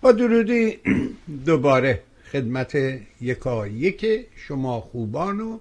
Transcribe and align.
با 0.00 0.12
درودی 0.12 0.78
دوباره 1.46 2.02
خدمت 2.32 2.78
یکا 3.20 3.66
یک 3.66 4.26
شما 4.36 4.80
خوبان 4.80 5.40
و 5.40 5.58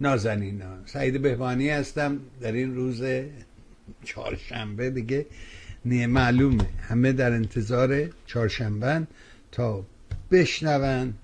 نازنینان. 0.00 0.82
سعید 0.86 1.22
بهبانی 1.22 1.68
هستم. 1.70 2.20
در 2.40 2.52
این 2.52 2.74
روز 2.74 3.02
چهارشنبه 4.04 4.90
دیگه 4.90 5.26
نه 5.84 6.06
معلومه. 6.06 6.66
همه 6.88 7.12
در 7.12 7.32
انتظار 7.32 8.10
چهارشنبه 8.26 9.06
تا 9.52 9.84
بشنون 10.30 11.14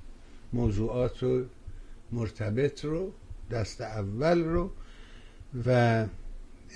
موضوعات 0.52 1.22
رو 1.22 1.44
مرتبط 2.12 2.84
رو 2.84 3.12
دست 3.50 3.80
اول 3.80 4.44
رو 4.44 4.70
و 5.66 6.04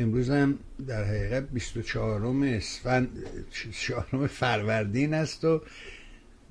امروز 0.00 0.30
هم 0.30 0.58
در 0.86 1.04
حقیقت 1.04 1.50
24 1.50 2.26
اسفند 2.46 3.08
چهارم 3.72 4.26
فروردین 4.26 5.14
است 5.14 5.45
و 5.45 5.60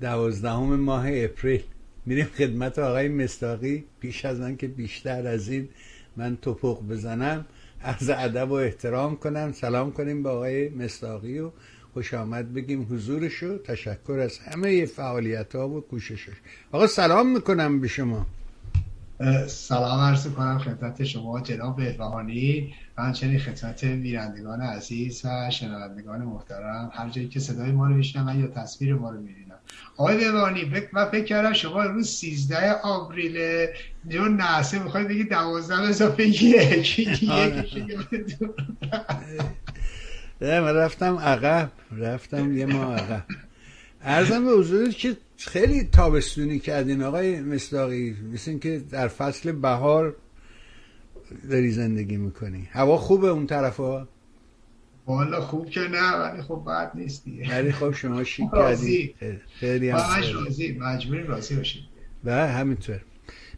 دوازدهم 0.00 0.80
ماه 0.80 1.06
اپریل. 1.08 1.62
میریم 2.06 2.24
خدمت 2.24 2.78
آقای 2.78 3.08
مستاقی 3.08 3.84
پیش 4.00 4.24
از 4.24 4.40
آن 4.40 4.56
که 4.56 4.68
بیشتر 4.68 5.26
از 5.26 5.48
این 5.48 5.68
من 6.16 6.36
توپق 6.36 6.82
بزنم 6.82 7.44
از 7.80 8.10
ادب 8.10 8.50
و 8.50 8.54
احترام 8.54 9.16
کنم. 9.16 9.52
سلام 9.52 9.92
کنیم 9.92 10.22
به 10.22 10.28
آقای 10.28 10.68
مستاقی 10.68 11.38
و 11.38 11.50
خوش 11.94 12.14
آمد 12.14 12.54
بگیم 12.54 12.86
حضورشو 12.90 13.58
تشکر 13.58 14.18
از 14.18 14.38
همه 14.38 14.86
فعالیت 14.86 15.54
ها 15.54 15.68
و 15.68 15.80
کوششش 15.80 16.32
آقا 16.72 16.86
سلام 16.86 17.32
می‌کنم 17.32 17.80
به 17.80 17.88
شما. 17.88 18.26
سلام 19.46 20.00
عرض 20.00 20.26
کنم 20.26 20.58
خدمت 20.58 21.04
شما 21.04 21.40
جناب 21.40 21.76
بهبهانی 21.76 22.74
و 22.98 23.02
همچنین 23.02 23.38
خدمت 23.38 23.84
میرندگان 23.84 24.60
عزیز 24.60 25.24
و 25.24 25.50
شنوندگان 25.50 26.22
محترم 26.22 26.90
هر 26.94 27.08
جایی 27.08 27.28
که 27.28 27.40
صدای 27.40 27.72
ما 27.72 27.86
رو 27.86 27.94
میشنم 27.94 28.40
یا 28.40 28.46
تصویر 28.46 28.94
ما 28.94 29.10
رو 29.10 29.20
می‌بینم. 29.20 29.58
آقای 29.96 30.16
بهبهانی 30.16 30.84
من 30.92 31.04
فکر 31.04 31.24
کردم 31.24 31.52
شما 31.52 31.84
روز 31.84 32.08
13 32.08 32.72
آوریل 32.72 33.66
جو 34.08 34.24
نحسه 34.24 34.82
می‌خوای 34.82 35.04
بگی 35.04 35.24
12 35.24 35.80
اضافه 35.80 36.28
یک 36.28 37.08
من 40.40 40.74
رفتم 40.74 41.18
عقب 41.18 41.70
رفتم 41.92 42.56
یه 42.56 42.66
ما 42.66 42.94
عقب. 42.94 43.24
ارزم 44.02 44.44
به 44.44 44.50
حضور 44.50 44.88
که 44.88 45.16
خیلی 45.36 45.84
تابستونی 45.84 46.58
کردین 46.58 47.02
آقای 47.02 47.40
مصداقی 47.40 48.16
مثل 48.32 48.58
که 48.58 48.82
در 48.90 49.08
فصل 49.08 49.52
بهار 49.52 50.16
داری 51.50 51.70
زندگی 51.70 52.16
می‌کنی. 52.16 52.68
هوا 52.72 52.96
خوبه 52.96 53.28
اون 53.28 53.46
طرف 53.46 53.76
ها 53.76 54.08
والا 55.06 55.40
خوب 55.40 55.70
که 55.70 55.80
نه 55.80 56.16
ولی 56.16 56.42
خب 56.42 56.62
بد 56.66 56.90
نیست 56.94 57.24
دیگه. 57.24 57.50
ولی 57.50 57.72
خب 57.72 57.92
شما 57.92 58.24
شیک 58.24 58.50
کردی. 58.54 59.14
خیلی 59.60 59.88
هم 59.88 59.98
راضی 60.34 60.78
مجبوری 60.80 61.22
راضی 61.22 61.56
باشید 61.56 61.82
و 62.24 62.30
بله، 62.30 62.52
همینطور. 62.52 63.00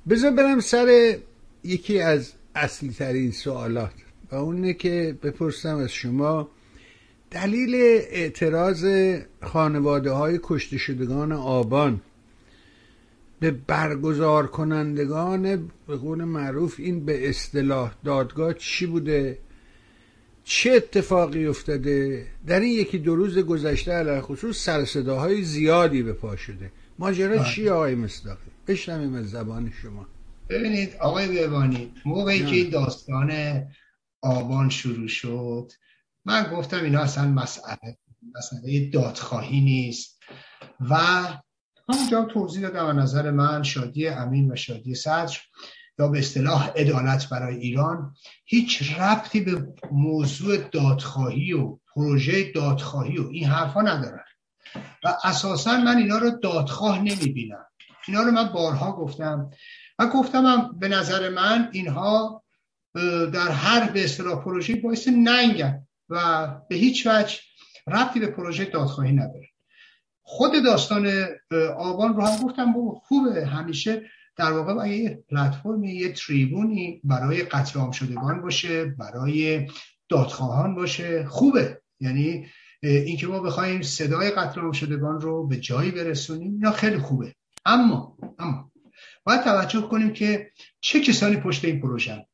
بذار 0.09 0.31
برم 0.31 0.61
سر 0.61 1.17
یکی 1.65 2.01
از 2.01 2.33
اصلی 2.55 2.91
ترین 2.91 3.31
سوالات 3.31 3.93
و 4.33 4.35
اونه 4.35 4.75
که 4.75 5.17
بپرسم 5.23 5.77
از 5.77 5.93
شما. 5.93 6.49
دلیل 7.31 7.75
اعتراض 8.11 8.87
خانواده 9.43 10.11
های 10.11 10.41
کشته 10.43 10.79
شدگان 10.79 11.33
آبان. 11.33 12.01
به 13.41 13.51
برگزار 13.51 14.47
کنندگان 14.47 15.71
به 15.87 15.97
قول 15.97 16.25
معروف 16.25 16.75
این 16.79 17.05
به 17.05 17.29
اصطلاح 17.29 17.95
دادگاه 18.05 18.55
چی 18.55 18.87
بوده؟ 18.87 19.39
چه 20.45 20.73
اتفاقی 20.73 21.47
افتاده؟ 21.47 22.27
در 22.47 22.61
این 22.61 22.73
یکی 22.81 22.99
دو 22.99 23.17
روز 23.17 23.39
گذشته 23.39 23.93
علیه 23.93 24.21
خصوص 24.21 24.65
سرصداهای 24.65 25.43
زیادی 25.43 26.03
به 26.03 26.13
پا 26.13 26.37
شده. 26.37 26.73
ماجرا 26.99 27.37
بله. 27.37 27.55
چی 27.55 27.69
آقای 27.69 27.95
مصداقی 27.95 28.51
بشنویم 28.67 29.15
از 29.15 29.31
زبان 29.31 29.73
شما. 29.83 30.07
ببینید 30.49 30.95
آقای 31.01 31.39
ببانی 31.39 31.93
موقعی 32.05 32.47
که 32.47 32.57
این 32.57 32.71
داستان 32.71 33.33
آبان 34.23 34.69
شروع 34.69 35.09
شد 35.09 35.73
من 36.25 36.43
گفتم 36.53 36.85
اینا 36.85 37.01
اصلا 37.01 37.29
مسئله 37.29 37.99
مسئله 38.37 38.91
دادخواهی 38.91 39.61
نیست 39.61 40.19
و 40.91 40.99
همونجا 41.89 42.25
توضیح 42.25 42.69
دادم 42.69 43.01
نظر 43.01 43.31
من 43.31 43.63
شادی 43.63 44.09
امین 44.09 44.53
و 44.53 44.57
شادی 44.57 44.95
صدر 44.95 45.39
یا 45.99 46.09
به 46.09 46.19
اصطلاح 46.19 46.71
عدالت 46.77 47.29
برای 47.29 47.57
ایران 47.57 48.15
هیچ 48.45 48.93
ربطی 49.01 49.41
به 49.41 49.73
موضوع 49.93 50.57
دادخواهی 50.57 51.53
و 51.53 51.79
پروژه 51.95 52.53
دادخواهی 52.53 53.19
و 53.19 53.29
این 53.29 53.45
حرفا 53.45 53.83
ندارن. 53.83 54.25
و 55.05 55.15
اساسا 55.25 55.77
من 55.77 55.97
اینا 55.97 56.19
رو 56.19 56.31
دادخواه 56.31 56.99
نمی‌بینم. 56.99 57.67
اینا 58.09 58.23
رو 58.23 58.31
من 58.31 58.49
بارها 58.49 58.93
گفتم. 58.93 59.51
و 59.99 60.07
گفتم 60.07 60.47
هم 60.47 60.79
به 60.79 60.89
نظر 60.89 61.29
من 61.29 61.69
اینها 61.73 62.45
در 63.33 63.49
هر 63.49 63.91
به 63.91 64.05
اصطلاح 64.05 64.45
پروژه 64.45 64.75
باعث 64.75 65.09
ننگن 65.09 65.87
و 66.09 66.47
به 66.69 66.77
هیچ 66.77 67.07
وجه 67.07 67.39
ربطی 67.87 68.21
به 68.21 68.27
پروژه 68.27 68.65
دادخواهی 68.65 69.13
نداره. 69.13 69.49
خود 70.31 70.53
داستان 70.65 71.27
آبان 71.77 72.17
رو 72.17 72.23
هم 72.23 72.47
گفتم 72.47 72.75
خوبه. 73.03 73.47
همیشه 73.47 74.03
در 74.37 74.53
واقع 74.53 74.89
یه 74.89 75.25
پلتفرمی 75.31 75.93
یه 75.93 76.13
تریبونی 76.13 77.01
برای 77.05 77.43
قتل 77.43 77.81
عام 77.81 77.91
شدگان 77.91 78.43
باشه 78.43 78.85
برای 78.85 79.67
دادخواهان 80.09 80.75
باشه 80.75 81.25
خوبه. 81.25 81.81
یعنی 82.01 82.47
اینکه 82.83 83.27
ما 83.27 83.41
بخوایم 83.41 83.83
صدای 83.83 84.31
قتل 84.31 84.61
عام 84.61 84.73
شدگان 84.73 85.21
رو 85.21 85.47
به 85.47 85.57
جایی 85.57 85.91
برسونیم 85.91 86.53
اینا 86.53 86.71
خیلی 86.71 86.99
خوبه. 86.99 87.35
اما 87.65 88.17
اما 88.39 88.71
باید 89.25 89.43
توجه 89.43 89.81
کنیم 89.81 90.13
که 90.13 90.51
چه 90.81 91.01
کسانی 91.01 91.37
پشت 91.37 91.65
این 91.65 91.81
پروژه 91.81 92.27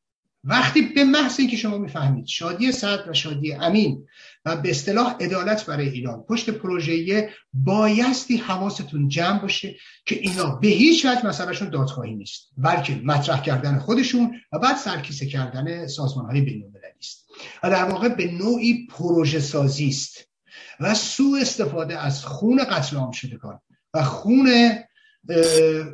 وقتی 0.43 0.81
به 0.81 1.03
محض 1.03 1.39
اینکه 1.39 1.57
شما 1.57 1.77
می‌فهمید 1.77 2.25
شادی 2.25 2.71
صدر 2.71 3.09
و 3.09 3.13
شادی 3.13 3.53
امین 3.53 4.07
و 4.45 4.55
به 4.55 4.69
اصطلاح 4.69 5.15
عدالت 5.19 5.65
برای 5.65 5.89
ایران. 5.89 6.23
پشت 6.23 6.49
پروژه 6.49 7.29
بایستی 7.53 8.37
حواستون 8.37 9.07
جمع 9.07 9.41
باشه 9.41 9.75
که 10.05 10.15
اینا 10.15 10.55
به 10.55 10.67
هیچ 10.67 11.05
وجه 11.05 11.27
مسئلهشون 11.27 11.69
دادخواهی 11.69 12.15
نیست. 12.15 12.49
بلکه 12.57 13.01
مطرح 13.03 13.41
کردن 13.41 13.79
خودشون 13.79 14.41
و 14.51 14.59
بعد 14.59 14.77
سرکیسه 14.77 15.25
کردن 15.25 15.87
سازمان 15.87 16.25
های 16.25 16.41
بین 16.41 16.73
است. 16.99 17.25
و 17.63 17.69
در 17.69 17.83
واقع 17.83 18.09
به 18.09 18.31
نوعی 18.31 18.87
پروژه 18.87 19.39
سازی 19.39 19.87
است. 19.87 20.29
و 20.79 20.93
سوء 20.93 21.41
استفاده 21.41 21.97
از 21.99 22.25
خون 22.25 22.63
قتل 22.63 22.97
عام 22.97 23.11
شدگان 23.11 23.59
و 23.93 24.03
خون 24.03 24.49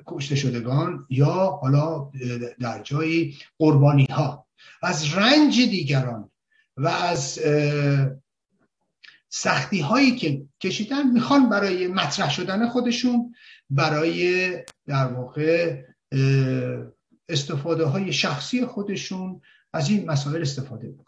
کشته 0.07 0.35
شدگان 0.35 1.05
یا 1.09 1.59
حالا 1.61 2.11
در 2.59 2.81
جایی 2.83 3.37
قربانی 3.59 4.05
ها 4.05 4.47
از 4.83 5.13
رنج 5.13 5.61
دیگران 5.61 6.31
و 6.77 6.87
از 6.87 7.39
سختی 9.33 9.79
هایی 9.79 10.15
که 10.15 10.45
کشیدن 10.61 11.11
می‌خوان 11.11 11.49
برای 11.49 11.87
مطرح 11.87 12.29
شدن 12.29 12.69
خودشون 12.69 13.33
برای 13.69 14.51
در 14.87 15.13
واقع 15.13 15.81
استفاده 17.29 17.85
های 17.85 18.13
شخصی 18.13 18.65
خودشون 18.65 19.41
از 19.73 19.89
این 19.89 20.05
مسائل 20.05 20.41
استفاده 20.41 20.89
بکنن. 20.89 21.05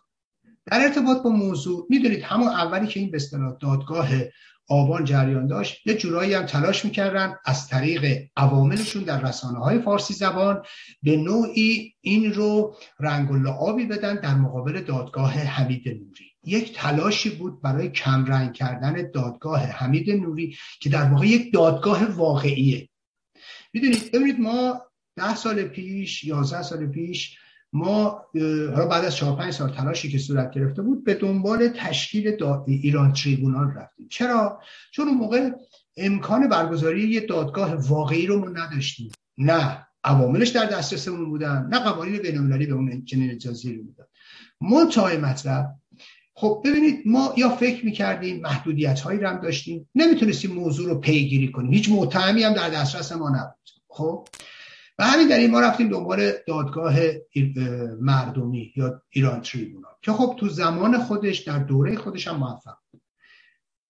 در 0.66 0.82
ارتباط 0.82 1.24
با 1.24 1.30
موضوع 1.30 1.88
می‌دونید 1.90 2.24
همون 2.24 2.48
اولی 2.48 2.88
که 2.88 3.00
این 3.00 3.12
به 3.12 3.18
اصطلاح 3.18 3.58
دادگاه 3.62 4.10
آبان 4.70 5.06
جریان 5.06 5.48
داشت 5.48 5.88
یه 5.88 5.94
جورایی 5.94 6.34
هم 6.34 6.46
تلاش 6.46 6.86
می‌کردن 6.86 7.36
از 7.46 7.68
طریق 7.68 8.30
عواملشون 8.38 9.04
در 9.04 9.22
رسانه 9.22 9.60
های 9.60 9.80
فارسی 9.80 10.14
زبان 10.14 10.64
به 11.04 11.18
نوعی 11.18 11.94
این 12.02 12.34
رو 12.34 12.76
رنگ 13.00 13.32
و 13.32 13.36
لعابی 13.36 13.86
بدن 13.86 14.16
در 14.16 14.36
مقابل 14.36 14.82
دادگاه 14.82 15.32
حمید 15.32 15.88
نوری. 15.88 16.33
یک 16.46 16.74
تلاشی 16.74 17.30
بود 17.30 17.62
برای 17.62 17.90
کمرنگ 17.90 18.54
کردن 18.54 19.12
دادگاه 19.12 19.60
حمید 19.60 20.12
نوری 20.12 20.58
که 20.80 20.90
در 20.90 21.04
واقع 21.04 21.28
یک 21.28 21.54
دادگاه 21.54 22.06
واقعیه. 22.06 22.90
می‌دونید 23.74 24.12
ببینید 24.12 24.40
ما 24.40 24.82
ده 25.16 25.36
سال 25.36 25.64
پیش 25.64 26.24
یازده 26.24 26.62
سال 26.62 26.86
پیش 26.86 27.38
ما 27.74 28.26
بعد 28.90 29.06
از 29.06 29.16
4 29.16 29.38
5 29.38 29.54
سال 29.54 29.70
تلاشی 29.70 30.10
که 30.10 30.18
صورت 30.18 30.52
گرفته 30.52 30.82
بود 30.82 31.04
به 31.04 31.14
دنبال 31.14 31.68
تشکیل 31.68 32.38
ایران 32.68 33.14
تریبونال 33.14 33.72
رفتیم. 33.76 34.08
چرا؟ 34.10 34.62
چون 34.92 35.08
اون 35.08 35.18
موقع 35.18 35.52
امکان 35.98 36.50
برگزاری 36.50 37.10
یه 37.10 37.20
دادگاه 37.20 37.76
واقعی 37.76 38.26
رو 38.28 38.40
ما 38.40 38.50
نداشتیم. 38.50 39.12
نه 39.38 39.88
عواملش 40.04 40.50
در 40.50 40.66
دسترسمون 40.66 41.30
بودن 41.30 41.68
نه 41.72 41.80
قوانین 41.80 42.22
بین‌المللی 42.22 42.66
به 42.66 42.74
اون 42.74 43.06
چنین 43.06 43.32
اجازه 43.32 43.70
رو 43.70 43.84
می‌داد. 43.84 44.10
منتهای 44.62 45.18
مطلب 45.18 45.76
خب 46.36 46.62
ببینید 46.66 47.02
ما 47.06 47.34
یا 47.38 47.50
فکر 47.50 47.86
می‌کردیم 47.86 48.42
محدودیت 48.42 49.00
هایی 49.00 49.20
رو 49.20 49.28
هم 49.28 49.42
داشتیم. 49.42 49.90
نمی‌تونستیم 49.96 50.52
موضوع 50.52 50.90
رو 50.90 51.00
پیگیری 51.00 51.52
کنیم. 51.52 51.74
هیچ 51.74 51.90
متهمی 51.92 52.44
هم 52.44 52.54
در 52.54 52.70
دسترس 52.70 53.12
ما 53.12 53.30
نبود. 53.30 53.70
خب؟ 53.88 54.28
و 55.00 55.04
همین 55.04 55.32
این 55.32 55.52
ما 55.52 55.60
رفتیم 55.60 55.90
دنبال 55.90 56.32
دادگاه 56.48 56.96
مردمی 58.02 58.74
یا 58.76 59.02
ایران 59.10 59.42
تریبونال 59.42 59.92
که 60.02 60.12
خب 60.12 60.36
تو 60.40 60.50
زمان 60.50 60.98
خودش 60.98 61.40
در 61.40 61.60
دوره 61.60 61.96
خودش 61.96 62.28
هم 62.28 62.36
موفق 62.36 62.78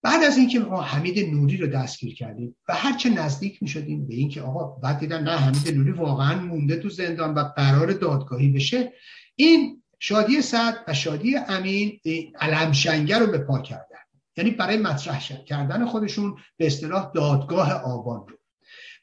بعد 0.02 0.24
از 0.24 0.36
اینکه 0.36 0.58
ما 0.58 0.82
حمید 0.82 1.34
نوری 1.34 1.56
رو 1.56 1.66
دستگیر 1.66 2.14
کردیم 2.14 2.56
و 2.68 2.74
هرچه 2.74 3.10
نزدیک 3.10 3.62
می 3.62 3.68
شدیم 3.68 4.06
به 4.06 4.14
اینکه 4.14 4.42
آقا 4.42 4.64
بعد 4.64 4.98
دیدن 4.98 5.22
نه 5.22 5.36
حمید 5.36 5.76
نوری 5.76 5.90
واقعا 5.90 6.42
مونده 6.42 6.76
تو 6.76 6.88
زندان 6.88 7.34
و 7.34 7.40
قرار 7.56 7.92
دادگاهی 7.92 8.52
بشه 8.52 8.92
این 9.36 9.82
شادی 10.06 10.42
صد 10.42 10.74
و 10.88 10.94
شادی 10.94 11.36
امین 11.36 12.00
علمشنگر 12.40 13.18
رو 13.18 13.26
به 13.26 13.38
پا 13.38 13.58
کردن. 13.58 13.98
یعنی 14.36 14.50
برای 14.50 14.76
مطرح 14.76 15.20
کردن 15.20 15.86
خودشون 15.86 16.36
به 16.56 16.66
اصطلاح 16.66 17.12
دادگاه 17.14 17.72
آبان 17.72 18.28
رو 18.28 18.36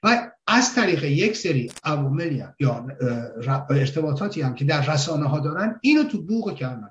و 0.03 0.31
از 0.47 0.75
طریق 0.75 1.03
یک 1.03 1.37
سری 1.37 1.71
عواملی 1.83 2.43
یا 2.59 2.87
ارتباطاتی 3.69 4.41
هم 4.41 4.55
که 4.55 4.65
در 4.65 4.93
رسانه 4.93 5.27
ها 5.27 5.39
دارن 5.39 5.79
اینو 5.81 6.03
تو 6.03 6.21
بوق 6.21 6.55
کردن 6.55 6.89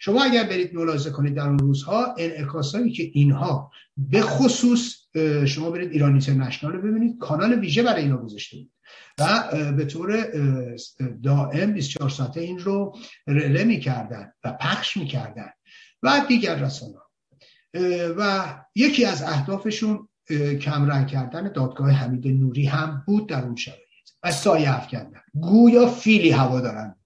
شما 0.00 0.24
اگر 0.24 0.44
برید 0.44 0.74
ملاحظه 0.74 1.10
کنید 1.10 1.34
در 1.34 1.46
اون 1.46 1.58
روزها 1.58 2.14
انعکاسایی 2.18 2.92
که 2.92 3.10
اینها 3.12 3.70
به 3.96 4.20
خصوص 4.20 4.96
شما 5.46 5.70
برید 5.70 5.92
ایران 5.92 6.10
اینترنشنال 6.10 6.72
رو 6.72 6.82
ببینید 6.82 7.18
کانال 7.18 7.60
ویژه 7.60 7.82
برای 7.82 8.02
اینا 8.02 8.16
گذاشته 8.16 8.56
بود. 8.56 8.70
و 9.18 9.48
به 9.72 9.84
طور 9.84 10.26
دائم 11.22 11.72
24 11.72 12.10
ساعته 12.10 12.40
این 12.40 12.58
رو 12.58 12.96
رله 13.26 13.64
می‌کردن 13.64 14.32
و 14.44 14.52
پخش 14.52 14.96
می‌کردن 14.96 15.50
و 16.02 16.24
دیگر 16.28 16.54
رسانه 16.54 16.98
و 18.18 18.54
یکی 18.74 19.04
از 19.04 19.22
اهدافشون 19.22 20.08
کمرنگ 20.60 21.06
کردن 21.06 21.52
دادگاه 21.52 21.90
حمید 21.90 22.26
نوری 22.26 22.66
هم 22.66 23.02
بود 23.06 23.28
در 23.28 23.44
اون 23.44 23.56
شرایط. 23.56 23.80
و 24.22 24.32
سایه 24.32 24.76
افکندن. 24.76 25.20
گویا 25.40 25.86
فیلی 25.86 26.30
هوا 26.30 26.60
دارن 26.60 26.97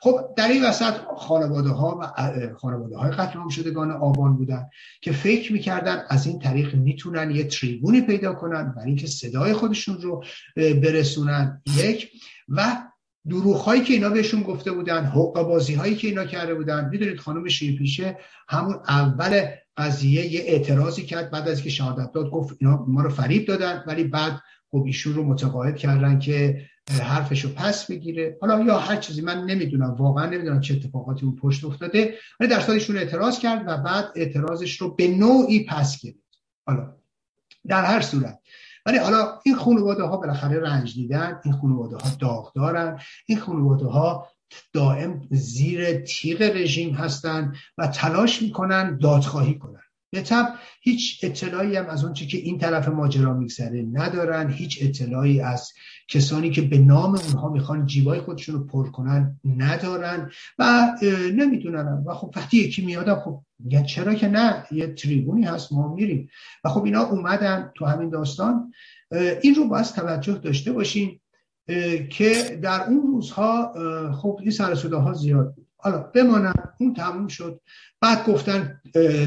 خب 0.00 0.20
در 0.36 0.48
این 0.48 0.64
وسط 0.64 0.94
خانواده 1.16 1.68
ها 1.68 2.00
و 2.00 2.12
خانواده 2.54 2.96
های 2.96 3.10
قتل 3.10 3.38
عام 3.38 3.48
شدگان 3.48 3.90
آبان 3.90 4.36
بودن 4.36 4.66
که 5.00 5.12
فکر 5.12 5.52
می‌کردن 5.52 6.02
از 6.08 6.26
این 6.26 6.38
طریق 6.38 6.74
می‌تونن 6.74 7.30
یه 7.30 7.44
تریبونی 7.44 8.00
پیدا 8.00 8.32
کنن 8.32 8.72
برای 8.72 8.86
اینکه 8.86 9.06
صدای 9.06 9.52
خودشون 9.52 10.00
رو 10.00 10.24
برسونن. 10.56 11.62
یک 11.76 12.10
و 12.48 12.76
دروغ 13.28 13.56
هایی 13.56 13.82
که 13.82 13.94
اینا 13.94 14.08
بهشون 14.08 14.42
گفته 14.42 14.72
بودن 14.72 15.04
حق 15.04 15.42
بازی 15.42 15.74
هایی 15.74 15.96
که 15.96 16.08
اینا 16.08 16.24
کرده 16.24 16.54
بودن. 16.54 16.88
می‌دونید 16.88 17.20
خانم 17.20 17.48
شیرپیشه 17.48 18.18
همون 18.48 18.74
اول 18.88 19.44
قضیه 19.76 20.26
یه 20.26 20.40
اعتراضی 20.40 21.02
کرد 21.02 21.30
بعد 21.30 21.48
از 21.48 21.62
که 21.62 21.70
شهادت 21.70 22.12
داد 22.12 22.30
گفت 22.30 22.56
اینا 22.60 22.84
ما 22.88 23.02
رو 23.02 23.10
فریب 23.10 23.46
دادن 23.46 23.84
ولی 23.86 24.04
بعد 24.04 24.40
خب 24.70 24.82
ایشون 24.86 25.14
رو 25.14 25.24
متقاعد 25.24 25.76
کردن 25.76 26.18
که 26.18 26.62
حرفش 26.90 27.44
رو 27.44 27.50
پس 27.50 27.86
بگیره. 27.86 28.38
حالا 28.40 28.64
یا 28.64 28.78
هر 28.78 28.96
چیزی 28.96 29.20
من 29.20 29.44
نمی‌دونم 29.44 29.94
واقعا 29.94 30.26
نمی‌دونم 30.26 30.60
چه 30.60 30.74
اتفاقاتی 30.74 31.26
اون 31.26 31.36
پشت 31.36 31.64
افتاده 31.64 32.14
ولی 32.40 32.48
در 32.48 32.70
ایشون 32.70 32.96
اعتراض 32.96 33.38
کرد 33.38 33.64
و 33.66 33.76
بعد 33.76 34.04
اعتراضش 34.16 34.76
رو 34.76 34.94
به 34.94 35.08
نوعی 35.08 35.64
پس 35.64 36.00
گرفت. 36.02 36.18
حالا 36.66 36.94
در 37.68 37.84
هر 37.84 38.00
صورت. 38.00 38.38
ولی 38.86 38.98
حالا 38.98 39.38
این 39.44 39.54
خانواده 39.54 40.02
ها 40.02 40.16
بالاخره 40.16 40.60
رنج 40.60 40.94
دیدن 40.94 41.40
این 41.44 41.54
خانواده 41.54 41.96
ها 41.96 42.10
داغ 42.20 42.52
دارن 42.54 43.00
این 43.26 43.38
خانواده 43.38 43.86
ها 43.86 44.28
دائم 44.72 45.28
زیر 45.30 46.00
تیغ 46.00 46.42
رژیم 46.42 46.94
هستند 46.94 47.56
و 47.78 47.86
تلاش 47.86 48.42
می‌کنن 48.42 48.98
دادخواهی 48.98 49.58
کنن. 49.58 49.80
به 50.10 50.20
طب 50.20 50.54
هیچ 50.80 51.20
اطلاعی 51.22 51.76
هم 51.76 51.86
از 51.86 52.04
اونچه 52.04 52.26
که 52.26 52.38
این 52.38 52.58
طرف 52.58 52.88
ماجرا 52.88 53.34
میگذره 53.34 53.86
ندارن. 53.92 54.50
هیچ 54.50 54.78
اطلاعی 54.82 55.40
از 55.40 55.72
کسانی 56.08 56.50
که 56.50 56.62
به 56.62 56.78
نام 56.78 57.14
اونها 57.14 57.48
می‌خوان 57.48 57.86
جیبای 57.86 58.20
خودشون 58.20 58.54
رو 58.54 58.66
پر 58.66 58.90
کنن 58.90 59.40
ندارن 59.44 60.30
و 60.58 60.92
نمی‌دونن 61.32 62.04
و 62.06 62.14
خب 62.14 62.32
وقتی 62.36 62.56
یکی 62.56 62.86
میادم 62.86 63.14
خب 63.14 63.42
میگن 63.58 63.82
چرا 63.82 64.14
که 64.14 64.28
نه؟ 64.28 64.66
یه 64.70 64.86
تریبونی 64.86 65.44
هست 65.44 65.72
ما 65.72 65.94
میریم. 65.94 66.28
و 66.64 66.68
خب 66.68 66.84
اینا 66.84 67.02
اومدن 67.02 67.72
تو 67.74 67.84
همین 67.84 68.10
داستان. 68.10 68.72
این 69.42 69.54
رو 69.54 69.68
باید 69.68 69.86
توجه 69.86 70.38
داشته 70.38 70.72
باشیم 70.72 71.20
که 72.10 72.58
در 72.62 72.84
اون 72.84 73.02
روزها 73.02 73.72
خب 74.12 74.38
این 74.40 74.50
سر 74.50 74.74
ها 74.92 75.12
زیاد 75.12 75.54
بود. 75.54 75.67
حالا 75.80 75.98
بمانم 75.98 76.54
اون 76.80 76.94
تموم 76.94 77.28
شد. 77.28 77.60
بعد 78.00 78.26
گفتن 78.26 78.80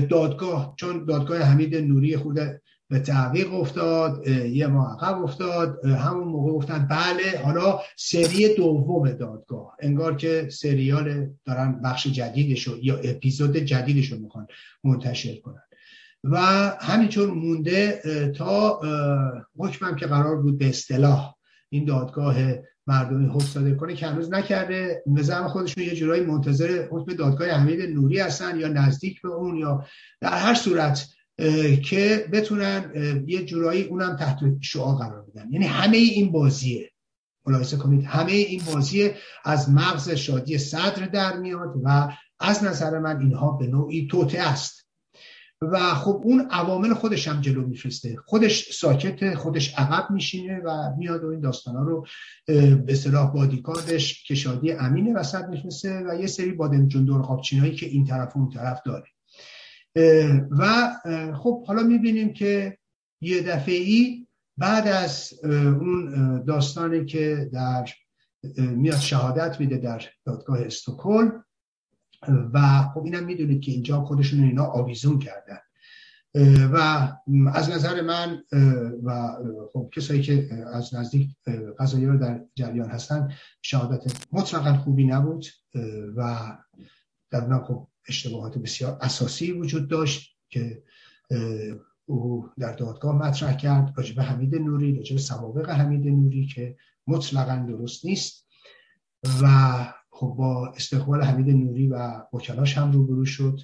دادگاه 0.09 0.74
چون 0.77 1.06
دادگاه 1.06 1.38
حمید 1.38 1.75
نوری 1.75 2.18
خود 2.18 2.39
به 2.89 3.00
تعویق 3.00 3.53
افتاد 3.53 4.27
یه 4.27 4.68
ماه 4.68 4.94
عقب 4.94 5.24
افتاد 5.24 5.86
همون 5.86 6.27
موقع 6.27 6.51
گفتن 6.51 6.88
بله 6.89 7.42
حالا 7.44 7.80
سری 7.95 8.56
دوم 8.56 9.12
دادگاه. 9.12 9.75
انگار 9.80 10.15
که 10.15 10.48
سریال 10.51 11.30
دارن 11.45 11.81
بخش 11.81 12.07
جدیدشو 12.07 12.77
یا 12.81 12.97
اپیزود 12.97 13.57
جدیدشو 13.57 14.18
می‌خوان 14.18 14.47
منتشر 14.83 15.36
کنن. 15.36 15.63
و 16.24 16.38
همینطور 16.80 17.31
مونده 17.31 18.01
تا 18.38 18.80
حکمم 19.57 19.95
که 19.95 20.07
قرار 20.07 20.42
بود 20.42 20.57
به 20.57 20.69
اصطلاح 20.69 21.36
این 21.69 21.86
دادگاه 21.86 22.36
مردمی 22.92 23.26
حکم 23.26 23.46
صادر 23.46 23.74
کنه 23.74 23.94
که 23.94 24.08
هنوز 24.08 24.34
نکرده. 24.34 25.04
نظام 25.08 25.48
خودشون 25.48 25.84
یه 25.84 25.96
جورایی 25.96 26.26
منتظر 26.26 26.88
حکم 26.92 27.14
دادگاه 27.14 27.50
حمید 27.50 27.82
نوری 27.82 28.20
هستن 28.20 28.60
یا 28.60 28.68
نزدیک 28.68 29.22
به 29.22 29.30
اون 29.30 29.58
یا 29.58 29.86
در 30.22 30.38
هر 30.38 30.54
صورت 30.54 31.08
که 31.84 32.30
بتونن 32.34 32.92
یه 33.28 33.46
جورایی 33.46 33.84
اونم 33.84 34.16
تحت 34.16 34.40
شعا 34.62 34.96
قرار 34.96 35.22
بدن. 35.22 35.52
یعنی 35.52 35.66
همه 35.66 35.98
این 35.98 36.32
بازیه. 36.32 36.92
ملاحظه 37.46 37.78
کنید. 37.78 38.06
همه 38.06 38.32
این 38.32 38.62
بازی 38.74 39.12
از 39.46 39.70
مغز 39.70 40.10
شادی 40.10 40.58
صدر 40.58 41.06
در 41.06 41.38
میاد 41.38 41.74
و 41.84 42.18
از 42.40 42.64
نظر 42.64 43.00
من 43.00 43.22
اینها 43.22 43.52
به 43.52 43.68
نوعی 43.68 44.08
توته 44.08 44.40
است. 44.40 44.81
و 45.62 45.80
خب 45.80 46.22
اون 46.24 46.48
عوامل 46.50 46.94
خودش 46.94 47.28
هم 47.28 47.42
جلو 47.42 47.68
میفرسته. 47.68 48.16
خودش 48.25 48.72
ساکت 48.74 49.36
خودش 49.36 49.74
عقب 49.80 50.12
میشینه 50.12 50.62
و 50.66 50.96
میاد 50.98 51.24
و 51.24 51.28
این 51.28 51.40
داستان 51.40 51.75
ها 51.75 51.84
رو 51.84 52.06
به 52.86 52.96
صلاح 52.96 53.34
بادیکاردش 53.34 54.24
که 54.24 54.36
شادی 54.36 54.72
امین 54.72 55.16
وسط 55.16 55.46
میفرسته 55.50 56.04
و 56.08 56.19
یه 56.19 56.28
سری 56.28 56.52
بادم 56.52 56.88
دور 56.88 57.22
قابچینایی 57.22 57.75
که 57.75 57.86
این 57.86 58.06
طرف 58.06 58.36
و 58.36 58.40
اون 58.40 58.50
طرف 58.50 58.81
داره. 58.86 59.08
و 60.52 60.92
خب 61.34 61.66
حالا 61.68 61.84
می‌بینیم 61.84 62.34
که 62.34 62.78
یه 63.22 63.42
دفعی 63.42 64.28
بعد 64.57 64.88
از 64.88 65.34
اون 65.44 66.44
داستانی 66.44 67.06
که 67.06 67.50
در 67.54 67.86
میاد 68.57 68.98
شهادت 68.98 69.60
میده 69.60 69.78
در 69.78 70.02
دادگاه 70.25 70.62
استکهلم 70.62 71.44
و 72.27 72.83
خب 72.94 73.03
اینم 73.03 73.23
می‌دونید 73.23 73.62
که 73.62 73.71
اینجا 73.71 74.01
خودشون 74.01 74.44
اینا 74.44 74.65
آویزون 74.65 75.19
کردن. 75.19 75.57
و 76.73 76.77
از 77.53 77.69
نظر 77.69 78.01
من 78.01 78.44
و 79.03 79.37
خب 79.73 79.90
کسایی 79.94 80.21
که 80.21 80.49
از 80.73 80.95
نزدیک 80.95 81.30
قضایی 81.80 82.06
رو 82.06 82.18
در 82.18 82.42
جریان 82.56 82.90
هستن 82.90 83.33
شهادت 83.61 84.28
مطلقا 84.31 84.73
خوبی 84.73 85.06
نبود 85.06 85.45
و 86.16 86.51
در 87.31 87.44
اونا 87.44 87.63
خب 87.66 87.87
اشتباهات 88.07 88.57
بسیار 88.57 88.97
اساسی 89.01 89.51
وجود 89.51 89.90
داشت 89.90 90.37
که 90.49 90.83
او 92.06 92.49
در 92.59 92.73
دادگاه 92.73 93.16
مطرح 93.16 93.54
کرد 93.57 93.94
راجب 93.97 94.19
حمید 94.19 94.56
نوری 94.56 94.95
راجب 94.95 95.18
سوابق 95.18 95.69
حمید 95.69 96.07
نوری 96.07 96.47
که 96.47 96.75
مطلقا 97.07 97.66
درست 97.68 98.06
نیست. 98.06 98.47
و 99.42 99.47
خب 100.21 100.33
با 100.37 100.73
استقبال 100.75 101.23
حمید 101.23 101.49
نوری 101.49 101.87
و 101.87 102.21
وکلاش 102.33 102.78
هم 102.78 102.92
روبرو 102.92 103.25
شد. 103.25 103.59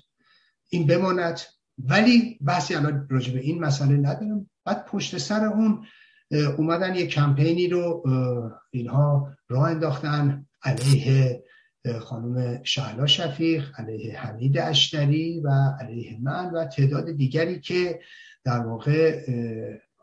این 0.69 0.87
بماند. 0.87 1.39
ولی 1.77 2.39
بحثی 2.41 2.75
الان 2.75 3.07
راجع 3.09 3.33
به 3.33 3.39
این 3.39 3.59
مسئله 3.59 3.97
ندارم. 3.97 4.49
بعد 4.65 4.85
پشت 4.85 5.17
سر 5.17 5.45
اون 5.45 5.85
اومدن 6.57 6.95
یه 6.95 7.07
کمپینی 7.07 7.67
رو 7.67 8.03
اینها 8.71 9.37
راه 9.49 9.63
انداختن. 9.63 10.45
علیه 10.63 11.43
خانم 12.01 12.63
شهلا 12.63 13.05
شفیق 13.05 13.79
علیه 13.79 14.19
حمید 14.19 14.57
اشتری 14.57 15.39
و 15.39 15.49
علیه 15.79 16.17
من 16.21 16.51
و 16.51 16.65
تعداد 16.65 17.11
دیگری 17.11 17.59
که 17.59 17.99
در 18.43 18.59
واقع 18.59 19.25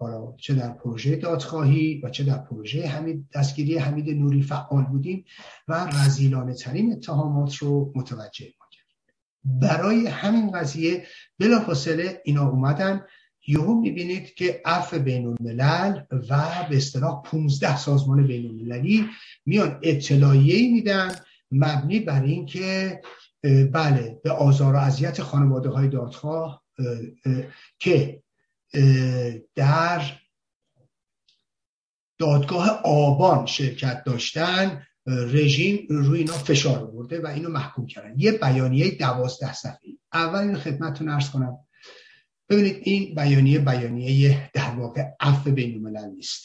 حالا 0.04 0.34
چه 0.36 0.54
در 0.54 0.72
پروژه 0.72 1.16
دادخواهی 1.16 2.00
و 2.04 2.10
چه 2.10 2.24
در 2.24 2.38
پروژه 2.38 2.86
حمید 2.86 3.28
دستگیری 3.34 3.78
حمید 3.78 4.10
نوری 4.10 4.42
فعال 4.42 4.84
بودیم 4.84 5.24
و 5.68 5.86
رزیلانه 6.04 6.54
ترین 6.54 6.92
اتهامات 6.92 7.56
رو 7.56 7.92
متوجه 7.94 8.46
ما 8.60 8.66
کرد 8.70 9.14
برای 9.44 10.06
همین 10.06 10.50
قضیه 10.50 11.06
بلافاصله 11.38 12.20
اینا 12.24 12.48
اومدن. 12.48 13.00
یهو 13.46 13.80
می‌بینید 13.80 14.34
که 14.34 14.62
عفو 14.64 14.98
بین 14.98 15.26
الملل 15.26 16.02
و 16.30 16.66
به 16.70 16.76
اصطلاح 16.76 17.22
15 17.22 17.76
سازمان 17.76 18.26
بین 18.26 18.46
المللی 18.46 19.08
میان 19.46 19.80
اطلاعیه 19.82 20.72
میدن 20.72 21.14
مبنی 21.50 22.00
بر 22.00 22.22
اینکه 22.22 23.00
بله 23.72 24.20
به 24.24 24.30
آزار 24.30 24.74
و 24.74 24.76
اذیت 24.76 25.22
خانواده 25.22 25.68
های 25.68 25.88
دادخواه 25.88 26.62
که 27.78 28.22
در 29.54 30.02
دادگاه 32.18 32.80
آبان 32.84 33.46
شرکت 33.46 34.04
داشتن 34.04 34.86
رژیم 35.06 35.86
روی 35.90 36.18
اینا 36.18 36.32
فشار 36.32 36.78
آورده 36.78 37.20
و 37.20 37.26
اینو 37.26 37.48
محکوم 37.48 37.86
کردن. 37.86 38.14
یه 38.16 38.32
بیانیه 38.32 38.90
دوازده 38.90 39.52
صفحه. 39.52 39.90
اول 40.12 40.38
این 40.38 40.56
خدمتتون 40.56 41.08
ارز 41.08 41.30
کنم. 41.30 41.58
ببینید 42.48 42.80
این 42.82 43.14
بیانیه 43.14 43.58
بیانیه 43.58 44.50
در 44.54 44.70
واقع 44.70 45.02
عفو 45.20 45.50
بین 45.50 45.96
نیست. 46.14 46.44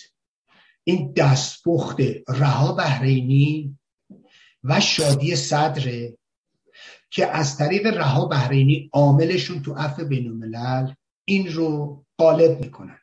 این 0.84 1.14
دستپخت 1.14 1.98
رها 2.30 2.74
بحرینی 2.74 3.78
و 4.64 4.80
شادی 4.80 5.36
صدره 5.36 6.18
که 7.10 7.28
از 7.28 7.58
طریق 7.58 7.86
رها 7.86 8.26
بحرینی 8.26 8.90
عاملشون 8.94 9.62
تو 9.62 9.74
عفو 9.74 10.06
بین 10.06 10.28
الملل 10.28 10.94
این 11.30 11.54
رو 11.54 12.04
غالب 12.20 12.60
می‌کنن. 12.60 13.00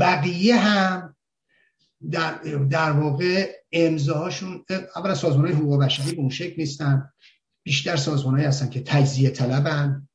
بقیه 0.00 0.56
هم 0.56 1.16
در, 2.10 2.34
در 2.70 2.92
واقع 2.92 3.52
امضاهاشون 3.72 4.64
اولا 4.96 5.14
سازمان 5.14 5.46
های 5.46 5.54
حقوق 5.54 5.84
بشری 5.84 6.14
به 6.14 6.20
اون 6.20 6.30
شکل 6.30 6.54
نیستن 6.58 7.12
بیشتر 7.62 7.96
سازمان 7.96 8.36
های 8.36 8.44
هستن 8.44 8.70
که 8.70 8.80
تجزیه 8.80 9.30
طلبن 9.30 10.08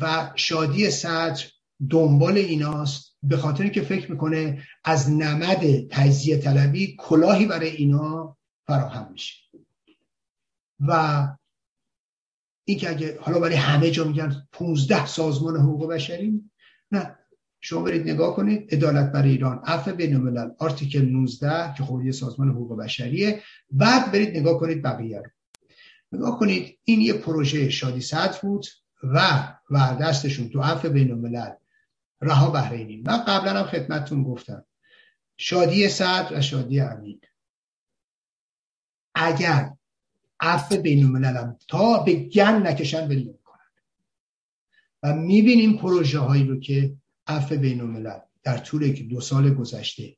و 0.00 0.32
شادی 0.36 0.90
صدر 0.90 1.44
دنبال 1.90 2.36
ایناست 2.36 3.16
به 3.22 3.36
خاطر 3.36 3.68
که 3.68 3.82
فکر 3.82 4.10
می‌کنه 4.10 4.62
از 4.84 5.10
نمد 5.10 5.88
تجزیه 5.90 6.36
طلبی 6.36 6.96
کلاهی 6.98 7.46
برای 7.46 7.70
اینا 7.70 8.36
فراهم 8.66 9.12
میشه. 9.12 9.34
و 10.80 11.28
این 12.64 12.78
که 12.78 12.90
اگه 12.90 13.18
حالا 13.20 13.40
برای 13.40 13.54
همه 13.54 13.90
جا 13.90 14.04
میگن 14.04 14.48
15 14.52 15.06
سازمان 15.06 15.56
حقوق 15.56 15.92
بشری 15.92 16.50
نه. 16.92 17.18
شما 17.64 17.82
برید 17.82 18.10
نگاه 18.10 18.36
کنید 18.36 18.74
عدالت 18.74 19.12
برای 19.12 19.30
ایران 19.30 19.62
عفو 19.66 19.92
بین 19.92 20.14
الملل 20.14 20.50
آرتیکل 20.58 21.04
19 21.04 21.74
که 21.76 21.84
خب 21.84 22.10
سازمان 22.10 22.48
حقوق 22.48 22.78
بشریه. 22.78 23.42
بعد 23.70 24.12
برید 24.12 24.36
نگاه 24.36 24.60
کنید 24.60 24.82
بقیه 24.82 25.18
رو. 25.18 25.30
نگاه 26.12 26.38
کنید 26.38 26.78
این 26.84 27.00
یه 27.00 27.12
پروژه 27.12 27.70
شادی 27.70 28.00
صدر 28.00 28.38
بود 28.42 28.66
و 29.02 29.48
و 29.70 29.96
دستشون 30.00 30.48
تو 30.48 30.60
عفو 30.60 30.88
بین 30.88 31.10
الملل 31.10 31.52
رها 32.20 32.50
بحرینی. 32.50 33.02
من 33.06 33.24
قبلا 33.24 33.58
هم 33.58 33.66
خدمتتون 33.66 34.22
گفتم. 34.22 34.64
شادی 35.36 35.88
صدر 35.88 36.38
و 36.38 36.40
شادی 36.40 36.80
امین. 36.80 37.20
اگر 39.14 39.70
عفو 40.42 40.76
بین 40.76 41.04
الملل 41.04 41.52
تا 41.68 41.98
به 41.98 42.14
گن 42.14 42.66
نکشن 42.66 43.08
ولی 43.08 43.24
کنند 43.44 43.72
و 45.02 45.14
می‌بینیم 45.14 45.76
پروژه 45.76 46.18
هایی 46.18 46.44
رو 46.44 46.60
که 46.60 46.94
عفو 47.26 47.56
بین 47.56 47.80
در 48.42 48.58
طول 48.58 48.92
دو 49.02 49.20
سال 49.20 49.54
گذشته 49.54 50.16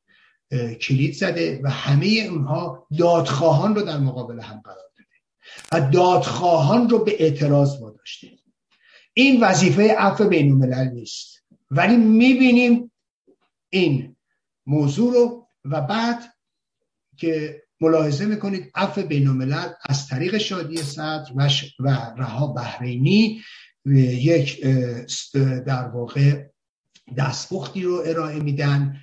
کلید 0.81 1.13
زده 1.13 1.61
و 1.63 1.69
همه 1.69 2.07
اونها 2.31 2.87
دادخواهان 2.99 3.75
رو 3.75 3.81
در 3.81 3.97
مقابل 3.97 4.39
هم 4.39 4.61
قرار 4.63 4.77
داده. 4.97 5.09
و 5.71 5.91
دادخواهان 5.91 6.89
رو 6.89 7.03
به 7.03 7.23
اعتراض 7.23 7.81
واداشته. 7.81 8.31
این 9.13 9.43
وظیفه 9.43 9.95
عفو 9.95 10.23
بین 10.23 10.65
نیست. 10.93 11.43
ولی 11.71 11.97
می‌بینیم 11.97 12.91
این 13.69 14.15
موضوع 14.65 15.13
رو 15.13 15.47
و 15.65 15.81
بعد 15.81 16.23
که 17.17 17.64
ملاحظه 17.81 18.25
می‌کنید 18.25 18.71
عفو 18.75 19.01
بین 19.01 19.27
الملل 19.27 19.67
از 19.89 20.07
طریق 20.07 20.37
شادی 20.37 20.77
صدر 20.77 21.31
و, 21.79 21.89
رها 22.17 22.47
بحرینی 22.47 23.41
یک 23.85 24.65
در 25.65 25.87
واقع 25.87 26.45
دستپختی 27.17 27.83
رو 27.83 28.03
ارائه 28.05 28.39
میدن 28.39 29.01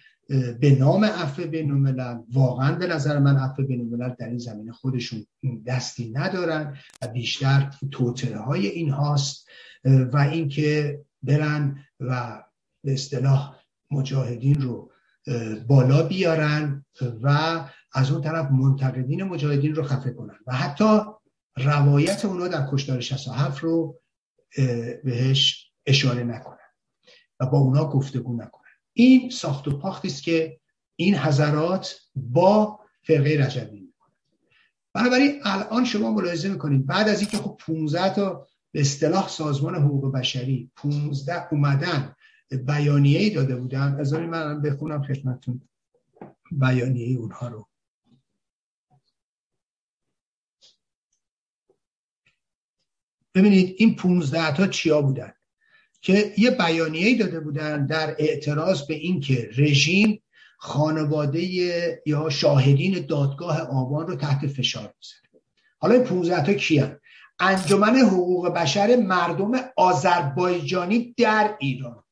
به 0.60 0.76
نام 0.78 1.04
عفو 1.04 1.46
بین 1.46 1.70
الملل 1.70 2.18
واقعا 2.32 2.72
به 2.74 2.86
نظر 2.86 3.18
من 3.18 3.36
عفو 3.36 3.62
بین 3.62 3.80
الملل 3.80 4.14
در 4.18 4.28
این 4.28 4.38
زمینه 4.38 4.72
خودشون 4.72 5.26
دستی 5.66 6.10
ندارن 6.10 6.76
و 7.02 7.08
بیشتر 7.08 7.70
توطعه 7.90 8.38
های 8.38 8.66
این 8.66 8.90
هاست 8.90 9.48
و 9.84 10.16
اینکه 10.32 11.00
برن 11.22 11.84
و 12.00 12.42
به 12.84 12.92
اصطلاح 12.92 13.56
مجاهدین 13.90 14.62
رو 14.62 14.90
بالا 15.66 16.02
بیارن 16.02 16.84
و 17.22 17.60
از 17.94 18.10
اون 18.10 18.20
طرف 18.20 18.50
منتقدین 18.50 19.22
مجاهدین 19.22 19.74
رو 19.74 19.82
خفه 19.82 20.10
کنن. 20.10 20.38
و 20.46 20.54
حتی 20.54 21.00
روایت 21.56 22.24
اونا 22.24 22.48
در 22.48 22.68
کشتار 22.72 23.00
67 23.00 23.58
رو 23.58 24.00
بهش 25.04 25.72
اشاره 25.86 26.24
نکنن 26.24 26.56
و 27.40 27.46
با 27.46 27.58
اونا 27.58 27.88
گفتگو 27.88 28.36
نکنن. 28.36 28.62
این 28.92 29.30
ساخت 29.30 29.68
و 29.68 29.78
پاختی 29.78 30.08
است 30.08 30.22
که 30.22 30.60
این 30.96 31.14
حضرات 31.14 32.00
با 32.14 32.80
فرقه 33.02 33.44
رجبی 33.46 33.80
می‌کنن. 33.80 34.12
بنابراین 34.94 35.40
الان 35.44 35.84
شما 35.84 36.10
ملاحظه 36.12 36.48
می‌کنید 36.48 36.86
بعد 36.86 37.08
از 37.08 37.20
اینکه 37.20 37.36
خب 37.36 37.56
15 37.66 38.14
تا 38.14 38.46
به 38.72 38.80
اصطلاح 38.80 39.28
سازمان 39.28 39.74
حقوق 39.74 40.12
بشری 40.12 40.70
15 40.76 41.48
اومدن 41.52 42.14
بیانیه 42.66 43.34
داده 43.34 43.56
بودن 43.56 43.96
از 44.00 44.12
من 44.12 44.62
بخونم 44.62 45.02
خدمتتون 45.02 45.68
بیانیه 46.52 47.18
اونها 47.18 47.48
رو. 47.48 47.66
ببینید 53.34 53.74
این 53.78 53.96
15 53.96 54.56
تا 54.56 54.66
چیا 54.66 55.02
بودن 55.02 55.32
که 56.00 56.34
یه 56.38 56.50
بیانیه 56.50 57.18
داده 57.18 57.40
بودن 57.40 57.86
در 57.86 58.16
اعتراض 58.18 58.86
به 58.86 58.94
اینکه 58.94 59.50
رژیم 59.56 60.22
خانواده 60.58 61.42
یا 62.06 62.30
شاهدین 62.30 63.06
دادگاه 63.06 63.60
آبان 63.60 64.06
رو 64.06 64.16
تحت 64.16 64.46
فشار 64.46 64.94
می‌ذاره. 64.98 65.44
حالا 65.78 65.94
این 65.94 66.04
15 66.04 66.46
تا 66.46 66.52
کیان؟ 66.52 66.98
انجمن 67.40 67.96
حقوق 67.96 68.48
بشر 68.48 68.96
مردم 68.96 69.52
آذربایجانی 69.76 71.14
در 71.18 71.56
ایران. 71.58 72.04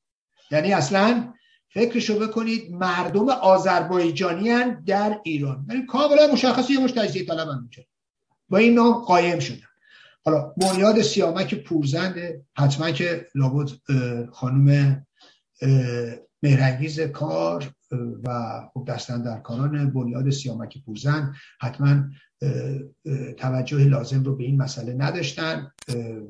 یعنی 0.51 0.73
اصلا 0.73 1.33
فکرشو 1.69 2.19
بکنید 2.19 2.73
مردم 2.73 3.29
آذربایجانی 3.29 4.75
در 4.87 5.21
ایران. 5.25 5.67
یعنی 5.69 5.87
کاملا 5.87 6.27
مشخصی 6.33 6.73
یه 6.73 6.81
مش 6.81 6.91
تجزیه 6.91 7.27
طلب 7.27 7.49
با 8.49 8.59
این 8.59 8.75
نام 8.75 8.93
قایم 8.93 9.39
شدن. 9.39 9.70
حالا 10.25 10.55
بنیاد 10.57 11.03
سیامک 11.03 11.55
پورزنده 11.55 12.45
حتما 12.57 12.91
که 12.91 13.27
لابد 13.35 13.69
خانم 14.33 15.07
مهرنگیز 16.43 17.01
کار 17.01 17.71
و 18.25 18.61
خب 18.75 18.85
دستن 18.89 19.23
در 19.23 19.41
کاران 19.41 19.91
بنیاد 19.91 20.31
سیامک 20.31 20.85
پورزن 20.85 21.35
حتما 21.61 22.05
توجه 23.37 23.85
لازم 23.85 24.25
رو 24.25 24.37
به 24.37 24.45
این 24.45 24.63
مسئله 24.63 24.95
نداشتن 24.95 25.71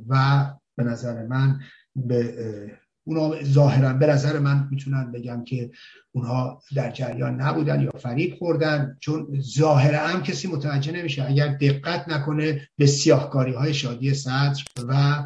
و 0.09 0.45
به 0.77 0.85
نظر 0.85 1.27
من 1.27 1.61
به 1.97 2.79
اونا 3.05 3.43
ظاهرا 3.45 3.93
به 3.93 4.07
نظر 4.07 4.39
من 4.39 4.69
می‌تونن 4.71 5.13
بگم 5.13 5.45
که 5.45 5.71
اونها 6.13 6.63
در 6.75 6.91
جریان 6.91 7.41
نبودن 7.41 7.81
یا 7.81 7.91
فریب 7.91 8.35
خوردن 8.35 8.97
چون 9.01 9.41
ظاهرا 9.41 9.99
هم 9.99 10.23
کسی 10.23 10.49
متوجه 10.49 10.93
نمیشه. 10.93 11.25
اگر 11.29 11.49
دقت 11.49 12.09
نکنه 12.09 12.69
به 12.79 12.87
سیاهکاری 12.87 13.53
های 13.53 13.75
شادی 13.75 14.15
صدر 14.15 14.63
و 14.89 15.23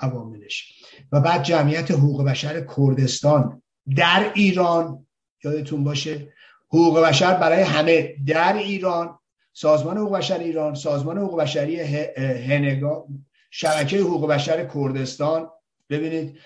عواملش. 0.00 0.72
و 1.12 1.20
بعد 1.20 1.42
جمعیت 1.42 1.90
حقوق 1.90 2.24
بشر 2.24 2.66
کردستان 2.76 3.62
در 3.96 4.32
ایران 4.34 5.06
یادتون 5.44 5.84
باشه 5.84 6.32
حقوق 6.68 7.00
بشر 7.00 7.34
برای 7.34 7.62
همه 7.62 8.14
در 8.26 8.56
ایران 8.56 9.18
سازمان 9.52 9.98
حقوق 9.98 10.16
بشر 10.16 10.38
ایران 10.38 10.74
سازمان 10.74 11.18
حقوق 11.18 11.40
بشری 11.40 11.80
هه‌نگاو 12.20 13.06
شبکه 13.50 13.98
حقوق 13.98 14.28
بشر 14.30 14.66
کردستان. 14.74 15.48
ببینید 15.90 16.38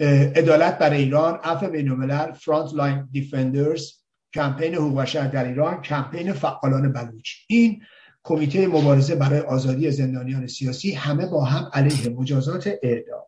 عدالت 0.00 0.78
برای 0.78 1.02
ایران 1.02 1.34
عفو 1.34 1.66
بین 1.66 1.90
الملل 1.90 2.32
Front 2.32 2.74
Line 2.74 3.08
Defenders 3.10 3.92
کمپین 4.34 4.74
حقوق 4.74 5.00
بشر 5.00 5.26
در 5.26 5.44
ایران 5.44 5.82
کمپین 5.82 6.32
فعالان 6.32 6.92
بلوچ. 6.92 7.30
این 7.48 7.82
کمیته 8.22 8.66
مبارزه 8.66 9.14
برای 9.14 9.40
آزادی 9.40 9.90
زندانیان 9.90 10.46
سیاسی 10.46 10.92
همه 10.92 11.26
با 11.26 11.44
هم 11.44 11.70
علیه 11.72 12.08
مجازات 12.08 12.70
اعدام. 12.82 13.22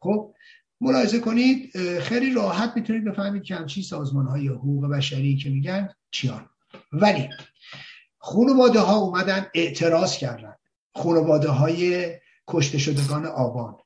خب 0.00 0.34
ملاحظه 0.80 1.20
کنید 1.20 1.78
خیلی 1.98 2.34
راحت 2.34 2.72
می‌تونید 2.76 3.04
بفهمید 3.04 3.42
که 3.42 3.54
همچین 3.54 3.82
سازمان 3.82 4.26
های 4.26 4.48
حقوق 4.48 4.86
بشری 4.86 5.36
که 5.36 5.50
میگن 5.50 5.88
چیان. 6.10 6.48
ولی 6.92 7.28
خانواده 8.18 8.80
ها 8.80 8.96
اومدن 8.96 9.46
اعتراض 9.54 10.18
کردن. 10.18 10.54
خانواده 10.94 11.48
های 11.48 12.10
کشته 12.48 12.78
شدگان 12.78 13.26
آبان. 13.26 13.76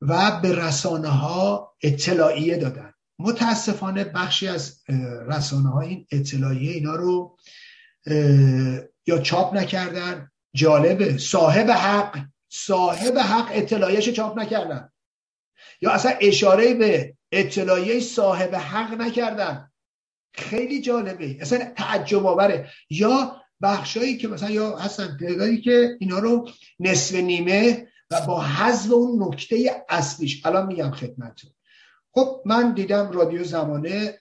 و 0.00 0.40
به 0.40 0.56
رسانه 0.56 1.08
ها 1.08 1.74
اطلاعیه 1.82 2.56
دادن. 2.56 2.92
متاسفانه 3.18 4.04
بخشی 4.04 4.48
از 4.48 4.80
رسانه 5.28 5.68
ها 5.68 5.80
این 5.80 6.06
اطلاعیه 6.12 6.72
اینا 6.72 6.94
رو 6.94 7.36
یا 9.06 9.18
چاپ 9.22 9.56
نکردن. 9.56 10.30
جالبه 10.54 11.18
صاحب 11.18 11.70
حق 11.70 12.18
صاحب 12.48 13.18
حق 13.18 13.48
اطلاعیهش 13.52 14.08
چاپ 14.08 14.38
نکردن. 14.38 14.90
یا 15.80 15.90
اصلا 15.90 16.12
اشاره 16.20 16.74
به 16.74 17.14
اطلاعیه 17.32 18.00
صاحب 18.00 18.54
حق 18.54 19.00
نکردن. 19.00 19.70
خیلی 20.34 20.80
جالبه. 20.80 21.36
اصلا 21.40 21.72
تعجب 21.76 22.26
آوره. 22.26 22.70
یا 22.90 23.36
بخشایی 23.62 24.16
که 24.16 24.28
مثلا 24.28 24.50
یا 24.50 24.76
هستن 24.76 25.16
تعدادی 25.20 25.60
که 25.60 25.96
اینا 26.00 26.18
رو 26.18 26.48
نصف 26.80 27.14
نیمه 27.14 27.89
و 28.10 28.26
با 28.26 28.40
حذف 28.40 28.92
اون 28.92 29.22
نکته 29.22 29.84
اصلیش. 29.88 30.46
الان 30.46 30.66
میگم 30.66 30.90
خدمتتون. 30.90 31.50
خب 32.12 32.42
من 32.46 32.74
دیدم 32.74 33.10
رادیو 33.10 33.44
زمانه 33.44 34.18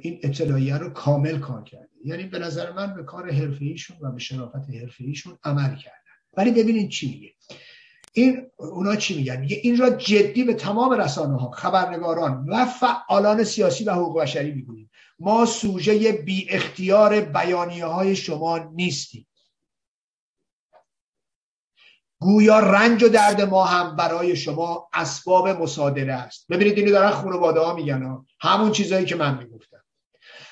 این 0.00 0.20
اطلاعیه 0.22 0.76
رو 0.76 0.90
کامل 0.90 1.38
کار 1.38 1.64
کرده. 1.64 1.88
یعنی 2.04 2.24
به 2.24 2.38
نظر 2.38 2.72
من 2.72 2.94
به 2.94 3.04
کار 3.04 3.30
حرفه 3.30 3.74
و 4.00 4.12
به 4.12 4.18
شرافت 4.18 4.70
حرفه 4.80 5.04
عمل 5.44 5.76
کردن 5.76 5.98
ولی 6.36 6.50
ببینید 6.50 6.90
چی 6.90 7.10
میگه. 7.10 7.34
این 8.12 8.46
اونا 8.56 8.96
چی 8.96 9.16
میگن؟ 9.16 9.40
میگه 9.40 9.60
این 9.62 9.78
را 9.78 9.90
جدی 9.90 10.44
به 10.44 10.54
تمام 10.54 10.92
رسانه 10.92 11.40
ها 11.40 11.50
خبرنگاران 11.50 12.44
و 12.48 12.64
فعالان 12.64 13.44
سیاسی 13.44 13.84
و 13.84 13.92
حقوق 13.92 14.20
بشری 14.20 14.52
می‌گوییم. 14.52 14.90
ما 15.18 15.46
سوژه 15.46 16.12
بی 16.12 16.46
اختیار 16.50 17.20
بیانیه 17.20 17.84
های 17.84 18.16
شما 18.16 18.58
نیستیم. 18.58 19.26
گویا 22.24 22.58
رنج 22.58 23.04
و 23.04 23.08
درد 23.08 23.40
ما 23.40 23.64
هم 23.64 23.96
برای 23.96 24.36
شما 24.36 24.88
اسباب 24.92 25.48
مصادره 25.48 26.12
است. 26.12 26.46
ببینید 26.50 26.78
اینو 26.78 26.90
دارن 26.90 27.10
خانواده 27.10 27.60
ها 27.60 27.74
میگن 27.74 28.02
ها. 28.02 28.26
همون 28.40 28.72
چیزایی 28.72 29.04
که 29.04 29.16
من 29.16 29.38
می‌گفتم. 29.38 29.80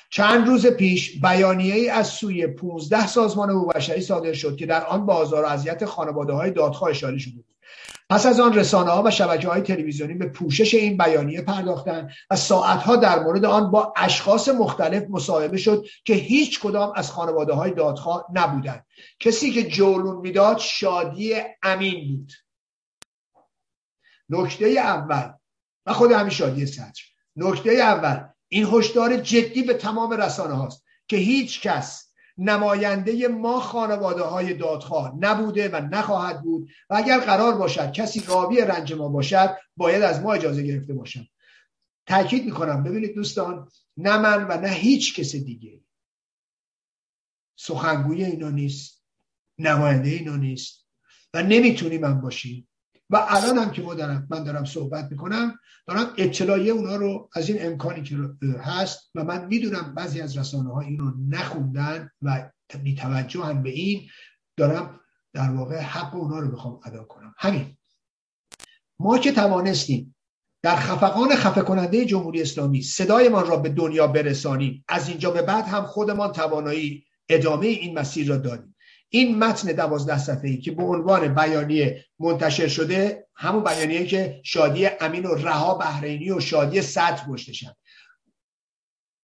چند 0.09 0.47
روز 0.47 0.67
پیش 0.67 1.21
بیانیه 1.21 1.75
ای 1.75 1.89
از 1.89 2.07
سوی 2.07 2.47
15 2.47 3.07
سازمان 3.07 3.49
حقوق 3.49 3.75
بشری 3.75 4.01
صادر 4.01 4.33
شد 4.33 4.55
که 4.55 4.65
در 4.65 4.85
آن 4.85 5.05
بازار 5.05 5.43
و 5.43 5.47
اذیت 5.47 5.85
خانواده 5.85 6.33
های 6.33 6.51
دادخواه 6.51 6.91
اشاره 6.91 7.17
شده 7.17 7.43
پس 8.13 8.25
از 8.25 8.39
آن 8.39 8.53
رسانه 8.53 8.91
ها 8.91 9.03
و 9.03 9.11
شبکه 9.11 9.47
های 9.47 9.61
تلویزیونی 9.61 10.13
به 10.13 10.25
پوشش 10.25 10.73
این 10.73 10.97
بیانیه 10.97 11.41
پرداختند 11.41 12.11
و 12.29 12.35
ساعت 12.35 12.79
ها 12.79 12.95
در 12.95 13.19
مورد 13.23 13.45
آن 13.45 13.71
با 13.71 13.93
اشخاص 13.97 14.49
مختلف 14.49 15.03
مصاحبه 15.09 15.57
شد 15.57 15.85
که 16.05 16.13
هیچ 16.13 16.59
کدام 16.59 16.93
از 16.95 17.11
خانواده 17.11 17.53
های 17.53 17.71
دادخواه 17.71 18.25
نبودند. 18.33 18.85
کسی 19.19 19.51
که 19.51 19.63
جولون 19.63 20.15
می‌داد 20.15 20.57
شادی 20.57 21.35
امین 21.63 22.07
بود. 22.07 22.31
نکته 24.29 24.65
اول 24.65 25.33
و 25.85 25.93
خود 25.93 26.11
همین 26.11 26.29
شادی 26.29 26.65
صدر. 26.65 27.01
نکته 27.35 27.71
اول 27.71 28.27
این 28.47 28.67
هشدار 28.71 29.17
جدی 29.17 29.63
به 29.63 29.73
تمام 29.73 30.11
رسانه 30.13 30.53
هاست 30.53 30.83
که 31.07 31.17
هیچ 31.17 31.61
کس 31.61 32.12
نماینده 32.37 33.27
ما 33.27 33.59
خانواده 33.59 34.23
های 34.23 34.53
دادخواه 34.53 35.15
نبوده 35.19 35.69
و 35.69 35.75
نخواهد 35.75 36.41
بود 36.41 36.69
و 36.89 36.95
اگر 36.95 37.19
قرار 37.19 37.57
باشد 37.57 37.91
کسی 37.91 38.23
راوی 38.27 38.61
رنج 38.61 38.93
ما 38.93 39.09
باشد 39.09 39.57
باید 39.77 40.03
از 40.03 40.21
ما 40.21 40.33
اجازه 40.33 40.63
گرفته 40.63 40.93
باشد. 40.93 41.27
تاکید 42.05 42.45
می‌کنم. 42.45 42.83
ببینید 42.83 43.15
دوستان 43.15 43.69
نه 43.97 44.17
من 44.17 44.47
و 44.47 44.61
نه 44.61 44.69
هیچ 44.69 45.15
کس 45.15 45.35
دیگه. 45.35 45.81
سخنگوی 47.55 48.23
اینا 48.23 48.49
نیست. 48.49 49.03
نماینده 49.59 50.09
اینا 50.09 50.35
نیست. 50.35 50.85
و 51.33 51.43
نمی‌تونی 51.43 51.97
من 51.97 52.21
باشیم 52.21 52.67
و 53.13 53.25
الان 53.29 53.57
هم 53.57 53.71
که 53.71 53.81
ما 53.81 53.93
دارم 53.93 54.27
من 54.29 54.43
دارم 54.43 54.65
صحبت 54.65 55.11
می‌کنم 55.11 55.59
دارم 55.87 56.13
اطلاعیه 56.17 56.71
اونا 56.71 56.95
رو 56.95 57.29
از 57.33 57.49
این 57.49 57.65
امکانی 57.65 58.03
که 58.03 58.17
هست 58.63 59.11
و 59.15 59.23
من 59.23 59.45
می‌دونم 59.45 59.93
بعضی 59.95 60.21
از 60.21 60.37
رسانه 60.37 60.73
ها 60.73 60.81
این 60.81 60.99
رو 60.99 61.13
نخوندن 61.29 62.09
و 62.21 62.49
بی 62.83 62.95
توجه 62.95 63.43
هم 63.43 63.63
به 63.63 63.69
این 63.69 64.09
دارم 64.57 64.99
در 65.33 65.49
واقع 65.49 65.79
حق 65.79 66.15
اونا 66.15 66.39
رو 66.39 66.51
بخوام 66.51 66.79
ادا 66.85 67.03
کنم. 67.03 67.35
همین. 67.37 67.77
ما 68.99 69.17
که 69.17 69.31
توانستیم 69.31 70.15
در 70.63 70.75
خفقان 70.75 71.35
خفه 71.35 71.61
کننده 71.61 72.05
جمهوری 72.05 72.41
اسلامی 72.41 72.81
صدایمان 72.81 73.47
را 73.47 73.57
به 73.57 73.69
دنیا 73.69 74.07
برسانیم 74.07 74.85
از 74.87 75.09
اینجا 75.09 75.31
به 75.31 75.41
بعد 75.41 75.65
هم 75.65 75.85
خودمان 75.85 76.31
توانایی 76.31 77.05
ادامه 77.29 77.67
این 77.67 77.99
مسیر 77.99 78.27
را 78.27 78.37
داریم 78.37 78.72
این 79.15 79.39
متن 79.39 79.71
دوازده 79.71 80.17
صفحه 80.17 80.49
ای 80.49 80.57
که 80.57 80.71
به 80.71 80.83
عنوان 80.83 81.35
بیانیه 81.35 82.05
منتشر 82.19 82.67
شده 82.67 83.27
همون 83.35 83.63
بیانیه 83.63 84.05
که 84.05 84.41
شادی 84.43 84.87
امین 84.87 85.25
و 85.25 85.35
رها 85.35 85.73
بحرینی 85.73 86.31
و 86.31 86.39
شادی 86.39 86.81
سطح 86.81 87.27
گشتشن 87.29 87.71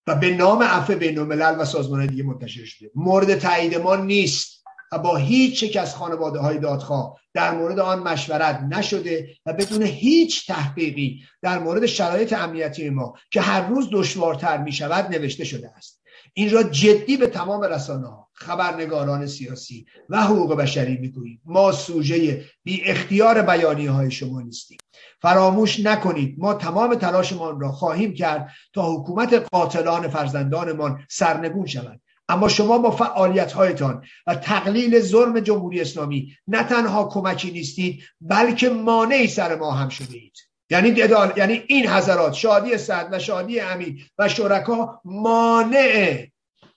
و 0.07 0.15
به 0.15 0.35
نام 0.35 0.63
عفو 0.63 0.95
بین 0.95 1.19
الملل 1.19 1.55
و 1.59 1.65
سازمان 1.65 2.05
دیگه 2.05 2.23
منتشر 2.23 2.65
شده. 2.65 2.91
مورد 2.95 3.39
تایید 3.39 3.75
ما 3.75 3.95
نیست 3.95 4.63
و 4.91 4.99
با 4.99 5.15
هیچ 5.15 5.63
یک 5.63 5.77
از 5.77 5.95
خانواده 5.95 6.39
های 6.39 6.57
دادخواه 6.57 7.19
در 7.33 7.51
مورد 7.51 7.79
آن 7.79 7.99
مشورت 7.99 8.59
نشده 8.59 9.35
و 9.45 9.53
بدون 9.53 9.83
هیچ 9.83 10.47
تحقیقی 10.47 11.23
در 11.41 11.59
مورد 11.59 11.85
شرایط 11.85 12.33
امنیتی 12.33 12.89
ما 12.89 13.13
که 13.31 13.41
هر 13.41 13.67
روز 13.67 13.89
دشوارتر 13.91 14.57
می 14.57 14.71
شود 14.71 15.15
نوشته 15.15 15.43
شده 15.43 15.69
است. 15.69 15.98
این 16.39 16.51
را 16.51 16.63
جدی 16.63 17.17
به 17.17 17.27
تمام 17.27 17.61
رسانه 17.61 18.07
ها 18.07 18.29
خبرنگاران 18.33 19.27
سیاسی 19.27 19.85
و 20.09 20.21
حقوق 20.21 20.55
بشری 20.55 20.97
می‌گوییم. 20.97 21.41
ما 21.45 21.71
سوژه 21.71 22.45
بی 22.63 22.81
اختیار 22.85 23.41
بیانیه 23.41 23.91
های 23.91 24.11
شما 24.11 24.41
نیستیم. 24.41 24.77
فراموش 25.21 25.79
نکنید 25.79 26.35
ما 26.37 26.53
تمام 26.53 26.95
تلاشمان 26.95 27.59
را 27.59 27.71
خواهیم 27.71 28.13
کرد 28.13 28.49
تا 28.73 28.93
حکومت 28.93 29.33
قاتلان 29.33 30.07
فرزندانمان 30.07 31.05
سرنگون 31.09 31.65
شود. 31.65 32.01
اما 32.29 32.47
شما 32.47 32.77
با 32.77 32.91
فعالیت 32.91 33.51
هایتان 33.51 34.03
و 34.27 34.35
تقلیل 34.35 34.99
ظلم 34.99 35.39
جمهوری 35.39 35.81
اسلامی 35.81 36.35
نه 36.47 36.63
تنها 36.63 37.09
کمکی 37.09 37.51
نیستید 37.51 38.03
بلکه 38.21 38.69
مانعی 38.69 39.27
سر 39.27 39.55
ما 39.55 39.71
هم 39.71 39.89
شده 39.89 40.17
اید. 40.17 40.49
یعنی 40.71 40.89
یعنی 41.37 41.63
این 41.67 41.87
حضرات 41.87 42.33
شادی 42.33 42.77
صد 42.77 43.09
و 43.11 43.19
شادی 43.19 43.59
امین 43.59 43.99
و 44.17 44.29
شرکا 44.29 45.01
مانع 45.05 46.28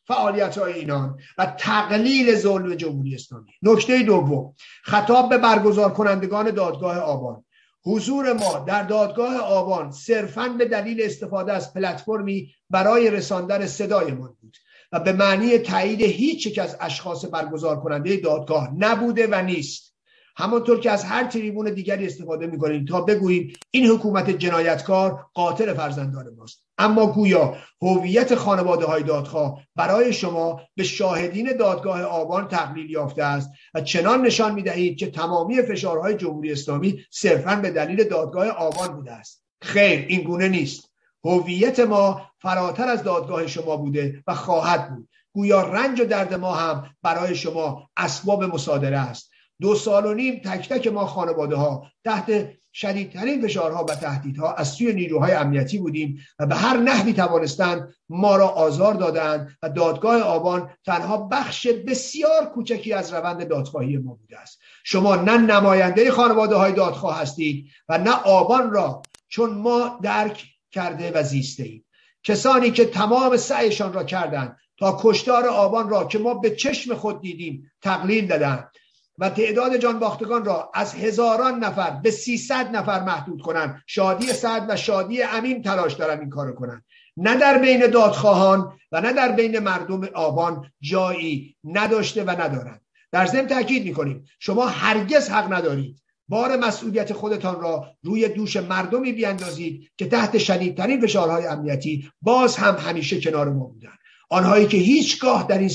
فعالیت 0.06 0.58
های 0.58 0.72
اینان 0.72 1.18
و 1.38 1.46
تقلیل 1.58 2.36
ظلم 2.36 2.74
جمهوری 2.74 3.14
اسلامی. 3.14 3.50
نکته 3.62 4.02
دوم 4.02 4.54
خطاب 4.82 5.28
به 5.28 5.38
برگزار 5.38 5.92
کنندگان 5.92 6.50
دادگاه 6.50 6.98
آبان. 6.98 7.44
حضور 7.84 8.32
ما 8.32 8.58
در 8.58 8.82
دادگاه 8.82 9.36
آبان 9.36 9.90
صرفا 9.92 10.48
به 10.48 10.64
دلیل 10.64 11.02
استفاده 11.02 11.52
از 11.52 11.74
پلتفرمی 11.74 12.54
برای 12.70 13.10
رساندن 13.10 13.66
صدایمان 13.66 14.36
بود 14.40 14.56
و 14.92 15.00
به 15.00 15.12
معنی 15.12 15.58
تایید 15.58 16.02
هیچ 16.02 16.46
یک 16.46 16.58
از 16.58 16.76
اشخاص 16.80 17.24
برگزار 17.24 17.80
کننده 17.80 18.16
دادگاه 18.16 18.68
نبوده 18.78 19.28
و 19.30 19.42
نیست. 19.42 19.92
همانطور 20.36 20.80
که 20.80 20.90
از 20.90 21.04
هر 21.04 21.24
تریبون 21.24 21.74
دیگری 21.74 22.06
استفاده 22.06 22.46
می‌کنیم 22.46 22.84
تا 22.84 23.00
بگوییم 23.00 23.52
این 23.70 23.86
حکومت 23.86 24.30
جنایتکار 24.30 25.26
قاتل 25.34 25.74
فرزندان 25.74 26.34
ماست. 26.34 26.61
اما 26.82 27.06
گویا 27.06 27.56
هویت 27.82 28.34
خانواده 28.34 28.86
های 28.86 29.02
دادخواه 29.02 29.62
برای 29.76 30.12
شما 30.12 30.60
به 30.76 30.84
شاهدین 30.84 31.56
دادگاه 31.56 32.02
آبان 32.02 32.48
تقلیل 32.48 32.90
یافته 32.90 33.24
است 33.24 33.50
و 33.74 33.80
چنان 33.80 34.22
نشان 34.22 34.54
می‌دهید 34.54 34.98
که 34.98 35.10
تمامی 35.10 35.62
فشارهای 35.62 36.14
جمهوری 36.14 36.52
اسلامی 36.52 37.04
صرفا 37.10 37.56
به 37.56 37.70
دلیل 37.70 38.04
دادگاه 38.04 38.48
آبان 38.48 38.88
بوده 38.88 39.12
است. 39.12 39.44
خیر 39.62 40.06
این 40.08 40.22
گونه 40.22 40.48
نیست. 40.48 40.92
هویت 41.24 41.80
ما 41.80 42.22
فراتر 42.38 42.88
از 42.88 43.02
دادگاه 43.02 43.46
شما 43.46 43.76
بوده 43.76 44.22
و 44.26 44.34
خواهد 44.34 44.90
بود. 44.90 45.08
گویا 45.32 45.62
رنج 45.62 46.00
و 46.00 46.04
درد 46.04 46.34
ما 46.34 46.54
هم 46.54 46.84
برای 47.02 47.34
شما 47.34 47.90
اسباب 47.96 48.44
مصادره 48.44 48.98
است. 48.98 49.30
دو 49.60 49.74
سال 49.74 50.06
و 50.06 50.14
نیم 50.14 50.40
تک 50.44 50.68
تک 50.68 50.86
ما 50.86 51.06
خانواده 51.06 51.56
ها 51.56 51.86
تحت 52.04 52.48
شدیدترین 52.74 53.46
فشارها 53.46 53.84
و 53.84 53.94
تهدیدها 53.94 54.54
از 54.54 54.68
سوی 54.68 54.92
نیروهای 54.92 55.32
امنیتی 55.32 55.78
بودیم 55.78 56.18
و 56.38 56.46
به 56.46 56.54
هر 56.54 56.76
نحوی 56.76 57.12
توانستند 57.12 57.94
ما 58.08 58.36
را 58.36 58.48
آزار 58.48 58.94
دادند 58.94 59.58
و 59.62 59.68
دادگاه 59.68 60.20
آبان 60.20 60.70
تنها 60.86 61.16
بخش 61.16 61.66
بسیار 61.66 62.46
کوچکی 62.54 62.92
از 62.92 63.12
روند 63.12 63.48
دادخواهی 63.48 63.96
ما 63.96 64.14
بوده 64.14 64.38
است. 64.38 64.60
شما 64.84 65.16
نه 65.16 65.36
نماینده 65.36 66.10
خانواده 66.10 66.54
های 66.54 66.72
دادخواه 66.72 67.20
هستید 67.20 67.66
و 67.88 67.98
نه 67.98 68.12
آبان 68.12 68.70
را 68.70 69.02
چون 69.28 69.50
ما 69.50 69.98
درک 70.02 70.44
کرده 70.70 71.12
و 71.14 71.22
زیسته 71.22 71.62
اید 71.62 71.84
کسانی 72.24 72.70
که 72.70 72.84
تمام 72.84 73.36
سعیشان 73.36 73.92
را 73.92 74.04
کردند 74.04 74.56
تا 74.78 74.98
کشتار 75.00 75.46
آبان 75.46 75.88
را 75.88 76.04
که 76.04 76.18
ما 76.18 76.34
به 76.34 76.50
چشم 76.50 76.94
خود 76.94 77.20
دیدیم 77.20 77.72
تقلیل 77.82 78.26
دادند 78.26 78.71
و 79.18 79.30
تعداد 79.30 79.76
جان 79.76 79.98
باختگان 79.98 80.44
را 80.44 80.70
از 80.74 80.94
هزاران 80.94 81.64
نفر 81.64 81.90
به 81.90 82.10
سیصد 82.10 82.76
نفر 82.76 83.04
محدود 83.04 83.42
کنند. 83.42 83.82
شادی 83.86 84.26
سعد 84.26 84.66
و 84.68 84.76
شادی 84.76 85.22
امین 85.22 85.62
تلاش 85.62 85.94
دارن 85.94 86.20
این 86.20 86.30
کارو 86.30 86.52
کنند 86.52 86.84
نه 87.16 87.36
در 87.36 87.58
بین 87.58 87.86
دادخواهان 87.86 88.78
و 88.92 89.00
نه 89.00 89.12
در 89.12 89.32
بین 89.32 89.58
مردم 89.58 90.04
آبان 90.14 90.70
جایی 90.80 91.56
نداشته 91.64 92.24
و 92.24 92.30
ندارند 92.30 92.80
در 93.12 93.26
ضمن 93.26 93.46
تاکید 93.46 93.84
می‌کنیم 93.84 94.24
شما 94.38 94.66
هرگز 94.66 95.28
حق 95.28 95.52
ندارید 95.52 96.02
بار 96.28 96.56
مسئولیت 96.56 97.12
خودتان 97.12 97.60
را 97.60 97.86
روی 98.02 98.28
دوش 98.28 98.56
مردمی 98.56 99.12
بیاندازید 99.12 99.90
که 99.96 100.06
تحت 100.06 100.38
شدیدترین 100.38 101.00
فشارهای 101.00 101.46
امنیتی 101.46 102.10
باز 102.22 102.56
هم 102.56 102.76
همیشه 102.76 103.20
کنار 103.20 103.48
ما 103.48 103.64
بودند 103.64 103.98
آنهایی 104.30 104.66
که 104.66 104.76
هیچگاه 104.76 105.46
در 105.48 105.58
این 105.58 105.70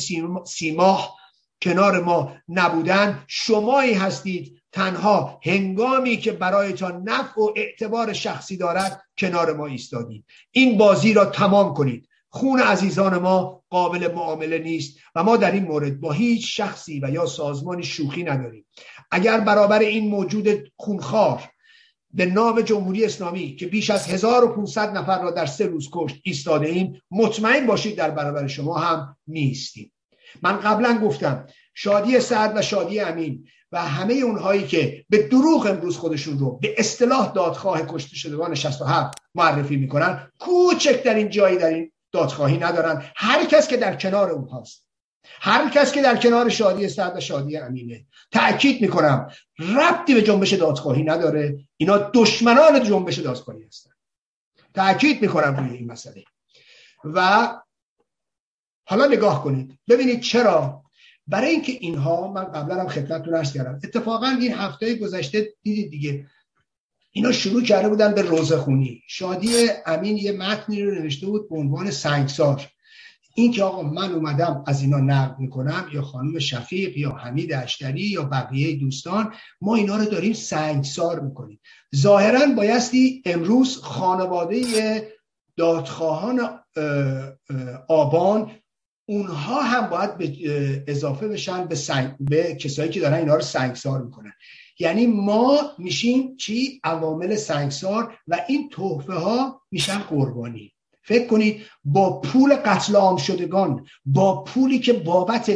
سیماه 0.46 1.17
کنار 1.62 2.04
ما 2.04 2.36
نبودن 2.50 3.24
شمایی 3.28 3.94
هستید 3.94 4.62
تنها 4.72 5.40
هنگامی 5.44 6.18
که 6.18 6.32
برایتان 6.32 7.04
نفع 7.10 7.42
و 7.42 7.54
اعتبار 7.56 8.14
شخصی 8.14 8.58
دارد 8.58 9.02
کنار 9.18 9.54
ما 9.54 9.66
ایستادید. 9.66 10.26
این 10.52 10.78
بازی 10.78 11.14
را 11.14 11.26
تمام 11.26 11.74
کنید. 11.74 12.08
خون 12.30 12.60
عزیزان 12.60 13.18
ما 13.18 13.64
قابل 13.70 14.12
معامله 14.14 14.58
نیست 14.58 14.98
و 15.16 15.24
ما 15.24 15.38
در 15.38 15.52
این 15.52 15.64
مورد 15.64 16.00
با 16.00 16.12
هیچ 16.12 16.58
شخصی 16.58 17.00
و 17.04 17.10
یا 17.10 17.26
سازمانی 17.26 17.84
شوخی 17.84 18.24
نداریم. 18.24 18.66
اگر 19.12 19.40
برابر 19.40 19.80
این 19.80 20.10
موجود 20.10 20.72
خونخوار 20.76 21.44
به 22.14 22.26
نام 22.26 22.62
جمهوری 22.62 23.06
اسلامی 23.06 23.56
که 23.56 23.68
بیش 23.68 23.90
از 23.90 24.08
1500 24.08 24.98
نفر 24.98 25.22
را 25.22 25.32
در 25.32 25.46
سه 25.46 25.66
روز 25.66 25.90
کشت 25.94 26.16
ایستاده 26.24 26.68
ایم 26.68 27.02
مطمئن 27.12 27.66
باشید 27.66 27.96
در 27.96 28.12
برابر 28.12 28.48
شما 28.48 28.78
هم 28.78 29.18
نیستیم. 29.28 29.92
من 30.42 30.60
قبلا 30.60 31.00
گفتم 31.04 31.48
شادی 31.74 32.20
سعد 32.20 32.58
و 32.58 32.62
شادی 32.62 33.00
امین 33.00 33.48
و 33.72 33.86
همه 33.86 34.14
اونهایی 34.14 34.68
که 34.68 35.06
به 35.10 35.28
دروغ 35.28 35.66
امروز 35.66 35.98
خودشون 35.98 36.40
رو 36.40 36.58
به 36.58 36.76
اصطلاح 36.78 37.34
دادخواه 37.34 37.82
کشته 37.88 38.16
شدگان 38.16 38.56
67 38.56 39.18
معرفی 39.36 39.76
می‌کنن 39.76 40.32
کوچکترین 40.40 41.30
جایی 41.30 41.58
در 41.58 41.68
این 41.68 41.92
دادخواهی 42.12 42.58
ندارن. 42.58 43.04
هر 43.16 43.46
کس 43.46 43.68
که 43.68 43.78
در 43.78 43.96
کنار 43.96 44.32
اونهاست 44.32 44.88
هر 45.24 45.70
کس 45.70 45.92
که 45.92 46.02
در 46.02 46.18
کنار 46.18 46.50
شادی 46.50 46.90
سعد 46.90 47.18
و 47.18 47.20
شادی 47.20 47.58
امینه 47.58 48.06
تأکید 48.32 48.82
می‌کنم 48.82 49.32
ربطی 49.60 50.14
به 50.14 50.22
جنبش 50.22 50.54
دادخواهی 50.54 51.04
نداره. 51.04 51.58
اینا 51.78 51.98
دشمنان 51.98 52.84
جنبش 52.84 53.18
دادخواهی 53.18 53.64
هستن. 53.64 53.92
تأکید 54.74 55.22
می‌کنم 55.22 55.56
روی 55.56 55.78
این 55.78 55.92
مسئله. 55.92 56.24
و 57.04 57.50
حالا 58.88 59.06
نگاه 59.06 59.44
کنید. 59.44 59.80
ببینید 59.90 60.22
چرا؟ 60.22 60.84
برای 61.28 61.50
اینکه 61.50 61.72
اینها 61.72 62.32
من 62.32 62.44
قبلا 62.44 62.82
هم 62.82 62.88
خدمتتون 62.88 63.34
عرض 63.34 63.54
کردم 63.54 63.80
اتفاقا 63.84 64.28
این 64.28 64.54
هفته 64.54 64.96
گذشته 64.96 65.54
دیدید 65.64 65.92
دیگه 65.92 66.26
اینا 67.12 67.32
شروع 67.32 67.64
کرده 67.64 67.90
بودن 67.90 68.14
به 68.14 68.22
روزه 68.22 68.58
خونی 68.58 69.02
شادی 69.08 69.50
امین 69.86 70.18
یه 70.18 70.32
متنی 70.32 70.84
رو 70.84 70.96
نوشته 70.96 71.28
بود 71.28 71.50
به 71.50 71.56
عنوان 71.56 71.92
سنگسار. 71.92 72.68
این 73.36 73.52
که 73.52 73.64
آقا 73.64 73.84
من 73.84 74.12
اومدم 74.12 74.64
از 74.68 74.82
اینا 74.82 74.98
نقل 74.98 75.36
می‌کنم 75.40 75.90
یا 75.94 76.02
خانم 76.02 76.40
شفیق 76.40 76.98
یا 76.98 77.12
حمید 77.12 77.54
اشتری 77.54 78.02
یا 78.02 78.24
بقیه 78.24 78.76
دوستان 78.76 79.34
ما 79.62 79.76
اینا 79.76 79.98
رو 79.98 80.06
داریم 80.06 80.34
سنگسار 80.34 81.20
می‌کنیم. 81.20 81.60
ظاهرا 81.96 82.46
بایستی 82.56 83.22
امروز 83.26 83.78
خانواده 83.78 84.64
دادخواهان 85.58 86.60
آبان 87.88 88.52
اونها 89.10 89.62
هم 89.62 89.90
باید 89.90 90.18
به 90.18 90.84
اضافه 90.88 91.28
بشن 91.28 91.66
به, 91.66 91.76
سنگ، 91.76 92.16
به 92.20 92.56
کسایی 92.56 92.90
که 92.90 93.00
دارن 93.00 93.14
اینا 93.14 93.36
رو 93.36 93.42
سنگسار 93.42 94.02
می‌کنن. 94.02 94.34
یعنی 94.80 95.08
ما 95.08 95.60
میشیم 95.78 96.38
چی؟ 96.38 96.82
عوامل 96.84 97.36
سنگسار 97.36 98.18
و 98.28 98.40
این 98.48 98.70
تحفه 98.70 99.14
ها 99.14 99.62
میشن 99.72 99.98
قربانی. 99.98 100.74
فکر 101.02 101.28
کنید 101.28 101.62
با 101.84 102.22
پول 102.22 102.56
قتل 102.56 102.96
عام 102.96 103.18
شدگان 103.18 103.86
با 104.06 104.44
پولی 104.44 104.80
که 104.80 104.94
بابت 104.94 105.52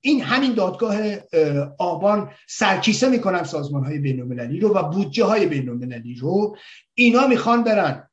این 0.00 0.22
همین 0.22 0.54
دادگاه 0.54 0.96
آبان 1.78 2.30
سرکیسه 2.48 3.08
می‌کنن 3.08 3.44
سازمان 3.44 3.84
های 3.84 3.98
بین 3.98 4.20
رو 4.60 4.74
و 4.74 4.82
بودجه 4.82 5.24
های 5.24 5.46
بین 5.46 5.66
رو 6.20 6.56
اینا 6.94 7.26
می‌خوان 7.26 7.64
برن. 7.64 8.08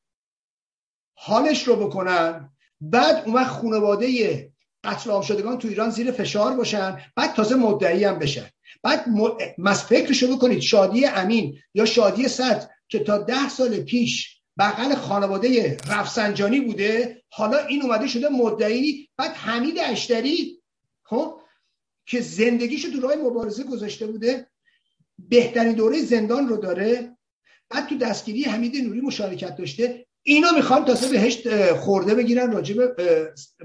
حالش 1.13 1.67
رو 1.67 1.75
بکنن. 1.75 2.49
بعد 2.81 3.23
اون 3.25 3.35
وقت 3.35 3.51
خانواده 3.51 4.50
قتل 4.83 5.09
عام 5.09 5.21
شدگان 5.21 5.57
تو 5.57 5.67
ایران 5.67 5.89
زیر 5.89 6.11
فشار 6.11 6.55
باشن 6.55 6.97
بعد 7.15 7.33
تازه 7.33 7.55
مدعی 7.55 8.03
هم 8.03 8.19
بشن. 8.19 8.49
بعد 8.83 9.05
م... 9.57 9.73
فکرشو 9.73 10.35
بکنید 10.35 10.59
شادی 10.59 11.05
امین 11.05 11.57
یا 11.73 11.85
شادی 11.85 12.27
صد 12.27 12.69
که 12.87 12.99
تا 12.99 13.17
ده 13.17 13.49
سال 13.49 13.79
پیش 13.79 14.41
بغل 14.59 14.95
خانواده 14.95 15.77
رفسنجانی 15.89 16.59
بوده 16.59 17.21
حالا 17.29 17.57
این 17.57 17.81
اومده 17.81 18.07
شده 18.07 18.29
مدعی 18.29 19.09
بعد 19.17 19.31
حمید 19.31 19.79
اشتری 19.79 20.61
خب 21.03 21.41
که 22.05 22.21
زندگیشو 22.21 22.91
تو 22.91 23.01
راه 23.01 23.15
مبارزه 23.15 23.63
گذاشته 23.63 24.07
بوده 24.07 24.47
بهترین 25.29 25.73
دوره 25.73 26.01
زندان 26.01 26.47
رو 26.47 26.57
داره. 26.57 27.17
بعد 27.69 27.87
تو 27.89 27.97
دستگیری 27.97 28.43
حمید 28.43 28.75
نوری 28.75 29.01
مشارکت 29.01 29.55
داشته. 29.55 30.07
اینا 30.23 30.51
می‌خوان 30.51 30.85
تازه 30.85 31.09
بهش 31.09 31.47
خورده 31.73 32.15
بگیرن 32.15 32.51
راجب 32.51 32.77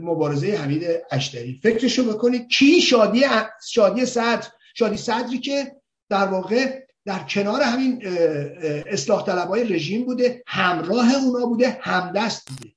مبارزه 0.00 0.56
حمید 0.56 0.84
اشتری. 1.10 1.60
فکرشو 1.62 2.12
بکنید 2.12 2.48
کی 2.48 2.80
شادی 2.80 3.24
شادی 3.68 4.06
صدر 4.06 4.46
شادی 4.74 4.96
صدری 4.96 5.38
که 5.38 5.76
در 6.08 6.26
واقع 6.26 6.86
در 7.04 7.18
کنار 7.18 7.62
همین 7.62 8.02
اصلاح 8.86 9.26
طلبای 9.26 9.64
رژیم 9.64 10.04
بوده 10.04 10.42
همراه 10.46 11.14
اونا 11.14 11.46
بوده 11.46 11.78
همدست 11.80 12.48
بوده. 12.48 12.72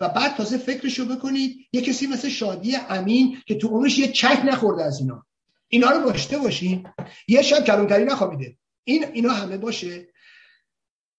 و 0.00 0.08
بعد 0.08 0.36
تازه 0.36 0.58
فکرشو 0.58 1.04
بکنید 1.04 1.56
یه 1.72 1.80
کسی 1.80 2.06
مثل 2.06 2.28
شادی 2.28 2.76
امین 2.88 3.38
که 3.46 3.54
تو 3.54 3.68
عمرش 3.68 3.98
یه 3.98 4.08
چک 4.08 4.42
نخورده 4.44 4.84
از 4.84 5.00
اینا. 5.00 5.26
اینا 5.68 5.90
رو 5.90 6.10
داشته 6.10 6.38
باشین. 6.38 6.86
یه 7.28 7.42
شب 7.42 7.64
کلانتری 7.64 8.04
نخوابیده. 8.04 8.56
این 8.84 9.04
اینا 9.12 9.32
همه 9.32 9.56
باشه. 9.56 10.08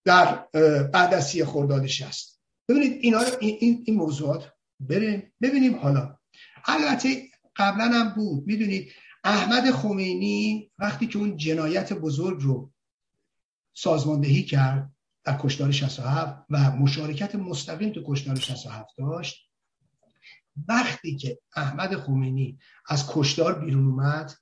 در 0.06 0.36
بعد 0.94 1.14
از 1.14 1.28
سی 1.28 1.46
خرداد 1.46 1.88
شست 1.88 2.42
ببینید 2.70 3.00
اینا 3.02 3.20
این, 3.40 3.84
این 3.86 3.96
موضوعات 3.96 4.52
بریم 4.80 5.34
ببینیم 5.42 5.76
حالا. 5.76 6.18
البته 6.66 7.30
قبلا 7.56 7.86
هم 7.86 8.14
بود. 8.16 8.48
می‌دونید 8.48 8.92
احمد 9.24 9.72
خمینی 9.72 10.72
وقتی 10.80 11.08
که 11.08 11.20
اون 11.20 11.38
جنایت 11.38 11.94
بزرگ 11.94 12.42
رو 12.42 12.72
سازماندهی 13.74 14.44
کرد 14.44 14.92
در 15.24 15.38
کشتار 15.38 15.72
67 15.72 16.46
و 16.50 16.72
مشارکت 16.72 17.36
مستقیم 17.36 17.90
تو 17.90 18.04
کشتار 18.08 18.36
67 18.36 18.90
داشت 18.98 19.52
وقتی 20.68 21.18
که 21.18 21.40
احمد 21.56 21.96
خمینی 21.96 22.60
از 22.90 23.06
کشتار 23.10 23.60
بیرون 23.60 23.86
اومد 23.86 24.34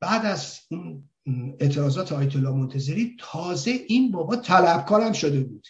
بعد 0.00 0.26
از 0.26 0.60
اون 0.70 1.10
اعتراضات 1.60 2.12
آیت 2.12 2.36
الله 2.36 2.50
منتظری 2.50 3.16
تازه 3.18 3.70
این 3.88 4.10
بابا 4.10 4.36
طلبکارم 4.36 5.12
شده 5.12 5.40
بود. 5.40 5.66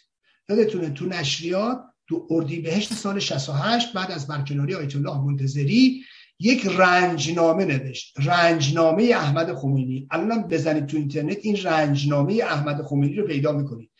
یادتونه 0.48 0.90
تو 0.90 1.06
نشریات 1.06 1.80
تو 2.08 2.26
اردیبهشت 2.30 2.94
سال 2.94 3.18
68 3.18 3.92
بعد 3.92 4.10
از 4.10 4.26
برکناری 4.26 4.74
آیت 4.74 4.96
الله 4.96 5.20
منتظری 5.20 6.02
یک 6.40 6.66
رنجنامه 6.66 7.64
نوشت. 7.64 8.14
رنجنامه 8.18 9.02
احمد 9.02 9.54
خمینی. 9.54 10.08
الان 10.10 10.42
بزنید 10.42 10.86
تو 10.86 10.96
اینترنت 10.96 11.38
این 11.42 11.56
رنجنامه 11.62 12.34
احمد 12.34 12.82
خمینی 12.82 13.14
رو 13.14 13.26
پیدا 13.26 13.52
می‌کنید. 13.52 13.90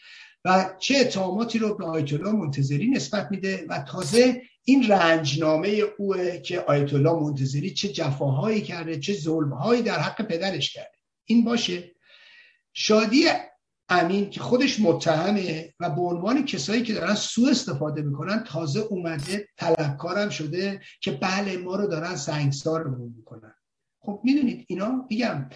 و 0.44 0.70
چه 0.78 0.96
اتهاماتی 0.98 1.58
رو 1.58 1.74
به 1.74 1.84
آیت 1.84 2.12
الله 2.12 2.32
منتظری 2.32 2.90
نسبت 2.90 3.28
میده 3.30 3.66
و 3.68 3.84
تازه 3.88 4.42
این 4.64 4.88
رنجنامه 4.88 5.82
اوه 5.98 6.38
که 6.38 6.60
آیت 6.60 6.94
الله 6.94 7.12
منتظری 7.12 7.70
چه 7.70 7.88
جفاهایی 7.88 8.62
کرده 8.62 9.00
چه 9.00 9.12
ظلمهایی 9.12 9.82
در 9.82 9.98
حق 9.98 10.22
پدرش 10.22 10.72
کرده. 10.72 10.93
این 11.24 11.44
باشه. 11.44 11.94
شادی 12.72 13.24
امین 13.88 14.30
که 14.30 14.40
خودش 14.40 14.80
متهمه 14.80 15.74
و 15.80 15.90
به 15.90 16.00
عنوان 16.00 16.44
کسایی 16.44 16.82
که 16.82 16.94
دارن 16.94 17.14
سو 17.14 17.46
استفاده 17.50 18.02
می‌کنن 18.02 18.44
تازه 18.44 18.80
اومده 18.80 19.48
طلبکارم 19.56 20.28
شده 20.28 20.80
که 21.00 21.12
بله 21.12 21.56
ما 21.56 21.76
رو 21.76 21.86
دارن 21.86 22.16
سنگسار 22.16 22.82
رو 22.82 23.08
می‌کنن. 23.16 23.54
خب 24.00 24.20
می‌دونید 24.24 24.64
اینا 24.68 25.06
میگم 25.10 25.50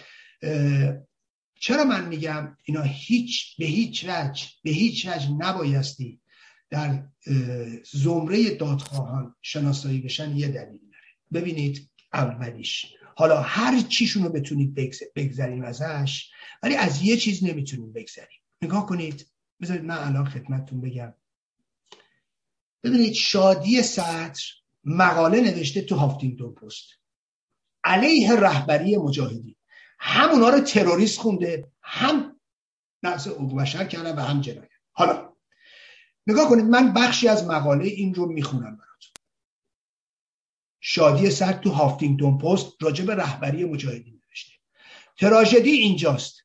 چرا 1.59 1.83
من 1.83 2.07
میگم 2.07 2.57
اینا 2.63 2.81
هیچ 2.81 3.57
به 3.57 3.65
هیچ 3.65 4.05
وجه 4.07 4.45
به 4.63 4.71
هیچ 4.71 5.05
وجه 5.05 5.31
نبایستی 5.31 6.21
در 6.69 7.03
زمره 7.91 8.55
دادخواهان 8.55 9.35
شناسایی 9.41 10.01
بشن 10.01 10.37
یه 10.37 10.47
دلیل 10.47 10.81
داره. 10.91 11.09
ببینید 11.33 11.89
اولیش 12.13 12.85
حالا 13.19 13.41
هر 13.41 13.81
چیشون 13.81 14.23
رو 14.23 14.29
بتونید 14.29 14.73
بگذریم 15.15 15.63
ازش 15.63 16.29
ولی 16.63 16.75
از 16.75 17.01
یه 17.01 17.17
چیز 17.17 17.43
نمی‌تونیم 17.43 17.93
بگذریم. 17.93 18.39
نگاه 18.61 18.85
کنید. 18.85 19.31
بذارید 19.61 19.83
من 19.83 19.97
الان 19.97 20.25
خدمتتون 20.25 20.81
بگم. 20.81 21.13
ببینید 22.83 23.13
شادی 23.13 23.81
سطر 23.81 24.43
مقاله 24.83 25.41
نوشته 25.41 25.81
تو 25.81 25.95
هافتینگتون 25.95 26.53
پست. 26.53 26.87
علیه 27.83 28.35
رهبری 28.35 28.97
مجاهدین. 28.97 29.55
همونا 29.99 30.49
رو 30.49 30.59
تروریست 30.59 31.19
خونده 31.19 31.71
هم 31.81 32.39
نقص 33.03 33.27
حقوق 33.27 33.61
بشر 33.61 33.85
کردن 33.85 34.15
و 34.15 34.19
هم 34.21 34.41
جنایت. 34.41 34.69
حالا 34.91 35.33
نگاه 36.27 36.49
کنید 36.49 36.65
من 36.65 36.93
بخشی 36.93 37.27
از 37.27 37.47
مقاله 37.47 37.85
این 37.85 38.13
رو 38.13 38.25
می‌خونم 38.25 38.77
شادی 40.81 41.29
سر 41.29 41.53
تو 41.53 41.69
هافتینگتون 41.69 42.37
پست 42.37 42.67
راجع 42.81 43.05
به 43.05 43.15
رهبری 43.15 43.65
مجاهدین 43.65 44.21
نوشته. 44.29 44.53
تراژدی 45.19 45.71
اینجاست. 45.71 46.43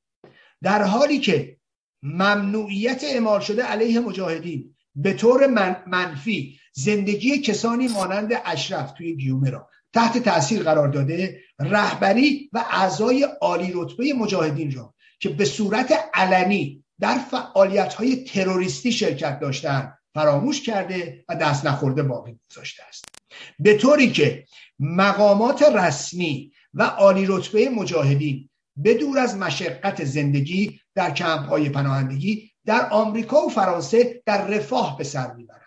در 0.62 0.82
حالی 0.82 1.18
که 1.18 1.56
ممنوعیت 2.02 3.04
اعمال 3.04 3.40
شده 3.40 3.62
علیه 3.62 4.00
مجاهدین 4.00 4.74
به 4.94 5.12
طور 5.12 5.46
منفی 5.86 6.58
زندگی 6.72 7.38
کسانی 7.38 7.88
مانند 7.88 8.32
اشرف 8.44 8.92
توی 8.92 9.16
گیومه 9.16 9.50
را 9.50 9.68
تحت 9.92 10.18
تاثیر 10.18 10.62
قرار 10.62 10.88
داده 10.88 11.40
رهبری 11.58 12.50
و 12.52 12.64
اعضای 12.70 13.22
عالی 13.40 13.72
رتبه 13.74 14.12
مجاهدین 14.12 14.72
را 14.72 14.94
که 15.20 15.28
به 15.28 15.44
صورت 15.44 15.94
علنی 16.14 16.84
در 17.00 17.18
فعالیت 17.18 17.94
های 17.94 18.24
تروریستی 18.24 18.92
شرکت 18.92 19.40
داشتند 19.40 19.98
فراموش 20.14 20.62
کرده 20.62 21.24
و 21.28 21.36
دست 21.36 21.66
نخورده 21.66 22.02
باقی 22.02 22.38
گذاشته 22.50 22.82
است. 22.88 23.13
به 23.58 23.78
طوری 23.78 24.12
که 24.12 24.46
مقامات 24.78 25.62
رسمی 25.62 26.52
و 26.74 26.82
عالی 26.82 27.26
رتبه 27.28 27.68
مجاهدین 27.68 28.50
به 28.76 28.94
دور 28.94 29.18
از 29.18 29.36
مشقت 29.36 30.04
زندگی 30.04 30.80
در 30.94 31.10
کمپ 31.10 31.48
های 31.48 31.68
پناهندگی 31.68 32.50
در 32.66 32.88
آمریکا 32.90 33.46
و 33.46 33.48
فرانسه 33.48 34.22
در 34.26 34.46
رفاه 34.46 34.98
به 34.98 35.04
سر 35.04 35.34
می‌برند. 35.34 35.60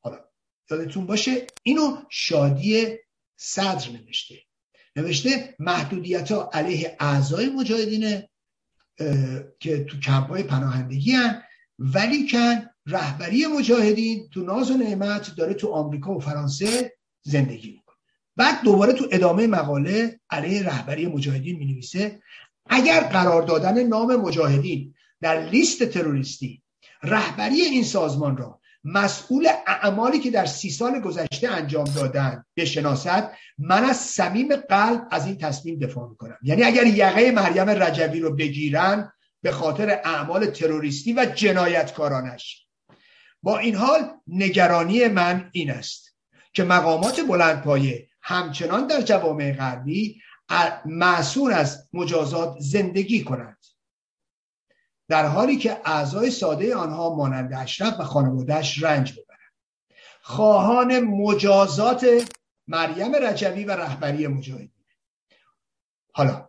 حالا 0.00 0.18
یادتون 0.70 1.06
باشه 1.06 1.46
اینو 1.62 1.96
شادی 2.10 2.86
صدر 3.36 3.90
نوشته. 3.90 4.34
نوشته 4.96 5.54
محدودیت 5.58 6.32
ها 6.32 6.50
علیه 6.52 6.96
اعضای 7.00 7.48
مجاهدین 7.48 8.22
که 9.60 9.84
تو 9.84 10.00
کمپ 10.00 10.28
های 10.28 10.42
پناهندگی 10.42 11.12
هن 11.12 11.42
ولی 11.82 12.28
کن 12.28 12.62
رهبری 12.86 13.46
مجاهدین 13.46 14.28
تو 14.30 14.44
ناز 14.44 14.70
و 14.70 14.76
نعمت 14.76 15.36
داره 15.36 15.54
تو 15.54 15.72
آمریکا 15.72 16.14
و 16.14 16.20
فرانسه 16.20 16.92
زندگی 17.22 17.70
می‌کنه. 17.70 17.96
بعد 18.36 18.62
دوباره 18.62 18.92
تو 18.92 19.06
ادامه 19.10 19.46
مقاله 19.46 20.20
علیه 20.30 20.62
رهبری 20.62 21.06
مجاهدین 21.06 21.58
می 21.58 21.66
نویسه 21.66 22.22
اگر 22.66 23.00
قرار 23.00 23.42
دادن 23.42 23.82
نام 23.82 24.16
مجاهدین 24.16 24.94
در 25.20 25.48
لیست 25.48 25.84
تروریستی 25.84 26.62
رهبری 27.02 27.60
این 27.60 27.84
سازمان 27.84 28.36
را 28.36 28.60
مسئول 28.84 29.48
اعمالی 29.66 30.18
که 30.18 30.30
در 30.30 30.46
سی 30.46 30.70
سال 30.70 31.00
گذشته 31.00 31.48
انجام 31.48 31.84
دادن 31.84 32.44
بشناسد 32.56 33.32
من 33.58 33.84
از 33.84 33.96
صمیم 33.96 34.56
قلب 34.56 35.08
از 35.10 35.26
این 35.26 35.38
تصمیم 35.38 35.78
دفاع 35.78 36.08
می‌کنم. 36.08 36.38
یعنی 36.42 36.62
اگر 36.62 36.86
یقه 36.86 37.30
مریم 37.30 37.70
رجوی 37.70 38.20
رو 38.20 38.36
بگیرن 38.36 39.12
به 39.42 39.52
خاطر 39.52 40.00
اعمال 40.04 40.46
تروریستی 40.46 41.12
و 41.12 41.24
جنایتکارانش. 41.24 42.66
با 43.42 43.58
این 43.58 43.74
حال 43.74 44.10
نگرانی 44.26 45.08
من 45.08 45.50
این 45.52 45.70
است 45.70 46.16
که 46.52 46.64
مقامات 46.64 47.20
بلندپایه 47.20 48.08
همچنان 48.20 48.86
در 48.86 49.00
جوامع 49.00 49.52
غربی 49.52 50.22
معصون 50.84 51.52
از 51.52 51.88
مجازات 51.92 52.56
زندگی 52.60 53.24
کنند. 53.24 53.58
در 55.08 55.26
حالی 55.26 55.56
که 55.56 55.80
اعضای 55.84 56.30
ساده 56.30 56.76
آنها 56.76 57.14
مانند 57.14 57.52
اشرف 57.54 58.00
و 58.00 58.04
خانوادهش 58.04 58.82
رنج 58.82 59.12
ببرند. 59.12 59.52
خواهان 60.22 61.00
مجازات 61.00 62.30
مریم 62.66 63.14
رجوی 63.14 63.64
و 63.64 63.70
رهبری 63.70 64.26
مجاهدین. 64.26 64.84
حالا 66.12 66.48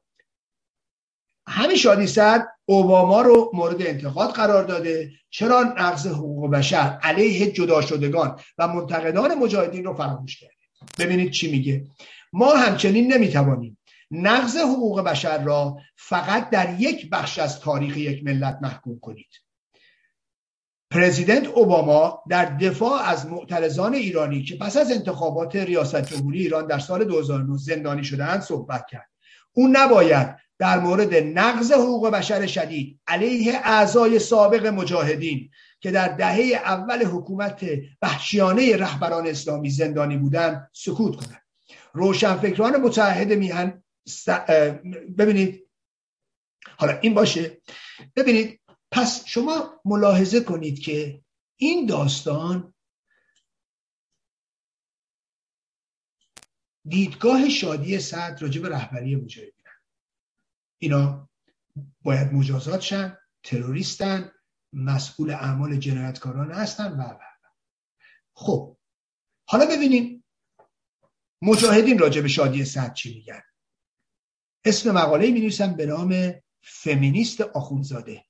همین 1.48 1.78
شادی 1.78 2.08
سر 2.08 2.48
اوباما 2.66 3.22
رو 3.22 3.52
مورد 3.54 3.82
انتقاد 3.82 4.30
قرار 4.30 4.64
داده. 4.64 5.12
چرا 5.30 5.64
نقض 5.64 6.08
حقوق 6.08 6.52
بشر 6.52 7.00
علیه 7.02 7.52
جدا 7.52 7.82
شدگان 7.82 8.40
و 8.58 8.68
منتقدان 8.68 9.34
مجاهدین 9.34 9.84
رو 9.84 9.94
فراموش 9.94 10.40
کرده؟ 10.40 10.54
ببینید 11.00 11.32
چی 11.32 11.52
میگه. 11.52 11.86
ما 12.34 12.54
همچنین 12.54 13.14
نمی‌توانیم 13.14 13.78
نقض 14.12 14.58
حقوق 14.58 15.02
بشر 15.02 15.44
را 15.44 15.78
فقط 15.96 16.50
در 16.50 16.76
یک 16.80 17.10
بخش 17.10 17.40
از 17.40 17.60
تاریخ 17.60 17.98
یک 17.98 18.24
ملت 18.24 18.60
محکوم 18.62 19.00
کنید. 19.00 19.30
پرزیدنت 20.92 21.48
اوباما 21.48 22.24
در 22.30 22.46
دفاع 22.46 23.02
از 23.02 23.26
معترضان 23.26 23.94
ایرانی 23.94 24.44
که 24.44 24.56
پس 24.56 24.78
از 24.78 24.92
انتخابات 24.92 25.56
ریاست 25.56 26.06
جمهوری 26.06 26.40
ایران 26.40 26.68
در 26.68 26.80
سال 26.80 27.06
2009 27.06 27.58
زندانی 27.58 28.04
شدهاند 28.04 28.42
صحبت 28.42 28.86
کرد. 28.92 29.10
او 29.54 29.68
نباید 29.72 30.43
در 30.60 30.80
مورد 30.80 31.14
نقض 31.16 31.72
حقوق 31.72 32.10
بشر 32.10 32.48
شدید 32.48 33.00
علیه 33.08 33.54
اعضای 33.56 34.20
سابق 34.20 34.66
مجاهدین 34.66 35.50
که 35.80 35.92
در 35.92 36.08
دهه 36.08 36.62
اول 36.66 37.06
حکومت 37.06 37.66
وحشیانه 38.02 38.78
رهبران 38.78 39.28
اسلامی 39.28 39.70
زندانی 39.70 40.18
بودند 40.18 40.70
سکوت 40.74 41.16
کند 41.16 41.42
روشنفکران 41.94 42.78
متحد 42.78 43.34
میهن 43.34 43.84
ببینید 45.18 45.70
حالا 46.78 47.00
این 47.00 47.14
باشه. 47.14 47.62
ببینید 48.16 48.60
پس 48.92 49.26
شما 49.26 49.82
ملاحظه 49.86 50.42
کنید 50.42 50.80
که 50.80 51.24
این 51.56 51.86
داستان 51.86 52.74
دیدگاه 56.88 57.50
شادی 57.50 58.00
صد 58.00 58.38
راجع 58.42 58.62
به 58.62 58.70
رهبری 58.70 59.16
مجاهدین 59.16 59.53
اینا 60.84 61.30
باید 62.02 62.34
مجازات 62.34 62.82
شن 62.82 63.18
تروریستن 63.44 64.32
مسئول 64.74 65.32
اعمال 65.32 65.76
جنایتکاران 65.76 66.52
هستن 66.52 66.92
و 66.92 67.02
و 67.02 67.20
خب 68.34 68.78
حالا 69.48 69.66
ببینیم 69.66 70.24
مجاهدین 71.42 72.00
راجع 72.00 72.22
به 72.22 72.28
شادی 72.28 72.66
صد 72.66 72.94
چی 72.94 73.16
میگن. 73.16 73.42
اسم 74.66 74.92
مقاله 74.92 75.32
می 75.32 75.40
نویسن 75.40 75.76
به 75.76 75.86
نام 75.86 76.34
فمینیست 76.62 77.42
آخونزاده. 77.42 78.26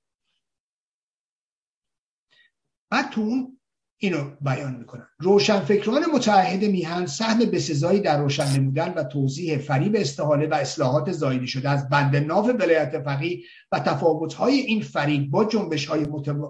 بعد 2.90 3.12
تو 3.12 3.22
اون 3.22 3.60
اینو 3.98 4.32
بیان 4.42 4.76
می‌کنن. 4.76 5.08
روشنفکران 5.20 6.02
متحد 6.14 6.64
میهن 6.64 7.06
سهم 7.06 7.40
بسزایی 7.40 8.00
در 8.00 8.22
روشن 8.22 8.60
نمودن 8.60 8.94
و 8.94 9.04
توضیح 9.04 9.58
فریب 9.58 9.96
استحاله 9.96 10.48
و 10.48 10.54
اصلاحات 10.54 11.12
زایدی 11.12 11.48
شده 11.48 11.70
از 11.70 11.90
بند 11.90 12.16
ناف 12.16 12.46
ولایت 12.46 13.04
فقی 13.04 13.44
و 13.72 13.80
تفاوتهای 13.80 14.54
این 14.54 14.82
فریب 14.82 15.32
با 15.32 15.46
جنبش 15.46 15.86
های 15.86 16.06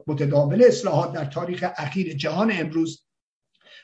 متداول 0.07 0.63
اصلاحات 0.63 1.13
در 1.13 1.25
تاریخ 1.25 1.65
اخیر 1.77 2.13
جهان 2.13 2.51
امروز 2.51 3.05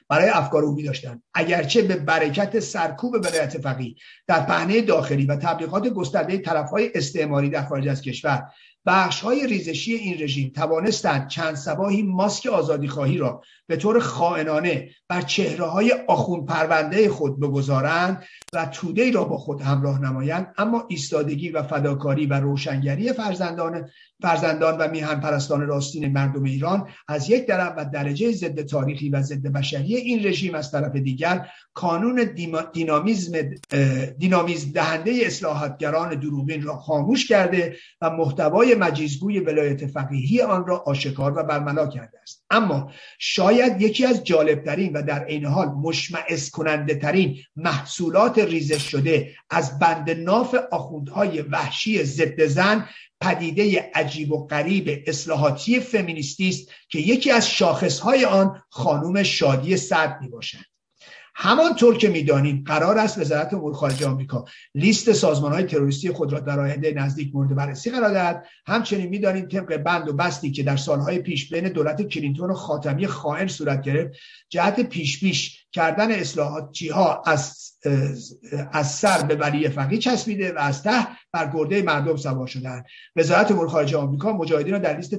برای 0.10 0.30
افکار 0.30 0.64
عمومی 0.64 0.84
داشتن. 0.84 1.22
اگرچه 1.34 1.82
به 1.82 1.96
برکت 1.96 2.60
سرکوب 2.60 3.14
ولایت 3.16 3.58
فقیه 3.58 3.96
در 4.28 4.46
پهنه 4.46 4.82
داخلی 4.82 5.26
و 5.26 5.36
تبلیغات 5.36 5.88
گسترده 5.88 6.38
طرفهای 6.38 6.92
استعماری 6.96 7.50
در 7.50 7.66
خارج 7.66 7.88
از 7.88 8.02
کشور 8.02 8.44
بخش 8.86 9.22
های 9.22 9.48
ریزشی 9.48 9.94
این 9.94 10.22
رژیم 10.22 10.52
توانستند 10.56 11.28
چند 11.28 11.56
سباهی 11.56 12.04
ماسک 12.04 12.48
آزادی 12.48 12.88
خواهی 12.88 13.18
را 13.18 13.42
به 13.68 13.76
طور 13.76 14.00
خائنانه 14.00 14.90
بر 15.08 15.22
چهره 15.22 15.66
های 15.66 15.94
آخون 16.08 16.46
پرونده 16.46 17.10
خود 17.10 17.40
بگذارند 17.40 18.24
و 18.54 18.66
توده 18.66 19.12
را 19.12 19.24
با 19.24 19.38
خود 19.38 19.62
همراه 19.62 20.02
نمایند. 20.02 20.54
اما 20.58 20.86
ایستادگی 20.90 21.50
و 21.50 21.64
فداکاری 21.64 22.26
و 22.26 22.34
روشنگری 22.34 23.14
فرزندان 23.14 23.90
فرزندان 24.22 24.78
و 24.78 24.88
میهن 24.88 25.20
پرستان 25.20 25.68
راستین 25.68 26.12
مردم 26.12 26.44
ایران 26.44 26.88
از 27.08 27.30
یک 27.30 27.48
طرف 27.48 27.74
و 27.78 27.86
درجه 27.86 28.32
ضد 28.32 28.62
تاریخی 28.62 29.10
و 29.10 29.22
ضد 29.22 29.48
بشری 29.48 29.96
این 29.96 30.26
رژیم 30.26 30.56
از 30.56 30.72
طرف 30.72 30.96
دیگر 30.96 31.48
کانون 31.74 32.34
دینامیزم 32.74 33.32
دینامیز 34.18 34.74
دهنده 34.74 35.12
اصلاحاتگران 35.24 36.20
دروغین 36.20 36.62
را 36.62 36.76
خاموش 36.76 37.28
کرده 37.28 37.76
و 38.02 38.10
محتوای 38.10 38.76
مجیزگوی 38.76 39.40
ولایت 39.40 39.88
فقیهی 39.88 40.42
آن 40.42 40.66
را 40.66 40.78
آشکار 40.78 41.38
و 41.38 41.44
برملا 41.44 41.88
کرده 41.88 42.20
است. 42.22 42.46
اما 42.50 42.92
شاید 43.20 43.82
یکی 43.82 44.06
از 44.06 44.24
جالبترین 44.24 44.94
و 44.94 45.02
در 45.02 45.24
عین 45.24 45.46
حال 45.46 45.68
مشمعز 45.68 46.50
کننده 46.50 46.96
ترین 46.96 47.38
محصولات 47.56 48.40
ریزش 48.40 48.92
شده 48.92 49.32
از 49.50 49.80
بند 49.80 50.10
ناف 50.10 50.56
آخوندهای 50.72 51.42
وحشی 51.42 52.04
ضد 52.04 52.46
زن 52.46 52.86
پدیده 53.22 53.92
عجیب 53.94 54.32
و 54.32 54.48
غریب 54.48 55.04
اصلاحاتی 55.08 55.80
فمینیستی 55.80 56.50
است 56.50 56.70
که 56.90 57.00
یکی 57.00 57.32
از 57.32 57.50
شاخصهای 57.50 58.26
آن 58.26 58.62
خانوم 58.70 59.24
شادی 59.24 59.78
صد 59.78 60.18
می 60.22 60.28
باشد 60.28 60.70
همانطور 61.42 61.98
که 61.98 62.10
می‌دانیم 62.10 62.64
قرار 62.68 62.98
است 62.98 63.18
وزارت 63.18 63.54
امور 63.54 63.74
خارجه 63.74 64.08
آمریکا 64.08 64.46
لیست 64.76 65.12
سازمان 65.12 65.54
های 65.54 65.64
تروریستی 65.64 66.12
خود 66.12 66.34
را 66.34 66.40
در 66.40 66.60
آینده 66.60 66.94
نزدیک 66.94 67.36
مورد 67.36 67.56
بررسی 67.56 67.92
قرار 67.92 68.14
دهد. 68.14 68.46
همچنین 68.66 69.10
می‌دانیم 69.10 69.48
طبق 69.48 69.78
بند 69.78 70.10
و 70.10 70.14
بستی 70.14 70.52
که 70.52 70.64
در 70.64 70.78
سالهای 70.78 71.20
پیش 71.20 71.54
بین 71.54 71.70
دولت 71.70 72.02
کلینتون 72.02 72.52
و 72.52 72.54
خاتمی 72.54 73.08
خائن 73.08 73.48
صورت 73.48 73.82
گرفت 73.82 74.20
جهت 74.50 74.80
پیش 74.80 75.20
پیش 75.20 75.66
کردن 75.72 76.12
اصلاحاتی 76.12 76.88
ها 76.88 77.24
از 77.26 77.69
از 78.72 78.92
سر 78.92 79.26
به 79.26 79.36
ولی 79.36 79.70
فقیه 79.70 80.00
چسبیده 80.00 80.54
و 80.54 80.58
از 80.58 80.84
ته 80.84 81.08
بر 81.32 81.52
گرده 81.54 81.82
مردم 81.82 82.16
سوار 82.16 82.48
شدن. 82.48 82.84
وزارت 83.16 83.52
امور 83.52 83.68
خارجه 83.68 83.98
آمریکا 83.98 84.34
مجاهدین 84.34 84.74
را 84.74 84.80
در 84.80 84.98
لیست 84.98 85.16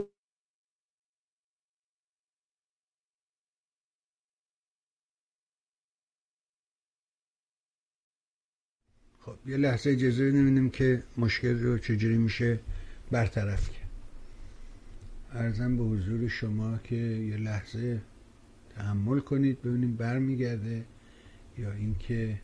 خب 9.21 9.49
یه 9.49 9.57
لحظه 9.57 9.91
اجازه 9.91 10.23
نمیدیم 10.23 10.71
که 10.71 11.03
مشکل 11.17 11.59
رو 11.59 11.79
چجوری 11.79 12.19
میشه 12.19 12.61
برطرف 13.11 13.71
کرد. 13.71 13.91
ارزم 15.33 15.77
به 15.77 15.83
حضور 15.83 16.29
شما 16.29 16.79
که 16.79 16.97
یه 16.97 17.37
لحظه 17.37 18.01
تحمل 18.77 19.21
کنید 19.21 19.63
ببینیم 19.63 19.97
برمیگرده 19.97 20.85
یا 21.59 21.73
اینکه 21.73 22.41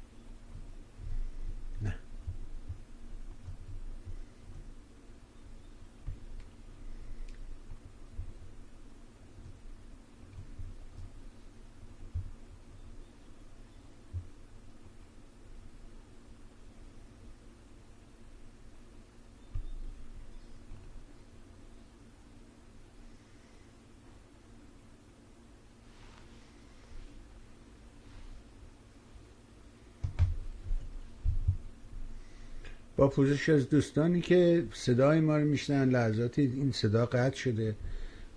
با 32.96 33.08
پوزش 33.08 33.48
از 33.48 33.68
دوستانی 33.68 34.20
که 34.20 34.64
صدای 34.72 35.20
ما 35.20 35.36
رو 35.36 35.44
میشنن 35.44 35.90
لحظاتی 35.90 36.42
این 36.42 36.72
صدا 36.72 37.06
قطع 37.06 37.36
شده. 37.36 37.74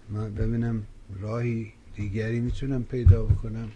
من 0.10 0.34
ببینم 0.34 0.84
راهی 1.22 1.74
دیگری 1.96 2.40
می‌تونم 2.40 2.84
پیدا 2.84 3.24
بکنم. 3.24 3.70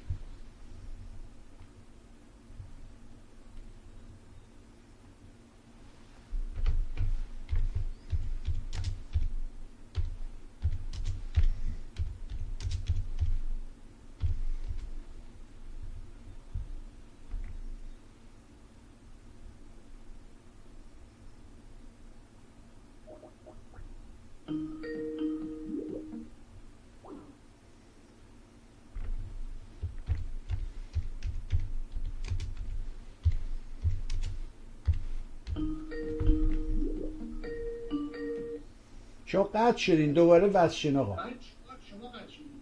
قطع 39.73 39.81
شدین 39.81 40.13
دوباره 40.13 40.47
وصل 40.47 40.95
آقا. 40.95 41.17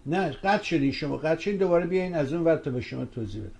نه 0.06 0.30
قطع 0.30 0.64
شدین 0.64 0.92
شما 0.92 1.18
قطع 1.18 1.42
شدین 1.42 1.58
دوباره 1.58 1.86
بیاین 1.86 2.16
از 2.16 2.34
اون 2.34 2.44
ور 2.44 2.56
به 2.56 2.82
شما 2.82 3.06
توضیح 3.06 3.44
بدم. 3.44 3.52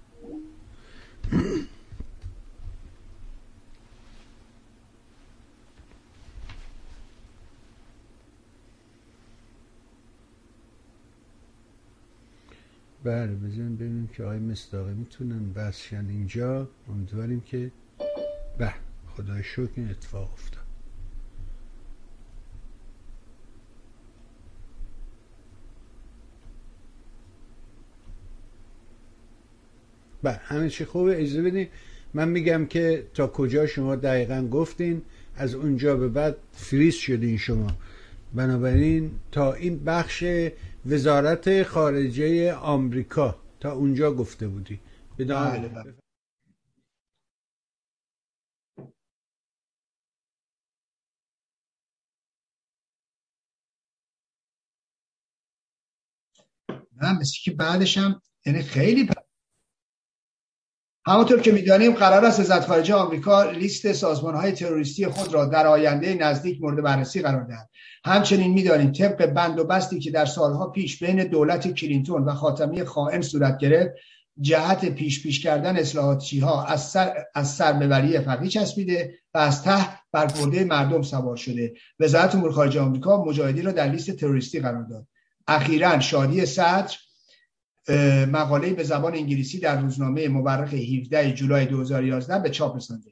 بله 13.04 13.36
بزنیم 13.36 13.76
ببینیم 13.76 14.08
که 14.08 14.24
آقای 14.24 14.40
مستاقی 14.40 14.94
می‌تونن 14.94 15.54
بسشن 15.54 16.06
اینجا. 16.10 16.68
امیدواریم 16.90 17.42
که 17.42 17.72
به 18.58 18.74
خدای 19.16 19.44
شکر 19.44 19.70
این 19.76 19.90
اتفاق 19.90 20.34
افتاد. 20.34 20.61
بله 30.24 30.40
همه 30.44 30.70
چی 30.70 30.86
خوبه. 30.86 31.22
اجازه 31.22 31.42
بدین. 31.42 31.68
من 32.14 32.30
میگم 32.30 32.66
که 32.66 33.08
تا 33.14 33.28
کجا 33.28 33.68
شما 33.68 33.96
دقیقا 33.96 34.48
گفتین 34.52 35.02
از 35.36 35.56
اونجا 35.56 35.96
به 35.98 36.08
بعد 36.10 36.38
فریز 36.54 36.96
شدین 36.96 37.38
شما. 37.38 37.68
بنابراین 38.34 39.12
تا 39.32 39.54
این 39.54 39.84
بخش 39.84 40.24
وزارت 40.86 41.64
خارجه 41.64 42.54
آمریکا 42.54 43.36
تا 43.60 43.72
اونجا 43.74 44.14
گفته 44.14 44.48
بودی. 44.48 44.80
بله 45.18 45.68
بله. 45.70 45.94
نه 57.02 57.20
مثل 57.20 57.38
که 57.44 57.52
بعدش 57.52 57.98
هم 57.98 58.22
یعنی 58.46 58.62
خیلی 58.62 59.10
همونطور 61.06 61.40
که 61.40 61.52
می‌دانیم 61.52 61.92
قرار 61.92 62.26
است 62.26 62.40
وزارت 62.40 62.66
خارجه 62.66 62.94
آمریکا 62.94 63.44
لیست 63.44 63.94
سازمان 63.94 64.36
های 64.36 64.52
تروریستی 64.52 65.08
خود 65.08 65.34
را 65.34 65.46
در 65.46 65.68
آینده 65.68 66.14
نزدیک 66.14 66.62
مورد 66.62 66.84
بررسی 66.84 67.22
قرار 67.22 67.44
دهد. 67.44 67.70
همچنین 68.06 68.54
می‌دانیم 68.54 68.92
طبق 68.92 69.26
بند 69.26 69.60
و 69.60 69.64
بستی 69.64 70.00
که 70.00 70.12
در 70.12 70.26
سالها 70.26 70.70
پیش 70.70 71.04
بین 71.04 71.24
دولت 71.24 71.74
کلینتون 71.74 72.26
و 72.26 72.34
خاتمی 72.34 72.84
خائن 72.84 73.22
صورت 73.22 73.58
گرفت 73.58 73.92
جهت 74.42 74.86
پیش 74.86 75.24
پیش 75.24 75.44
کردن 75.44 75.78
اصلاحاتی 75.78 76.40
ها 76.40 76.66
از 76.66 76.90
سر 76.90 77.14
از 77.36 77.52
سربوری 77.52 78.20
فقی 78.20 78.48
چسبیده 78.48 79.14
و 79.34 79.38
از 79.38 79.64
ته 79.64 79.88
بر 80.12 80.26
برده 80.26 80.64
مردم 80.64 81.02
سوار 81.02 81.36
شده. 81.36 81.74
وزارت 82.00 82.36
امور 82.36 82.52
خارجه 82.52 82.82
آمریکا 82.82 83.24
مجاهدین 83.24 83.66
را 83.66 83.72
در 83.72 83.88
لیست 83.88 84.12
تروریستی 84.12 84.60
قرار 84.60 84.84
داد. 84.84 85.08
اخیرا 85.48 86.00
شادی 86.00 86.46
صدر 86.46 86.96
مقاله 88.32 88.74
به 88.74 88.84
زبان 88.84 89.16
انگلیسی 89.16 89.60
در 89.60 89.82
روزنامه 89.82 90.28
مورخ 90.28 90.74
17 90.74 91.34
جولای 91.34 91.66
2011 91.66 92.40
به 92.40 92.50
چاپ 92.50 92.76
رسانده. 92.76 93.12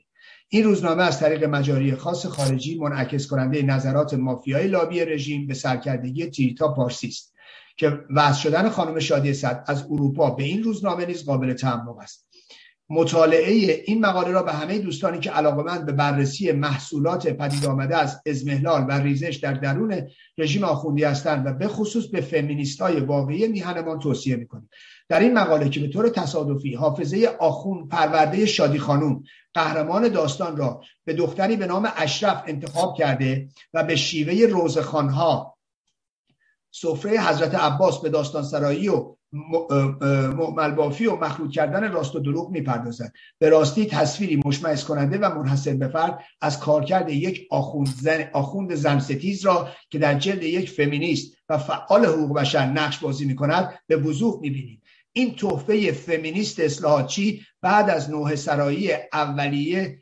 این 0.50 0.64
روزنامه 0.64 1.04
از 1.04 1.20
طریق 1.20 1.44
مجاری 1.44 1.96
خاص 1.96 2.26
خارجی 2.26 2.80
منعکس 2.80 3.28
کننده 3.28 3.62
نظرات 3.62 4.14
مافیای 4.14 4.68
لابی 4.68 5.06
رژیم 5.06 5.48
به 5.48 5.54
سرکردگی 5.54 6.26
تیتا 6.26 6.74
پارسی 6.74 7.08
است 7.08 7.34
که 7.78 8.00
وضع 8.16 8.40
شدن 8.40 8.70
خانم 8.70 9.00
شادی 9.00 9.34
صد 9.34 9.64
از 9.68 9.84
اروپا 9.84 10.30
به 10.30 10.44
این 10.44 10.64
روزنامه 10.64 11.06
نیز 11.06 11.26
قابل 11.26 11.54
تعمق 11.54 11.98
است. 11.98 12.29
مطالعه 12.92 13.84
این 13.86 14.06
مقاله 14.06 14.32
را 14.32 14.44
به 14.44 14.52
همه 14.52 14.80
دوستانی 14.80 15.20
که 15.20 15.32
علاقمند 15.32 15.86
به 15.86 15.92
بررسی 15.92 16.52
محصولات 16.52 17.28
پدید 17.28 17.66
آمده 17.66 17.98
از 17.98 18.22
ازمهلال 18.26 18.86
و 18.90 18.92
ریزش 18.92 19.36
در 19.36 19.54
درون 19.54 20.08
رژیم 20.38 20.64
آخوندی 20.64 21.04
هستند 21.04 21.46
و 21.46 21.54
به 21.54 21.68
خصوص 21.68 22.06
به 22.06 22.22
فمینیست 22.22 22.82
های 22.82 23.00
واقعی 23.00 23.48
میهنمان 23.48 24.00
توصیه 24.00 24.36
می‌کنیم. 24.36 24.70
در 25.10 25.20
این 25.20 25.34
مقاله 25.34 25.70
که 25.70 25.80
به 25.80 25.88
طور 25.88 26.10
تصادفی 26.10 26.74
حافظه 26.74 27.36
آخون 27.40 27.88
پرورده 27.88 28.46
شادی 28.46 28.80
خانوم 28.80 29.24
قهرمان 29.54 30.08
داستان 30.08 30.58
را 30.58 30.82
به 31.06 31.14
دختری 31.14 31.56
به 31.56 31.68
نام 31.68 31.92
اشرف 31.96 32.44
انتخاب 32.48 32.98
کرده 32.98 33.50
و 33.74 33.84
به 33.84 33.96
شیوه 33.96 34.46
روزخانها 34.52 35.58
سفره 36.72 37.20
حضرت 37.20 37.56
عباس 37.56 38.02
به 38.02 38.10
داستان 38.10 38.44
سرایی 38.44 38.90
و 38.90 39.16
معمل 39.32 40.72
بافی 40.72 41.06
و 41.06 41.16
مخلوط 41.16 41.52
کردن 41.52 41.92
راست 41.92 42.16
و 42.16 42.20
دروغ 42.20 42.52
می‌پردازد. 42.52 43.14
به 43.40 43.50
راستی 43.50 43.86
تصویری 43.86 44.42
مشمعز 44.46 44.84
کننده 44.84 45.18
و 45.18 45.40
منحصر 45.40 45.74
به 45.74 45.88
فرد 45.88 46.20
از 46.42 46.60
کارکرد 46.60 47.10
یک 47.10 47.48
آخوند 47.52 47.88
زن, 48.02 48.30
آخوند 48.34 48.76
زن 48.76 49.00
ستیز 49.00 49.46
را 49.46 49.70
که 49.90 50.00
در 50.00 50.20
جلد 50.20 50.44
یک 50.44 50.70
فمینیست 50.70 51.38
و 51.50 51.58
فعال 51.58 52.06
حقوق 52.06 52.40
بشر 52.40 52.66
نقش 52.66 53.00
بازی 53.00 53.26
می 53.26 53.36
کند 53.36 53.80
به 53.88 53.98
وضوح 53.98 54.40
می‌بینید 54.42 54.84
این 55.14 55.36
تحفه 55.36 55.92
فمینیست 55.92 56.60
اصلاحاتچی 56.60 57.46
بعد 57.62 57.90
از 57.90 58.10
نوه 58.10 58.36
سرایی 58.36 58.92
اولیه 59.14 60.00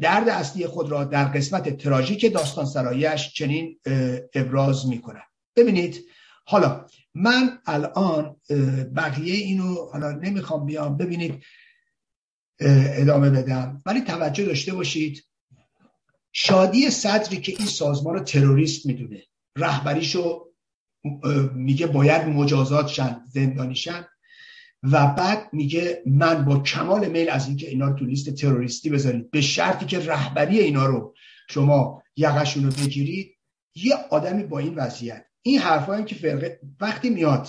درد 0.00 0.28
اصلی 0.28 0.66
خود 0.66 0.90
را 0.90 1.04
در 1.04 1.24
قسمت 1.24 1.76
تراژیک 1.76 2.32
داستان 2.32 2.64
سرایش 2.64 3.32
چنین 3.32 3.78
ابراز 4.34 4.86
می 4.86 5.00
کند 5.00 5.22
ببینید 5.56 6.04
حالا 6.46 6.86
من 7.14 7.58
الان 7.66 8.36
بقیه 8.96 9.34
اینو 9.34 9.74
حالا 9.92 10.12
نمی‌خوام 10.12 10.66
بیام 10.66 10.96
ببینید 10.96 11.44
ادامه 12.60 13.30
بدم. 13.30 13.82
ولی 13.86 14.00
توجه 14.00 14.44
داشته 14.44 14.74
باشید 14.74 15.24
شادی 16.32 16.90
صدری 16.90 17.40
که 17.40 17.54
این 17.58 17.68
سازمان 17.68 18.14
رو 18.14 18.20
تروریست 18.20 18.86
می‌دونه 18.86 19.22
رهبریشو 19.56 20.44
میگه 21.54 21.86
باید 21.86 22.22
مجازات 22.28 22.88
شن 22.88 23.20
زندانی 23.32 23.74
شن 23.74 24.06
و 24.82 25.06
بعد 25.06 25.48
میگه 25.52 26.02
من 26.06 26.44
با 26.44 26.58
کمال 26.58 27.08
میل 27.08 27.30
از 27.30 27.48
اینکه 27.48 27.68
اینا 27.68 27.88
رو 27.88 27.98
تو 27.98 28.04
لیست 28.04 28.30
تروریستی 28.30 28.90
بذارید. 28.90 29.30
به 29.30 29.40
شرطی 29.40 29.86
که 29.86 29.98
رهبری 29.98 30.58
اینا 30.58 30.86
رو 30.86 31.14
شما 31.50 32.02
یقشون 32.16 32.64
رو 32.64 32.70
بگیرید 32.70 33.36
یه 33.74 33.94
آدمی 34.10 34.42
با 34.42 34.58
این 34.58 34.74
وضعیت. 34.74 35.26
این 35.46 35.58
حرفایی 35.58 36.04
که 36.04 36.14
فرقه 36.14 36.60
وقتی 36.80 37.10
میاد 37.10 37.48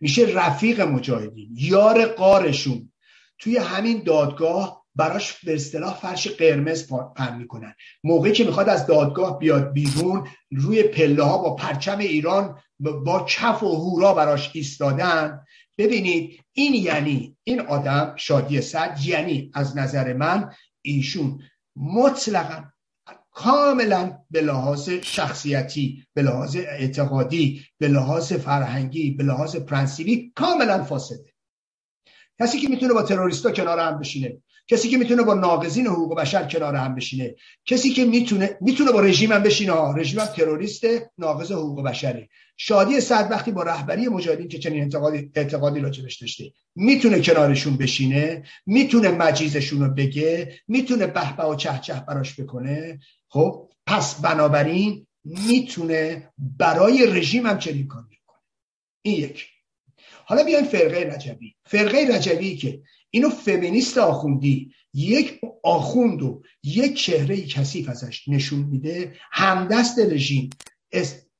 میشه 0.00 0.22
رفیق 0.22 0.80
مجاهدین 0.80 1.48
یار 1.54 2.06
قارشون. 2.06 2.92
توی 3.38 3.56
همین 3.56 4.02
دادگاه 4.02 4.84
براش 4.94 5.44
به 5.44 5.54
اصطلاح 5.54 5.94
فرش 5.94 6.28
قرمز 6.28 6.92
پن 7.16 7.38
می‌کنن. 7.38 7.74
موقعی 8.04 8.32
که 8.32 8.44
می‌خواد 8.44 8.68
از 8.68 8.86
دادگاه 8.86 9.38
بیاد 9.38 9.72
بیرون 9.72 10.28
روی 10.50 10.82
پله 10.82 11.22
ها 11.22 11.38
با 11.38 11.56
پرچم 11.56 11.98
ایران 11.98 12.58
با 12.80 13.26
کف 13.28 13.62
و 13.62 13.76
هورا 13.76 14.14
براش 14.14 14.50
ایستادن. 14.54 15.44
ببینید 15.78 16.40
این 16.52 16.74
یعنی 16.74 17.36
این 17.44 17.60
آدم 17.60 18.14
شادی 18.16 18.60
صد 18.60 18.98
یعنی 19.04 19.50
از 19.54 19.76
نظر 19.76 20.12
من 20.12 20.52
ایشون 20.82 21.42
مطلقا 21.76 22.64
کاملا 23.32 24.18
به 24.30 24.40
لحاظ 24.40 24.90
شخصیتی 24.90 26.06
به 26.14 26.22
لحاظ 26.22 26.56
اعتقادی 26.56 27.62
به 27.78 27.88
لحاظ 27.88 28.32
فرهنگی 28.32 29.10
به 29.10 29.24
لحاظ 29.24 29.56
پرنسیبی 29.56 30.32
کاملا 30.34 30.84
فاسده. 30.84 31.32
کسی 32.40 32.58
که 32.58 32.68
می‌تونه 32.68 32.94
با 32.94 33.02
تروریستا 33.02 33.50
کنار 33.50 33.78
هم 33.78 33.98
بشینه 33.98 34.42
کسی 34.68 34.88
که 34.88 34.96
می‌تونه 34.96 35.22
با 35.22 35.34
ناقضین 35.34 35.86
حقوق 35.86 36.18
بشر 36.18 36.44
کنار 36.44 36.74
هم 36.74 36.94
بشینه 36.94 37.34
کسی 37.66 37.90
که 37.90 38.04
می‌تونه 38.04 38.58
می‌تونه 38.60 38.92
با 38.92 39.00
رژیم 39.00 39.32
هم 39.32 39.42
بشینه. 39.42 39.94
رژیم 39.94 40.20
هم 40.20 40.26
تروریست 40.26 40.84
ناقض 41.18 41.52
حقوق 41.52 41.84
بشره. 41.84 42.28
شادی 42.56 43.00
صد 43.00 43.28
وقتی 43.30 43.52
با 43.52 43.62
رهبری 43.62 44.08
مجاهدین 44.08 44.48
که 44.48 44.58
چنین 44.58 44.82
اعتقادی 44.82 45.30
اعتقادی 45.34 45.80
راجبش 45.80 46.16
داشته 46.16 46.52
می‌تونه 46.74 47.20
کنارشون 47.20 47.76
بشینه 47.76 48.42
می‌تونه 48.66 49.08
مجیزشون 49.08 49.80
رو 49.80 49.94
بگه 49.94 50.54
می‌تونه 50.68 51.06
به 51.06 51.44
و 51.44 51.56
چه 51.56 51.78
چه 51.82 52.04
براش 52.08 52.40
بکنه. 52.40 52.98
خب 53.32 53.68
پس 53.86 54.20
بنابراین 54.20 55.06
می‌تونه 55.24 56.30
برای 56.38 57.06
رژیم 57.06 57.46
هم 57.46 57.58
چنین 57.58 57.86
کاری 57.86 58.18
کنه 58.26 58.40
این 59.02 59.20
یک 59.20 59.46
حالا 60.24 60.44
بیایم 60.44 60.64
فرقه 60.64 61.14
رجبی. 61.14 61.56
فرقه 61.64 62.08
رجبی 62.14 62.56
که 62.56 62.82
اینو 63.10 63.28
فمینیست 63.28 63.98
آخوندی 63.98 64.72
یک 64.94 65.40
آخوند 65.64 66.22
و 66.22 66.42
یک 66.62 66.94
چهره 66.94 67.42
کثیف 67.42 67.88
ازش 67.88 68.28
نشون 68.28 68.60
میده 68.60 69.16
همدست 69.32 69.98
رژیم. 69.98 70.50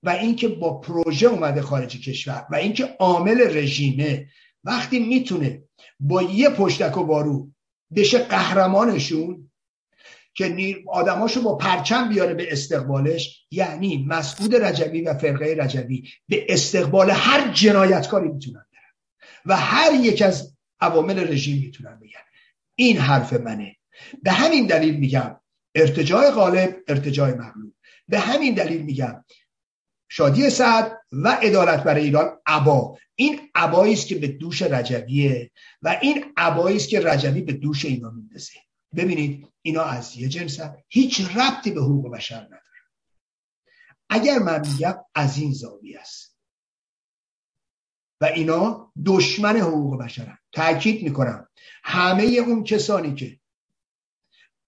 و 0.03 0.11
اینکه 0.11 0.49
با 0.49 0.81
پروژه 0.81 1.27
اومده 1.27 1.63
خارج 1.63 2.09
کشور 2.09 2.47
و 2.51 2.55
اینکه 2.55 2.85
عامل 2.85 3.57
رژیمه. 3.57 4.29
وقتی 4.65 4.99
می‌تونه 4.99 5.63
با 6.01 6.23
یه 6.23 6.51
پشتک 6.51 6.97
و 6.99 7.05
بارو 7.05 7.51
بشه 7.97 8.19
قهرمانشون 8.19 9.52
که 10.35 10.83
آدماشو 10.87 11.43
با 11.43 11.57
پرچم 11.57 12.09
بیاره 12.09 12.35
به 12.35 12.53
استقبالش 12.53 13.47
یعنی 13.51 14.05
مسعود 14.09 14.57
رجبی 14.57 15.03
و 15.03 15.15
فرقه 15.15 15.57
رجبی 15.59 16.09
به 16.29 16.47
استقبال 16.49 17.11
هر 17.11 17.53
جنایتکاری 17.53 18.29
می‌تونن 18.29 18.65
برن 18.73 18.93
و 19.47 19.57
هر 19.57 19.95
یک 19.95 20.23
از 20.23 20.57
عوامل 20.81 21.33
رژیم 21.33 21.59
می‌تونن 21.59 21.99
بگن. 21.99 22.21
این 22.75 22.97
حرف 22.97 23.33
منه. 23.33 23.77
به 24.23 24.33
همین 24.33 24.67
دلیل 24.67 24.97
میگم 24.97 25.41
ارتجاع 25.75 26.31
غالب 26.31 26.77
ارتجاع 26.89 27.35
مغلوب. 27.35 27.75
به 28.09 28.19
همین 28.19 28.55
دلیل 28.55 28.83
میگم 28.83 29.25
شادی 30.09 30.51
سعد 30.51 30.99
و 31.13 31.29
عدالت 31.29 31.83
برای 31.85 32.05
ایران 32.05 32.39
عبا. 32.47 32.99
این 33.15 33.41
عبایی 33.55 33.93
است 33.93 34.07
که 34.07 34.15
به 34.15 34.27
دوش 34.29 34.63
رجبیه 34.63 35.51
و 35.83 35.99
این 36.03 36.25
عبایی 36.37 36.77
است 36.77 36.89
که 36.89 37.01
رجبی 37.01 37.41
به 37.41 37.53
دوش 37.53 37.85
اینا 37.85 38.11
میندازه. 38.11 38.53
ببینید 38.97 39.53
اینا 39.63 39.83
از 39.83 40.17
یه 40.17 40.29
جنس 40.29 40.61
هیچ 40.89 41.21
ربطی 41.21 41.71
به 41.71 41.81
حقوق 41.81 42.11
بشر 42.15 42.41
نداره. 42.41 42.63
اگر 44.09 44.39
من 44.39 44.69
میگم 44.69 44.95
از 45.15 45.39
این 45.39 45.53
زاویه 45.53 46.01
است. 46.01 46.39
و 48.21 48.25
اینا 48.25 48.93
دشمن 49.07 49.57
حقوق 49.57 50.03
بشرن 50.03 50.39
تاکید 50.53 51.03
می‌کنم. 51.03 51.49
همه 51.85 52.23
اون 52.23 52.65
کسانی 52.65 53.15
که 53.15 53.41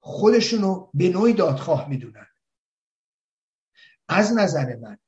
خودشونو 0.01 0.91
به 0.95 1.09
نوعی 1.09 1.33
دادخواه 1.33 1.89
می‌دونن. 1.89 2.27
از 4.09 4.33
نظر 4.33 4.77
من 4.77 4.99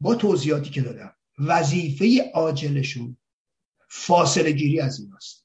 با 0.00 0.14
توضیحاتی 0.14 0.70
که 0.70 0.82
دادم 0.82 1.16
وظیفه 1.38 2.30
عاجلشون 2.34 3.16
فاصله 3.88 4.52
گیری 4.52 4.80
از 4.80 5.00
ایناست. 5.00 5.43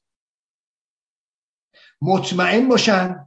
مطمئن 2.02 2.68
باشن 2.68 3.26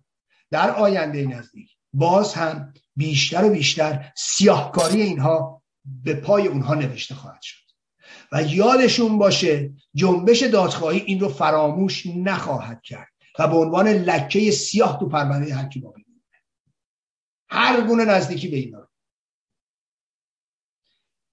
در 0.52 0.70
آینده 0.70 1.28
نزدیک. 1.28 1.70
باز 1.94 2.34
هم 2.34 2.74
بیشتر 2.96 3.46
و 3.46 3.50
بیشتر 3.50 4.14
سیاهکاری 4.18 5.02
اینها 5.02 5.64
به 5.86 6.14
پای 6.14 6.48
اونها 6.48 6.74
نوشته 6.74 7.16
خواهد 7.16 7.42
شد. 7.42 7.64
و 8.32 8.44
یادشون 8.44 9.18
باشه 9.18 9.74
جنبش 9.94 10.44
دادخواهی 10.44 11.00
این 11.00 11.20
رو 11.20 11.30
فراموش 11.30 12.06
نخواهد 12.06 12.82
کرد 12.82 13.10
و 13.40 13.48
به 13.48 13.56
عنوان 13.56 13.88
لکه 13.88 14.52
سیاه 14.52 15.00
تو 15.00 15.10
پرونده 15.10 15.56
هر 15.56 15.70
کی 15.70 15.80
باقی 15.80 16.04
هر 17.50 17.82
گونه 17.82 18.06
نزدیکی 18.06 18.48
به 18.48 18.58
اینا. 18.58 18.90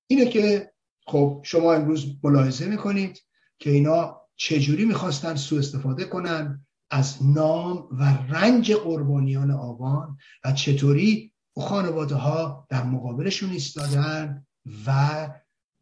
اینه 0.07 0.26
که 0.26 0.72
خب 1.07 1.41
شما 1.45 1.74
امروز 1.74 2.07
ملاحظه 2.24 2.66
می‌کنید 2.66 3.22
که 3.59 3.70
اینا 3.70 4.20
چجوری 4.36 4.84
می‌خواستن 4.84 5.36
سوء 5.36 5.59
استفاده 5.59 6.05
کنن 6.05 6.66
از 6.91 7.26
نام 7.26 7.88
و 7.93 8.05
رنج 8.05 8.72
قربانیان 8.72 9.51
آبان 9.51 10.18
و 10.45 10.53
چطوری 10.53 11.32
خانواده 11.57 12.14
ها 12.14 12.66
در 12.70 12.82
مقابلشون 12.82 13.51
ایستادن 13.51 14.47
و 14.86 15.28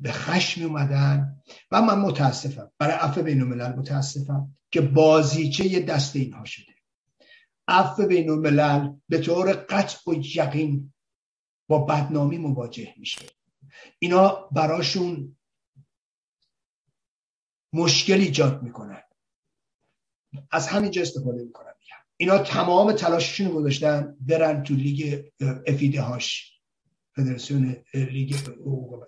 به 0.00 0.12
خشم 0.12 0.64
اومدن. 0.64 1.42
و 1.70 1.82
من 1.82 1.98
متاسفم 1.98 2.70
برای 2.78 2.94
عفو 2.94 3.22
بین 3.22 3.40
الملل 3.40 3.72
متاسفم 3.76 4.56
که 4.70 4.80
بازیچه 4.80 5.80
دست 5.80 6.16
اینها 6.16 6.44
شده. 6.44 6.72
عفو 7.68 8.06
بین 8.06 8.30
الملل 8.30 8.92
به 9.08 9.18
طور 9.18 9.52
قطع 9.52 10.10
و 10.10 10.14
یقین 10.14 10.92
با 11.68 11.78
بدنامی 11.78 12.38
مواجه 12.38 12.94
میشه. 12.96 13.26
اینا 13.98 14.48
براشون 14.52 15.36
مشکل 17.72 18.20
ایجاد 18.20 18.62
می‌کنن. 18.62 19.02
از 20.50 20.68
همینجا 20.68 21.02
استفاده 21.02 21.42
می‌کنن. 21.44 21.72
اینا 22.16 22.38
تمام 22.38 22.92
تلاششون 22.92 23.48
گذاشتن 23.48 24.16
برن 24.20 24.62
تو 24.62 24.74
لیگ 24.74 25.24
افیده 25.66 26.02
هاش 26.02 26.60
فدراسیون 27.16 27.84
لیگ 27.94 28.34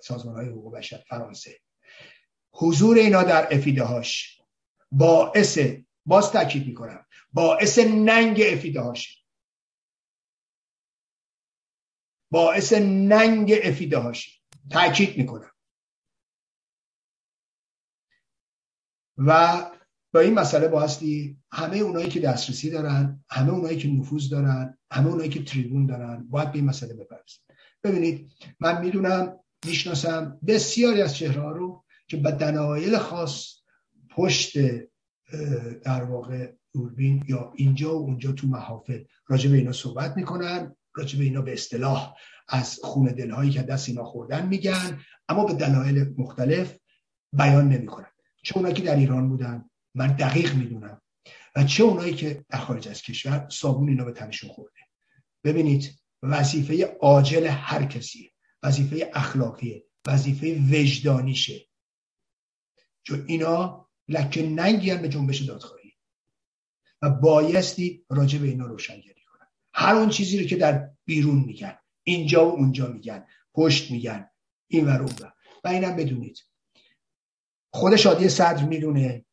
سازمان 0.02 0.34
های 0.34 0.46
حقوق 0.46 0.76
بشر 0.76 1.04
فرانسه. 1.08 1.60
حضور 2.52 2.96
اینا 2.96 3.22
در 3.22 3.54
افیده 3.54 3.84
هاش 3.84 4.40
باعث 4.92 5.58
باز 6.06 6.32
تاکید 6.32 6.66
می‌کنم 6.66 7.06
باعث 7.32 7.78
ننگ 7.78 8.42
افیده 8.52 8.80
هاش 8.80 9.24
باعث 12.30 12.72
ننگ 12.82 13.54
افیده 13.62 13.98
هاش 13.98 14.42
تاکید 14.70 15.18
می‌کنم. 15.18 15.50
و 19.16 19.70
با 20.12 20.20
این 20.20 20.34
مسئله 20.34 20.68
باستی 20.68 21.38
همه 21.52 21.76
اونایی 21.76 22.08
که 22.08 22.20
دسترسی 22.20 22.70
دارن 22.70 23.24
همه 23.30 23.50
اونایی 23.50 23.76
که 23.76 23.88
نفوذ 23.88 24.28
دارن 24.28 24.78
همه 24.90 25.08
اونایی 25.08 25.30
که 25.30 25.44
تریبون 25.44 25.86
دارن 25.86 26.26
باید 26.30 26.52
به 26.52 26.58
این 26.58 26.64
مسئله 26.64 26.94
بپرسن 26.94 27.42
ببینید 27.84 28.30
من 28.60 28.84
می‌دونم 28.84 29.36
می‌شناسم 29.66 30.38
بسیاری 30.46 31.02
از 31.02 31.16
چهره 31.16 31.52
رو 31.52 31.84
که 32.08 32.16
به 32.16 32.30
دلایل 32.30 32.98
خاص 32.98 33.54
پشت 34.10 34.58
در 35.82 36.04
واقع 36.04 36.52
دوربین 36.72 37.24
یا 37.28 37.52
اینجا 37.56 37.98
و 37.98 38.02
اونجا 38.02 38.32
تو 38.32 38.46
محافل 38.46 39.04
راجع 39.26 39.50
به 39.50 39.56
اینا 39.56 39.72
صحبت 39.72 40.16
می‌کنن 40.16 40.76
راجع 40.94 41.18
به 41.18 41.24
اینا 41.24 41.42
به 41.42 41.52
اصطلاح 41.52 42.14
از 42.48 42.78
خون 42.82 43.06
دلهایی 43.06 43.50
که 43.50 43.62
دست 43.62 43.88
اینا 43.88 44.04
خوردن 44.04 44.46
میگن 44.46 45.00
اما 45.28 45.44
به 45.44 45.54
دلایل 45.54 46.14
مختلف 46.18 46.76
بیان 47.32 47.68
نمی‌کنن. 47.68 48.06
چه 48.42 48.56
اونایی 48.56 48.74
که 48.74 48.82
در 48.82 48.96
ایران 48.96 49.28
بودن 49.28 49.69
من 49.94 50.06
دقیق 50.06 50.54
می‌دونم. 50.54 51.02
و 51.56 51.64
چه 51.64 51.84
اونایی 51.84 52.14
که 52.14 52.44
در 52.48 52.58
خارج 52.58 52.88
از 52.88 53.02
کشور 53.02 53.48
صابون 53.48 53.88
اینا 53.88 54.04
به 54.04 54.12
تنشون 54.12 54.50
خورده. 54.50 54.80
ببینید 55.44 56.00
وظیفه 56.22 56.84
عاجل 56.84 57.46
هر 57.46 57.84
کسی 57.84 58.32
وظیفه 58.62 59.10
اخلاقیه 59.14 59.84
وظیفه 60.06 60.60
وجدانیشه. 60.70 61.66
چون 63.02 63.24
اینا 63.28 63.88
لکه 64.08 64.46
ننگی 64.46 64.94
به 64.94 65.08
جنبش 65.08 65.40
دادخواهی. 65.40 65.92
و 67.02 67.10
بایستی 67.10 68.04
راجع 68.10 68.38
به 68.38 68.48
اینا 68.48 68.66
روشنگری 68.66 69.22
کنن. 69.24 69.46
هر 69.74 69.94
اون 69.94 70.08
چیزی 70.08 70.38
رو 70.40 70.46
که 70.46 70.56
در 70.56 70.90
بیرون 71.04 71.38
میگن 71.38 71.78
اینجا 72.02 72.48
و 72.48 72.52
اونجا 72.52 72.86
میگن 72.86 73.26
پشت 73.54 73.90
میگن 73.90 74.30
این 74.68 74.88
و 74.88 74.90
اون 74.90 75.32
و 75.64 75.68
اینم 75.68 75.96
بدونید. 75.96 76.38
خود 77.72 77.96
شادی 77.96 78.28
صدر 78.28 78.64
می‌دونه 78.64 79.24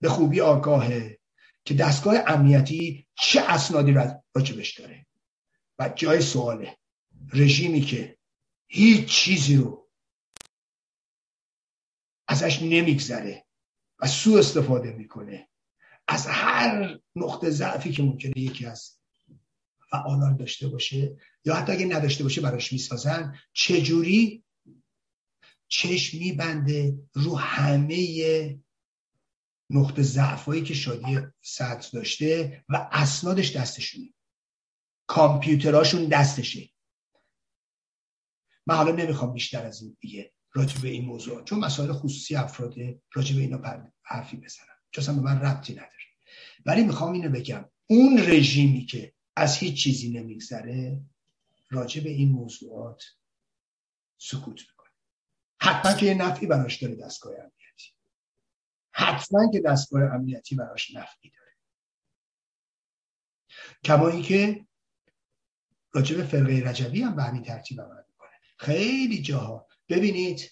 به 0.00 0.08
خوبی 0.08 0.40
آگاهه 0.40 1.18
که 1.64 1.74
دستگاه 1.74 2.14
امنیتی 2.26 3.06
چه 3.22 3.40
اسنادی 3.40 3.92
راجبش 4.34 4.78
داره. 4.78 5.06
و 5.78 5.88
جای 5.88 6.22
سواله 6.22 6.78
رژیمی 7.32 7.80
که 7.80 8.18
هیچ 8.66 9.08
چیزی 9.08 9.56
رو 9.56 9.88
ازش 12.28 12.62
نمیگذره 12.62 13.44
و 13.98 14.06
سو 14.06 14.34
استفاده 14.34 14.92
می‌کنه. 14.92 15.48
از 16.08 16.26
هر 16.26 16.98
نقطه 17.16 17.50
ضعفی 17.50 17.92
که 17.92 18.02
ممکنه 18.02 18.38
یکی 18.38 18.66
از 18.66 18.98
فعالان 19.90 20.36
داشته 20.36 20.68
باشه 20.68 21.16
یا 21.44 21.54
حتی 21.54 21.72
اگه 21.72 21.86
نداشته 21.86 22.24
باشه 22.24 22.40
براش 22.40 22.72
می‌سازن 22.72 23.38
چجوری؟ 23.52 24.44
چشم 25.68 26.18
میبنده 26.18 26.94
رو 27.12 27.36
همه 27.36 28.58
نقطه 29.70 30.02
ضعفایی 30.02 30.62
که 30.62 30.74
شادی 30.74 31.18
سطح 31.40 31.90
داشته 31.92 32.64
و 32.68 32.88
اسنادش 32.92 33.56
دستشونه. 33.56 34.14
کامپیوتراشون 35.06 36.04
دستشه. 36.04 36.70
من 38.66 38.74
حالا 38.74 38.92
نمی‌خوام 38.92 39.32
بیشتر 39.32 39.66
از 39.66 39.82
این 39.82 39.96
دیگه 40.00 40.32
راجع 40.52 40.80
به 40.80 40.88
این 40.88 41.04
موضوع 41.04 41.44
چون 41.44 41.58
مسائل 41.58 41.92
خصوصی 41.92 42.36
افراد 42.36 42.74
راجع 43.12 43.36
به 43.36 43.40
اینا 43.40 43.60
حرفی 44.02 44.36
بزنم. 44.36 44.66
چون 44.90 45.16
به 45.16 45.22
من 45.22 45.40
ربطی 45.40 45.72
نداره. 45.72 45.92
ولی 46.66 46.84
می‌خوام 46.84 47.12
اینو 47.12 47.30
بگم. 47.30 47.70
اون 47.86 48.18
رژیمی 48.18 48.86
که 48.86 49.14
از 49.36 49.56
هیچ 49.56 49.82
چیزی 49.82 50.10
نمیگذره 50.10 51.00
راجع 51.70 52.02
به 52.02 52.10
این 52.10 52.28
موضوعات 52.28 53.04
سکوت 54.18 54.60
می‌کنه. 54.60 54.90
حتما 55.60 55.92
که 55.92 56.06
یه 56.06 56.14
نفعی 56.14 56.46
براش 56.46 56.82
داره 56.82 56.94
دستگاه 56.94 57.32
امنیتی 57.32 57.57
حتما 58.98 59.50
که 59.52 59.60
دستگاه 59.60 60.02
امنیتی 60.02 60.56
براش 60.56 60.94
نفعی 60.94 61.30
داره. 61.30 61.52
کما 63.84 64.08
اینکه 64.08 64.66
راجع 65.92 66.16
به 66.16 66.24
فرقه 66.24 66.62
رجبی 66.66 67.02
هم 67.02 67.16
به 67.16 67.22
همین 67.22 67.42
ترتیب 67.42 67.80
عمل 67.80 68.02
می‌کنه. 68.08 68.30
خیلی 68.58 69.22
جاها. 69.22 69.66
ببینید 69.88 70.50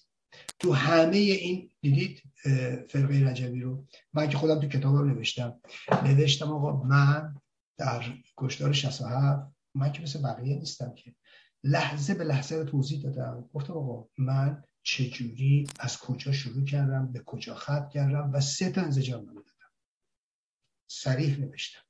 تو 0.58 0.72
همه 0.72 1.16
این 1.16 1.70
دیدید 1.80 2.22
فرقه 2.88 3.30
رجبی 3.30 3.60
رو؟ 3.60 3.86
من 4.12 4.28
که 4.28 4.36
خودم 4.38 4.60
تو 4.60 4.68
کتاب 4.68 4.96
رو 4.96 5.04
نوشتم. 5.04 5.60
نوشتم 6.04 6.52
آقا 6.52 6.82
من 6.82 7.34
در 7.78 8.14
کشدار 8.36 8.72
67 8.72 9.52
من 9.74 9.92
که 9.92 10.02
مثل 10.02 10.22
بقیه 10.22 10.56
نیستم 10.56 10.94
که. 10.94 11.14
لحظه 11.64 12.14
به 12.14 12.24
لحظه 12.24 12.56
رو 12.56 12.64
توضیح 12.64 13.02
دادم. 13.02 13.50
گفتم 13.54 13.72
آقا 13.72 14.08
من 14.18 14.64
چجوری 14.86 15.66
از 15.80 15.98
کجا 15.98 16.32
شروع 16.32 16.64
کردم 16.64 17.12
به 17.12 17.22
کجا 17.26 17.54
ختم 17.54 17.88
کردم 17.88 18.32
و 18.32 18.40
سه 18.40 18.70
تا 18.70 18.80
انزجار 18.80 19.20
دادم. 19.20 19.42
سریح 20.90 21.38
نوشتم. 21.38 21.82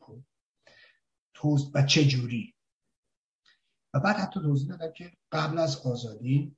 خب. 0.00 0.22
توز 1.34 1.70
و 1.74 1.82
چجوری؟ 1.82 2.54
و 3.94 4.00
بعد 4.00 4.16
حتی 4.16 4.40
توضیح 4.40 4.68
دادم 4.68 4.92
که 4.92 5.12
قبل 5.32 5.58
از 5.58 5.86
آزادی 5.86 6.56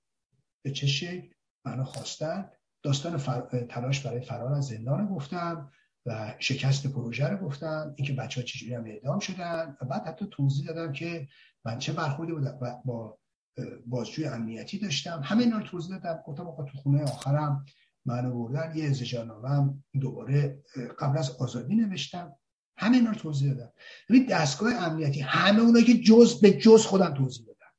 به 0.65 0.71
چه 0.71 0.87
شکل؟ 0.87 1.35
منو 1.65 1.85
خواستن. 1.85 2.51
داستان 2.83 3.19
تلاش 3.67 4.07
برای 4.07 4.21
فرار 4.21 4.53
از 4.53 4.67
زندان 4.67 5.07
گفتم 5.07 5.73
و 6.07 6.35
شکست 6.39 6.87
پروژه 6.87 7.29
رو 7.29 7.47
گفتم. 7.47 7.95
اینکه 7.97 8.13
بچه 8.13 8.41
ها 8.41 8.47
چجوری 8.47 8.75
هم 8.75 8.85
اعدام 8.85 9.19
شدن. 9.19 9.77
و 9.81 9.85
بعد 9.85 10.07
حتی 10.07 10.27
توضیح 10.31 10.67
دادم 10.67 10.93
که 10.93 11.29
من 11.65 11.79
چه 11.79 11.93
برخوردی 11.93 12.33
بودم 12.33 12.83
با 12.85 13.19
بازجوی 13.87 14.25
امنیتی 14.25 14.79
داشتم. 14.79 15.23
همه 15.25 15.43
اینا 15.43 15.59
رو 15.59 15.67
توضیح 15.67 15.99
دادم 15.99 16.23
گفتم 16.27 16.47
آقا 16.47 16.65
تو 16.65 16.79
خونه 16.79 17.03
آخرم 17.03 17.65
منو 18.07 18.35
بردن 18.35 18.77
یه 18.77 18.85
انزجارنامه 18.85 19.75
دوباره 20.01 20.63
قبل 20.99 21.19
از 21.19 21.31
آزادی 21.31 21.75
نوشتم. 21.75 22.33
همه 22.77 22.97
اینا 22.97 23.11
رو 23.11 23.17
توضیح 23.17 23.53
دادم. 23.53 23.73
ببین 24.09 24.27
دستگاه 24.27 24.75
امنیتی 24.75 25.21
همه 25.21 25.61
اونایی 25.61 25.85
که 25.85 25.95
جز 25.95 26.41
به 26.41 26.51
جز 26.51 26.87
خودم 26.87 27.15
توضیح 27.15 27.47
دادم 27.47 27.73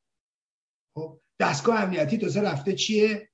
خب 0.96 1.20
دستگاه 1.40 1.80
امنیتی 1.80 2.18
تازه 2.18 2.42
رفته 2.42 2.74
چیه؟ 2.74 3.30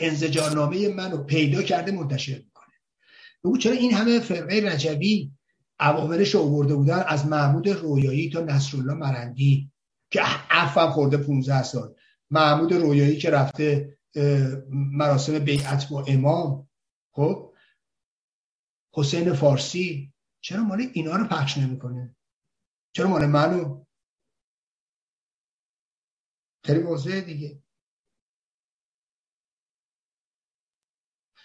انزجارنامه 0.00 0.88
منو 0.88 1.24
پیدا 1.24 1.62
کرده 1.62 1.92
منتشر 1.92 2.38
می‌کنه. 2.38 2.74
بگو 3.44 3.58
چرا 3.58 3.72
این 3.72 3.94
همه 3.94 4.20
فرقه 4.20 4.60
رجبی 4.60 5.32
عواملش 5.78 6.34
رو 6.34 6.40
آورده 6.40 6.74
بودن 6.74 7.04
از 7.06 7.26
محمود 7.26 7.68
رویایی 7.68 8.30
تا 8.30 8.40
نصرالله 8.40 8.94
مرندی؟ 8.94 9.70
که 10.10 10.20
عفو 10.50 10.90
خورده 10.90 11.16
15 11.16 11.62
سال. 11.62 11.94
محمود 12.30 12.72
رویایی 12.72 13.18
که 13.18 13.30
رفته 13.30 13.98
مراسم 14.70 15.38
بیعت 15.38 15.88
با 15.88 16.04
امام. 16.08 16.68
خب؟ 17.14 17.54
حسین 18.94 19.32
فارسی. 19.32 20.12
چرا 20.40 20.62
مال 20.62 20.80
اینا 20.92 21.16
رو 21.16 21.24
پخش 21.24 21.58
نمی‌کنه؟ 21.58 22.16
چرا 22.92 23.08
مال 23.08 23.26
منو؟ 23.26 23.84
خیلی 26.64 26.82
واضحه 26.82 27.20
دیگه. 27.20 27.62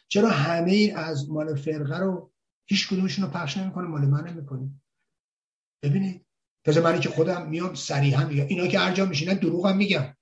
چرا 0.08 0.30
همه 0.30 0.72
این 0.72 0.98
از 0.98 1.30
مال 1.30 1.56
فرقه 1.56 1.98
رو 1.98 2.34
هیچ 2.66 2.90
کدومشون 2.90 3.26
رو 3.26 3.32
پخش 3.32 3.58
نمی‌کنه؟ 3.58 3.88
مال 3.88 4.02
من 4.06 4.28
نمی‌کنه. 4.28 4.82
ببینید 5.84 6.23
تازه 6.64 6.82
منی 6.82 7.00
که 7.00 7.10
خودم 7.10 7.50
میام 7.50 7.76
صریحا 7.76 8.26
میگم. 8.26 8.46
اینا 8.48 8.68
که 8.68 8.80
هر 8.80 8.94
جا 8.94 9.06
میشینن 9.06 9.40
هم 9.40 9.78
میگم. 9.78 10.16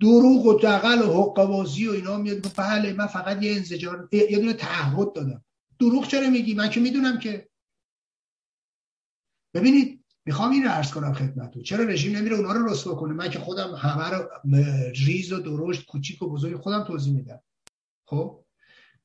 دروغ 0.00 0.46
و 0.46 0.58
دقل 0.58 1.02
و 1.02 1.12
حقوازی 1.12 1.88
و 1.88 1.92
اینا 1.92 2.16
میاد 2.16 2.56
بله 2.56 2.92
من 2.92 3.06
فقط 3.06 3.42
یه 3.42 3.56
انزجار 3.56 4.08
یه 4.12 4.38
دونه 4.38 4.52
تعهد 4.52 5.12
دادم. 5.12 5.44
دروغ 5.80 6.06
چرا 6.06 6.30
میگی؟ 6.30 6.54
من 6.54 6.70
که 6.70 6.80
می‌دونم 6.80 7.18
که. 7.18 7.48
ببینید 9.54 10.04
می‌خوام 10.24 10.50
این 10.50 10.62
رو 10.62 10.70
عرض 10.70 10.90
کنم 10.90 11.12
خدمتتون. 11.12 11.62
چرا 11.62 11.84
رژیم 11.84 12.16
نمیره 12.16 12.36
اونا 12.36 12.52
رو 12.52 12.66
رسوا 12.66 12.94
کنه؟ 12.94 13.12
من 13.12 13.30
که 13.30 13.38
خودم 13.38 13.74
همه 13.74 14.10
رو 14.10 14.28
ریز 15.06 15.32
و 15.32 15.40
درشت 15.40 15.86
کوچیک 15.86 16.22
و 16.22 16.30
بزرگ 16.30 16.60
خودم 16.60 16.84
توضیح 16.84 17.14
میدم. 17.14 17.42
خب؟ 18.04 18.44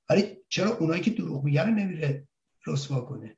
ولی 0.09 0.37
چرا 0.49 0.77
اونایی 0.77 1.01
که 1.01 1.11
دروغ 1.11 1.43
میگن 1.43 1.69
نمیره 1.69 2.27
رسوا 2.67 3.01
کنه؟ 3.01 3.37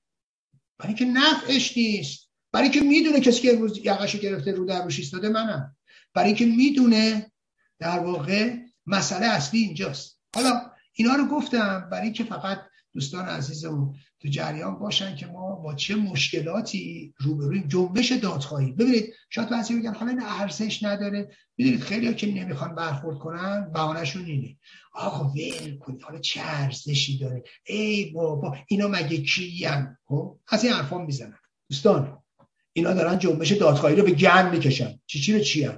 برای 0.80 0.94
که 0.94 1.06
نفعش 1.06 1.78
نیست. 1.78 2.30
برای 2.52 2.70
که 2.70 2.82
می‌دونه 2.82 3.20
کسی 3.20 3.42
که 3.42 3.54
امروز 3.54 3.78
یقشو 3.84 4.18
گرفته 4.18 4.52
رو 4.52 4.66
در 4.66 4.84
روش 4.84 5.00
ایستاده 5.00 5.30
منم. 5.30 5.76
برای 6.14 6.34
که 6.34 6.46
می‌دونه 6.46 7.32
در 7.80 8.00
واقع 8.00 8.56
مسئله 8.86 9.26
اصلی 9.26 9.60
اینجاست. 9.60 10.20
حالا 10.36 10.72
اینا 10.94 11.16
رو 11.16 11.26
گفتم 11.26 11.90
برای 11.92 12.12
که 12.12 12.24
فقط 12.24 12.60
دوستان 12.94 13.26
عزیزمون 13.26 13.96
تو 14.22 14.28
جریان 14.28 14.80
باشن 14.80 15.16
که 15.16 15.26
ما 15.26 15.56
با 15.56 15.76
چه 15.76 15.96
مشکلاتی 15.96 17.14
روبرویم. 17.18 17.68
جنبش 17.68 18.12
دادخواهی. 18.12 18.72
ببینید 18.72 19.14
شاید 19.30 19.50
بعضی 19.50 19.80
بگن 19.80 19.94
حالا 19.94 20.12
این 20.12 20.22
ارزش 20.24 20.84
نداره. 20.84 21.30
ببینید 21.58 21.80
خیلی 21.80 22.14
که 22.14 22.28
نمی‌خوان 22.28 22.76
برخورد 22.76 23.18
کنن 23.20 23.72
بهانهشون 23.74 24.26
اینه. 24.26 24.58
آقا 24.94 25.30
ول 25.30 25.78
کنید. 25.78 26.02
حالا 26.02 26.20
چه 26.20 26.42
ارزشی 26.44 27.18
داره؟ 27.18 27.44
ای 27.66 28.12
بابا 28.12 28.58
اینا 28.68 28.88
مگه 28.88 29.18
کیان 29.18 29.98
خب 30.06 30.40
از 30.48 30.64
این 30.64 30.74
حرفا 30.74 30.98
می‌زنن. 30.98 31.40
دوستان 31.70 32.18
اینا 32.74 32.94
دارن 32.94 33.20
جنبش 33.20 33.52
دادخواهی 33.52 33.96
رو 33.96 34.04
به 34.04 34.12
گن 34.12 34.52
می‌کشن. 34.52 35.00
چی 35.06 35.20
چی 35.20 35.34
رو 35.34 35.40
چی 35.40 35.70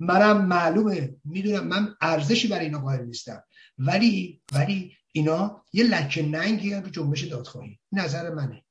منم 0.00 0.46
معلومه. 0.46 1.14
می‌دونم 1.24 1.66
من 1.66 1.94
ارزشی 2.00 2.48
برای 2.48 2.64
اینا 2.64 2.78
قائل 2.78 3.04
نیستم. 3.04 3.42
ولی 3.78 4.40
ولی 4.52 4.96
اینا 5.16 5.64
یه 5.72 5.84
لکه 5.84 6.22
ننگی 6.22 6.74
رو 6.74 6.90
جنبش 6.90 7.24
دادخواهی. 7.24 7.80
نظر 7.92 8.30
منه. 8.30 8.64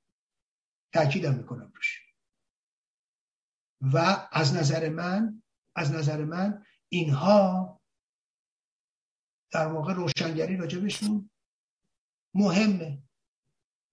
تاکیدم 0.93 1.35
می‌کنم 1.35 1.71
روش. 1.75 2.01
و 3.81 4.27
از 4.31 4.53
نظر 4.53 4.89
من 4.89 5.43
از 5.75 5.91
نظر 5.91 6.23
من 6.23 6.65
اینها 6.89 7.81
در 9.51 9.67
واقع 9.67 9.93
روشنگری 9.93 10.57
راجبشون 10.57 11.29
مهمه 12.33 13.03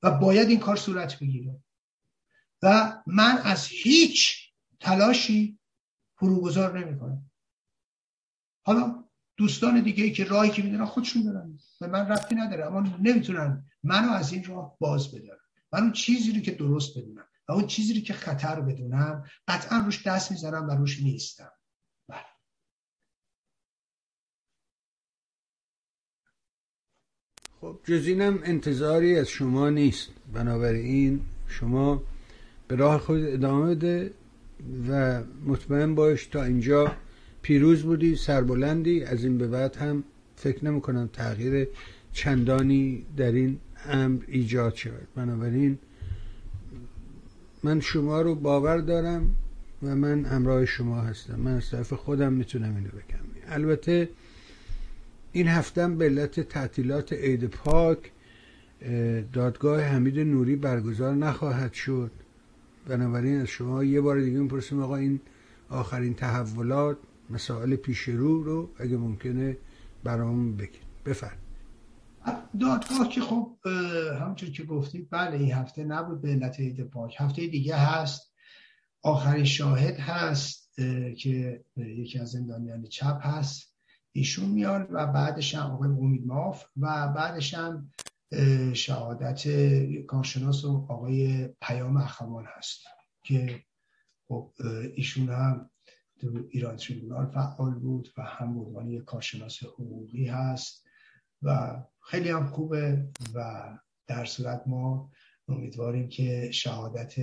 و 0.02 0.10
باید 0.10 0.48
این 0.48 0.60
کار 0.60 0.76
صورت 0.76 1.18
بگیره. 1.18 1.62
و 2.62 2.96
من 3.06 3.38
از 3.44 3.66
هیچ 3.66 4.50
تلاشی 4.80 5.58
فروگذار 6.16 6.78
نمی 6.78 6.98
کنم 6.98 7.30
حالا 8.62 8.99
دوستان 9.40 9.82
دیگه 9.82 10.04
ای 10.04 10.12
که 10.12 10.24
راهی 10.24 10.50
که 10.50 10.62
می‌دونن 10.62 10.84
خودشون 10.84 11.22
دارن. 11.22 11.58
به 11.80 11.86
من 11.86 12.08
رفتی 12.08 12.34
نداره. 12.34 12.66
اما 12.66 12.80
نمی‌تونن 13.02 13.64
منو 13.82 14.12
از 14.12 14.32
این 14.32 14.44
راه 14.44 14.76
باز 14.80 15.14
بدارن. 15.14 15.40
من 15.72 15.82
اون 15.82 15.92
چیزی 15.92 16.32
رو 16.32 16.40
که 16.40 16.50
درست 16.50 16.98
بدونم 16.98 17.24
و 17.48 17.52
اون 17.52 17.66
چیزی 17.66 17.94
رو 17.94 18.00
که 18.00 18.12
خطر 18.12 18.60
بدونم 18.60 19.24
قطعا 19.48 19.78
روش 19.78 20.06
دست 20.06 20.30
می‌زنم 20.30 20.68
و 20.68 20.70
روش 20.70 21.02
نیستم. 21.02 21.52
بله. 22.08 22.24
خب 27.60 27.80
جز 27.84 28.06
اینم 28.06 28.40
انتظاری 28.44 29.18
از 29.18 29.28
شما 29.28 29.70
نیست. 29.70 30.08
بنابراین 30.32 31.20
شما 31.46 32.02
به 32.68 32.76
راه 32.76 32.98
خود 32.98 33.24
ادامه 33.24 33.74
بده 33.74 34.14
و 34.88 35.22
مطمئن 35.44 35.94
باش 35.94 36.26
تا 36.26 36.44
اینجا 36.44 36.96
پیروز 37.42 37.82
بودی 37.82 38.16
سربلندی 38.16 39.04
از 39.04 39.24
این 39.24 39.38
به 39.38 39.46
بعد 39.48 39.76
هم 39.76 40.04
فکر 40.36 40.64
نمی 40.64 40.80
کنم 40.80 41.10
تغییر 41.12 41.68
چندانی 42.12 43.04
در 43.16 43.32
این 43.32 43.58
امر 43.88 44.22
ایجاد 44.26 44.74
شود. 44.74 45.08
بنابراین 45.14 45.78
من 47.62 47.80
شما 47.80 48.22
رو 48.22 48.34
باور 48.34 48.78
دارم 48.78 49.30
و 49.82 49.96
من 49.96 50.24
همراه 50.24 50.66
شما 50.66 51.00
هستم. 51.00 51.40
من 51.40 51.56
از 51.56 51.70
طرف 51.70 51.92
خودم 51.92 52.32
می‌تونم 52.32 52.76
اینو 52.76 52.88
بگم. 52.88 53.52
البته 53.54 54.08
این 55.32 55.48
هفتم 55.48 55.98
به 55.98 56.04
علت 56.04 56.40
تعطیلات 56.40 57.12
عید 57.12 57.44
پاک 57.44 57.98
دادگاه 59.32 59.80
حمید 59.80 60.18
نوری 60.18 60.56
برگزار 60.56 61.14
نخواهد 61.14 61.72
شد. 61.72 62.10
بنابراین 62.88 63.40
از 63.40 63.48
شما 63.48 63.84
یه 63.84 64.00
بار 64.00 64.20
دیگه 64.20 64.38
می‌پرسیم 64.38 64.82
آقا 64.82 64.96
این 64.96 65.20
آخرین 65.68 66.14
تحولات 66.14 66.96
مسائل 67.30 67.76
پیش 67.76 67.98
رو 67.98 68.42
رو 68.42 68.70
اگه 68.78 68.96
ممکنه 68.96 69.56
برام 70.04 70.56
بگید 70.56 70.82
بفرم 71.06 71.38
دادگاه 72.60 73.08
که 73.08 73.20
خب 73.20 73.56
همونطور 74.20 74.50
که 74.50 74.62
گفتید 74.62 75.08
بله 75.10 75.36
این 75.36 75.52
هفته 75.52 75.84
نبود 75.84 76.22
به 76.22 76.28
علت 76.28 76.60
عید 76.60 76.84
پاک. 76.84 77.16
هفته 77.18 77.46
دیگه 77.46 77.76
هست. 77.76 78.34
آخرین 79.02 79.44
شاهد 79.44 79.96
هست 79.96 80.74
که 81.18 81.64
یکی 81.76 82.18
از 82.18 82.30
زندانیان 82.30 82.82
چپ 82.82 83.18
هست. 83.20 83.76
ایشون 84.12 84.48
میاد 84.48 84.88
و 84.90 85.06
بعدش 85.06 85.54
هم 85.54 85.70
آقای 85.70 85.88
امید 85.88 86.26
ماف 86.26 86.64
و 86.76 87.08
بعدش 87.08 87.54
هم 87.54 87.90
شهادت 88.72 89.48
کارشناس 90.06 90.64
و 90.64 90.86
آقای 90.88 91.48
پیام 91.60 91.96
اخوان 91.96 92.44
هست 92.56 92.80
که 93.22 93.64
خب 94.28 94.52
ایشون 94.94 95.28
هم 95.28 95.70
تو 96.20 96.46
ایران 96.50 96.76
تریبونال 96.76 97.26
فعال 97.26 97.74
بود 97.74 98.08
و 98.16 98.22
هم 98.22 98.58
عنوان 98.58 98.88
یک 98.88 99.04
کارشناس 99.04 99.62
حقوقی 99.62 100.26
هست 100.26 100.86
و 101.42 101.78
خیلی 102.00 102.30
هم 102.30 102.46
خوبه 102.46 103.08
و 103.34 103.68
در 104.06 104.24
صورت 104.24 104.62
ما 104.66 105.10
امیدواریم 105.48 106.08
که 106.08 106.50
شهادت 106.50 107.14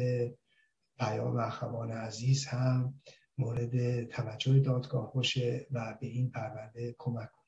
پیام 1.00 1.38
اخوان 1.38 1.92
عزیز 1.92 2.46
هم 2.46 3.02
مورد 3.38 4.04
توجه 4.04 4.60
دادگاه 4.60 5.14
باشه 5.14 5.68
و 5.72 5.98
به 6.02 6.08
این 6.08 6.32
پرونده 6.32 6.96
کمک 6.98 7.32
کنه. 7.32 7.48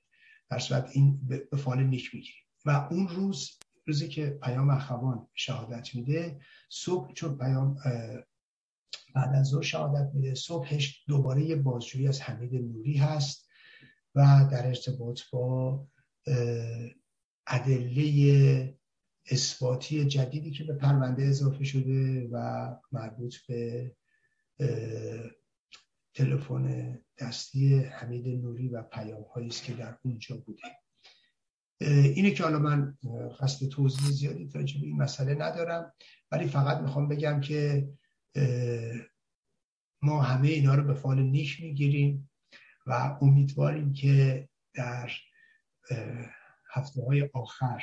در 0.50 0.60
صورت 0.60 0.90
این 0.94 1.20
به 1.52 1.58
فال 1.58 1.84
نیک 1.84 2.16
می‌گیریم. 2.16 2.44
و 2.66 2.88
اون 2.92 3.08
روز 3.08 3.60
روزی 3.88 4.08
که 4.08 4.30
پیام 4.30 4.70
اخوان 4.70 5.28
شهادت 5.34 5.96
میده 5.96 6.40
صبح 6.70 7.14
چون 7.14 7.38
پیام 7.38 7.78
بعد 9.16 9.36
از 9.36 9.48
ظهر 9.48 9.62
شهادت 9.62 10.12
میده. 10.14 10.36
صبحش 10.36 11.04
دوباره 11.08 11.44
یه 11.44 11.56
بازجویی 11.56 12.08
از 12.08 12.22
حمید 12.22 12.56
نوری 12.56 12.98
هست 12.98 13.50
و 14.16 14.48
در 14.52 14.68
ارتباط 14.68 15.20
با 15.32 15.88
ادله 17.48 18.76
اثباتی 19.32 20.06
جدیدی 20.06 20.52
که 20.52 20.64
به 20.64 20.74
پرونده 20.74 21.24
اضافه 21.24 21.64
شده 21.64 22.30
و 22.32 22.68
مربوط 22.92 23.36
به 23.48 23.92
تلفن 26.14 26.98
دستی 27.20 27.76
حمید 27.76 28.28
نوری 28.28 28.70
و 28.70 28.84
پیام 28.84 29.26
است 29.36 29.64
که 29.64 29.74
در 29.74 29.98
اونجا 30.04 30.38
بوده. 30.38 30.62
اینه 31.82 32.32
که 32.32 32.44
حالا 32.44 32.60
من 32.60 32.98
قصد 33.40 33.68
توضیح 33.68 34.10
زیادی 34.10 34.48
تا 34.48 34.60
این 34.60 34.98
مسئله 34.98 35.36
ندارم 35.36 35.94
ولی 36.32 36.48
فقط 36.48 36.78
می‌خوام 36.78 37.08
بگم 37.08 37.42
که 37.42 37.90
ما 40.02 40.22
همه 40.22 40.48
اینا 40.48 40.76
رو 40.76 40.84
به 40.84 40.94
فال 40.94 41.22
نیک 41.22 41.62
می‌گیریم 41.62 42.30
و 42.86 43.18
امیدواریم 43.22 43.94
که 43.94 44.50
در 44.74 45.12
هفته 46.72 47.02
های 47.02 47.30
آخر 47.34 47.82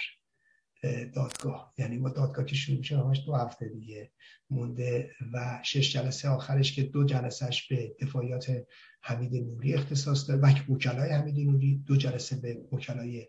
دادگاه 1.15 1.75
یعنی 1.79 1.99
ما 1.99 2.09
دادگاه 2.09 2.45
که 2.45 2.55
شروع 2.55 2.79
میشه 2.79 2.99
همش 2.99 3.23
دو 3.27 3.35
هفته 3.35 3.69
دیگه 3.69 4.13
مونده 4.51 5.11
و 5.33 5.61
شش 5.65 5.93
جلسه 5.93 6.29
آخرش 6.29 6.73
که 6.73 6.83
دو 6.83 7.05
جلسهش 7.05 7.69
به 7.69 7.97
دفاعیات 8.01 8.67
حمید 9.03 9.35
نوری 9.35 9.75
اختصاص 9.75 10.29
داره 10.29 10.41
و 10.41 10.73
وکلای 10.73 11.11
حمید 11.11 11.39
نوری 11.51 11.83
دو 11.87 11.97
جلسه 11.97 12.37
به 12.37 12.55
وکلای 12.73 13.29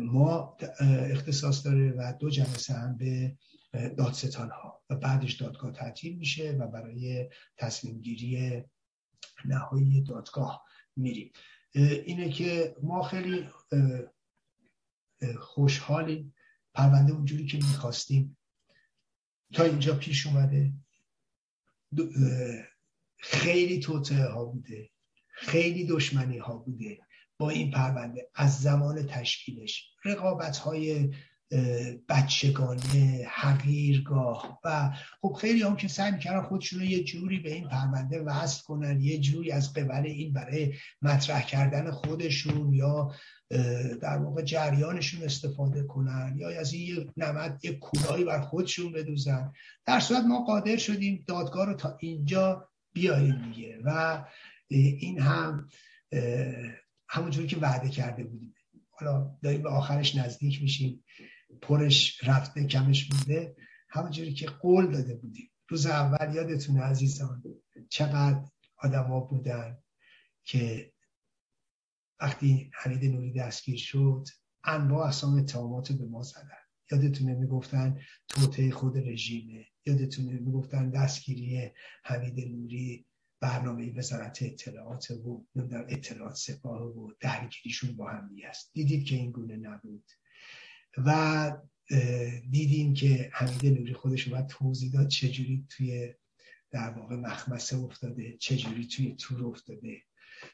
ما 0.00 0.56
اختصاص 1.10 1.66
داره 1.66 1.92
و 1.92 2.12
دو 2.20 2.30
جلسه 2.30 2.74
هم 2.74 2.96
به 2.96 3.36
دادستان 3.96 4.50
ها 4.50 4.82
و 4.90 4.96
بعدش 4.96 5.32
دادگاه 5.32 5.72
تعطیل 5.72 6.18
میشه 6.18 6.52
و 6.52 6.66
برای 6.66 7.28
تصمیم 7.56 8.00
گیری 8.00 8.64
نهایی 9.44 10.00
دادگاه 10.02 10.64
میریم. 10.96 11.32
اینه 11.74 12.30
که 12.30 12.76
ما 12.82 13.02
خیلی 13.02 13.48
خوشحالیم. 15.38 16.34
پرونده 16.74 17.12
اونجوری 17.12 17.46
که 17.46 17.56
می‌خواستیم 17.56 18.38
تا 19.52 19.64
اینجا 19.64 19.94
پیش 19.94 20.26
اومده. 20.26 20.72
خیلی 23.16 23.80
توطعه 23.80 24.26
ها 24.26 24.44
بوده. 24.44 24.90
خیلی 25.28 25.86
دشمنی 25.86 26.38
ها 26.38 26.58
بوده. 26.58 26.98
با 27.38 27.50
این 27.50 27.70
پرونده 27.70 28.30
از 28.34 28.60
زمان 28.62 29.06
تشکیلش. 29.06 29.90
رقابت 30.04 30.56
های 30.56 31.14
بچگانه 32.08 33.26
حقیرگاه 33.30 34.60
و 34.64 34.90
خب 35.20 35.32
خیلی 35.40 35.62
هم 35.62 35.76
که 35.76 35.88
سعی 35.88 36.12
می‌کردن 36.12 36.42
خودشون 36.42 36.82
یه 36.82 37.04
جوری 37.04 37.38
به 37.38 37.52
این 37.52 37.68
پرونده 37.68 38.20
وصل 38.20 38.62
کنن 38.62 39.00
یه 39.00 39.18
جوری 39.18 39.52
از 39.52 39.72
قبل 39.72 40.06
این 40.06 40.32
برای 40.32 40.74
مطرح 41.02 41.42
کردن 41.42 41.90
خودشون 41.90 42.72
یا 42.72 43.14
در 44.02 44.18
واقع 44.18 44.42
جریانشون 44.42 45.22
استفاده 45.22 45.82
کنن 45.82 46.34
یا 46.38 46.60
از 46.60 46.72
این 46.72 46.96
یه 46.96 47.06
نمد 47.16 47.64
یه 47.64 47.72
کولایی 47.72 48.24
بر 48.24 48.40
خودشون 48.40 48.92
بدوزن. 48.92 49.52
در 49.86 50.00
صورت 50.00 50.24
ما 50.24 50.44
قادر 50.44 50.76
شدیم 50.76 51.24
دادگاه 51.26 51.66
رو 51.66 51.74
تا 51.74 51.96
اینجا 52.00 52.68
بیاییم 52.92 53.52
دیگه 53.52 53.78
و 53.84 54.24
این 54.68 55.20
هم 55.20 55.68
همونجوری 57.08 57.46
که 57.46 57.56
وعده 57.56 57.88
کرده 57.88 58.24
بودیم. 58.24 58.54
حالا 58.90 59.30
داریم 59.42 59.62
به 59.62 59.68
آخرش 59.68 60.16
نزدیک 60.16 60.62
میشیم. 60.62 61.04
پرش 61.62 62.24
رفته 62.24 62.66
کمش 62.66 63.08
بوده. 63.08 63.56
همونجوری 63.88 64.34
که 64.34 64.46
قول 64.46 64.92
داده 64.92 65.14
بودیم. 65.14 65.50
روز 65.68 65.86
اول 65.86 66.34
یادتونه 66.34 66.80
عزیزان 66.80 67.42
چقدر 67.88 68.44
آدما 68.76 69.20
بودن 69.20 69.78
که 70.44 70.92
وقتی 72.20 72.70
حمید 72.74 73.04
نوری 73.04 73.32
دستگیر 73.32 73.78
شد 73.78 74.26
انواع 74.64 75.06
اقسام 75.06 75.38
اتهامات 75.38 75.92
به 75.92 76.04
ما 76.04 76.22
زدن. 76.22 76.58
یادتونه 76.90 77.34
می‌گفتن 77.34 78.00
توطعه 78.28 78.70
خود 78.70 78.98
رژیمه. 78.98 79.66
یادتونه 79.86 80.32
می‌گفتن 80.32 80.90
دستگیری 80.90 81.70
حمید 82.04 82.40
نوری 82.40 83.06
برنامه 83.40 83.98
وزارت 83.98 84.38
اطلاعات 84.42 85.10
و 85.10 85.44
اطلاعات 85.88 86.34
سپاه 86.34 86.82
و 86.82 87.12
درگیریشون 87.20 87.96
با 87.96 88.10
هم 88.10 88.30
است. 88.48 88.70
دیدید 88.72 89.06
که 89.06 89.14
این 89.14 89.30
گونه 89.30 89.56
نبود. 89.56 90.04
و 90.96 91.52
دیدیم 92.50 92.94
که 92.94 93.30
حمید 93.32 93.66
نوری 93.66 93.94
خودش 93.94 94.28
باید 94.28 94.46
توضیح 94.46 94.92
داد 94.92 95.08
چجوری 95.08 95.66
توی 95.68 96.14
در 96.70 96.90
واقع 96.90 97.16
مخمسه 97.16 97.76
افتاده 97.76 98.36
چجوری 98.40 98.86
توی 98.86 99.14
تور 99.14 99.46
افتاده 99.46 100.02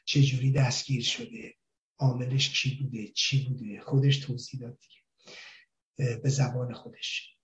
چجوری 0.05 0.51
دستگیر 0.51 1.03
شده 1.03 1.55
عاملش 1.97 2.49
کی 2.49 2.83
بوده 2.83 3.07
چی 3.07 3.49
بوده؟ 3.49 3.81
خودش 3.81 4.17
توضیح 4.17 4.59
داد 4.59 4.79
دیگه 4.79 6.15
به 6.15 6.29
زبان 6.29 6.73
خودش 6.73 7.37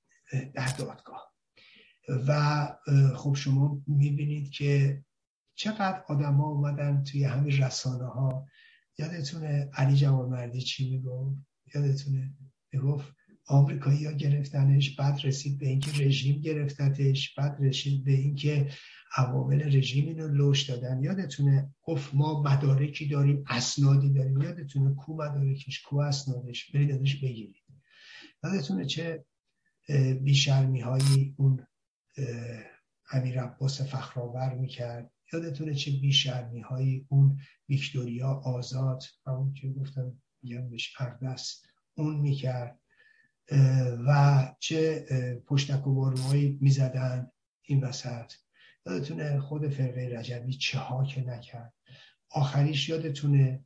در 0.53 0.75
دادگاه. 0.77 1.33
و 2.27 2.67
خب 3.15 3.33
شما 3.33 3.81
می‌بینید 3.87 4.51
که 4.51 5.03
چقدر 5.55 6.03
آدما 6.07 6.47
اومدن 6.47 7.03
توی 7.03 7.23
همین 7.23 7.57
رسانه 7.57 8.05
ها 8.05 8.47
یادتونه 8.97 9.69
علی 9.73 9.95
جوانمردی 9.95 10.61
چی 10.61 10.91
می‌گفت؟ 10.91 11.37
یادتونه؟ 11.75 12.33
می‌گفت 12.73 13.13
آمریکایی 13.45 14.05
ها 14.05 14.11
گرفتنش 14.11 14.95
بعد 14.95 15.19
رسید 15.23 15.59
به 15.59 15.67
اینکه 15.67 15.91
رژیم 16.05 16.41
گرفتتش 16.41 17.33
بعد 17.35 17.57
رسید 17.59 18.03
به 18.03 18.11
اینکه 18.11 18.69
عوامل 19.15 19.77
رژیم 19.77 20.07
اینو 20.07 20.27
لوش 20.27 20.69
دادن. 20.69 21.03
یادتونه؟ 21.03 21.75
گفت 21.83 22.13
ما 22.13 22.41
مدارکی 22.41 23.07
داریم 23.07 23.43
اسنادی 23.47 24.13
داریم. 24.13 24.41
یادتونه 24.41 24.95
کو 24.95 25.15
مدارکش 25.15 25.81
کو 25.81 25.99
اسنادش؟ 25.99 26.71
برید 26.71 26.91
ازش 26.91 27.15
بگیرید. 27.15 27.55
یادتونه 28.43 28.85
چه 28.85 29.25
بیشرمی 30.21 30.79
هایی 30.79 31.35
اون 31.37 31.67
امیر 33.11 33.41
عباس 33.41 33.81
فخرآور 33.81 34.53
می‌کرد؟ 34.53 35.11
یادتونه 35.33 35.73
چه 35.73 35.91
بیشرمی 35.91 36.61
هایی 36.61 37.05
اون 37.09 37.37
ویکتوریا 37.69 38.27
آزاد؟ 38.27 39.03
همون 39.27 39.53
که 39.53 39.69
گفتم 39.69 40.21
میگم 40.43 40.69
بهش 40.69 40.93
اردست. 40.99 41.68
اون 41.95 42.15
می‌کرد. 42.15 42.79
و 44.07 44.55
چه 44.59 45.05
پشتک 45.45 45.87
و 45.87 45.95
باروهایی 45.95 46.57
می‌زدن 46.61 47.31
این 47.61 47.83
وسط. 47.83 48.33
یادتونه 48.85 49.39
خود 49.39 49.69
فرقه 49.69 50.17
رجبی 50.17 50.53
چه 50.53 50.79
ها 50.79 51.05
که 51.05 51.21
نکرد. 51.21 51.73
آخریش 52.29 52.89
یادتونه 52.89 53.65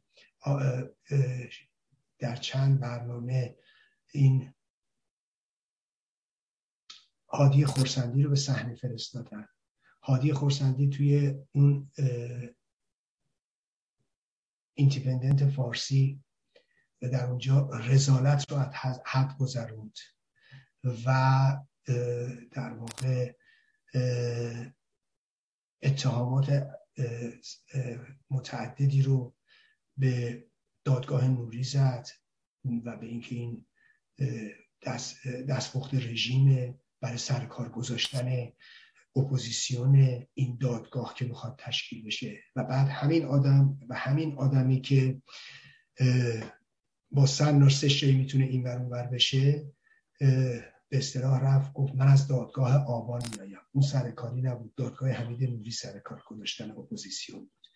در 2.19 2.35
چند 2.35 2.79
برنامه 2.79 3.55
این 4.11 4.53
هادی 7.29 7.65
خورسندی 7.65 8.23
رو 8.23 8.29
به 8.29 8.35
صحنه 8.35 8.75
فرستادن. 8.75 9.47
هادی 10.01 10.33
خورسندی 10.33 10.89
توی 10.89 11.35
اون 11.51 11.91
ایندیپندنت 14.73 15.49
فارسی 15.49 16.22
و 17.03 17.09
در 17.09 17.25
اونجا 17.25 17.69
رزالت 17.69 18.51
رو 18.51 18.57
از 18.57 19.01
حد 19.05 19.37
گذروند 19.37 19.97
و 21.05 21.57
در 22.51 22.73
واقع 22.73 23.33
اتهامات 25.81 26.67
متعددی 28.29 29.01
رو 29.01 29.35
به 29.97 30.43
دادگاه 30.83 31.27
نوری 31.27 31.63
زد 31.63 32.07
و 32.85 32.97
به 32.97 33.05
اینکه 33.05 33.35
این 33.35 33.65
دست 34.85 35.27
دستپخت 35.27 35.93
رژیم 35.93 36.79
برای 37.01 37.17
سر 37.17 37.45
کار 37.45 37.69
گذاشتن 37.69 38.51
اپوزیسیون 39.15 40.25
این 40.33 40.57
دادگاه 40.61 41.13
که 41.13 41.25
می‌خواد 41.25 41.55
تشکیل 41.59 42.05
بشه. 42.05 42.39
و 42.55 42.63
بعد 42.63 42.87
همین 42.87 43.25
آدم 43.25 43.79
و 43.89 43.95
همین 43.95 44.37
آدمی 44.37 44.81
که 44.81 45.21
با 47.13 47.25
سن 47.25 47.57
نرسش 47.59 48.03
می‌تونه 48.03 48.45
این 48.45 48.63
ور 48.63 49.07
بشه 49.07 49.71
به 50.89 50.97
اصطلاح 50.97 51.41
رفت 51.41 51.73
گفت 51.73 51.95
من 51.95 52.07
از 52.07 52.27
دادگاه 52.27 52.85
آبان 52.85 53.21
میایم 53.35 53.59
اون 53.71 53.83
سرکاری 53.83 54.41
نبود. 54.41 54.75
دادگاه 54.75 55.09
حمید 55.09 55.43
نوری 55.43 55.71
سرکار 55.71 56.23
گذاشتن 56.27 56.71
اپوزیسیون 56.71 57.39
بود. 57.39 57.67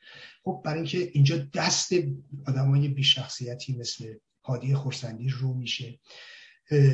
خب 0.44 0.62
برای 0.66 0.78
اینکه 0.78 1.12
اینجا 1.14 1.38
دست 1.54 1.94
آدمای 2.48 2.88
بی 2.88 3.04
شخصیتی 3.04 3.78
مثل 3.78 4.14
هادی 4.44 4.74
خورسندی 4.74 5.30
رو 5.30 5.54
میشه. 5.54 6.00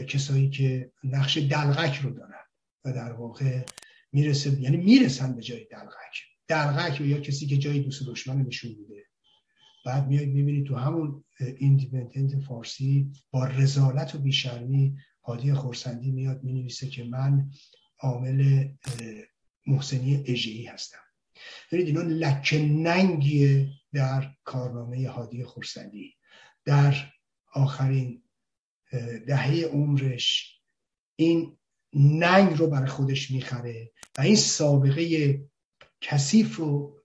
کسایی 0.07 0.49
که 0.49 0.91
نقش 1.03 1.37
دلغک 1.37 1.95
رو 1.95 2.09
دارن 2.09 2.43
و 2.85 2.93
در 2.93 3.11
واقع 3.11 3.65
می‌رسه 4.11 4.61
یعنی 4.61 4.77
می‌رسن 4.77 5.35
به 5.35 5.41
جای 5.41 5.67
دلغک. 5.71 6.23
دلغک 6.47 7.01
یا 7.01 7.19
کسی 7.19 7.45
که 7.47 7.57
جای 7.57 7.79
دوست 7.79 8.07
دشمن 8.07 8.41
نشون 8.41 8.71
میده. 8.71 9.05
بعد 9.85 10.07
میاد 10.07 10.27
می‌بینید 10.27 10.65
تو 10.65 10.75
همون 10.75 11.23
ایندیپندنت 11.57 12.39
فارسی 12.39 13.11
با 13.31 13.45
رزالت 13.45 14.15
و 14.15 14.17
بیشرمی 14.17 14.95
هادی 15.23 15.53
خورسندی 15.53 16.11
میاد 16.11 16.43
می‌نویسه 16.43 16.87
که 16.87 17.03
من 17.03 17.49
عامل 17.99 18.67
محسنی 19.67 20.23
اجهی 20.25 20.65
هستم. 20.65 20.99
ببینید 21.71 21.97
اینا 21.97 22.09
لکه 22.09 22.59
ننگیه 22.59 23.69
در 23.93 24.31
کارنامه 24.43 25.09
هادی 25.09 25.43
خورسندی 25.43 26.15
در 26.65 26.95
آخرین 27.53 28.23
دهه 29.27 29.63
عمرش 29.65 30.59
این 31.15 31.57
ننگ 31.93 32.57
رو 32.57 32.67
برای 32.67 32.87
خودش 32.87 33.31
می‌خره 33.31 33.91
و 34.17 34.21
این 34.21 34.35
سابقه 34.35 35.39
کثیف 36.01 36.55
رو 36.55 37.02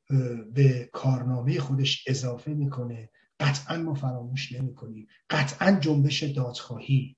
به 0.54 0.90
کارنامه 0.92 1.60
خودش 1.60 2.04
اضافه 2.06 2.50
می‌کنه. 2.54 3.10
قطعا 3.40 3.76
ما 3.76 3.94
فراموش 3.94 4.52
نمی‌کنیم. 4.52 5.06
قطعا 5.30 5.72
جنبش 5.72 6.22
دادخواهی. 6.22 7.16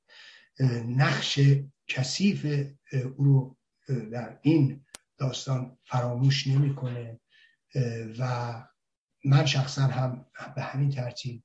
نقش 0.86 1.40
کثیف 1.88 2.66
او 3.16 3.24
رو 3.24 3.56
در 4.12 4.38
این 4.42 4.84
داستان 5.18 5.78
فراموش 5.84 6.46
نمی‌کنه. 6.46 7.20
و 8.18 8.52
من 9.24 9.46
شخصا 9.46 9.82
هم 9.82 10.26
به 10.56 10.62
همین 10.62 10.90
ترتیب 10.90 11.42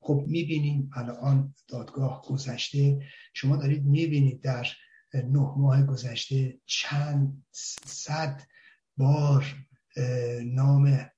خب 0.00 0.24
می‌بینیم 0.26 0.90
الان 0.94 1.54
دادگاه 1.68 2.22
گذشته. 2.28 3.06
شما 3.34 3.56
دارید 3.56 3.84
می‌بینید 3.84 4.40
در 4.40 4.66
نه 5.14 5.52
ماه 5.56 5.82
گذشته 5.82 6.60
چند 6.66 7.44
صد 7.84 8.42
بار 8.96 9.56
نام 10.44 11.10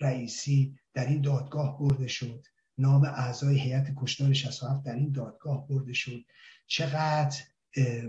رئیسی 0.00 0.78
در 0.94 1.06
این 1.06 1.20
دادگاه 1.20 1.78
برده 1.78 2.06
شد. 2.06 2.46
نام 2.78 3.04
اعضای 3.04 3.60
هیئت 3.60 3.86
کشتار 3.96 4.32
67 4.32 4.84
در 4.84 4.94
این 4.94 5.12
دادگاه 5.12 5.68
برده 5.68 5.92
شد. 5.92 6.20
چقدر 6.66 7.36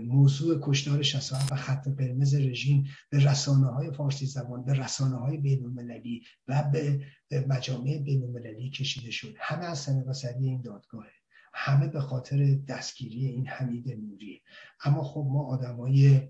موضوع 0.04 0.60
کشتار 0.62 1.02
67 1.02 1.52
و 1.52 1.56
خط 1.56 1.88
قرمز 1.88 2.34
رژیم 2.34 2.84
به 3.10 3.18
رسانه 3.18 3.66
های 3.66 3.92
فارسی 3.92 4.26
زبان 4.26 4.64
به 4.64 4.72
رسانه 4.72 5.16
های 5.16 5.36
بین 5.36 5.64
المللی 5.64 6.22
و 6.48 6.64
به 6.72 7.46
مجامع 7.48 7.98
بین 7.98 8.22
المللی 8.22 8.70
کشیده 8.70 9.10
شد. 9.10 9.34
همه 9.38 9.64
از 9.64 9.78
سنه 9.78 10.04
این 10.40 10.62
دادگاهه. 10.62 11.10
همه 11.54 11.88
به 11.88 12.00
خاطر 12.00 12.54
دستگیری 12.68 13.26
این 13.26 13.46
حمید 13.46 13.88
نوری. 13.88 14.42
اما 14.84 15.04
خب 15.04 15.26
ما 15.30 15.46
آدمای 15.46 16.28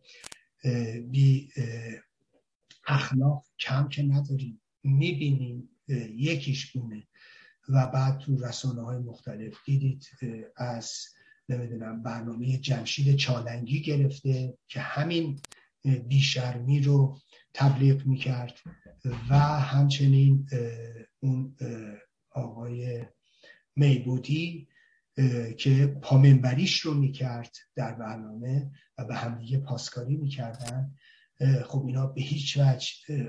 بی 1.11 1.53
اخلاق 2.87 3.45
کم 3.59 3.89
که 3.89 4.03
نداریم. 4.03 4.63
می‌بینیم 4.83 5.69
یکیش 6.17 6.73
بونه 6.73 7.07
و 7.69 7.87
بعد 7.87 8.19
تو 8.19 8.37
رسانه 8.37 8.83
های 8.83 8.99
مختلف 8.99 9.55
دیدید 9.65 10.09
از 10.57 10.93
نمی‌دونم 11.49 12.03
برنامه 12.03 12.59
جمشید 12.59 13.17
چالنگی 13.17 13.83
گرفته 13.83 14.59
که 14.69 14.81
همین 14.81 15.41
بیشرمی 16.09 16.81
رو 16.81 17.19
تبلیغ 17.55 18.07
می‌کرد. 18.07 18.59
و 19.31 19.39
همچنین 19.39 20.49
اون 21.21 21.57
آقای 22.31 23.05
میبودی 23.77 24.69
که 25.59 25.99
پامنبریش 26.03 26.81
رو 26.81 26.95
می‌کرد 26.95 27.57
در 27.75 27.95
برنامه. 27.95 28.71
و 28.99 29.05
به 29.05 29.15
همدیگه 29.15 29.59
پاسکاری 29.59 30.17
می‌کردن. 30.17 30.95
خب 31.65 31.87
اینا 31.87 32.07
به 32.07 32.21
هیچ 32.21 32.57
وجه 32.57 32.89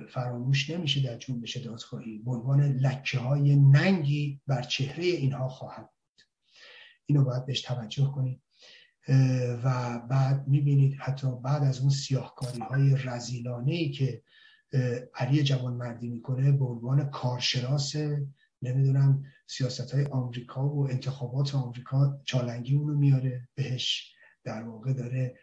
فراموش 0.10 0.70
نمیشه 0.70 1.02
در 1.02 1.18
جنبش 1.18 1.58
دادخواهی 1.58 2.18
به 2.18 2.32
عنوان 2.32 2.62
لکه 2.62 3.20
های 3.20 3.56
ننگی 3.56 4.42
بر 4.48 4.62
چهره 4.62 5.04
اینها 5.04 5.48
خواهد 5.48 5.90
بود. 5.90 6.22
اینو 7.06 7.24
باید 7.24 7.46
بهش 7.46 7.62
توجه 7.62 8.12
کنید. 8.16 8.42
و 9.64 10.00
بعد 10.10 10.48
می‌بینید 10.48 10.98
حتی 11.00 11.28
بعد 11.44 11.64
از 11.64 11.80
اون 11.80 11.90
سیاهکاری 11.90 12.60
های 12.60 12.96
رزیلانه 13.04 13.72
ای 13.72 13.92
که 13.92 14.24
علی 15.16 15.44
جوان 15.44 15.74
مردی 15.74 16.08
می‌کنه 16.10 16.52
به 16.52 16.66
عنوان 16.66 17.10
کارشناس 17.10 17.96
نمی‌دونم 18.62 19.24
سیاست 19.48 19.92
های 19.94 20.06
آمریکا 20.06 20.70
و 20.70 20.90
انتخابات 20.90 21.56
آمریکا 21.56 22.22
چالنگی 22.26 22.76
اونو 22.76 22.96
میاره. 22.96 23.50
بهش 23.56 24.14
در 24.44 24.64
واقع 24.64 24.94
داره 24.94 25.36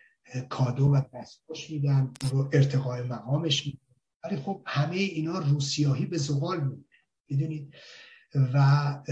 کادو 0.49 0.87
و 0.87 1.01
دستخوش 1.15 1.71
میدن 1.71 2.13
رو 2.31 2.51
ارتقای 2.53 3.03
مقامش 3.03 3.67
میدن. 3.67 3.79
ولی 4.25 4.37
خب 4.37 4.63
همه 4.67 4.97
اینا 4.97 5.39
روسیاهی 5.39 6.07
به 6.07 6.19
زغال 6.19 6.65
میده 6.65 6.85
می‌دونید؟ 7.29 7.75
و 8.55 9.03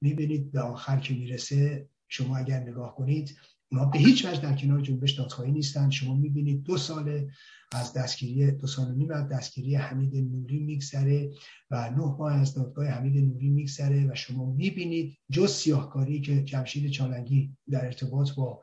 می‌بینید 0.00 0.52
به 0.52 0.60
آخر 0.60 1.00
که 1.00 1.14
می‌رسه 1.14 1.88
شما 2.08 2.36
اگر 2.36 2.60
نگاه 2.60 2.94
کنید 2.94 3.36
اونا 3.72 3.84
به 3.84 3.98
هیچ 3.98 4.24
وجه 4.24 4.40
در 4.40 4.56
کنار 4.56 4.80
جنبش 4.80 5.12
دادخواهی 5.12 5.52
نیستن. 5.52 5.90
شما 5.90 6.14
می‌بینید 6.14 6.62
دو 6.62 6.76
سال 6.76 7.30
از 7.72 7.92
دستگیری 7.92 8.50
دو 8.50 8.66
سال 8.66 8.90
و 8.90 8.94
نیم 8.94 9.10
از 9.10 9.28
دستگیری 9.28 9.74
حمید 9.74 10.16
نوری 10.16 10.58
میگذره 10.58 11.30
و 11.70 11.90
نه 11.90 11.96
ماه 11.96 12.32
از 12.32 12.54
دادگاه 12.54 12.86
حمید 12.86 13.16
نوری 13.16 13.50
میگذره 13.50 14.06
و 14.10 14.14
شما 14.14 14.52
می‌بینید 14.52 15.18
جز 15.30 15.50
سیاهکاری 15.50 16.20
که 16.20 16.44
جمشید 16.44 16.90
چالنگی 16.90 17.56
در 17.70 17.84
ارتباط 17.84 18.30
با 18.32 18.62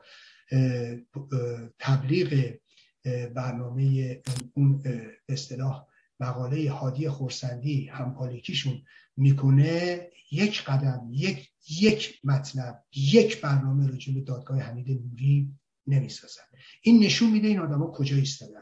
تبلیغ 1.78 2.54
برنامه 3.34 4.20
اون 4.54 4.82
اصطلاح 5.28 5.86
مقاله 6.20 6.70
هادی 6.70 7.08
خورسندی 7.08 7.86
همپالیکیشون 7.86 8.82
می‌کنه 9.16 10.06
یک 10.32 10.64
قدم 10.64 11.08
یک 11.10 11.50
یک 11.80 12.20
مطلب 12.24 12.84
یک 12.96 13.40
برنامه 13.40 13.86
رو 13.86 14.14
به 14.14 14.20
دادگاه 14.20 14.60
حمید 14.60 14.90
نوری 14.90 15.48
نمی‌سازن. 15.86 16.42
این 16.82 17.04
نشون 17.04 17.30
میده 17.30 17.48
این 17.48 17.58
آدما 17.58 17.90
کجا 17.90 18.16
ایستادن. 18.16 18.60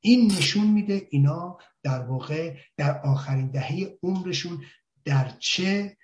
این 0.00 0.32
نشون 0.32 0.66
میده 0.66 1.06
اینا 1.10 1.58
در 1.82 2.00
واقع 2.00 2.56
در 2.76 3.00
آخرین 3.00 3.50
دهه 3.50 3.98
عمرشون 4.02 4.62
در 5.04 5.32
چه 5.38 5.96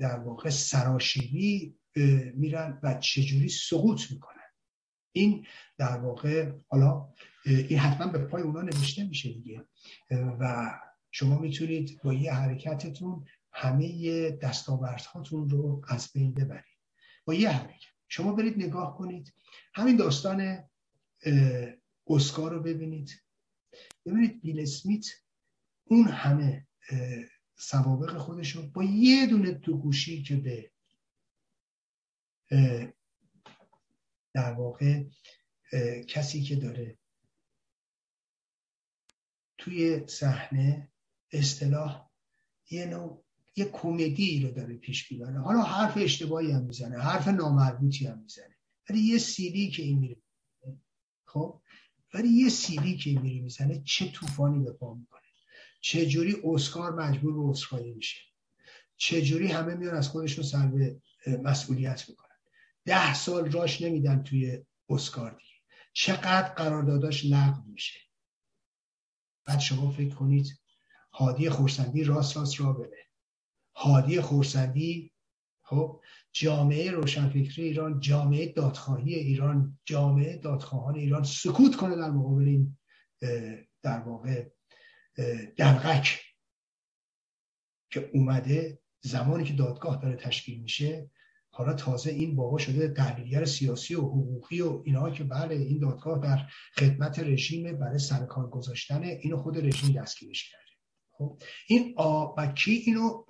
در 0.00 0.18
واقع 0.18 0.50
سراشیبی 0.50 1.76
میرن 2.34 2.80
و 2.82 2.94
چجوری 2.94 3.48
سقوط 3.48 4.10
می‌کنن. 4.10 4.31
این 5.12 5.46
در 5.78 5.96
واقع 5.96 6.52
حالا 6.68 7.08
این 7.44 7.78
حتما 7.78 8.12
به 8.12 8.18
پای 8.18 8.42
اونا 8.42 8.62
نوشته 8.62 9.04
میشه 9.04 9.32
دیگه. 9.32 9.64
و 10.10 10.74
شما 11.10 11.38
می‌تونید 11.38 12.00
با 12.04 12.12
یه 12.12 12.32
حرکتتون 12.32 13.26
همه 13.52 14.30
دستاوردهاتون 14.30 15.50
رو 15.50 15.82
از 15.88 16.12
بین 16.14 16.34
ببرید. 16.34 16.78
با 17.24 17.34
یه 17.34 17.50
حرکت. 17.50 17.92
شما 18.08 18.32
برید 18.32 18.62
نگاه 18.62 18.96
کنید. 18.96 19.34
همین 19.74 19.96
داستان 19.96 20.64
اسکار 22.06 22.50
رو 22.50 22.62
ببینید. 22.62 23.22
ببینید 24.06 24.40
بیل 24.40 24.60
اسمیت 24.60 25.06
اون 25.84 26.08
همه 26.08 26.66
سوابق 27.56 28.18
خودش 28.18 28.56
رو 28.56 28.62
با 28.62 28.84
یه 28.84 29.26
دونه 29.26 29.54
تو 29.54 29.78
گوشی 29.78 30.22
که 30.22 30.36
به 30.36 30.70
در 34.34 34.52
واقع 34.52 35.04
کسی 36.08 36.42
که 36.42 36.56
داره 36.56 36.98
توی 39.58 40.06
صحنه 40.06 40.88
اصطلاح 41.32 42.10
یه 42.70 42.86
نوع 42.86 43.24
یه 43.56 43.64
کمدی 43.64 44.40
رو 44.40 44.50
داره 44.50 44.76
پیش 44.76 45.12
می‌بره. 45.12 45.40
حالا 45.40 45.62
حرف 45.62 45.96
اشتباهی 45.96 46.50
هم 46.50 46.62
می‌زنه 46.62 46.98
حرف 46.98 47.28
نامربوطی 47.28 48.06
هم 48.06 48.18
می‌زنه. 48.18 48.56
ولی 48.90 48.98
یه 48.98 49.18
سیدی 49.18 49.70
که 49.70 49.82
این 49.82 49.98
میره 49.98 50.16
خب؟ 51.24 51.60
ولی 52.14 52.28
یه 52.28 52.48
سیدی 52.48 52.96
که 52.96 53.10
این 53.10 53.20
میره 53.20 53.40
می‌زنه 53.40 53.82
چه 53.84 54.12
طوفانی 54.12 54.64
به 54.64 54.72
پا 54.72 54.94
می‌کنه. 54.94 55.22
چه 55.80 56.06
جوری 56.06 56.36
اسکار 56.44 56.94
مجبور 56.94 57.34
به 57.34 57.50
اسکاری 57.50 57.92
میشه. 57.94 58.20
چه 58.96 59.22
جوری 59.22 59.46
همه 59.46 59.74
میان 59.74 59.94
از 59.94 60.08
خودشون 60.08 60.44
سر 60.44 60.66
به 60.66 61.00
مسئولیت 61.42 62.08
می‌کنن. 62.08 62.31
ده 62.84 63.14
سال 63.14 63.52
راش 63.52 63.82
نمیدن 63.82 64.22
توی 64.22 64.64
اسکار 64.88 65.30
دیگه 65.30 65.52
چقدر 65.92 66.48
قرارداداش 66.48 67.24
لغو 67.24 67.62
میشه. 67.66 68.00
بعد 69.44 69.58
شما 69.58 69.90
فکر 69.90 70.14
کنید 70.14 70.60
هادی 71.12 71.50
خورسندی 71.50 72.04
راست 72.04 72.36
راست 72.36 72.60
را 72.60 72.72
بره. 72.72 73.06
هادی 73.76 74.20
خورسندی 74.20 75.12
خب 75.62 76.00
جامعه 76.32 76.90
روشنفکری 76.90 77.64
ایران 77.64 78.00
جامعه 78.00 78.52
دادخواهی 78.52 79.14
ایران 79.14 79.78
جامعه 79.84 80.36
دادخواهان 80.36 80.94
ایران 80.94 81.22
سکوت 81.22 81.76
کنه 81.76 81.96
در 81.96 82.10
مقابل 82.10 82.48
این 82.48 82.78
در 83.82 84.00
واقع 84.00 84.50
دلغک 85.56 86.20
که 87.90 88.10
اومده 88.14 88.78
زمانی 89.00 89.44
که 89.44 89.52
دادگاه 89.52 90.02
داره 90.02 90.16
تشکیل 90.16 90.60
میشه 90.60 91.10
حالا 91.54 91.72
تازه 91.72 92.10
این 92.10 92.36
بابا 92.36 92.58
شده 92.58 92.88
تحلیلگر 92.88 93.44
سیاسی 93.44 93.94
و 93.94 94.00
حقوقی 94.00 94.60
و 94.60 94.82
اینها 94.84 95.10
که 95.10 95.24
بله 95.24 95.54
این 95.54 95.78
دادگاه 95.78 96.18
در 96.18 96.38
خدمت 96.78 97.18
رژیم 97.18 97.78
برای 97.78 97.98
سرکار 97.98 98.50
گذاشتن 98.50 99.02
اینو 99.02 99.36
خود 99.36 99.66
رژیم 99.66 99.92
دستگیرش 100.02 100.50
کرده. 100.50 100.62
خب 101.10 101.42
این 101.68 101.94
آ 101.96 102.34
و 102.38 102.46
کی 102.46 102.72
اینو 102.86 103.24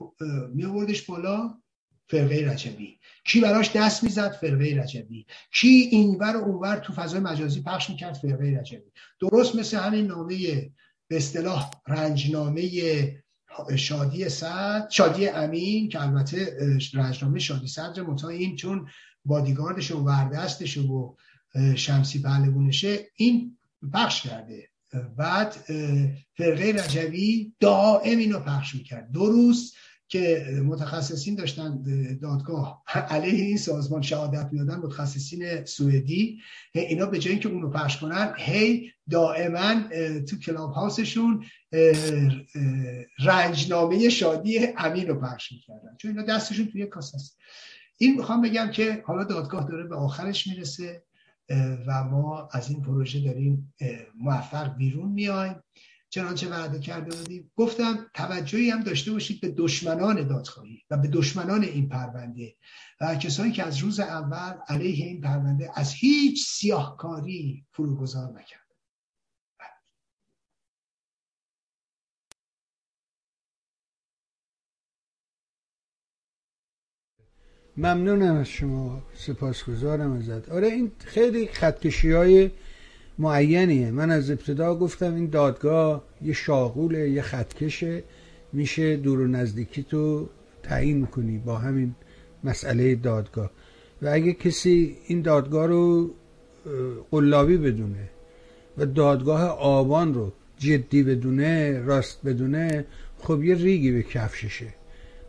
می 0.54 0.64
آوردش 0.64 1.02
بالا؟ 1.02 1.62
فرقه 2.08 2.50
رجبی. 2.50 2.98
کی 3.24 3.40
براش 3.40 3.76
دست 3.76 4.04
می‌زد؟ 4.04 4.32
فرقه 4.32 4.80
رجبی. 4.82 5.26
کی 5.54 5.68
اینور 5.68 6.36
و 6.36 6.40
اونور 6.40 6.76
تو 6.76 6.92
فضای 6.92 7.20
مجازی 7.20 7.62
پخش 7.62 7.90
می‌کرد؟ 7.90 8.14
فرقه 8.14 8.58
رجبی. 8.60 8.92
درست 9.20 9.56
مثل 9.56 9.76
همین 9.76 10.06
نامه 10.06 10.70
به 11.08 11.16
اصطلاح 11.16 11.70
رنجنامه 11.88 12.62
شادی 13.76 14.28
صد 14.28 14.88
شادی 14.90 15.28
امین 15.28 15.88
که 15.88 16.02
البته 16.02 16.58
رنجنامه 16.94 17.38
شادی 17.38 17.66
صدر 17.66 18.02
متا 18.02 18.28
این 18.28 18.56
چون 18.56 18.88
بادیگاردش 19.24 19.90
و 19.90 19.98
وردستش 19.98 20.78
و 20.78 21.16
شمسی 21.76 22.22
پهلوونشه 22.22 22.98
این 23.16 23.58
پخش 23.92 24.22
کرده. 24.22 24.68
بعد 25.16 25.52
فرقه 26.36 26.84
رجوی 26.84 27.52
دائم 27.60 28.18
اینو 28.18 28.38
پخش 28.38 28.74
می‌کرد. 28.74 29.10
دو 29.10 29.26
روز 29.26 29.74
که 30.12 30.46
متخصصین 30.64 31.34
داشتن 31.34 31.82
دادگاه. 32.22 32.82
علیه 32.86 33.44
این 33.44 33.56
سازمان 33.56 34.02
شهادت 34.02 34.48
می‌دادن 34.52 34.76
متخصصین 34.76 35.64
سوئدی. 35.64 36.38
اینا 36.74 37.06
به 37.06 37.18
جای 37.18 37.32
اینکه 37.32 37.48
اونو 37.48 37.70
پخش 37.70 37.96
کنن 37.96 38.34
هی 38.36 38.90
دائما 39.10 39.74
تو 40.28 40.38
کلاب 40.38 40.72
هاوسشون 40.72 41.44
رنجنامه 43.18 44.08
شادی 44.08 44.58
امین 44.76 45.06
رو 45.06 45.20
پخش 45.20 45.52
می‌کردن. 45.52 45.96
چون 45.98 46.10
اینا 46.10 46.22
دستشون 46.22 46.66
توی 46.66 46.86
کاس 46.86 47.14
هست. 47.14 47.38
این 47.98 48.16
می‌خوام 48.16 48.42
بگم 48.42 48.70
که 48.70 49.02
حالا 49.06 49.24
دادگاه 49.24 49.68
داره 49.68 49.84
به 49.84 49.96
آخرش 49.96 50.46
می‌رسه 50.46 51.04
و 51.86 52.04
ما 52.04 52.48
از 52.52 52.70
این 52.70 52.82
پروژه 52.82 53.24
داریم 53.24 53.74
موفق 54.18 54.76
بیرون 54.76 55.12
میایم. 55.12 55.54
چنانچه 56.12 56.48
وعده 56.48 56.78
کرده 56.78 57.16
بودیم. 57.16 57.52
گفتم 57.56 58.06
توجهی 58.14 58.70
هم 58.70 58.82
داشته 58.82 59.12
باشید 59.12 59.40
به 59.40 59.48
دشمنان 59.48 60.28
دادخواهی 60.28 60.82
و 60.90 60.96
به 60.96 61.08
دشمنان 61.08 61.64
این 61.64 61.88
پرونده 61.88 62.54
و 63.00 63.14
کسانی 63.14 63.52
که 63.52 63.62
از 63.62 63.78
روز 63.78 64.00
اول 64.00 64.54
علیه 64.68 65.06
این 65.06 65.20
پرونده 65.20 65.70
از 65.74 65.92
هیچ 65.92 66.46
سیاهکاری 66.46 67.66
فروگذار 67.72 68.32
نکرد. 68.32 68.62
ممنونم 77.76 78.36
از 78.36 78.48
شما. 78.48 79.02
سپاسگزارم 79.14 80.12
ازت. 80.12 80.48
آره 80.48 80.66
این 80.66 80.92
خیلی 80.98 81.46
خطکشی 81.46 82.12
های 82.12 82.50
معینیه. 83.22 83.90
من 83.90 84.10
از 84.10 84.30
ابتدا 84.30 84.74
گفتم 84.74 85.14
این 85.14 85.26
دادگاه 85.26 86.04
یه 86.22 86.32
شاغوله 86.32 87.10
یه 87.10 87.22
خطکشه. 87.22 88.02
میشه 88.52 88.96
دور 88.96 89.20
و 89.20 89.26
نزدیکی 89.26 89.82
تو 89.82 90.28
تعیین 90.62 90.96
می‌کنی 90.96 91.38
با 91.38 91.58
همین 91.58 91.94
مسئله 92.44 92.94
دادگاه. 92.94 93.50
و 94.02 94.08
اگه 94.12 94.32
کسی 94.32 94.96
این 95.06 95.22
دادگاه 95.22 95.66
رو 95.66 96.10
قلابی 97.10 97.56
بدونه 97.56 98.08
و 98.78 98.86
دادگاه 98.86 99.42
آبان 99.58 100.14
رو 100.14 100.32
جدی 100.58 101.02
بدونه 101.02 101.80
راست 101.80 102.18
بدونه 102.24 102.84
خب 103.18 103.44
یه 103.44 103.54
ریگی 103.54 103.90
به 103.90 104.02
کفششه. 104.02 104.74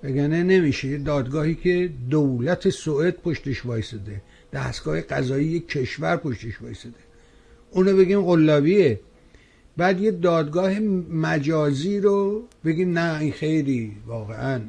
وگرنه 0.04 0.44
نمیشه. 0.44 0.88
یه 0.88 0.98
دادگاهی 0.98 1.56
که 1.56 1.90
دولت 2.10 2.70
سوئد 2.70 3.16
پشتش 3.16 3.66
وایسده 3.66 4.22
دستگاه 4.54 5.02
قضایی 5.02 5.60
کشور 5.60 6.18
پشتش 6.18 6.62
وایسده. 6.62 7.13
اونو 7.74 7.98
بگیم 7.98 8.22
قلابیه. 8.22 9.00
بعد 9.78 10.02
یه 10.02 10.12
دادگاه 10.12 10.80
مجازی 11.12 12.00
رو 12.00 12.44
بگیم 12.66 13.00
نه 13.00 13.20
این 13.20 13.32
خیلی 13.32 13.92
واقعا. 14.08 14.62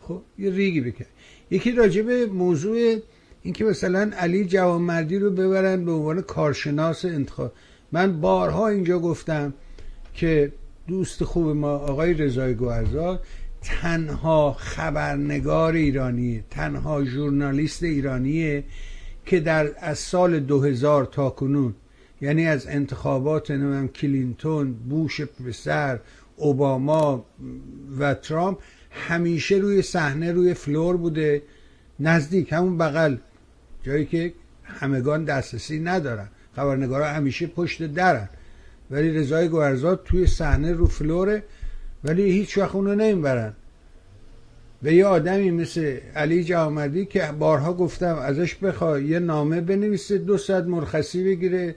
خب 0.00 0.22
یه 0.38 0.50
ریگی 0.50 0.80
بکن. 0.80 1.04
یکی 1.50 1.72
راجب 1.72 2.10
موضوع 2.10 2.96
اینکه 3.42 3.64
مثلا 3.64 4.10
علی 4.16 4.44
جوانمردی 4.44 5.18
رو 5.18 5.30
ببرن 5.30 5.84
به 5.84 5.92
عنوان 5.92 6.20
کارشناس 6.22 7.04
انتخاب. 7.04 7.52
من 7.92 8.20
بارها 8.20 8.68
اینجا 8.68 8.98
گفتم 8.98 9.54
که 10.14 10.52
دوست 10.88 11.24
خوب 11.24 11.56
ما 11.56 11.70
آقای 11.70 12.14
رضای 12.14 12.54
گوهرزاد 12.54 13.22
تنها 13.62 14.52
خبرنگار 14.58 15.72
ایرانی 15.72 16.44
تنها 16.50 17.04
ژورنالیست 17.04 17.82
ایرانیه. 17.82 18.64
که 19.26 19.40
در 19.40 19.70
از 19.78 19.98
سال 19.98 20.40
2000 20.40 21.04
تا 21.04 21.30
کنون 21.30 21.74
یعنی 22.20 22.46
از 22.46 22.66
انتخابات 22.66 23.50
نمیم 23.50 23.88
کلینتون 23.88 24.72
بوش 24.72 25.20
پسر 25.20 26.00
اوباما 26.36 27.24
و 27.98 28.14
ترامپ 28.14 28.58
همیشه 28.90 29.54
روی 29.54 29.82
صحنه 29.82 30.32
روی 30.32 30.54
floor 30.54 30.96
بوده 30.96 31.42
نزدیک 32.00 32.52
همون 32.52 32.78
بغل 32.78 33.16
جایی 33.82 34.06
که 34.06 34.34
همگان 34.64 35.24
دسترسی 35.24 35.80
ندارن. 35.80 36.28
خبرنگارا 36.56 37.06
همیشه 37.06 37.46
پشت 37.46 37.82
درن. 37.82 38.28
ولی 38.90 39.10
رضای 39.10 39.48
گوهرزاد 39.48 40.02
توی 40.04 40.26
صحنه 40.26 40.72
رو 40.72 40.86
floor 40.86 41.34
ه 41.34 41.44
ولی 42.04 42.22
هیچ 42.22 42.58
وقت 42.58 42.74
اونو 42.74 42.94
نمی‌برن. 42.94 43.52
به 44.82 44.94
یه 44.94 45.06
آدمی 45.06 45.50
مثل 45.50 45.96
علی 46.14 46.44
جوامردی 46.44 47.06
که 47.06 47.28
بارها 47.38 47.72
گفتم 47.72 48.16
ازش 48.16 48.54
بخوای 48.54 49.04
یه 49.04 49.18
نامه 49.18 49.60
بنویسه 49.60 50.18
دو 50.18 50.38
ساعت 50.38 50.64
مرخصی 50.64 51.24
بگیره. 51.24 51.74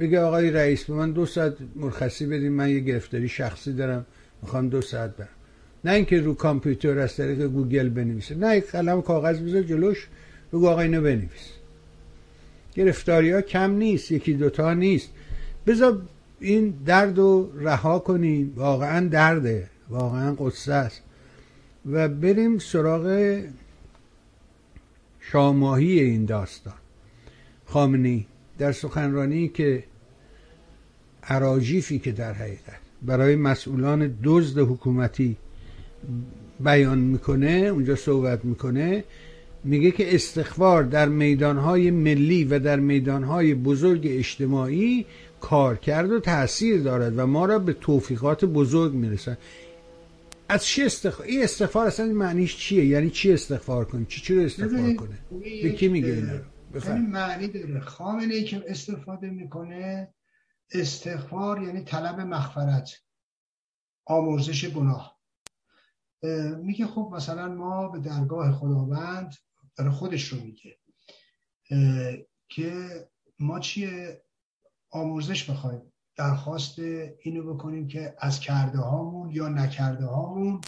بگه 0.00 0.20
آقای 0.20 0.50
رئیس 0.50 0.84
به 0.84 0.94
من 0.94 1.12
دو 1.12 1.26
ساعت 1.26 1.54
مرخصی 1.76 2.26
بدین 2.26 2.52
من 2.52 2.70
یه 2.70 2.80
گرفتاری 2.80 3.28
شخصی 3.28 3.72
دارم 3.72 4.06
می‌خوام 4.42 4.68
دو 4.68 4.80
ساعت 4.80 5.16
برم 5.16 5.28
نه 5.84 5.92
اینکه 5.92 6.20
رو 6.20 6.34
کامپیوتر 6.34 6.98
از 6.98 7.16
طریق 7.16 7.46
گوگل 7.46 7.88
بنویسه 7.88 8.34
نه 8.34 8.60
قلم 8.60 9.02
کاغذ 9.02 9.38
بذار 9.38 9.62
جلوش 9.62 10.08
بگو 10.52 10.68
آقا 10.68 10.80
اینو 10.80 11.00
بنویس. 11.00 11.50
گرفتاری 12.74 13.30
ها 13.30 13.40
کم 13.40 13.70
نیست 13.70 14.12
یکی 14.12 14.34
دوتا 14.34 14.74
نیست. 14.74 15.08
بذار 15.66 16.02
این 16.40 16.74
درد 16.86 17.18
رو 17.18 17.50
رها 17.58 17.98
کنیم. 17.98 18.52
واقعا 18.56 19.08
درده 19.08 19.68
واقعا 19.88 20.34
قصه 20.34 20.72
است. 20.72 21.02
و 21.86 22.08
بریم 22.08 22.58
سراغ 22.58 23.38
شاماهی 25.20 26.00
این 26.00 26.24
داستان. 26.24 26.74
خامنی 27.66 28.26
در 28.58 28.72
سخنرانی 28.72 29.48
که 29.48 29.84
عراجیفی 31.22 31.98
که 31.98 32.12
در 32.12 32.32
حقیقت 32.32 32.80
برای 33.02 33.36
مسئولان 33.36 34.18
دزد 34.24 34.58
حکومتی 34.58 35.36
بیان 36.60 36.98
می‌کنه 36.98 37.48
اونجا 37.48 37.96
صحبت 37.96 38.44
می‌کنه 38.44 39.04
میگه 39.64 39.90
که 39.90 40.14
استخبار 40.14 40.82
در 40.82 41.08
میدانهای 41.08 41.90
ملی 41.90 42.44
و 42.44 42.58
در 42.58 42.80
میدانهای 42.80 43.54
بزرگ 43.54 44.06
اجتماعی 44.10 45.06
کار 45.40 45.76
کرد 45.76 46.12
و 46.12 46.20
تاثیر 46.20 46.82
دارد 46.82 47.18
و 47.18 47.26
ما 47.26 47.46
را 47.46 47.58
به 47.58 47.72
توفیقات 47.72 48.44
بزرگ 48.44 48.92
می‌رسد 48.92 49.38
از 50.54 50.64
چی 50.64 50.82
استخبار 50.82 51.26
این 51.26 51.42
استغفار 51.42 51.86
اصلا 51.86 52.06
معنیش 52.06 52.56
چیه؟ 52.56 52.86
یعنی 52.86 53.10
چی 53.10 53.32
استغفار 53.32 53.84
کنه 53.84 54.04
چی 54.04 54.20
چی 54.20 54.34
رو 54.34 54.42
استغفار 54.42 54.94
کنه 54.94 55.18
به 55.62 55.72
کی 55.72 55.88
میگه 55.88 56.08
اینا 56.08 56.34
یعنی 56.86 57.06
معنی 57.06 57.48
داره. 57.48 57.80
خامنه 57.80 58.34
ای 58.34 58.44
که 58.44 58.64
استفاده 58.66 59.30
می‌کنه 59.30 60.14
استغفار 60.70 61.62
یعنی 61.62 61.84
طلب 61.84 62.20
مغفرت 62.20 62.90
آمرزش 64.04 64.68
گناه. 64.68 65.20
میگه 66.62 66.86
خب 66.86 67.10
مثلا 67.14 67.48
ما 67.48 67.88
به 67.88 67.98
درگاه 67.98 68.52
خداوند 68.52 69.34
داره 69.76 69.90
خودش 69.90 70.28
رو 70.28 70.40
میگه 70.40 70.78
که 72.48 73.08
ما 73.38 73.60
چیه؟ 73.60 74.22
آمرزش 74.90 75.50
بخوایم. 75.50 75.92
درخواست 76.16 76.78
اینو 77.22 77.54
بکنیم 77.54 77.88
که 77.88 78.16
از 78.18 78.40
کرده 78.40 78.78
هامون 78.78 79.30
یا 79.30 79.48
نکرده 79.48 80.06
هامون 80.06 80.60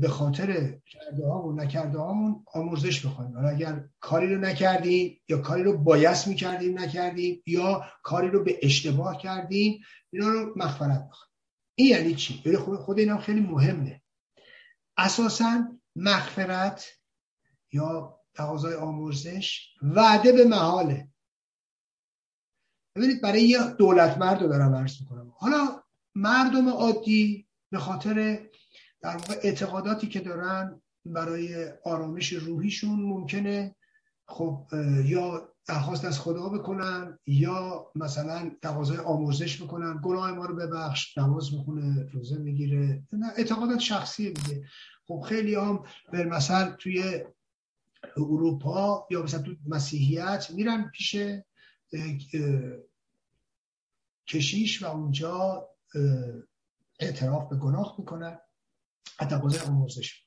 به 0.00 0.08
خاطر 0.08 0.78
کرده 0.86 1.26
هامون 1.26 1.60
نکرده 1.60 1.98
هامون 1.98 2.44
آموزش 2.54 3.06
بخوایم. 3.06 3.36
اگر 3.46 3.84
کاری 4.00 4.34
رو 4.34 4.40
نکردیم 4.40 5.20
یا 5.28 5.38
کاری 5.38 5.62
رو 5.62 5.78
بایست 5.78 6.28
می‌کردیم 6.28 6.78
نکردیم 6.78 7.42
یا 7.46 7.84
کاری 8.02 8.28
رو 8.28 8.44
به 8.44 8.58
اشتباه 8.62 9.18
کردیم 9.18 9.80
اینا 10.10 10.28
رو 10.28 10.52
مغفرت 10.56 11.08
بخوایم. 11.08 11.32
این 11.74 11.88
یعنی 11.88 12.14
چی؟ 12.14 12.56
خود, 12.56 12.78
خود 12.78 12.98
اینا 12.98 13.18
خیلی 13.18 13.40
مهمه. 13.40 14.02
اساسا 14.96 15.78
مغفرت 15.96 16.86
یا 17.72 18.20
تقاضای 18.34 18.74
آموزش 18.74 19.60
وعده 19.82 20.32
به 20.32 20.44
محاله. 20.44 21.08
ببینید 22.96 23.22
برای 23.22 23.42
یه 23.42 23.58
دولت 23.78 24.18
مرد 24.18 24.42
رو 24.42 24.48
دارم 24.48 24.74
عرض 24.74 25.00
می‌کنم. 25.00 25.32
حالا 25.36 25.82
مردم 26.14 26.68
عادی 26.68 27.46
به 27.70 27.78
خاطر 27.78 28.40
در 29.00 29.16
واقع 29.16 29.34
اعتقاداتی 29.42 30.08
که 30.08 30.20
دارن 30.20 30.80
برای 31.04 31.72
آرامش 31.84 32.32
روحیشون 32.32 33.00
ممکنه 33.00 33.74
خب 34.28 34.66
یا 35.04 35.48
درخواست 35.66 36.04
از 36.04 36.20
خدا 36.20 36.48
بکنن 36.48 37.18
یا 37.26 37.86
مثلا 37.94 38.50
تقاضای 38.62 38.98
آموزش 38.98 39.62
بکنن 39.62 40.00
گناه 40.02 40.32
ما 40.32 40.44
رو 40.44 40.56
ببخش 40.56 41.18
نماز 41.18 41.54
بخونه 41.54 42.08
روزه 42.12 42.38
می‌گیره. 42.38 43.02
اعتقادات 43.36 43.78
شخصی 43.78 44.32
دیگه. 44.32 44.64
خب 45.08 45.24
خیلی 45.28 45.54
هم 45.54 45.82
به 46.12 46.24
مثلا 46.24 46.70
توی 46.78 47.24
اروپا 48.16 49.06
یا 49.10 49.22
مثلا 49.22 49.42
تو 49.42 49.54
مسیحیت 49.66 50.46
میرن 50.50 50.90
پیش 50.94 51.16
کشیش 54.28 54.82
و 54.82 54.86
اونجا 54.86 55.68
اعتراف 57.00 57.48
به 57.48 57.56
گناه 57.56 57.96
می‌کنن 57.98 58.38
تقاضای 59.18 59.60
آموزش 59.60 60.22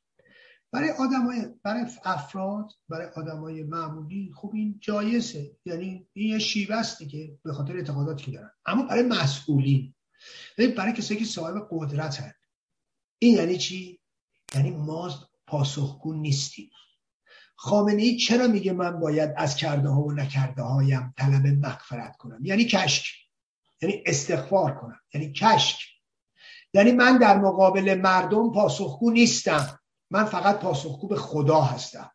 برای 0.72 0.90
آدمای 0.90 1.48
برای 1.64 1.86
افراد 2.04 2.72
برای 2.90 3.08
آدمای 3.08 3.64
معمولی 3.64 4.32
خوب 4.36 4.56
این 4.56 4.80
جایزه. 4.82 5.58
یعنی 5.66 6.08
این 6.14 6.30
یه 6.30 6.40
شیوه 6.40 6.76
است 6.76 7.00
دیگه 7.00 7.40
به 7.44 7.54
خاطر 7.54 7.78
اعتقاداتی 7.78 8.26
که 8.26 8.32
دارن. 8.32 8.52
اما 8.66 8.84
برای 8.84 9.04
مسئولین. 9.04 9.94
برای 10.58 10.94
کسایی 10.94 11.20
که 11.20 11.26
صاحب 11.26 11.68
قدرت 11.72 12.22
هست 12.22 12.40
این 13.20 13.38
یعنی 13.38 13.58
چی؟ 13.58 14.00
یعنی 14.56 14.72
ما 14.72 15.30
پاسخگو 15.48 16.14
نیستیم. 16.14 16.70
خامنه 17.62 18.02
ای 18.02 18.18
چرا 18.18 18.48
میگه 18.48 18.74
من 18.74 19.00
باید 19.00 19.34
از 19.38 19.56
کرده 19.56 19.90
ها 19.90 20.02
و 20.02 20.12
نکرده 20.12 20.62
هایم 20.62 21.14
طلب 21.18 21.48
مغفرت 21.48 22.18
کنم؟ 22.18 22.46
یعنی 22.46 22.66
کشک. 22.66 23.06
یعنی 23.82 24.04
استغفار 24.06 24.76
کنم. 24.76 25.00
یعنی 25.14 25.34
کشک. 25.34 25.80
یعنی 26.74 26.92
من 26.92 27.18
در 27.18 27.38
مقابل 27.38 28.02
مردم 28.04 28.52
پاسخگو 28.52 29.12
نیستم. 29.12 29.80
من 30.12 30.26
فقط 30.26 30.60
پاسخگو 30.60 31.08
به 31.08 31.16
خدا 31.16 31.62
هستم. 31.62 32.12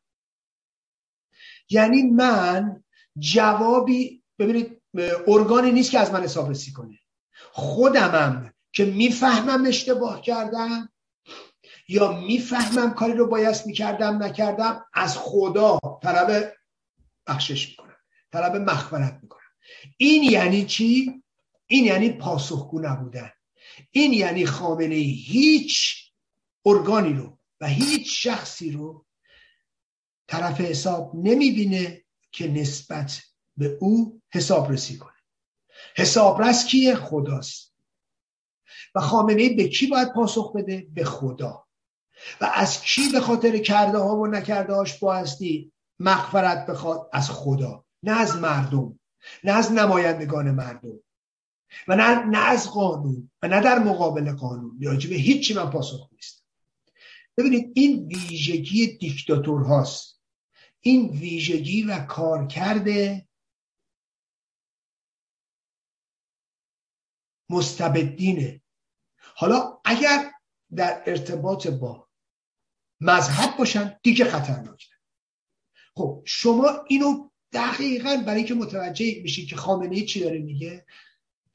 یعنی 1.71 2.03
من 2.03 2.85
جوابی 3.19 4.23
ببینید 4.39 4.83
ارگانی 5.27 5.73
نیست 5.73 5.91
که 5.91 5.99
از 5.99 6.13
من 6.13 6.23
حسابرسی 6.23 6.73
کنه. 6.73 6.99
خودمم 7.53 8.55
که 8.73 8.85
می‌فهمم 8.85 9.67
اشتباه 9.67 10.21
کردم 10.21 10.89
یا 11.89 12.21
می‌فهمم 12.21 12.95
کاری 12.95 13.13
رو 13.13 13.27
باید 13.27 13.57
می‌کردم 13.67 14.23
نکردم 14.23 14.85
از 14.95 15.17
خدا 15.17 15.79
طلب 16.03 16.53
بخشش 17.27 17.69
می‌کنم 17.69 17.97
طلب 18.33 18.57
مخبرت 18.57 19.19
می‌کنم. 19.23 19.41
این 19.97 20.23
یعنی 20.23 20.65
چی؟ 20.65 21.23
این 21.67 21.85
یعنی 21.85 22.11
پاسخگو 22.11 22.81
نبودن. 22.81 23.31
این 23.91 24.13
یعنی 24.13 24.47
خامنه 24.47 24.95
هیچ 24.95 25.95
ارگانی 26.67 27.13
رو 27.13 27.39
و 27.61 27.67
هیچ 27.67 28.27
شخصی 28.27 28.71
رو 28.71 29.07
طرف 30.29 30.61
حساب 30.61 31.13
نمی‌بینه 31.15 32.05
که 32.33 32.49
نسبت 32.49 33.23
به 33.57 33.79
او 33.81 34.23
حساب 34.33 34.73
رسی 34.73 34.99
کنه. 34.99 35.13
حسابرس 35.97 36.67
کیه؟ 36.67 36.95
خداست. 36.95 37.75
و 38.95 39.01
خامنه 39.01 39.49
به 39.57 39.69
کی 39.69 39.87
باید 39.87 40.13
پاسخ 40.13 40.53
بده؟ 40.53 40.87
به 40.95 41.05
خدا. 41.05 41.64
و 42.41 42.51
از 42.55 42.81
کی 42.83 43.09
به 43.13 43.21
خاطر 43.21 43.59
کرده 43.59 43.99
ها 43.99 44.17
و 44.17 44.27
نکرده 44.27 44.75
هاش 44.75 44.99
بایستی 44.99 45.73
مغفرت 45.99 46.67
بخواد؟ 46.67 47.11
از 47.13 47.31
خدا. 47.31 47.85
نه 48.03 48.21
از 48.21 48.37
مردم. 48.37 49.01
نه 49.45 49.53
از 49.53 49.73
نمایندگان 49.73 50.51
مردم. 50.51 51.01
و 51.89 51.97
نه, 51.97 52.25
نه 52.25 52.39
از 52.39 52.71
قانون. 52.71 53.31
و 53.43 53.49
نه 53.49 53.61
در 53.61 53.79
مقابل 53.79 54.33
قانون. 54.33 54.79
به 54.79 55.15
هیچی 55.15 55.55
من 55.55 55.71
پاسخ 55.71 56.09
نیست 56.13 56.45
ببینید 57.37 57.73
این 57.75 58.07
ویژگی 58.07 58.87
دیکتاتور 58.87 59.63
هاست. 59.63 60.21
این 60.81 61.09
ویژگی 61.09 61.83
و 61.83 62.07
کارکرد 62.07 62.89
مستبدینه. 67.51 68.63
حالا 69.37 69.81
اگر 69.85 70.31
در 70.77 71.03
ارتباط 71.07 71.67
با 71.67 72.09
مذهب 73.05 73.57
باشن 73.59 73.97
دیگه 74.03 74.25
خطرناکه 74.25 74.87
خب 75.95 76.23
شما 76.25 76.71
اینو 76.89 77.31
دقیقا 77.53 78.23
برای 78.27 78.45
که 78.45 78.55
متوجه 78.55 79.23
میشید 79.23 79.49
که 79.49 79.57
خامنه 79.57 80.01
چی 80.01 80.21
داره 80.21 80.39
میگه 80.39 80.87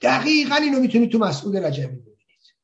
دقیقا 0.01 0.55
اینو 0.55 0.79
می‌تونید 0.79 1.11
تو 1.11 1.17
مسئول 1.17 1.63
رجبی 1.63 1.95
ببینید. 1.95 2.55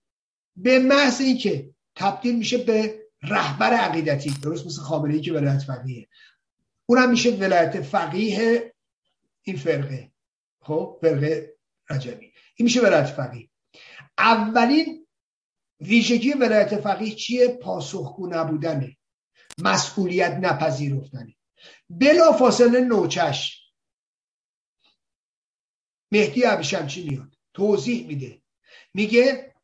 به 0.56 0.80
محض 0.80 1.22
اینکه 1.22 1.70
تبدیل 1.96 2.36
میشه 2.36 2.58
به 2.58 3.00
رهبر 3.22 3.74
عقیدتی 3.74 4.30
درست 4.30 4.66
مثل 4.66 4.82
خامنه 4.82 5.20
که 5.20 5.34
ولایت 5.34 5.64
فقیه 5.64 6.08
اونم 6.86 7.10
میشه 7.10 7.30
ولایت 7.32 7.82
فقیه 7.82 8.74
این 9.42 9.58
فرقه. 9.58 10.12
خب 10.60 10.98
فرقه 11.02 11.56
رجبی. 11.90 12.32
این 12.56 12.66
میشه 12.66 12.82
ولایت 12.82 13.06
فقیه. 13.06 13.50
اولین 14.18 15.05
ویژگی 15.80 16.34
ولایت 16.34 16.82
فقیه 16.82 17.16
چیه؟ 17.16 17.48
پاسخگو 17.48 18.28
نبودنه. 18.28 18.98
مسئولیت 19.58 20.32
نپذیرفتنه. 20.32 21.36
بلا 21.90 22.32
فاصله 22.32 22.80
نوچش. 22.80 23.62
مهدی 26.12 26.44
چی 26.88 27.10
میاد. 27.10 27.36
توضیح 27.54 28.08
میده. 28.08 28.42
میگه 28.94 29.56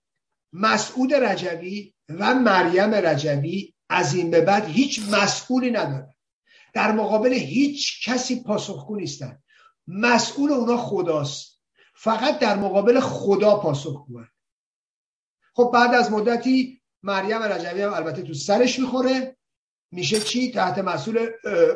مسعود 0.53 1.13
رجوی 1.13 1.93
و 2.09 2.33
مریم 2.33 2.93
رجوی 2.93 3.73
از 3.89 4.15
این 4.15 4.31
به 4.31 4.41
بعد 4.41 4.65
هیچ 4.65 5.01
مسئولی 5.11 5.71
ندارن. 5.71 6.13
در 6.73 6.91
مقابل 6.91 7.33
هیچ 7.33 8.09
کسی 8.09 8.43
پاسخگو 8.43 8.95
نیستن. 8.95 9.43
مسئول 9.87 10.51
اونا 10.51 10.77
خداست. 10.77 11.61
فقط 11.95 12.39
در 12.39 12.55
مقابل 12.55 12.99
خدا 12.99 13.59
پاسخگوه 13.59 14.27
خب 15.53 15.71
بعد 15.73 15.93
از 15.93 16.11
مدتی 16.11 16.81
مریم 17.03 17.41
رجوی 17.41 17.81
هم 17.81 17.93
البته 17.93 18.21
تو 18.21 18.33
سرش 18.33 18.79
می‌خوره. 18.79 19.37
میشه 19.91 20.19
چی؟ 20.19 20.51
تحت 20.51 20.79
مسئول 20.79 21.27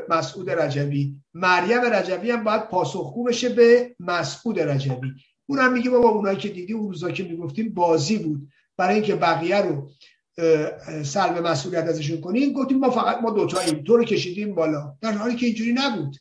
مسعود 0.10 0.50
رجوی 0.50 1.16
مریم 1.34 1.82
رجوی 1.82 2.32
هم 2.32 2.44
باید 2.44 2.68
پاسخگو 2.68 3.24
بشه 3.24 3.50
به 3.50 3.96
مسعود 4.00 4.60
رجوی 4.60 5.12
اون 5.46 5.60
هم 5.60 5.74
میگه 5.74 5.90
بابا 5.90 6.10
اونایی 6.10 6.38
که 6.38 6.50
دیدی 6.50 6.74
اون 6.74 6.88
روزا 6.88 7.12
که 7.12 7.24
می‌گفتیم 7.24 7.74
بازی 7.74 8.18
بود. 8.18 8.48
برای 8.78 8.96
اینکه 8.96 9.16
بقیه 9.16 9.62
رو 9.62 9.90
سلب 11.04 11.48
مسئولیت 11.48 11.84
ازشون 11.84 12.22
کنیم 12.22 12.54
گفتیم 12.54 12.78
ما 12.78 12.90
فقط 12.90 13.22
ما 13.22 13.30
دوتاییم. 13.30 13.84
تو 13.84 13.98
رو 13.98 14.04
کشیدیم 14.04 14.56
بالا. 14.56 14.96
در 15.02 15.12
حالی 15.12 15.36
که 15.36 15.46
اینجوری 15.46 15.74
نبود. 15.74 16.18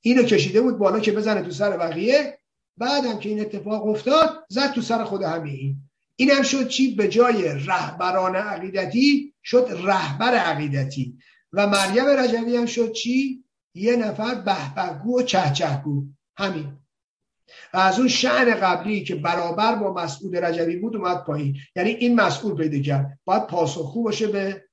اینو 0.00 0.22
کشیده 0.22 0.60
بود 0.60 0.78
بالا 0.78 1.00
که 1.00 1.12
بزنه 1.12 1.42
تو 1.42 1.50
سر 1.50 1.76
بقیه. 1.76 2.38
بعدم 2.76 3.18
که 3.18 3.28
این 3.28 3.40
اتفاق 3.40 3.86
افتاد 3.86 4.44
زد 4.48 4.72
تو 4.72 4.80
سر 4.80 5.04
خود 5.04 5.22
همه 5.22 5.74
این 6.20 6.30
هم 6.30 6.42
شد 6.42 6.68
چی؟ 6.68 6.94
به 6.94 7.08
جای 7.08 7.48
رهبران 7.48 8.36
عقیدتی 8.36 9.34
شد 9.44 9.68
رهبر 9.70 10.34
عقیدتی. 10.34 11.18
و 11.52 11.66
مریم 11.66 12.06
رجوی 12.06 12.56
هم 12.56 12.66
شد 12.66 12.92
چی؟ 12.92 13.44
یه 13.74 13.96
نفر 13.96 14.34
بهبهگو 14.34 15.18
و 15.18 15.22
چهچهگو. 15.22 16.06
همین. 16.36 16.78
و 17.74 17.76
از 17.76 17.98
اون 17.98 18.08
شعن 18.08 18.54
قبلی 18.54 19.04
که 19.04 19.14
برابر 19.14 19.74
با 19.74 19.92
مسئول 19.94 20.36
رجوی 20.36 20.76
بود 20.76 20.96
اومد 20.96 21.24
پایین. 21.24 21.56
یعنی 21.76 21.90
این 21.90 22.20
مسئول 22.20 22.56
پیدا 22.56 22.82
کرد. 22.82 23.18
باید 23.24 23.46
پاسخگو 23.46 24.02
باشه 24.02 24.26
به 24.26 24.68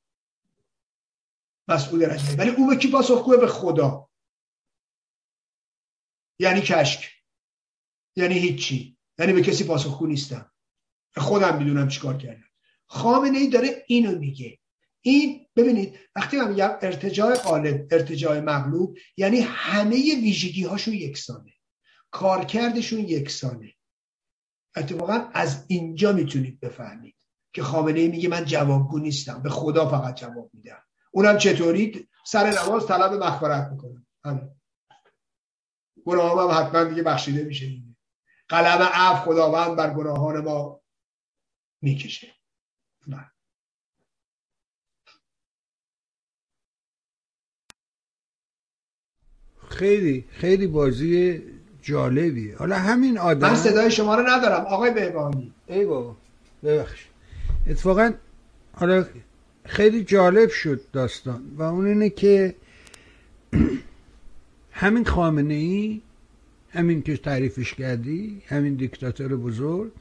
مسئول 1.68 2.06
رجوی. 2.06 2.36
ولی 2.36 2.50
او 2.50 2.68
به 2.68 2.76
کی 2.76 2.92
پاسخگوه 2.92 3.38
به 3.38 3.48
خدا. 3.48 4.10
یعنی 6.40 6.62
کشک. 6.62 7.12
یعنی 8.16 8.40
هیچی. 8.40 8.98
یعنی 9.20 9.34
به 9.34 9.42
کسی 9.42 9.64
پاسخگو 9.64 10.08
نیستم. 10.08 10.52
خودم 11.22 11.58
می‌دونم 11.58 11.88
چیکار 11.88 12.18
کردم. 12.18 12.44
خامنه 12.88 13.38
ای 13.38 13.48
داره 13.48 13.84
اینو 13.88 14.20
میگه. 14.20 14.60
این 15.02 15.48
ببینید 15.56 16.00
وقتی 16.16 16.38
من 16.38 16.50
میگم 16.50 16.72
ارتجاع 16.82 17.36
غالب 17.36 17.88
ارتجاع 17.92 18.40
مغلوب 18.40 18.98
یعنی 19.18 19.40
همه 19.40 19.96
ویژگی 19.96 20.64
هاشون 20.64 20.94
یکسانه. 20.94 21.54
کارکردشون 22.12 23.00
یکسانه. 23.00 23.74
اتفاقا 24.76 25.30
از 25.34 25.66
اینجا 25.68 26.12
می‌تونید 26.12 26.60
بفهمید 26.60 27.16
که 27.54 27.64
خامنه 27.64 28.00
ای 28.00 28.08
میگه 28.08 28.30
من 28.30 28.46
جوابگو 28.46 29.00
نیستم. 29.00 29.44
به 29.44 29.50
خدا 29.50 29.90
فقط 29.90 30.16
جواب 30.16 30.50
میدم. 30.54 30.84
اونم 31.12 31.38
چطوری؟ 31.38 32.08
سر 32.26 32.60
نماز 32.60 32.88
طلب 32.88 33.14
مغفرت 33.14 33.72
می‌کنم. 33.72 34.06
همین 34.26 34.50
گناه 36.06 36.54
هم 36.54 36.66
حتما 36.66 36.84
دیگه 36.84 37.04
بخشیده 37.04 37.44
میشه. 37.44 37.72
قلم 38.50 38.90
عف 38.94 39.24
خداوند 39.24 39.76
بر 39.76 39.94
گناهان 39.94 40.44
ما. 40.44 40.82
می‌کشه. 41.86 42.28
بله 43.08 43.32
خیلی 49.70 50.26
خیلی 50.30 50.68
بازی 50.68 51.42
جالبی 51.82 52.52
حالا 52.52 52.76
همین 52.76 53.18
آدم 53.18 53.50
من 53.50 53.56
صدای 53.56 53.92
شما 53.92 54.16
رو 54.16 54.24
ندارم. 54.28 54.66
آقای 54.66 54.94
بهبانی 54.94 55.54
ای 55.68 55.86
بابا 55.86 56.18
ببخش. 56.64 57.06
اتفاقا 57.68 58.14
حالا 58.74 59.06
خیلی 59.66 60.04
جالب 60.04 60.50
شد 60.50 60.82
داستان. 60.94 61.44
و 61.56 61.64
اون 61.64 61.88
اینه 61.88 62.10
که 62.10 62.56
همین 64.72 65.06
خامنه 65.06 65.54
ای 65.54 66.02
همین 66.70 67.02
که 67.02 67.18
تعریفش 67.18 67.74
کردی 67.74 68.42
همین 68.48 68.76
دیکتاتور 68.76 69.36
بزرگ 69.36 69.92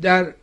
در 0.00 0.34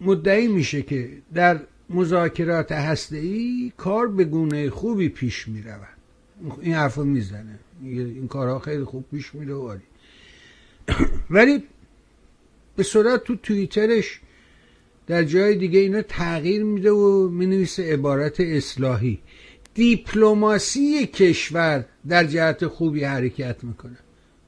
مدعی 0.00 0.48
میشه 0.48 0.82
که 0.82 1.10
در 1.34 1.60
مذاکرات 1.90 2.72
هسته 2.72 3.16
ای 3.16 3.72
کار 3.76 4.08
به 4.08 4.24
گونه 4.24 4.70
خوبی 4.70 5.08
پیش 5.08 5.48
می‌رود. 5.48 5.98
این 6.60 6.74
حرف 6.74 6.98
می‌زنه. 6.98 7.58
این 7.82 8.28
کارها 8.28 8.58
خیلی 8.58 8.84
خوب 8.84 9.04
پیش 9.10 9.34
میره 9.34 9.54
ولی 11.30 11.62
به 12.76 12.82
صورت 12.82 13.24
تو 13.24 13.36
توییترش 13.36 14.20
در 15.06 15.24
جای 15.24 15.54
دیگه 15.54 15.80
اینا 15.80 16.02
تغییر 16.02 16.64
میده 16.64 16.90
و 16.90 17.28
می‌نویسه 17.28 17.92
عبارت 17.92 18.40
اصلاحی. 18.40 19.18
دیپلماسی 19.74 21.06
کشور 21.06 21.84
در 22.08 22.24
جهت 22.24 22.66
خوبی 22.66 23.04
حرکت 23.04 23.64
می‌کنه. 23.64 23.98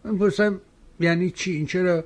من 0.05 0.19
پرسم 0.19 0.61
یعنی 1.01 1.31
چی؟ 1.31 1.53
این 1.53 1.67
چرا 1.67 2.05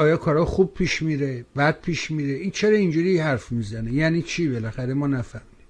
آیا 0.00 0.16
کارا 0.16 0.44
خوب 0.44 0.74
پیش 0.74 1.02
میره 1.02 1.46
بد 1.56 1.80
پیش 1.80 2.10
میره؟ 2.10 2.34
این 2.34 2.50
چرا 2.50 2.76
اینجوری 2.76 3.18
حرف 3.18 3.52
می‌زنه؟ 3.52 3.92
یعنی 3.92 4.22
چی 4.22 4.48
بالاخره؟ 4.48 4.94
ما 4.94 5.06
نفهمیم 5.06 5.66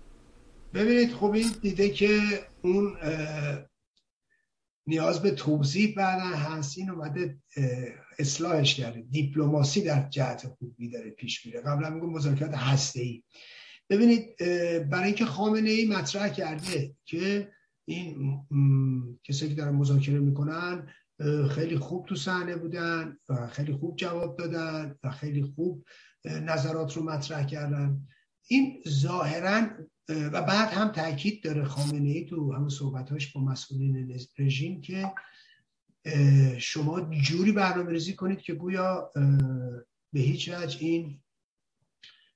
ببینید 0.74 1.12
خب 1.12 1.33
این 1.33 1.51
دیده 1.62 1.89
که 1.89 2.20
اون 2.62 2.97
نیاز 4.87 5.22
به 5.22 5.31
توضیح 5.31 5.95
بعدا 5.97 6.37
هست 6.37 6.78
این 6.78 6.91
اومده 6.91 7.39
اصلاحش 8.18 8.74
کرده. 8.74 9.01
دیپلماسی 9.11 9.83
در 9.83 10.09
جهت 10.09 10.47
خوبی 10.47 10.91
داره 10.91 11.11
پیش 11.11 11.47
میره. 11.47 11.61
قبلا 11.61 11.91
میگم 11.91 12.11
مذاکرات 12.11 12.55
هسته 12.55 13.01
ای 13.01 13.22
ببینید 13.91 14.37
برای 14.91 15.07
اینکه 15.07 15.24
خامنه 15.24 15.70
ای 15.70 15.87
مطرح 15.87 16.28
کرده 16.28 16.95
که 17.05 17.49
این 17.85 18.39
کسایی 19.24 19.51
که 19.51 19.57
دارن 19.57 19.74
مذاکره 19.74 20.18
می‌کنن 20.18 20.89
خیلی 21.51 21.79
خوب 21.79 22.07
تو 22.07 22.16
صحنه 22.16 22.57
بودن 22.57 23.16
و 23.29 23.47
خیلی 23.47 23.73
خوب 23.73 23.97
جواب 23.97 24.39
دادن 24.39 24.99
و 25.05 25.11
خیلی 25.11 25.43
خوب 25.43 25.85
نظرات 26.25 26.97
رو 26.97 27.03
مطرح 27.03 27.47
کردن. 27.47 28.07
این 28.49 28.83
ظاهرا 28.89 29.68
و 30.09 30.43
بعد 30.43 30.68
هم 30.68 30.89
تاکید 30.89 31.45
داره 31.45 31.64
خامنه 31.64 32.09
ای 32.09 32.25
تو 32.25 32.53
همه 32.53 32.68
صحبتاش 32.68 33.33
با 33.33 33.41
مسئولین 33.41 34.18
رژیم 34.39 34.81
که 34.81 35.12
شما 36.59 37.01
جوری 37.01 37.53
برنامه 37.53 37.93
ریزی 37.93 38.14
کنید 38.14 38.41
که 38.41 38.55
گویا 38.55 39.11
به 40.12 40.21
هیچ 40.21 40.49
وجه 40.49 40.79
این 40.81 41.21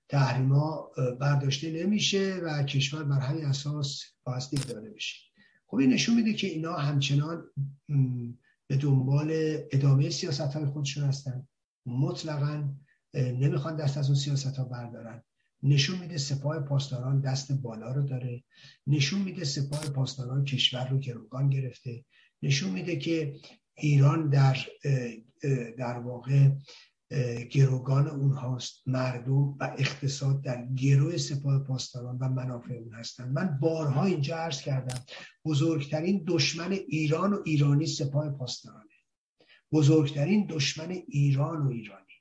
تحریما 0.09 0.91
برداشته 1.20 1.85
نمیشه 1.85 2.35
و 2.35 2.62
کشور 2.62 3.05
بر 3.05 3.20
همین 3.20 3.45
اساس 3.45 4.03
بایستی 4.24 4.57
داره 4.57 4.91
بشه 4.91 5.16
خب 5.66 5.76
این 5.76 5.93
نشون 5.93 6.14
میده 6.14 6.32
که 6.32 6.47
اینا 6.47 6.72
همچنان 6.72 7.45
به 8.66 8.76
دنبال 8.76 9.30
ادامه 9.72 10.10
سیاست 10.10 10.40
های 10.40 10.66
خودشون 10.66 11.04
هستن. 11.04 11.48
مطلقا 11.86 12.74
نمی‌خوان 13.14 13.76
دست 13.76 13.98
از 13.98 14.06
اون 14.06 14.16
سیاست 14.16 14.56
ها 14.56 14.64
بردارن. 14.64 15.22
نشون 15.62 15.98
میده 15.98 16.18
سپاه 16.18 16.60
پاسداران 16.60 17.20
دست 17.20 17.52
بالا 17.52 17.92
رو 17.92 18.02
داره. 18.02 18.44
نشون 18.86 19.22
میده 19.22 19.44
سپاه 19.44 19.88
پاسداران 19.90 20.44
کشور 20.44 20.88
رو 20.88 20.98
گروگان 20.98 21.50
گرفته. 21.50 22.04
نشون 22.42 22.70
میده 22.70 22.96
که 22.96 23.34
ایران 23.74 24.28
در 24.28 24.56
در 25.78 25.98
واقع 25.98 26.50
گروگان 27.50 28.08
اونهاست 28.08 28.82
مردم 28.86 29.32
و 29.32 29.74
اقتصاد 29.78 30.42
در 30.42 30.66
گروه 30.66 31.16
سپاه 31.16 31.58
پاسداران 31.58 32.18
و 32.18 32.28
منافع 32.28 32.74
اون 32.74 32.94
هستند 32.94 33.32
من 33.32 33.58
بارها 33.60 34.04
اینجا 34.04 34.36
عرض 34.36 34.60
کردم 34.60 35.04
بزرگترین 35.44 36.24
دشمن 36.26 36.72
ایران 36.72 37.32
و 37.32 37.42
ایرانی 37.44 37.86
سپاه 37.86 38.30
پاسدارانه. 38.30 38.90
بزرگترین 39.72 40.46
دشمن 40.50 40.90
ایران 40.90 41.66
و 41.66 41.70
ایرانی. 41.70 42.12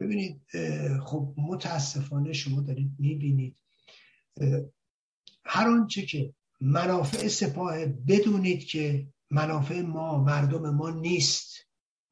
ببینید 0.00 0.42
خب 1.04 1.34
متاسفانه 1.36 2.32
شما 2.32 2.60
دارید 2.60 2.92
می‌بینید 2.98 3.56
هر 5.44 5.68
آنچه 5.68 6.02
که 6.02 6.34
منافع 6.60 7.28
سپاه 7.28 7.86
بدونید 7.86 8.64
که 8.64 9.08
منافع 9.30 9.80
ما 9.80 10.24
مردم 10.24 10.70
ما 10.70 10.90
نیست. 10.90 11.52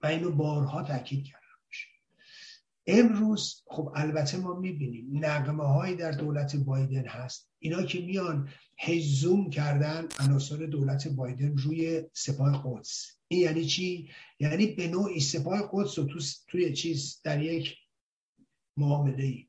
و 0.03 0.07
اینو 0.07 0.31
بارها 0.31 0.83
تاکید 0.83 1.25
کرد 1.25 1.40
امروز 2.87 3.63
خب 3.67 3.93
البته 3.95 4.39
ما 4.39 4.55
می‌بینیم 4.55 5.25
نقمه 5.25 5.65
هایی 5.65 5.97
در 5.97 6.11
دولت 6.11 6.57
بایدن 6.57 7.07
هست. 7.07 7.51
اینا 7.59 7.83
که 7.83 8.01
میان 8.01 8.49
هزوم 8.79 9.51
کردن 9.51 10.09
عناصر 10.19 10.57
دولت 10.57 11.09
بایدن 11.09 11.57
روی 11.57 12.03
سپاه 12.13 12.63
قدس. 12.65 13.17
این 13.29 13.41
یعنی 13.41 13.65
چی؟ 13.65 14.11
یعنی 14.41 14.67
به 14.67 14.89
نوعی 14.89 15.21
سپاه 15.21 15.71
قدس 15.73 15.99
رو 15.99 16.05
تو 16.05 16.21
توی 16.49 16.73
چیز 16.73 17.21
در 17.25 17.43
یک 17.43 17.77
معامله 18.77 19.25
ای 19.25 19.47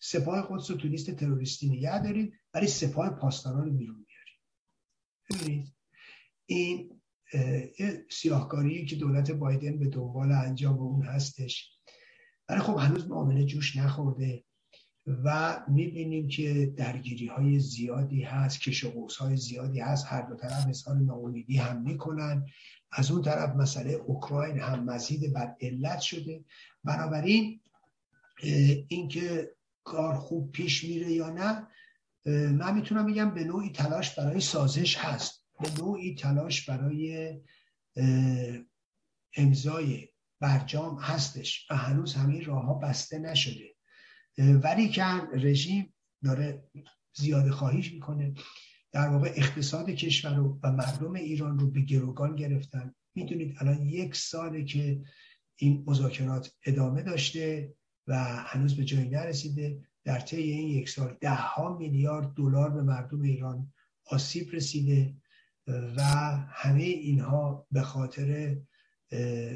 سپاه 0.00 0.46
قدس 0.50 0.70
رو 0.70 0.76
تو 0.76 0.88
لیست 0.88 1.10
تروریستی 1.10 1.68
نگه 1.68 2.02
داریم 2.02 2.32
ولی 2.54 2.66
سپاه 2.66 3.10
پاسداران 3.10 3.64
رو 3.64 3.72
بیرون 3.72 4.06
ببینید 5.30 5.74
این 6.46 7.00
سیاهکاری 8.10 8.86
که 8.86 8.96
دولت 8.96 9.30
بایدن 9.30 9.78
به 9.78 9.86
دنبال 9.86 10.32
انجام 10.32 10.78
اون 10.78 11.06
هستش. 11.06 11.73
ولی 12.48 12.60
خب 12.60 12.76
هنوز 12.76 13.08
معامله 13.08 13.44
جوش 13.44 13.76
نخورده 13.76 14.44
و 15.06 15.60
می‌بینیم 15.68 16.28
که 16.28 16.66
درگیری 16.66 17.26
های 17.26 17.60
زیادی 17.60 18.22
هست 18.22 18.60
کش 18.60 18.84
و 18.84 19.08
های 19.20 19.36
زیادی 19.36 19.80
هست. 19.80 20.06
هر 20.08 20.22
دو 20.22 20.34
طرف 20.34 20.66
اظهار 20.68 20.96
ناامیدی 20.96 21.56
هم 21.56 21.82
می‌کنن. 21.82 22.46
از 22.92 23.10
اون 23.10 23.22
طرف 23.22 23.56
مسئله 23.56 23.92
اوکراین 23.92 24.58
هم 24.58 24.84
مزید 24.84 25.32
بر 25.32 25.54
علت 25.60 26.00
شده. 26.00 26.44
بنابراین 26.84 27.60
اینکه 28.88 29.50
کار 29.84 30.14
خوب 30.14 30.52
پیش 30.52 30.84
میره 30.84 31.12
یا 31.12 31.30
نه 31.30 31.66
من 32.52 32.74
می‌تونم 32.74 33.06
بگم 33.06 33.34
به 33.34 33.44
نوعی 33.44 33.70
تلاش 33.70 34.18
برای 34.18 34.40
سازش 34.40 34.96
هست. 34.96 35.44
به 35.60 35.70
نوعی 35.78 36.14
تلاش 36.14 36.70
برای 36.70 37.34
امضای 39.36 40.08
برجام 40.40 40.98
هستش 40.98 41.66
و 41.70 41.76
هنوز 41.76 42.14
همه 42.14 42.44
راه 42.44 42.64
ها 42.64 42.74
بسته 42.74 43.18
نشده. 43.18 43.74
ولی 44.38 44.88
که 44.88 45.04
رژیم 45.32 45.94
داره 46.24 46.64
زیاده 47.16 47.50
خواهیش 47.50 47.92
می‌کنه. 47.92 48.34
در 48.92 49.08
واقع 49.08 49.32
اقتصاد 49.36 49.90
کشور 49.90 50.40
و 50.40 50.58
مردم 50.64 51.14
ایران 51.14 51.58
رو 51.58 51.70
به 51.70 51.80
گروگان 51.80 52.36
گرفتن. 52.36 52.94
می‌دونید 53.14 53.56
الان 53.60 53.82
یک 53.82 54.16
ساله 54.16 54.64
که 54.64 55.04
این 55.56 55.84
مذاکرات 55.86 56.54
ادامه 56.66 57.02
داشته 57.02 57.74
و 58.06 58.24
هنوز 58.24 58.76
به 58.76 58.84
جایی 58.84 59.08
نرسیده. 59.08 59.84
در 60.04 60.20
طی 60.20 60.36
این 60.36 60.68
یک 60.68 60.88
سال 60.88 61.16
ده 61.20 61.34
ها 61.34 61.76
میلیارد 61.78 62.34
دلار 62.34 62.70
به 62.70 62.82
مردم 62.82 63.22
ایران 63.22 63.72
آسیب 64.06 64.50
رسیده 64.52 65.14
و 65.66 66.02
همه 66.48 66.82
اینها 66.82 67.66
به 67.70 67.82
خاطر 67.82 68.56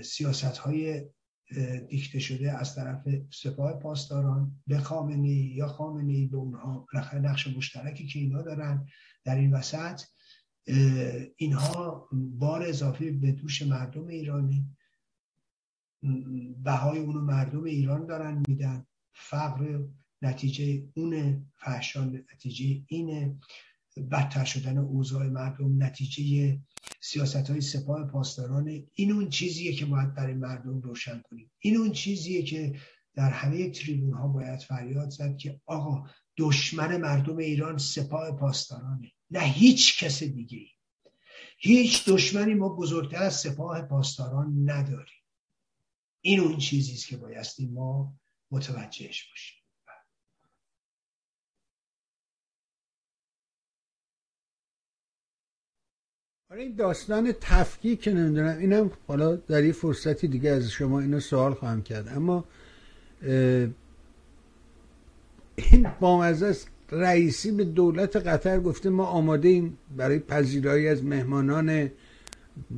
سیاست 0.02 0.58
های 0.58 1.06
دیکته 1.88 2.18
شده 2.18 2.52
از 2.52 2.74
طرف 2.74 3.08
سپاه 3.30 3.72
پاسداران 3.72 4.60
به 4.66 4.78
خامنه 4.78 5.30
یا 5.30 5.68
خامنه 5.68 6.12
ای 6.12 6.26
به 6.26 6.36
اونها 6.36 6.86
نقش 7.14 7.46
مشترکی 7.46 8.06
که 8.06 8.18
اینا 8.18 8.42
دارن 8.42 8.86
در 9.24 9.36
این 9.36 9.54
وسط 9.54 10.02
اینها 11.36 12.08
بار 12.12 12.62
اضافی 12.62 13.10
به 13.10 13.32
دوش 13.32 13.62
مردم 13.62 14.06
ایرانی 14.06 14.66
بهای 16.64 16.98
اونو 16.98 17.20
مردم 17.20 17.64
ایران 17.64 18.06
دارن 18.06 18.42
میدن. 18.48 18.86
فقر 19.12 19.84
نتیجه 20.22 20.84
اونه 20.94 21.42
فحشان 21.56 22.24
نتیجه 22.34 22.82
اینه. 22.86 23.38
بدتر 24.10 24.44
شدن 24.44 24.78
اوضاع 24.78 25.26
مردم 25.26 25.82
نتیجه 25.82 26.58
سیاست 27.00 27.50
های 27.50 27.60
سپاه 27.60 28.10
پاسداران 28.10 28.86
این 28.94 29.12
اون 29.12 29.28
چیزیه 29.28 29.72
که 29.72 29.86
باید 29.86 30.14
برای 30.14 30.34
مردم 30.34 30.80
روشن 30.80 31.22
کنیم. 31.30 31.50
این 31.58 31.76
اون 31.76 31.92
چیزیه 31.92 32.42
که 32.42 32.80
در 33.14 33.30
همه 33.30 33.70
تریبون 33.70 34.12
ها 34.12 34.28
باید 34.28 34.60
فریاد 34.60 35.10
زد 35.10 35.36
که 35.36 35.60
آقا 35.66 36.08
دشمن 36.36 36.96
مردم 36.96 37.36
ایران 37.36 37.78
سپاه 37.78 38.36
پاسدارانه. 38.36 39.12
نه 39.30 39.40
هیچ 39.40 40.04
کس 40.04 40.22
دیگه 40.22 40.66
هیچ 41.58 42.08
دشمنی 42.08 42.54
ما 42.54 42.68
بزرگتر 42.68 43.22
از 43.22 43.34
سپاه 43.40 43.82
پاسداران 43.82 44.70
نداریم. 44.70 45.22
این 46.20 46.40
اون 46.40 46.58
چیزیست 46.58 47.06
که 47.06 47.16
بایستی 47.16 47.66
ما 47.66 48.14
متوجهش 48.50 49.30
باشیم. 49.30 49.58
آره 56.50 56.62
این 56.62 56.74
داستان 56.74 57.32
تفکیک 57.40 58.00
که 58.00 58.12
نمی‌دونم. 58.12 58.58
اینم 58.58 58.90
حالا 59.06 59.36
در 59.36 59.64
یه 59.64 59.72
فرصتی 59.72 60.28
دیگه 60.28 60.50
از 60.50 60.70
شما 60.70 61.00
اینو 61.00 61.20
سوال 61.20 61.54
خواهم 61.54 61.82
کرد. 61.82 62.08
اما 62.08 62.44
این 65.56 65.86
بامزه 66.00 66.46
است. 66.46 66.68
رئیسی 66.92 67.52
به 67.52 67.64
دولت 67.64 68.16
قطر 68.16 68.60
گفته 68.60 68.90
ما 68.90 69.04
آماده 69.04 69.48
ایم 69.48 69.78
برای 69.96 70.18
پذیرایی 70.18 70.88
از 70.88 71.04
مهمانان 71.04 71.90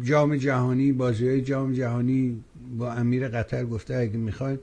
جام 0.03 0.37
جهانی 0.37 0.93
بازی 0.93 1.29
های 1.29 1.41
جام 1.41 1.73
جهانی 1.73 2.45
با 2.79 2.93
امیر 2.93 3.29
قطر 3.29 3.65
گفته 3.65 3.97
اگه 3.97 4.17
می‌خواید 4.17 4.61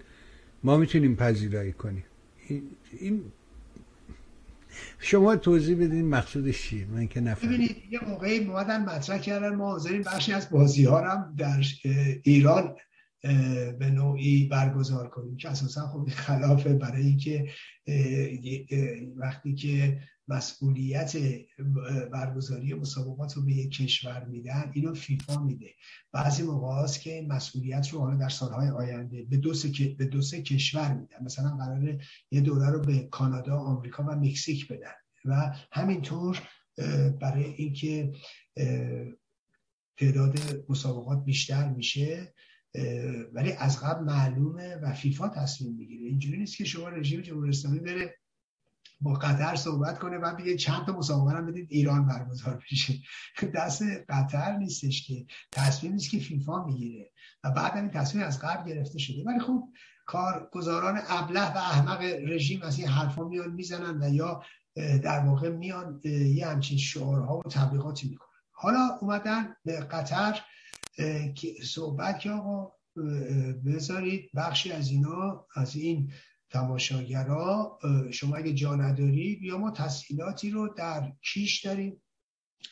ما 0.63 0.77
می‌تونیم 0.77 1.15
پذیرایی 1.15 1.71
کنیم. 1.71 2.03
این 2.99 3.21
شما 4.99 5.35
توضیح 5.35 5.75
بدین 5.77 6.09
مقصودش 6.09 6.69
چیه؟ 6.69 6.85
من 6.85 7.07
که 7.07 7.21
نفهم 7.21 7.49
ببینید 7.49 7.83
یه 7.91 7.99
موقعی 8.09 8.45
اومدن 8.45 8.85
مطرح 8.85 9.17
کردن 9.17 9.55
ما 9.55 9.71
حاضرین 9.71 10.01
بخشی 10.01 10.33
از 10.33 10.49
بازی 10.49 10.85
ها 10.85 11.01
هم 11.01 11.35
در 11.37 11.63
ایران 12.23 12.75
به 13.79 13.91
نوعی 13.91 14.47
برگزار 14.47 15.09
کنیم 15.09 15.37
که 15.37 15.49
اساسا 15.49 15.87
خب 15.87 16.09
خلافه 16.09 16.73
برای 16.73 17.03
اینکه 17.03 17.49
وقتی 19.17 19.55
که 19.55 19.99
مسئولیت 20.27 21.17
برگزاری 22.11 22.73
مسابقات 22.73 23.33
رو 23.33 23.45
به 23.45 23.53
یک 23.53 23.71
کشور 23.71 24.25
میدن 24.25 24.71
اینو 24.73 24.93
فیفا 24.93 25.43
میده. 25.43 25.69
بعضی 26.11 26.43
موقع 26.43 26.87
که 26.87 27.13
این 27.13 27.31
مسئولیت 27.31 27.89
رو 27.89 27.99
حالا 27.99 28.17
در 28.17 28.29
سالهای 28.29 28.69
آینده 28.69 29.23
به 29.23 29.37
دو 29.37 29.53
سه, 29.53 29.95
به 29.97 30.05
دو 30.05 30.21
سه 30.21 30.41
کشور 30.41 30.93
میدن. 30.93 31.23
مثلا 31.23 31.57
قرار 31.57 32.01
یه 32.31 32.41
دوره 32.41 32.69
رو 32.69 32.81
به 32.81 32.99
کانادا 32.99 33.57
آمریکا 33.57 34.03
و 34.03 34.11
مکزیک 34.11 34.67
بدن. 34.67 34.93
و 35.25 35.55
همینطور 35.71 36.41
برای 37.21 37.43
اینکه 37.43 38.13
تعداد 39.97 40.39
مسابقات 40.69 41.25
بیشتر 41.25 41.69
میشه 41.69 42.33
ولی 43.33 43.51
از 43.51 43.83
قبل 43.83 44.03
معلومه 44.03 44.75
و 44.75 44.93
فیفا 44.93 45.29
تصمیم 45.29 45.75
می‌گیره. 45.75 46.05
اینجوری 46.05 46.37
نیست 46.37 46.57
که 46.57 46.65
شما 46.65 46.89
رژیم 46.89 47.21
جمهوری 47.21 47.49
اسلامی 47.49 47.79
بره 47.79 48.15
با 49.01 49.13
قطر 49.13 49.55
صحبت 49.55 49.99
کنه 49.99 50.17
و 50.17 50.35
بگه 50.35 50.57
چند 50.57 50.85
تا 50.85 50.91
مسابقه 50.91 51.37
هم 51.37 51.45
بدید 51.45 51.67
ایران 51.69 52.07
برگزار 52.07 52.63
بشه. 52.71 52.93
دست 53.55 53.83
قطر 54.09 54.57
نیستش 54.57 55.07
که. 55.07 55.25
تصمیم 55.51 55.93
نیست 55.93 56.09
که 56.09 56.19
فیفا 56.19 56.65
می‌گیره. 56.65 57.11
و 57.43 57.51
بعد 57.51 57.77
این 57.77 57.89
تصمیم 57.89 58.23
از 58.23 58.39
قبل 58.39 58.69
گرفته 58.69 58.99
شده. 58.99 59.23
ولی 59.25 59.39
خب 59.39 59.63
کارگزاران 60.05 60.99
ابله 61.07 61.53
و 61.53 61.57
احمق 61.57 62.01
رژیم 62.01 62.61
از 62.61 62.79
این 62.79 62.87
حرفا 62.87 63.23
میان 63.23 63.51
می‌زنن 63.51 64.03
و 64.03 64.13
یا 64.13 64.43
در 64.75 65.19
واقع 65.19 65.49
میان 65.49 66.01
یه 66.05 66.47
همچین 66.47 66.77
شعارها 66.77 67.37
و 67.37 67.49
تبلیغاتی 67.49 68.09
می‌کنن. 68.09 68.27
حالا 68.51 68.97
اومدن 69.01 69.55
به 69.65 69.79
قطر 69.79 70.41
که 71.35 71.53
صحبت 71.63 72.19
که 72.19 72.31
آقا 72.31 72.71
بذارید 73.65 74.29
بخشی 74.35 74.71
از 74.71 74.89
اینا 74.89 75.45
از 75.55 75.75
این 75.75 76.11
تماشاگرا 76.49 77.79
شما 78.11 78.35
اگه 78.35 78.53
جا 78.53 78.75
نداری 78.75 79.35
بیا 79.35 79.57
ما 79.57 79.71
تسهیلاتی 79.71 80.49
رو 80.49 80.73
در 80.77 81.13
کیش 81.23 81.65
داریم 81.65 82.01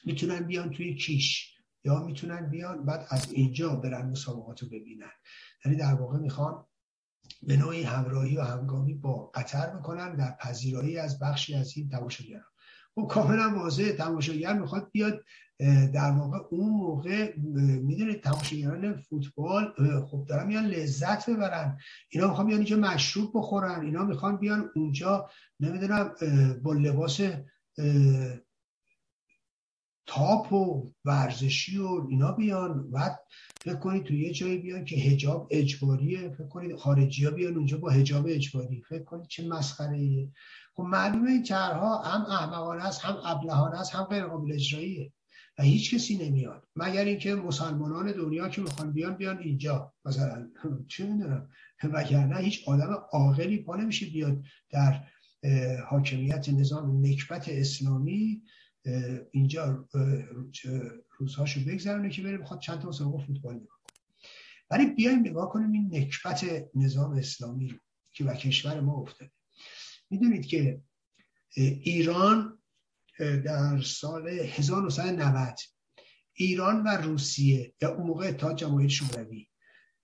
می‌تونن 0.06 0.40
بیان 0.40 0.72
توی 0.72 0.96
کیش 0.96 1.56
یا 1.84 2.04
می‌تونن 2.04 2.50
بیان 2.50 2.86
بعد 2.86 3.08
از 3.10 3.32
اینجا 3.32 3.76
برن 3.76 4.10
مسابقات 4.10 4.64
رو 4.64 4.70
ببینن. 4.70 5.12
یعنی 5.66 5.78
در 5.78 5.94
واقع 5.94 6.18
می‌خوان 6.18 6.66
به 7.44 7.58
نوعی 7.58 7.84
همراهی 7.84 8.38
و 8.38 8.42
همگامی 8.42 8.94
با 8.94 9.32
قطر 9.34 9.76
می‌کنن 9.76 10.16
در 10.16 10.38
پذیرایی 10.40 10.98
از 10.98 11.20
بخشی 11.20 11.56
از 11.56 11.78
این 11.78 11.90
تماشاگران 11.90 12.44
خب 12.96 13.08
کاملا 13.12 13.60
واضحه 13.60 13.94
تماشاگر 13.94 14.60
می‌خواد 14.60 14.92
بیاد 14.92 15.24
در 15.94 16.12
واقع 16.12 16.38
اون 16.50 16.70
موقع 16.70 17.38
می‌دونید 17.38 18.22
تماشاگران 18.22 18.96
فوتبال 18.96 19.74
خب 20.06 20.26
دارن 20.28 20.48
میان 20.48 20.66
لذت 20.66 21.30
ببرن 21.30 21.78
اینا 22.10 22.28
می‌خوان 22.28 22.48
بیان 22.48 22.60
اینجا 22.60 22.78
مشروب 22.78 23.32
بخورن. 23.34 23.86
اینا 23.86 24.04
می‌خوان 24.04 24.38
بیان 24.38 24.70
اونجا 24.76 25.30
نمی‌دونم 25.60 26.16
با 26.64 26.74
لباس 26.74 27.20
تاپ 30.08 30.54
و 30.54 30.92
ورزشی 31.06 31.78
و 31.78 32.08
اینا 32.10 32.32
بیان 32.32 32.90
و 32.92 33.10
فکر 33.62 33.76
کنید 33.76 34.04
تو 34.04 34.14
یه 34.14 34.34
جایی 34.34 34.58
بیان 34.58 34.86
که 34.86 34.96
هجاب 34.96 35.48
اجباریه. 35.52 36.30
فکر 36.30 36.48
کنید 36.48 36.76
خارجی 36.76 37.26
ها 37.26 37.32
بیان 37.32 37.56
اونجا 37.56 37.78
با 37.78 37.90
هجاب 37.90 38.26
اجباری. 38.30 38.84
فکر 38.90 39.04
کنید 39.04 39.28
چه 39.28 39.48
مسخره 39.48 39.98
ایه 39.98 40.30
خب 40.76 40.84
معلومه 40.84 41.32
این 41.32 41.44
طرحها 41.44 42.02
هم 42.02 42.26
احمقانه 42.26 42.86
است 42.86 43.02
هم 43.02 43.18
ابلهانه 43.26 43.80
است 43.80 43.96
هم 43.96 44.04
غیر 44.04 44.26
قابل 44.26 44.54
اجراییه. 44.54 45.12
و 45.58 45.64
هیچ 45.64 45.96
کسی 45.96 46.18
نمیاد. 46.18 46.68
مگر 46.76 47.06
اینکه 47.06 47.36
مسلمانان 47.36 48.12
دنیا 48.12 48.50
که 48.50 48.62
می‌خوان 48.62 48.92
بیان 48.94 49.16
بیان 49.16 49.38
اینجا. 49.38 49.94
مثلا 50.06 50.50
چه 50.88 51.08
می‌دونم. 51.08 51.50
وگرنه 51.84 52.38
هیچ 52.38 52.68
آدم 52.68 52.98
عاقلی 53.12 53.58
پا 53.58 53.76
نمیشه 53.76 54.06
بیاد 54.06 54.44
در 54.70 55.04
حاکمیت 55.88 56.50
نظام 56.50 57.06
نکبت 57.06 57.50
اسلامی 57.50 58.44
اینجا 59.32 59.88
روزهاشو 61.18 61.60
بگذرونه 61.60 62.10
که 62.10 62.22
بره 62.22 62.38
بخواد 62.38 62.60
چند 62.60 62.80
تا 62.80 62.90
مسابقه 62.90 63.26
فوتبال 63.26 63.56
نگاه 63.56 63.78
ولی 64.70 64.86
بیایم 64.86 65.20
نگاه 65.20 65.50
کنیم 65.50 65.72
این 65.72 65.96
نکبت 65.96 66.46
نظام 66.76 67.12
اسلامی 67.12 67.80
که 68.12 68.24
و 68.26 68.34
کشور 68.34 68.80
ما 68.80 68.94
افتاده. 68.94 69.32
می‌دونید 70.10 70.46
که 70.46 70.82
ایران 71.58 72.58
در 73.20 73.82
سال 73.82 74.28
1990 74.30 75.56
ایران 76.34 76.84
و 76.84 76.88
روسیه 76.88 77.74
یا 77.82 77.96
اون 77.96 78.08
موقع 78.08 78.28
اتحاد 78.28 78.56
جماهیر 78.56 78.90
شوروی 78.90 79.48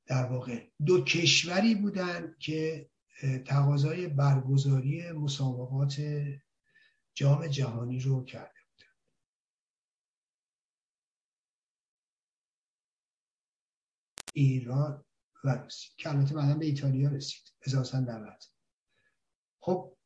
در 0.06 0.26
واقع 0.26 0.68
دو 0.86 1.04
کشوری 1.04 1.76
بودن 1.76 2.36
که 2.40 2.90
تقاضای 3.46 4.08
برگزاری 4.08 5.12
مسابقات 5.12 6.02
جام 7.14 7.48
جهانی 7.48 8.00
رو 8.00 8.26
کرده 8.26 8.60
بودن. 8.72 8.92
ایران 14.34 15.06
و 15.44 15.56
روسیه. 15.56 15.90
که 15.98 16.10
البته 16.10 16.34
به 16.56 16.66
ایتالیا 16.66 17.10
رسید. 17.10 17.44
1990 17.66 18.44
خب 19.60 19.98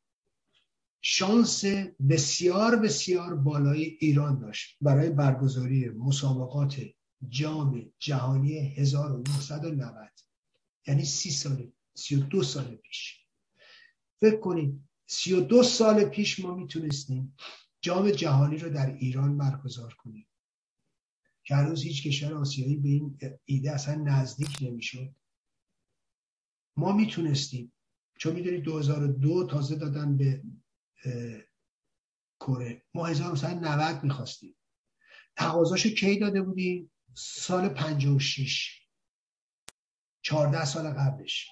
شانس 1.08 1.64
بسیار 2.08 2.76
بسیار 2.76 3.34
بالای 3.34 3.84
ایران 4.00 4.38
داشت. 4.38 4.76
برای 4.80 5.10
برگزاری 5.10 5.88
مسابقات 5.88 6.80
جام 7.28 7.92
جهانی 7.98 8.58
1990 8.58 10.10
یعنی 10.86 11.04
سی 11.04 11.30
سال 11.30 11.72
سی 11.94 12.16
و 12.16 12.20
دو 12.20 12.42
سال 12.42 12.74
پیش. 12.74 13.26
فکر 14.20 14.40
کنید 14.40 14.80
سی 15.06 15.32
و 15.32 15.40
دو 15.40 15.62
سال 15.62 16.04
پیش 16.04 16.40
ما 16.40 16.54
می‌تونستیم 16.54 17.36
جام 17.80 18.10
جهانی 18.10 18.58
رو 18.58 18.70
در 18.70 18.94
ایران 18.94 19.38
برگزار 19.38 19.94
کنیم. 19.94 20.26
که 21.44 21.54
هنوز 21.54 21.82
هیچ 21.82 22.06
کشور 22.06 22.34
آسیایی 22.34 22.76
به 22.76 22.88
این 22.88 23.18
ایده 23.44 23.72
اصلا 23.72 23.94
نزدیک 23.94 24.58
نمی‌شد. 24.60 25.14
ما 26.76 26.92
می‌تونستیم. 26.92 27.72
چون 28.18 28.32
می‌دونید 28.32 28.62
2002 28.62 29.46
تازه 29.46 29.76
دادن 29.76 30.16
به 30.16 30.42
کره. 32.40 32.82
ما 32.94 33.06
1990 33.06 34.04
می‌خواستیم. 34.04 34.56
تقاضاشو 35.36 35.88
کی 35.88 36.18
داده 36.18 36.42
بودیم 36.42 36.92
سال 37.14 37.68
56 37.68 38.88
14 40.22 40.64
سال 40.64 40.90
قبلش. 40.90 41.48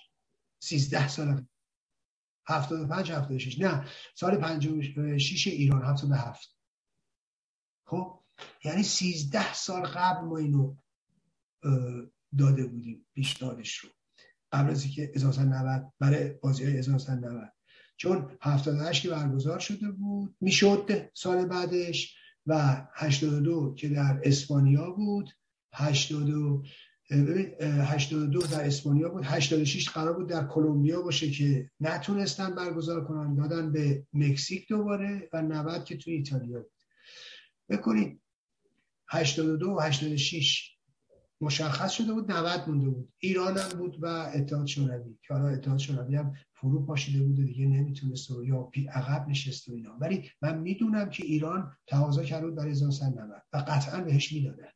13 0.58 1.08
سال 1.08 1.32
قبل. 1.32 1.44
75 2.46 3.10
76 3.10 3.58
نه 3.58 3.88
سال 4.14 4.36
56 4.36 5.46
ایران 5.46 5.82
77 5.84 6.56
خب 7.86 8.24
یعنی 8.64 8.82
13 8.82 9.54
سال 9.54 9.82
قبل 9.82 10.24
ما 10.24 10.38
اینو 10.38 10.76
داده 12.38 12.66
بودیم 12.66 13.06
پیشنهادش 13.14 13.76
رو. 13.76 13.90
قبل 14.52 14.70
از 14.70 14.84
اینکه 14.84 15.12
1990 15.14 15.92
برای 16.00 16.30
بازی 16.30 16.64
های 16.64 16.78
1990 16.78 17.53
چون 17.96 18.30
78 18.42 19.02
که 19.02 19.08
برگزار 19.08 19.58
شده 19.58 19.90
بود 19.90 20.36
می‌شد 20.40 21.10
سال 21.14 21.44
بعدش 21.44 22.16
و 22.46 22.86
82 22.94 23.74
که 23.74 23.88
در 23.88 24.20
اسپانیا 24.24 24.90
بود 24.90 25.30
82 25.74 26.62
82 27.10 28.40
در 28.40 28.66
اسپانیا 28.66 29.08
بود 29.08 29.24
86 29.24 29.88
قرار 29.88 30.12
بود 30.12 30.28
در 30.28 30.46
کلمبیا 30.46 31.02
باشه 31.02 31.30
که 31.30 31.70
نتونستن 31.80 32.54
برگزار 32.54 33.04
کنن 33.04 33.34
دادن 33.34 33.72
به 33.72 34.06
مکزیک 34.12 34.68
دوباره 34.68 35.28
و 35.32 35.42
90 35.42 35.84
که 35.84 35.96
توی 35.96 36.14
ایتالیا 36.14 36.60
بود. 36.60 36.72
بکنید 37.68 38.20
82 39.08 39.70
و 39.70 39.80
86 39.80 40.73
مشخص 41.44 41.92
شده 41.92 42.12
بود 42.12 42.32
90 42.32 42.68
مونده 42.68 42.88
بود. 42.88 43.12
ایران 43.18 43.58
هم 43.58 43.78
بود 43.78 43.96
و 44.02 44.06
اتحاد 44.06 44.66
شوروی 44.66 45.18
که 45.26 45.34
حالا 45.34 45.48
اتحاد 45.48 45.78
شوروی 45.78 46.16
هم 46.16 46.34
فرو 46.54 46.86
پاشیده 46.86 47.22
بود 47.24 47.38
و 47.38 47.44
دیگه 47.44 47.66
نمی‌تونست 47.66 48.30
و 48.30 48.44
یا 48.44 48.62
پی 48.62 48.86
عقب 48.86 49.28
نشست 49.28 49.68
و 49.68 49.72
اینا. 49.72 49.96
ولی 50.00 50.30
من 50.42 50.58
می‌دونم 50.58 51.10
که 51.10 51.24
ایران 51.24 51.76
تقاضا 51.86 52.22
کرده 52.22 52.46
بود 52.46 52.54
برای 52.54 52.70
1990 52.70 53.42
و 53.52 53.56
قطعا 53.56 54.00
بهش 54.00 54.32
می‌دادن. 54.32 54.68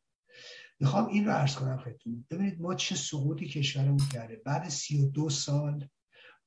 می‌خوام 0.79 1.07
این 1.07 1.25
رو 1.25 1.31
عرض 1.31 1.55
کنم 1.55 1.77
خدمتتون. 1.77 2.25
ببینید 2.31 2.61
ما 2.61 2.75
چه 2.75 2.95
سقوطی 2.95 3.47
کشورمون 3.47 4.07
کرده. 4.13 4.41
بعد 4.45 4.69
32 4.69 5.29
سال 5.29 5.87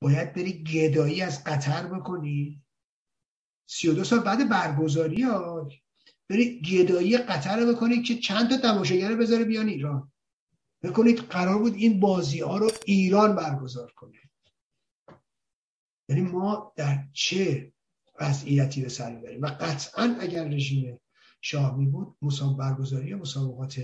باید 0.00 0.32
بری 0.32 0.62
گدایی 0.62 1.20
از 1.22 1.44
قطر 1.44 1.86
بکنی. 1.86 2.62
32 3.66 4.04
سال 4.04 4.18
بعد 4.18 4.48
برگزاری 4.48 5.22
ها. 5.22 5.68
بری 6.30 6.60
گدایی 6.60 7.16
قطر 7.16 7.56
رو 7.56 7.74
بکنید 7.74 8.04
که 8.04 8.16
چند 8.16 8.50
تا 8.50 8.56
تماشاگر 8.56 9.16
بذاره 9.16 9.44
بیان 9.44 9.68
ایران. 9.68 10.11
بکنید 10.82 11.18
قرار 11.18 11.58
بود 11.58 11.74
این 11.74 12.00
بازی 12.00 12.40
ها 12.40 12.58
رو 12.58 12.70
ایران 12.86 13.36
برگزار 13.36 13.92
کنه. 13.92 14.18
یعنی 16.08 16.22
ما 16.22 16.72
در 16.76 17.04
چه 17.12 17.72
وضعیتی 18.20 18.82
به 18.82 18.88
سر 18.88 19.14
می‌بریم؟ 19.14 19.42
و 19.42 19.46
قطعا 19.46 20.16
اگر 20.20 20.48
رژیم 20.48 21.00
شاه 21.40 21.76
می 21.76 21.86
بود 21.86 22.16
مسابقه 22.22 22.58
برگزاری 22.58 23.14
مسابقات 23.14 23.82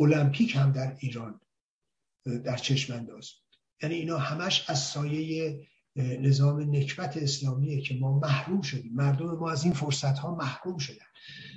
المپیک 0.00 0.56
هم 0.56 0.72
در 0.72 0.96
ایران 0.98 1.40
در 2.44 2.56
چشم 2.56 2.94
انداز 2.94 3.30
یعنی 3.82 3.94
اینا 3.94 4.18
همش 4.18 4.70
از 4.70 4.82
سایه 4.82 5.66
نظام 5.96 6.76
نکبت 6.76 7.16
اسلامیه 7.16 7.80
که 7.80 7.94
ما 7.94 8.18
محروم 8.18 8.62
شدیم. 8.62 8.92
مردم 8.94 9.26
ما 9.26 9.50
از 9.50 9.64
این 9.64 9.72
فرصت 9.72 10.18
ها 10.18 10.34
محروم 10.34 10.78
شدن. 10.78 11.06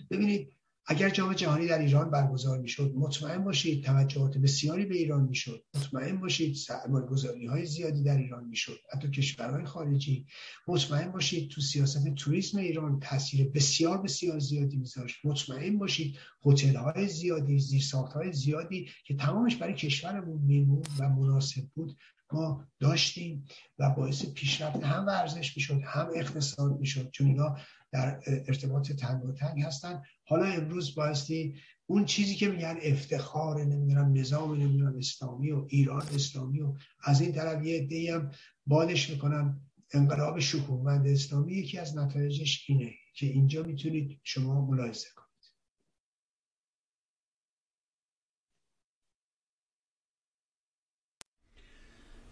ببینید 0.09 0.53
اگر 0.87 1.09
جام 1.09 1.33
جهانی 1.33 1.67
در 1.67 1.79
ایران 1.79 2.11
برگزار 2.11 2.59
می‌شد 2.59 2.93
مطمئن 2.95 3.43
باشید 3.43 3.83
توجهات 3.83 4.37
بسیاری 4.37 4.85
به 4.85 4.95
ایران 4.95 5.23
می‌شد. 5.23 5.63
مطمئن 5.75 6.19
باشید 6.19 6.55
سرمایه‌گذاری 6.55 7.45
های 7.45 7.65
زیادی 7.65 8.03
در 8.03 8.17
ایران 8.17 8.47
می‌شد. 8.47 8.79
حتی 8.93 9.11
کشورهای 9.11 9.65
خارجی. 9.65 10.25
مطمئن 10.67 11.11
باشید 11.11 11.49
تو 11.49 11.61
سیاست 11.61 12.15
توریسم 12.15 12.57
ایران 12.57 12.99
تاثیر 12.99 13.49
بسیار 13.49 14.01
بسیار 14.01 14.39
زیادی 14.39 14.77
میذاشت. 14.77 15.25
مطمئن 15.25 15.77
باشید 15.77 16.17
هتل 16.45 16.75
های 16.75 17.07
زیادی 17.07 17.59
زیرساخت 17.59 18.13
های 18.13 18.33
زیادی 18.33 18.89
که 19.05 19.15
تمامش 19.15 19.55
برای 19.55 19.73
کشورمون 19.73 20.41
میمون 20.41 20.83
و 20.99 21.09
مناسب 21.09 21.63
بود 21.73 21.97
ما 22.31 22.67
داشتیم 22.79 23.45
و 23.79 23.89
باعث 23.89 24.25
پیشرفت 24.25 24.83
هم 24.83 25.05
ورزش 25.05 25.57
می‌شد 25.57 25.81
هم 25.85 26.09
اقتصاد 26.15 26.79
می‌شد. 26.79 27.09
چون 27.11 27.27
اینا 27.27 27.57
در 27.95 28.19
ارتباط 28.27 28.91
تنگ 28.91 29.25
و 29.25 29.31
تنگ 29.31 29.61
هستن. 29.63 30.03
حالا 30.23 30.45
امروز 30.45 30.95
بایستی 30.95 31.55
اون 31.85 32.05
چیزی 32.05 32.35
که 32.35 32.47
میگن 32.49 32.77
افتخار 32.81 33.63
نمی‌دونم 33.63 34.13
نظام 34.13 34.55
نمی‌دونم 34.61 34.97
اسلامی 34.97 35.51
و 35.51 35.65
ایران 35.69 36.01
اسلامی 36.01 36.61
و 36.61 36.73
از 37.03 37.21
این 37.21 37.31
طرف 37.31 37.65
یه 37.65 37.81
عده‌ای 37.81 38.09
هم 38.09 38.31
بالش 38.65 39.09
می‌کنن. 39.09 39.61
انقلاب 39.93 40.39
شکوهمند 40.39 41.07
اسلامی 41.07 41.53
یکی 41.53 41.77
از 41.77 41.97
نتایجش 41.97 42.65
اینه 42.67 42.91
که 43.15 43.25
اینجا 43.25 43.63
می‌تونید 43.63 44.19
شما 44.23 44.65
ملاحظه 44.65 45.07
کنید. 45.15 45.25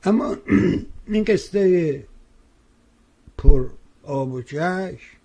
اما 0.04 0.36
این 1.14 1.24
قصه 1.24 2.08
پر 3.38 3.70
آب 4.04 4.32
و 4.32 4.42
چشم 4.42 5.23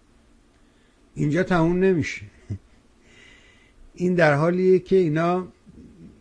اینجا 1.18 1.42
تموم 1.42 1.78
نمیشه. 1.78 2.22
این 3.94 4.14
در 4.14 4.34
حالیه 4.34 4.78
که 4.78 4.96
اینا 4.96 5.48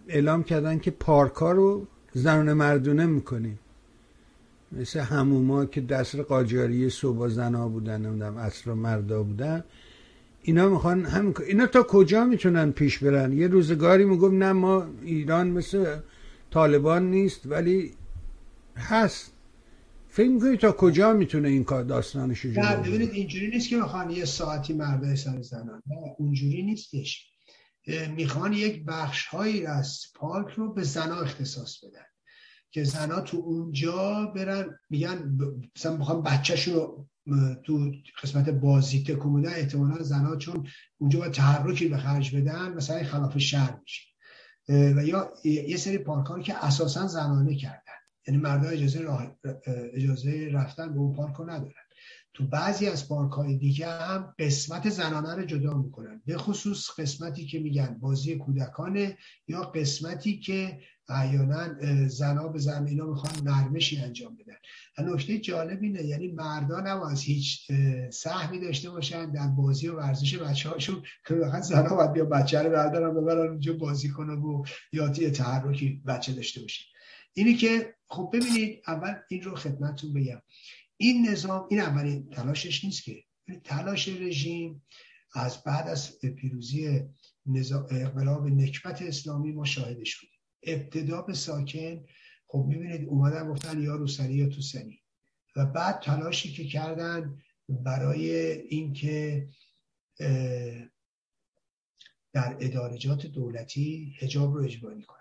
اعلام 0.08 0.44
کردن 0.44 0.80
که 0.80 0.92
پارکا 0.92 1.52
رو 1.52 1.88
زنان 2.14 2.54
مردونه 2.54 3.06
می‌کنیم 3.06 3.60
مثل 4.72 5.00
هموما 5.00 5.66
که 5.66 5.82
دست 5.82 6.16
قاجاری 6.16 6.90
صبح 6.90 7.28
زنا 7.28 7.68
بودن 7.68 8.02
نمی‌دونم 8.02 8.38
اصر 8.38 8.74
مردا 8.74 9.24
بودن. 9.24 9.64
اینا 10.42 10.70
می‌خوان 10.70 11.06
همین 11.06 11.36
اینا 11.48 11.66
تا 11.66 11.84
کجا 11.84 12.26
می‌تونن 12.26 12.72
پیش 12.72 13.04
برن؟ 13.04 13.34
یه 13.34 13.48
روزگاری 13.48 14.06
میگم 14.06 14.38
نه 14.38 14.52
ما 14.52 14.88
ایران 15.04 15.48
مثل 15.48 15.98
طالبان 16.52 17.12
نیست 17.12 17.42
ولی 17.46 17.94
هست. 18.78 19.34
فکر 20.18 20.30
می‌کنی 20.30 20.58
تا 20.58 20.72
کجا 20.72 21.14
می‌تونه 21.14 21.48
این 21.48 21.64
کار 21.64 21.84
داستانش 21.84 22.40
رو 22.40 22.52
نه 22.52 22.76
ببینید 22.76 23.12
اینجوری 23.12 23.48
نیست 23.48 23.70
که 23.70 23.76
می‌خوان 23.76 24.10
یه 24.10 24.26
ساعتی 24.26 24.74
مرده 24.74 25.16
سر 25.16 25.42
زنن 25.42 25.82
نه 25.88 26.16
اونجوری 26.18 26.64
نیستش. 26.64 27.28
می‌خوان 28.16 28.54
یک 28.54 28.86
بخش 28.86 29.26
هایی 29.26 29.66
از 29.66 30.02
پارک 30.16 30.54
رو 30.54 30.74
به 30.74 30.84
زنا 30.84 31.16
اختصاص 31.16 31.84
بدن. 31.84 32.06
که 32.72 32.84
زنا 32.84 33.22
تو 33.22 33.38
اونجا 33.38 34.26
برن 34.36 34.80
میگن 34.90 35.38
مثلا 35.76 35.98
می‌خوان 35.98 36.24
بچهشون 36.24 36.74
رو 36.74 37.08
تو 37.64 37.92
قسمت 38.24 38.50
بازی 38.50 39.04
تکون 39.04 39.42
بدن 39.42 39.54
احتمالا 39.54 40.04
زنا 40.04 40.36
چون 40.36 40.68
اونجا 40.98 41.20
با 41.20 41.30
تحرکی 41.30 41.88
به 41.88 41.98
خرج 41.98 42.36
بدن 42.36 42.74
مثلا 42.74 43.04
خلاف 43.04 43.38
شهر 43.38 43.80
میشه. 43.82 44.02
و 44.70 45.06
یا 45.06 45.34
یه 45.44 45.78
سری 45.78 45.98
پارک 45.98 46.44
که 46.44 46.66
اساسا 46.66 47.08
زنانه 47.08 47.56
کردن. 47.56 47.87
یعنی 48.28 48.40
مردم 48.40 48.70
اجازه. 48.70 49.08
اجازه 49.94 50.50
رفتن 50.54 50.94
به 50.94 51.00
اون 51.00 51.16
پارک 51.16 51.42
ندارن. 51.42 51.74
تو 52.34 52.48
بعضی 52.48 52.88
از 52.88 53.10
پارک 53.10 53.32
های 53.32 53.58
دیگه 53.58 53.88
هم 53.88 54.36
قسمت 54.40 54.90
زنانه 54.90 55.36
رو 55.36 55.46
جدا 55.46 55.74
می‌کنن. 55.74 56.22
به 56.26 56.38
خصوص 56.38 57.00
قسمتی 57.00 57.46
که 57.46 57.60
میگن 57.60 57.98
بازی 58.02 58.36
کودکانه 58.36 59.18
یا 59.48 59.62
قسمتی 59.62 60.40
که 60.40 60.80
احیانا 61.10 61.68
زنا 62.08 62.48
به 62.48 62.60
زمینا 62.60 63.06
می‌خوان 63.06 63.34
نرمشی 63.44 63.98
انجام 63.98 64.36
بدن. 64.36 64.56
نکته 65.14 65.38
جالب 65.38 65.84
اینه 65.84 66.04
یعنی 66.04 66.28
مردان 66.28 66.88
هم 66.88 67.02
از 67.02 67.22
هیچ 67.22 67.72
سهمی 68.12 68.60
داشته 68.60 68.90
باشن 68.90 69.32
در 69.32 69.48
بازی 69.48 69.88
و 69.88 69.96
ورزش 69.96 70.38
بچه 70.38 70.70
هاشون 70.70 71.04
که 71.28 71.34
بخواد 71.34 71.62
زنا 71.62 71.96
باید 71.96 72.14
بیا 72.14 72.26
بچه 72.26 72.62
رو 72.62 72.70
بردارن 72.70 73.22
ببرن 73.22 73.48
اونجا 73.50 73.74
بازی 73.74 74.10
کنه 74.10 74.34
و 74.34 74.64
یا 74.94 75.10
تحرکی 75.10 76.02
بچه 76.08 76.34
داشته 76.34 76.62
باشه 76.62 76.86
اینی 77.38 77.56
که 77.56 77.96
خب 78.10 78.30
ببینید 78.34 78.82
اول 78.88 79.16
این 79.30 79.42
رو 79.42 79.56
خدمتتون 79.56 80.14
بگم. 80.14 80.42
این 80.98 81.30
نظام 81.30 81.68
این 81.70 81.80
اولین 81.80 82.30
تلاشش 82.30 82.84
نیست 82.84 83.04
که 83.04 83.24
تلاش 83.64 84.08
رژیم 84.08 84.84
از 85.34 85.64
بعد 85.64 85.88
از 85.88 86.20
پیروزی 86.20 87.02
انقلاب 87.92 88.48
نکبت 88.48 89.02
اسلامی 89.02 89.52
ما 89.52 89.66
شاهدش 89.66 90.20
بودیم 90.20 90.40
ابتدا 90.64 91.22
به 91.22 91.34
ساکن 91.34 92.06
خب 92.48 92.66
می‌بینید 92.68 93.08
اومدن 93.10 93.48
گفتن 93.50 93.82
یا 93.82 93.96
روسری 93.96 94.34
یا 94.34 94.50
توسری 94.50 95.02
و 95.56 95.66
بعد 95.66 96.00
تلاشی 96.00 96.54
که 96.54 96.66
کردن 96.66 97.42
برای 97.70 98.52
اینکه 98.52 99.50
در 102.34 102.58
ادارجات 102.60 103.26
دولتی 103.26 104.16
هجاب 104.20 104.54
رو 104.54 104.64
اجباری 104.64 105.04
کنن. 105.04 105.17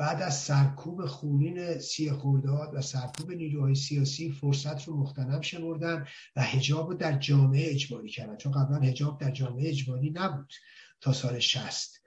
بعد 0.00 0.22
از 0.22 0.38
سرکوب 0.38 1.06
خونین 1.06 1.78
سی 1.78 2.10
خورداد 2.10 2.70
و 2.74 2.82
سرکوب 2.82 3.32
نیروهای 3.32 3.74
سیاسی 3.74 4.32
فرصت 4.32 4.84
رو 4.84 4.96
مختنم 4.96 5.40
شمردن 5.40 6.06
و 6.36 6.42
هجاب 6.42 6.88
رو 6.88 6.94
در 6.94 7.18
جامعه 7.18 7.70
اجباری 7.70 8.08
کردن. 8.08 8.36
چون 8.36 8.52
قبلا 8.52 8.78
هجاب 8.78 9.20
در 9.20 9.30
جامعه 9.30 9.68
اجباری 9.68 10.10
نبود 10.10 10.52
تا 11.00 11.12
سال 11.12 11.38
شست 11.38 12.00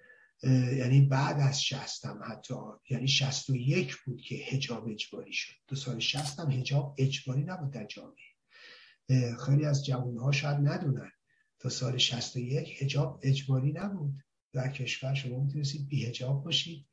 یعنی 0.43 1.01
بعد 1.01 1.39
از 1.39 1.63
شست 1.63 2.05
هم 2.05 2.21
حتی 2.23 2.53
یعنی 2.89 3.07
شست 3.07 3.49
و 3.49 3.55
یک 3.55 3.95
بود 4.05 4.21
که 4.21 4.35
هجاب 4.35 4.87
اجباری 4.87 5.33
شد. 5.33 5.53
تا 5.67 5.75
سال 5.75 5.99
شست 5.99 6.39
هم 6.39 6.51
هجاب 6.51 6.95
اجباری 6.97 7.43
نبود 7.43 7.71
در 7.71 7.85
جامعه. 7.85 9.35
خیلی 9.45 9.65
از 9.65 9.85
جوانها 9.85 10.31
شاید 10.31 10.57
ندونن 10.57 11.11
تا 11.59 11.69
سال 11.69 11.97
شست 11.97 12.35
و 12.35 12.39
یک 12.39 12.81
هجاب 12.81 13.19
اجباری 13.23 13.71
نبود. 13.71 14.13
در 14.53 14.71
کشور 14.71 15.13
شما 15.13 15.39
می‌تونستید 15.39 15.87
بی 15.87 16.05
هجاب 16.05 16.43
باشید. 16.43 16.85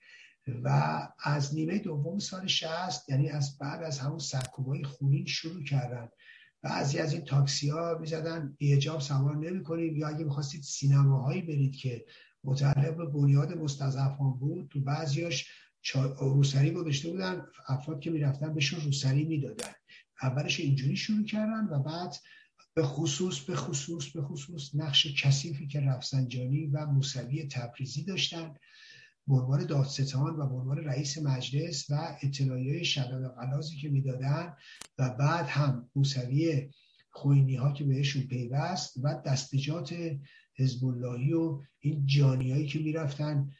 و 0.64 1.08
از 1.24 1.54
نیمه 1.54 1.78
دوم 1.78 2.18
سال 2.18 2.46
60 2.46 3.08
یعنی 3.08 3.28
از 3.28 3.58
بعد 3.58 3.82
از 3.82 3.98
همون 3.98 4.18
سرکوبای 4.18 4.84
خونین 4.84 5.26
شروع 5.26 5.64
کردن. 5.64 6.08
بعضی 6.62 6.98
از 6.98 7.12
این 7.12 7.24
تاکسی 7.24 7.68
ها 7.68 7.98
می‌زدن 8.00 8.56
بیهجاب 8.58 9.00
سوار 9.00 9.36
نمی 9.36 9.62
کنیم 9.62 9.96
یا 9.96 10.08
اگه 10.08 10.24
می‌خواستید 10.24 10.62
سینماهایی 10.62 11.42
برید 11.42 11.76
که 11.76 12.04
متعلق 12.44 12.96
به 12.96 13.06
بنیاد 13.06 13.58
مستضعفان 13.58 14.32
بود 14.32 14.68
تو 14.72 14.80
بعضیاش 14.80 15.50
روسری 16.20 16.70
گذاشته 16.70 17.10
بودن 17.10 17.46
افراد 17.68 18.00
که 18.00 18.10
می‌رفتن 18.10 18.54
بهشون 18.54 18.80
روسری 18.80 19.24
می‌دادن. 19.24 19.72
اولش 20.22 20.60
اینجوری 20.60 20.96
شروع 20.96 21.24
کردن 21.24 21.68
و 21.70 21.78
بعد 21.78 22.16
به 22.74 22.82
خصوص 22.82 23.40
به 23.40 23.56
خصوص 23.56 24.08
به 24.08 24.22
خصوص 24.22 24.70
نقش 24.74 25.22
کثیفی 25.22 25.66
که 25.66 25.80
رفسنجانی 25.80 26.66
و 26.66 26.86
موسوی 26.86 27.48
تبریزی 27.48 28.04
داشتن. 28.04 28.54
به 29.30 29.36
عنوان 29.36 29.66
دادستان 29.66 30.36
و 30.36 30.46
به 30.46 30.54
عنوان 30.54 30.78
رئیس 30.78 31.18
مجلس 31.18 31.90
و 31.90 32.16
اطلاعیه 32.22 32.82
شداد 32.82 33.34
غلازی 33.34 33.76
که 33.76 33.88
می‌دادن 33.88 34.54
و 34.98 35.10
بعد 35.18 35.46
هم 35.46 35.90
موسوی 35.96 36.70
خوینی 37.10 37.56
ها 37.56 37.72
که 37.72 37.84
بهشون 37.84 38.22
پیوست 38.22 38.94
و 39.02 39.22
دستجات 39.26 39.94
حزب 40.56 40.84
اللهی 40.84 41.32
و 41.32 41.60
این 41.80 42.06
جانیایی 42.06 42.66
که 42.66 42.78
می‌رفتن 42.78 43.50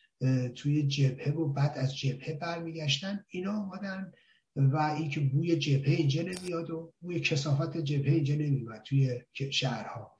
توی 0.55 0.86
جبهه 0.86 1.32
و 1.32 1.52
بعد 1.52 1.78
از 1.78 1.97
جبهه 1.97 2.38
برمیگشتن 2.40 3.24
اینا 3.28 3.52
آمدن 3.52 4.12
و 4.56 4.76
اینکه 4.76 5.20
بوی 5.20 5.56
جبهه 5.56 5.94
اینجا 5.94 6.22
نمیاد 6.22 6.70
و 6.70 6.92
بوی 7.01 7.20
کسافت 7.20 7.76
جبهه 7.76 8.14
اینجا 8.14 8.34
نمیاد 8.34 8.82
توی 8.82 9.20
شهرها. 9.51 10.16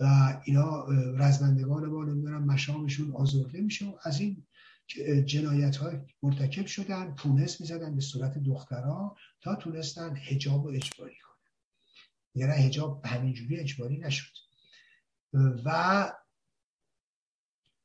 و 0.00 0.04
اینا 0.44 0.86
رزمندگان 1.16 1.86
ما 1.86 2.04
نمی‌دونم 2.04 2.44
مشامشون 2.44 3.10
آزرده 3.10 3.60
میشه 3.60 3.86
و 3.86 3.92
از 4.02 4.20
این 4.20 4.44
جنایت 5.24 5.76
های 5.76 5.98
مرتکب 6.22 6.66
شدن 6.66 7.14
پونس 7.14 7.60
می‌زدن 7.60 7.94
به 7.94 8.00
صورت 8.00 8.38
دخترها 8.38 9.16
تا 9.40 9.54
تونستن 9.54 10.16
هجاب 10.16 10.64
و 10.64 10.68
اجباری 10.68 11.14
کنن. 11.14 11.32
یعنی 12.34 12.66
هجاب 12.66 13.06
همینجوری 13.06 13.56
اجباری 13.56 13.98
نشد. 13.98 14.32
و 15.64 16.12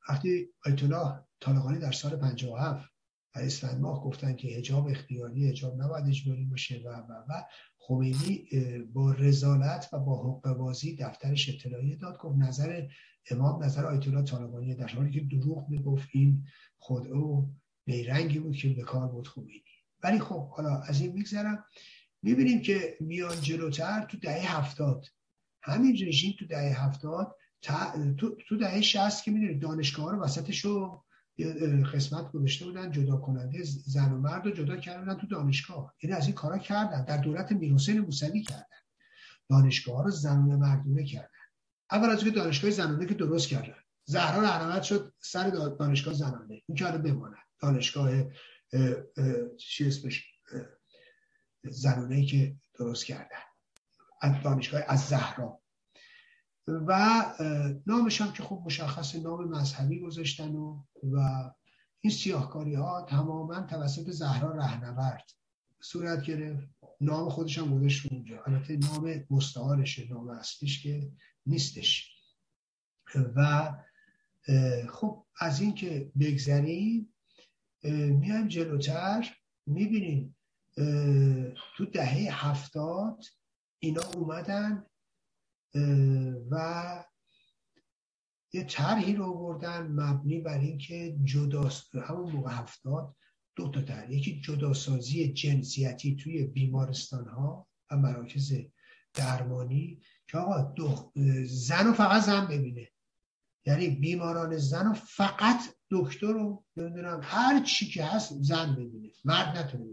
وقتی 0.10 0.49
الله 0.65 1.19
طالقانی 1.40 1.80
در 1.80 1.91
سال 1.91 2.15
57 2.15 2.90
و 3.36 3.40
اسفند 3.40 3.82
ماه 3.82 4.03
گفتن 4.03 4.36
که 4.36 4.48
هجاب 4.48 4.88
اختیاری 4.88 5.49
هجاب 5.49 5.82
نباید 5.82 6.07
اجباری 6.07 6.45
باشه 6.45 6.82
و 6.86 6.90
و 6.90 7.14
و 7.30 7.44
خمینی 7.78 8.49
با 8.94 9.11
رزالت 9.11 9.90
و 9.94 9.99
با 9.99 10.32
حق 10.32 10.53
بازی 10.53 10.95
دفترش 10.95 11.49
اطلاعیه 11.49 11.95
داد 11.95 12.18
گفت 12.18 12.38
نظر 12.38 12.88
امام 13.32 13.64
نظر 13.64 13.86
آیت 13.86 14.07
الله 14.07 14.24
طالقانی 14.24 14.76
در 14.76 14.88
حالی 14.88 15.11
که 15.11 15.38
دروغ 15.38 15.69
می‌گفت 15.69 16.07
این 16.11 16.45
خود 16.78 17.08
او 17.08 17.49
بیرنگی 17.86 18.40
بود 18.40 18.56
که 18.56 18.70
به 18.70 18.82
کار 18.82 19.08
بود 19.08 19.28
خمینی 19.28 19.64
ولی 20.04 20.20
خب 20.20 20.49
حالا 20.49 20.82
از 20.82 21.02
این 21.02 21.14
میگذرم. 21.14 21.66
می‌بینیم 22.22 22.62
که 22.62 22.98
میان 22.99 23.41
جلوتر 23.41 24.06
تو 24.10 24.18
دهه 24.18 24.58
هفتاد. 24.58 25.06
همین 25.62 26.08
رژیم 26.08 26.36
تو 26.40 26.45
دهه 26.48 26.86
هفتاد 26.86 27.36
تو, 28.18 28.36
تو 28.48 28.58
دهه 28.58 28.82
شست 28.82 29.24
که 29.24 29.32
می‌دونید 29.32 29.62
دانشگاه 29.62 30.12
رو 30.12 30.22
وسطش 30.22 30.66
رو 30.66 31.04
قسمت 31.94 32.32
گذاشته 32.32 32.66
بودن 32.66 32.91
جدا 32.91 33.18
کننده 33.18 33.64
زن 33.64 34.12
و 34.12 34.20
مرد 34.20 34.45
رو 34.45 34.52
جدا 34.52 34.78
کردن 34.78 35.14
تو 35.14 35.28
دانشگاه. 35.28 35.95
یعنی 36.04 36.16
از 36.16 36.26
این 36.26 36.36
کارا 36.36 36.58
کردن. 36.58 37.06
در 37.06 37.18
دولت 37.18 37.52
میرحسین 37.52 37.99
موسوی 37.99 38.41
کردن. 38.41 38.64
دانشگاه 39.49 40.04
رو 40.04 40.12
زنونه 40.12 40.56
مردونه 40.56 41.06
کردن. 41.06 41.28
اول 41.91 42.10
از 42.10 42.24
که 42.24 42.32
دانشگاه 42.32 42.72
زنانه 42.72 43.06
که 43.06 43.14
درست 43.14 43.48
کردن. 43.48 43.76
زهرا 44.10 44.42
رهنورد 44.42 44.84
شد 44.84 45.14
سر 45.20 45.50
دانشگاه 45.50 46.14
زنانه. 46.14 46.62
این 46.68 46.78
که 46.78 46.86
بماند. 46.86 47.38
دانشگاه 47.60 48.10
چی 49.58 49.88
اسمش؟ 49.88 50.26
زنانه 51.64 52.26
که 52.26 52.56
درست 52.80 53.06
کردن. 53.06 53.40
از 54.22 54.44
دانشگاه 54.44 54.82
از 54.88 55.00
زهرا. 55.00 55.62
و 56.68 57.24
نامش 57.88 58.22
هم 58.22 58.32
که 58.32 58.44
خوب 58.44 58.66
مشخص 58.66 59.16
نام 59.16 59.48
مذهبی 59.48 60.00
گذاشتن 60.00 60.56
و 60.56 60.84
و 61.04 61.18
این 62.02 62.14
سیاهکاری 62.14 62.76
ها 62.76 63.06
تماما 63.10 63.62
توسط 63.62 64.10
زهرا 64.10 64.52
رهنورد 64.52 65.32
صورت 65.82 66.24
گرفت. 66.24 66.68
نام 67.02 67.30
خودش 67.30 67.58
هم 67.58 67.78
گذاشت 67.78 68.12
اونجا. 68.12 68.44
البته 68.44 68.78
نام 68.78 69.26
مستعارشه 69.30 70.08
نام 70.10 70.30
اصلیش 70.30 70.84
که 70.84 71.12
نیستش. 71.46 72.14
و 73.36 73.72
خب 74.90 75.26
از 75.40 75.61
این 75.61 75.74
که 75.76 76.11
بگذریم 76.19 77.14
میایم 77.84 78.48
جلوتر 78.48 79.36
می‌بینیم 79.65 80.36
تو 81.78 81.86
دهه 81.94 82.48
هفتاد 82.48 83.24
اینا 83.80 84.02
اومدن 84.15 84.86
و 86.52 87.03
یه 88.53 88.64
طرحی 88.64 89.15
رو 89.15 89.34
بردن 89.34 89.88
مبنی 89.88 90.41
بر 90.41 90.60
اینکه 90.60 91.18
جدا 91.24 91.72
همون 91.94 92.32
موقع 92.32 92.52
هفتاد 92.52 93.15
دو 93.56 93.72
تا 93.72 93.82
طرح. 93.82 94.11
یکی 94.11 94.41
جداسازی 94.41 95.34
جنسیتی 95.34 96.15
توی 96.15 96.44
بیمارستان 96.44 97.28
ها 97.28 97.68
و 97.91 97.98
مراکز 97.98 98.53
درمانی 99.14 100.02
که 100.28 100.38
آقا 100.38 100.61
دو 100.61 101.11
زن 101.45 101.88
و 101.88 101.94
فقط 101.94 102.24
زن 102.24 102.48
ببینه. 102.48 102.91
یعنی 103.68 103.88
بیماران 103.89 104.57
زن 104.57 104.88
و 104.88 104.94
فقط 104.94 105.60
دکتر 105.91 106.27
رو 106.27 106.64
نمی‌دونم 106.77 107.19
هر 107.23 107.64
چی 107.64 107.88
که 107.88 108.03
هست 108.03 108.34
زن 108.41 108.76
ببینه 108.76 109.11
مرد 109.26 109.57
نتونه 109.57 109.85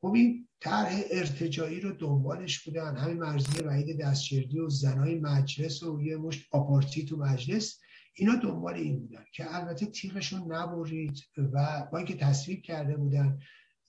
خب 0.00 0.12
این 0.14 0.48
طرح 0.60 1.00
ارتجایی 1.10 1.80
رو 1.80 1.92
دنبالش 1.92 2.64
بودن. 2.64 2.96
همین 2.96 3.16
مرزی 3.16 3.60
وحید 3.60 4.00
دستشردی 4.00 4.58
و 4.58 4.68
زنای 4.68 5.20
مجلس 5.20 5.82
و 5.82 6.02
یه 6.02 6.16
مشت 6.16 6.48
آپارتی 6.50 7.04
تو 7.04 7.16
مجلس 7.16 7.80
اینا 8.14 8.34
دنبال 8.34 8.74
این 8.74 9.00
بودن 9.00 9.24
که 9.32 9.56
البته 9.56 9.86
تیغشون 9.86 10.52
نبرید 10.52 11.18
و 11.36 11.88
با 11.92 11.98
اینکه 11.98 12.16
تصویب 12.16 12.62
کرده 12.62 12.96
بودن 12.96 13.38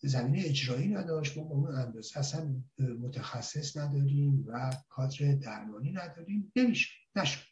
زمینه 0.04 0.44
اجرایی 0.46 0.88
نداشت. 0.88 1.38
ما 1.38 1.44
اون 1.44 1.76
اندازه 1.76 2.20
اصلا 2.20 2.56
متخصص 2.80 3.78
نداریم 3.78 4.46
و 4.48 4.76
کادر 4.90 5.36
درمانی 5.36 5.92
نداریم. 5.92 6.52
نمیشه 6.56 6.90
نشد. 7.16 7.51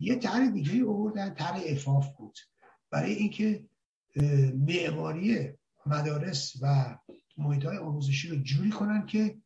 یه 0.00 0.16
طرح 0.16 0.50
دیگه 0.50 0.86
آوردن 0.86 1.34
طرح 1.34 1.60
افاف 1.66 2.06
بود. 2.18 2.38
برای 2.90 3.12
اینکه 3.12 3.64
معماری 4.54 5.48
مدارس 5.86 6.52
و 6.62 6.96
محیط 7.38 7.64
های 7.64 7.76
آموزشی 7.76 8.28
رو 8.28 8.36
جوری 8.36 8.70
کنن 8.70 9.06
که 9.06 9.36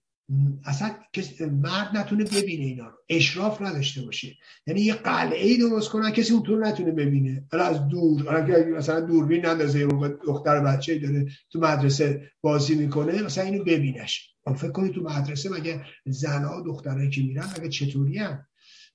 اصلا 0.65 0.97
مرد 1.41 1.97
نتونه 1.97 2.25
ببینه 2.25 2.65
اینا 2.65 2.87
رو. 2.87 2.97
اشراف 3.09 3.63
نداشته 3.63 4.03
باشه. 4.03 4.37
یعنی 4.67 4.81
یه 4.81 4.95
قلعه 4.95 5.47
ای 5.47 5.59
درست 5.59 5.89
کنن 5.89 6.11
کسی 6.11 6.33
اونطور 6.33 6.67
نتونه 6.67 6.91
ببینه. 6.91 7.45
از 7.53 7.89
دور 7.89 8.23
حالا 8.23 8.77
مثلا 8.77 9.01
دوربین 9.01 9.47
نندازه 9.47 9.85
موقع 9.87 10.09
دختر 10.09 10.61
بچه 10.61 10.99
داره 10.99 11.27
تو 11.51 11.61
مدرسه 11.61 12.31
بازی 12.41 12.75
می‌کنه 12.75 13.23
مثلا 13.23 13.45
اینو 13.45 13.65
ببینش. 13.65 14.35
فکر 14.57 14.71
کنید 14.73 14.93
تو 14.93 15.03
مدرسه 15.03 15.51
مگه 15.51 15.85
زنها 16.07 16.61
دخترایی 16.61 17.11
که 17.11 17.23
میرن 17.23 17.47
مگه 17.59 17.69
چطوری 17.69 18.19
هم 18.19 18.47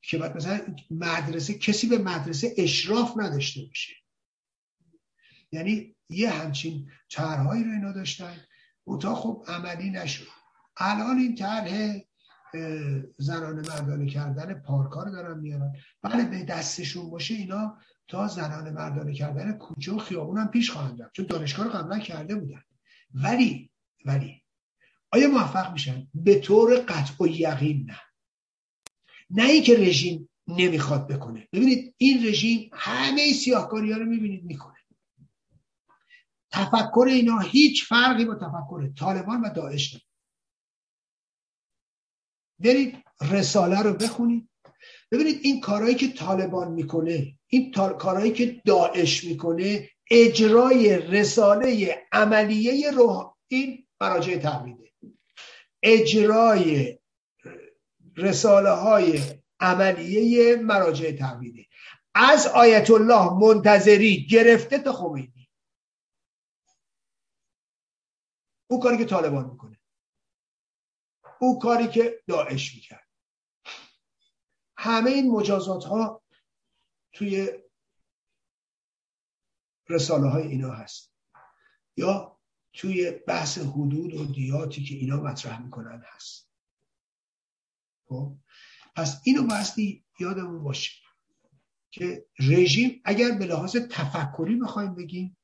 که 0.03 0.17
مثلا 0.17 0.61
مدرسه 0.91 1.53
کسی 1.53 1.87
به 1.87 1.97
مدرسه 1.97 2.53
اشراف 2.57 3.13
نداشته 3.17 3.61
باشه. 3.67 3.93
یعنی 5.51 5.95
یه 6.09 6.29
همچین 6.29 6.91
طرحهایی 7.09 7.63
رو 7.63 7.71
اینا 7.71 7.91
داشتن. 7.91 8.37
اوتا 8.83 9.15
خب 9.15 9.45
عملی 9.47 9.89
نشد. 9.89 10.27
الان 10.77 11.17
این 11.17 11.35
طرح 11.35 11.99
زنان 13.17 13.55
مردانه 13.55 14.09
کردن 14.09 14.53
پارکار 14.53 15.09
دارن 15.09 15.39
میارن. 15.39 15.73
بله 16.01 16.23
به 16.23 16.43
دستشون 16.43 17.09
باشه 17.09 17.33
اینا 17.33 17.77
تا 18.07 18.27
زنان 18.27 18.73
مردانه 18.73 19.13
کردن 19.13 19.51
کوچه 19.51 19.91
و 19.91 19.97
خیابون 19.97 20.37
هم 20.37 20.47
پیش 20.47 20.71
خواهند 20.71 21.01
رفت. 21.01 21.13
چون 21.13 21.25
دانشگاه 21.25 21.65
رو 21.65 21.71
قبلا 21.71 21.99
کرده 21.99 22.35
بودن. 22.35 22.63
ولی 23.13 23.71
ولی 24.05 24.43
آیا 25.11 25.27
موفق 25.27 25.71
میشن؟ 25.71 26.07
به 26.13 26.39
طور 26.39 26.75
قطع 26.75 27.23
و 27.23 27.27
یقین 27.27 27.85
نه. 27.89 27.99
نه 29.33 29.43
ای 29.43 29.61
که 29.61 29.77
رژیم 29.77 30.29
نمی‌خواد 30.47 31.07
بکنه. 31.07 31.47
ببینید 31.53 31.95
این 31.97 32.27
رژیم 32.27 32.69
همه 32.73 33.33
سیاهکاری 33.33 33.91
ها 33.91 33.97
رو 33.97 34.05
می‌بینید 34.05 34.43
می‌کنه 34.43 34.77
تفکر 36.51 37.05
اینا 37.09 37.39
هیچ 37.39 37.85
فرقی 37.85 38.25
با 38.25 38.35
تفکر 38.35 38.89
طالبان 38.99 39.41
و 39.41 39.49
داعش 39.49 39.93
نداره. 39.93 40.07
برید 42.59 43.03
رساله 43.31 43.81
رو 43.81 43.93
بخونید. 43.93 44.49
ببینید 45.11 45.39
این 45.43 45.61
کارهایی 45.61 45.95
که 45.95 46.07
طالبان 46.07 46.71
می‌کنه 46.71 47.37
این 47.47 47.71
کارهایی 47.71 48.31
که 48.31 48.61
داعش 48.65 49.23
می‌کنه 49.23 49.89
اجرای 50.11 50.97
رساله 50.97 52.01
عملیه 52.11 52.91
روح 52.91 53.33
این 53.47 53.87
مراجع 54.01 54.37
تقلیده 54.37 54.91
اجرای 55.83 56.97
رساله 58.17 58.69
های 58.69 59.39
عملیه 59.59 60.55
مراجع 60.55 61.11
تقلیده 61.11 61.65
از 62.15 62.47
آیت 62.47 62.91
الله 62.91 63.33
منتظری 63.33 64.27
گرفته 64.27 64.79
تا 64.79 64.93
خمینی. 64.93 65.49
او 68.69 68.79
کاری 68.79 68.97
که 68.97 69.05
طالبان 69.05 69.49
می‌کنه. 69.49 69.79
او 71.39 71.59
کاری 71.59 71.87
که 71.87 72.23
داعش 72.27 72.75
می‌کرد. 72.75 73.07
همه 74.77 75.11
این 75.11 75.31
مجازات 75.31 75.83
ها 75.83 76.23
توی 77.13 77.63
رساله 79.89 80.29
های 80.29 80.47
اینا 80.47 80.71
هست. 80.71 81.13
یا 81.97 82.39
توی 82.73 83.11
بحث 83.11 83.57
حدود 83.57 84.13
و 84.13 84.25
دیاتی 84.25 84.83
که 84.83 84.95
اینا 84.95 85.17
مطرح 85.17 85.61
می‌کنن 85.61 86.03
هست. 86.05 86.42
خب؟ 88.07 88.33
پس 88.95 89.21
اینو 89.23 89.43
باستی 89.43 90.03
یادمون 90.19 90.63
باشه 90.63 90.91
که 91.91 92.25
رژیم 92.39 93.01
اگر 93.05 93.31
به 93.31 93.45
لحاظ 93.45 93.75
تفکری 93.75 94.55
بخوایم 94.55 94.95
بگیم 94.95 95.37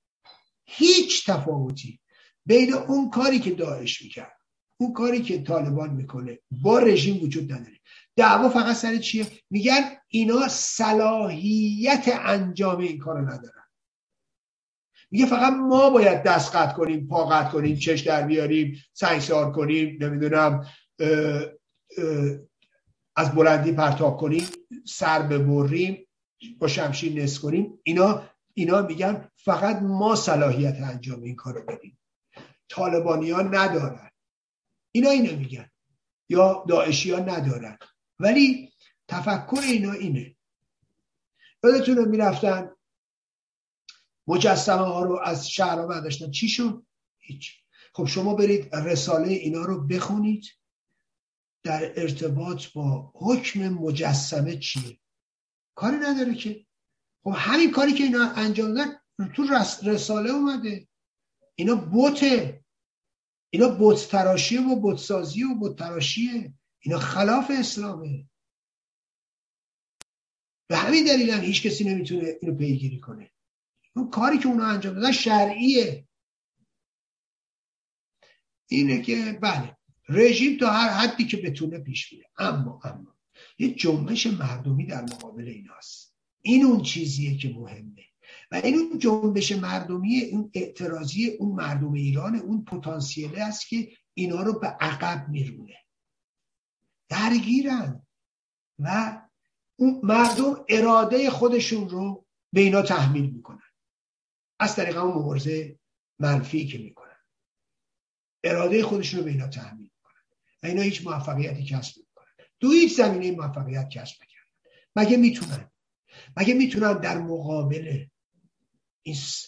هیچ 0.65 1.30
تفاوتی 1.30 1.99
بین 2.45 2.73
اون 2.73 3.10
کاری 3.10 3.40
که 3.40 3.52
داعش 3.52 4.02
می‌کرد 4.02 4.40
اون 4.77 4.94
کاری 4.94 5.22
که 5.22 5.44
طالبان 5.44 5.90
می‌کنه 5.90 6.40
با 6.52 6.80
رژیم 6.80 7.23
وجود 7.23 7.52
نداره. 7.52 7.80
دعوا 8.15 8.49
فقط 8.49 8.76
سر 8.76 8.98
چیه؟ 8.98 9.27
میگن 9.49 9.98
اینا 10.07 10.48
صلاحیت 10.48 12.06
انجام 12.07 12.80
این 12.80 12.98
کارو 12.98 13.22
ندارن. 13.22 13.64
میگه 15.11 15.26
فقط 15.26 15.53
ما 15.53 15.90
باید 15.90 16.23
دست 16.23 16.56
قطع 16.56 16.73
کنیم 16.73 17.07
پا 17.07 17.26
قطع 17.26 17.52
کنیم 17.52 17.76
چش 17.76 17.99
در 17.99 18.27
بیاریم 18.27 18.77
سنگسار 18.94 19.52
کنیم 19.52 19.98
نمی‌دونم 20.03 20.65
از 23.20 23.32
بلندی 23.32 23.72
پرتاب 23.72 24.18
کنیم 24.18 24.48
سر 24.86 25.22
ببریم 25.22 26.08
با 26.60 26.68
شمشیر 26.68 27.24
نس 27.24 27.40
کنیم. 27.40 27.80
اینا 27.84 28.24
اینا 28.54 28.82
میگن 28.82 29.32
فقط 29.36 29.82
ما 29.82 30.16
صلاحیت 30.16 30.78
انجام 30.82 31.24
این 31.24 31.36
کارو 31.36 31.80
طالبانی 32.70 33.32
ها 33.32 33.41
ندارن. 33.41 34.10
اینا 34.91 35.10
اینو 35.10 35.40
میگن. 35.40 35.70
یا 36.30 36.66
داعشی 36.70 37.12
ها 37.12 37.20
ندارن. 37.20 37.78
ولی 38.20 38.74
تفکر 39.08 39.62
اینا 39.64 39.91
اینه. 39.91 40.36
یادتونه 41.64 42.06
می‌رفتن؟ 42.06 42.70
مجسمه 44.28 44.86
ها 44.86 45.04
رو 45.04 45.20
از 45.24 45.50
شهرها 45.50 45.88
برداشتن. 45.88 46.32
چی 46.32 46.50
شد؟ 46.50 46.86
هیچ. 47.18 47.64
خب 47.94 48.06
شما 48.06 48.34
برید 48.34 48.76
رساله 48.76 49.28
اینا 49.28 49.66
رو 49.66 49.88
بخونید. 49.88 50.46
در 51.64 52.02
ارتباط 52.02 52.68
با 52.68 53.11
حکم 53.15 53.69
مجسمه 53.69 54.57
چیه؟ 54.57 54.99
کاری 55.76 55.98
نداره 55.98 56.36
که. 56.36 56.65
خب 57.23 57.34
همین 57.36 57.72
کاری 57.72 57.94
که 57.94 58.03
اینا 58.03 58.31
انجام 58.31 58.73
دادن 58.73 59.02
تو 59.36 59.44
رساله 59.84 60.30
اومده. 60.30 60.88
اینا 61.56 61.76
بوته 61.76 62.64
اینا 63.49 63.69
بوت 63.69 64.07
تراشیه 64.11 64.61
و 64.61 64.76
بوت 64.76 64.98
سازی 64.98 65.44
و 65.44 65.56
بوت 65.56 65.80
تراشیه 65.80 66.53
اینا 66.80 66.99
خلاف 66.99 67.52
اسلامه. 67.60 68.30
به 70.69 70.77
همین 70.77 71.06
دلیل 71.06 71.30
هم 71.30 71.44
هیچ 71.44 71.64
کسی 71.64 71.84
نمی‌تونه 71.84 72.38
اینو 72.41 72.56
پیگیری 72.56 72.99
کنه. 72.99 73.31
اون 73.95 74.10
کاری 74.10 74.38
که 74.38 74.48
اونا 74.48 74.65
انجام 74.65 74.95
دادن 74.95 75.11
شرعیه. 75.11 76.07
اینه 78.68 79.02
که 79.02 79.40
بله. 79.41 79.79
رژیم 80.10 80.57
تا 80.57 80.69
هر 80.69 80.90
حدی 80.90 81.26
که 81.26 81.38
بتونه 81.38 81.80
پیش 81.80 82.14
میره 82.14 82.26
اما 82.38 82.81
اما 82.84 83.15
یه 83.60 83.73
جنبش 83.73 84.27
مردمی 84.27 84.86
در 84.86 85.02
مقابل 85.02 85.48
ایناست. 85.48 86.15
این 86.41 86.65
اون 86.65 86.81
چیزیه 86.81 87.38
که 87.38 87.49
مهمه. 87.49 88.06
و 88.52 88.56
این 88.56 88.76
اون 88.76 88.99
جنبش 88.99 89.52
مردمی 89.52 90.22
اون 90.22 90.52
اعتراضی 90.53 91.30
اون 91.30 91.56
مردم 91.56 91.94
ایران 91.94 92.36
اون 92.36 92.65
پتانسیله 92.65 93.44
است 93.44 93.68
که 93.68 93.91
اینا 94.14 94.41
رو 94.41 94.60
به 94.60 94.68
عقب 94.68 95.30
میرونه. 95.30 95.76
درگیرن. 97.10 98.06
و 98.80 99.22
اون 99.76 99.99
مردم 100.03 100.65
اراده 100.69 101.30
خودشون 101.30 101.90
رو 101.90 102.26
به 102.53 102.61
اینا 102.61 102.81
تحمیل 102.81 103.30
می‌کنن. 103.30 103.69
از 104.60 104.76
طریق 104.76 104.98
اون 104.98 105.14
مبارزه 105.14 105.80
منفی 106.19 106.68
که 106.68 106.77
می‌کنن. 106.77 107.18
اراده 108.44 108.84
خودشون 108.84 109.19
رو 109.19 109.26
به 109.26 109.31
اینا 109.31 109.48
تحمیل 109.48 109.90
و 110.64 110.68
اینا 110.68 110.81
هیچ 110.81 111.07
موفقیتی 111.07 111.65
کسب 111.65 111.98
می‌کنن 111.98 112.48
دو 112.60 112.72
هیچ 112.72 112.98
زمینه 112.98 113.31
موفقیت 113.31 113.90
کسب 113.90 114.15
می‌کنن 114.22 114.45
مگه 114.95 115.18
می‌تونن؟ 115.18 115.72
مگه 116.38 116.53
می‌تونن 116.53 116.94
در 116.94 117.18
مقابل 117.18 118.06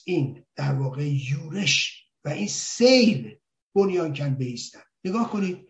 این 0.06 0.46
در 0.56 0.74
واقع 0.74 1.08
یورش 1.08 2.06
و 2.26 2.30
این 2.30 2.48
سیل 2.48 3.38
بنیان 3.76 4.14
کن 4.14 4.34
بیستن؟ 4.34 4.84
نگاه 5.04 5.32
کنید. 5.32 5.70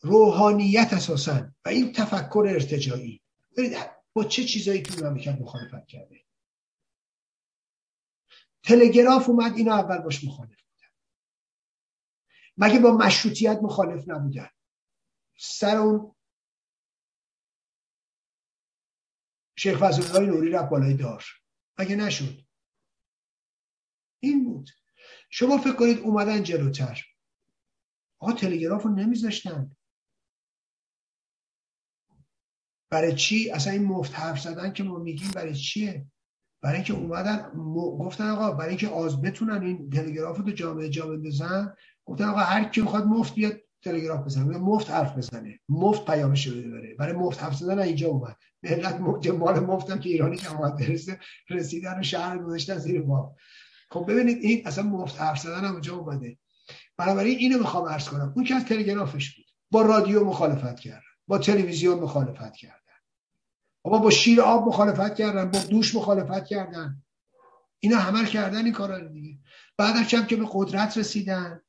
روحانیت 0.00 0.92
اساسا 0.92 1.52
و 1.64 1.68
این 1.68 1.92
تفکر 1.92 2.46
ارتجایی 2.48 3.22
با 4.12 4.24
چه 4.24 4.44
چیزایی 4.44 4.82
تو 4.82 5.04
مملکت 5.04 5.40
مخالفت 5.40 5.86
کرده؟ 5.86 6.20
تلگراف 8.62 9.28
اومد 9.28 9.56
اینو 9.56 9.72
اول 9.72 9.98
باش 9.98 10.24
مخالف 10.24 10.62
بودن. 10.62 10.88
مگه 12.56 12.78
با 12.78 12.96
مشروطیت 12.96 13.58
مخالف 13.62 14.08
نبودن؟ 14.08 14.48
سر 15.36 15.76
اون 15.76 16.14
شیخ 19.58 19.78
فضلالله 19.78 20.32
نوری 20.32 20.50
رفت 20.50 20.70
بالای 20.70 20.94
دار. 20.94 21.24
مگه 21.78 21.96
نشد؟ 21.96 22.38
این 24.20 24.44
بود. 24.44 24.70
شما 25.30 25.58
فکر 25.58 25.76
کنید 25.76 25.98
اومدن 25.98 26.42
جلوتر. 26.42 27.02
آقا 28.18 28.32
تلگراف 28.32 28.82
رو 28.82 28.90
نمیذاشتن. 28.90 29.76
برای 32.90 33.14
چی؟ 33.14 33.50
اصلا 33.50 33.72
این 33.72 33.84
مفت 33.84 34.14
حرف 34.14 34.40
زدن 34.40 34.72
که 34.72 34.82
ما 34.82 34.98
میگیم 34.98 35.30
برای 35.30 35.54
چیه؟ 35.54 36.06
برای 36.60 36.76
اینکه 36.76 36.92
اومدن 36.92 37.50
گفتن 37.98 38.30
آقا 38.30 38.52
برای 38.52 38.68
اینکه 38.68 38.88
آز 38.88 39.22
بتونن 39.22 39.62
این 39.62 39.90
تلگراف 39.90 40.38
رو 40.38 40.50
جامعه 40.50 40.88
جا 40.88 41.06
بندازن 41.06 41.76
گفتن 42.04 42.24
آقا 42.24 42.40
هر 42.40 42.68
کی 42.68 42.80
می‌خواد 42.80 43.04
مفت 43.04 43.34
بیاد 43.34 43.60
تلگراف 43.82 44.24
بزنه 44.24 44.58
مفت 44.58 44.90
حرف 44.90 45.16
بزنه 45.16 45.60
مفت 45.68 46.06
پیامش 46.06 46.46
رو 46.46 46.70
بره. 46.70 46.94
برای 46.94 47.12
مفت 47.12 47.42
حرف 47.42 47.56
زدن 47.56 47.78
اینجا 47.78 48.08
اومد. 48.08 48.36
ملت 48.62 49.26
مال 49.26 49.60
مفتم 49.60 49.98
که 49.98 50.08
ایرانی 50.08 50.36
که 50.36 50.52
اومد 50.52 50.76
برسه 50.76 51.20
رسیدن 51.50 52.00
و 52.00 52.02
شهر 52.02 52.38
گذاشتن 52.38 52.78
زیر 52.78 53.02
ما 53.02 53.36
خب 53.90 54.06
ببینید 54.08 54.38
این 54.42 54.66
اصلا 54.66 54.84
مفت 54.84 55.20
حرف 55.20 55.38
زدن 55.38 55.64
هم 55.64 55.72
اونجا 55.72 55.96
اومده. 55.96 56.38
بنابراین 56.96 57.38
اینو 57.38 57.58
می‌خوام 57.58 57.88
عرض 57.88 58.08
کنم. 58.08 58.32
اون 58.36 58.44
که 58.44 58.54
از 58.54 58.64
تلگرافش 58.64 59.36
بود 59.36 59.46
با 59.70 59.82
رادیو 59.82 60.24
مخالفت 60.24 60.80
کردن 60.80 61.00
با 61.26 61.38
تلویزیون 61.38 61.98
مخالفت 61.98 62.56
کردن 62.56 62.76
بابا 63.82 63.98
با 63.98 64.10
شیر 64.10 64.40
آب 64.40 64.68
مخالفت 64.68 65.14
کردن 65.14 65.50
با 65.50 65.58
دوش 65.58 65.94
مخالفت 65.94 66.46
کردن. 66.46 67.02
اینا 67.80 67.96
همه 67.96 68.26
کردن 68.26 68.64
این 68.64 68.72
کارا 68.72 68.98
رو 68.98 69.08
دیگه. 69.08 69.38
بعد 69.76 69.96
هم 69.96 70.26
که 70.26 70.36
به 70.36 70.46
قدرت 70.52 70.98
رسیدن. 70.98 71.60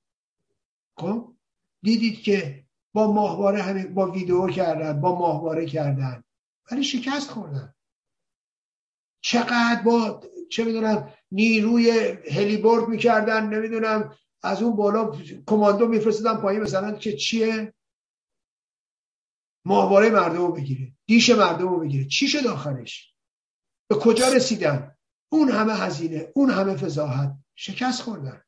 خب؟ 0.98 1.37
دیدید 1.82 2.22
که 2.22 2.66
با 2.94 3.12
ماهواره 3.12 3.62
همه 3.62 3.88
با 3.88 4.12
ویدیو 4.12 4.48
کردن 4.48 5.02
با 5.02 5.20
ماهواره 5.20 5.66
کردن. 5.66 6.24
ولی 6.72 6.84
شکست 6.84 7.30
خوردن. 7.30 7.74
چقدر 9.22 9.82
با 9.86 10.22
چه 10.50 10.64
می‌دونم 10.64 11.14
نیروی 11.32 11.92
هلیبورد 12.32 12.88
می‌کردن 12.88 13.50
نمی‌دونم 13.50 14.16
از 14.44 14.62
اون 14.62 14.76
بالا 14.76 15.12
کماندو 15.48 15.88
میفرستدن 15.88 16.38
پایین 16.38 16.62
مثلا 16.62 16.92
که 16.92 17.18
چیه؟ 17.18 17.74
ماهواره 19.66 20.10
مردم 20.10 20.38
رو 20.38 20.52
بگیره 20.52 20.94
دیش 21.06 21.30
مردم 21.30 21.68
رو 21.68 21.80
بگیره. 21.80 22.06
چی 22.06 22.28
شد 22.28 22.48
آخرش؟ 22.48 23.14
به 23.90 23.96
کجا 23.96 24.34
رسیدن؟ 24.34 24.96
اون 25.32 25.50
همه 25.50 25.74
هزینه 25.74 26.32
اون 26.36 26.50
همه 26.50 26.76
فضاحت. 26.76 27.36
شکست 27.56 28.02
خوردن. 28.02 28.42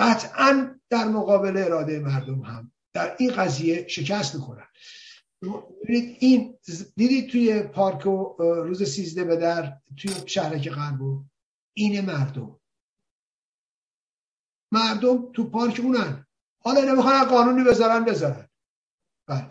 قطعا 0.00 0.80
در 0.90 1.04
مقابل 1.04 1.56
اراده 1.56 1.98
مردم 1.98 2.40
هم 2.40 2.72
در 2.92 3.16
این 3.18 3.32
قضیه 3.32 3.88
شکست 3.88 4.34
می‌خورن. 4.34 4.66
این 6.18 6.58
دیدید 6.96 7.30
توی 7.30 7.62
پارک 7.62 8.06
و 8.06 8.36
روز 8.42 8.82
سیزده 8.82 9.24
به 9.24 9.36
در 9.36 9.78
توی 9.96 10.14
شهرک 10.26 10.70
غربو 10.70 11.24
این 11.76 12.00
مردم. 12.00 12.60
مردم 14.72 15.32
تو 15.32 15.50
پارک 15.50 15.80
اونن. 15.82 16.26
حالا 16.62 16.80
نمی‌خوان 16.80 17.24
قانونی 17.24 17.64
بذارن 17.64 18.04
بذارن. 18.04 18.48
بله. 19.26 19.48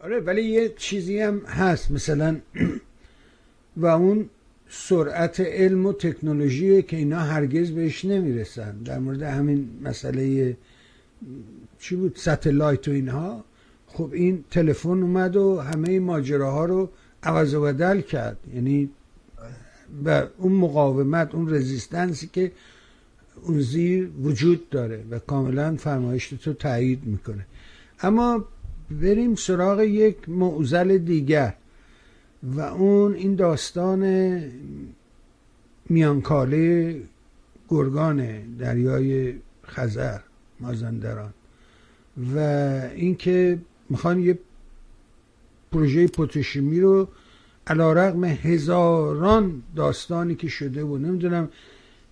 آره 0.00 0.20
ولی 0.20 0.42
یه 0.42 0.74
چیزی 0.74 1.20
هم 1.20 1.46
هست 1.46 1.90
مثلا 1.90 2.40
و 3.76 3.86
اون 3.86 4.30
سرعت 4.74 5.40
علم 5.40 5.86
و 5.86 5.92
تکنولوژی 5.92 6.82
که 6.82 6.96
اینا 6.96 7.18
هرگز 7.18 7.70
بهش 7.70 8.04
نمی‌رسن. 8.04 8.78
در 8.84 8.98
مورد 8.98 9.22
همین 9.22 9.68
مسئله 9.84 10.56
چی 11.78 11.96
بود؟ 11.96 12.16
ستلایت 12.16 12.88
و 12.88 12.90
اینها. 12.90 13.44
خب 13.86 14.10
این 14.12 14.44
تلفن 14.50 14.88
اومد 14.88 15.36
و 15.36 15.60
همه 15.60 16.00
ماجراها 16.00 16.64
رو 16.64 16.90
عوض 17.22 17.54
و 17.54 17.60
بدل 17.60 18.00
کرد. 18.00 18.36
یعنی 18.54 18.90
و 20.04 20.26
اون 20.38 20.52
مقاومت 20.52 21.34
اون 21.34 21.54
رزیستنسی 21.54 22.30
که 22.32 22.52
اون 23.42 23.60
زیر 23.60 24.10
وجود 24.22 24.70
داره 24.70 25.04
و 25.10 25.18
کاملا 25.18 25.76
فرمایش 25.76 26.28
تو 26.28 26.52
تایید 26.52 27.04
می‌کنه. 27.04 27.46
اما 28.00 28.44
بریم 28.90 29.34
سراغ 29.34 29.80
یک 29.80 30.28
معزل 30.28 30.98
دیگر. 30.98 31.54
و 32.42 32.60
اون 32.60 33.14
این 33.14 33.34
داستان 33.34 34.42
میانکاله 35.88 36.96
گرگان 37.68 38.40
دریای 38.58 39.34
خزر 39.66 40.18
مازندران. 40.60 41.34
و 42.34 42.38
اینکه 42.94 43.58
می‌خوان 43.90 44.20
یه 44.20 44.38
پروژه 45.72 46.06
پوتوشیمی 46.06 46.80
رو 46.80 47.08
علا 47.66 47.92
رقم 47.92 48.24
هزاران 48.24 49.62
داستانی 49.76 50.34
که 50.34 50.48
شده 50.48 50.84
بود. 50.84 51.00
نمی‌دونم 51.00 51.48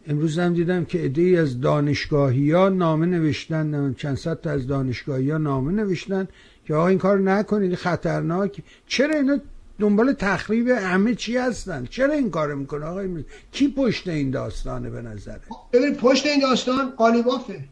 امروز 0.06 0.38
هم 0.38 0.54
دیدم 0.54 0.84
که 0.84 1.12
ای 1.16 1.36
از 1.36 1.60
دانشگاهی 1.60 2.52
ها 2.52 2.68
نامه 2.68 3.06
نوشتن 3.06 3.94
چند 3.94 4.16
صد 4.16 4.40
تا 4.40 4.50
از 4.50 4.66
دانشگاهی 4.66 5.30
ها 5.30 5.38
نامه 5.38 5.72
نوشتن 5.72 6.28
که 6.64 6.74
آقا 6.74 6.88
این 6.88 6.98
کار 6.98 7.18
نکنید 7.18 7.74
خطرناک 7.74 8.62
چرا 8.86 9.14
اینا 9.14 9.38
دنبال 9.80 10.12
تخریب 10.12 10.68
همه 10.68 11.14
چی 11.14 11.36
هستن. 11.36 11.86
چرا 11.90 12.14
این 12.14 12.30
کار 12.30 12.54
می‌کنه؟ 12.54 12.84
آقای 12.84 13.24
کی 13.52 13.68
پشت 13.68 14.08
این 14.08 14.30
داستانه 14.30 14.90
به 14.90 15.02
نظره 15.02 15.40
ببین 15.72 15.94
پشت 15.94 16.26
این 16.26 16.40
داستان 16.40 16.90
قالیبافه. 16.90 17.64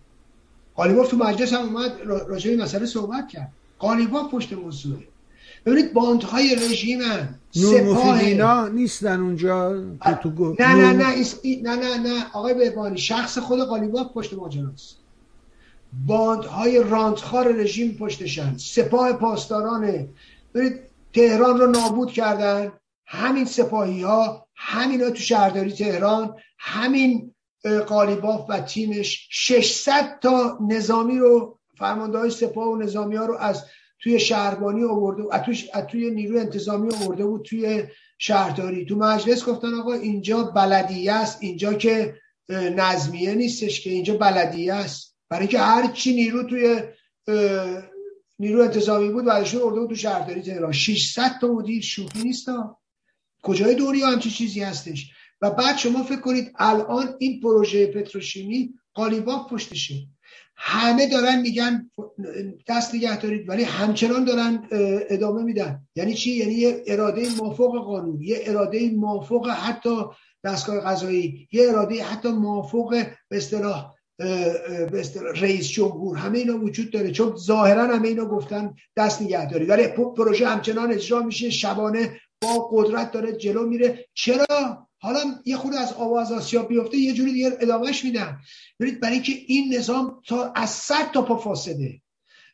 قالیباف 0.74 1.08
تو 1.08 1.16
مجلس 1.16 1.52
هم 1.52 1.60
اومد 1.60 1.92
راجع 2.04 2.56
به 2.56 2.62
مسئله 2.62 2.86
صحبت 2.86 3.28
کرد. 3.28 3.52
قالیباف 3.78 4.30
پشت 4.30 4.52
موضوعه. 4.52 5.08
ببینید 5.66 5.92
باندهای 5.92 6.54
رژیم 6.54 7.00
سپاه 7.50 8.68
نیستن 8.68 9.20
اونجا؟ 9.20 9.84
تو 10.22 10.56
نه 10.58 10.74
نه 10.74 10.92
نه 10.92 11.24
نه 11.62 11.76
نه 11.76 11.98
نه. 11.98 12.24
آقای 12.32 12.54
بهبانی 12.54 12.98
شخص 12.98 13.38
خود 13.38 13.60
قالیباف 13.60 14.12
پشت 14.14 14.34
ماجراست. 14.34 14.96
باندهای 16.06 16.82
رانتخار 16.82 17.52
رژیم 17.52 17.96
پشتشن. 18.00 18.56
سپاه 18.56 19.12
پاسدارانه 19.12 20.08
ببینید 20.54 20.87
تهران 21.12 21.60
رو 21.60 21.66
نابود 21.66 22.12
کردن. 22.12 22.72
همین 23.06 23.44
سپاهی 23.44 24.02
ها 24.02 24.48
همین 24.56 25.02
ها 25.02 25.10
تو 25.10 25.22
شهرداری 25.22 25.72
تهران 25.72 26.36
همین 26.58 27.34
قالیباف 27.86 28.46
و 28.48 28.60
تیمش 28.60 29.28
600 29.30 30.18
تا 30.20 30.58
نظامی 30.68 31.18
رو 31.18 31.58
فرمانده 31.78 32.18
های 32.18 32.30
سپاه 32.30 32.68
و 32.68 32.76
نظامی 32.76 33.16
ها 33.16 33.26
رو 33.26 33.36
از 33.36 33.64
توی 34.00 34.20
شهربانی 34.20 34.84
آورده 34.84 35.22
از 35.34 35.42
توی, 35.42 35.56
توی 35.90 36.10
نیروی 36.10 36.40
انتظامی 36.40 36.94
آورده 36.94 37.26
بود 37.26 37.44
توی 37.44 37.84
شهرداری. 38.18 38.86
تو 38.86 38.96
مجلس 38.96 39.44
گفتن 39.44 39.74
آقا 39.74 39.92
اینجا 39.92 40.42
بلدیه 40.42 41.12
است 41.12 41.38
اینجا 41.40 41.74
که 41.74 42.14
نظمیه 42.50 43.34
نیستش 43.34 43.80
که 43.80 43.90
اینجا 43.90 44.16
بلدیه 44.16 44.74
است. 44.74 45.16
برای 45.28 45.46
که 45.46 45.58
هر 45.58 45.92
چی 45.92 46.14
نیرو 46.14 46.42
توی 46.42 46.82
نیرو 48.38 48.62
انتظامی 48.62 49.10
بود 49.10 49.24
بعدشون 49.24 49.62
آورده 49.62 49.80
بود 49.80 49.88
تو 49.88 49.94
شهرداری 49.94 50.42
تهران. 50.42 50.72
600 50.72 51.38
تا 51.40 51.48
مدیر 51.48 51.82
شوخی 51.82 52.22
نیست 52.22 52.48
کجای 53.42 53.74
دوری 53.74 54.02
همچی 54.02 54.30
چیزی 54.30 54.60
هستش؟ 54.60 55.10
و 55.42 55.50
بعد 55.50 55.76
شما 55.76 56.02
فکر 56.02 56.20
کنید 56.20 56.52
الان 56.58 57.14
این 57.18 57.40
پروژه 57.40 57.86
پتروشیمی 57.86 58.74
قالیباف 58.94 59.52
پشتشه. 59.52 59.94
همه 60.56 61.08
دارن 61.08 61.40
میگن 61.40 61.90
دست 62.66 62.94
نگه 62.94 63.20
دارید 63.20 63.48
ولی 63.48 63.62
همچنان 63.62 64.24
دارن 64.24 64.68
ادامه 65.10 65.42
میدن. 65.42 65.86
یعنی 65.96 66.14
چی؟ 66.14 66.30
یعنی 66.30 66.54
یه 66.54 66.82
اراده 66.86 67.28
موافق 67.36 67.84
قانون 67.84 68.22
یه 68.22 68.38
اراده 68.42 68.90
موافق 68.90 69.48
حتی 69.48 69.96
دستگاه 70.44 70.80
قضایی 70.80 71.48
یه 71.52 71.68
اراده 71.68 72.04
حتی 72.04 72.28
موافق 72.28 73.06
به 73.28 73.36
اصطلاح 73.36 73.94
رئیس 75.34 75.68
جمهور 75.68 76.16
همه 76.16 76.38
اینا 76.38 76.58
وجود 76.58 76.90
داره. 76.90 77.10
چون 77.10 77.36
ظاهرا 77.36 77.86
همه 77.86 78.08
اینا 78.08 78.24
گفتن 78.24 78.74
دست 78.96 79.22
نگه 79.22 79.50
دارید 79.50 79.68
ولی 79.68 79.86
پروژه 79.88 80.48
همچنان 80.48 80.92
اجرا 80.92 81.22
میشه. 81.22 81.50
شبانه 81.50 82.20
با 82.42 82.68
قدرت 82.72 83.10
داره 83.10 83.32
جلو 83.32 83.66
میره. 83.66 84.06
چرا؟ 84.14 84.88
حالا 85.00 85.20
یه 85.44 85.56
خود 85.56 85.74
از 85.74 85.92
آواز 85.92 86.32
آسیا 86.32 86.62
بیفته 86.62 86.96
یه 86.96 87.12
جوری 87.12 87.32
دیگه 87.32 87.56
ادامهش 87.60 88.04
میدن 88.04 88.38
برید 88.80 89.00
برای 89.00 89.20
که 89.20 89.32
این 89.46 89.74
نظام 89.74 90.22
تا 90.26 90.52
از 90.52 90.70
صد 90.70 91.10
تا 91.12 91.22
پا 91.22 91.36
فاسده 91.36 92.00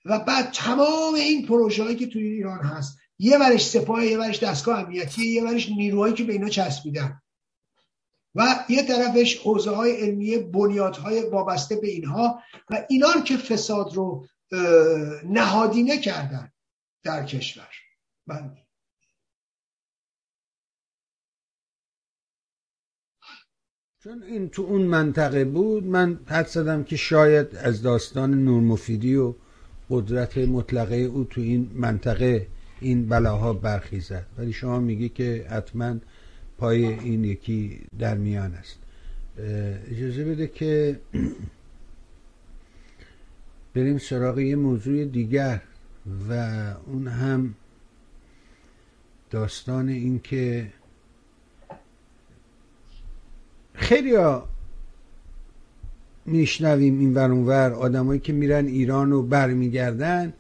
و 0.05 0.19
بعد 0.19 0.51
تمام 0.51 1.15
این 1.15 1.47
پروژه 1.47 1.83
هایی 1.83 1.97
که 1.97 2.07
توی 2.07 2.27
ایران 2.27 2.59
هست 2.59 2.99
یه 3.19 3.39
ورش 3.39 3.67
سپاه 3.67 4.07
یه 4.07 4.19
ورش 4.19 4.43
دستگاه 4.43 4.79
امنیتی 4.79 5.27
یه 5.27 5.45
ورش 5.45 5.69
نیروهایی 5.69 6.15
که 6.15 6.25
به 6.25 6.33
اینا 6.33 6.49
چسبیدن. 6.49 7.21
و 8.35 8.65
یه 8.69 8.87
طرفش 8.87 9.39
حوزه 9.39 9.71
های 9.71 9.97
علمیه 9.97 10.39
بنیادهای 10.39 11.23
وابسته 11.23 11.77
به 11.77 11.89
اینها 11.89 12.43
و 12.71 12.87
اینان 12.89 13.25
که 13.25 13.37
فساد 13.37 13.95
رو 13.95 14.27
نهادینه 15.25 15.99
کردن 15.99 16.53
در 17.03 17.25
کشور. 17.25 17.69
بله 18.27 18.65
چون 24.05 24.23
این 24.23 24.49
تو 24.49 24.63
اون 24.63 24.83
منطقه 24.83 25.45
بود 25.45 25.85
من 25.85 26.21
حد 26.27 26.47
زدم 26.47 26.85
که 26.85 26.97
شاید 26.97 27.57
از 27.57 27.83
داستان 27.83 28.45
نور 28.45 28.63
مفیدی 28.63 29.17
و 29.17 29.35
قدرت 29.91 30.39
مطلقه 30.39 30.97
او 30.97 31.25
تو 31.25 31.41
این 31.41 31.71
منطقه 31.75 32.47
این 32.81 33.09
بلاها 33.09 33.53
برخیزد. 33.53 34.27
ولی 34.39 34.53
شما 34.53 34.81
میگی 34.81 35.09
که 35.09 35.47
حتما 35.51 35.97
پای 36.59 36.85
این 36.85 37.25
یکی 37.25 37.81
در 37.99 38.15
میان 38.15 38.55
است. 38.55 38.79
اجازه 39.91 40.25
بده 40.25 40.47
که 40.47 41.01
بریم 43.75 43.99
سراغ 43.99 44.39
یه 44.39 44.57
موضوع 44.57 45.05
دیگر 45.05 45.61
و 46.29 46.33
اون 46.87 47.09
هم 47.09 47.55
داستان 49.31 49.89
این 49.89 50.21
که 50.21 50.73
خیلی 53.75 54.15
ها 54.15 54.49
میشنویم 56.27 56.99
این 56.99 57.15
ور. 57.15 57.73
آدمایی 57.73 58.21
که 58.21 58.33
میرن 58.33 58.67
ایران 58.67 59.13
و 59.13 59.23
برمیگردن 59.23 60.33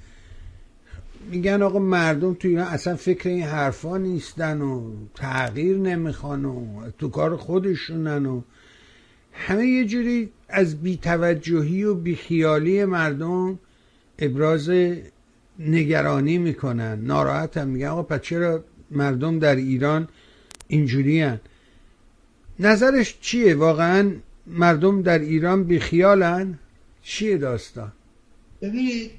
میگن 1.30 1.62
آقا 1.62 1.78
مردم 1.78 2.34
تو 2.34 2.48
ایران 2.48 2.66
اصلا 2.66 2.96
فکر 2.96 3.28
این 3.28 3.42
حرفا 3.42 3.96
نیستن 3.98 4.60
و 4.60 4.92
تغییر 5.14 5.76
نمی‌خوان 5.76 6.44
و 6.44 6.90
تو 6.98 7.09
کار 7.09 7.36
خودشونن 7.36 8.26
و 8.26 8.42
همه 9.32 9.66
یه 9.66 9.84
جوری 9.84 10.30
از 10.48 10.82
بیتوجهی 10.82 11.84
و 11.84 11.94
بیخیالی 11.94 12.84
مردم 12.84 13.59
ابراز 14.18 14.70
نگرانی 15.59 16.38
می‌کنن. 16.38 17.01
ناراحت 17.01 17.56
هم 17.56 17.68
میگن. 17.68 17.86
آقا 17.86 18.02
پس 18.02 18.20
چرا 18.20 18.64
مردم 18.90 19.38
در 19.38 19.56
ایران 19.56 20.09
اینجوری 20.68 21.20
هن؟ 21.20 21.40
نظرش 22.59 23.18
چیه؟ 23.20 23.55
واقعا 23.55 24.12
مردم 24.46 25.02
در 25.02 25.18
ایران 25.18 25.64
بیخیالن؟ 25.64 26.59
چیه 27.02 27.36
داستان؟ 27.38 27.92
ببینید 28.62 29.10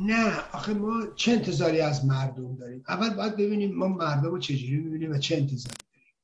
نه 0.00 0.38
آخه 0.52 0.74
ما 0.74 1.06
چه 1.16 1.32
انتظاری 1.32 1.80
از 1.80 2.04
مردم 2.04 2.56
داریم؟ 2.56 2.84
اول 2.88 3.10
باید 3.10 3.36
ببینیم 3.36 3.74
ما 3.74 3.88
مردم 3.88 4.30
رو 4.30 4.38
چجوری 4.38 4.76
می‌بینیم 4.76 5.12
و 5.12 5.18
چه 5.18 5.36
انتظاری 5.36 5.76
داریم. 5.94 6.14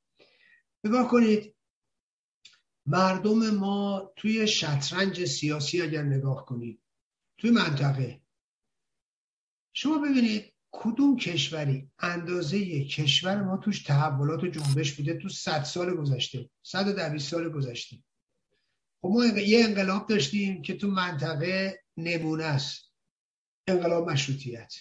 نگاه 0.84 1.08
کنید 1.08 1.54
مردم 2.86 3.50
ما 3.50 4.12
توی 4.16 4.46
شطرنج 4.46 5.24
سیاسی 5.24 5.82
اگر 5.82 6.02
نگاه 6.02 6.46
کنید 6.46 6.80
توی 7.38 7.50
منطقه 7.50 8.20
شما 9.72 9.98
ببینید 9.98 10.52
کدوم 10.70 11.16
کشوری 11.16 11.90
اندازه 11.98 12.84
کشور 12.84 13.42
ما 13.42 13.56
توش 13.56 13.82
تحولات 13.82 14.44
و 14.44 14.46
جنبش 14.46 14.92
بوده 14.92 15.14
تو 15.14 15.28
صد 15.28 15.62
سال 15.62 15.94
گذشته 15.94 16.50
صد 16.62 16.88
و 16.88 16.92
دویست 16.92 17.30
سال 17.30 17.48
گذشته. 17.48 17.96
خب 19.02 19.08
ما 19.08 19.24
یه 19.24 19.64
انقلاب 19.64 20.06
داشتیم 20.06 20.62
که 20.62 20.76
تو 20.76 20.88
منطقه 20.88 21.82
نمونه 21.96 22.44
است. 22.44 22.87
انقلاب 23.68 24.10
مشروطیت. 24.10 24.74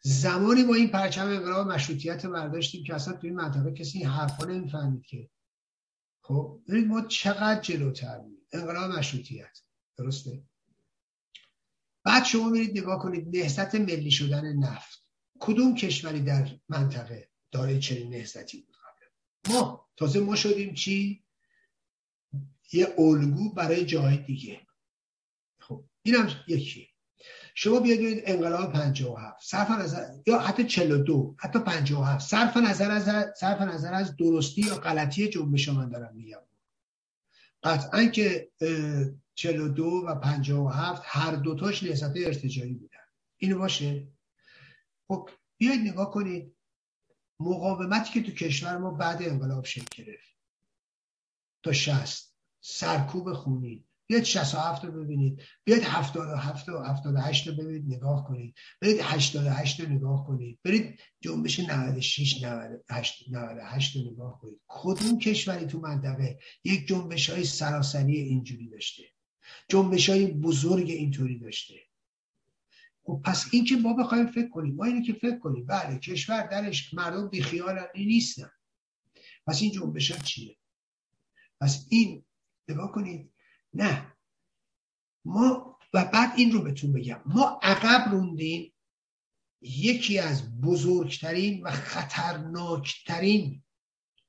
زمانی 0.00 0.62
ما 0.62 0.74
این 0.74 0.88
پرچم 0.88 1.26
انقلاب 1.26 1.66
مشروطیت 1.72 2.26
برداشتیم 2.26 2.84
که 2.84 2.94
اصلا 2.94 3.14
توی 3.14 3.30
این 3.30 3.38
منطقه 3.38 3.72
کسی 3.72 3.98
این 3.98 4.08
حرفا 4.08 4.44
نمی‌فهمید 4.44 5.06
که. 5.06 5.30
خب 6.22 6.60
ببینید 6.68 6.88
ما 6.88 7.02
چقدر 7.02 7.60
جلوتر 7.60 8.18
بودیم. 8.18 8.46
انقلاب 8.52 8.90
مشروطیت. 8.90 9.58
درسته؟ 9.96 10.42
بعد 12.04 12.24
شما 12.24 12.48
میرید 12.48 12.78
نگاه 12.78 13.02
کنید 13.02 13.36
نهضت 13.36 13.74
ملی 13.74 14.10
شدن 14.10 14.52
نفت. 14.52 15.06
کدوم 15.40 15.74
کشوری 15.74 16.20
در 16.20 16.58
منطقه 16.68 17.30
داره 17.50 17.78
چنین 17.78 18.14
نهضتی 18.14 18.60
بود 18.60 18.76
ما. 19.48 19.88
تازه 19.96 20.20
ما 20.20 20.36
شدیم 20.36 20.74
چی؟ 20.74 21.24
یه 22.72 22.94
الگو 22.98 23.52
برای 23.52 23.86
جای 23.86 24.16
دیگه. 24.16 24.66
خب 25.60 25.84
اینم 26.02 26.44
یکی 26.48 26.91
شما 27.54 27.80
بیاید 27.80 28.22
انقلاب 28.26 28.72
57 28.72 29.42
صرف 29.42 29.70
نظر 29.70 30.08
یا 30.26 30.38
حتی 30.38 30.64
42 30.64 31.34
حتی 31.38 31.58
57 31.58 32.28
صرف 32.28 32.56
نظر 32.56 32.90
از 32.90 33.34
صرف 33.36 33.60
نظر 33.60 33.94
از 33.94 34.16
درستی 34.16 34.60
یا 34.60 34.74
غلطی 34.74 35.28
جنبش 35.28 35.68
من 35.68 35.88
دارم 35.88 36.16
میگم. 36.16 36.38
قطعا 37.62 38.04
که 38.04 38.50
42 39.34 39.84
و 39.84 40.14
57 40.14 41.02
هر 41.04 41.36
دوتاش 41.36 41.82
نهضت 41.82 42.16
ارتجاعی 42.16 42.74
بودن. 42.74 42.98
اینو 43.36 43.58
باشه؟ 43.58 44.08
خب 45.08 45.30
بیاید 45.58 45.80
نگاه 45.80 46.10
کنید. 46.10 46.54
مقاومتی 47.40 48.12
که 48.12 48.22
تو 48.22 48.32
کشور 48.32 48.78
ما 48.78 48.90
بعد 48.90 49.22
انقلاب 49.22 49.64
شکل 49.64 50.04
گرفت. 50.04 50.36
تا 51.62 51.72
شست 51.72 52.36
سرکوب 52.60 53.32
خونی 53.32 53.84
بیاید 54.12 54.24
67 54.24 54.84
رو 54.84 54.92
ببینید 54.92 55.42
بیاید 55.64 55.82
77 55.82 56.68
و 56.68 56.82
78 56.82 57.48
رو 57.48 57.54
ببینید 57.54 57.94
نگاه 57.94 58.24
کنید. 58.28 58.54
برید 58.80 59.00
88 59.00 59.80
رو 59.80 59.88
نگاه 59.88 60.26
کنید. 60.26 60.58
برید 60.64 61.00
جنبش 61.20 61.60
96 61.60 62.42
98 62.42 63.24
98 63.30 63.96
رو 63.96 64.12
نگاه 64.12 64.38
کنید. 64.40 64.60
کدوم 64.68 65.18
کشوری 65.18 65.66
تو 65.66 65.80
منطقه 65.80 66.38
یک 66.64 66.86
جنبش 66.86 67.30
های 67.30 67.44
سراسری 67.44 68.18
اینجوری 68.18 68.68
داشته؟ 68.68 69.02
جنبش 69.68 70.08
های 70.08 70.26
بزرگ 70.26 70.90
اینطوری 70.90 71.38
داشته؟ 71.38 71.74
خب 73.04 73.20
پس 73.24 73.48
این 73.52 73.64
که 73.64 73.76
ما 73.76 73.94
بخوایم 73.94 74.26
فکر 74.26 74.48
کنیم 74.48 74.74
ما 74.74 74.84
اینو 74.84 75.02
که 75.02 75.12
فکر 75.12 75.38
کنیم. 75.38 75.66
بله 75.66 75.98
کشور 75.98 76.46
درش 76.46 76.94
مردم 76.94 77.28
بیخیالن 77.28 77.86
نیستن. 77.94 78.50
پس 79.46 79.62
این 79.62 79.70
جنبش 79.70 80.12
چیه؟ 80.12 80.56
پس 81.60 81.86
این 81.90 82.24
نگاه 82.68 82.92
کنید 82.92 83.31
نه. 83.74 84.16
ما 85.24 85.78
و 85.94 86.04
بعد 86.04 86.32
این 86.36 86.52
رو 86.52 86.62
بهتون 86.62 86.92
بگم. 86.92 87.22
ما 87.26 87.60
عقب 87.62 88.12
روندیم. 88.12 88.74
یکی 89.60 90.18
از 90.18 90.60
بزرگترین 90.60 91.62
و 91.62 91.70
خطرناکترین 91.70 93.62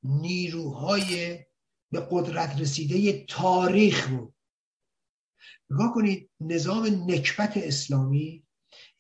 نیروهای 0.03 1.39
به 1.91 2.07
قدرت 2.11 2.59
رسیده 2.59 3.25
تاریخ 3.25 4.07
بود. 4.09 4.35
نگاه 5.69 5.93
کنید 5.93 6.29
نظام 6.39 6.85
نکبت 6.85 7.57
اسلامی 7.57 8.45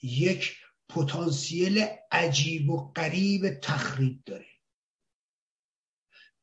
یک 0.01 0.57
پتانسیل 0.89 1.85
عجیب 2.11 2.69
و 2.69 2.91
غریب 2.91 3.59
تخریب 3.59 4.23
داره. 4.25 4.52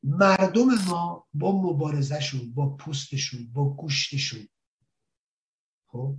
مردم 0.03 0.65
ما 0.87 1.27
با 1.33 1.51
مبارزهشون 1.51 2.53
با 2.53 2.69
پوستشون 2.69 3.51
با 3.53 3.69
گوشتشون 3.69 4.47
خب 5.87 6.15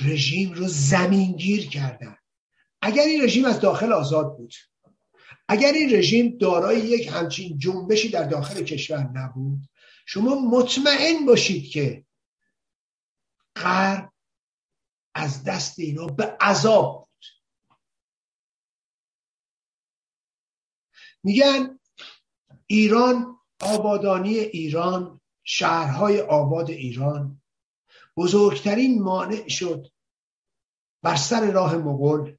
رژیم 0.00 0.52
رو 0.52 0.68
زمینگیر 0.68 1.68
کردن. 1.68 2.16
اگر 2.82 3.02
این 3.02 3.24
رژیم 3.24 3.44
از 3.44 3.60
داخل 3.60 3.92
آزاد 3.92 4.36
بود 4.36 4.54
اگر 5.48 5.72
این 5.72 5.94
رژیم 5.94 6.38
دارای 6.38 6.80
یک 6.80 7.08
همچین 7.08 7.58
جنبشی 7.58 8.08
در 8.08 8.24
داخل 8.24 8.62
کشور 8.62 9.10
نبود 9.10 9.68
شما 10.06 10.34
مطمئن 10.34 11.26
باشید 11.26 11.70
که 11.70 12.04
غرب 13.56 14.12
از 15.14 15.44
دست 15.44 15.78
اینا 15.78 16.06
به 16.06 16.36
عذاب 16.40 17.08
بود. 17.12 17.26
میگن 21.22 21.78
ایران 22.72 23.38
آبادانی 23.60 24.38
ایران 24.38 25.20
شهرهای 25.44 26.20
آباد 26.20 26.70
ایران. 26.70 27.42
بزرگترین 28.16 29.02
مانع 29.02 29.48
شد 29.48 29.86
بر 31.02 31.16
سر 31.16 31.50
راه 31.50 31.76
مغول 31.76 32.36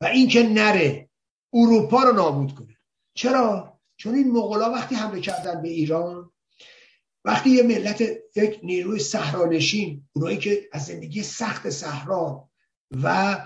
و 0.00 0.04
اینکه 0.04 0.42
نره 0.42 1.08
اروپا 1.52 2.02
رو 2.02 2.12
نابود 2.12 2.54
کنه. 2.54 2.78
چرا؟ 3.14 3.80
چون 3.96 4.14
این 4.14 4.30
مغولا 4.30 4.70
وقتی 4.70 4.94
حمله 4.94 5.20
کردن 5.20 5.62
به 5.62 5.68
ایران 5.68 6.30
وقتی 7.24 7.50
یه 7.50 7.62
ملت 7.62 8.00
یک 8.36 8.60
نیروی 8.62 8.98
صحرانشین 8.98 10.08
اونایی 10.12 10.38
که 10.38 10.68
از 10.72 10.86
زندگی 10.86 11.22
سخت 11.22 11.70
صحرا 11.70 12.50
و 13.02 13.36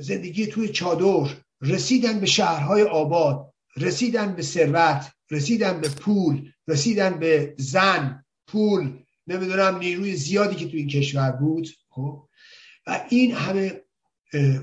زندگی 0.00 0.46
توی 0.46 0.68
چادر 0.68 1.36
رسیدن 1.60 2.20
به 2.20 2.26
شهرهای 2.26 2.82
آباد 2.82 3.51
رسیدن 3.76 4.34
به 4.34 4.42
ثروت 4.42 5.12
رسیدن 5.30 5.80
به 5.80 5.88
پول 5.88 6.50
رسیدن 6.68 7.18
به 7.18 7.54
زن 7.58 8.24
پول 8.46 8.98
نمی‌دونم 9.26 9.78
نیروی 9.78 10.16
زیادی 10.16 10.54
که 10.54 10.68
تو 10.68 10.76
این 10.76 10.88
کشور 10.88 11.30
بود 11.30 11.68
خب؟ 11.88 12.28
و 12.86 13.04
این 13.08 13.34
همه 13.34 13.80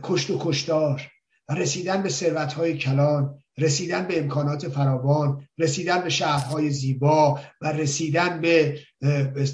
کشت 0.03 0.29
و 0.29 0.37
کشتار 0.41 1.01
و 1.49 1.53
رسیدن 1.53 2.03
به 2.03 2.09
ثروتهای 2.09 2.77
کلان 2.77 3.39
رسیدن 3.57 4.07
به 4.07 4.19
امکانات 4.19 4.67
فراوان 4.67 5.47
رسیدن 5.57 6.01
به 6.01 6.09
شهرهای 6.09 6.69
زیبا 6.69 7.39
و 7.61 7.71
رسیدن 7.71 8.41
به 8.41 8.79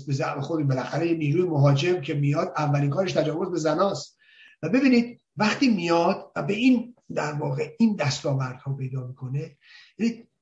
به 0.07 0.41
خود 0.41 0.67
بالاخره 0.67 1.13
نیروی 1.13 1.49
مهاجم 1.49 2.01
که 2.01 2.13
میاد 2.13 2.53
اولین 2.57 2.89
کارش 2.89 3.11
تجاوز 3.11 3.51
به 3.51 3.59
زناست. 3.59 4.17
و 4.63 4.69
ببینید 4.69 5.21
وقتی 5.37 5.69
میاد 5.69 6.31
و 6.35 6.43
به 6.43 6.53
این 6.53 6.94
در 7.13 7.33
واقع 7.33 7.75
این 7.79 7.95
دستاوردها 7.95 8.73
پیدا 8.73 9.07
می‌کنه. 9.07 9.57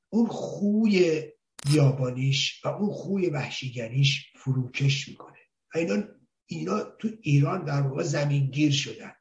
اون 0.08 0.26
خوی 0.26 1.22
بیابانیش 1.66 2.64
و 2.64 2.68
اون 2.68 2.92
خوی 2.92 3.30
وحشیگریش 3.30 4.32
فروکش 4.36 5.08
می‌کنه. 5.08 5.38
و 5.74 5.78
اینا 5.78 6.02
اینا 6.46 6.80
تو 6.82 7.08
ایران 7.20 7.64
در 7.64 7.80
واقع 7.82 8.02
زمینگیر 8.02 8.72
شدن. 8.72 9.14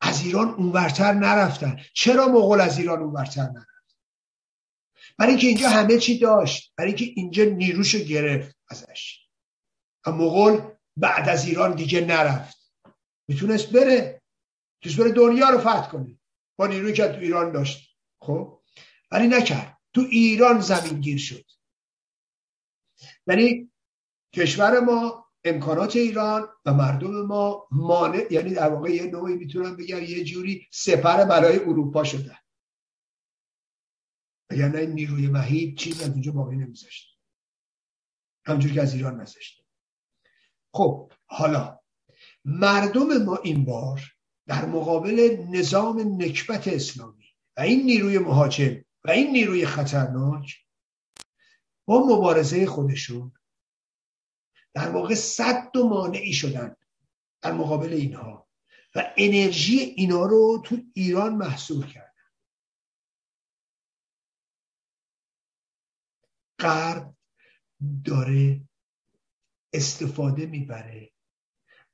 از 0.00 0.24
ایران 0.24 0.48
اونورتر 0.48 1.12
نرفتن. 1.12 1.80
چرا 1.94 2.28
مغول 2.28 2.60
از 2.60 2.78
ایران 2.78 2.98
اونورتر 2.98 3.42
نرفت؟ 3.42 3.96
برای 5.18 5.30
اینکه 5.30 5.46
اینجا 5.46 5.68
همه 5.68 5.98
چی 5.98 6.18
داشت. 6.18 6.72
برای 6.76 6.90
اینکه 6.90 7.20
اینجا 7.20 7.44
نیروشو 7.44 7.98
گرفت 7.98 8.56
ازش. 8.68 9.28
و 10.06 10.12
مغول 10.12 10.60
بعد 10.96 11.28
از 11.28 11.46
ایران 11.46 11.74
دیگه 11.74 12.00
نرفت. 12.00 12.72
می‌تونست 13.28 13.72
بره. 13.72 14.22
بره 14.92 15.12
دنیا 15.12 15.50
رو 15.50 15.58
فتح 15.58 15.90
کنه. 15.90 16.18
با 16.56 16.66
نیروی 16.66 16.92
که 16.92 17.08
تو 17.08 17.18
ایران 17.20 17.52
داشت. 17.52 17.98
خب؟ 18.20 18.62
ولی 19.10 19.28
نکرد. 19.28 19.78
تو 19.94 20.00
ایران 20.00 20.60
زمین 20.60 21.00
گیر 21.00 21.18
شد. 21.18 21.44
یعنی 23.26 23.72
کشور 24.32 24.80
ما 24.80 25.24
امکانات 25.44 25.96
ایران 25.96 26.48
و 26.64 26.74
مردم 26.74 27.26
ما 27.26 27.68
مانع 27.70 28.26
یعنی 28.30 28.54
در 28.54 28.68
واقع 28.68 28.90
یه 28.90 29.06
نوعی 29.06 29.36
می‌تونم 29.36 29.76
بگم 29.76 30.02
یه 30.02 30.24
جوری 30.24 30.66
سپر 30.72 31.24
برای 31.24 31.58
اروپا 31.58 32.04
شدن. 32.04 32.38
اگر 34.50 34.68
نه 34.68 34.86
نیروی 34.86 35.26
مهیب 35.26 35.74
چیز 35.74 36.02
از 36.02 36.10
اونجا 36.10 36.32
باقی 36.32 36.56
نمیذاشت. 36.56 37.20
همجور 38.46 38.72
که 38.72 38.82
از 38.82 38.94
ایران 38.94 39.20
نذاشت. 39.20 39.64
خب 40.74 41.12
حالا 41.26 41.80
مردم 42.44 43.24
ما 43.24 43.36
این 43.36 43.64
بار 43.64 44.13
در 44.46 44.66
مقابل 44.66 45.36
نظام 45.50 46.22
نکبت 46.22 46.68
اسلامی 46.68 47.28
و 47.56 47.60
این 47.60 47.82
نیروی 47.84 48.18
مهاجم 48.18 48.84
و 49.04 49.10
این 49.10 49.32
نیروی 49.32 49.66
خطرناک 49.66 50.66
با 51.86 52.06
مبارزه 52.06 52.66
خودشون 52.66 53.32
در 54.74 54.90
واقع 54.90 55.14
صد 55.14 55.76
و 55.76 55.88
مانعی 55.88 56.32
شدن 56.32 56.76
در 57.42 57.52
مقابل 57.52 57.92
اینها 57.92 58.48
و 58.94 59.14
انرژی 59.16 59.78
اینا 59.78 60.26
رو 60.26 60.62
تو 60.64 60.76
ایران 60.94 61.36
محصول 61.36 61.86
کردن. 61.86 62.10
غرب 66.58 67.14
داره 68.04 68.60
استفاده 69.72 70.46
می‌بره 70.46 71.12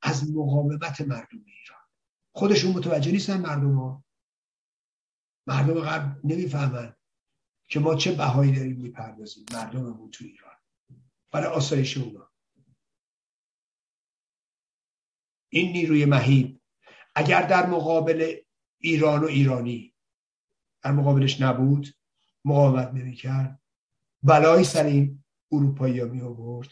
از 0.02 0.31
مقاومت 0.31 1.01
مردم 1.01 1.44
ایران. 1.47 1.80
خودشون 2.41 2.73
متوجه 2.73 3.12
نیستن 3.12 3.41
مردم 3.41 3.75
ها 3.75 4.05
مردم 5.47 5.75
غرب 5.75 6.21
نمی‌فهمن 6.25 6.97
که 7.69 7.81
ما 7.81 7.95
چه 7.95 8.12
بهایی 8.12 8.53
داریم 8.53 8.77
می‌پردازیم 8.77 9.45
مردممون 9.53 10.11
تو 10.11 10.25
ایران. 10.25 10.55
برای 11.31 11.47
آسایش 11.47 11.97
اونا. 11.97 12.31
این 15.49 15.73
نیروی 15.73 16.05
مهیب 16.05 16.61
اگر 17.15 17.47
در 17.47 17.67
مقابل 17.67 18.37
ایران 18.79 19.25
و 19.25 19.27
ایرانی 19.27 19.95
در 20.83 20.93
مقابلش 20.93 21.41
نبود 21.41 21.95
مقاومت 22.45 22.89
نمی‌کرد. 22.89 23.62
بلایی 24.23 24.65
سر 24.65 24.85
این 24.85 25.25
اروپایی 25.53 26.01
ها 26.01 26.07
می 26.07 26.21
آورد 26.21 26.69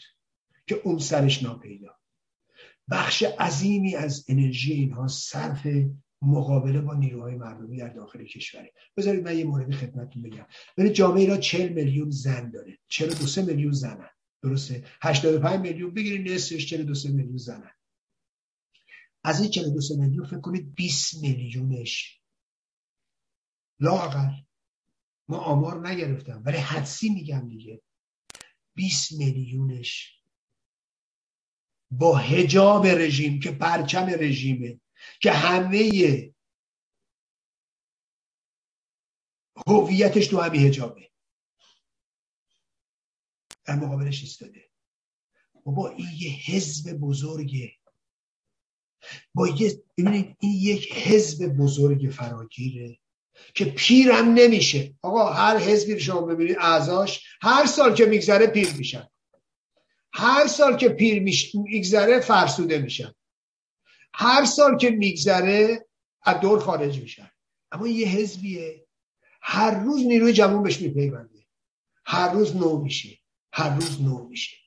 که 0.67 0.75
اون 0.75 0.99
سرش 0.99 1.43
ناپیدا. 1.43 1.98
بخش 2.91 3.23
عظیمی 3.23 3.95
از 3.95 4.25
انرژی 4.27 4.73
اینها 4.73 5.07
صرف 5.07 5.67
مقابله 6.21 6.81
با 6.81 6.93
نیروهای 6.93 7.35
مردمی 7.35 7.77
در 7.77 7.89
داخل 7.89 8.23
کشوره 8.23 8.73
بذارید 8.97 9.23
من 9.23 9.37
یه 9.37 9.43
موردی 9.43 9.73
خدمتتون 9.73 10.21
بگم. 10.21 10.45
ببینید 10.77 10.95
جامعه 10.95 11.21
ایران 11.21 11.39
40 11.39 11.73
میلیون 11.73 12.09
زن 12.09 12.49
داره. 12.49 12.77
42 12.87 13.41
میلیون 13.41 13.71
زنن. 13.71 14.09
درسته؟ 14.43 14.83
85 15.01 15.59
میلیون. 15.59 15.93
بگیرید 15.93 16.31
نصفش 16.31 16.65
42 16.65 17.09
میلیون 17.09 17.37
زنن. 17.37 17.71
از 19.23 19.41
این 19.41 19.49
42 19.49 19.97
میلیون 19.97 20.25
فکر 20.25 20.39
کنید 20.41 20.75
20 20.75 21.21
میلیونش. 21.21 22.21
لاقل 23.79 24.31
ما 25.27 25.37
آمار 25.37 25.87
نگرفتم. 25.87 26.43
ولی 26.45 26.57
حدسی 26.57 27.09
میگم 27.09 27.49
دیگه. 27.49 27.81
20 28.75 29.11
میلیونش 29.11 30.18
با 31.91 32.15
هجاب 32.17 32.87
رژیم 32.87 33.39
که 33.39 33.51
پرچم 33.51 34.05
رژیمه 34.05 34.79
که 35.21 35.31
همه 35.31 36.31
هویتش 39.67 40.27
تو 40.27 40.39
همین 40.39 40.61
هجابه 40.61 41.09
در 43.65 43.75
مقابلش 43.75 44.21
ایستاده. 44.21 44.69
بابا 45.63 45.89
این 45.89 46.07
یه 46.17 46.31
حزب 46.31 46.93
بزرگه. 46.93 47.71
با 49.33 49.47
یه 49.47 49.83
این 49.95 50.35
یک 50.41 50.93
حزب 50.93 51.47
بزرگ 51.47 52.09
فراگیره 52.11 52.99
که 53.55 53.65
پیرم 53.65 54.33
نمیشه. 54.33 54.95
آقا 55.01 55.33
هر 55.33 55.57
حزبی 55.57 55.99
شما 55.99 56.21
ببینید 56.21 56.57
اعضاش 56.59 57.37
هر 57.41 57.65
سال 57.65 57.95
که 57.95 58.05
میگذره 58.05 58.47
پیر 58.47 58.73
میشن. 58.73 59.07
هر 60.13 60.47
سال 60.47 60.77
که 60.77 60.89
پیر 60.89 61.23
میگذره 61.53 62.19
فرسوده 62.19 62.79
میشن. 62.79 63.13
هر 64.13 64.45
سال 64.45 64.77
که 64.77 64.89
میگذره 64.89 65.85
از 66.21 66.39
دور 66.39 66.59
خارج 66.59 67.01
میشن. 67.01 67.31
اما 67.71 67.87
یه 67.87 68.07
حزبیه. 68.07 68.85
هر 69.41 69.71
روز 69.71 70.05
نیروی 70.05 70.33
جوان 70.33 70.63
بهش 70.63 70.81
میپیونده. 70.81 71.45
هر 72.05 72.31
روز 72.31 72.55
نو 72.55 72.81
میشه. 72.81 73.09
هر 73.53 73.75
روز 73.75 74.01
نو 74.01 74.27
میشه. 74.27 74.57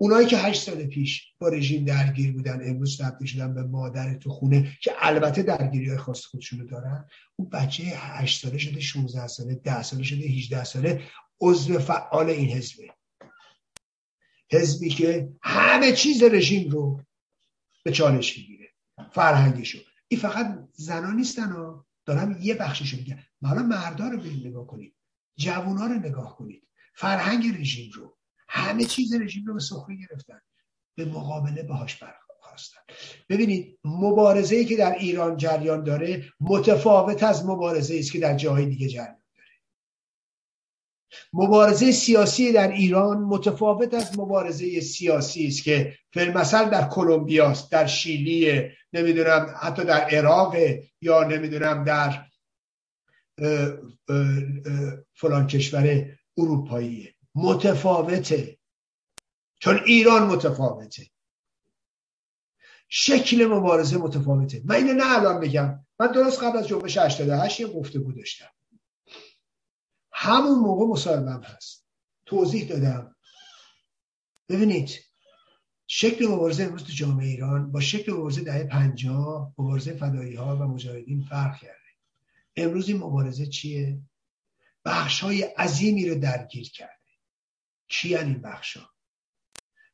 اونایی 0.00 0.26
که 0.26 0.38
هشت 0.38 0.62
سال 0.62 0.86
پیش 0.86 1.32
با 1.38 1.48
رژیم 1.48 1.84
درگیر 1.84 2.32
بودن 2.32 2.60
امروز 2.70 3.02
تبدیل 3.02 3.28
شدن 3.28 3.54
به 3.54 3.62
مادر 3.62 4.14
تو 4.14 4.30
خونه 4.30 4.76
که 4.82 4.92
البته 4.98 5.42
درگیری 5.42 5.88
های 5.88 5.98
خاص 5.98 6.24
خودشونو 6.24 6.66
دارن 6.66 7.08
اون 7.36 7.48
بچه 7.48 7.82
هشت 7.82 8.42
ساله 8.42 8.58
شده 8.58 8.80
16 8.80 9.26
ساله 9.26 9.54
ده 9.54 9.82
ساله 9.82 10.02
شده 10.02 10.26
18 10.26 10.64
ساله 10.64 11.02
عضو 11.40 11.78
فعال 11.78 12.30
این 12.30 12.50
حزبه. 12.50 12.88
حزبی 14.52 14.88
که 14.88 15.28
همه 15.42 15.92
چیز 15.92 16.22
رژیم 16.22 16.70
رو 16.70 17.00
به 17.84 17.92
چالش 17.92 18.38
می‌گیره 18.38 18.68
فرهنگشو 19.12 19.78
این 20.08 20.20
فقط 20.20 20.58
زنا 20.72 21.12
نیستن 21.12 21.52
ها. 21.52 21.86
دارم 22.06 22.38
یه 22.40 22.54
بخششو 22.54 22.96
میگم 22.96 23.16
حالا 23.42 23.62
مردا 23.62 24.08
رو 24.08 24.22
نگاه 24.22 24.66
کنید 24.66 24.94
جوونا 25.36 25.86
رو 25.86 25.94
نگاه 25.94 26.36
کنید. 26.36 26.68
فرهنگ 26.94 27.60
رژیم 27.60 27.90
رو. 27.94 28.16
همه 28.48 28.84
چیز 28.84 29.14
رژیم 29.14 29.46
رو 29.46 29.54
به 29.54 29.60
سخره 29.60 29.96
گرفتن. 29.96 30.40
به 30.94 31.04
مقابله 31.04 31.62
باهاش 31.62 31.96
برخواستن. 31.96 32.80
ببینید 33.28 33.78
مبارزه 33.84 34.56
ای 34.56 34.64
که 34.64 34.76
در 34.76 34.92
ایران 34.92 35.36
جریان 35.36 35.84
داره 35.84 36.32
متفاوت 36.40 37.22
از 37.22 37.46
مبارزه 37.46 37.98
است 37.98 38.12
که 38.12 38.18
در 38.18 38.36
جاهای 38.36 38.66
دیگه 38.66 38.88
جریان 38.88 39.17
مبارزه 41.32 41.92
سیاسی 41.92 42.52
در 42.52 42.72
ایران 42.72 43.18
متفاوت 43.18 43.94
از 43.94 44.18
مبارزه 44.18 44.80
سیاسی 44.80 45.46
است 45.46 45.62
که 45.62 45.94
فیلمسل 46.12 46.70
در 46.70 46.88
کلمبیا 46.88 47.54
در 47.70 47.86
شیلی 47.86 48.68
نمی‌دونم 48.92 49.54
حتی 49.60 49.84
در 49.84 50.00
عراق 50.00 50.56
یا 51.00 51.24
نمی‌دونم 51.24 51.84
در 51.84 52.24
فلان 55.14 55.46
کشور 55.46 56.06
اروپاییه 56.38 57.14
متفاوته. 57.34 58.58
چون 59.60 59.80
ایران 59.86 60.22
متفاوته. 60.22 61.06
شکل 62.88 63.46
مبارزه 63.46 63.96
متفاوته. 63.96 64.62
من 64.64 64.74
اینو 64.74 64.92
نه 64.92 65.16
الان 65.18 65.40
بگم 65.40 65.86
من 66.00 66.12
درست 66.12 66.42
قبل 66.42 66.58
از 66.58 66.68
جنبش 66.68 66.98
88 66.98 67.60
یه 67.60 67.66
گفتگو 67.66 68.12
داشتم. 68.12 68.50
همون 70.20 70.58
موقع 70.58 70.86
مصاحبم 70.86 71.42
هست. 71.42 71.86
توضیح 72.26 72.68
دادم. 72.68 73.16
ببینید 74.48 74.90
شکل 75.86 76.26
مبارزه 76.26 76.64
امروز 76.64 76.84
تو 76.84 76.92
جامعه 76.92 77.26
ایران 77.26 77.72
با 77.72 77.80
شکل 77.80 78.12
مبارزه 78.12 78.40
دهه 78.40 78.64
50 78.64 79.54
مبارزه 79.58 79.92
فدایی 79.92 80.34
ها 80.34 80.56
و 80.56 80.62
مجاهدین 80.62 81.22
فرق 81.22 81.56
کرده. 81.56 81.78
امروز 82.56 82.88
این 82.88 82.96
مبارزه 82.96 83.46
چیه؟ 83.46 84.00
بخش 84.84 85.20
های 85.20 85.42
عظیمی 85.42 86.08
رو 86.08 86.18
درگیر 86.20 86.70
کرد 86.70 87.00
کیان 87.88 88.26
این 88.26 88.42
بخشا 88.42 88.90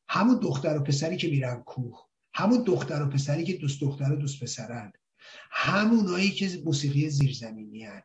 همون 0.09 0.39
دختر 0.39 0.77
و 0.77 0.83
پسری 0.83 1.17
که 1.17 1.27
میرن 1.27 1.63
کوه 1.63 2.05
همون 2.33 2.63
دختر 2.63 3.01
و 3.03 3.09
پسری 3.09 3.43
که 3.43 3.53
دوست 3.53 3.81
دختر 3.81 4.11
و 4.11 4.15
دوست 4.15 4.43
پسرن 4.43 4.93
همونایی 5.51 6.31
که 6.31 6.61
موسیقی 6.65 7.09
زیرزمینی 7.09 7.83
هن. 7.83 8.03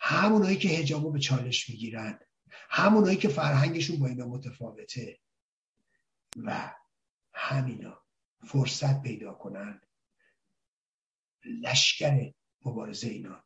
همونایی 0.00 0.56
که 0.56 0.68
هجابو 0.68 1.10
به 1.10 1.18
چالش 1.18 1.70
می‌گیرن 1.70 2.18
همونایی 2.50 3.16
که 3.16 3.28
فرهنگشون 3.28 3.98
با 3.98 4.06
اینا 4.06 4.26
متفاوته 4.26 5.18
و 6.36 6.74
همینا 7.34 8.02
فرصت 8.46 9.02
پیدا 9.02 9.34
کنن 9.34 9.80
لشکر 11.44 12.32
مبارزه 12.64 13.08
اینا 13.08 13.44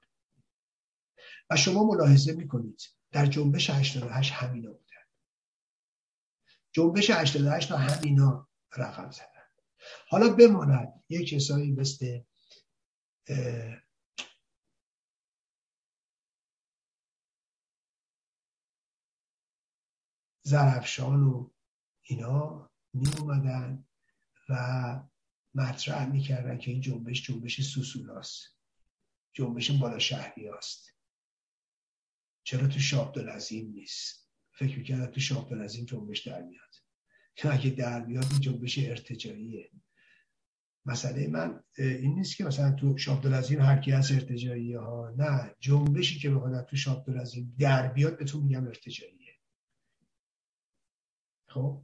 و 1.50 1.56
شما 1.56 1.84
ملاحظه 1.84 2.32
می‌کنید 2.32 2.82
در 3.10 3.26
جنبش 3.26 3.70
88 3.70 4.32
همینا 4.32 4.74
جنبش 6.74 7.10
88 7.10 7.68
تا 7.68 7.76
همینا 7.76 8.48
رقم 8.76 9.10
زدن. 9.10 9.26
حالا 10.08 10.28
بماند 10.28 11.04
یک 11.08 11.28
کسایی 11.28 11.72
مثل 11.72 12.20
زرفشان 20.46 21.22
و 21.22 21.50
اینا 22.02 22.70
می 22.92 23.08
اومدن 23.18 23.84
و 24.48 25.00
مطرح 25.54 26.06
می‌کردن 26.06 26.58
که 26.58 26.70
این 26.70 26.80
جنبش 26.80 27.22
جنبش 27.22 27.60
سوسولاست. 27.60 28.58
جنبش 29.32 29.70
بالا 29.70 29.98
شهری 29.98 30.48
است 30.48 30.94
چرا 32.42 32.68
تو 32.68 32.78
شاب 32.78 33.18
عظیم 33.18 33.72
نیست؟ 33.72 34.30
فکر 34.52 34.78
می‌کردم 34.78 35.06
تو 35.06 35.20
از 35.60 35.74
این 35.74 35.86
جنبش 35.86 36.26
در 36.26 36.42
میاد. 36.42 36.74
که 37.36 37.48
اگه 37.54 37.70
در 37.70 38.04
میاد 38.04 38.26
این 38.30 38.40
جنبش 38.40 38.78
ارتجاییه. 38.78 39.70
مسئله 40.86 41.28
من 41.28 41.64
این 41.78 42.14
نیست 42.14 42.36
که 42.36 42.44
مثلا 42.44 42.72
تو 42.72 42.98
شاه 42.98 43.20
این 43.50 43.60
هر 43.60 43.78
کی 43.78 43.90
هست 43.90 44.12
ارتجاییه 44.12 44.78
ها 44.78 45.14
نه. 45.18 45.54
جنبشی 45.60 46.18
که 46.18 46.30
بخواد 46.30 46.66
تو 46.66 46.76
شاه 46.76 47.04
این 47.34 47.54
در 47.58 47.92
بیاد 47.92 48.18
به 48.18 48.24
تو 48.24 48.40
میگم 48.40 48.66
ارتجاییه. 48.66 49.23
خب 51.54 51.82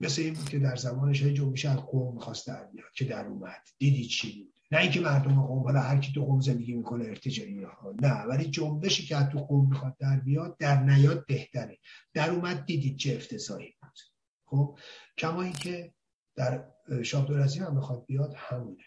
مثل 0.00 0.22
این 0.22 0.44
که 0.44 0.58
در 0.58 0.76
زمانش 0.76 1.22
جنبش 1.22 1.64
از 1.64 1.76
قوم 1.76 2.18
خواست 2.18 2.46
در 2.46 2.64
بیاد 2.64 2.92
که 2.94 3.04
در 3.04 3.26
اومد. 3.26 3.62
دیدی 3.78 4.06
چی 4.06 4.44
بود؟ 4.44 4.54
نه 4.70 4.78
اینکه 4.78 5.00
مردم 5.00 5.42
قوم 5.42 5.62
حالا 5.62 5.80
هر 5.80 5.98
کی 5.98 6.12
تو 6.12 6.24
قوم 6.24 6.40
زندگی 6.40 6.74
می‌کنه 6.74 7.04
ارتجاعی 7.04 7.62
ها. 7.62 7.94
نه 8.02 8.22
ولی 8.22 8.50
جنبشی 8.50 9.06
که 9.06 9.28
تو 9.32 9.38
قوم 9.38 9.68
می‌خواد 9.68 9.96
در 9.96 10.20
بیاد 10.20 10.56
در 10.58 10.82
نیاد 10.82 11.26
بهتره. 11.26 11.78
در 12.14 12.30
اومد 12.30 12.66
دیدید 12.66 12.96
چه 12.96 13.14
افتضاحی 13.16 13.74
بود. 13.82 13.98
خب 14.46 14.78
کما 15.18 15.42
اینکه 15.42 15.94
در 16.36 16.64
شاه 17.02 17.26
هم 17.46 17.76
بخواد 17.76 18.06
بیاد 18.06 18.34
همونه. 18.36 18.84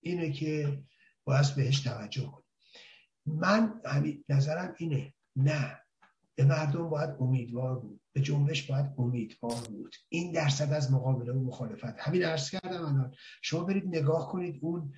اینه 0.00 0.32
که 0.32 0.82
باید 1.24 1.54
بهش 1.56 1.80
توجه 1.80 2.26
کنیم 2.26 2.46
من 3.26 3.80
همین 3.84 4.24
نظرم 4.28 4.74
اینه. 4.78 5.14
نه 5.36 5.81
به 6.34 6.44
مردم 6.44 6.88
باید 6.88 7.10
امیدوار 7.20 7.78
بود 7.78 8.00
به 8.12 8.20
جنبش 8.20 8.70
باید 8.70 8.86
امیدوار 8.98 9.60
بود. 9.68 9.94
این 10.08 10.32
درصد 10.32 10.72
از 10.72 10.92
مقابله 10.92 11.32
و 11.32 11.44
مخالفت. 11.44 11.94
همین 11.98 12.22
عرض 12.22 12.50
کردم 12.50 12.84
الان. 12.84 13.14
شما 13.42 13.64
برید 13.64 13.86
نگاه 13.86 14.32
کنید 14.32 14.58
اون 14.62 14.92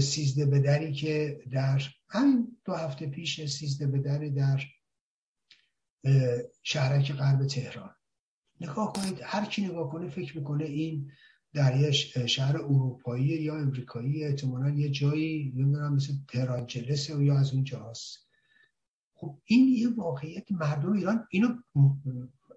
سیزده 0.00 0.46
بدری 0.46 0.92
که 0.92 1.40
در 1.52 1.82
همین 2.08 2.58
دو 2.64 2.72
هفته 2.72 3.06
پیش 3.06 3.44
سیزده 3.44 3.86
بدری 3.86 4.30
در 4.30 4.62
شهرک 6.62 7.12
غرب 7.12 7.46
تهران. 7.46 7.94
نگاه 8.60 8.92
کنید 8.92 9.18
هر 9.22 9.44
کی 9.44 9.64
نگاه 9.64 9.90
کنه 9.90 10.08
فکر 10.08 10.38
می‌کنه 10.38 10.64
این 10.64 11.10
در 11.54 11.80
یه 11.80 11.90
شهر 12.26 12.56
اروپایی 12.56 13.26
یا 13.26 13.56
امریکایی 13.56 14.24
احتمالا 14.24 14.70
یه 14.70 14.90
جایی 14.90 15.52
نمی‌دونم 15.56 15.94
مثل 15.94 16.12
تهران 16.28 16.66
جلسه 16.66 17.24
یا 17.24 17.38
از 17.38 17.52
اون 17.52 17.64
جاست 17.64 18.25
خب 19.18 19.38
این 19.44 19.68
یه 19.68 19.88
واقعیت 19.88 20.52
مردم 20.52 20.92
ایران 20.92 21.26
اینو 21.30 21.48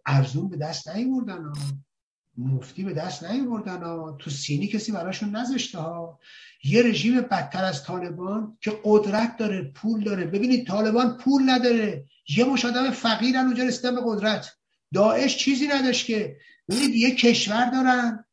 ارزون 0.06 0.49
به 0.49 0.57
دست 0.57 0.90
نیوردن 0.90 1.53
مفتی 2.38 2.84
به 2.84 2.94
دست 2.94 3.23
نیوردن 3.23 3.80
تو 4.18 4.30
سینی 4.30 4.68
کسی 4.68 4.91
براشون 4.91 5.36
نذاشته 5.36 5.80
ها. 5.80 6.19
یه 6.64 6.84
رژیم 6.84 7.22
بدتر 7.22 7.64
از 7.64 7.84
طالبان 7.84 8.57
که 8.61 8.72
قدرت 8.84 9.38
داره 9.38 9.64
پول 9.64 10.03
داره. 10.03 10.26
ببینید 10.26 10.68
طالبان 10.68 11.18
پول 11.18 11.49
نداره. 11.49 12.06
یه 12.27 12.45
مش 12.45 12.65
آدم 12.65 12.91
فقیرن 12.91 13.45
اونجا 13.45 13.64
رسیدن 13.64 13.95
به 13.95 14.02
قدرت. 14.06 14.52
داعش 14.94 15.38
چیزی 15.38 15.68
نداشت 15.68 16.06
که. 16.06 16.38
ببینید 16.69 16.95
یه 16.95 17.15
کشور 17.15 17.69
دارن. 17.69 18.26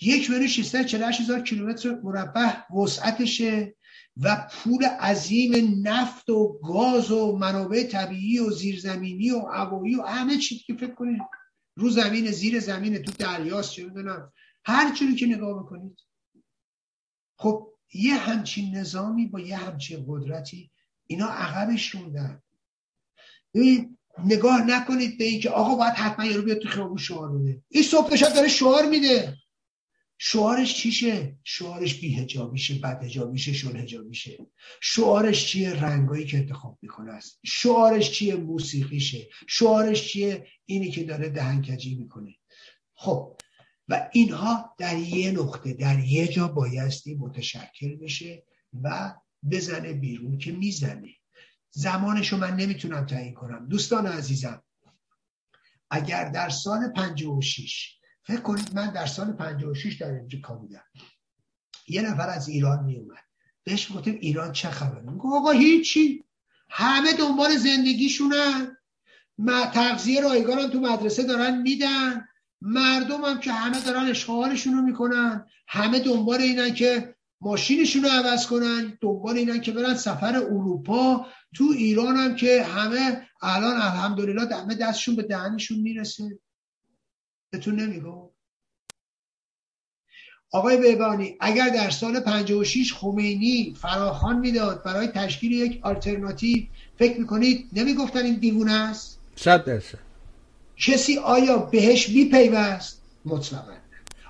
یک 0.00 0.30
میلیون 0.30 0.48
648 0.48 1.20
هزار 1.20 1.40
کیلومتر 1.40 2.00
مربع 2.02 2.72
وسعتشه. 2.72 3.74
و 4.22 4.48
پول 4.50 4.84
عظیم 4.84 5.82
نفت 5.88 6.30
و 6.30 6.60
گاز 6.62 7.10
و 7.10 7.36
منابع 7.36 7.84
طبیعی 7.84 8.38
و 8.38 8.50
زیرزمینی 8.50 9.30
و 9.30 9.38
هوایی 9.38 9.94
و 9.94 10.02
همه 10.02 10.36
چیزی 10.36 10.64
که 10.66 10.74
فکر 10.74 10.94
کنید. 10.94 11.22
رو 11.76 11.90
زمین 11.90 12.30
زیر 12.30 12.60
زمین 12.60 12.98
تو 12.98 13.12
دریاست 13.18 13.70
چه 13.72 13.84
می‌دونم. 13.84 14.32
هر 14.64 14.94
چیزی 14.94 15.14
که 15.14 15.26
نگاه 15.26 15.62
بکنید. 15.62 15.98
خب 17.36 17.72
یه 17.94 18.14
همچین 18.14 18.76
نظامی 18.76 19.26
با 19.26 19.40
یه 19.40 19.56
همچین 19.56 20.04
قدرتی 20.08 20.70
اینا 21.06 21.26
عقبش 21.28 21.90
روندن 21.90 22.42
نگاه 24.24 24.62
نکنید 24.62 25.18
به 25.18 25.24
اینکه 25.24 25.50
آقا 25.50 25.74
باید 25.74 25.94
حتما 25.94 26.24
یارو 26.24 26.42
بیاد 26.42 26.58
تو 26.58 26.68
خیابون 26.68 26.96
شعار 26.96 27.38
بده. 27.38 27.62
این 27.68 27.82
صبح 27.82 28.16
داره 28.16 28.48
شعار 28.48 28.86
میده. 28.86 29.36
شعارش 30.18 30.74
چیشه؟ 30.74 31.38
شعارش 31.44 32.00
بیهجابیشه 32.00 32.74
بدهجابیشه 32.74 33.52
شلهجابیشه 33.52 34.46
شعارش 34.80 35.46
چیه؟ 35.46 35.74
رنگایی 35.74 36.26
که 36.26 36.38
انتخاب 36.38 36.78
می‌کنه 36.82 37.12
است. 37.12 37.40
شعارش 37.44 38.10
چیه؟ 38.10 38.36
موسیقیشه. 38.36 39.28
شعارش 39.48 40.12
چیه؟ 40.12 40.46
اینی 40.64 40.90
که 40.90 41.04
داره 41.04 41.28
دهنکجی 41.28 41.94
می‌کنه. 41.94 42.34
خب 42.94 43.36
و 43.88 44.08
اینها 44.12 44.74
در 44.78 44.98
یه 44.98 45.30
نقطه 45.30 45.72
در 45.72 45.98
یه 45.98 46.28
جا 46.28 46.48
بایستی 46.48 47.14
متشکل 47.14 47.96
بشه 47.96 48.44
و 48.82 49.14
بزنه 49.50 49.92
بیرون 49.92 50.38
که 50.38 50.52
می‌زنه. 50.52 51.14
زمانشو 51.70 52.36
من 52.36 52.56
نمی‌تونم 52.56 53.06
تعیین 53.06 53.34
کنم. 53.34 53.68
دوستان 53.68 54.06
عزیزم 54.06 54.62
اگر 55.90 56.28
در 56.28 56.48
سال 56.48 56.92
56 56.96 57.97
فکر 58.28 58.40
کنید 58.40 58.74
من 58.74 58.90
در 58.90 59.06
سال 59.06 59.32
56 59.32 59.94
در 59.94 60.10
امریکا 60.20 60.54
بودم 60.54 60.82
یه 61.88 62.02
نفر 62.02 62.28
از 62.28 62.48
ایران 62.48 62.84
میومد 62.84 63.24
بهش 63.64 63.92
گفتیم 63.92 64.18
ایران 64.20 64.52
چه 64.52 64.70
خبره؟ 64.70 65.00
میگه 65.00 65.24
آقا 65.24 65.50
هیچی. 65.50 66.24
همه 66.70 67.12
دنبال 67.12 67.56
زندگیشونن 67.56 68.76
تغذیه 69.46 70.20
رایگانم 70.20 70.70
تو 70.70 70.80
مدرسه 70.80 71.22
دارن 71.22 71.62
میدن. 71.62 72.28
مردم 72.60 73.24
هم 73.24 73.40
که 73.40 73.52
همه 73.52 73.80
دارن 73.80 74.06
اشغالشون 74.06 74.74
رو 74.74 74.82
می‌کنن. 74.82 75.46
همه 75.68 75.98
دنبال 75.98 76.40
اینن 76.40 76.74
که 76.74 77.14
ماشینشون 77.40 78.02
رو 78.02 78.08
عوض 78.08 78.46
کنن. 78.46 78.98
دنبال 79.00 79.36
اینن 79.36 79.60
که 79.60 79.72
برن 79.72 79.94
سفر 79.94 80.36
اروپا. 80.36 81.26
تو 81.54 81.64
ایران 81.76 82.16
هم 82.16 82.36
که 82.36 82.62
همه 82.62 83.28
الان 83.42 83.76
الحمدلله 83.76 84.56
همه 84.56 84.74
دستشون 84.74 85.16
به 85.16 85.22
دهنشون 85.22 85.78
می‌رسه. 85.78 86.38
بهتون 87.50 87.80
نمیگو 87.80 88.30
آقای 90.52 90.76
بهبانی 90.76 91.36
اگر 91.40 91.68
در 91.68 91.90
سال 91.90 92.20
56 92.20 92.94
خمینی 92.94 93.76
فراخان 93.80 94.38
می‌داد 94.38 94.84
برای 94.84 95.06
تشکیل 95.08 95.52
یک 95.52 95.80
آلترناتیو 95.82 96.64
فکر 96.98 97.20
می‌کنید 97.20 97.68
نمی‌گفتن 97.72 98.24
این 98.24 98.34
دیوونه 98.34 98.72
است؟ 98.72 99.18
صد 99.36 99.64
درصد. 99.64 99.98
کسی 100.76 101.18
آیا 101.18 101.58
بهش 101.58 102.08
میپیوست؟ 102.08 103.02
مطلقا 103.24 103.74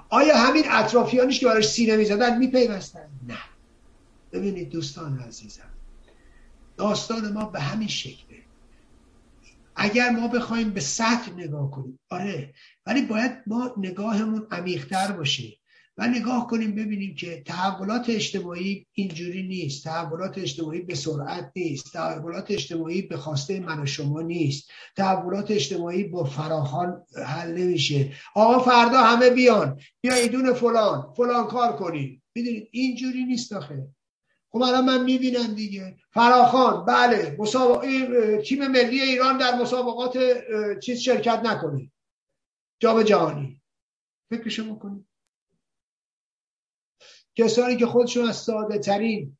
آیا 0.08 0.36
همین 0.36 0.64
اطرافیانش 0.68 1.40
که 1.40 1.46
براش 1.46 1.68
سینه 1.68 1.96
می‌زدن 1.96 2.38
میپیوستن؟ 2.38 3.08
نه. 3.28 3.38
ببینید 4.32 4.70
دوستان 4.70 5.18
عزیزم 5.18 5.70
داستان 6.76 7.32
ما 7.32 7.44
به 7.44 7.60
همین 7.60 7.88
شکله 7.88 8.27
اگر 9.78 10.10
ما 10.10 10.28
بخوایم 10.28 10.70
به 10.70 10.80
سطح 10.80 11.32
نگاه 11.36 11.70
کنیم 11.70 12.00
آره 12.10 12.54
ولی 12.86 13.02
باید 13.02 13.32
ما 13.46 13.74
نگاهمون 13.76 14.46
عمیقتر 14.50 15.12
باشه 15.12 15.58
و 15.98 16.06
نگاه 16.06 16.46
کنیم 16.46 16.74
ببینیم 16.74 17.14
که 17.14 17.42
تحولات 17.46 18.10
اجتماعی 18.10 18.86
اینجوری 18.92 19.42
نیست 19.42 19.84
تحولات 19.84 20.38
اجتماعی 20.38 20.80
به 20.80 20.94
سرعت 20.94 21.52
نیست 21.56 21.92
تحولات 21.92 22.50
اجتماعی 22.50 23.02
به 23.02 23.16
خواسته 23.16 23.60
من 23.60 23.82
و 23.82 23.86
شما 23.86 24.22
نیست 24.22 24.70
تحولات 24.96 25.50
اجتماعی 25.50 26.04
با 26.04 26.24
فراخان 26.24 27.02
حل 27.26 27.52
نمیشه. 27.52 28.12
آقا 28.34 28.58
فردا 28.58 29.00
همه 29.00 29.30
بیان 29.30 29.80
بیا 30.00 30.14
ایدون 30.14 30.52
فلان 30.52 31.14
فلان 31.16 31.46
کار 31.46 31.76
کنید 31.76 32.22
می‌دونید 32.34 32.68
اینجوری 32.70 33.24
نیست 33.24 33.52
آخه. 33.52 33.88
خب 34.50 34.62
الان 34.62 34.84
من 34.84 35.04
می‌بینم 35.04 35.54
دیگه. 35.54 35.98
فراخان 36.10 36.84
بله. 36.84 37.36
مسابقه 37.38 38.42
تیم 38.42 38.68
ملی 38.68 39.00
ایران 39.00 39.38
در 39.38 39.54
مسابقات 39.54 40.18
چیز 40.80 41.00
شرکت 41.00 41.40
نکنه. 41.44 41.92
جام 42.80 43.02
جهانی. 43.02 43.62
فکرشو 44.30 44.74
بکنید 44.74 45.08
کسانی 47.36 47.76
که 47.76 47.86
خودشون 47.86 48.28
از 48.28 48.36
ساده 48.36 48.78
ترین 48.78 49.38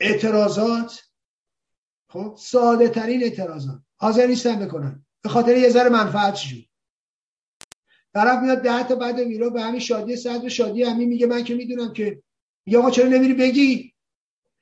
اعتراضات 0.00 1.10
خب 2.08 2.36
ساده 2.38 2.88
ترین 2.88 3.22
اعتراضات. 3.22 3.82
حاضر 3.96 4.26
نیستن 4.26 4.66
بکنن. 4.66 5.06
به 5.22 5.28
خاطر 5.28 5.56
یه 5.56 5.68
ذره 5.68 5.88
منفعتشون 5.88 6.64
طرف 8.16 8.42
میاد 8.42 8.62
ده 8.62 8.88
تا 8.88 8.94
بعد 8.94 9.20
میرو 9.20 9.50
به 9.50 9.62
همین 9.62 9.80
شادی 9.80 10.16
صدر 10.16 10.48
شادی 10.48 10.82
همین 10.82 11.08
میگه 11.08 11.26
من 11.26 11.44
که 11.44 11.54
می‌دونم 11.54 11.92
که 11.92 12.22
میگه 12.66 12.78
آقا 12.78 12.90
چرا 12.90 13.08
نمیری 13.08 13.34
بگی؟ 13.34 13.92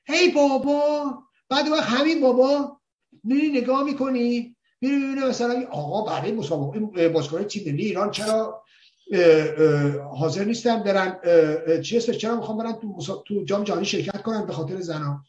هی 0.07 0.31
بابا 0.31 1.19
بعد 1.49 1.69
وقت 1.69 1.89
همین 1.89 2.21
بابا 2.21 2.81
میری 3.25 3.49
نگاه 3.49 3.85
می‌کنی 3.85 4.57
میری 4.81 4.97
می‌بینی 4.97 5.27
مثلا 5.27 5.67
آقا 5.71 6.03
برای 6.03 6.33
مسابقه 6.33 7.09
بازیکن 7.09 7.45
تیم 7.45 7.73
ملی 7.73 7.85
ایران 7.85 8.11
چرا 8.11 8.65
حاضر 10.19 10.45
نیستن 10.45 10.83
برن 10.83 11.21
چی 11.83 12.01
چرا 12.01 12.37
می‌خوام 12.37 12.59
برن 12.59 12.73
تو, 12.73 13.23
تو 13.27 13.45
جام 13.45 13.65
جهانی 13.65 13.85
شرکت 13.85 14.23
کنن 14.23 14.47
به 14.47 14.53
خاطر 14.53 14.81
زنا 14.81 15.25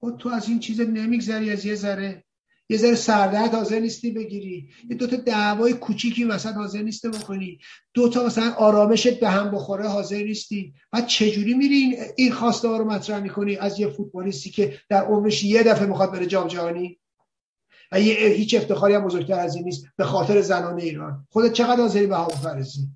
خب 0.00 0.16
تو 0.18 0.28
از 0.28 0.48
این 0.48 0.58
چیز 0.58 0.80
نمیگذری 0.80 1.50
از 1.50 1.64
یه 1.64 1.74
ذره. 1.74 2.24
یه 2.72 2.78
ذره 2.78 2.94
سردرد 2.94 3.54
حاضر 3.54 3.78
نیستی 3.80 4.10
بگیری. 4.10 4.68
یه 4.90 4.96
دوتا 4.96 5.16
دعوای 5.16 5.72
کوچیکی 5.72 6.24
مثلا 6.24 6.52
حاضر 6.52 6.82
نیسته 6.82 7.10
بکنی. 7.10 7.58
دوتا 7.94 8.26
مثلا 8.26 8.52
آرامشت 8.52 9.20
به 9.20 9.28
هم 9.28 9.50
بخوره 9.50 9.88
حاضر 9.88 10.22
نیستی. 10.22 10.74
بعد 10.92 11.06
چجوری 11.06 11.54
میری 11.54 11.74
این, 11.74 11.96
این 12.16 12.32
خواسته 12.32 12.68
ها 12.68 12.76
رو 12.76 12.84
مطرح 12.84 13.20
می‌کنی 13.20 13.56
از 13.56 13.80
یه 13.80 13.88
فوتبالیستی 13.88 14.50
که 14.50 14.78
در 14.88 15.04
عمرش 15.04 15.44
یه 15.44 15.62
دفعه 15.62 15.86
می‌خواد 15.86 16.12
بره 16.12 16.26
جام 16.26 16.48
جهانی؟ 16.48 16.98
و 17.92 18.00
یه 18.00 18.28
هیچ 18.28 18.54
افتخاری 18.54 18.94
هم 18.94 19.04
بزرگتر 19.04 19.38
از 19.38 19.56
این 19.56 19.64
نیست 19.64 19.84
به 19.96 20.04
خاطر 20.04 20.40
زنان 20.40 20.80
ایران. 20.80 21.26
خودت 21.30 21.52
چقدر 21.52 21.80
حاضری 21.80 22.06
به 22.06 22.16
هوا 22.16 22.28
فرزی 22.28 22.88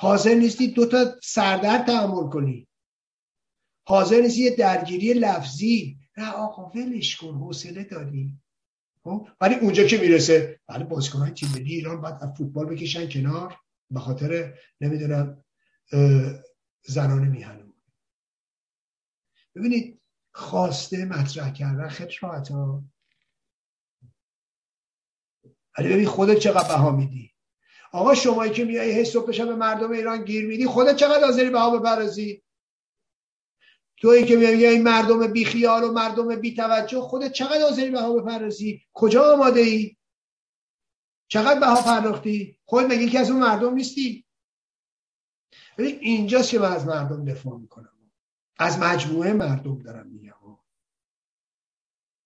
حاضر 0.00 0.34
نیستی 0.34 0.68
دوتا 0.68 1.14
سردرد 1.22 1.86
تحمل 1.86 2.28
کنی. 2.28 2.68
حاضر 3.86 4.20
نیستی 4.20 4.42
یه 4.42 4.50
درگیری 4.56 5.12
لفظی 5.12 5.98
نه 6.18 6.30
آقا 6.30 6.70
ولش 6.70 7.16
کن 7.16 7.34
حوصله 7.34 7.84
داری. 7.84 8.38
خب؟ 9.04 9.28
ولی 9.40 9.54
اونجا 9.54 9.84
که 9.84 9.98
می‌رسه 9.98 10.60
بله 10.66 10.84
بازیکنان 10.84 11.34
تیم 11.34 11.48
ملی 11.48 11.74
ایران 11.74 12.00
باید 12.00 12.14
از 12.20 12.30
فوتبال 12.38 12.66
بکشن 12.66 13.08
کنار 13.08 13.56
به 13.90 14.00
خاطر 14.00 14.54
نمی‌دونم 14.80 15.44
زنان 16.82 17.28
میهنم 17.28 17.74
ببینید 19.54 20.00
خواسته 20.32 21.04
مطرح 21.04 21.52
کردن 21.52 21.88
خیلی 21.88 22.14
راحت 22.20 22.48
ها. 22.48 22.84
ولی 25.78 25.88
ببین 25.88 26.06
خودت 26.06 26.38
چقدر 26.38 26.68
بها 26.68 26.90
میدی؟ 26.90 27.30
آقا 27.92 28.14
شمایی 28.14 28.52
که 28.52 28.64
میای 28.64 28.94
هی 28.94 29.04
صبح 29.04 29.46
به 29.46 29.54
مردم 29.54 29.90
ایران 29.90 30.24
گیر 30.24 30.46
میدی 30.46 30.66
خودت 30.66 30.96
چقدر 30.96 31.24
حاضری 31.24 31.50
بها 31.50 31.78
بپرزی 31.78 32.42
تویی 34.00 34.24
که 34.24 34.36
میای 34.36 34.66
این 34.66 34.82
مردم 34.82 35.26
بی 35.26 35.44
خیال 35.44 35.84
و 35.84 35.92
مردم 35.92 36.36
بی 36.36 36.54
توجه 36.54 37.00
خودت 37.00 37.32
چقدر 37.32 37.62
حاضری 37.62 37.90
بها 37.90 38.12
بپرزی 38.12 38.82
کجا 38.92 39.32
آماده 39.32 39.60
ای 39.60 39.96
چقدر 41.28 41.60
بها 41.60 41.82
پرداختی؟ 41.82 42.58
خود 42.64 42.84
مگه 42.84 43.06
که 43.06 43.18
از 43.18 43.30
اون 43.30 43.40
مردم 43.40 43.74
نیستی؟ 43.74 44.24
اینجاست 45.78 46.50
که 46.50 46.58
من 46.58 46.72
از 46.72 46.86
مردم 46.86 47.24
دفاع 47.24 47.58
می‌کنم. 47.58 47.92
از 48.58 48.78
مجموعه 48.78 49.32
مردم 49.32 49.78
دارم 49.78 50.06
میگم. 50.06 50.32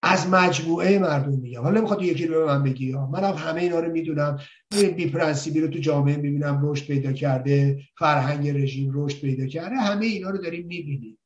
از 0.03 0.29
مجموعه 0.29 0.99
مردم 0.99 1.33
میگم. 1.33 1.63
حالا 1.63 1.79
نمی‌خواد 1.79 2.03
یکی 2.03 2.27
رو 2.27 2.41
به 2.41 2.47
من 2.47 2.63
بگی. 2.63 2.93
ها 2.93 3.07
منم 3.07 3.35
همه 3.35 3.61
اینا 3.61 3.81
رو 3.81 3.93
می‌دونم. 3.93 4.41
بی 4.71 5.11
پرنسیبی 5.11 5.61
رو 5.61 5.69
تو 5.69 5.79
جامعه 5.79 6.17
می‌بینم 6.17 6.61
رشد 6.63 6.87
پیدا 6.87 7.13
کرده 7.13 7.83
فرهنگ 7.99 8.49
رژیم 8.49 8.91
رشد 8.95 9.21
پیدا 9.21 9.47
کرده 9.47 9.77
همه 9.77 10.07
اینا 10.07 10.31
رو 10.31 10.39
داریم 10.39 10.67
می‌بینیم. 10.67 11.19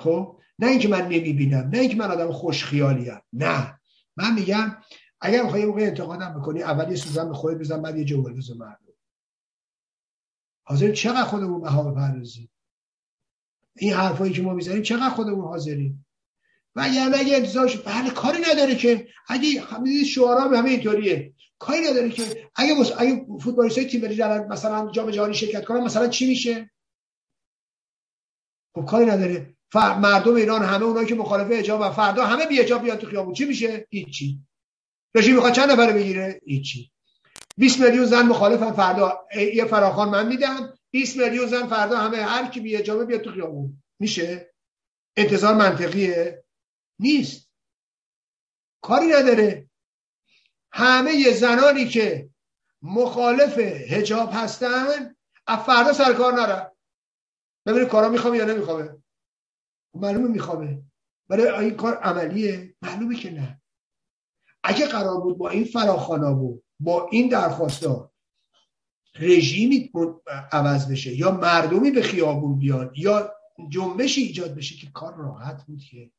خب؟ 0.00 0.36
نه 0.58 0.66
اینکه 0.66 0.88
من 0.88 1.02
نمی‌بینم 1.02 1.70
نه 1.72 1.78
اینکه 1.78 1.96
من 1.96 2.10
آدم 2.10 2.32
خوش 2.32 2.64
خیالیم 2.64 3.20
نه. 3.32 3.80
من 4.16 4.34
میگم 4.34 4.76
اگر 5.20 5.42
می‌خوای 5.42 5.64
موقع 5.64 5.82
انتقادم 5.82 6.40
بکنی 6.40 6.62
اول 6.62 6.90
یه 6.90 6.96
سوزن 6.96 7.28
به 7.28 7.34
خودت 7.34 7.58
بزن 7.58 7.82
بعد 7.82 7.98
یه 7.98 8.04
جوال 8.04 8.32
بزن 8.32 8.56
مردم. 8.56 8.92
حاضر؟ 10.62 10.92
چقدر 10.92 11.24
خودمون 11.24 11.60
بها 11.60 11.90
بپردازیم 11.90 12.50
این 13.76 13.92
حرفایی 13.92 14.32
که 14.32 14.42
ما 14.42 14.54
می‌زنیم 14.54 14.82
چقدر 14.82 15.10
خودمون 15.10 15.44
حاضریم؟ 15.44 16.06
و 16.76 16.88
یعنی 16.88 17.14
اگه 17.14 17.36
انتظارش 17.36 17.76
بله 17.76 18.10
کاری 18.10 18.38
نداره 18.50 18.76
که 18.76 19.08
اگه 19.28 19.60
همین 19.60 20.04
شعارا 20.04 20.48
به 20.48 20.58
همه 20.58 20.70
اینطوریه. 20.70 21.34
کاری 21.58 21.80
نداره 21.80 22.10
که 22.10 22.50
اگه 22.54 22.80
بس... 22.80 22.92
اگه 22.98 23.26
فوتبالیستای 23.40 23.84
تیم 23.84 24.00
ملی 24.00 24.24
مثلا 24.24 24.90
جام 24.90 25.10
جهانی 25.10 25.34
شرکت 25.34 25.64
کنن 25.64 25.80
مثلا 25.80 26.08
چی 26.08 26.28
میشه؟ 26.28 26.70
خب 28.74 28.84
کاری 28.84 29.06
نداره. 29.06 29.56
مردم 29.74 30.34
ایران 30.34 30.62
همه 30.62 30.84
اونایی 30.84 31.06
که 31.06 31.14
مخالف 31.14 31.48
اجاب 31.50 31.80
و 31.80 31.90
فردا 31.90 32.26
همه 32.26 32.46
بی 32.46 32.60
اجاب 32.60 32.82
بیان 32.82 32.96
تو 32.96 33.06
خیابون. 33.06 33.34
چی 33.34 33.44
میشه؟ 33.44 33.86
هیچی. 33.90 34.40
رژیم 35.14 35.34
می‌خواد 35.34 35.52
چند 35.52 35.70
نفره 35.70 35.92
بگیره؟ 35.92 36.40
هیچی. 36.44 36.92
20 37.56 37.80
میلیون 37.80 38.04
زن 38.04 38.22
مخالفن. 38.22 38.72
فردا 38.72 39.26
یه 39.54 39.64
فراخان 39.64 40.08
من 40.08 40.28
میدم. 40.28 40.74
20 40.90 41.16
میلیون 41.16 41.46
زن 41.46 41.66
فردا 41.66 41.98
همه 41.98 42.16
هر 42.16 42.50
کی 42.50 42.60
بی 42.60 42.76
اجابه 42.76 43.04
بیاد 43.04 43.20
تو 43.20 43.32
خیابون. 43.32 43.82
میشه؟ 43.98 44.54
انتظار 45.16 45.54
منطقیه. 45.54 46.44
نیست. 46.98 47.50
کاری 48.82 49.06
نداره. 49.06 49.70
همه 50.72 51.30
زنانی 51.30 51.88
که 51.88 52.30
مخالف 52.82 53.58
هجاب 53.58 54.30
هستن 54.32 55.16
از 55.46 55.58
فردا 55.58 55.92
سر 55.92 56.12
کار 56.12 56.32
نرن. 56.32 56.70
ببینید 57.66 57.88
کارا 57.88 58.08
می‌خوام 58.08 58.34
یا 58.34 58.44
نمیخوامه 58.44 59.02
معلومه 59.94 60.28
میخوامه. 60.28 60.82
برای 61.28 61.64
این 61.64 61.74
کار 61.74 61.94
عملیه. 61.94 62.74
معلومه 62.82 63.16
که 63.16 63.30
نه. 63.30 63.62
اگه 64.62 64.86
قرار 64.86 65.20
بود 65.20 65.38
با 65.38 65.50
این 65.50 65.64
فراخانا 65.64 66.34
بود 66.34 66.62
با 66.80 67.08
این 67.12 67.28
درخواستا 67.28 68.12
رژیمی 69.18 69.90
عوض 70.52 70.90
بشه 70.90 71.16
یا 71.16 71.30
مردمی 71.30 71.90
به 71.90 72.02
خیابون 72.02 72.58
بیان 72.58 72.92
یا 72.96 73.32
جنبشی 73.68 74.20
ایجاد 74.20 74.54
بشه 74.54 74.76
که 74.76 74.90
کار 74.94 75.14
راحت 75.14 75.66
بود 75.66 75.80
که 75.90 76.10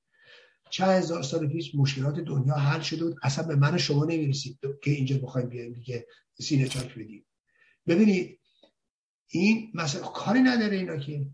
چند 0.69 0.89
هزار 0.89 1.23
سال 1.23 1.48
پیش 1.48 1.76
مشکلات 1.76 2.19
دنیا 2.19 2.53
حل 2.53 2.81
شده 2.81 3.06
بود. 3.06 3.15
اصلا 3.23 3.48
به 3.48 3.56
من 3.56 3.77
شما 3.77 4.06
نمی‌رسید 4.06 4.60
که 4.84 4.91
اینجا 4.91 5.18
بخوایم 5.18 5.49
بیایم 5.49 5.73
دیگه 5.73 6.07
سینه 6.39 6.68
چاک 6.68 6.95
بدیم. 6.95 7.26
ببینید 7.88 8.39
این 9.27 9.72
مثلا 9.73 10.02
کاری 10.02 10.39
نداره 10.39 10.77
اینا 10.77 10.98
که. 10.98 11.26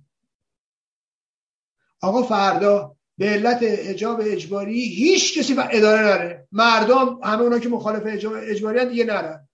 آقا 2.01 2.23
فردا 2.23 2.97
به 3.17 3.25
علت 3.25 3.59
اجاب 3.61 4.21
اجباری 4.23 4.81
هیچ 4.81 5.37
کسی 5.37 5.55
اداره 5.59 6.01
نره. 6.01 6.47
مردم 6.51 7.19
همه 7.23 7.41
اونا 7.41 7.59
که 7.59 7.69
مخالف 7.69 8.03
اجاب 8.05 8.33
اجباری 8.33 8.85
دیگه 8.85 9.03
نرن. 9.03 9.49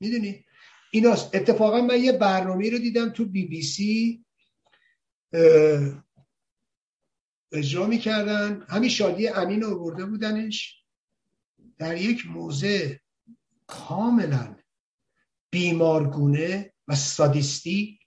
می‌دونی؟ 0.00 0.44
ایناست. 0.92 1.34
اتفاقا 1.34 1.80
من 1.80 2.00
یه 2.00 2.12
برنامه 2.12 2.70
رو 2.70 2.78
دیدم 2.78 3.10
تو 3.10 3.24
بی 3.24 3.46
بی 3.46 3.62
سی 3.62 4.24
اجرا 7.52 7.86
می‌کردن. 7.86 8.66
همین 8.68 8.90
شادی 8.90 9.28
امین 9.28 9.62
رو 9.62 9.78
برده 9.78 10.04
بودنش. 10.04 10.84
در 11.78 11.96
یک 11.96 12.26
موضع 12.26 12.94
کاملا 13.66 14.56
بیمارگونه 15.50 16.74
و 16.88 16.94
سادیستی 16.94 17.97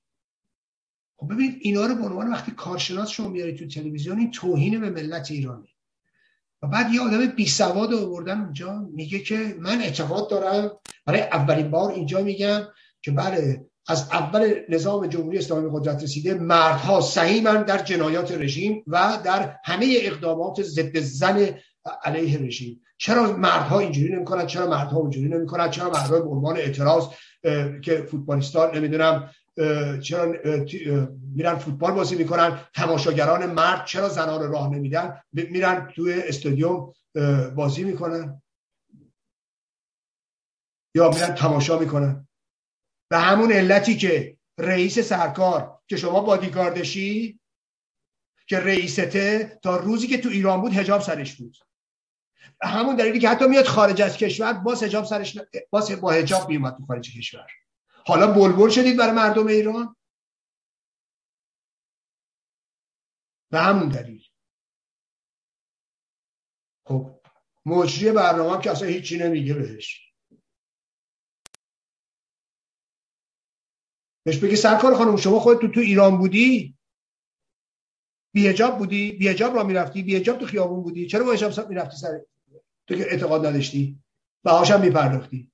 خب 1.21 1.33
ببینید 1.33 1.57
اینا 1.61 1.85
رو 1.85 1.95
به 1.95 2.03
عنوان 2.03 2.31
وقتی 2.31 2.51
کارشناس 2.51 3.09
شما 3.09 3.27
میارید 3.27 3.57
تو 3.57 3.67
تلویزیون 3.67 4.19
این 4.19 4.31
توهین 4.31 4.79
به 4.79 4.89
ملت 4.89 5.31
ایرانه 5.31 5.67
و 6.61 6.67
بعد 6.67 6.93
یه 6.93 7.01
آدم 7.01 7.25
بی 7.25 7.47
سواد 7.47 7.93
آوردن 7.93 8.41
اونجا 8.41 8.79
میگه 8.93 9.19
که 9.19 9.55
من 9.59 9.81
اعتقاد 9.81 10.29
دارم 10.29 10.71
برای 11.05 11.21
اولین 11.21 11.71
بار 11.71 11.91
اینجا 11.91 12.21
میگم 12.21 12.61
که 13.01 13.11
بله 13.11 13.65
از 13.87 14.09
اول 14.11 14.53
نظام 14.69 15.07
جمهوری 15.07 15.37
اسلامی 15.37 15.69
قدرت 15.73 16.03
رسیده 16.03 16.33
مردها 16.33 17.01
سهیمن 17.01 17.63
در 17.63 17.83
جنایات 17.83 18.31
رژیم 18.31 18.83
و 18.87 19.19
در 19.23 19.55
همه 19.65 19.97
اقدامات 20.01 20.61
ضد 20.61 20.99
زن 20.99 21.49
علیه 22.03 22.39
رژیم. 22.39 22.81
چرا 22.97 23.37
مردها 23.37 23.79
اینجوری 23.79 24.15
نمی‌کنن؟ 24.15 24.47
چرا 24.47 24.67
مردها 24.67 24.97
اونجوری 24.97 25.29
نمی‌کنن؟ 25.29 25.69
چرا 25.69 25.89
مردها 25.89 26.19
به 26.19 26.29
عنوان 26.29 26.57
اعتراض 26.57 27.07
که 27.81 28.07
فوتبالیستان 28.11 28.77
نمی‌دونم 28.77 29.29
چرا 30.01 30.33
میرن 31.35 31.55
فوتبال 31.55 31.91
بازی 31.91 32.15
می‌کنن. 32.15 32.59
تماشاگران 32.75 33.45
مرد 33.45 33.85
چرا 33.85 34.09
زنان 34.09 34.51
راه 34.51 34.69
نمیدن 34.69 35.21
میرن 35.33 35.91
توی 35.95 36.13
استادیوم 36.13 36.93
بازی 37.55 37.83
می‌کنن. 37.83 38.41
یا 40.95 41.09
میرن 41.09 41.35
تماشا 41.35 41.79
می‌کنن. 41.79 42.27
به 43.11 43.17
همون 43.17 43.51
علتی 43.51 43.97
که 43.97 44.37
رئیس 44.57 44.99
سرکار 44.99 45.79
که 45.87 45.97
شما 45.97 46.19
بادیگاردشی 46.19 47.39
که 48.47 48.59
رئیسته 48.59 49.59
تا 49.63 49.77
روزی 49.77 50.07
که 50.07 50.17
تو 50.17 50.29
ایران 50.29 50.61
بود 50.61 50.73
هجاب 50.73 51.01
سرش 51.01 51.35
بود. 51.35 51.57
به 52.61 52.67
همون 52.67 52.95
دلیلی 52.95 53.19
که 53.19 53.29
حتی 53.29 53.47
میاد 53.47 53.65
خارج 53.65 54.01
از 54.01 54.17
کشور 54.17 54.53
باز 54.53 54.83
هجاب 54.83 55.05
سرش 55.05 55.37
باز 55.69 56.01
با 56.01 56.11
هجاب 56.11 56.49
میومد 56.49 56.77
تو 56.77 56.85
خارج 56.85 57.17
کشور. 57.17 57.47
حالا 58.05 58.33
بلبل 58.33 58.69
شدید 58.69 58.97
برای 58.97 59.11
مردم 59.11 59.47
ایران؟ 59.47 59.95
به 63.51 63.59
همون 63.59 63.89
دلیل. 63.89 64.23
خب 66.87 67.21
مجری 67.65 68.11
برنامه 68.11 68.63
که 68.63 68.71
اصلا 68.71 68.87
هیچی 68.87 69.17
نمیگه 69.17 69.53
بهش. 69.53 70.13
بهش 74.25 74.37
بگی 74.37 74.55
سرکار 74.55 74.95
خانم 74.95 75.15
شما 75.15 75.39
خودت 75.39 75.61
تو 75.61 75.67
تو 75.67 75.79
ایران 75.79 76.17
بودی؟ 76.17 76.77
بیهجاب 78.33 78.77
بودی؟ 78.77 79.11
بیهجاب 79.11 79.55
را 79.55 79.63
می‌رفتی؟ 79.63 80.03
بیهجاب 80.03 80.39
تو 80.39 80.45
خیابون 80.45 80.83
بودی؟ 80.83 81.07
چرا 81.07 81.23
با 81.23 81.33
حجاب 81.33 81.69
می‌رفتی 81.69 81.97
سر 81.97 82.21
تو 82.87 82.95
که 82.95 83.03
اعتقاد 83.03 83.45
نداشتی؟ 83.45 84.03
بهاشم 84.43 84.81
میپرداختی. 84.81 85.50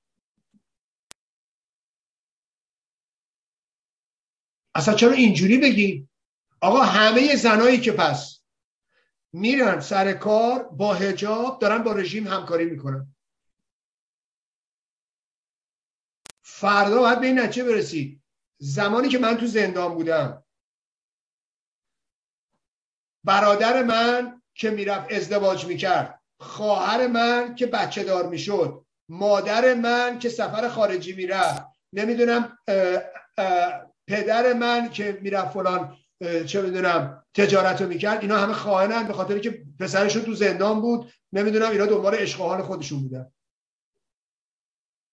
اصلا 4.78 4.94
چرا 4.94 5.12
اینجوری 5.12 5.58
بگی؟ 5.58 6.08
آقا 6.60 6.80
همه 6.80 7.36
زنایی 7.36 7.80
که 7.80 7.92
پس 7.92 8.40
میرن 9.32 9.80
سر 9.80 10.12
کار 10.12 10.62
با 10.62 10.94
هجاب 10.94 11.58
دارن 11.58 11.82
با 11.82 11.92
رژیم 11.92 12.26
همکاری 12.26 12.64
می‌کنن. 12.64 13.14
فردا 16.42 17.00
باید 17.00 17.20
به 17.20 17.26
این 17.26 17.38
نتیجه 17.38 17.64
برسید 17.64 18.22
زمانی 18.58 19.08
که 19.08 19.18
من 19.18 19.36
تو 19.36 19.46
زندان 19.46 19.94
بودم. 19.94 20.44
برادر 23.24 23.82
من 23.82 24.42
که 24.54 24.70
می‌رفت 24.70 25.12
ازدواج 25.12 25.66
می‌کرد. 25.66 26.22
خواهر 26.40 27.06
من 27.06 27.54
که 27.54 27.66
بچه 27.66 28.04
دار 28.04 28.28
می‌شد. 28.28 28.84
مادر 29.08 29.74
من 29.74 30.18
که 30.18 30.28
سفر 30.28 30.68
خارجی 30.68 31.12
می‌رفت. 31.12 31.64
نمی‌دونم 31.92 32.58
پدر 34.08 34.52
من 34.52 34.90
که 34.90 35.18
می‌رفت 35.22 35.52
فلان 35.52 35.96
چه 36.46 36.62
می‌دونم 36.62 37.24
تجارت 37.34 37.82
رو 37.82 37.88
می‌کرد 37.88 38.22
اینا 38.22 38.38
همه 38.38 38.52
خواهنن 38.52 39.06
به 39.06 39.12
خاطر 39.12 39.38
که 39.38 39.62
پسرشون 39.80 40.22
تو 40.22 40.34
زندان 40.34 40.80
بود. 40.80 41.12
نمی‌دونم 41.32 41.70
اینا 41.70 41.86
دنبال 41.86 42.14
عشق 42.14 42.60
خودشون 42.60 43.02
بودن. 43.02 43.26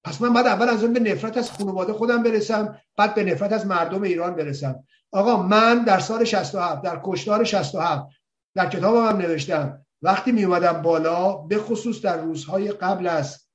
پس 0.04 0.22
من 0.22 0.34
بعد 0.34 0.48
اول 0.48 0.70
از 0.70 0.84
به 0.84 1.00
نفرت 1.00 1.38
از 1.38 1.52
خانواده 1.52 1.94
خودم 1.94 2.24
برسم 2.24 2.82
بعد 2.98 3.16
به 3.16 3.24
نفرت 3.24 3.54
از 3.54 3.68
مردم 3.68 4.02
ایران 4.02 4.36
برسم. 4.36 4.84
آقا 5.12 5.44
من 5.44 5.84
در 5.84 6.00
سال 6.00 6.24
67 6.24 6.82
در 6.82 7.02
کشتار 7.04 7.44
67 7.44 8.08
در 8.56 8.70
کتابم 8.70 9.08
هم 9.08 9.18
نوشتم 9.18 9.86
وقتی 10.02 10.32
می 10.32 10.44
اومدم 10.44 10.82
بالا 10.82 11.34
به 11.34 11.58
خصوص 11.58 12.02
در 12.02 12.18
روزهای 12.18 12.72
قبل 12.72 13.08
از 13.08 13.46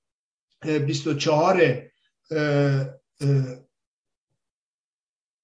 24 0.86 1.82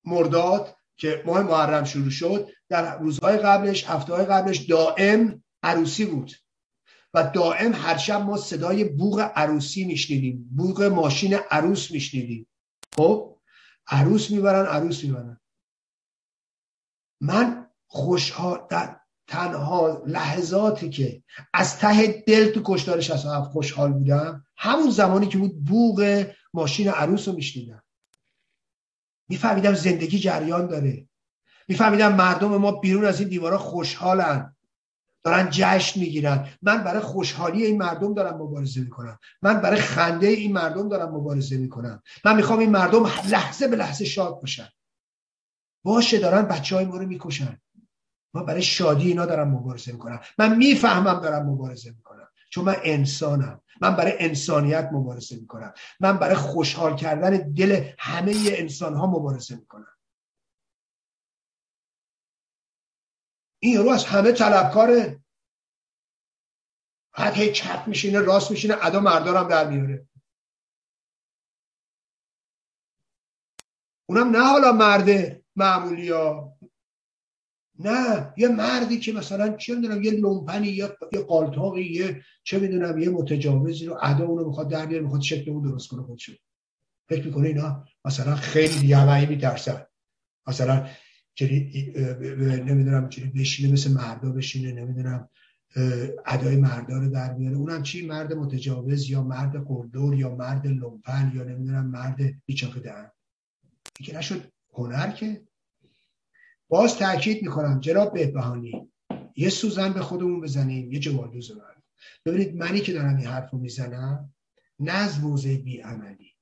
مرداد 0.06 0.76
که 0.96 1.22
ماه 1.26 1.42
محرم 1.42 1.84
شروع 1.84 2.10
شد 2.10 2.48
در 2.68 2.98
روزهای 2.98 3.36
قبلش 3.36 3.84
هفته 3.84 4.14
های 4.14 4.24
قبلش 4.24 4.56
دائم 4.58 5.44
عروسی 5.62 6.04
بود. 6.04 6.32
و 7.14 7.30
دائم 7.34 7.72
هر 7.74 7.96
شب 7.96 8.20
ما 8.20 8.36
صدای 8.36 8.84
بوغ 8.84 9.32
عروسی 9.34 9.84
میشنیدیم 9.84 10.50
بوغ 10.56 10.82
ماشین 10.82 11.34
عروس 11.50 11.90
میشنیدیم. 11.90 12.46
خب؟ 12.96 13.38
عروس 13.86 14.30
می‌برن 14.30 14.66
عروس 14.66 15.04
می‌برن. 15.04 15.40
من 17.20 17.66
خوشحال 17.86 18.66
در 18.70 19.00
تنها 19.28 20.02
لحظاتی 20.06 20.90
که 20.90 21.22
از 21.54 21.78
ته 21.78 22.24
دل 22.26 22.50
تو 22.50 22.62
کشتار 22.64 23.00
67 23.00 23.50
خوشحال 23.50 23.92
بودم 23.92 24.46
همون 24.56 24.90
زمانی 24.90 25.26
که 25.26 25.38
بود 25.38 25.64
بوغ 25.64 26.26
ماشین 26.54 26.88
عروس 26.88 27.28
رو 27.28 27.34
میشنیدم. 27.34 27.82
میفهمیدم 29.28 29.74
زندگی 29.74 30.18
جریان 30.18 30.66
داره. 30.66 31.06
میفهمیدم 31.68 32.14
مردم 32.14 32.56
ما 32.56 32.72
بیرون 32.72 33.04
از 33.04 33.20
این 33.20 33.28
دیوارا 33.28 33.58
خوشحالن. 33.58 34.56
دارن 35.22 35.48
جشن 35.50 36.00
می‌گیرن. 36.00 36.48
من 36.62 36.84
برای 36.84 37.00
خوشحالی 37.00 37.64
این 37.64 37.78
مردم 37.78 38.14
دارم 38.14 38.42
مبارزه 38.42 38.80
می‌کنم. 38.80 39.18
من 39.42 39.60
برای 39.60 39.80
خنده 39.80 40.26
این 40.26 40.52
مردم 40.52 40.88
دارم 40.88 41.14
مبارزه 41.14 41.56
می‌کنم. 41.56 42.02
من 42.24 42.36
می‌خوام 42.36 42.58
این 42.58 42.70
مردم 42.70 43.06
لحظه 43.06 43.68
به 43.68 43.76
لحظه 43.76 44.04
شاد 44.04 44.40
باشن. 44.40 44.68
باشه 45.84 46.18
دارن 46.18 46.42
بچه 46.42 46.76
های 46.76 46.84
ما 46.84 46.96
رو 46.96 47.06
می‌کشن. 47.06 47.60
ما 48.34 48.42
برای 48.42 48.62
شادی 48.62 49.08
اینا 49.08 49.26
دارم 49.26 49.48
مبارزه 49.48 49.92
می‌کنم. 49.92 50.20
من 50.38 50.56
می‌فهمم 50.56 51.20
دارم 51.20 51.46
مبارزه 51.46 51.90
می‌کنم. 51.90 52.25
چون 52.50 52.64
من 52.64 52.76
انسانم. 52.84 53.62
من 53.80 53.96
برای 53.96 54.12
انسانیت 54.18 54.88
مبارزه 54.92 55.36
می‌کنم. 55.36 55.74
من 56.00 56.18
برای 56.18 56.34
خوشحال 56.34 56.96
کردن 56.96 57.52
دل 57.52 57.92
همه 57.98 58.34
انسان 58.46 58.94
ها 58.94 59.06
مبارزه 59.06 59.56
می‌کنم. 59.56 59.96
این 63.58 63.74
یارو 63.74 63.90
از 63.90 64.04
همه 64.04 64.32
طلبکاره. 64.32 65.20
حد 67.14 67.32
هی 67.32 67.52
چپ 67.52 67.84
میشینه 67.86 68.20
راست 68.20 68.50
میشینه 68.50 68.76
ادا 68.82 69.00
مردارم 69.00 69.48
در 69.48 69.70
میاره. 69.70 70.08
اونم 74.08 74.30
نه 74.30 74.44
حالا 74.44 74.72
مرده 74.72 75.44
معمولی 75.56 76.10
ها. 76.10 76.58
نه 77.80 78.32
یه 78.36 78.48
مردی 78.48 78.98
که 78.98 79.12
مثلا 79.12 79.56
چه 79.56 79.74
می‌دونم 79.74 80.02
یه 80.02 80.10
لومپنی 80.10 80.68
یه 80.68 80.88
یه 81.12 81.20
قالتاقی 81.20 81.82
یه 81.82 82.22
چه 82.44 82.58
می‌دونم 82.58 82.98
یه 82.98 83.08
متجاوزی 83.08 83.86
رو 83.86 83.98
ادا 84.02 84.24
اونو 84.24 84.46
می‌خواد 84.46 84.70
در 84.70 84.86
بیاره 84.86 85.02
می‌خواد 85.04 85.20
شکل 85.22 85.50
اون 85.50 85.62
درست 85.70 85.88
کنه 85.88 86.02
خودشو. 86.02 86.32
فکر 87.08 87.26
می‌کنه 87.26 87.48
اینا 87.48 87.84
مثلا 88.04 88.36
خیلی 88.36 88.86
یمعی 88.86 89.26
میترسن؟ 89.26 89.86
مثلا 90.46 90.86
چلی 91.34 91.92
نمی‌دونم 92.66 93.08
چلی 93.08 93.26
بشینه 93.26 93.72
مثل 93.72 93.92
مردا 93.92 94.30
بشینه 94.30 94.72
نمی‌دونم 94.72 95.28
ادای 96.26 96.56
مردا 96.56 96.98
رو 96.98 97.10
در 97.10 97.32
میاره 97.34 97.56
اونم 97.56 97.82
چی؟ 97.82 98.06
مرد 98.06 98.32
متجاوز 98.32 99.10
یا 99.10 99.22
مرد 99.22 99.64
قلدر 99.64 100.14
یا 100.14 100.34
مرد 100.34 100.66
لومپن 100.66 101.32
یا 101.34 101.44
نمی‌دونم 101.44 101.86
مرد 101.86 102.16
بیچاپ 102.46 102.78
دهن. 102.78 103.10
که 104.02 104.18
نشد. 104.18 104.42
هنر 104.74 105.10
که 105.10 105.42
باز 106.68 106.96
تاکید 106.96 107.42
می‌کنم 107.42 107.80
جناب 107.80 108.14
بهبهانی 108.14 108.92
یه 109.36 109.48
سوزن 109.48 109.92
به 109.92 110.00
خودمون 110.00 110.40
بزنیم 110.40 110.92
یه 110.92 110.98
جوالدوز 110.98 111.50
من 111.50 111.82
ببینید 112.24 112.56
منی 112.56 112.80
که 112.80 112.92
دارم 112.92 113.16
این 113.16 113.26
حرف 113.26 113.50
رو 113.50 113.58
می‌زنم 113.58 114.34
نه 114.80 114.92
از 114.92 115.20
موضع 115.20 115.56
بیعملی. 115.56 116.32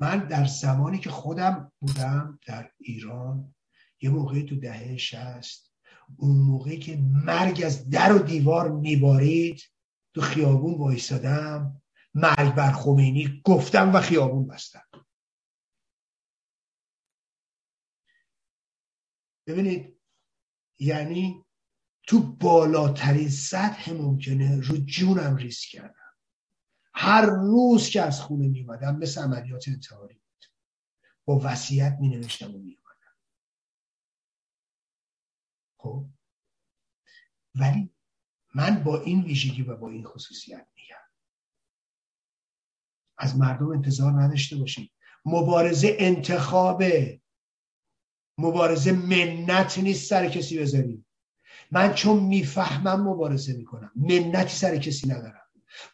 من 0.00 0.18
در 0.18 0.44
زمانی 0.46 0.98
که 0.98 1.10
خودم 1.10 1.72
بودم 1.80 2.38
در 2.46 2.70
ایران 2.78 3.54
یه 4.02 4.10
موقعی 4.10 4.42
تو 4.42 4.56
دهه 4.56 4.96
شست 4.96 5.72
اون 6.16 6.36
موقعی 6.36 6.78
که 6.78 6.96
مرگ 6.96 7.62
از 7.66 7.90
در 7.90 8.12
و 8.12 8.18
دیوار 8.18 8.70
میبارید 8.70 9.62
تو 10.14 10.20
خیابون 10.20 10.74
وایستادم 10.74 11.82
مرگ 12.14 12.54
بر 12.54 12.72
خمینی 12.72 13.40
گفتم 13.44 13.94
و 13.94 14.00
خیابون 14.00 14.46
بستم. 14.46 14.82
ببینید 19.46 20.00
یعنی 20.78 21.44
تو 22.06 22.20
بالاترین 22.20 23.28
سطح 23.28 23.92
ممکنه 23.92 24.60
رو 24.60 24.76
جونم 24.76 25.36
ریسک 25.36 25.68
کردم. 25.68 26.14
هر 26.94 27.26
روز 27.26 27.88
که 27.88 28.02
از 28.02 28.20
خونه 28.20 28.48
میومدم 28.48 28.96
مثل 28.96 29.22
عملیات 29.22 29.68
انتحاری 29.68 30.14
بود. 30.14 30.44
با 31.24 31.40
وصیت 31.44 31.96
می 32.00 32.08
نوشتم 32.08 32.54
و 32.54 32.58
می 32.58 32.78
خب؟ 35.84 36.06
ولی 37.54 37.94
من 38.54 38.84
با 38.84 39.00
این 39.00 39.24
ویژگی 39.24 39.62
و 39.62 39.76
با 39.76 39.90
این 39.90 40.04
خصوصیت 40.04 40.66
میگم. 40.76 40.96
از 43.18 43.38
مردم 43.38 43.68
انتظار 43.68 44.22
نداشته 44.22 44.56
باشید 44.56 44.92
مبارزه 45.24 45.96
انتخاب 45.98 46.82
مبارزه 48.38 48.92
منت 48.92 49.78
نیست 49.78 50.10
سر 50.10 50.28
کسی 50.28 50.58
بذاریم 50.58 51.06
من 51.70 51.94
چون 51.94 52.20
می‌فهمم 52.20 53.08
مبارزه 53.08 53.52
می‌کنم. 53.52 53.92
منتی 53.96 54.56
سر 54.56 54.76
کسی 54.76 55.08
ندارم. 55.08 55.40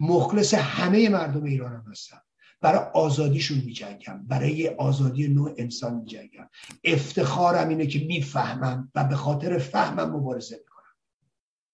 مخلص 0.01 0.55
همه 0.55 1.09
مردم 1.09 1.45
ایرانم 1.45 1.85
هستم. 1.91 2.23
برای 2.61 2.91
آزادیشون 2.95 3.59
میجنگم. 3.59 4.27
برای 4.27 4.69
آزادی 4.69 5.29
نوع 5.29 5.55
انسان 5.59 5.95
میجنگم. 5.95 6.51
افتخارم 6.85 7.69
اینه 7.69 7.87
که 7.87 7.99
می‌فهمم 7.99 8.93
و 8.95 9.05
به 9.05 9.17
خاطر 9.17 9.59
فهمم 9.59 10.17
مبارزه 10.17 10.57
می‌کنم. 10.57 10.95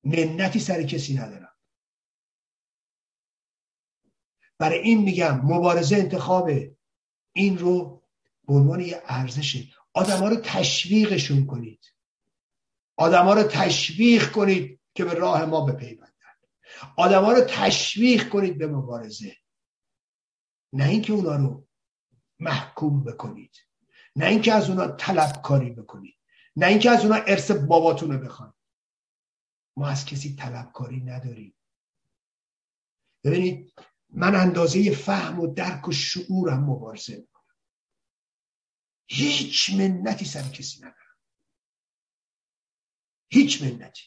منتی 0.05 0.61
سر 0.61 0.83
کسی 0.83 1.15
ندارم. 1.15 1.53
برای 4.59 4.79
این 4.79 5.03
میگم 5.03 5.41
مبارزه 5.45 5.97
انتخاب 5.97 6.51
این 7.33 7.59
رو 7.59 8.03
به 8.47 8.55
عنوان 8.55 8.81
یه 8.81 9.03
ارزشه 9.97 10.15
آدما 10.15 10.29
رو 10.29 10.37
تشویقشون 10.37 11.47
کنید. 11.47 11.85
آدما 12.97 13.35
رو 13.35 13.43
تشویق 13.43 14.31
کنید 14.33 14.81
که 14.95 15.05
به 15.05 15.15
راه 15.15 15.45
ما 15.45 15.61
بپیوندن. 15.61 16.13
آدما 16.97 17.33
رو 17.33 17.41
تشویق 17.41 18.29
کنید 18.29 18.59
به 18.59 18.67
مبارزه. 18.67 19.37
نه 20.73 20.89
اینکه 20.89 21.13
اونا 21.13 21.37
رو 21.37 21.67
محکوم 22.39 23.05
بکنید. 23.05 23.57
نه 24.17 24.27
اینکه 24.27 24.53
از 24.53 24.71
اونا 24.71 24.89
طلبکاری 24.89 25.71
بکنید. 25.71 26.17
نه 26.57 26.67
اینکه 26.67 26.91
از 26.91 27.05
اونا 27.05 27.15
ارث 27.15 27.51
باباتون 27.51 28.13
رو 28.13 28.19
بخواید. 28.19 28.53
ما 29.77 29.89
از 29.89 30.05
کسی 30.05 30.37
طلبکاری 30.37 31.01
نداریم. 31.01 31.55
ببینید 33.25 33.73
من 34.11 34.35
اندازه 34.35 34.91
فهم 34.91 35.41
و 35.41 35.47
درک 35.47 35.89
و 35.89 35.93
شعورم 35.93 36.65
مبارزه. 36.65 37.27
هیچ 39.07 39.71
منتی 39.71 40.25
سر 40.25 40.43
کسی 40.43 40.79
ندارم. 40.79 41.17
هیچ 43.33 43.63
منتی. 43.63 44.03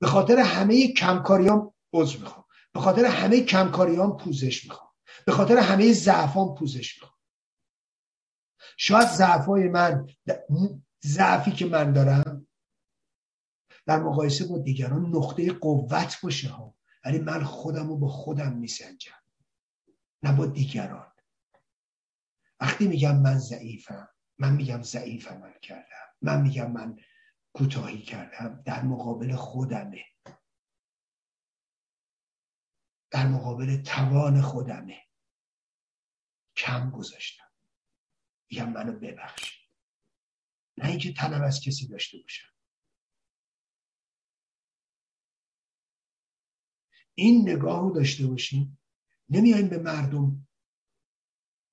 به 0.00 0.06
خاطر 0.06 0.38
همه 0.38 0.92
کمکاریام 0.92 1.74
عذر 1.92 2.18
می‌خوام. 2.18 2.44
به 2.72 2.80
خاطر 2.80 3.04
همه 3.04 3.40
کمکاریان 3.40 4.16
پوزش 4.16 4.64
می‌خوام. 4.64 4.90
به 5.26 5.32
خاطر 5.32 5.56
همه 5.56 5.92
ضعفان 5.92 6.54
پوزش 6.54 6.94
می‌خوام. 6.94 7.18
شاید 8.76 9.08
ضعفای 9.08 9.68
من 9.68 10.06
ضعفی 11.04 11.52
که 11.52 11.66
من 11.66 11.92
دارم 11.92 12.48
در 13.86 14.00
مقایسه 14.00 14.46
با 14.46 14.58
دیگران 14.58 15.06
نقطه 15.06 15.52
قوت 15.52 16.20
باشه 16.22 16.48
ها. 16.48 16.74
ولی 17.04 17.18
من 17.18 17.44
خودم 17.44 17.88
رو 17.88 17.96
با 17.96 18.08
خودم 18.08 18.52
میسنجم. 18.52 19.12
نه 20.22 20.32
با 20.36 20.46
دیگران. 20.46 21.11
وقتی 22.62 22.88
میگم 22.88 23.16
من 23.22 23.38
ضعیفم 23.38 24.08
من 24.38 24.56
میگم 24.56 24.82
ضعیف 24.82 25.28
عمل 25.28 25.58
کردم. 25.58 26.06
من 26.22 26.42
میگم 26.42 26.72
من 26.72 27.00
کوتاهی 27.52 28.02
کردم. 28.02 28.62
در 28.66 28.82
مقابل 28.82 29.36
خودمه. 29.36 30.04
در 33.10 33.28
مقابل 33.28 33.82
توان 33.82 34.42
خودمه. 34.42 35.02
کم 36.56 36.90
گذاشتم. 36.90 37.44
میگم 38.50 38.72
منو 38.72 38.92
ببخشید 38.92 39.68
نه 40.76 40.88
اینکه 40.88 41.12
طلب 41.12 41.42
از 41.42 41.60
کسی 41.60 41.88
داشته 41.88 42.18
باشم 42.18 42.48
این 47.14 47.48
نگاه 47.48 47.80
رو 47.80 47.90
داشته 47.90 48.26
باشیم. 48.26 48.78
نمیایم 49.28 49.68
به 49.68 49.78
مردم 49.78 50.48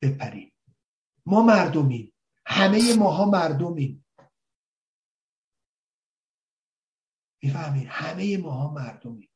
بپریم. 0.02 0.48
ما 1.30 1.41
مردمیم. 1.41 2.14
همه 2.45 2.95
ماها 2.95 3.26
مردمیم. 3.26 4.06
می‌فهمید 7.43 7.88
همه 7.88 8.38
ماها 8.38 8.73
مردمیم. 8.73 9.30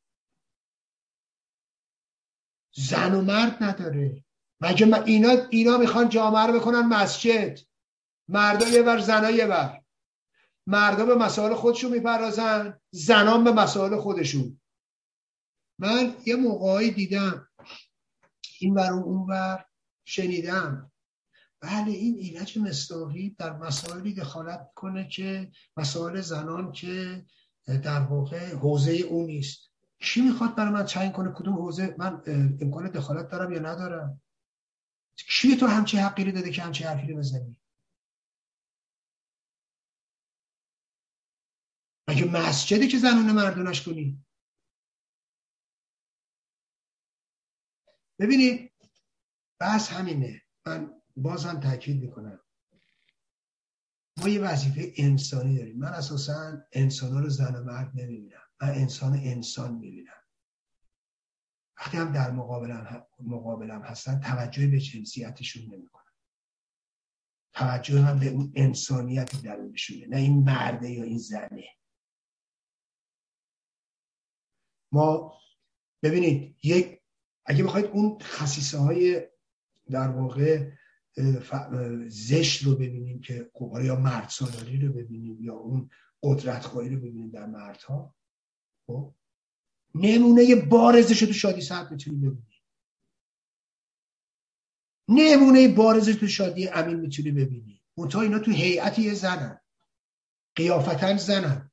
زن 2.76 3.15
و 3.15 3.22
مرد 3.22 3.64
نداره. 3.64 4.26
مگه 4.61 5.03
اینا 5.06 5.30
اینا 5.49 5.78
می‌خوان 5.78 6.10
جامعه 6.10 6.48
رو 6.48 6.60
بکنن 6.60 6.80
مسجد. 6.80 7.60
مردا 8.28 8.68
یه 8.68 8.84
بر 8.84 8.99
زنا 8.99 9.32
یه 9.32 9.48
بر. 9.48 9.84
مردا 10.68 11.06
به 11.06 11.15
مسائل 11.15 11.53
خودشون 11.53 11.91
می‌پردازن 11.91 12.82
زنان 12.91 13.44
به 13.44 13.52
مسائل 13.52 13.99
خودشون. 13.99 14.61
من 15.80 16.15
یه 16.26 16.36
موقعی 16.36 16.91
دیدم 16.91 17.49
این 18.60 18.74
ور 18.74 18.94
اون 18.94 19.30
ور 19.30 19.65
شنیدم. 20.07 20.93
بله 21.64 21.91
این 21.91 22.18
ایرج 22.18 22.57
مستاقی 22.60 23.30
در 23.30 23.57
مسائلی 23.57 24.14
دخالت 24.14 24.72
کنه 24.76 25.07
که 25.07 25.52
مسائل 25.77 26.22
زنان 26.22 26.72
که 26.72 27.26
در 27.65 27.99
واقع 27.99 28.56
حوزه 28.56 28.91
او 28.91 29.26
نیست. 29.26 29.72
کی 29.99 30.22
می‌خواد 30.22 30.56
برای 30.56 30.73
من 30.73 30.85
تعیین 30.85 31.11
کنه؟ 31.11 31.34
کدوم 31.35 31.53
حوزه؟ 31.53 31.95
من 31.99 32.22
امکان 32.61 32.90
دخالت 32.90 33.27
دارم 33.27 33.53
یا 33.53 33.60
ندارم؟ 33.60 34.22
کی 35.30 35.56
تو 35.56 35.68
همچی 35.68 35.98
حقی 35.98 36.31
داده 36.31 36.52
که 36.52 36.61
همچی 36.61 36.84
حرفی 36.84 37.07
رو 37.07 37.18
بزنی؟ 37.18 37.61
مگه 42.07 42.26
مسجدی 42.26 42.88
که 42.88 42.98
زنون 42.98 43.31
مردونش 43.31 43.85
کنی 43.85 44.26
ببینید 48.19 48.72
بس 49.60 49.91
همینه. 49.91 50.41
من 50.65 51.03
بازم 51.15 51.60
تاکید 51.60 52.02
می‌کنم. 52.02 52.40
ما 54.18 54.30
یه 54.30 54.41
وظیفه 54.41 54.94
انسانی 54.98 55.57
داریم. 55.57 55.80
من 55.80 55.88
اساسا 55.88 56.57
انسان 56.72 57.23
رو 57.23 57.30
زن 57.30 57.56
و 57.56 57.64
مرد 57.64 57.91
نمی‌بینم. 57.95 58.41
من 58.61 58.69
انسان 58.69 59.14
انسان 59.14 59.76
می‌بینم. 59.76 60.14
وقتی 61.77 61.98
هم 61.98 62.11
در 62.11 62.31
مقابلم, 62.31 63.07
مقابلم 63.19 63.81
هستن 63.81 64.19
توجه 64.19 64.68
به 64.68 64.80
جنسیتشون 64.80 65.64
نمی‌کنم. 65.73 66.03
توجه 67.53 68.02
من 68.02 68.19
به 68.19 68.27
اون 68.27 68.53
انسانیت 68.56 69.41
درونشونه 69.41 70.07
نه 70.07 70.18
این 70.18 70.44
مرده 70.44 70.90
یا 70.90 71.03
این 71.03 71.18
زنه. 71.18 71.65
ما 74.91 75.40
ببینید 76.03 76.57
یک 76.64 77.02
اگه 77.45 77.64
بخواید 77.64 77.85
اون 77.85 78.18
خصیصه 78.22 78.77
های 78.77 79.27
در 79.91 80.07
واقع 80.07 80.72
زشت 82.07 82.64
رو 82.64 82.76
ببینیم 82.76 83.22
که 83.22 83.52
خب 83.53 83.77
یا 83.84 83.95
مرد 83.95 84.30
سالاری 84.30 84.77
رو 84.77 84.94
ببینیم 84.94 85.44
یا 85.44 85.53
اون 85.53 85.90
قدرت 86.23 86.65
رو 86.65 86.81
ببینیم 86.81 87.30
در 87.30 87.45
مردها. 87.45 88.15
خب؟ 88.88 89.14
نمونه 89.95 90.56
بارزش 90.56 91.19
تو 91.19 91.34
شادی 91.34 91.61
سرد 91.61 91.91
می‌تونی 91.91 92.18
ببینی 92.18 92.53
نمونه 95.07 95.68
بارزش 95.68 96.15
تو 96.15 96.27
شادی 96.27 96.68
امین 96.68 96.99
می‌تونی 96.99 97.31
ببینی 97.31 97.81
منتها 97.98 98.22
اینا 98.22 98.40
تو 98.40 98.52
هیئت 98.52 98.99
یه 98.99 99.14
زنن. 99.14 99.60
قیافتن 100.56 101.18
زنن. 101.18 101.72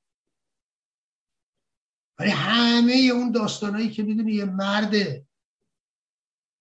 ولی 2.19 2.31
همه 2.31 2.93
اون 3.15 3.33
داستانایی 3.33 3.91
که 3.91 4.03
می‌دونی 4.03 4.33
یه 4.33 4.45
مرده. 4.45 5.27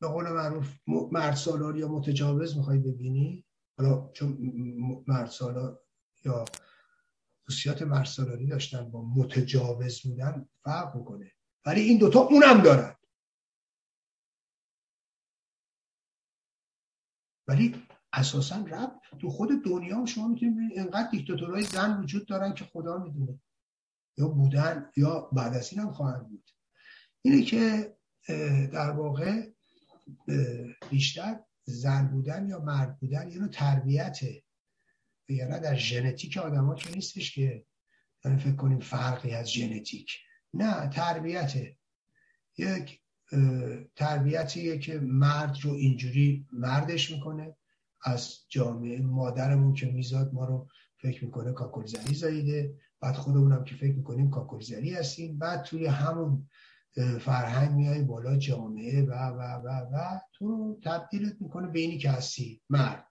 به 0.02 0.08
قول 0.08 0.30
معروف 0.30 0.76
مرد 0.88 1.36
سالار 1.36 1.78
یا 1.78 1.88
متجاوز 1.88 2.58
می‌خوای 2.58 2.78
ببینی؟ 2.78 3.46
حالا 3.78 4.12
چون 4.14 4.38
مرد 5.08 5.30
سالار 5.30 5.82
یا 6.26 6.46
خصوصیات 7.48 7.82
مرد 7.82 8.06
سالاری 8.06 8.48
داشتن 8.48 8.92
با 8.92 9.02
متجاوز 9.02 10.02
بودن 10.02 10.50
فرق 10.64 10.96
می‌کنه. 10.96 11.32
ولی 11.66 11.82
این 11.82 11.98
دوتا 11.98 12.20
اونم 12.20 12.62
دارن. 12.62 12.96
ولی 17.48 17.86
اساسا 18.14 18.56
رب 18.56 19.02
تو 19.22 19.30
خود 19.30 19.50
دنیا 19.66 20.06
شما 20.06 20.28
می‌تونید 20.28 20.56
ببینید 20.56 20.80
انقدر 20.80 21.10
دیکتاتورهای 21.12 21.64
زن 21.64 22.04
وجود 22.04 22.28
دارن 22.28 22.54
که 22.54 22.66
خدا 22.66 22.98
می‌دونه. 22.98 23.42
یا 24.18 24.28
بودن 24.28 24.92
یا 24.98 25.20
بعد 25.20 25.54
از 25.54 25.74
این 25.74 25.82
هم 25.82 25.92
خواهند 25.92 26.30
بود. 26.30 26.50
اینه 27.22 27.42
که 27.44 27.96
در 28.74 28.92
واقع 28.92 29.52
بیشتر 30.90 31.40
زن 31.64 32.07
بودن 32.07 32.48
یا 32.48 32.60
مرد 32.60 32.99
بودن 32.99 33.31
یه 33.31 33.40
نوع 33.40 33.48
تربیته 33.48 34.44
یعنی 35.30 35.60
در 35.60 35.76
ژنتیک 35.76 36.38
آدما 36.38 36.76
که 36.76 36.95
نیستش 36.95 37.36
که 37.36 37.65
فکر 38.23 38.56
کنیم 38.56 38.80
فرقی 38.80 39.31
از 39.31 39.52
ژنتیک. 39.52 40.11
نه 40.53 40.90
تربیته 40.90 41.77
یک 42.57 43.02
تربیتیه 43.95 44.77
که 44.77 44.99
مرد 44.99 45.57
رو 45.61 45.72
اینجوری 45.72 46.48
مردش 46.52 47.11
می‌کنه 47.11 47.56
از 48.03 48.38
جامعه 48.49 49.02
مادرمون 49.02 49.73
که 49.73 49.86
میزاد 49.86 50.34
ما 50.34 50.45
رو 50.45 50.68
فکر 50.98 51.26
می‌کنه 51.26 51.53
کاکلزنی 51.53 52.15
زاییده 52.15 52.77
بعد 53.02 53.15
خودمونم 53.15 53.64
که 53.64 53.76
فکر 53.76 53.95
می‌کنیم 53.95 54.30
کاکلزنی 54.30 54.90
هستیم. 54.90 55.38
بعد 55.38 55.64
توی 55.64 55.86
همون 55.86 56.49
فرهنگ 57.22 57.72
میای 57.72 58.02
بالا 58.02 58.38
جامعه 58.38 59.03
و 59.03 59.11
و 59.11 59.41
و 59.41 59.68
و 59.68 60.20
تو 60.34 60.80
تبدیلت 60.84 61.36
می‌کنه 61.40 61.68
به 61.68 61.80
اینی 61.80 61.98
که 61.98 62.11
هستی 62.11 62.61
مرد. 62.70 63.06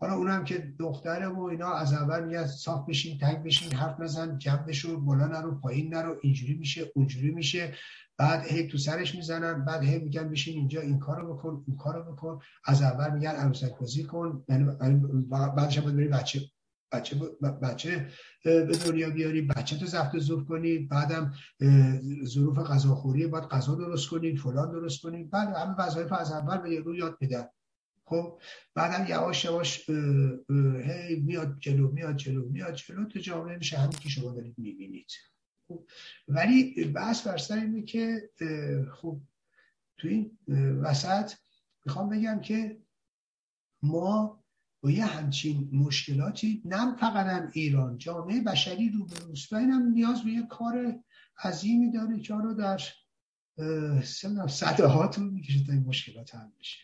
حالا 0.00 0.14
اونم 0.14 0.44
که 0.44 0.74
دختره 0.78 1.28
و 1.28 1.40
اینا 1.42 1.74
از 1.74 1.92
اول 1.92 2.24
میگه 2.24 2.46
صاف 2.46 2.88
بشین 2.88 3.18
تنگ 3.18 3.42
بشین 3.42 3.72
حرف 3.72 4.00
نزن 4.00 4.38
جمع 4.38 4.62
بشو 4.62 5.00
بالا 5.00 5.26
نرو 5.26 5.60
پایین 5.60 5.94
نرو 5.94 6.16
اینجوری 6.22 6.54
میشه 6.54 6.92
اونجوری 6.94 7.30
میشه. 7.30 7.74
بعد 8.18 8.46
هی 8.46 8.68
تو 8.68 8.78
سرش 8.78 9.14
می‌زنن 9.14 9.64
بعد 9.64 9.82
هی 9.82 9.98
میگن 9.98 10.30
بشین 10.30 10.58
اینجا 10.58 10.80
این 10.80 10.98
کارو 10.98 11.34
بکن 11.34 11.64
اون 11.66 11.76
کارو 11.76 12.12
بکن. 12.12 12.38
از 12.64 12.82
اول 12.82 13.10
میگن 13.10 13.30
عروسک 13.30 13.78
بازی 13.78 14.04
کن 14.04 14.44
یعنی 14.48 14.64
بعدش 15.30 15.78
هم 15.78 15.96
بری 15.96 16.08
بچه 16.08 16.40
بچه 16.94 17.16
بچه 17.62 18.08
به 18.44 18.78
دنیا 18.86 19.10
بیاری 19.10 19.42
بچه 19.42 19.78
تو 19.78 19.86
زفت 19.86 20.18
زوف 20.18 20.44
کنی 20.48 20.78
بعدم 20.78 21.34
ظروف 22.24 22.58
غذاخوری 22.58 23.26
باید 23.26 23.44
غذا 23.44 23.74
درست 23.74 24.08
کنی 24.08 24.36
فلان 24.36 24.72
درست 24.72 25.02
کنی. 25.02 25.24
بعد 25.24 25.48
همه 25.48 25.74
وظایف 25.78 26.12
از 26.12 26.32
اول 26.32 26.56
به 26.56 26.80
رو 26.80 26.96
یاد 26.96 27.18
میدن. 27.20 27.44
خب؟ 28.04 28.38
بعدم 28.74 29.06
یواش 29.08 29.44
یواش 29.44 29.90
هی 30.84 31.20
میاد 31.20 31.56
جلو 31.60 31.90
میاد 31.90 32.16
جلو 32.16 32.48
میاد 32.48 32.74
جلو 32.74 33.04
تو 33.04 33.18
جامعه 33.18 33.56
میشه 33.56 33.78
همین 33.78 33.98
که 33.98 34.08
شما 34.08 34.32
دارید 34.32 34.54
می‌بینید. 34.58 35.12
خب؟ 35.68 35.86
ولی 36.28 36.84
بحث 36.84 37.26
بر 37.26 37.36
سر 37.36 37.56
اینه 37.56 37.82
که 37.82 38.30
خب 38.92 39.20
تو 39.98 40.08
این 40.08 40.38
وسط 40.80 41.32
می‌خوام 41.86 42.08
بگم 42.08 42.40
که 42.40 42.78
ما 43.82 44.43
با 44.84 44.90
یه 44.90 45.04
همچین 45.04 45.68
مشکلاتی 45.72 46.62
نه 46.64 46.96
فقط 46.96 47.26
هم 47.26 47.50
ایران 47.52 47.98
جامعه 47.98 48.40
بشری 48.40 48.90
رو 48.90 49.06
به 49.06 49.14
و 49.32 49.70
هم 49.70 49.82
نیاز 49.82 50.24
به 50.24 50.30
یه 50.30 50.46
کار 50.46 51.00
عظیمی 51.44 51.92
داره 51.92 52.20
که 52.20 52.34
رو 52.34 52.54
در 52.54 52.80
صده 54.48 54.86
ها 54.86 55.10
می‌کشه 55.18 55.64
تا 55.66 55.72
این 55.72 55.84
مشکلات 55.84 56.34
حل 56.34 56.48
بشه. 56.58 56.78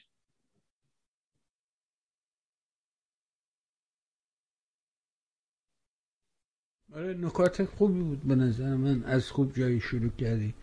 آره 6.92 7.14
نکات 7.14 7.64
خوبی 7.64 8.00
بود 8.00 8.22
به 8.22 8.34
نظر 8.34 8.76
من. 8.76 9.04
از 9.04 9.30
خوب 9.30 9.56
جایی 9.56 9.80
شروع 9.80 10.10
کردی 10.10 10.54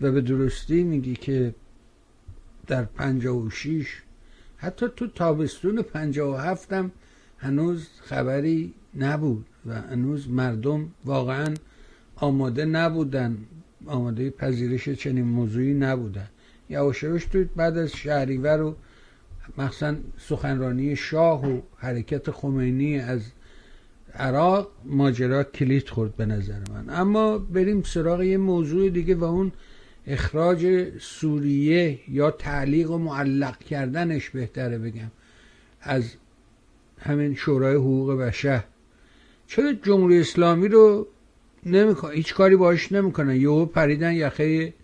و 0.00 0.12
به 0.12 0.20
درستی 0.20 0.82
میگی 0.82 1.16
که 1.16 1.54
در 2.66 2.84
پنجاه 2.84 3.36
و 3.36 3.50
شیش 3.50 4.02
حتی 4.56 4.86
تو 4.96 5.06
تابستون 5.06 5.82
پنجاه 5.82 6.34
و 6.34 6.36
هفتم 6.36 6.90
هنوز 7.38 7.88
خبری 8.00 8.74
نبود 8.96 9.46
و 9.66 9.74
هنوز 9.74 10.30
مردم 10.30 10.90
واقعا 11.04 11.54
آماده 12.16 12.64
نبودن. 12.64 13.38
آماده 13.86 14.30
پذیرش 14.30 14.88
چنین 14.88 15.24
موضوعی 15.24 15.74
نبودن. 15.74 16.28
یواش 16.70 17.00
تو 17.00 17.44
بعد 17.56 17.78
از 17.78 17.92
شهریور 17.92 18.60
و 18.62 18.76
مخصوصا 19.58 19.94
سخنرانی 20.18 20.96
شاه 20.96 21.50
و 21.50 21.60
حرکت 21.76 22.30
خمینی 22.30 22.98
از 22.98 23.20
عراق 24.14 24.70
ماجرا 24.84 25.44
کلید 25.44 25.88
خورد 25.88 26.16
به 26.16 26.26
نظر 26.26 26.60
من. 26.72 26.90
اما 26.90 27.38
بریم 27.38 27.82
سراغ 27.82 28.22
یه 28.22 28.36
موضوع 28.36 28.90
دیگه 28.90 29.14
و 29.14 29.24
اون 29.24 29.52
اخراج 30.06 30.92
سوریه 30.98 32.00
یا 32.08 32.30
تعلیق 32.30 32.90
و 32.90 32.98
معلق 32.98 33.58
کردنش 33.58 34.30
بهتره 34.30 34.78
بگم. 34.78 35.10
از 35.80 36.14
همین 36.98 37.34
شورای 37.34 37.74
حقوق 37.74 38.12
بشر. 38.12 38.64
چرا 39.46 39.72
جمهوری 39.72 40.20
اسلامی 40.20 40.68
رو 40.68 41.08
نمی‌کنه 41.66 42.14
هیچ 42.14 42.34
کاری 42.34 42.56
باش 42.56 42.92
نمی‌کنن؟ 42.92 43.36
یهو 43.36 43.66
پریدن 43.66 44.12
یخه 44.12 44.74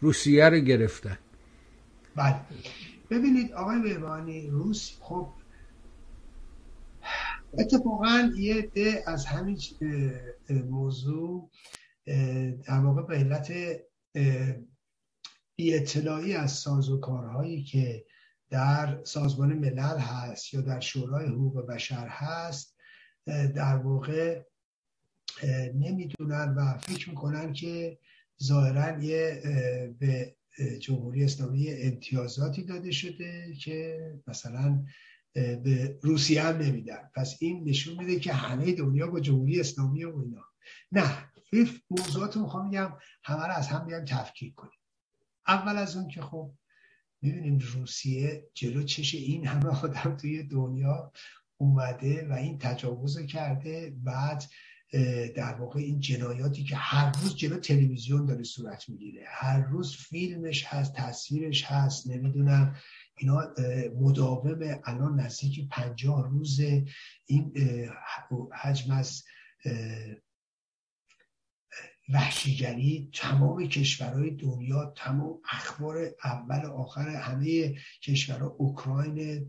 روسیه 0.00 0.48
رو 0.48 0.58
گرفتن. 0.58 1.18
بله. 2.16 2.36
ببینید 3.10 3.52
آقای 3.52 3.82
بهبانی 3.82 4.48
روس 4.50 4.92
خب 5.00 5.28
اتفاقا 7.58 8.30
یه 8.36 8.62
ده 8.74 9.04
از 9.06 9.26
همین 9.26 9.58
موضوع 10.70 11.50
در 12.66 12.80
واقع 12.84 13.02
به 13.02 13.14
علت 13.14 13.52
بی 15.56 15.74
اطلاعی 15.74 16.34
از 16.34 16.52
ساز 16.52 16.90
و 16.90 17.00
کارهایی 17.00 17.62
که 17.64 18.04
در 18.50 19.04
سازمان 19.04 19.52
ملل 19.52 19.98
هست 19.98 20.54
یا 20.54 20.60
در 20.60 20.80
شورای 20.80 21.26
حقوق 21.26 21.66
بشر 21.66 22.06
هست 22.08 22.76
در 23.26 23.76
واقع 23.76 24.42
نمی‌دونن 25.74 26.54
و 26.54 26.78
فکر 26.78 27.10
می‌کنن 27.10 27.52
که 27.52 27.98
ظاهرا 28.42 29.02
یه 29.02 29.42
به 29.98 30.36
جمهوری 30.80 31.24
اسلامی 31.24 31.70
امتیازاتی 31.70 32.64
داده 32.64 32.90
شده 32.90 33.54
که 33.54 33.98
مثلا 34.26 34.84
به 35.34 35.98
روسیه 36.02 36.42
هم 36.42 36.56
نمیدن. 36.56 37.10
پس 37.14 37.36
این 37.40 37.68
نشون 37.68 37.98
میده 37.98 38.20
که 38.20 38.32
همه 38.32 38.72
دنیا 38.72 39.06
با 39.06 39.20
جمهوری 39.20 39.60
اسلامی 39.60 40.04
و 40.04 40.16
اینا. 40.18 40.44
نه. 40.92 41.31
این 41.52 41.68
موضوعات 41.90 42.36
می‌خوام 42.36 42.66
میگم 42.66 42.92
همه 43.24 43.46
رو 43.46 43.52
از 43.52 43.68
هم 43.68 43.86
بیایم 43.86 44.04
تفکیک 44.04 44.54
کنیم. 44.54 44.78
اول 45.46 45.76
از 45.76 45.96
اون 45.96 46.08
که 46.08 46.22
خب 46.22 46.52
می‌بینیم 47.22 47.58
روسیه 47.58 48.50
جلو 48.54 48.82
چش 48.82 49.14
این 49.14 49.46
همه 49.46 49.66
آدم 49.66 50.16
توی 50.16 50.42
دنیا 50.42 51.12
اومده 51.56 52.28
و 52.28 52.32
این 52.32 52.58
تجاوز 52.58 53.18
کرده. 53.18 53.96
بعد 53.96 54.44
در 55.36 55.54
واقع 55.54 55.80
این 55.80 56.00
جنایاتی 56.00 56.64
که 56.64 56.76
هر 56.76 57.12
روز 57.22 57.36
جلو 57.36 57.56
تلویزیون 57.56 58.26
داره 58.26 58.42
صورت 58.42 58.88
می‌گیره. 58.88 59.24
هر 59.28 59.60
روز 59.60 59.96
فیلمش 59.96 60.64
هست 60.64 60.94
تصویرش 60.94 61.64
هست 61.64 62.10
نمی‌دونم. 62.10 62.76
اینا 63.16 63.54
مداوم 64.00 64.80
الان 64.84 65.20
نزدیک 65.20 65.68
پنجاه 65.68 66.28
روز 66.28 66.60
این 67.26 67.52
حجم 68.52 68.92
از 68.92 69.24
وحشیگری 72.12 73.10
تمام 73.12 73.66
کشورهای 73.68 74.30
دنیا 74.30 74.92
تمام 74.96 75.40
اخبار 75.50 76.14
اول 76.24 76.66
آخر 76.66 77.08
همه 77.08 77.74
کشورها 78.02 78.46
اوکراین 78.46 79.48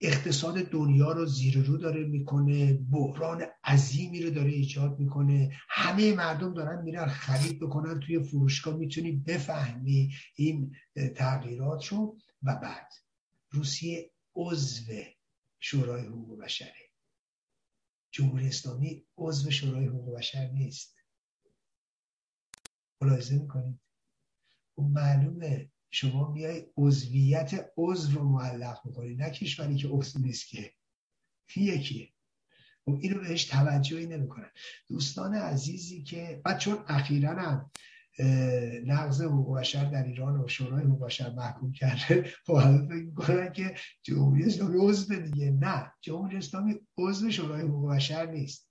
اقتصاد 0.00 0.70
دنیا 0.70 1.12
رو 1.12 1.26
زیر 1.26 1.58
رو 1.58 1.76
داره 1.76 2.04
می‌کنه 2.04 2.72
بحران 2.72 3.46
عظیمی 3.64 4.22
رو 4.22 4.30
داره 4.30 4.50
ایجاد 4.50 4.98
می‌کنه. 4.98 5.52
همه 5.68 6.14
مردم 6.14 6.54
دارن 6.54 6.82
میرن 6.82 7.06
خرید 7.06 7.60
بکنن 7.60 8.00
توی 8.00 8.22
فروشگاه 8.22 8.76
می‌تونی 8.76 9.12
بفهمی 9.12 10.14
این 10.36 10.76
تغییرات 11.16 11.86
رو 11.86 12.18
و 12.42 12.56
بعد 12.56 12.92
روسیه 13.50 14.10
عضو 14.34 14.92
شورای 15.60 16.06
حقوق 16.06 16.38
بشره 16.38 16.90
جمهوری 18.10 18.48
اسلامی 18.48 19.04
عضو 19.16 19.50
شورای 19.50 19.86
حقوق 19.86 20.18
بشر 20.18 20.48
نیست. 20.48 20.99
ملاحظه 23.00 23.38
می‌کنید. 23.38 23.80
و 24.78 24.82
خب 24.82 24.88
معلومه. 24.88 25.70
شما 25.90 26.32
میای 26.32 26.66
عضویت 26.76 27.70
عضو 27.76 28.18
رو 28.18 28.28
معلق 28.28 28.78
می‌کنی 28.84 29.14
نه 29.14 29.30
کشوری 29.30 29.76
که 29.76 29.88
عضو 29.88 30.18
نیست 30.18 30.48
که. 30.48 30.72
یکیه. 31.56 32.08
و 32.86 32.90
خب 32.90 32.98
اینو 33.00 33.20
بهش 33.20 33.44
توجهی 33.44 34.06
نمی‌کنن. 34.06 34.50
دوستان 34.88 35.34
عزیزی 35.34 36.02
که 36.02 36.40
بعد 36.44 36.58
چون 36.58 36.78
اخیرا 36.86 37.30
هم 37.30 37.70
نقض 38.86 39.22
حقوق 39.22 39.58
بشر 39.58 39.84
در 39.84 40.04
ایران 40.04 40.40
و 40.40 40.48
شورای 40.48 40.84
حقوق 40.84 41.06
بشر 41.06 41.30
محکوم 41.30 41.72
کرده 41.72 42.30
خب 42.46 42.52
حالا 42.52 42.86
فکر 42.86 43.04
می‌کنن 43.04 43.52
که 43.52 43.74
جمهوری 44.02 44.44
اسلامی 44.44 44.78
عضو 44.78 45.14
دیگه. 45.14 45.50
نه. 45.50 45.92
جمهوری 46.00 46.36
اسلامی 46.36 46.74
عضو 46.98 47.30
شورای 47.30 47.62
حقوق 47.62 47.94
بشر 47.94 48.26
نیست. 48.26 48.70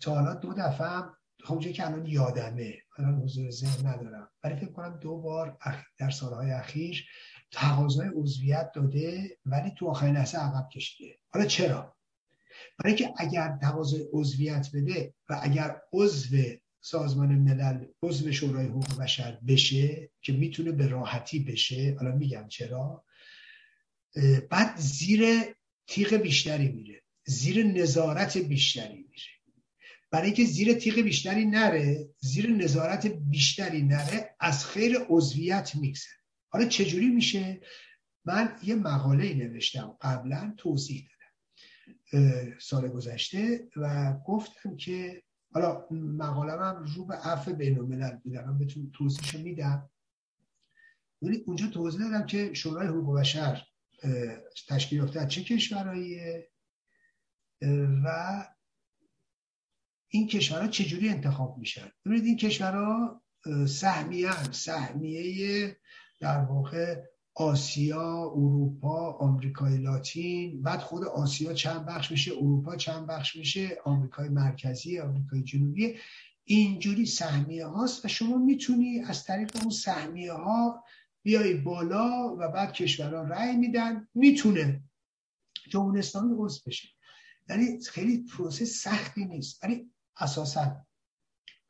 تا 0.00 0.14
حالا 0.14 0.34
دو 0.34 0.54
دفعه 0.54 0.86
هم 0.86 1.16
خب 1.44 1.60
که 1.60 1.86
الان 1.86 2.06
یادمه 2.06 2.74
الان 2.98 3.14
حضور 3.14 3.50
ذهن 3.50 3.86
ندارم. 3.86 4.30
ولی 4.44 4.56
فکر 4.56 4.72
کنم 4.72 4.98
دو 5.00 5.16
بار 5.16 5.58
در 5.98 6.10
سالهای 6.10 6.50
اخیر 6.50 7.06
تقاضای 7.50 8.08
عضویت 8.14 8.72
داده 8.74 9.38
ولی 9.46 9.70
تو 9.70 9.88
آخرین 9.88 10.14
لحظه 10.16 10.38
عقب 10.38 10.68
کشیده. 10.68 11.18
حالا 11.30 11.46
چرا؟ 11.46 11.96
برای 12.78 12.96
که 12.96 13.12
اگر 13.16 13.58
تقاضای 13.62 14.06
عضویت 14.12 14.68
بده 14.74 15.14
و 15.28 15.38
اگر 15.42 15.80
عضو 15.92 16.36
سازمان 16.80 17.28
ملل 17.28 17.84
عضو 18.02 18.32
شورای 18.32 18.66
حقوق 18.66 18.98
بشر 19.00 19.38
بشه 19.48 20.10
که 20.22 20.32
می‌تونه 20.32 20.72
به 20.72 20.88
راحتی 20.88 21.40
بشه 21.40 21.96
حالا 21.98 22.16
میگم 22.16 22.48
چرا 22.48 23.04
بعد 24.50 24.76
زیر 24.76 25.44
تیغ 25.86 26.14
بیشتری 26.14 26.68
میره 26.68 27.02
زیر 27.24 27.62
نظارت 27.62 28.38
بیشتری 28.38 28.96
میره. 28.96 29.39
برای 30.10 30.26
اینکه 30.26 30.44
زیر 30.44 30.72
تیغ 30.72 30.94
بیشتری 31.00 31.44
نره 31.44 32.08
زیر 32.18 32.50
نظارت 32.50 33.06
بیشتری 33.06 33.82
نره 33.82 34.36
از 34.40 34.66
خیر 34.66 34.98
عضویت 35.08 35.76
میگذره. 35.76 36.14
حالا 36.48 36.64
چجوری 36.64 37.08
میشه؟ 37.08 37.60
من 38.24 38.56
یه 38.62 38.74
مقاله 38.74 39.34
نوشتم 39.34 39.96
قبلا 40.00 40.54
توضیح 40.56 41.08
دادم 42.12 42.58
سال 42.58 42.88
گذشته 42.88 43.68
و 43.76 44.14
گفتم 44.26 44.76
که 44.76 45.22
حالا 45.52 45.86
مقاله 45.90 46.52
هم 46.52 46.84
رو 46.96 47.04
به 47.04 47.14
عفو 47.14 47.52
بین 47.52 47.78
الملل 47.78 48.16
بودم 48.16 48.58
بهتون 48.58 48.90
توضیحش 48.94 49.34
میدم. 49.34 49.90
اونجا 51.46 51.66
توضیح 51.66 52.00
دادم 52.00 52.26
که 52.26 52.54
شورای 52.54 52.88
حقوق 52.88 53.20
بشر 53.20 53.66
تشکیل 54.68 54.98
یافته 54.98 55.26
چه 55.26 55.44
کشورهاییه 55.44 56.50
و 58.04 58.46
این 60.12 60.26
کشورها 60.26 60.68
چجوری 60.68 61.08
انتخاب 61.08 61.58
میشن؟ 61.58 61.92
ببینید 62.04 62.24
این 62.24 62.36
کشورها 62.36 63.22
سهمیه 63.68 64.52
سهمیه 64.52 65.76
در 66.20 66.44
واقع 66.44 67.02
آسیا 67.34 68.30
اروپا 68.34 69.12
آمریکای 69.12 69.78
لاتین. 69.78 70.62
بعد 70.62 70.80
خود 70.80 71.04
آسیا 71.04 71.52
چند 71.52 71.86
بخش 71.86 72.10
میشه؟ 72.10 72.32
اروپا 72.32 72.76
چند 72.76 73.06
بخش 73.06 73.36
میشه؟ 73.36 73.78
آمریکای 73.84 74.28
مرکزی 74.28 74.98
آمریکای 74.98 75.42
جنوبی. 75.42 75.94
اینجوری 76.44 77.06
سهمیه 77.06 77.66
هاست 77.66 78.04
و 78.04 78.08
شما 78.08 78.36
می‌تونی 78.36 79.00
از 79.00 79.24
طریق 79.24 79.56
اون 79.56 79.70
سهمیه 79.70 80.32
ها 80.32 80.84
بیای 81.22 81.54
بالا 81.54 82.36
و 82.38 82.48
بعد 82.48 82.72
کشورها 82.72 83.22
رأی 83.22 83.56
میدن. 83.56 84.08
می‌تونه. 84.14 84.82
جمهوری 85.68 85.98
اسلامی 85.98 86.34
عضو 86.38 86.60
بشه. 86.66 86.88
یعنی 87.48 87.80
خیلی 87.90 88.24
پروسه 88.24 88.64
سختی 88.64 89.24
نیست. 89.24 89.64
ولی 89.64 89.90
اساسا 90.20 90.86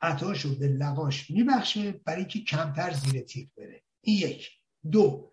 عطاشو 0.01 0.59
به 0.59 0.67
لغاش 0.69 1.31
میبخشه 1.31 1.93
برای 1.93 2.19
اینکه 2.19 2.41
کمتر 2.41 2.93
زیر 2.93 3.21
تیغ 3.21 3.49
بره. 3.57 3.83
این 4.01 4.17
یک. 4.17 4.51
دو. 4.91 5.31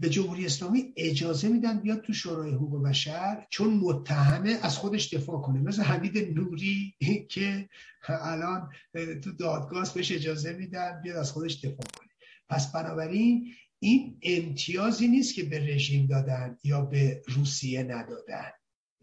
به 0.00 0.10
جمهوری 0.10 0.46
اسلامی 0.46 0.92
اجازه 0.96 1.48
میدن 1.48 1.80
بیاد 1.80 2.00
تو 2.00 2.12
شورای 2.12 2.50
حقوق 2.50 2.82
بشر 2.82 3.46
چون 3.50 3.74
متهمه 3.74 4.58
از 4.62 4.78
خودش 4.78 5.14
دفاع 5.14 5.40
کنه. 5.42 5.60
مثل 5.60 5.82
حمید 5.82 6.38
نوری 6.38 6.94
که 7.28 7.68
الان 8.08 8.70
تو 8.94 9.32
دادگاه 9.32 9.94
بهش 9.94 10.12
اجازه 10.12 10.52
میدن 10.52 11.00
بیاد 11.02 11.16
از 11.16 11.32
خودش 11.32 11.54
دفاع 11.54 11.86
کنه. 11.98 12.08
پس 12.48 12.72
بنابراین 12.72 13.54
این 13.78 14.18
امتیازی 14.22 15.08
نیست 15.08 15.34
که 15.34 15.42
به 15.42 15.74
رژیم 15.74 16.06
دادن 16.06 16.58
یا 16.64 16.80
به 16.80 17.22
روسیه 17.28 17.82
ندادن. 17.82 18.50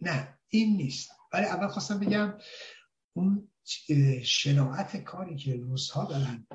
نه 0.02 0.38
این 0.50 0.78
نیست. 0.78 1.10
ولی 1.34 1.46
اول 1.46 1.68
خواستم 1.68 2.00
بگم 2.00 2.34
اون 3.18 3.48
شناعت 4.24 4.98
کاری 4.98 5.36
که 5.36 5.56
روس 5.56 5.90
ها 5.90 6.06
دارن 6.06 6.48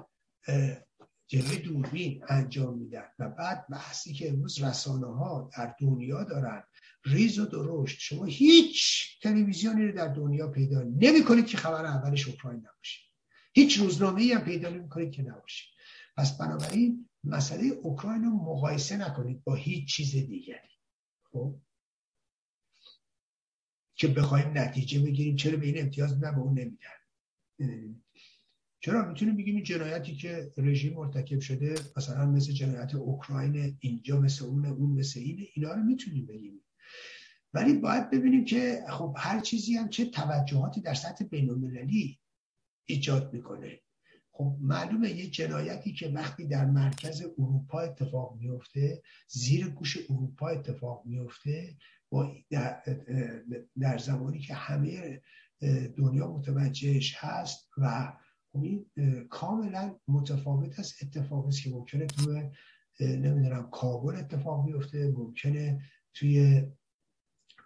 جلوی 1.26 1.56
دوربین 1.56 2.24
انجام 2.28 2.78
میدن 2.78 3.04
و 3.18 3.28
بعد 3.28 3.66
بحثی 3.68 4.12
که 4.12 4.28
امروز 4.28 4.62
رسانه 4.62 5.06
ها 5.06 5.50
در 5.56 5.74
دنیا 5.80 6.24
دارن 6.24 6.62
ریز 7.04 7.38
و 7.38 7.46
درشت. 7.46 8.00
شما 8.00 8.24
هیچ 8.24 9.06
تلویزیونی 9.22 9.86
رو 9.86 9.96
در 9.96 10.08
دنیا 10.08 10.48
پیدا 10.48 10.82
نمی 10.82 11.24
کنید 11.24 11.46
که 11.46 11.56
خبر 11.56 11.84
اولش 11.84 12.28
اوکراین 12.28 12.58
نباشه. 12.58 13.00
هیچ 13.54 13.78
روزنامه 13.78 14.22
ای 14.22 14.32
هم 14.32 14.44
پیدا 14.44 14.68
نمی 14.70 14.88
کنید 14.88 15.12
که 15.12 15.22
نباشه. 15.22 15.64
پس 16.16 16.38
بنابراین 16.38 17.08
مسئله 17.24 17.66
اوکراین 17.66 18.24
رو 18.24 18.30
مقایسه 18.30 18.96
نکنید 18.96 19.44
با 19.44 19.54
هیچ 19.54 19.94
چیز 19.94 20.12
دیگری. 20.12 20.68
خب؟ 21.32 21.54
که 24.02 24.08
بخوایم 24.08 24.58
نتیجه 24.58 25.00
بگیریم. 25.00 25.36
چرا 25.36 25.56
به 25.56 25.66
این 25.66 25.80
امتیاز 25.80 26.24
نه 26.24 26.32
به 26.32 26.38
اون 26.38 26.58
نمیدن. 26.58 28.00
چرا؟ 28.80 29.08
می‌تونیم 29.08 29.36
بگیم 29.36 29.54
این 29.54 29.64
جنایتی 29.64 30.14
که 30.14 30.52
رژیم 30.56 30.94
مرتکب 30.94 31.40
شده 31.40 31.74
مثلا 31.96 32.26
مثل 32.26 32.52
جنایت 32.52 32.94
اوکراین 32.94 33.76
اینجا 33.80 34.20
مثل 34.20 34.44
اون 34.44 34.66
اون 34.66 34.90
مثل 34.90 35.20
این 35.20 35.46
اینا 35.54 35.72
رو 35.72 35.82
می‌تونیم 35.82 36.26
بگیم. 36.26 36.64
ولی 37.54 37.72
باید 37.72 38.10
ببینیم 38.10 38.44
که 38.44 38.84
خب 38.90 39.14
هر 39.18 39.40
چیزی 39.40 39.74
هم 39.74 39.88
چه 39.88 40.04
توجهاتی 40.04 40.80
در 40.80 40.94
سطح 40.94 41.24
بینالمللی 41.24 42.18
ایجاد 42.84 43.32
می‌کنه. 43.32 43.80
خب 44.32 44.56
معلومه 44.60 45.10
یه 45.10 45.26
جنایتی 45.26 45.92
که 45.92 46.08
وقتی 46.08 46.46
در 46.46 46.64
مرکز 46.64 47.22
اروپا 47.38 47.80
اتفاق 47.80 48.36
میفته 48.40 49.02
زیر 49.28 49.68
گوش 49.68 49.98
اروپا 50.10 50.48
اتفاق 50.48 51.02
میفته 51.06 51.76
با 52.12 52.36
در, 52.50 52.82
در 53.80 53.98
زمانی 53.98 54.40
که 54.40 54.54
همه 54.54 55.22
دنیا 55.96 56.28
متوجهش 56.28 57.14
هست 57.16 57.70
و 57.76 58.12
این 58.54 58.90
کاملا 59.30 59.98
متفاوت 60.08 60.78
از 60.78 60.92
اتفاقی 61.02 61.48
است 61.48 61.62
که 61.62 61.70
ممکنه 61.70 62.06
توی 62.06 62.50
نمی‌دونم 63.00 63.70
کابل 63.70 64.16
اتفاق 64.16 64.66
بیفته 64.66 65.12
ممکنه 65.16 65.82
توی 66.14 66.62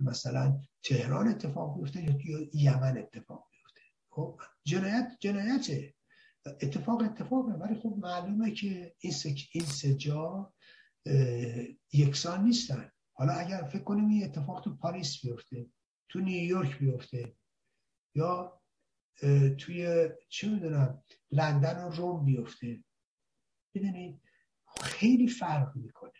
مثلا 0.00 0.60
تهران 0.82 1.28
اتفاق 1.28 1.78
بیفته 1.80 2.02
یا 2.02 2.12
توی 2.12 2.50
یمن 2.54 2.98
اتفاق 2.98 3.48
بیفته. 3.50 3.80
خب 4.10 4.40
جنایت 4.64 5.16
جنایته. 5.20 5.94
اتفاق 6.46 7.02
اتفاقه 7.02 7.52
ولی 7.52 7.74
خب 7.74 7.96
معلومه 7.98 8.50
که 8.50 8.94
این 9.52 9.64
سجا 9.64 10.52
یکسان 11.92 12.44
نیستن. 12.44 12.90
حالا 13.18 13.32
اگر 13.32 13.62
فکر 13.62 13.82
کنیم 13.82 14.08
این 14.08 14.24
اتفاق 14.24 14.60
تو 14.60 14.76
پاریس 14.76 15.20
بیفته 15.26 15.66
تو 16.08 16.20
نیویورک 16.20 16.78
بیفته 16.78 17.36
یا 18.14 18.62
توی 19.58 20.08
چه 20.28 20.48
می‌دونم 20.48 21.02
لندن 21.30 21.84
و 21.84 21.90
روم 21.90 22.24
بیفته. 22.24 22.84
می‌دونید 23.74 24.20
خیلی 24.82 25.28
فرق 25.28 25.76
می‌کنه. 25.76 26.12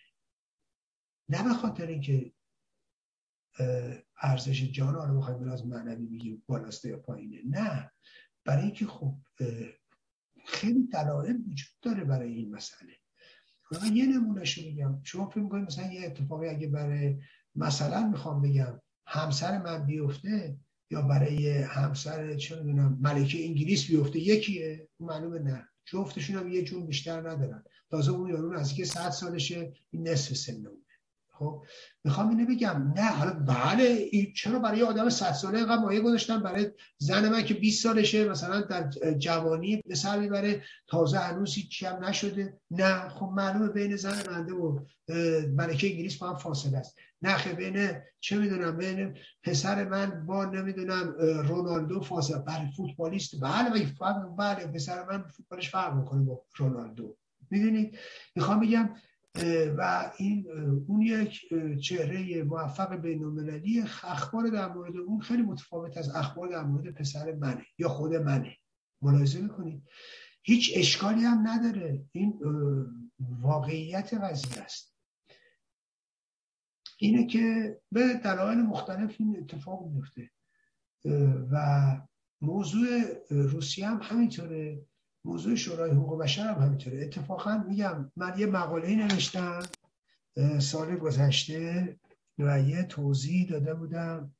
نه 1.28 1.44
به 1.44 1.54
خاطر 1.54 1.86
اینکه 1.86 2.32
ارزش 4.22 4.62
جان 4.62 4.94
رو 4.94 5.18
بخوایم 5.18 5.48
از 5.48 5.66
معنوی 5.66 6.06
بگیم 6.06 6.42
بالاسته 6.46 6.88
یا 6.88 6.98
پایینه. 6.98 7.42
نه. 7.60 7.92
برای 8.44 8.64
اینکه 8.64 8.86
خب 8.86 9.14
خیلی 10.46 10.86
دلایل 10.86 11.36
وجود 11.36 11.80
داره 11.82 12.04
برای 12.04 12.32
این 12.32 12.54
مسئله. 12.54 12.92
من 13.72 13.96
یه 13.96 14.06
نمونهشو 14.06 14.62
میگم. 14.62 15.00
شما 15.02 15.28
فکر 15.28 15.40
می‌کنید 15.40 15.66
مثلا 15.66 15.92
یه 15.92 16.06
اتفاقی 16.06 16.48
اگه 16.48 16.68
برای 16.68 17.16
مثلا 17.54 18.08
می‌خوام 18.08 18.42
بگم 18.42 18.80
همسر 19.06 19.62
من 19.62 19.86
بیفته 19.86 20.56
یا 20.90 21.02
برای 21.02 21.48
همسر 21.48 22.34
چه 22.34 22.62
می‌دونم 22.62 22.98
ملکه 23.00 23.44
انگلیس 23.44 23.86
بیفته 23.86 24.18
یکیه؟ 24.18 24.88
معلومه 25.00 25.38
نه. 25.38 25.68
جفتشون 25.84 26.36
هم 26.36 26.48
یه 26.48 26.62
جون 26.62 26.86
بیشتر 26.86 27.30
ندارن. 27.30 27.64
تازه 27.90 28.10
اون 28.10 28.30
یارو 28.30 28.58
از 28.58 28.74
که 28.74 28.84
100 28.84 29.10
سالشه 29.10 29.72
این 29.90 30.08
نصف 30.08 30.36
سن 30.36 30.62
خب 31.38 31.64
می‌خوام 32.04 32.28
اینو 32.28 32.46
بگم. 32.46 32.92
نه 32.96 33.02
حالا 33.02 33.32
بله 33.32 34.10
چرا 34.36 34.58
برای 34.58 34.82
آدم 34.82 35.08
100 35.08 35.32
ساله 35.32 35.58
اینقدر 35.58 35.82
مایه 35.82 36.00
گذاشتن؟ 36.00 36.42
برای 36.42 36.70
زن 36.98 37.28
من 37.28 37.44
که 37.44 37.54
20 37.54 37.82
سالشه 37.82 38.28
مثلا 38.28 38.60
در 38.60 38.90
جوانی 39.18 39.82
به 39.86 39.94
سر 39.94 40.18
می‌بره 40.18 40.62
تازه 40.86 41.18
هنوز 41.18 41.54
هیچی 41.54 41.86
هم 41.86 42.04
نشده. 42.04 42.60
نه 42.70 43.08
خب 43.08 43.26
معلومه 43.26 43.68
بین 43.68 43.96
زن 43.96 44.20
رنده 44.20 44.52
و 44.52 44.78
ملکه 45.56 45.90
انگلیس 45.90 46.18
با 46.18 46.30
هم 46.30 46.36
فاصله 46.36 46.78
است. 46.78 46.98
نه 47.22 47.52
بین 47.52 47.92
چه 48.20 48.38
می‌دونم 48.38 48.76
بین 48.76 49.16
پسر 49.42 49.88
من 49.88 50.26
با 50.26 50.44
نمی‌دونم 50.44 51.14
رونالدو 51.48 52.00
فاصله. 52.00 52.38
بله 52.38 52.70
فوتبالیست. 52.76 53.40
بله 53.40 53.70
بله 54.38 54.66
پسر 54.66 55.04
من 55.04 55.22
فوتبالش 55.22 55.70
فرق 55.70 55.94
می‌کنه 55.94 56.24
با 56.24 56.42
رونالدو. 56.56 57.16
می‌دونید 57.50 57.98
می‌خوام 58.36 58.60
بگم 58.60 58.90
و 59.78 60.12
این 60.18 60.46
اون 60.86 61.02
یک 61.02 61.40
چهره 61.82 62.42
موفق 62.42 62.94
بین 62.94 63.24
المللی 63.24 63.80
اخبار 64.04 64.46
در 64.46 64.72
مورد 64.72 64.96
اون 64.96 65.20
خیلی 65.20 65.42
متفاوت 65.42 65.96
از 65.96 66.14
اخبار 66.14 66.48
در 66.48 66.62
مورد 66.62 66.94
پسر 66.94 67.32
منه 67.32 67.66
یا 67.78 67.88
خود 67.88 68.14
منه. 68.14 68.56
ملاحظه 69.02 69.40
می‌کنید؟ 69.40 69.82
هیچ 70.42 70.72
اشکالی 70.74 71.20
هم 71.20 71.48
نداره. 71.48 72.04
این 72.12 72.40
واقعیت 73.18 74.14
قضیه 74.14 74.62
است. 74.62 74.96
اینه 76.98 77.26
که 77.26 77.76
به 77.92 78.14
دلایل 78.14 78.58
مختلف 78.58 79.16
این 79.18 79.36
اتفاق 79.38 79.86
میفته 79.86 80.30
و 81.50 81.96
موضوع 82.40 82.88
روسیه 83.30 83.88
هم 83.88 84.00
همینطوره. 84.02 84.86
موضوع 85.26 85.54
شورای 85.54 85.90
حقوق 85.90 86.22
بشر 86.22 86.54
هم 86.54 86.62
همینطوره. 86.62 87.02
اتفاقا 87.02 87.64
میگم 87.68 88.12
من 88.16 88.38
یه 88.38 88.46
مقاله 88.46 88.94
نوشتم 88.94 89.62
سال 90.60 90.96
گذشته 90.96 91.96
و 92.38 92.60
یه 92.60 92.82
توضیح 92.82 93.48
داده 93.48 93.74
بودم. 93.74 94.34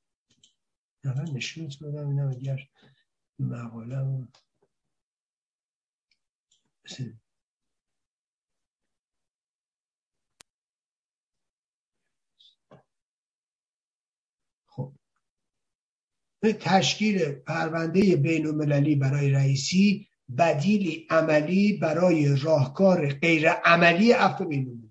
الان 1.04 1.30
نشونت 1.30 1.82
بدم 1.82 2.08
اینم 2.08 2.28
اگر 2.28 2.68
مقاله 3.38 4.28
خب. 14.66 14.92
تشکیل 16.60 17.32
پرونده 17.32 18.16
بین 18.16 18.46
المللی 18.46 18.96
برای 18.96 19.30
رئیسی 19.30 20.08
بدیلی 20.38 21.06
عملی 21.10 21.72
برای 21.72 22.36
راهکار 22.36 23.08
غیر 23.08 23.48
عملی 23.50 24.12
عفو 24.12 24.44
بین 24.44 24.86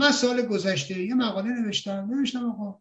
من 0.00 0.12
سال 0.12 0.42
گذشته 0.42 1.02
یه 1.02 1.14
مقاله 1.14 1.48
نوشتم 1.48 2.08
نوشتم 2.10 2.44
آقا 2.44 2.78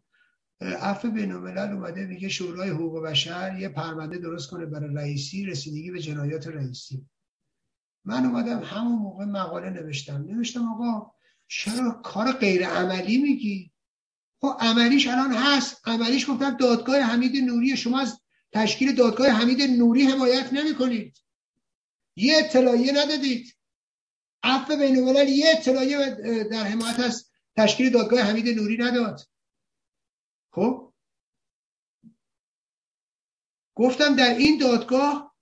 عفو 0.61 1.11
بین 1.11 1.31
الملل 1.31 1.71
اومده 1.71 2.05
میگه 2.05 2.29
شورای 2.29 2.69
حقوق 2.69 3.03
بشر 3.03 3.59
یه 3.59 3.69
پرونده 3.69 4.17
درست 4.17 4.49
کنه 4.49 4.65
برای 4.65 4.95
رئیسی 4.95 5.45
رسیدگی 5.45 5.91
به 5.91 5.99
جنایات 5.99 6.47
رئیسی. 6.47 7.05
من 8.05 8.25
اومدم 8.25 8.59
همون 8.63 8.99
موقع 8.99 9.25
مقاله 9.25 9.69
نوشتم. 9.69 10.25
نوشتم 10.27 10.67
آقا 10.69 11.11
چرا 11.47 11.91
کار 11.91 12.31
غیر 12.31 12.67
عملی 12.67 13.17
میگی؟ 13.17 13.71
خب 14.41 14.57
عملیش 14.59 15.07
الان 15.07 15.33
هست. 15.33 15.87
عملیش 15.87 16.29
گفتم 16.29 16.57
دادگاه 16.57 16.99
حمید 16.99 17.35
نوری 17.35 17.77
شما 17.77 17.99
از 17.99 18.21
تشکیل 18.53 18.95
دادگاه 18.95 19.27
حمید 19.27 19.61
نوری 19.61 20.03
حمایت 20.03 20.53
نمی 20.53 20.75
کنید 20.75 21.17
یه 22.15 22.37
اطلاعیه 22.37 22.91
ندادید. 22.91 23.55
عفو 24.43 24.77
بین 24.77 24.95
یه 25.27 25.45
اطلاعیه 25.57 26.15
در 26.43 26.63
حمایت 26.63 26.99
از 26.99 27.29
تشکیل 27.57 27.89
دادگاه 27.89 28.19
حمید 28.19 28.59
نوری 28.59 28.77
نداد. 28.77 29.21
خب؟ 30.51 30.93
گفتم 33.75 34.15
در 34.15 34.37
این 34.37 34.57
دادگاه 34.57 35.35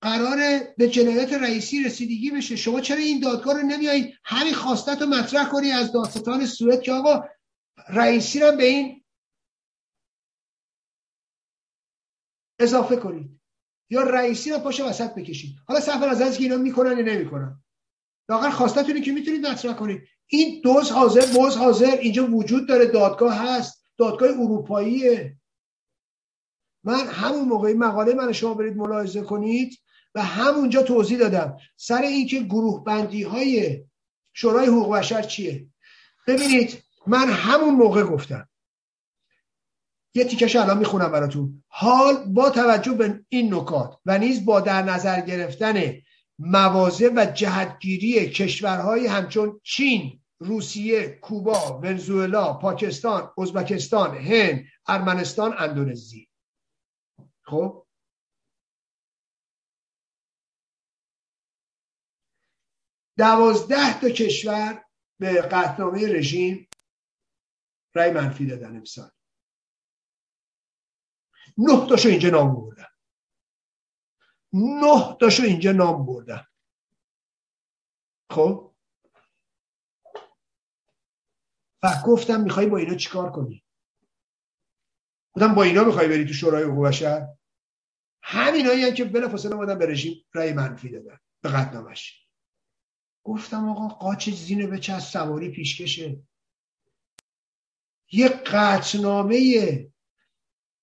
قرار 0.00 0.38
به 0.78 0.88
جنایت 0.88 1.32
رئیسی 1.32 1.84
رسیدگی 1.84 2.30
بشه. 2.30 2.56
شما 2.56 2.80
چرا 2.80 2.96
این 2.96 3.20
دادگاه 3.20 3.54
رو 3.54 3.66
نمیایید 3.66 4.14
همین 4.24 4.54
خواستت 4.54 5.02
رو 5.02 5.06
مطرح 5.06 5.48
کنی 5.48 5.72
از 5.72 5.92
دادستان 5.92 6.46
سوئد 6.46 6.82
که 6.82 6.92
آقا 6.92 7.24
رئیسی 7.88 8.40
رو 8.40 8.56
به 8.56 8.64
این 8.64 9.04
اضافه 12.58 12.96
کنید. 12.96 13.40
یا 13.90 14.02
رئیسی 14.02 14.50
رو 14.50 14.58
پاش 14.58 14.80
وسط 14.80 15.14
بکشید. 15.14 15.56
حالا 15.68 15.80
صرف 15.80 16.02
از 16.02 16.36
که 16.36 16.42
اینا 16.42 16.56
می‌کنن 16.56 16.98
یا 16.98 17.04
نمی‌کنن. 17.04 17.64
لاغر 18.28 18.50
خواستتونی 18.50 19.00
که 19.00 19.12
می‌تونید 19.12 19.46
مطرح 19.46 19.72
کنید. 19.72 20.02
این 20.26 20.60
دوز 20.64 20.90
حاضر 20.90 21.32
موز 21.32 21.56
حاضر. 21.56 21.96
اینجا 22.00 22.26
وجود 22.26 22.68
داره. 22.68 22.86
دادگاه 22.86 23.34
هست. 23.34 23.84
دادگاه 23.98 24.28
اروپاییه. 24.28 25.36
من 26.84 27.06
همون 27.06 27.48
موقعی 27.48 27.74
مقاله 27.74 28.14
من 28.14 28.32
شما 28.32 28.54
برید 28.54 28.76
ملاحظه 28.76 29.22
کنید 29.22 29.78
و 30.14 30.22
همونجا 30.22 30.82
توضیح 30.82 31.18
دادم. 31.18 31.56
سر 31.76 32.02
اینکه 32.02 32.40
گروه 32.40 32.84
بندی 32.84 33.22
های 33.22 33.84
شورای 34.34 34.66
حقوق 34.66 34.96
بشر 34.96 35.22
چیه؟ 35.22 35.66
ببینید 36.26 36.82
من 37.06 37.28
همون 37.28 37.74
موقع 37.74 38.02
گفتم. 38.02 38.48
یه 40.16 40.24
تیکش 40.24 40.56
الان 40.56 40.78
می‌خونم 40.78 41.12
براتون. 41.12 41.64
حال 41.68 42.24
با 42.24 42.50
توجه 42.50 42.92
به 42.92 43.24
این 43.28 43.54
نکات 43.54 43.98
و 44.06 44.18
نیز 44.18 44.44
با 44.44 44.60
در 44.60 44.82
نظر 44.82 45.20
گرفتن 45.20 45.94
مواضع 46.38 47.12
و 47.16 47.24
جهتگیری 47.34 48.30
کشورهای 48.30 49.06
همچون 49.06 49.60
چین 49.62 50.20
روسیه 50.38 51.08
کوبا 51.08 51.80
ونزوئلا 51.82 52.52
پاکستان 52.52 53.32
ازبکستان 53.38 54.16
هند 54.16 54.64
ارمنستان 54.86 55.54
اندونزی. 55.58 56.28
خب؟ 57.42 57.86
دوازده 63.18 64.00
تا 64.00 64.08
کشور 64.08 64.84
به 65.20 65.42
قطنامه 65.42 66.08
رژیم 66.08 66.68
رای 67.94 68.10
منفی 68.10 68.46
دادن 68.46 68.76
امسال. 68.76 69.15
نه 71.58 71.86
تاشو 71.88 72.08
اینجا 72.08 72.30
نام 72.30 72.54
بردن 72.54 72.86
نه 74.52 75.16
تاشو 75.20 75.42
اینجا 75.42 75.72
نام 75.72 76.06
بردن 76.06 76.46
خب؟ 78.30 78.74
و 81.82 82.02
گفتم 82.06 82.40
می‌خوای 82.40 82.66
با 82.66 82.76
اینا 82.76 82.94
چیکار 82.94 83.32
کنی؟ 83.32 83.64
گفتم 85.32 85.54
با 85.54 85.62
اینا 85.62 85.84
می‌خوای 85.84 86.08
بری 86.08 86.26
تو 86.26 86.32
شورای 86.32 86.62
حقوق 86.62 86.86
بشر؟ 86.86 87.28
همینایی 88.22 88.84
هم 88.84 88.94
که 88.94 89.04
بلافاصله 89.04 89.54
اومدن 89.54 89.78
به 89.78 89.86
رژیم 89.86 90.24
رأی 90.34 90.52
منفی 90.52 90.88
دادن 90.88 91.18
به 91.40 91.48
قطنامش. 91.48 92.26
گفتم 93.24 93.68
آقا 93.68 93.88
قاچ 93.88 94.30
زینه 94.30 94.66
به 94.66 94.78
چه 94.78 95.00
سواری 95.00 95.50
پیشکشه؟ 95.50 96.22
یه 98.12 98.28
قطنامه 98.28 99.36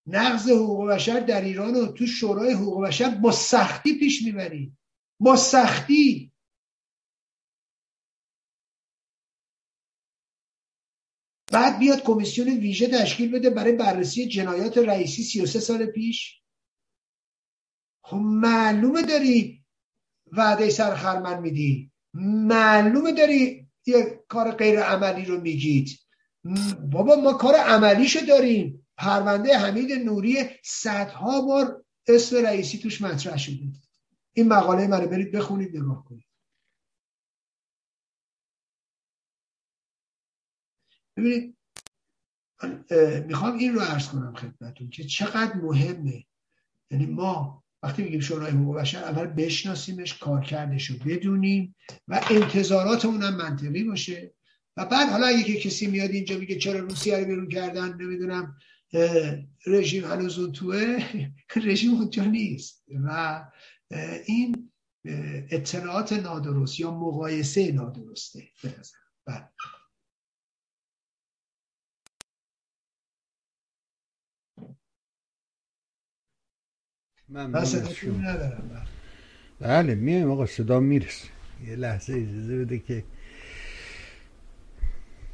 نقض 0.08 0.50
حقوق 0.50 0.90
بشر 0.90 1.20
در 1.20 1.42
ایران 1.42 1.76
و 1.76 1.88
تو 1.88 2.06
شورای 2.08 2.54
حقوق 2.54 2.88
بشر 2.88 3.10
با 3.10 3.32
سختی 3.32 4.00
پیش 4.00 4.24
می‌بری. 4.24 4.78
با 5.20 5.36
سختی. 5.36 6.32
بعد 11.52 11.80
بیاد 11.80 12.04
کمیسیون 12.04 12.48
ویژه 12.48 12.88
تشکیل 12.88 13.32
بده 13.32 13.50
برای 13.50 13.74
بررسی 13.74 14.28
جنایات 14.28 14.78
رئیسی 14.78 15.24
33 15.24 15.60
سال 15.60 15.86
پیش. 15.86 16.42
خب 18.04 18.18
معلومه 18.18 19.02
داری 19.02 19.64
وعده 20.32 20.70
سرخرمن 20.70 21.42
میدی. 21.42 21.92
معلومه 22.14 23.12
داری 23.12 23.68
یه 23.86 24.24
کار 24.28 24.52
غیر 24.52 24.80
عملی 24.80 25.26
رو 25.26 25.42
میگید. 25.42 26.00
بابا 26.92 27.16
ما 27.16 27.34
کار 27.34 27.56
عملیشو 27.56 28.20
داریم. 28.20 28.83
پرونده 28.98 29.58
حمید 29.58 29.92
نوری 29.92 30.50
صدها 30.64 31.42
بار 31.42 31.86
اسم 32.08 32.36
رئیسی 32.36 32.78
توش 32.78 33.02
مطرح 33.02 33.38
شده. 33.38 33.60
این 34.34 34.48
مقاله 34.48 34.88
منو 34.88 35.08
برید 35.08 35.32
بخونید 35.32 35.78
نگاه 35.78 36.06
کنید. 36.06 36.26
ببینید 41.18 41.58
می‌خوام 43.28 43.58
این 43.58 43.74
رو 43.74 43.82
عرض 43.82 44.08
کنم 44.08 44.36
خدمتون 44.36 44.90
که 44.90 45.04
چقدر 45.04 45.54
مهمه. 45.54 46.26
یعنی 46.92 47.06
ما 47.06 47.64
وقتی 47.84 48.04
میگیم 48.04 48.20
شورای 48.20 48.52
حقوق 48.52 48.80
بشر 48.80 49.04
اول 49.04 49.26
بشناسیمش 49.26 50.18
کارکردش 50.18 50.90
رو 50.90 50.98
بدونیم 50.98 51.76
و 52.08 52.22
انتظاراتمون 52.30 53.24
هم 53.24 53.36
منطقی 53.36 53.84
باشه. 53.84 54.34
و 54.78 54.86
بعد 54.86 55.10
حالا 55.10 55.28
اگه 55.28 55.60
کسی 55.60 55.88
میاد 55.88 56.10
اینجا 56.10 56.38
میگه 56.38 56.58
چرا 56.58 56.80
روسیه 56.80 57.18
رو 57.18 57.26
بیرون 57.26 57.50
کردن 57.50 58.02
نمی‌دونم 58.02 58.58
رژیم 59.68 60.06
هنوز 60.06 60.40
اون 60.40 60.52
توه 60.52 60.98
رژیم 61.66 61.92
اونجا 61.92 62.24
نیست. 62.24 62.84
و 63.06 63.46
این 64.26 64.72
اطلاعات 65.52 66.14
نادرست 66.14 66.80
یا 66.80 66.92
مقایسه 66.92 67.72
نادرسته 67.72 68.44
به 68.64 68.76
بله. 69.26 69.50
من 77.30 77.52
بله 79.60 79.96
میایم 79.96 80.32
آقا 80.32 80.46
صدا 80.46 80.80
می‌رسه. 80.80 81.28
یه 81.66 81.76
لحظه 81.76 82.14
اجازه 82.14 82.58
بده 82.58 82.80
که 82.80 83.04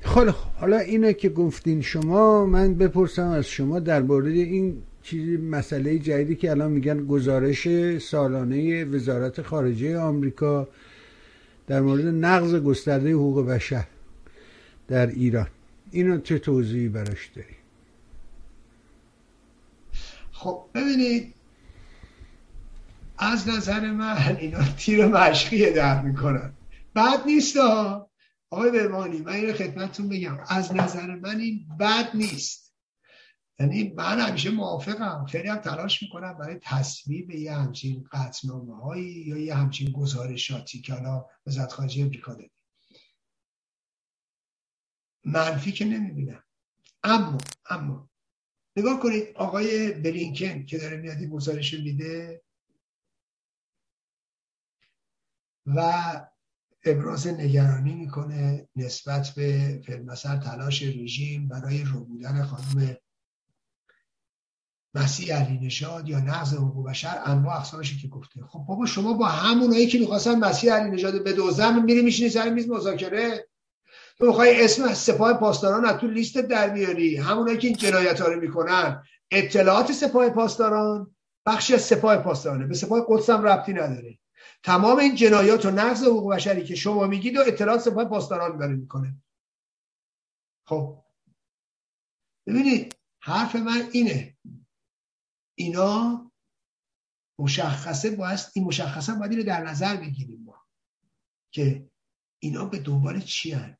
خیلی 0.01 0.31
حالا 0.59 0.77
اینه 0.77 1.13
که 1.13 1.29
گفتین 1.29 1.81
شما 1.81 2.45
من 2.45 2.73
بپرسم 2.73 3.27
از 3.27 3.47
شما 3.47 3.79
درباره 3.79 4.31
این 4.31 4.81
چیزی 5.03 5.37
مسئله 5.37 5.99
جدیدی 5.99 6.35
که 6.35 6.51
الان 6.51 6.71
میگن 6.71 7.05
گزارش 7.05 7.67
سالانه 7.97 8.85
وزارت 8.85 9.41
خارجه 9.41 9.97
آمریکا 9.97 10.67
در 11.67 11.81
مورد 11.81 12.05
نقض 12.05 12.55
گسترده 12.55 13.11
حقوق 13.11 13.45
بشر 13.47 13.85
در 14.87 15.07
ایران. 15.07 15.47
اینو 15.91 16.19
چه 16.19 16.39
توضیحی 16.39 16.89
براش 16.89 17.27
داری؟ 17.35 17.55
خب 20.31 20.61
ببینید 20.73 21.33
از 23.17 23.47
نظر 23.47 23.91
من 23.91 24.37
اینا 24.39 24.59
تیر 24.77 25.05
مشقی 25.05 25.71
در 25.71 26.01
می‌کنن. 26.01 26.51
بد 26.95 27.25
نیست 27.25 27.57
آقای 28.49 28.71
بهمانی 28.71 29.17
من 29.17 29.33
این 29.33 29.53
خدمتتون 29.53 30.09
بگم 30.09 30.37
از 30.47 30.75
نظر 30.75 31.15
من 31.15 31.39
این 31.39 31.67
بد 31.79 32.15
نیست. 32.15 32.75
یعنی 33.59 33.93
من 33.93 34.19
همیشه 34.19 34.49
موافقم. 34.51 35.25
خیلی 35.25 35.47
هم 35.47 35.57
تلاش 35.57 36.03
می‌کنم 36.03 36.33
برای 36.33 36.59
تصویب 36.63 37.31
یه 37.31 37.53
همچین 37.53 38.07
قطنامه 38.11 38.83
هایی 38.83 39.11
یا 39.11 39.37
یه 39.37 39.55
همچین 39.55 39.91
گزارشاتی 39.91 40.81
که 40.81 40.93
حالا 40.93 41.25
وزارت 41.47 41.71
خارجه 41.71 42.01
امریکا 42.01 42.33
داده. 42.33 42.49
منفی 45.25 45.71
که 45.71 45.85
نمی‌بینم. 45.85 46.43
اما 47.03 47.37
اما 47.69 48.09
نگاه 48.77 48.99
کنید 48.99 49.27
آقای 49.35 49.91
بلینکن 49.91 50.65
که 50.65 50.77
داره 50.77 50.97
میادی 50.97 51.27
گزارش 51.27 51.73
میده 51.73 52.41
و 55.65 55.81
ابراز 56.85 57.27
نگرانی 57.27 57.93
می‌کنه 57.93 58.67
نسبت 58.75 59.29
به 59.35 59.81
فیلمسر 59.85 60.37
تلاش 60.37 60.83
رژیم 60.83 61.47
برای 61.47 61.83
رو 61.83 62.05
بودن 62.05 62.43
خانم 62.43 62.97
مسیح 64.93 65.35
علی 65.35 65.65
نژاد 65.65 66.09
یا 66.09 66.19
نقض 66.19 66.53
حقوق 66.53 66.89
بشر 66.89 67.21
انواع 67.25 67.57
اقسامشی 67.57 67.97
که 67.97 68.07
گفته. 68.07 68.41
خب 68.49 68.65
بابا 68.67 68.85
شما 68.85 69.13
با 69.13 69.25
همونایی 69.25 69.87
که 69.87 69.99
می‌خواستن 69.99 70.39
مسیح 70.39 70.73
علی 70.73 70.91
نژاد 70.91 71.23
به 71.23 71.33
دوزن 71.33 71.83
میری 71.83 72.01
میشینی 72.01 72.29
سر 72.29 72.49
میز 72.49 72.69
مذاکره؟ 72.69 73.47
تو 74.17 74.25
می‌خوای 74.25 74.63
اسم 74.63 74.93
سپاه 74.93 75.33
پاسداران 75.33 75.85
از 75.85 75.97
تو 75.97 76.07
لیست 76.07 76.37
در 76.37 76.73
میاری. 76.73 77.17
همونایی 77.17 77.57
که 77.57 77.67
این 77.67 77.77
جنایت 77.77 78.21
رو 78.21 78.41
می‌کنن 78.41 79.03
اطلاعات 79.31 79.91
سپاه 79.91 80.29
پاسداران 80.29 81.15
بخشی 81.45 81.73
از 81.73 81.81
سپاه 81.81 82.17
پاسدارانه. 82.17 82.67
به 82.67 82.73
سپاه 82.73 83.05
قدس 83.07 83.29
هم 83.29 83.43
ربطی 83.43 83.73
نداره. 83.73 84.19
تمام 84.63 84.97
این 84.99 85.15
جنایات 85.15 85.65
و 85.65 85.71
نقض 85.71 86.03
حقوق 86.03 86.33
بشری 86.33 86.63
که 86.63 86.75
شما 86.75 87.07
میگید 87.07 87.37
و 87.37 87.41
اطلاعات 87.47 87.81
سپاه 87.81 88.05
پاسداران 88.05 88.57
داره 88.57 88.75
می‌کنه. 88.75 89.15
خب. 90.67 91.03
ببینید 92.47 92.95
حرف 93.21 93.55
من 93.55 93.89
اینه. 93.91 94.37
اینا 95.55 96.31
مشخصه 97.39 98.15
باید 98.15 98.39
این 98.53 98.65
مشخصه 98.65 99.13
باید 99.13 99.31
اینو 99.31 99.43
در 99.43 99.63
نظر 99.63 99.95
بگیریم 99.95 100.43
ما. 100.43 100.65
که 101.51 101.89
اینا 102.39 102.65
به 102.65 102.79
دنبال 102.79 103.19
چی 103.19 103.51
هن؟ 103.51 103.77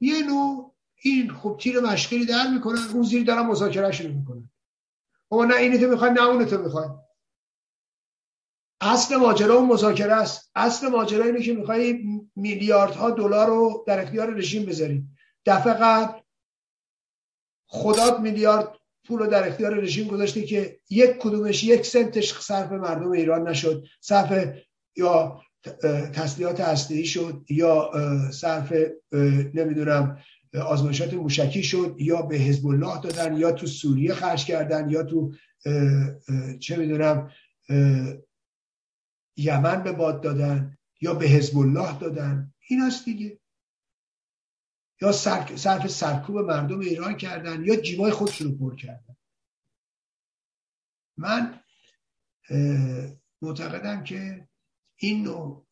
یه 0.00 0.26
نوع 0.26 0.74
این 1.02 1.34
خب 1.34 1.58
تیر 1.60 1.80
مشکلی 1.80 2.26
در 2.26 2.46
می‌کنن 2.54 2.78
اون 2.78 3.02
زیر 3.02 3.24
دارن 3.24 3.46
مذاکره 3.46 3.92
شروع 3.92 4.12
می‌کنن. 4.12 4.50
اما 5.30 5.44
نه 5.44 5.56
اینو 5.56 5.78
تو 5.78 5.86
می‌خوای 5.86 6.10
نه 6.10 6.22
اونو 6.22 6.44
تو 6.44 6.58
می‌خوای. 6.58 6.88
اصل 8.80 9.16
ماجرا 9.16 9.54
اون 9.54 9.68
مذاکره 9.68 10.12
است. 10.12 10.50
اصل 10.54 10.88
ماجرا 10.88 11.24
اینه 11.24 11.42
که 11.42 11.52
می‌خوای 11.52 12.04
میلیاردها 12.36 13.10
دلار 13.10 13.46
رو 13.46 13.84
در 13.86 14.02
اختیار 14.02 14.34
رژیم 14.34 14.64
بذاری 14.66 15.04
دفعه 15.46 15.72
قبل 15.72 16.20
خدات 17.66 18.20
میلیارد 18.20 18.68
پول 19.06 19.18
رو 19.18 19.26
در 19.26 19.48
اختیار 19.48 19.74
رژیم 19.74 20.08
گذاشته 20.08 20.42
که 20.42 20.80
یک 20.90 21.10
کدومش 21.10 21.64
یک 21.64 21.86
سنتش 21.86 22.38
صرف 22.40 22.72
مردم 22.72 23.10
ایران 23.10 23.48
نشد. 23.48 23.84
صرف 24.00 24.54
یا 24.96 25.40
تسلیحات 26.14 26.60
هسته‌ای 26.60 27.04
شد 27.04 27.44
یا 27.48 27.90
صرف 28.32 28.72
نمی‌دونم 29.54 30.18
آزمایشات 30.66 31.14
موشکی 31.14 31.62
شد 31.62 31.96
یا 31.98 32.22
به 32.22 32.36
حزب 32.36 32.66
الله 32.66 33.00
دادن 33.00 33.36
یا 33.36 33.52
تو 33.52 33.66
سوریه 33.66 34.14
خرج 34.14 34.44
کردن 34.44 34.90
یا 34.90 35.02
تو 35.02 35.32
چه 36.60 36.76
می‌دونم 36.76 37.30
یمن 39.38 39.82
به 39.82 39.92
باد 39.92 40.22
دادن 40.22 40.78
یا 41.00 41.14
به 41.14 41.26
حزب 41.26 41.58
الله 41.58 41.98
دادن 41.98 42.54
این 42.68 42.82
است 42.82 43.04
دیگه. 43.04 43.40
یا 45.00 45.12
صرف 45.12 45.86
سرکوب 45.86 46.38
مردم 46.38 46.80
ایران 46.80 47.16
کردن 47.16 47.64
یا 47.64 47.76
جیبای 47.76 48.10
خودشون 48.10 48.48
رو 48.48 48.58
پر 48.58 48.76
کردن. 48.76 49.16
من 51.16 51.60
معتقدم 53.42 54.04
که 54.04 54.48
این 54.96 55.22
نوع 55.22 55.66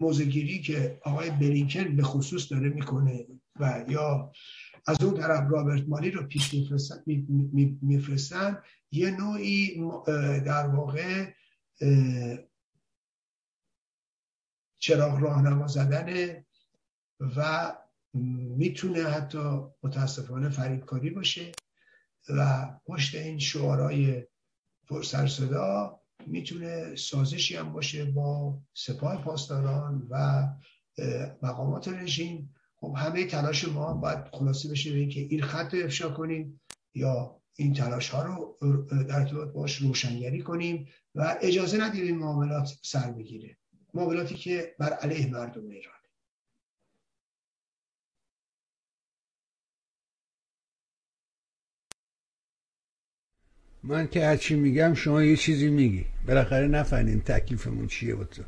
موزگیری 0.00 0.60
که 0.60 1.00
آقای 1.02 1.30
برینکن 1.30 1.96
به 1.96 2.02
خصوص 2.02 2.52
داره 2.52 2.68
می‌کنه 2.68 3.26
و 3.60 3.84
یا 3.88 4.32
از 4.86 5.02
اون 5.02 5.14
طرف 5.14 5.50
رابرت 5.50 5.88
مالی 5.88 6.10
رو 6.10 6.26
پیش 6.26 6.54
میفرستن 7.82 8.62
یه 8.92 9.10
نوعی 9.10 9.80
در 10.40 10.66
واقع 10.66 11.32
چراغ 14.78 15.20
راهنما 15.20 15.66
زدن 15.66 16.36
و 17.36 17.72
می‌تونه 18.56 19.02
حتی 19.02 19.60
متاسفانه 19.82 20.48
فریبکاری 20.48 21.10
باشه 21.10 21.52
و 22.28 22.70
پشت 22.86 23.14
این 23.14 23.38
شعارهای 23.38 24.26
پرسر 24.88 25.26
صدا 25.26 26.00
می‌تونه 26.26 26.96
سازشی 26.96 27.56
هم 27.56 27.72
باشه 27.72 28.04
با 28.04 28.58
سپاه 28.74 29.24
پاسداران 29.24 30.06
و 30.10 30.46
مقامات 31.42 31.88
رژیم. 31.88 32.54
خب 32.76 32.94
همه 32.96 33.26
تلاش 33.26 33.68
ما 33.68 33.94
باید 33.94 34.18
خلاصه 34.32 34.68
بشه 34.68 34.92
به 34.92 34.98
اینکه 34.98 35.20
این 35.20 35.42
خط 35.42 35.74
افشا 35.74 36.10
کنیم 36.10 36.60
یا 36.94 37.40
این 37.56 37.74
تلاش 37.74 38.08
ها 38.08 38.22
رو 38.22 38.58
در 39.08 39.16
ارتباط 39.16 39.48
باش 39.48 39.76
روشنگری 39.76 40.42
کنیم. 40.42 40.88
و 41.14 41.38
اجازه 41.40 41.78
ندیم 41.78 42.04
این 42.04 42.18
معاملات 42.18 42.78
سر 42.82 43.10
بگیره. 43.10 43.56
معاملاتی 43.94 44.34
که 44.34 44.74
بر 44.78 44.92
علیه 44.92 45.30
مردم 45.30 45.68
ایران 45.68 45.94
من 53.82 54.08
که 54.08 54.26
هرچی 54.26 54.54
میگم 54.54 54.94
شما 54.94 55.22
یه 55.22 55.36
چیزی 55.36 55.70
میگی. 55.70 56.06
بالاخره 56.26 56.66
نفهمین 56.66 57.20
تکلیفمون 57.20 57.86
چیه 57.86 58.14
با 58.14 58.24
تو. 58.24 58.42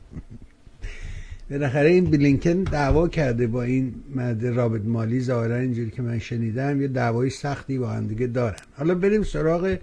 بالاخره 1.51 1.89
این 1.89 2.11
بلینکن 2.11 2.63
دعوا 2.63 3.09
کرده 3.09 3.47
با 3.47 3.63
این 3.63 3.95
مرد 4.09 4.47
رابط 4.47 4.81
مالی 4.85 5.21
ظاهرا 5.21 5.57
اینجوری 5.57 5.91
که 5.91 6.03
من 6.03 6.19
شنیدم 6.19 6.83
یه 6.83 6.89
دعوای 6.89 7.31
سختی 7.31 7.79
با 7.79 7.89
هم 7.91 8.07
دیگه 8.07 8.27
دارن. 8.27 8.59
حالا 8.77 8.95
بریم 8.95 9.23
سراغ 9.23 9.79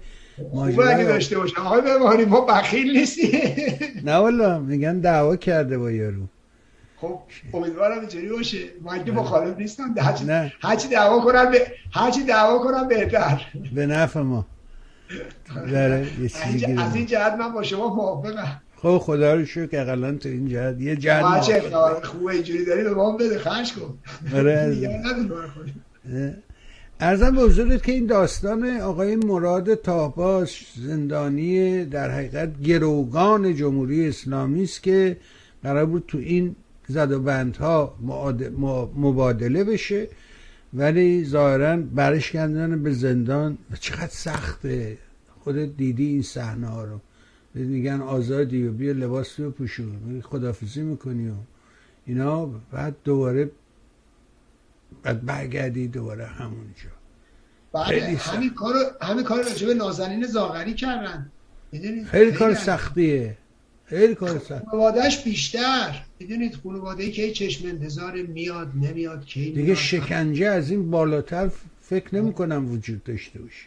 ماجرا 0.54 1.04
داشته 1.04 1.38
باشم. 1.38 1.60
آقای 1.66 1.80
بمانی 1.80 2.24
ما 2.24 2.40
بخیل 2.40 2.98
نیستیم. 2.98 3.40
نه 4.04 4.16
والا 4.16 4.58
میگن 4.58 4.98
دعوا 4.98 5.36
کرده 5.36 5.78
با 5.78 5.90
یارو. 5.90 6.22
خب 6.96 7.20
امیدوارم 7.54 8.00
اینجوری 8.00 8.28
باشه. 8.28 8.58
من 8.84 9.04
که 9.04 9.12
مخالف 9.12 9.58
نیستم 9.58 9.94
هرچی 10.60 10.88
دعوا 10.88 11.20
کنم 11.20 11.50
به 11.50 11.66
هرچی 11.92 12.24
دعوا 12.24 12.58
کنم 12.58 12.88
بهتر. 12.88 13.46
به 13.74 13.86
نفع 13.86 14.20
ما. 14.20 14.46
از 16.78 16.94
این 16.94 17.06
جهت 17.06 17.32
من 17.32 17.52
با 17.52 17.62
شما 17.62 17.94
موافقم. 17.94 18.60
خب 18.76 18.98
خدا 18.98 19.34
رو 19.34 19.44
شکر 19.44 19.66
که 19.66 19.80
اقلا 19.80 20.12
تو 20.12 20.28
این 20.28 20.48
جهت. 20.48 20.80
یه 20.80 20.96
جهت 20.96 21.40
چه 21.40 21.62
خوبه 22.02 22.32
اینجوری 22.32 22.64
داری 22.64 22.84
به 22.84 22.94
ما 22.94 23.16
بده. 23.16 23.38
خرج 23.38 23.72
کن. 23.72 23.98
آره 24.34 24.76
ارزم 27.02 27.34
به 27.34 27.42
حضورت 27.42 27.82
که 27.82 27.92
این 27.92 28.06
داستان 28.06 28.80
آقای 28.80 29.16
مراد 29.16 29.74
تاهباش 29.74 30.72
زندانی 30.76 31.84
در 31.84 32.10
حقیقت 32.10 32.60
گروگان 32.62 33.54
جمهوری 33.54 34.08
اسلامی 34.08 34.62
است 34.62 34.82
که 34.82 35.16
قرار 35.62 35.86
بود 35.86 36.04
تو 36.08 36.18
این 36.18 36.56
زد 36.88 37.12
و 37.12 37.20
بندها 37.20 37.94
مبادله 38.96 39.64
بشه 39.64 40.08
ولی 40.74 41.24
ظاهرا 41.24 41.76
برش 41.76 42.30
کردن 42.32 42.82
به 42.82 42.92
زندان 42.92 43.58
و 43.70 43.76
چقدر 43.76 44.10
سخته. 44.12 44.98
خودت 45.40 45.76
دیدی 45.76 46.06
این 46.06 46.22
صحنه 46.22 46.66
ها 46.66 46.84
رو. 46.84 47.00
میگن 47.54 48.00
آزادی 48.00 48.66
و 48.66 48.72
بیا 48.72 48.92
لباس 48.92 49.40
رو 49.40 49.50
پوشون. 49.50 50.20
خدافزی 50.22 50.82
می‌کنی 50.82 51.28
و 51.28 51.32
اینا. 52.06 52.50
بعد 52.72 52.96
دوباره 53.04 53.50
بعد 55.02 55.24
برگردی 55.24 55.88
دوباره 55.88 56.26
همونجا. 56.26 56.90
بعد 57.72 57.92
همین 57.92 58.50
کار 58.50 58.74
همین 59.02 59.24
کار 59.24 59.42
راجع 59.44 59.72
نازنین 59.72 60.26
زاغری 60.26 60.74
کردن. 60.74 61.32
خیلی 62.06 62.32
کار 62.32 62.54
سختیه. 62.54 63.36
خیلی 63.84 64.14
کار 64.14 64.38
سخت. 64.38 64.64
خانوادهش 64.64 65.24
بیشتر. 65.24 66.04
می‌دونید؟ 66.20 66.54
خانواده 66.54 67.10
که 67.10 67.32
چشم 67.32 67.68
انتظار 67.68 68.22
میاد 68.22 68.72
نمیاد 68.74 69.24
کی 69.24 69.50
دیگه 69.52 69.74
شکنجه 69.74 70.46
از 70.46 70.70
این 70.70 70.90
بالاتر 70.90 71.50
فکر 71.80 72.14
نمی 72.14 72.32
کنم 72.32 72.72
وجود 72.72 73.04
داشته 73.04 73.38
باشه. 73.38 73.66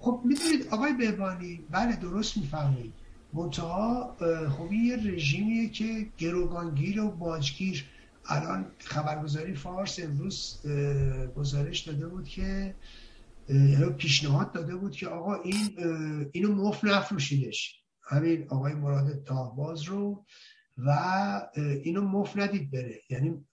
خب 0.00 0.20
می‌دونید 0.24 0.66
آقای 0.70 0.92
بهبانی؟ 0.92 1.60
بله 1.70 1.96
درست 1.96 2.36
می‌فهمید 2.36 2.92
منتها 3.32 4.16
خب 4.58 4.72
یه 4.72 4.96
رژیمیه 4.96 5.68
که 5.68 6.06
گروگانگیر 6.18 7.00
و 7.00 7.10
باجگیر 7.10 7.84
الان 8.28 8.72
خبرگزاری 8.78 9.54
فارس 9.54 10.00
امروز 10.00 10.60
گزارش 11.36 11.80
داده 11.80 12.06
بود 12.06 12.28
که 12.28 12.74
یعنی 13.48 13.90
پیشنهاد 13.98 14.52
داده 14.52 14.76
بود 14.76 14.92
که 14.92 15.08
آقا 15.08 15.34
این 15.34 15.78
اینو 16.32 16.54
مف 16.54 16.84
نفروشیدش 16.84 17.82
همین 18.02 18.46
آقای 18.48 18.74
مراد 18.74 19.24
تاهباز 19.24 19.82
رو 19.82 20.24
و 20.76 20.90
اینو 21.56 22.00
مف 22.00 22.36
ندید 22.36 22.70
بره. 22.70 23.00
یعنی 23.10 23.44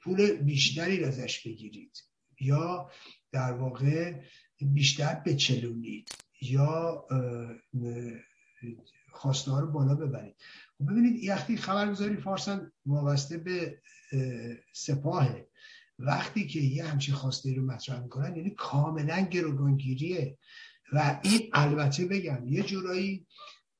پول 0.00 0.32
بیشتری 0.32 1.04
ازش 1.04 1.46
بگیرید. 1.46 1.98
یا 2.40 2.90
در 3.32 3.52
واقع 3.52 4.20
بیشتر 4.60 5.22
بچلونید 5.26 6.08
یا 6.40 7.04
خواسته 9.12 9.60
رو 9.60 9.72
بالا 9.72 9.94
ببرید. 9.94 10.36
ببینید 10.80 11.28
وقتی 11.28 11.56
خبرگزاری 11.56 12.16
فارسن 12.16 12.72
وابسته 12.86 13.38
به 13.38 13.78
سپاهه. 14.72 15.48
وقتی 15.98 16.46
که 16.46 16.60
یه 16.60 16.84
همچین 16.84 17.14
خواسته 17.14 17.54
رو 17.54 17.66
مطرح 17.66 18.02
می‌کنن 18.02 18.36
یعنی 18.36 18.50
کاملا 18.50 19.20
گروگانگیریه. 19.20 20.38
و 20.92 21.20
این 21.22 21.40
البته 21.52 22.06
بگم 22.06 22.48
یه 22.48 22.62
جورایی 22.62 23.26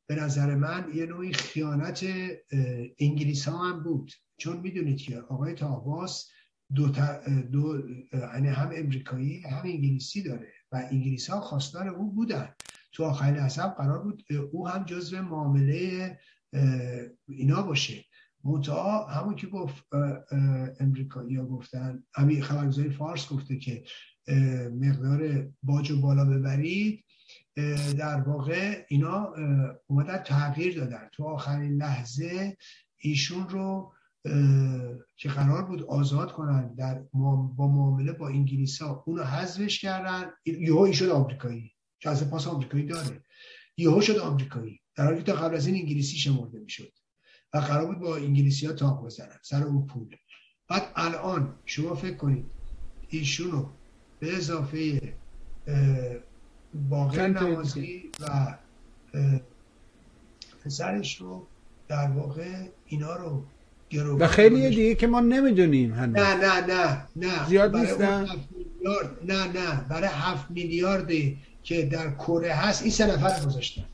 به 0.06 0.14
نظر 0.14 0.54
من 0.54 0.90
یه 0.94 1.06
نوعی 1.06 1.32
خیانت 1.32 2.06
انگلیس 2.98 3.48
ها 3.48 3.58
هم 3.58 3.82
بود. 3.82 4.12
چون 4.36 4.56
می‌دونید 4.60 4.98
که 4.98 5.18
آقای 5.18 5.54
تاباس 5.54 6.30
دو, 6.74 6.92
دو 7.52 7.82
یعنی 8.12 8.48
هم 8.48 8.70
امریکایی 8.74 9.40
هم 9.40 9.62
انگلیسی 9.64 10.22
داره. 10.22 10.52
و 10.72 10.88
انگلیس 10.90 11.30
ها 11.30 11.40
خواستار 11.40 11.88
او 11.88 12.12
بودن. 12.12 12.54
تو 12.92 13.04
آخرین 13.04 13.36
حساب 13.36 13.74
قرار 13.74 14.02
بود 14.02 14.24
او 14.52 14.68
هم 14.68 14.84
جزو 14.84 15.22
معامله 15.22 16.18
اینا 17.28 17.62
باشه. 17.62 18.04
متا 18.44 19.06
همون 19.06 19.36
که 19.36 19.46
گفت 19.46 19.84
امریکایی 20.80 21.36
ها 21.36 21.44
گفتن 21.44 22.02
همین 22.14 22.42
خبرگزاری 22.42 22.90
فارس 22.90 23.28
گفته 23.28 23.58
که 23.58 23.84
مقدار 24.80 25.48
باج 25.62 25.90
و 25.90 26.00
بالا 26.00 26.24
ببرید. 26.24 27.04
در 27.98 28.20
واقع 28.20 28.84
اینا 28.88 29.34
اومدن 29.86 30.18
تغییر 30.18 30.80
دادن. 30.80 31.08
تو 31.12 31.24
آخرین 31.24 31.76
لحظه 31.76 32.56
ایشون 32.96 33.48
رو 33.48 33.92
که 35.16 35.28
قرار 35.28 35.64
بود 35.64 35.82
آزاد 35.82 36.32
کنن 36.32 36.74
در 36.74 37.04
با 37.12 37.52
معامله 37.58 38.12
با 38.12 38.28
انگلیس 38.28 38.82
ها 38.82 39.04
اونو 39.06 39.22
حذفش 39.22 39.80
کردن. 39.80 40.30
یهو 40.44 40.92
شد 40.92 41.08
آمریکایی. 41.08 41.70
که 42.00 42.10
از 42.10 42.30
پاس 42.30 42.46
آمریکایی 42.46 42.86
داره. 42.86 43.24
یهو 43.76 44.00
شد 44.00 44.16
آمریکایی. 44.16 44.80
در 44.96 45.04
حالی 45.04 45.16
که 45.16 45.32
تا 45.32 45.38
قبل 45.38 45.54
از 45.54 45.66
این 45.66 45.76
انگلیسی 45.76 46.16
شمرده 46.16 46.58
می‌شد 46.58 46.92
و 47.54 47.58
قرار 47.58 47.86
بود 47.86 47.98
با 47.98 48.16
انگلیسی 48.16 48.66
ها 48.66 48.72
تاق 48.72 49.04
بزنن 49.04 49.38
سر 49.42 49.62
اون 49.62 49.86
پول. 49.86 50.16
بعد 50.68 50.82
الان 50.96 51.54
شما 51.66 51.94
فکر 51.94 52.16
کنید 52.16 52.44
ایشونو 53.08 53.66
به 54.18 54.36
اضافه 54.36 55.00
باقر 56.88 57.28
نمازی 57.28 58.10
و 58.20 58.58
پسرش 60.64 61.20
رو 61.20 61.46
در 61.88 62.10
واقع 62.10 62.68
اینا 62.86 63.16
رو 63.16 63.46
و 64.18 64.28
خیلی 64.28 64.68
دیگه 64.68 64.94
که 64.94 65.06
ما 65.06 65.20
نمی‌دونیم 65.20 65.94
هنوز. 65.94 66.16
نه 66.16 66.34
نه 66.34 66.66
نه 66.66 67.06
نه. 67.16 67.48
زیاد 67.48 67.76
نیستن؟ 67.76 68.26
نه 69.24 69.52
نه. 69.52 69.88
برای 69.88 70.08
هفت 70.12 70.50
میلیاردی 70.50 71.38
که 71.62 71.82
در 71.82 72.10
کره 72.10 72.52
هست 72.52 72.82
این 72.82 72.90
سه 72.90 73.06
نفر 73.06 73.46
گذاشتن. 73.46 73.84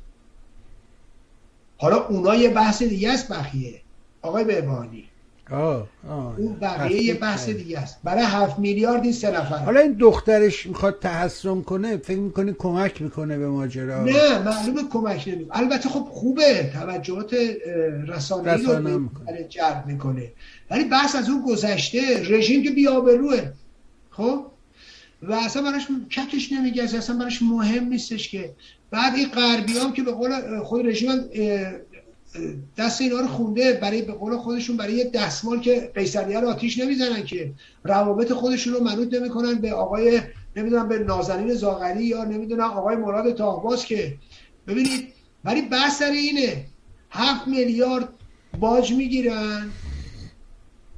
حالا 1.81 2.07
اونا 2.07 2.35
یه 2.35 2.49
بحث 2.49 2.83
دیگه 2.83 3.13
است 3.13 3.29
بخیه 3.29 3.81
آقای 4.23 4.45
بهبانی 4.45 5.05
آه 5.51 5.89
اون 6.39 6.55
بقیه 6.55 7.03
یه 7.03 7.15
بحث 7.15 7.49
دیگه 7.49 7.79
است. 7.79 7.99
برای 8.05 8.25
هفت 8.25 8.59
میلیارد 8.59 9.05
این 9.05 9.13
سه 9.13 9.31
نفر 9.31 9.59
حالا 9.59 9.81
این 9.81 9.93
دخترش 9.93 10.67
می‌خواد 10.67 10.99
تحسن 10.99 11.63
کنه 11.63 11.97
فکر 11.97 12.19
می‌کنی 12.19 12.55
کمک 12.59 13.03
می‌کنه 13.03 13.39
به 13.39 13.49
ماجرا؟ 13.49 14.05
نه 14.05 14.39
معلومه 14.39 14.83
کمک 14.93 15.25
نمی‌کنه. 15.29 15.59
البته 15.59 15.89
خب 15.89 16.09
خوبه 16.11 16.71
توجهات 16.73 17.37
رسانه‌ای 18.09 18.63
رو 18.63 19.11
جلب 19.49 19.87
می‌کنه. 19.87 20.33
ولی 20.71 20.85
بحث 20.85 21.17
از 21.17 21.29
اون 21.29 21.43
گذشته 21.43 22.01
رژیم 22.29 22.63
که 22.63 22.71
بیابروه 22.71 23.41
خب؟ 24.11 24.47
و 25.23 25.33
اصلا 25.33 25.63
براش 25.63 25.87
ککش 26.17 26.53
نمیگه 26.53 26.83
اصلا 26.83 27.17
براش 27.17 27.43
مهم 27.43 27.85
نیستش 27.85 28.29
که 28.29 28.51
بعد 28.91 29.15
این 29.15 29.29
غربی 29.29 29.79
هم 29.79 29.93
که 29.93 30.03
به 30.03 30.13
قول 30.13 30.61
خود 30.61 30.87
رژیم 30.87 31.11
دست 32.77 33.01
اینا 33.01 33.21
رو 33.21 33.27
خونده 33.27 33.73
برای 33.73 34.03
به 34.03 34.13
قول 34.13 34.37
خودشون 34.37 34.77
برای 34.77 34.95
یه 34.95 35.05
دستمال 35.05 35.61
که 35.61 35.91
قیصریه 35.95 36.41
رو 36.41 36.49
آتیش 36.49 36.79
نمی‌زنن 36.79 37.25
که 37.25 37.53
روابط 37.85 38.33
خودشون 38.33 38.75
رو 38.75 38.85
منوط 38.85 39.15
نمی‌کنن 39.15 39.55
به 39.55 39.73
آقای 39.73 40.21
نمی‌دونم 40.57 40.89
به 40.89 40.99
نازنین 40.99 41.55
زاغری 41.55 42.05
یا 42.05 42.25
نمی‌دونم 42.25 42.71
آقای 42.71 42.97
مراد 42.97 43.35
تاهباز 43.35 43.85
که 43.85 44.15
ببینید 44.67 45.09
ولی 45.45 45.63
بحث 45.63 45.99
سر 45.99 46.11
اینه 46.11 46.67
هفت 47.11 47.49
میلیارد 47.49 48.09
باج 48.59 48.93
می‌گیرن 48.93 49.71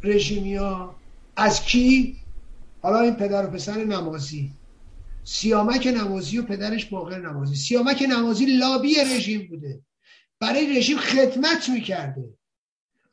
رژیمیا. 0.03 0.95
از 1.37 1.63
کی؟ 1.63 2.17
حالا 2.83 3.01
این 3.01 3.15
پدر 3.15 3.47
و 3.47 3.51
پسر 3.51 3.85
نمازی. 3.85 4.51
سیامک 5.25 5.87
نمازی 5.87 6.39
و 6.39 6.43
پدرش 6.43 6.85
باقر 6.85 7.19
نمازی 7.19 7.57
سیامک 7.57 8.03
نمازی 8.09 8.47
لابی 8.47 8.95
رژیم 8.95 9.49
بوده. 9.49 9.81
برای 10.41 10.79
رژیم 10.79 10.99
خدمت 10.99 11.69
می‌کرده. 11.69 12.25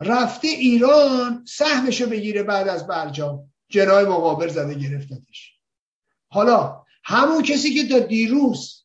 رفته 0.01 0.47
ایران 0.47 1.45
سهمشو 1.45 2.09
بگیره 2.09 2.43
بعد 2.43 2.67
از 2.67 2.87
برجام. 2.87 3.51
جنای 3.69 4.05
مقابل 4.05 4.47
زده 4.47 4.73
گرفتتش. 4.73 5.55
حالا 6.27 6.83
همون 7.03 7.43
کسی 7.43 7.73
که 7.73 7.87
تا 7.87 7.99
دیروز 7.99 8.83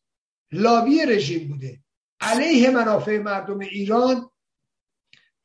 لابی 0.52 1.06
رژیم 1.06 1.48
بوده. 1.48 1.80
علیه 2.20 2.70
منافع 2.70 3.18
مردم 3.18 3.58
ایران 3.58 4.30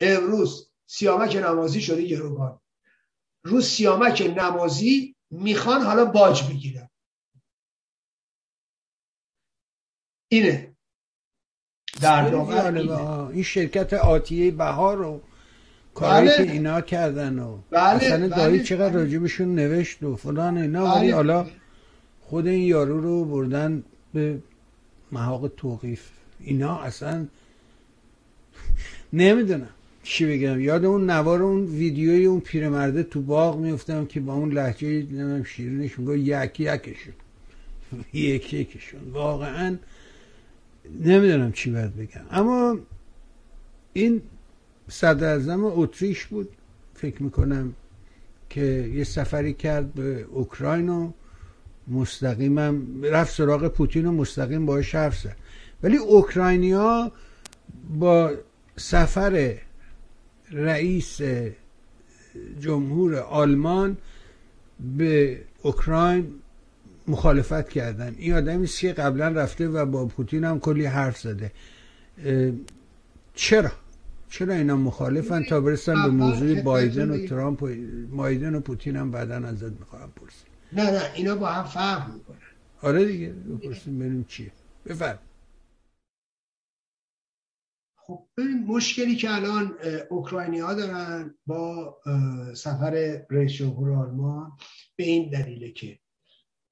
امروز 0.01 0.71
سیامک 0.85 1.35
نمازی 1.35 1.81
شده 1.81 2.01
گروگان 2.01 2.59
روز 3.43 3.67
سیامک 3.67 4.33
نمازی 4.37 5.15
می‌خوان 5.29 5.81
حالا 5.81 6.05
باج 6.05 6.43
بگیرن. 6.43 6.88
اینه 10.29 10.67
در 12.01 12.35
این 13.33 13.43
شرکت 13.43 13.93
آتیه 13.93 14.51
بهار 14.51 14.97
رو 14.97 15.21
کاری 15.93 16.27
بله. 16.27 16.37
که 16.37 16.51
اینا 16.51 16.81
کردن 16.81 17.39
و 17.39 17.57
بله. 17.71 17.83
اصلا 17.83 18.27
بله. 18.29 18.63
چقدر 18.63 18.89
بله. 18.89 19.03
راجبشون 19.03 19.55
نوشت 19.55 20.03
و 20.03 20.15
فلان 20.15 20.57
اینا 20.57 20.95
ولی 20.95 21.05
بله. 21.05 21.15
حالا 21.15 21.45
خود 22.21 22.47
این 22.47 22.63
یارو 22.63 23.01
رو 23.01 23.25
بردن 23.25 23.83
به 24.13 24.39
محاق 25.11 25.47
توقیف 25.47 26.09
اینا 26.39 26.77
اصلا 26.79 27.27
نمی‌دونم 29.13 29.69
چی 30.03 30.25
بگم 30.25 30.59
یاد 30.59 30.85
اون 30.85 31.09
نوار 31.09 31.43
اون 31.43 31.65
ویدیوی 31.65 32.25
اون 32.25 32.39
پیرمرده 32.39 33.03
تو 33.03 33.21
باغ 33.21 33.57
میفتم 33.57 34.05
که 34.05 34.19
با 34.19 34.33
اون 34.33 34.51
لحجه 34.51 34.87
نمی‌دونم 34.87 35.43
شیرینش 35.43 35.99
میگو 35.99 36.15
یک 36.15 36.59
یکشون 36.59 37.13
یک 38.13 38.53
یکشون 38.59 39.11
واقعا 39.11 39.77
نمی‌دونم 40.85 41.51
چی 41.51 41.71
باید 41.71 41.95
بگم. 41.95 42.21
اما 42.31 42.79
این 43.93 44.21
صدر 44.87 45.27
اعظم 45.27 45.63
اتریش 45.63 46.25
بود. 46.25 46.49
فکر 46.93 47.23
می‌کنم 47.23 47.73
که 48.49 48.91
یه 48.93 49.03
سفری 49.03 49.53
کرد 49.53 49.93
به 49.93 50.21
اوکراین 50.21 50.89
و 50.89 51.11
مستقیمم 51.87 53.03
رفت 53.03 53.33
سراغ 53.33 53.67
پوتین 53.67 54.05
و 54.05 54.11
مستقیم 54.11 54.65
باش 54.65 54.95
حرف 54.95 55.17
زد. 55.19 55.35
ولی 55.83 55.97
اوکراینیا 55.97 57.11
با 57.99 58.31
سفر 58.75 59.55
رئیس 60.51 61.21
جمهور 62.59 63.15
آلمان 63.15 63.97
به 64.97 65.41
اوکراین 65.61 66.33
مخالفت 67.09 67.69
کردن. 67.69 68.15
این 68.17 68.33
آدمی 68.33 68.67
که 68.67 68.93
قبلا 68.93 69.27
رفته 69.27 69.67
و 69.67 69.85
با 69.85 70.05
پوتین 70.05 70.43
هم 70.43 70.59
کلی 70.59 70.85
حرف 70.85 71.17
زده. 71.17 71.51
چرا؟ 73.33 73.71
چرا 74.29 74.53
اینا 74.53 74.75
مخالفن؟ 74.75 75.43
تا 75.43 75.61
برسن 75.61 75.93
به 75.93 76.09
موضوع 76.09 76.61
بایدن 76.61 77.11
و 77.11 77.27
ترامپ 77.27 77.63
و 77.63 77.67
بایدن 78.11 78.55
و 78.55 78.59
پوتین 78.59 78.95
هم 78.95 79.11
بعدا 79.11 79.35
ازت 79.35 79.71
می‌خوام 79.79 80.11
پرسیم 80.11 80.47
نه 80.71 80.91
نه 80.91 81.01
اینا 81.15 81.35
با 81.35 81.47
هم 81.47 81.63
فرق 81.63 82.13
می‌کنن. 82.13 82.37
آره 82.81 83.05
دیگه 83.05 83.27
بپرسیم 83.29 83.99
ببینیم 83.99 84.25
چیه. 84.27 84.51
بفرم. 84.85 85.19
خب 87.95 88.27
ببین 88.37 88.65
مشکلی 88.67 89.15
که 89.15 89.35
الان 89.35 89.73
اوکراینی 90.09 90.59
ها 90.59 90.73
دارن 90.73 91.35
با 91.45 91.97
سفر 92.55 93.21
رئیس 93.29 93.51
جمهور 93.51 93.91
آلمان 93.91 94.51
به 94.95 95.03
این 95.03 95.29
دلیله 95.29 95.71
که 95.71 95.99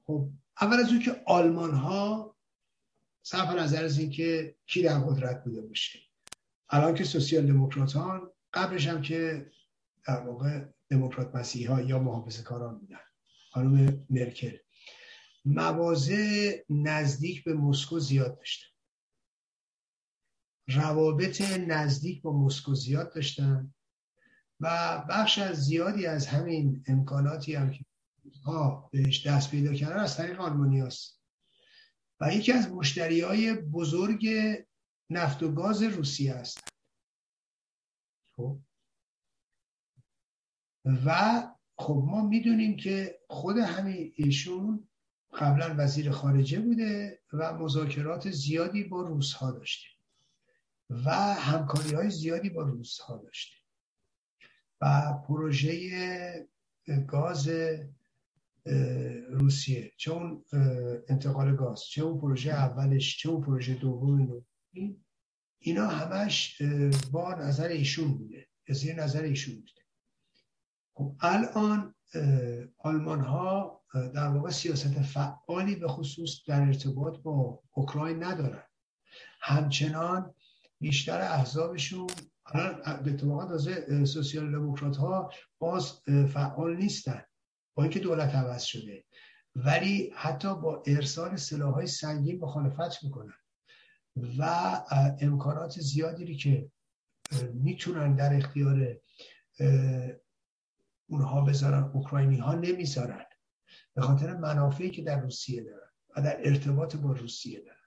خب 0.07 0.29
اول 0.61 0.79
از 0.79 0.89
اون 0.89 0.99
که 0.99 1.23
آلمان 1.25 1.73
ها 1.73 2.35
صرف 3.23 3.49
نظر 3.49 3.83
از 3.83 3.97
اینکه 3.99 4.55
کی 4.65 4.81
در 4.81 4.99
قدرت 4.99 5.43
بوده 5.43 5.61
باشه. 5.61 5.99
الان 6.69 6.95
که 6.95 7.03
سوسیال 7.03 7.45
دموکراتان 7.45 8.31
قبلش 8.53 8.87
هم 8.87 9.01
که 9.01 9.51
در 10.07 10.19
واقع 10.19 10.65
دموکرات 10.89 11.35
مسیحی 11.35 11.65
ها 11.65 11.81
یا 11.81 11.99
محافظه 11.99 12.43
کاران 12.43 12.79
بودن. 12.79 12.99
خانم 13.51 14.05
مرکل. 14.09 14.57
موازه 15.45 16.65
نزدیک 16.69 17.43
به 17.43 17.53
مسکو 17.53 17.99
زیاد 17.99 18.37
داشتن. 18.37 18.67
روابط 20.67 21.41
نزدیک 21.41 22.21
با 22.21 22.37
مسکو 22.37 22.75
زیاد 22.75 23.13
داشتن 23.13 23.73
و 24.59 24.97
بخش 25.09 25.39
از 25.39 25.65
زیادی 25.65 26.05
از 26.05 26.27
همین 26.27 26.83
امکاناتی 26.87 27.55
هم 27.55 27.71
که 27.71 27.85
ها 28.47 28.89
بهش 28.93 29.27
دست 29.27 29.51
پیدا 29.51 29.73
کردن 29.73 29.99
از 29.99 30.17
طریق 30.17 30.41
آلمانی 30.41 30.79
هست. 30.79 31.21
و 32.19 32.33
یکی 32.33 32.51
از 32.51 32.71
مشتری 32.71 33.21
های 33.21 33.53
بزرگ 33.53 34.27
نفت 35.09 35.43
و 35.43 35.51
گاز 35.51 35.83
روسیه 35.83 36.33
هستند 36.33 36.69
خب. 38.35 38.59
و 41.05 41.43
خب 41.77 42.03
ما 42.05 42.27
می‌دونیم 42.27 42.77
که 42.77 43.19
خود 43.29 43.57
همین 43.57 44.13
ایشون 44.15 44.87
قبلا 45.33 45.75
وزیر 45.77 46.11
خارجه 46.11 46.59
بوده 46.59 47.21
و 47.33 47.53
مذاکرات 47.53 48.31
زیادی 48.31 48.83
با 48.83 49.01
روس 49.01 49.33
ها 49.33 49.51
داشته. 49.51 49.87
و 50.89 51.11
همکاری 51.33 51.93
های 51.93 52.09
زیادی 52.09 52.49
با 52.49 52.63
روس 52.63 52.99
ها 52.99 53.17
داشته. 53.17 53.55
و 54.81 55.13
پروژه 55.27 56.47
گاز 57.07 57.49
روسیه. 59.29 59.91
چه 59.97 60.11
اون 60.11 60.45
انتقال 61.09 61.55
گاز 61.55 61.83
چه 61.83 62.03
اون 62.03 62.21
پروژه 62.21 62.51
اولش 62.51 63.17
چه 63.17 63.29
اون 63.29 63.41
پروژه 63.41 63.73
دوم 63.73 64.45
اینا 65.59 65.87
همش 65.87 66.61
با 67.11 67.33
نظر 67.33 67.67
ایشون 67.67 68.17
بوده. 68.17 68.47
زیر 68.69 69.03
نظر 69.03 69.21
ایشون 69.21 69.55
بوده. 69.55 69.81
خب 70.93 71.15
الان 71.19 71.95
آلمان 72.77 73.21
ها 73.21 73.83
در 73.93 74.27
واقع 74.27 74.49
سیاست 74.49 75.01
فعالی 75.01 75.75
به 75.75 75.87
خصوص 75.87 76.39
در 76.47 76.61
ارتباط 76.61 77.17
با 77.17 77.63
اوکراین 77.71 78.23
ندارن. 78.23 78.63
همچنان 79.41 80.33
بیشتر 80.79 81.21
احزابشون 81.21 82.07
الان 82.45 83.03
به 83.03 83.11
اتفاقا 83.11 83.57
سوسیال 84.05 84.51
دموکرات 84.51 84.97
ها 84.97 85.31
باز 85.59 86.01
فعال 86.33 86.75
نیستن. 86.75 87.23
با 87.77 87.83
اینکه 87.83 87.99
دولت 87.99 88.35
عوض 88.35 88.63
شده. 88.63 89.03
ولی 89.55 90.11
حتی 90.15 90.55
با 90.55 90.83
ارسال 90.87 91.35
سلاح 91.35 91.73
های 91.73 91.87
سنگین 91.87 92.39
مخالفت 92.39 93.03
می‌کنن. 93.03 93.33
و 94.37 94.43
امکانات 95.21 95.79
زیادی 95.79 96.35
که 96.35 96.71
می‌تونن 97.53 98.15
در 98.15 98.35
اختیار 98.35 98.97
اونها 101.07 101.41
بذارن 101.41 101.83
اوکراینی 101.83 102.37
ها 102.37 102.53
نمی‌ذارن. 102.53 103.25
به 103.93 104.01
خاطر 104.01 104.37
منافعی 104.37 104.91
که 104.91 105.01
در 105.01 105.19
روسیه 105.19 105.63
دارن 105.63 105.89
و 106.15 106.21
در 106.21 106.47
ارتباط 106.47 106.95
با 106.95 107.11
روسیه 107.11 107.59
دارن. 107.59 107.77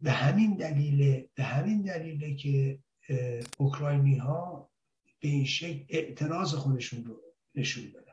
به 0.00 0.10
همین 0.10 0.56
دلیل 0.56 1.28
به 1.34 1.42
همین 1.42 1.82
دلیله 1.82 2.34
که 2.34 2.78
اوکراینی 3.58 4.16
ها 4.16 4.70
به 5.20 5.28
این 5.28 5.44
شکل 5.44 5.84
اعتراض 5.88 6.54
خودشون 6.54 7.04
رو 7.04 7.22
نشون 7.54 7.90
دادن. 7.90 8.05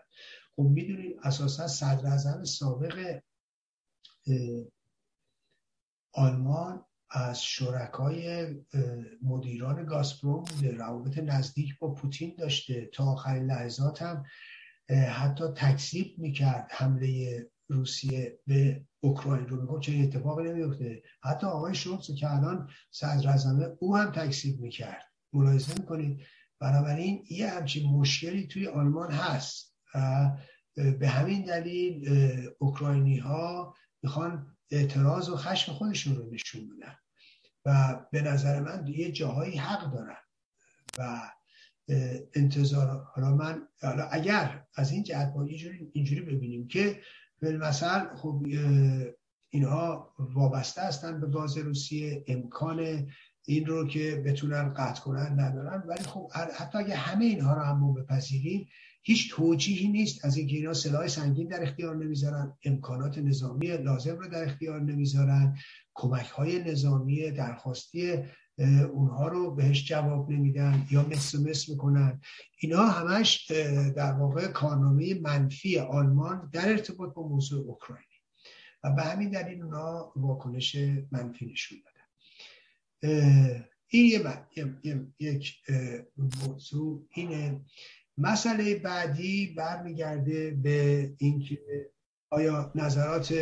خب 0.55 0.63
می‌دونید 0.63 1.19
اساسا 1.23 1.67
صدر 1.67 2.43
سابق 2.43 3.19
آلمان 6.13 6.85
از 7.09 7.43
شرکای 7.43 8.47
مدیران 9.21 9.85
گازپروم 9.85 10.43
بوده 10.43 10.77
روابط 10.77 11.17
نزدیک 11.17 11.79
با 11.79 11.93
پوتین 11.93 12.35
داشته. 12.39 12.89
تا 12.93 13.03
آخرین 13.05 13.45
لحظات 13.45 14.01
هم 14.01 14.23
حتی 14.89 15.43
تکذیب 15.55 16.19
می‌کرد 16.19 16.67
حمله 16.71 17.39
روسیه 17.67 18.39
به 18.47 18.85
اوکراین 18.99 19.47
رو. 19.47 19.61
می‌گفت 19.61 19.81
چه 19.81 19.93
اتفاقی 19.93 20.43
نمیفته 20.43 21.03
حتی 21.23 21.47
آقای 21.47 21.75
شولز 21.75 22.11
که 22.11 22.31
الان 22.31 22.69
صدر 22.91 23.75
او 23.79 23.97
هم 23.97 24.11
تکذیب 24.11 24.59
می‌کرد. 24.59 25.03
ملاحظه 25.33 25.73
می‌کنید؟ 25.79 26.21
بنابراین 26.59 27.25
یه 27.29 27.49
همچین 27.49 27.89
مشکلی 27.89 28.47
توی 28.47 28.67
آلمان 28.67 29.11
هست. 29.11 29.72
به 30.99 31.07
همین 31.07 31.45
دلیل 31.45 32.09
اوکراینی 32.59 33.17
ها 33.17 33.75
می‌خوان 34.03 34.57
اعتراض 34.71 35.29
و 35.29 35.37
خشم 35.37 35.71
خودشون 35.71 36.15
رو 36.15 36.31
نشون 36.31 36.69
بدن 36.69 36.95
و 37.65 37.99
به 38.11 38.21
نظر 38.21 38.59
من 38.59 38.87
یه 38.87 39.11
جاهایی 39.11 39.57
حق 39.57 39.93
دارن 39.93 40.17
و 40.97 41.31
انتظار 42.33 43.03
حالا 43.13 43.35
من 43.35 43.67
حالا 43.81 44.03
اگر 44.03 44.65
از 44.75 44.91
این 44.91 45.03
جهت 45.03 45.33
با 45.33 45.43
اینجوری, 45.43 45.91
اینجوری 45.93 46.21
ببینیم 46.21 46.67
که 46.67 47.01
مثلا 47.41 48.15
خب 48.15 48.45
اینها 49.49 50.13
وابسته 50.19 50.81
هستن 50.81 51.21
به 51.21 51.27
گاز 51.27 51.57
روسیه 51.57 52.23
امکان 52.27 53.07
این 53.45 53.65
رو 53.65 53.87
که 53.87 54.23
بتونن 54.25 54.73
قطع 54.73 55.01
کنن 55.01 55.39
ندارن 55.39 55.83
ولی 55.87 56.03
خب 56.03 56.31
حتی 56.33 56.77
اگه 56.77 56.95
همه 56.95 57.25
اینها 57.25 57.53
رو 57.53 57.61
هم 57.61 57.93
بپذیریم 57.93 58.69
هیچ 59.05 59.31
توجیهی 59.31 59.87
نیست 59.87 60.25
از 60.25 60.37
اینکه 60.37 60.55
اینا 60.55 60.73
سلاح 60.73 61.07
سنگین 61.07 61.47
در 61.47 61.63
اختیار 61.63 61.95
نمی‌ذارن 61.95 62.57
امکانات 62.65 63.17
نظامی 63.17 63.77
لازم 63.77 64.17
رو 64.17 64.27
در 64.27 64.43
اختیار 64.43 64.81
نمی‌ذارن 64.81 65.57
کمک 65.93 66.25
های 66.25 66.63
نظامی 66.63 67.31
درخواستی 67.31 68.17
اونها 68.93 69.27
رو 69.27 69.51
بهش 69.51 69.87
جواب 69.87 70.31
نمیدن 70.31 70.87
یا 70.91 71.07
مثل 71.09 71.49
مثل 71.49 71.71
می‌کنن. 71.71 72.21
اینا 72.59 72.83
همش 72.83 73.51
در 73.95 74.11
واقع 74.13 74.47
کارنامه 74.47 75.13
منفی 75.21 75.79
آلمان 75.79 76.49
در 76.53 76.69
ارتباط 76.69 77.13
با 77.13 77.27
موضوع 77.27 77.67
اوکراینی. 77.67 78.05
و 78.83 78.91
به 78.91 79.03
همین 79.03 79.29
دلیل 79.29 79.61
اونا 79.61 80.13
واکنش 80.15 80.75
منفی 81.11 81.45
نشون 81.45 81.77
دادن. 81.85 83.65
این 83.87 84.05
یه 84.05 85.07
یک 85.19 85.55
موضوع 86.17 87.07
اینه. 87.13 87.61
مسئله 88.17 88.75
بعدی 88.75 89.53
برمیگرده 89.57 90.51
به 90.51 91.09
اینکه 91.17 91.59
آیا 92.29 92.71
نظرات 92.75 93.33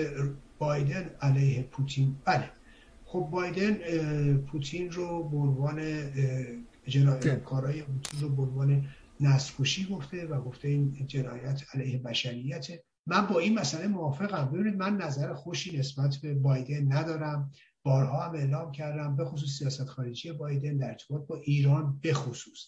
بایدن 0.60 1.10
علیه 1.22 1.64
پوتین؟ 1.64 2.16
بله. 2.26 2.52
خب 3.06 3.20
بایدن 3.32 3.78
پوتین 4.38 4.92
رو 4.92 5.30
به 5.30 5.38
عنوان 5.38 5.82
جنایت 6.88 7.44
کارهای 7.44 7.82
پوتین 7.82 8.20
رو 8.22 8.30
به 8.30 8.42
عنوان 8.42 8.88
نسکشی 9.20 9.86
گفته 9.86 10.26
و 10.26 10.42
گفته 10.42 10.68
این 10.68 11.08
جنایت 11.08 11.62
علیه 11.74 11.98
بشریت. 11.98 12.68
من 13.08 13.28
با 13.28 13.40
این 13.40 13.60
مسئله 13.60 13.88
موافقم. 13.88 14.52
ببینید 14.52 14.76
من 14.76 14.98
نظر 14.98 15.34
خوشی 15.34 15.78
نسبت 15.78 16.18
به 16.22 16.34
بایدن 16.34 16.92
ندارم. 16.92 17.52
بارها 17.84 18.24
هم 18.24 18.36
اعلام 18.36 18.72
کردم 18.72 19.16
به 19.16 19.26
خصوص 19.26 19.60
سیاست 19.60 19.86
خارجی 19.86 20.32
بایدن 20.32 20.78
در 20.78 20.88
ارتباط 20.90 21.28
با 21.28 21.38
ایران 21.38 22.00
به 22.02 22.14
خصوص. 22.14 22.68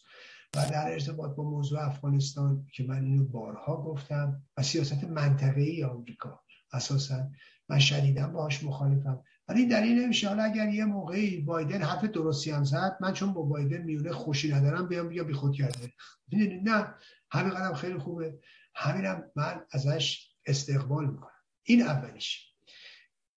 و 0.56 0.70
در 0.70 0.92
ارتباط 0.92 1.36
با 1.36 1.44
موضوع 1.44 1.86
افغانستان 1.86 2.68
که 2.74 2.84
من 2.84 3.04
اینو 3.04 3.26
بارها 3.26 3.82
گفتم 3.82 4.42
و 4.58 4.64
سیاست 4.64 5.04
منطقه‌ای 5.04 5.84
آمریکا. 5.84 6.40
اساسا 6.74 7.30
من 7.70 7.80
شدیدا 7.80 8.28
باهاش 8.28 8.64
مخالفم. 8.64 9.24
ولی 9.48 9.66
دلیل 9.66 10.04
نمیشه 10.04 10.28
حالا 10.28 10.44
اگر 10.44 10.70
یه 10.70 10.86
موقعی 10.86 11.42
بایدن 11.42 11.82
حرف 11.82 12.04
درستی 12.04 12.52
هم 12.52 12.64
زد 12.64 12.98
من 13.02 13.14
چون 13.14 13.34
با 13.34 13.42
بایدن 13.42 13.82
میونه 13.82 14.12
خوشی 14.12 14.52
ندارم 14.54 14.88
بیام 14.88 15.10
بیا 15.10 15.24
بی 15.24 15.34
خود 15.34 15.56
کرده. 15.56 15.94
می‌دونید 16.28 16.70
نه. 16.70 16.96
همین 17.32 17.54
قدم 17.54 17.74
خیلی 17.74 17.98
خوبه. 17.98 18.40
همینم 18.76 19.24
من 19.36 19.66
ازش 19.72 20.30
استقبال 20.46 21.06
می‌کنم. 21.06 21.30
این 21.64 21.82
اولیش 21.82 22.54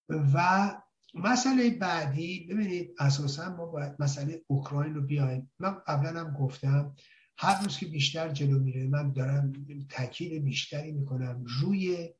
و 0.08 0.70
مسئله 1.18 1.70
بعدی 1.70 2.46
ببینید 2.50 2.94
اساسا 2.98 3.56
ما 3.56 3.66
باید 3.66 3.96
مسئله 3.98 4.44
اوکراین 4.46 4.94
رو 4.94 5.00
بیایم. 5.02 5.52
من 5.58 5.74
قبلا 5.86 6.20
هم 6.20 6.34
گفتم 6.34 6.94
هر 7.38 7.62
روز 7.62 7.78
که 7.78 7.86
بیشتر 7.86 8.28
جلو 8.28 8.58
میره 8.58 8.86
من 8.86 9.12
دارم 9.12 9.52
تاکید 9.88 10.44
بیشتری 10.44 10.92
می‌کنم 10.92 11.44
روی 11.60 12.14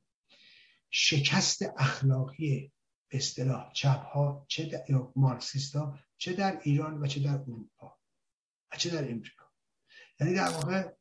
شکست 0.91 1.62
اخلاقی 1.78 2.73
اصطلاح 3.10 3.73
چپ 3.73 4.05
ها 4.05 4.47
چه 4.49 4.65
در 4.65 4.84
مارکسیست 5.16 5.76
ها 5.76 5.99
چه 6.18 6.33
در 6.33 6.60
ایران 6.62 7.02
و 7.02 7.07
چه 7.07 7.20
در 7.20 7.34
اروپا 7.34 7.99
و 8.73 8.76
چه 8.76 8.91
در 8.91 9.10
امریکا. 9.10 9.44
یعنی 10.20 10.34
در 10.34 10.49
واقع 10.49 10.92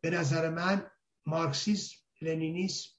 به 0.00 0.10
نظر 0.10 0.50
من 0.50 0.90
مارکسیسم 1.26 1.96
لنینیسم 2.20 2.90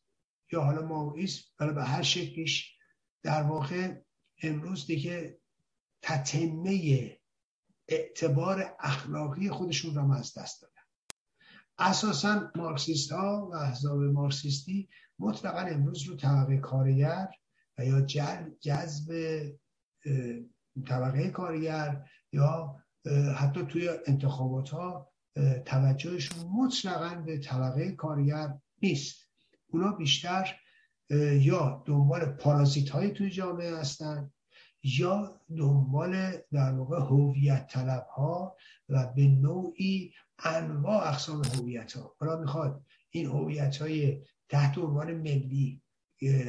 یا 0.52 0.61
حالا 0.61 0.86
ماویسم 0.86 1.44
حالا 1.60 1.74
به 1.74 1.84
هر 1.84 2.02
شکلیش 2.02 2.78
در 3.24 3.44
واقع 3.44 4.02
امروز 4.42 4.88
دیگه 4.88 5.40
تتمه 6.02 7.18
اعتبار 7.88 8.76
اخلاقی 8.80 9.50
خودشون 9.50 9.95
را 9.95 10.16
از 10.16 10.34
دست 10.38 10.61
دادن. 10.61 10.74
اساسا 11.78 12.52
مارکسیست 12.56 13.11
ها 13.11 13.50
و 13.52 13.56
احزاب 13.56 14.03
مارکسیستی 14.03 14.90
مطلقا 15.20 15.60
امروز 15.60 16.03
رو 16.03 16.16
طبقه 16.16 16.58
کارگر 16.58 17.28
و 17.78 17.86
یا 17.86 18.02
جذب 18.60 19.42
طبقه 20.88 21.30
کارگر 21.30 22.06
یا 22.32 22.76
حتی 23.36 23.66
توی 23.66 23.90
انتخابات 24.08 24.70
ها 24.70 25.11
توجهشون 25.66 26.48
مطلقا 26.48 27.16
به 27.16 27.40
طبقه 27.40 27.92
کارگر 27.92 28.60
نیست. 28.82 29.30
اونا 29.68 29.92
بیشتر 29.92 30.61
یا 31.20 31.84
دنبال 31.86 32.26
پارازیت 32.26 32.90
های 32.90 33.12
توی 33.12 33.30
جامعه 33.30 33.76
هستن 33.76 34.32
یا 34.84 35.42
دنبال 35.58 36.32
در 36.52 36.74
واقع 36.74 37.00
هویت 37.00 37.68
طلب 37.68 38.08
ها 38.16 38.56
و 38.90 39.14
به 39.16 39.28
نوعی 39.28 40.14
انواع 40.44 41.08
اقسام 41.08 41.42
هویت 41.46 41.94
ها 41.94 42.16
حالا 42.20 42.40
می‌خواد 42.40 42.84
این 43.10 43.26
هویت 43.26 43.78
های 43.78 44.22
تحت 44.50 44.78
عنوان 44.78 45.14
ملی 45.14 45.82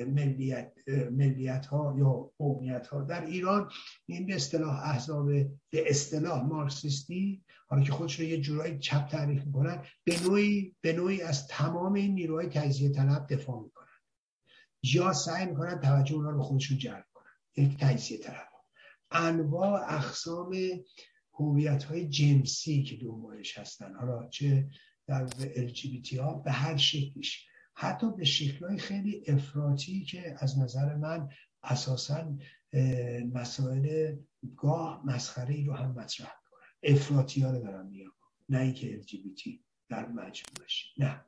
ملیت, 0.06 0.72
ملیت 1.10 1.66
ها 1.66 1.94
یا 1.98 2.30
قومیت 2.38 2.86
ها 2.86 3.02
در 3.02 3.26
ایران 3.26 3.70
این 4.06 4.26
به 4.26 4.34
اصطلاح 4.34 4.90
احزاب 4.90 5.26
به 5.70 5.90
اصطلاح 5.90 6.42
مارکسیستی 6.42 7.44
حالا 7.66 7.82
که 7.82 7.92
خودش 7.92 8.20
رو 8.20 8.26
یه 8.26 8.40
جورایی 8.40 8.78
چپ 8.78 9.08
تعریف 9.08 9.46
می‌کنن 9.46 9.82
به 10.04 10.22
نوعی 10.22 10.76
به 10.80 10.92
نوعی 10.92 11.22
از 11.22 11.46
تمام 11.46 11.92
این 11.92 12.14
نیروهای 12.14 12.46
تجزیه 12.46 12.88
طلب 12.88 13.26
دفاع 13.26 13.62
می‌کنن. 13.62 13.81
یا 14.82 15.12
سعی 15.12 15.46
می‌کنن 15.46 15.80
توجه 15.80 16.14
اونا 16.14 16.30
رو 16.30 16.42
خودشون 16.42 16.78
جلب 16.78 17.06
کنن. 17.14 17.32
یک 17.56 17.76
تجزیه 17.78 18.18
طلب. 18.18 18.48
انواع 19.10 19.94
اقسام 19.94 20.56
هویت 21.32 21.84
های 21.84 22.08
جنسی 22.08 22.82
که 22.82 22.96
دنبالش 22.96 23.58
هستن. 23.58 23.94
حالا 23.94 24.28
چه 24.28 24.68
در 25.06 25.28
LGBT 25.28 26.18
ها 26.18 26.34
به 26.34 26.50
هر 26.52 26.76
شکلش 26.76 27.46
حتی 27.74 28.10
به 28.10 28.24
شکلهای 28.24 28.78
خیلی 28.78 29.24
افراطی 29.26 30.04
که 30.04 30.36
از 30.38 30.58
نظر 30.58 30.94
من 30.94 31.28
اساسا 31.62 32.38
مسائل 33.32 34.16
گاه 34.56 35.06
مسخره 35.06 35.64
رو 35.66 35.74
هم 35.74 35.90
مطرح 35.90 36.32
می‌کنن. 36.44 36.96
افراطی 36.96 37.40
ها 37.40 37.50
رو 37.50 37.62
دارم 37.62 37.86
میگم 37.86 38.10
نه 38.48 38.58
اینکه 38.58 39.00
LGBT 39.00 39.50
در 39.88 40.08
مجموعش. 40.08 40.94
نه. 40.98 41.24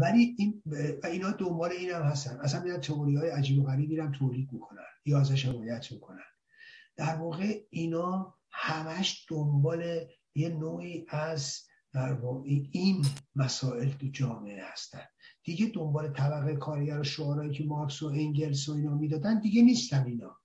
ولی 0.00 0.36
این 0.38 0.62
و 0.66 1.06
اینا 1.06 1.30
دنبال 1.30 1.70
این 1.72 1.90
هم 1.90 2.02
هستن. 2.02 2.40
اصلا 2.40 2.62
میرن 2.62 2.80
تئوری 2.80 3.16
های 3.16 3.30
عجیب 3.30 3.58
و 3.58 3.66
غریبی 3.66 4.00
هم 4.00 4.12
تولید 4.12 4.52
می‌کنن 4.52 4.84
یا 5.06 5.20
ازش 5.20 5.46
حمایت 5.46 5.92
می‌کنن. 5.92 6.24
در 6.96 7.16
واقع 7.16 7.60
اینا 7.70 8.34
همش 8.50 9.26
دنبال 9.30 10.00
یه 10.34 10.48
نوعی 10.48 11.06
از 11.08 11.60
در 11.92 12.12
واقع 12.12 12.48
این 12.70 13.06
مسائل 13.36 13.90
تو 13.90 14.06
جامعه 14.06 14.64
هستن. 14.64 15.02
دیگه 15.44 15.66
دنبال 15.74 16.12
طبقه 16.12 16.56
کارگر 16.56 17.00
و 17.00 17.04
شعارهایی 17.04 17.52
که 17.52 17.64
مارکس 17.64 18.02
و 18.02 18.06
انگلس 18.06 18.68
و 18.68 18.72
اینا 18.72 18.94
می‌دادن 18.94 19.40
دیگه 19.40 19.62
نیستن 19.62 20.04
اینا. 20.06 20.40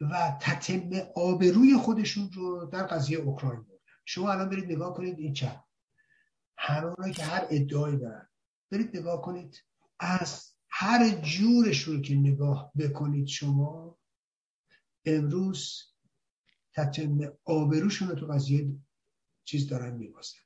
و 0.00 0.38
تتم 0.40 0.90
آبروی 1.16 1.76
خودشون 1.76 2.30
رو 2.34 2.66
در 2.66 2.82
قضیه 2.82 3.18
اوکراین 3.18 3.62
بردن. 3.62 3.74
شما 4.04 4.32
الان 4.32 4.48
برید 4.48 4.72
نگاه 4.72 4.94
کنید 4.94 5.18
این 5.18 5.32
چپ. 5.32 5.60
همه 6.58 7.12
که 7.14 7.24
هر 7.24 7.46
ادعایی 7.50 7.96
دارن. 7.96 8.28
برید 8.74 8.96
نگاه 8.96 9.22
کنید. 9.22 9.64
از 10.00 10.54
هر 10.68 11.08
جورش 11.08 11.88
که 11.88 12.14
نگاه 12.14 12.72
بکنید 12.78 13.26
شما 13.26 13.98
امروز 15.04 15.82
تتم 16.72 17.18
آبروشون 17.44 18.08
رو 18.08 18.14
تو 18.14 18.26
قضیه 18.26 18.76
چیز 19.44 19.68
دارن 19.68 19.96
میبازن. 19.96 20.38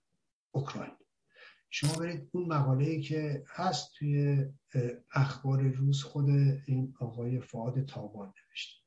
اوکراین. 0.50 0.96
شما 1.70 1.92
برید 1.92 2.28
اون 2.32 2.48
مقاله 2.52 3.00
که 3.00 3.44
هست 3.48 3.92
توی 3.98 4.44
اخبار 5.14 5.62
روز 5.62 6.02
خود 6.02 6.28
این 6.66 6.94
آقای 7.00 7.40
فعاد 7.40 7.84
تابان 7.84 8.34
نوشته. 8.48 8.80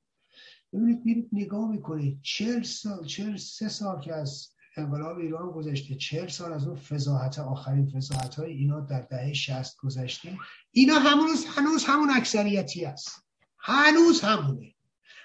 ببینید 0.73 1.05
میرید 1.05 1.29
نگاه 1.31 1.71
می‌کنید. 1.71 2.21
چهل 2.21 2.63
سال 2.63 3.05
چهل 3.05 3.37
سه 3.37 3.69
سال 3.69 4.01
که 4.01 4.13
از 4.13 4.53
انقلاب 4.77 5.17
ایران 5.17 5.51
گذشته. 5.51 5.95
چهل 5.95 6.27
سال 6.27 6.53
از 6.53 6.67
اون 6.67 6.75
فضاحت 6.75 7.39
آخرین 7.39 7.89
فضاحت 7.89 8.35
های 8.35 8.53
اینا 8.53 8.79
در 8.79 9.01
دهه 9.01 9.33
شست 9.33 9.77
گذشته. 9.77 10.37
اینا 10.71 10.99
هنوز 10.99 11.45
هنوز 11.45 11.83
همون 11.83 12.09
اکثریتی 12.09 12.85
است 12.85 13.25
هنوز 13.59 14.21
همونه. 14.21 14.73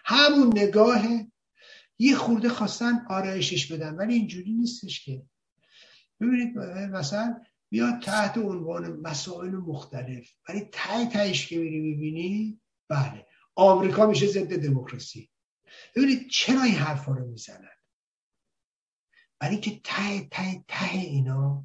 همون 0.04 0.58
نگاه 0.58 1.02
یه 1.98 2.16
خورده 2.16 2.48
خواستن 2.48 3.06
آرایشش 3.08 3.72
بدن. 3.72 3.94
ولی 3.94 4.14
اینجوری 4.14 4.52
نیستش 4.52 5.04
که. 5.04 5.22
ببینید 6.20 6.58
مثلا 6.58 7.40
میاد 7.70 8.02
تحت 8.02 8.38
عنوان 8.38 9.00
مسائل 9.00 9.50
مختلف. 9.50 10.30
ولی 10.48 10.68
ته 10.72 11.06
تهش 11.06 11.46
که 11.46 11.58
میری 11.58 11.80
می‌بینی 11.80 12.60
بله. 12.88 13.26
آمریکا 13.54 14.06
میشه 14.06 14.26
ضد 14.26 14.62
دموکراسی. 14.62 15.30
ببینید 15.96 16.28
چرا 16.30 16.62
این 16.62 16.74
حرفا 16.74 17.12
رو 17.12 17.26
می‌زنن؟ 17.26 17.75
برای 19.38 19.60
که 19.60 19.80
ته 19.84 20.28
ته 20.30 20.64
ته 20.68 20.98
اینا 20.98 21.64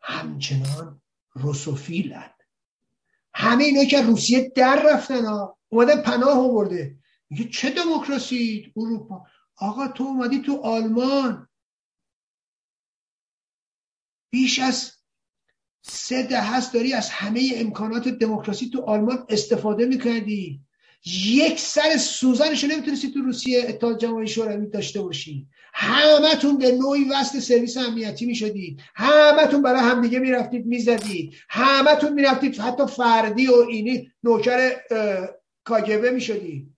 همچنان 0.00 1.02
روسوفیلن. 1.32 2.30
همه 3.34 3.64
اینا 3.64 3.84
که 3.84 4.02
روسیه 4.02 4.52
در 4.56 4.82
رفتن 4.92 5.24
ها 5.24 5.58
اومده 5.68 5.96
پناه 6.02 6.38
آورده. 6.38 6.96
میگه 7.30 7.44
چه 7.44 7.70
دموکراسی 7.70 8.72
اروپا؟ 8.76 9.26
آقا 9.56 9.88
تو 9.88 10.04
اومدی 10.04 10.38
تو 10.38 10.60
آلمان. 10.62 11.48
بیش 14.30 14.58
از 14.58 14.92
سه 15.82 16.22
ده 16.22 16.40
هست 16.40 16.74
داری 16.74 16.92
از 16.92 17.10
همه 17.10 17.52
امکانات 17.54 18.08
دموکراسی 18.08 18.70
تو 18.70 18.82
آلمان 18.82 19.26
استفاده 19.28 19.86
می‌کردی. 19.86 20.60
یک 21.04 21.60
سر 21.60 21.96
سوزنشو 21.96 22.66
نمی‌تونستی 22.66 23.12
تو 23.12 23.20
روسیه 23.20 23.64
اتحاد 23.68 24.00
جماهیر 24.00 24.28
شوروی 24.28 24.66
داشته 24.66 25.02
باشی. 25.02 25.48
همتون 25.74 26.58
به 26.58 26.72
نوعی 26.72 27.04
وصل 27.04 27.38
سرویس 27.38 27.76
امنیتی 27.76 28.26
می‌شدید. 28.26 28.80
همتون 28.94 29.62
برای 29.62 29.80
همدیگه 29.80 30.18
می‌رفتید 30.18 30.66
می‌زدید. 30.66 31.34
همتون 31.48 32.12
می‌رفتید 32.12 32.58
حتی 32.58 32.86
فردی 32.86 33.46
و 33.46 33.54
اینی 33.54 34.12
نوکر 34.22 34.76
کاگبه 35.64 36.10
می‌شدید. 36.10 36.76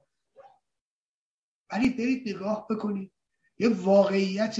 ولی 1.73 1.91
برید 1.91 2.29
نگاه 2.29 2.67
بکنید. 2.71 3.13
یه 3.59 3.69
واقعیت 3.69 4.57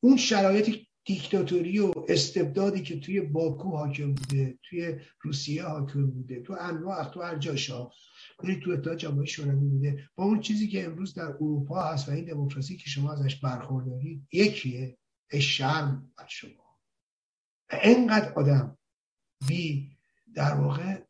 اون 0.00 0.16
شرایط 0.16 0.76
دیکتاتوری 1.10 1.78
و 1.78 1.92
استبدادی 2.08 2.82
که 2.82 3.00
توی 3.00 3.20
باکو 3.20 3.76
حاکم 3.76 4.14
بوده 4.14 4.58
توی 4.62 5.00
روسیه 5.20 5.64
حاکم 5.64 6.10
بوده 6.10 6.42
تو 6.42 6.56
انواع 6.60 7.04
تو 7.04 7.22
هر 7.22 7.38
جاشا 7.38 7.90
برید 8.38 8.62
تو 8.62 8.70
اتحاد 8.70 9.24
شوروی 9.24 9.68
بوده. 9.68 10.08
با 10.14 10.24
اون 10.24 10.40
چیزی 10.40 10.68
که 10.68 10.84
امروز 10.84 11.14
در 11.14 11.26
اروپا 11.26 11.82
هست 11.82 12.08
و 12.08 12.12
این 12.12 12.24
دموکراسی 12.24 12.76
که 12.76 12.90
شما 12.90 13.12
ازش 13.12 13.36
برخوردارید 13.36 14.28
یکیه 14.32 14.98
شرم 15.40 16.12
بر 16.16 16.26
شما. 16.28 16.78
اینقدر 17.82 18.32
آدم 18.32 18.78
بی 19.48 19.96
در 20.34 20.54
واقع 20.54 21.02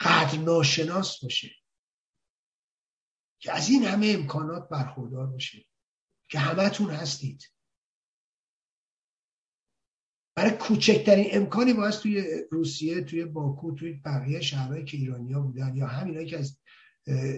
قدر 0.00 0.38
ناشناس 0.38 1.22
باشه 1.22 1.50
که 3.38 3.52
از 3.52 3.68
این 3.68 3.84
همه 3.84 4.06
امکانات 4.18 4.68
برخوردار 4.68 5.26
باشه. 5.26 5.69
که 6.30 6.38
همتون 6.38 6.90
هستید. 6.90 7.50
برای 10.36 10.50
کوچکترین 10.50 11.26
امکانی 11.30 11.72
باید 11.72 11.94
توی 11.94 12.44
روسیه 12.50 13.00
توی 13.00 13.24
باکو 13.24 13.74
توی 13.74 13.92
بقیه 13.92 14.40
شهرهایی 14.40 14.84
که 14.84 14.96
ایرانیا 14.96 15.40
بودن 15.40 15.76
یا 15.76 15.86
همینایی 15.86 16.26
که 16.26 16.38
از 16.38 16.58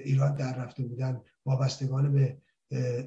ایران 0.04 0.34
در 0.34 0.56
رفته 0.56 0.82
بودن 0.82 1.20
وابستگان 1.46 2.12
به 2.12 2.42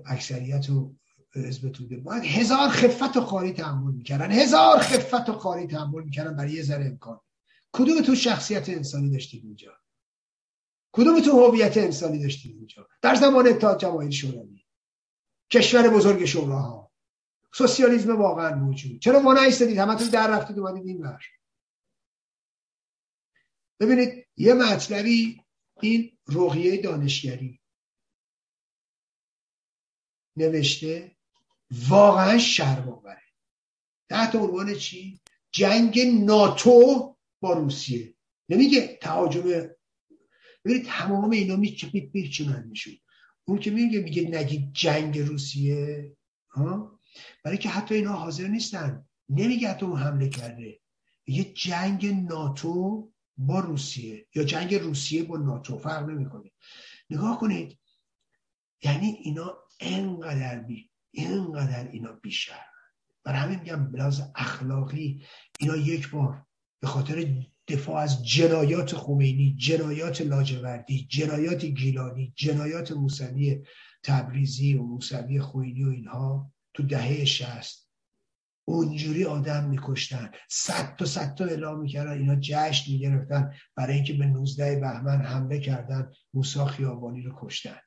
اکثریت 0.05 0.69
و 0.69 0.95
حزب 1.35 1.69
توده 1.69 1.97
باید 1.97 2.23
هزار 2.23 2.69
خفت 2.69 3.17
و 3.17 3.21
خاری 3.21 3.53
تحمل 3.53 3.93
می‌کردن. 3.93 4.31
هزار 4.31 4.79
خفت 4.79 5.29
و 5.29 5.33
خاری 5.33 5.67
تحمل 5.67 6.03
می‌کردن 6.03 6.35
برای 6.35 6.51
یه 6.51 6.63
ذره 6.63 6.85
امکان. 6.85 7.19
کدوم 7.71 8.01
تو 8.01 8.15
شخصیت 8.15 8.69
انسانی 8.69 9.09
داشتید 9.09 9.45
اینجا؟ 9.45 9.71
کدوم 10.91 11.21
تو 11.21 11.31
هویت 11.31 11.77
انسانی 11.77 12.19
داشتید 12.19 12.57
اینجا؟ 12.57 12.87
در 13.01 13.15
زمان 13.15 13.47
اتحاد 13.47 13.79
جماهیر 13.79 14.11
شوروی. 14.11 14.64
کشور 15.49 15.89
بزرگ 15.89 16.25
شوراها 16.25 16.91
سوسیالیسم 17.53 18.15
واقعا 18.15 18.55
موجود. 18.55 18.99
چرا 18.99 19.19
ما 19.19 19.33
نایستادید 19.33 19.77
همتون 19.77 20.09
در 20.09 20.27
رفتید 20.31 20.59
اومدید 20.59 20.87
این 20.87 21.01
بر 21.01 21.21
ببینید 23.79 24.27
یه 24.37 24.53
مطلبی 24.53 25.41
این 25.81 26.17
رقیه 26.27 26.81
دانشگری 26.81 27.59
نوشته 30.37 31.15
واقعا 31.71 32.37
شرم 32.37 33.01
تحت 34.09 34.35
عنوان 34.35 34.75
چی؟ 34.75 35.19
جنگ 35.51 35.99
ناتو 35.99 37.15
با 37.41 37.53
روسیه. 37.53 38.15
نمیگه 38.49 38.99
تهاجم. 39.01 39.69
ببینید 40.65 40.85
تمام 40.85 41.31
اینا 41.31 41.55
میچپید 41.55 42.11
میرچونن 42.13 42.67
میشون 42.67 42.97
اون 43.45 43.59
که 43.59 43.71
میگه 43.71 43.99
میگه 43.99 44.29
نگید 44.29 44.73
جنگ 44.73 45.19
روسیه. 45.19 46.15
ها؟ 46.49 46.99
برای 47.43 47.57
که 47.57 47.69
حتی 47.69 47.95
اینا 47.95 48.13
حاضر 48.13 48.47
نیستن. 48.47 49.05
نمیگه 49.29 49.69
اتم 49.69 49.93
حمله 49.93 50.29
کرده. 50.29 50.79
یه 51.27 51.43
جنگ 51.43 52.05
ناتو 52.05 53.11
با 53.37 53.59
روسیه. 53.59 54.27
یا 54.35 54.43
جنگ 54.43 54.75
روسیه 54.75 55.23
با 55.23 55.37
ناتو. 55.37 55.77
فرق 55.77 56.09
نمی‌کنه. 56.09 56.51
نگاه 57.09 57.39
کنید. 57.39 57.79
یعنی 58.83 59.07
اینا 59.07 59.57
انقدر 59.79 60.59
بی 60.59 60.89
اینقدر 61.11 61.87
اینا 61.91 62.11
بیشتر 62.11 62.65
برای 63.23 63.39
همین 63.39 63.59
میگم 63.59 63.91
بلاز 63.91 64.31
اخلاقی 64.35 65.25
اینا 65.59 65.75
یک 65.75 66.09
بار 66.09 66.45
به 66.79 66.87
خاطر 66.87 67.45
دفاع 67.67 67.95
از 67.95 68.25
جنایات 68.25 68.95
خمینی 68.95 69.55
جنایات 69.59 70.21
لاجوردی 70.21 71.07
جنایات 71.09 71.65
گیلانی 71.65 72.33
جنایات 72.35 72.91
موسوی 72.91 73.63
تبریزی 74.03 74.73
و 74.73 74.83
موسوی 74.83 75.39
خوینی 75.39 75.83
و 75.83 75.89
اینها 75.89 76.51
تو 76.73 76.83
دهه 76.83 77.25
شست 77.25 77.85
اونجوری 78.67 79.25
آدم 79.25 79.69
میکشتن. 79.69 80.31
صد 80.49 80.95
تا 80.95 81.05
صد 81.05 81.35
تا 81.35 81.45
اعلام 81.45 81.81
می‌کردن. 81.81 82.11
اینا 82.11 82.35
جشن 82.35 82.91
می‌گرفتن. 82.91 83.53
برای 83.75 83.95
اینکه 83.95 84.13
به 84.13 84.25
19 84.25 84.79
بهمن 84.79 85.21
حمله 85.21 85.59
کردن 85.59 86.11
موسا 86.33 86.65
خیابانی 86.65 87.21
رو 87.21 87.33
کشتن. 87.37 87.77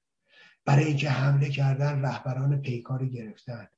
برای 0.65 0.85
اینکه 0.85 1.11
حمله 1.11 1.49
کردن 1.49 2.03
رهبران 2.03 2.61
پیکار 2.61 3.07
گرفتن. 3.07 3.69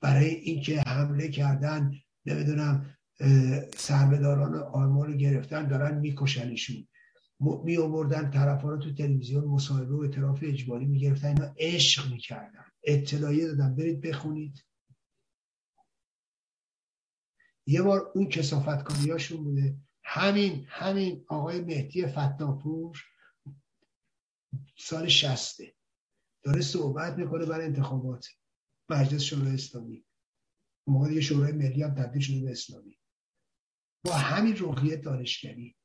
برای 0.00 0.34
اینکه 0.34 0.80
حمله 0.86 1.28
کردن 1.28 1.92
نمی‌دونم 2.26 2.96
سربداران 3.76 4.54
آلمان 4.54 5.06
رو 5.06 5.16
گرفتن 5.16 5.68
دارن 5.68 5.98
میکشنشون. 5.98 6.88
می 7.64 7.76
آوردن 7.76 8.30
طرفا 8.30 8.76
تو 8.76 8.94
تلویزیون 8.94 9.44
مصاحبه 9.44 9.94
و 9.94 10.00
اعتراف 10.00 10.38
اجباری 10.42 10.86
می‌گرفتن. 10.86 11.28
اینا 11.28 11.54
عشق 11.58 12.12
می‌کردن. 12.12 12.64
اطلاعیه 12.84 13.46
دادن. 13.46 13.76
برید 13.76 14.00
بخونید. 14.00 14.64
یه 17.66 17.82
بار 17.82 18.12
اون 18.14 18.28
کسافتکاریاشون 18.28 19.44
بوده. 19.44 19.76
همین 20.04 20.64
همین 20.68 21.24
آقای 21.28 21.60
مهدی 21.60 22.06
فتناپور 22.06 22.98
سال 24.78 25.08
شسته 25.08 25.74
داره 26.42 26.60
صحبت 26.60 27.18
می‌کنه 27.18 27.46
برای 27.46 27.66
انتخابات. 27.66 28.26
مجلس 28.90 29.22
شورای 29.22 29.54
اسلامی. 29.54 30.04
موقع 30.86 31.08
دیگه 31.08 31.20
شورای 31.20 31.52
ملی 31.52 31.82
هم 31.82 31.94
تبدیل 31.94 32.22
شده 32.22 32.40
به 32.40 32.50
اسلامی. 32.50 32.98
با 34.04 34.12
همین 34.12 34.56
روحیه 34.56 34.96
دانشگری 34.96 35.76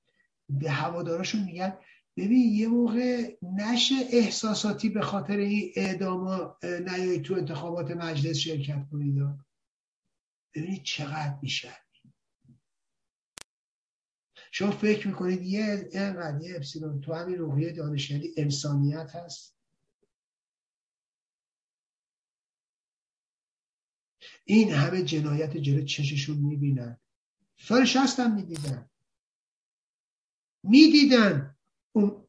به 0.50 0.72
هواداراشون 0.72 1.44
میگن 1.44 1.78
ببین 2.18 2.54
یه 2.54 2.68
موقع 2.68 3.38
نشه 3.42 3.96
احساساتی 4.12 4.90
به 4.90 5.02
خاطر 5.02 5.38
این 5.38 5.72
اعدام 5.76 6.56
نیایی 6.64 7.22
تو 7.22 7.34
انتخابات 7.34 7.92
مجلس 7.92 8.38
شرکت 8.38 8.90
کنید 8.92 9.16
ببینید 10.56 10.84
چقدر 10.84 11.40
میشه 11.42 11.74
شما 14.52 14.72
فکر 14.72 15.08
می‌کنید 15.08 15.42
یه 15.42 15.90
اینقدر 15.92 16.42
یه 16.42 16.56
اپسیلون 16.56 17.02
تو 17.02 17.14
همین 17.14 17.38
روحیه 17.38 17.72
دانشگری 17.72 18.34
انسانیت 18.38 19.16
هست؟ 19.16 19.56
این 24.46 24.74
همه 24.74 25.04
جنایت 25.04 25.58
جلو 25.58 25.86
چششون 25.86 26.38
می‌بینن. 26.38 26.98
سال 27.62 27.86
شست 27.86 28.20
هم 28.20 28.36
می‌دیدن. 28.36 28.90
می‌دیدن 30.64 31.56
اون 31.92 32.28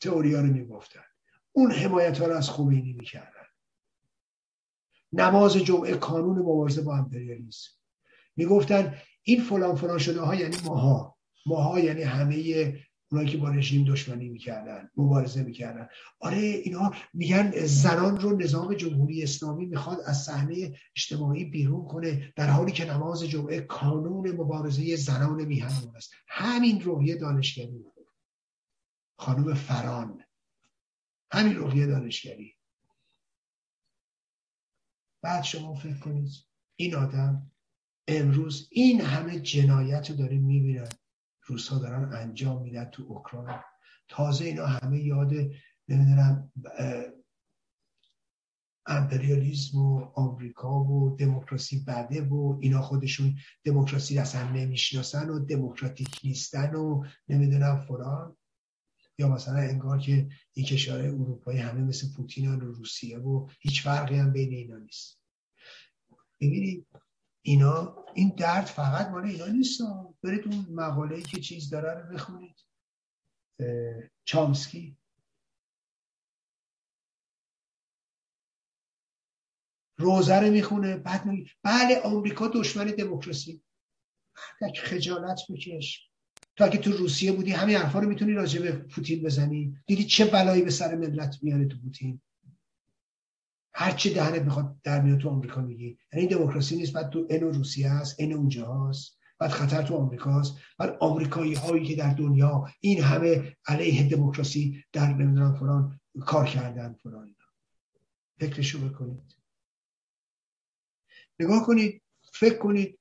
تئوریا 0.00 0.40
رو 0.40 0.46
می‌گفتن. 0.46 1.04
اون 1.52 1.72
حمایت 1.72 2.18
ها 2.18 2.26
رو 2.26 2.36
از 2.36 2.50
خمینی 2.50 2.92
می‌کردن. 2.92 3.46
نماز 5.12 5.56
جمعه 5.56 5.96
کانون 5.96 6.38
مبارزه 6.38 6.82
با 6.82 6.96
امپریالیسم. 6.96 7.70
می‌گفتن 8.36 8.98
این 9.22 9.42
فلان 9.42 9.76
فلان 9.76 9.98
شده 9.98 10.20
ها 10.20 10.34
یعنی 10.34 10.56
ماها. 10.64 11.18
ماها 11.46 11.80
یعنی 11.80 12.02
همه 12.02 12.82
اونایی 13.12 13.30
که 13.30 13.38
با 13.38 13.48
رژیم 13.48 13.84
دشمنی 13.84 14.28
می‌کردن 14.28 14.90
مبارزه 14.96 15.42
می‌کردن. 15.42 15.88
آره 16.20 16.38
اینا 16.38 16.90
میگن 17.14 17.50
زنان 17.66 18.20
رو 18.20 18.36
نظام 18.36 18.74
جمهوری 18.74 19.22
اسلامی 19.22 19.66
می‌خواد 19.66 19.98
از 20.06 20.22
صحنه 20.22 20.78
اجتماعی 20.96 21.44
بیرون 21.44 21.84
کنه 21.84 22.32
در 22.36 22.50
حالی 22.50 22.72
که 22.72 22.84
نماز 22.84 23.22
جمعه 23.22 23.60
کانون 23.60 24.30
مبارزه 24.32 24.96
زنان 24.96 25.44
میهن 25.44 25.92
است. 25.96 26.12
همین 26.28 26.80
روحیه 26.80 27.16
دانشگری. 27.16 27.84
خانم 29.18 29.54
فران. 29.54 30.24
همین 31.32 31.56
روحیه 31.56 31.86
دانشگری. 31.86 32.56
بعد 35.22 35.44
شما 35.44 35.74
فکر 35.74 35.98
کنید 35.98 36.30
این 36.76 36.94
آدم 36.94 37.50
امروز 38.08 38.68
این 38.70 39.00
همه 39.00 39.40
جنایت 39.40 40.10
رو 40.10 40.16
داره 40.16 40.38
می‌بینن 40.38 40.88
روسا 41.50 41.78
دارن 41.78 42.12
انجام 42.12 42.62
میدن 42.62 42.84
تو 42.84 43.02
اوکراین. 43.02 43.58
تازه 44.08 44.44
اینا 44.44 44.66
همه 44.66 45.04
یاد 45.04 45.32
نمی‌دونم 45.88 46.52
امپریالیزم 48.86 49.78
و 49.78 50.00
آمریکا 50.14 50.84
و 50.84 51.16
دموکراسی 51.16 51.84
بده 51.86 52.22
و 52.22 52.58
اینا 52.60 52.82
خودشون 52.82 53.38
دموکراسی 53.64 54.18
اصلا 54.18 54.50
نمی‌شناسن 54.50 55.28
و 55.28 55.38
دموکراتیک 55.38 56.20
نیستن 56.24 56.74
و 56.74 57.04
نمی‌دونم 57.28 57.80
فلان. 57.80 58.36
یا 59.18 59.28
مثلا 59.28 59.58
انگار 59.58 59.98
که 59.98 60.28
این 60.52 60.66
کشورهای 60.66 61.08
اروپایی 61.08 61.58
همه 61.58 61.80
مثل 61.80 62.06
پوتین 62.16 62.54
و 62.54 62.60
روسیه 62.60 63.18
و 63.18 63.48
هیچ 63.60 63.82
فرقی 63.82 64.16
هم 64.16 64.32
بین 64.32 64.52
اینا 64.52 64.78
نیست. 64.78 65.20
ببینید 66.40 66.86
اینا 67.42 68.04
این 68.14 68.34
درد 68.38 68.64
فقط 68.64 69.08
مال 69.08 69.24
اینا 69.24 69.46
نیست. 69.46 69.80
برید 70.22 70.48
اون 70.48 70.66
مقاله 70.70 71.22
که 71.22 71.40
چیز 71.40 71.70
داره 71.70 72.00
رو 72.00 72.14
بخونید. 72.14 72.56
چامسکی. 74.24 74.96
روزه 79.98 80.40
رو 80.40 80.50
می‌خونه 80.50 80.96
بعد 80.96 81.26
میگه 81.26 81.50
بله 81.62 82.00
آمریکا 82.00 82.48
دشمن 82.48 82.84
دموکراسی. 82.84 83.62
خجالت 84.82 85.40
بکش. 85.50 86.10
تا 86.56 86.68
که 86.68 86.78
تو 86.78 86.92
روسیه 86.92 87.32
بودی 87.32 87.52
همین 87.52 87.76
حرفا 87.76 87.98
رو 87.98 88.08
می‌تونی 88.08 88.32
راجع 88.32 88.62
به 88.62 88.72
پوتین 88.72 89.22
بزنی. 89.22 89.78
دیدی 89.86 90.04
چه 90.04 90.24
بلایی 90.24 90.62
به 90.62 90.70
سر 90.70 90.94
ملت 90.94 91.38
میاره 91.42 91.66
تو 91.66 91.76
پوتین؟ 91.82 92.20
هر 93.74 93.92
چی 93.92 94.14
دهنت 94.14 94.42
می‌خواد 94.42 94.76
در 94.84 95.00
میاد 95.00 95.18
تو 95.18 95.28
آمریکا 95.28 95.60
میگی. 95.60 95.98
یعنی 96.12 96.26
دموکراسی 96.26 96.76
نیست 96.76 96.92
بعد 96.92 97.10
تو 97.10 97.26
ان 97.30 97.40
روسیه 97.40 98.02
ان 98.18 98.32
اونجا 98.32 98.74
هست 98.74 99.18
بعد 99.38 99.50
خطر 99.50 99.82
تو 99.82 99.96
آمریکاست 99.96 100.56
بعد 100.78 100.96
آمریکایی 101.00 101.54
هایی 101.54 101.86
که 101.86 101.96
در 101.96 102.14
دنیا 102.14 102.68
این 102.80 103.02
همه 103.02 103.56
علیه 103.66 104.08
دموکراسی 104.08 104.84
در 104.92 105.14
نمی‌دونم 105.14 105.54
فلان 105.54 106.00
کار 106.26 106.46
کردن 106.46 106.96
فلان. 107.02 107.34
فکرشو 108.40 108.88
بکنید. 108.88 109.36
نگاه 111.40 111.66
کنید 111.66 112.02
فکر 112.32 112.58
کنید 112.58 112.98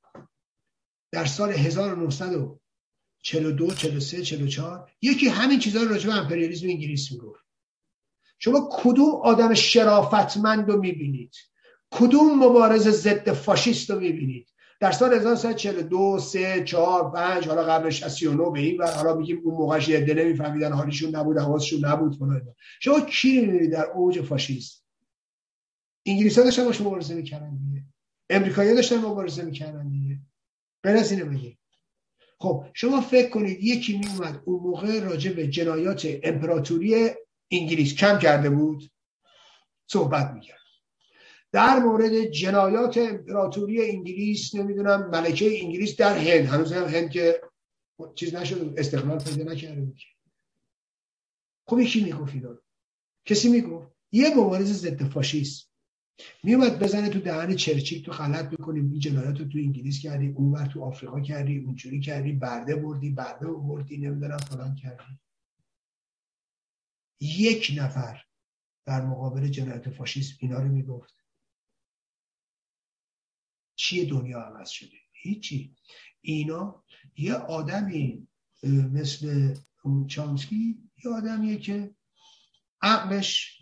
در 1.12 1.26
سال 1.26 1.52
1942 1.52 3.74
43 3.74 4.22
44 4.22 4.92
یکی 5.02 5.28
همین 5.28 5.60
چیزها 5.60 5.84
رو 5.84 5.90
راجع 5.90 6.08
به 6.08 6.16
امپریالیسم 6.16 6.68
انگلیس 6.68 7.12
می‌گفت. 7.12 7.49
شما 8.40 8.70
کدوم 8.72 9.16
آدم 9.24 9.54
شرافتمند 9.54 10.70
رو 10.70 10.80
می‌بینید؟ 10.82 11.36
کدوم 11.92 12.44
مبارز 12.44 12.88
ضد 12.88 13.32
فاشیست 13.32 13.90
رو 13.90 14.00
می‌بینید؟ 14.00 14.48
در 14.80 14.92
سال 14.92 15.14
1942 15.14 16.20
3 16.20 16.64
4 16.64 17.12
5 17.12 17.48
حالا 17.48 17.64
قبل 17.64 17.90
69 17.90 18.52
به 18.52 18.60
این 18.60 18.82
و 18.82 18.88
حالا 18.88 19.16
میگیم 19.16 19.42
اون 19.44 19.56
موقعش 19.56 19.88
یه 19.88 19.98
عده 19.98 20.14
نمیفهمیدن 20.14 20.74
حالیشون 20.74 21.16
نبود 21.16 21.38
حواسشون 21.38 21.86
نبود 21.86 22.16
فلان 22.16 22.56
شما 22.80 23.00
کی 23.00 23.42
می‌بینید 23.42 23.72
در 23.72 23.86
اوج 23.92 24.22
فاشیست؟ 24.22 24.86
انگلیس 26.06 26.38
ها 26.38 26.44
داشتن 26.44 26.66
باش 26.66 26.82
مبارزه 26.82 27.16
می‌کردن 27.16 27.58
دیگه. 27.58 27.84
امریکایی 28.30 28.76
داشتن 28.76 28.98
مبارزه 28.98 29.44
می‌کردن 29.44 29.90
دیگه. 29.90 30.20
غیر 30.84 30.98
از 30.98 31.12
اینو 31.12 31.40
خب 32.42 32.66
شما 32.74 33.02
فکر 33.02 33.30
کنید 33.30 33.64
یکی 33.64 33.98
میومد 33.98 34.42
اون 34.46 34.60
موقع 34.64 35.00
راجع 35.00 35.34
به 35.34 35.48
جنایات 35.48 36.08
امپراتوری 36.24 37.10
انگلیس 37.52 37.94
کم 37.94 38.20
کرده 38.20 38.50
بود 38.50 38.92
صحبت 39.88 40.32
می‌کرد. 40.32 40.60
در 41.52 41.80
مورد 41.80 42.24
جنایات 42.24 42.98
امپراتوری 42.98 43.90
انگلیس 43.90 44.56
نمی‌دونم 44.56 45.10
ملکه 45.10 45.64
انگلیس 45.64 45.96
در 45.96 46.18
هند 46.18 46.46
هنوز 46.46 46.74
هم 46.74 46.84
هند 46.84 47.12
که 47.12 47.42
چیز 48.16 48.36
نشد 48.36 48.74
استقلال 48.78 49.20
پیدا 49.20 49.52
نکرده 49.52 49.82
بود. 49.82 50.02
خب 51.68 51.80
یکی 51.80 52.04
می‌گفت 52.04 52.34
کسی 53.26 53.50
می‌گفت؟ 53.50 53.92
یه 54.12 54.36
مبارز 54.36 54.72
ضد 54.72 55.04
فاشیست. 55.04 55.70
میومد 56.44 56.80
بزنه 56.80 57.10
تو 57.10 57.20
دهن 57.20 57.56
چرچیک 57.56 58.06
تو 58.06 58.12
غلط 58.12 58.52
می‌کنیم 58.52 58.92
این 58.92 59.00
جنایات 59.00 59.40
رو 59.40 59.46
تو 59.46 59.58
انگلیس 59.58 60.02
کردی 60.02 60.28
اونور 60.28 60.66
تو 60.66 60.84
آفریقا 60.84 61.20
کردی 61.20 61.60
اونجوری 61.60 62.00
کردی 62.00 62.32
برده 62.34 62.76
بردی 62.76 63.10
برده 63.10 63.48
بردی 63.48 63.98
نمی‌دونم 63.98 64.38
فلان 64.38 64.76
کردی. 64.76 65.20
یک 67.20 67.72
نفر 67.78 68.26
در 68.86 69.06
مقابل 69.06 69.48
جنایت 69.48 69.90
فاشیسم 69.90 70.38
اینا 70.40 70.60
رو 70.60 70.68
می‌گفت. 70.68 71.14
چیه 73.76 74.06
دنیا 74.06 74.40
عوض 74.40 74.70
شده؟ 74.70 74.98
هیچی. 75.12 75.76
اینا 76.22 76.84
یه 77.18 77.34
آدمی 77.34 78.28
مثل 78.64 79.56
چانسکی 80.08 80.90
یه 81.06 81.12
آدمیه 81.12 81.58
که 81.58 81.96
عقلش 82.82 83.60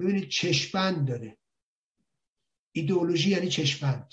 ببینید 0.00 0.28
چشمند 0.28 1.08
داره. 1.08 1.38
ایدئولوژی 2.72 3.30
یعنی 3.30 3.48
چشمند 3.48 4.12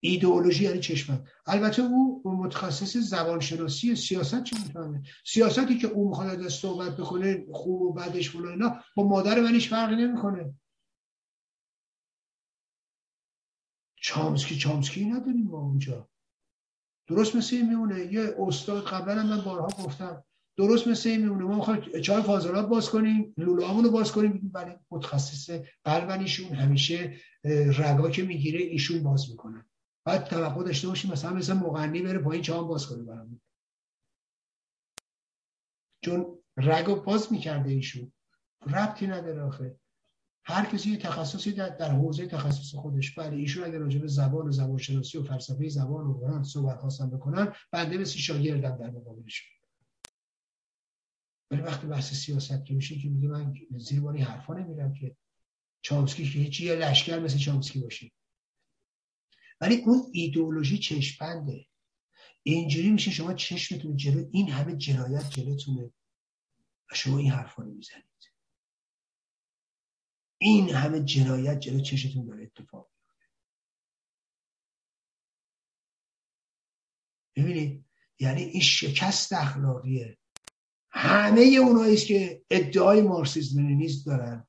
ایدئولوژی 0.00 0.64
یعنی 0.64 0.80
چشمت 0.80 1.28
البته 1.46 1.82
او 1.82 2.22
متخصص 2.24 2.96
زبانشناسی 2.96 3.96
سیاست 3.96 4.44
چی 4.44 4.56
می‌فهمه؟ 4.56 5.02
سیاستی 5.26 5.78
که 5.78 5.86
او 5.86 6.08
می‌خواد 6.08 6.42
از 6.42 6.52
صحبت 6.52 6.96
بکنه 6.96 7.46
خوب 7.52 7.82
و 7.82 7.92
بعدش 7.92 8.30
فلان 8.30 8.52
اینا 8.52 8.80
با 8.96 9.08
مادر 9.08 9.40
منش 9.40 9.68
فرقی 9.68 9.96
نمی‌کنه. 9.96 10.54
چامسکی 13.96 14.56
چامسکی 14.56 15.04
نداریم 15.04 15.46
ما 15.46 15.58
اونجا. 15.58 16.08
درست 17.06 17.36
مثل 17.36 17.56
این 17.56 17.68
میمونه. 17.68 18.12
یه 18.12 18.34
استاد 18.38 18.84
قبلا 18.84 19.22
من 19.22 19.40
بارها 19.40 19.66
گفتم. 19.66 20.24
درست 20.56 20.88
مثل 20.88 21.08
این 21.08 21.20
میمونه. 21.20 21.44
ما 21.44 21.56
می‌خوایم 21.56 22.00
چای 22.00 22.22
فاضلات 22.22 22.68
باز 22.68 22.90
کنیم 22.90 23.34
لولو 23.36 23.82
رو 23.82 23.90
باز 23.90 24.12
کنیم 24.12 24.50
ولی 24.54 24.72
متخصص 24.90 25.50
قلبن 25.84 26.26
همیشه 26.54 27.16
رگا 27.78 28.10
که 28.10 28.22
می‌گیره 28.22 28.60
ایشون 28.60 29.02
باز 29.02 29.30
می‌کنن 29.30 29.69
بعد 30.04 30.24
توقع 30.24 30.64
داشته 30.64 30.88
باشیم 30.88 31.10
مثلا 31.10 31.32
مثل 31.32 31.52
مغنی 31.52 32.02
بره 32.02 32.18
پایین 32.18 32.42
چهان 32.42 32.68
باز 32.68 32.86
کنه 32.86 33.02
برامون. 33.02 33.40
چون 36.04 36.38
رگو 36.56 36.96
باز 36.96 37.32
می‌کرده 37.32 37.70
ایشون. 37.70 38.12
ربطی 38.66 39.06
نداره 39.06 39.42
آخه. 39.42 39.80
هر 40.44 40.64
کسی 40.64 40.90
یه 40.90 40.96
تخصصی 40.96 41.52
در, 41.52 41.68
در 41.68 41.90
حوزه 41.90 42.26
تخصص 42.26 42.74
خودش. 42.74 43.18
بله 43.18 43.36
ایشون 43.36 43.64
اگر 43.64 43.78
راجع 43.78 43.98
به 43.98 44.06
زبان 44.06 44.48
و 44.48 44.52
زبان 44.52 44.78
شناسی 44.78 45.18
و 45.18 45.22
فلسفه 45.22 45.68
زبان 45.68 46.06
و 46.06 46.18
قرآن 46.18 46.44
صحبت 46.44 46.78
خواستن 46.78 47.10
بکنن 47.10 47.52
بنده 47.70 47.98
مثل 47.98 48.18
شاگردم 48.18 48.76
در 48.76 48.90
مقابلشون 48.90 49.48
ولی 51.50 51.62
وقتی 51.62 51.86
بحث 51.86 52.14
سیاست 52.14 52.64
که 52.64 52.74
میشه 52.74 52.98
که 52.98 53.08
میگه 53.08 53.28
من 53.28 53.54
زیر 53.78 54.00
بانی 54.00 54.22
حرفا 54.22 54.54
نمیرم 54.54 54.92
که 54.92 55.16
چامسکی 55.82 56.24
که 56.24 56.38
هیچی 56.38 56.66
یه 56.66 56.74
لشکر 56.74 57.18
مثل 57.18 57.38
چامسکی 57.38 57.80
باشه. 57.80 58.10
ولی 59.60 59.76
اون 59.76 60.10
ایدئولوژی 60.12 60.78
چشپنده 60.78 61.66
اینجوری 62.42 62.90
میشه 62.90 63.10
شما 63.10 63.34
چشمتون 63.34 63.96
جلو 63.96 64.28
این 64.32 64.48
همه 64.48 64.76
جنایت 64.76 65.30
جلوتونه 65.30 65.92
و 66.92 66.94
شما 66.94 67.18
این 67.18 67.30
حرفا 67.30 67.62
رو 67.62 67.70
می‌زنید. 67.74 68.04
این 70.38 70.70
همه 70.70 71.00
جنایت 71.00 71.60
جلو 71.60 71.80
چشتون 71.80 72.26
داره 72.26 72.42
اتفاق 72.42 72.90
ببینید 77.36 77.84
یعنی 78.18 78.42
این 78.42 78.60
شکست 78.60 79.32
اخلاقیه. 79.32 80.18
همه 80.92 81.40
اونایی 81.40 81.96
که 81.96 82.44
ادعای 82.50 83.02
مارکسیسم 83.02 83.60
لنینیسم 83.60 84.10
دارن 84.10 84.46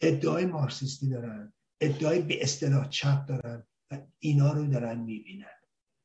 ادعای 0.00 0.46
مارکسیستی 0.46 1.08
دارن 1.08 1.52
ادعای 1.80 2.20
به 2.22 2.42
اصطلاح 2.42 2.88
چپ 2.88 3.26
دارن. 3.26 3.66
و 3.90 3.98
اینا 4.18 4.52
رو 4.52 4.66
دارن 4.66 5.00
می‌بینن. 5.00 5.46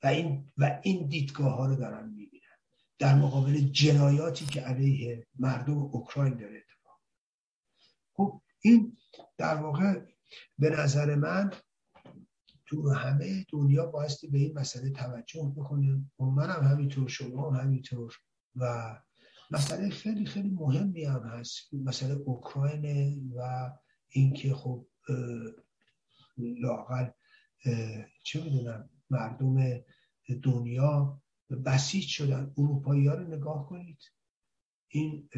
و 0.03 0.07
این 0.07 0.51
و 0.57 0.79
این 0.83 1.07
دیدگاه 1.07 1.55
ها 1.55 1.65
رو 1.65 1.75
دارن 1.75 2.09
می‌بینن. 2.09 2.45
در 2.99 3.15
مقابل 3.15 3.57
جنایاتی 3.59 4.45
که 4.45 4.61
علیه 4.61 5.27
مردم 5.39 5.77
اوکراین 5.77 6.33
داره 6.33 6.57
اتفاق 6.57 6.99
خب 8.13 8.41
این 8.61 8.97
در 9.37 9.55
واقع 9.55 10.05
به 10.59 10.69
نظر 10.69 11.15
من 11.15 11.51
تو 12.65 12.93
همه 12.93 13.45
دنیا 13.49 13.85
بایستی 13.85 14.27
به 14.27 14.37
این 14.37 14.59
مسئله 14.59 14.89
توجه 14.89 15.53
بکنیم. 15.57 16.11
و 16.19 16.23
منم 16.23 16.67
همینطور 16.67 17.07
شما 17.07 17.49
هم 17.49 17.61
همینطور. 17.61 18.15
و 18.55 18.95
مسئله 19.51 19.89
خیلی 19.89 20.25
خیلی 20.25 20.49
مهمی 20.49 21.03
هم 21.03 21.23
هست. 21.23 21.73
مسئله 21.73 22.13
اوکراین 22.13 23.33
و 23.35 23.69
اینکه 24.09 24.53
خب 24.53 24.87
لاقل 26.37 27.09
چه 28.23 28.43
می‌دونم 28.43 28.89
مردم 29.09 29.81
دنیا 30.43 31.21
بسیج 31.65 32.07
شدن. 32.07 32.53
اروپایی 32.57 33.07
ها 33.07 33.13
رو 33.13 33.27
نگاه 33.27 33.69
کنید. 33.69 33.97
این 34.87 35.29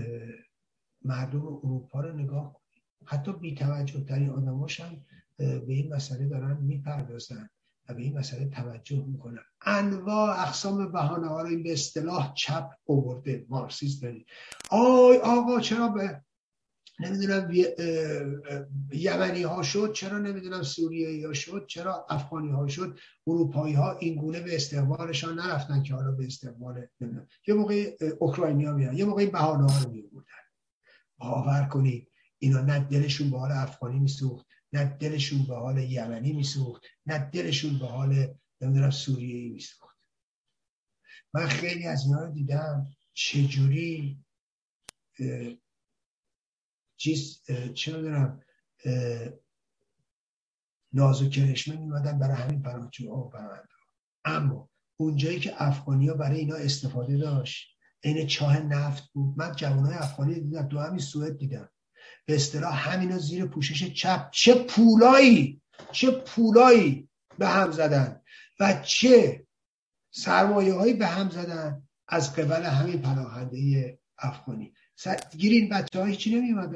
مردم 1.01 1.45
اروپا 1.45 2.01
رو 2.01 2.17
نگاه 2.17 2.53
کنید. 2.53 2.83
حتی 3.05 3.33
بی 3.33 3.55
توجه 3.55 4.03
ترین 4.03 4.29
آدماش 4.29 4.79
هم 4.79 5.05
به 5.37 5.65
این 5.67 5.93
مسئله 5.93 6.27
دارن 6.27 6.57
می‌پردازن 6.57 7.49
و 7.89 7.93
به 7.93 8.01
این 8.01 8.17
مسئله 8.17 8.47
توجه 8.47 9.05
می‌کنن. 9.05 9.43
انواع 9.61 10.41
اقسام 10.41 10.91
بهانه 10.91 11.27
ها 11.27 11.41
رو 11.41 11.47
این 11.47 11.63
به 11.63 11.73
اصطلاح 11.73 12.33
چپ 12.33 12.69
اوورده 12.83 13.45
مارکسیست 13.49 14.01
دارید 14.01 14.27
آی 14.69 15.17
آقا 15.17 15.59
چرا 15.59 15.87
به 15.87 16.23
نمی‌دونم 16.99 17.51
یمنی 18.91 19.43
ها 19.43 19.63
شد 19.63 19.91
چرا 19.93 20.17
نمی‌دونم 20.17 20.63
سوریه 20.63 21.27
ها 21.27 21.33
شد 21.33 21.65
چرا 21.67 22.05
افغانی 22.09 22.51
ها 22.51 22.67
شد 22.67 22.99
اروپایی 23.27 23.73
ها 23.73 23.97
این 23.97 24.15
گونه 24.15 24.39
به 24.39 24.55
استقبالشان 24.55 25.39
نرفتن 25.39 25.83
که 25.83 25.93
حالا 25.93 26.11
به 26.11 26.25
استقبال 26.25 26.87
نمی‌دونم. 27.01 27.27
یه 27.47 27.53
موقع 27.53 27.97
اوکراینی 28.19 28.65
ها 28.65 28.73
میرن 28.73 28.97
یه 28.97 29.05
موقع 29.05 29.25
بهانه 29.25 29.71
ها 29.71 29.83
رو 29.83 29.91
میبردن. 29.91 30.25
باور 31.17 31.67
کنید 31.71 32.11
اینا 32.39 32.61
نه 32.61 32.79
دلشون 32.79 33.31
به 33.31 33.39
حال 33.39 33.51
افغانی 33.51 33.99
میسوخت 33.99 34.45
نه 34.73 34.97
دلشون 34.99 35.45
به 35.47 35.55
حال 35.55 35.77
یمنی 35.77 36.33
میسوخت 36.33 36.83
نه 37.05 37.29
دلشون 37.33 37.79
به 37.79 37.85
حال 37.85 38.27
نمی‌دونم 38.61 38.91
سوریه 38.91 39.49
میسوخت. 39.49 39.97
من 41.33 41.47
خیلی 41.47 41.87
از 41.87 42.03
اینا 42.05 42.23
رو 42.23 42.31
دیدم 42.31 42.87
چجوری 43.13 44.17
چیز 46.97 47.43
چه 47.73 47.97
می‌دونم 47.97 48.41
ناز 50.93 51.21
و 51.21 51.29
کرشمه 51.29 51.75
میمدن 51.75 52.19
برای 52.19 52.35
همین 52.35 52.61
پناهجوها 52.61 53.17
و 53.17 53.29
پناهنده 53.29 53.69
اما 54.25 54.69
اونجایی 54.97 55.39
که 55.39 55.63
افغانی 55.63 56.07
ها 56.07 56.13
برای 56.13 56.39
اینا 56.39 56.55
استفاده 56.55 57.17
داشت 57.17 57.77
این 58.03 58.27
چاه 58.27 58.59
نفت 58.59 59.03
بود. 59.13 59.37
من 59.37 59.51
جوانای 59.55 59.93
افغانی 59.93 60.33
دیدم 60.33 60.67
تو 60.67 60.79
همین 60.79 60.99
سوئد 60.99 61.37
دیدم. 61.37 61.69
به 62.25 62.35
اصطلاح 62.35 62.89
همینا 62.89 63.17
زیر 63.17 63.45
پوشش 63.45 63.93
چپ. 63.93 64.31
چه 64.31 64.53
پولایی 64.63 65.61
چه 65.91 66.11
پولایی 66.11 67.09
به 67.37 67.47
هم 67.47 67.71
زدن 67.71 68.21
و 68.59 68.81
چه 68.85 69.47
سرمایه 70.11 70.73
هایی 70.73 70.93
به 70.93 71.07
هم 71.07 71.29
زدن 71.29 71.87
از 72.07 72.35
قبل 72.35 72.63
همین 72.63 73.01
پناهنده 73.01 73.99
افغانی. 74.17 74.73
گیرین 75.37 75.69
بچه 75.69 76.01
های 76.01 76.15
چی 76.15 76.35
نمیمد 76.35 76.75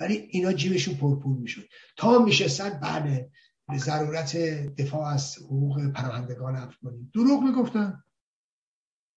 ولی 0.00 0.14
اینا 0.30 0.52
جیبشون 0.52 0.94
پرپول 0.94 1.36
می‌شد. 1.36 1.68
تا 1.96 2.18
میشستن 2.18 2.70
بله 2.70 3.30
به 3.68 3.78
ضرورت 3.78 4.36
دفاع 4.76 5.06
از 5.06 5.38
حقوق 5.38 5.92
پناهندگان 5.92 6.56
افغانی. 6.56 7.10
دروغ 7.14 7.42
می‌گفتن. 7.42 8.02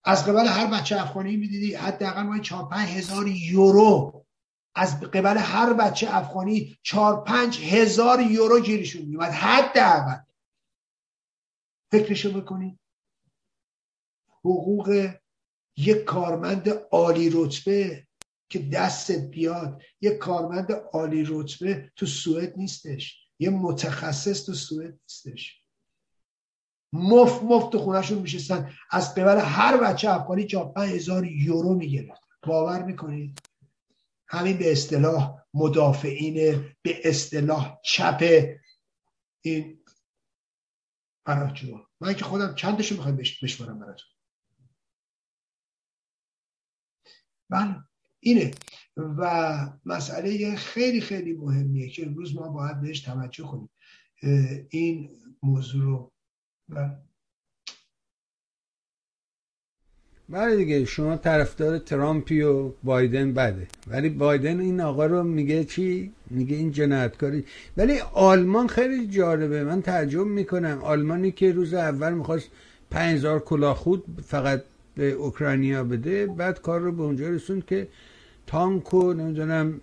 از 0.03 0.25
قبل 0.25 0.47
هر 0.47 0.67
بچه 0.67 1.01
افغانی 1.01 1.37
می‌دیدی 1.37 1.73
حداقل 1.75 2.23
ما 2.23 2.39
4 2.39 2.69
5 2.69 2.89
هزار 2.89 3.27
یورو. 3.27 4.25
از 4.75 5.01
قبل 5.01 5.37
هر 5.37 5.73
بچه 5.73 6.15
افغانی 6.15 6.77
4 6.83 7.23
5 7.23 7.59
هزار 7.59 8.21
یورو 8.21 8.61
گیرشون 8.61 9.01
میومد 9.01 9.31
حداقل. 9.31 10.21
فکرشو 11.91 12.41
بکنید 12.41 12.79
حقوق 14.39 15.13
یک 15.81 16.03
کارمند 16.03 16.69
عالی 16.69 17.29
رتبه 17.33 18.07
که 18.49 18.59
دستت 18.59 19.29
بیاد 19.29 19.81
یک 20.01 20.17
کارمند 20.17 20.71
عالی 20.71 21.25
رتبه 21.27 21.91
تو 21.95 22.05
سوئد 22.05 22.57
نیستش. 22.57 23.17
یه 23.39 23.49
متخصص 23.49 24.45
تو 24.45 24.53
سوئد 24.53 24.99
نیستش. 25.01 25.61
مفت 26.93 27.43
مفت 27.43 27.77
خونهشون 27.77 28.17
میشستن. 28.17 28.73
از 28.91 29.15
قبل 29.15 29.39
هر 29.39 29.77
بچه 29.77 30.09
افغانی 30.09 30.45
جا 30.45 30.73
هزار 30.77 31.25
یورو 31.25 31.73
می‌گرفت. 31.73 32.21
باور 32.43 32.83
می‌کنید؟ 32.83 33.39
همین 34.27 34.57
به 34.57 34.71
اصطلاح 34.71 35.37
مدافعین 35.53 36.35
به 36.81 37.09
اصطلاح 37.09 37.77
چپ 37.83 38.45
این 39.41 39.83
پناهجوها 41.25 41.87
من 42.01 42.13
که 42.13 42.23
خودم 42.23 42.55
چندشو 42.55 42.95
می‌خوایم 42.95 43.17
بشمارم 43.17 43.79
براتون؟ 43.79 44.07
بله. 47.51 47.75
اینه. 48.19 48.51
و 48.97 49.55
مسئله 49.85 50.55
خیلی 50.55 51.01
خیلی 51.01 51.33
مهمیه 51.33 51.89
که 51.89 52.05
امروز 52.05 52.35
ما 52.35 52.49
باید 52.49 52.81
بهش 52.81 52.99
توجه 52.99 53.43
کنیم. 53.43 53.69
این 54.69 55.09
موضوع 55.43 55.83
رو. 55.83 56.11
بله. 56.69 56.97
بله 60.29 60.55
دیگه 60.55 60.85
شما 60.85 61.17
طرفدار 61.17 61.79
ترامپی 61.79 62.41
و 62.41 62.69
بایدن 62.83 63.33
بده. 63.33 63.67
ولی 63.87 64.09
بایدن 64.09 64.59
این 64.59 64.81
آقا 64.81 65.05
رو 65.05 65.23
میگه 65.23 65.63
چی؟ 65.63 66.13
میگه 66.29 66.55
این 66.55 66.71
جنایتکاری. 66.71 67.45
ولی 67.77 67.99
آلمان 68.13 68.67
خیلی 68.67 69.07
جالبه. 69.07 69.63
من 69.63 69.81
تعجب 69.81 70.25
می‌کنم. 70.25 70.81
آلمانی 70.83 71.31
که 71.31 71.51
روز 71.51 71.73
اول 71.73 72.13
می‌خواست 72.13 72.49
5000 72.91 73.39
کلاه 73.39 73.75
خود 73.75 74.03
فقط 74.25 74.63
به 75.01 75.11
اوکراینیا 75.11 75.83
بده 75.83 76.27
بعد 76.27 76.61
کار 76.61 76.79
رو 76.79 76.91
به 76.91 77.03
اونجا 77.03 77.29
رسوند 77.29 77.65
که 77.65 77.87
تانک 78.47 78.93
و 78.93 79.13
نمی‌دونم 79.13 79.81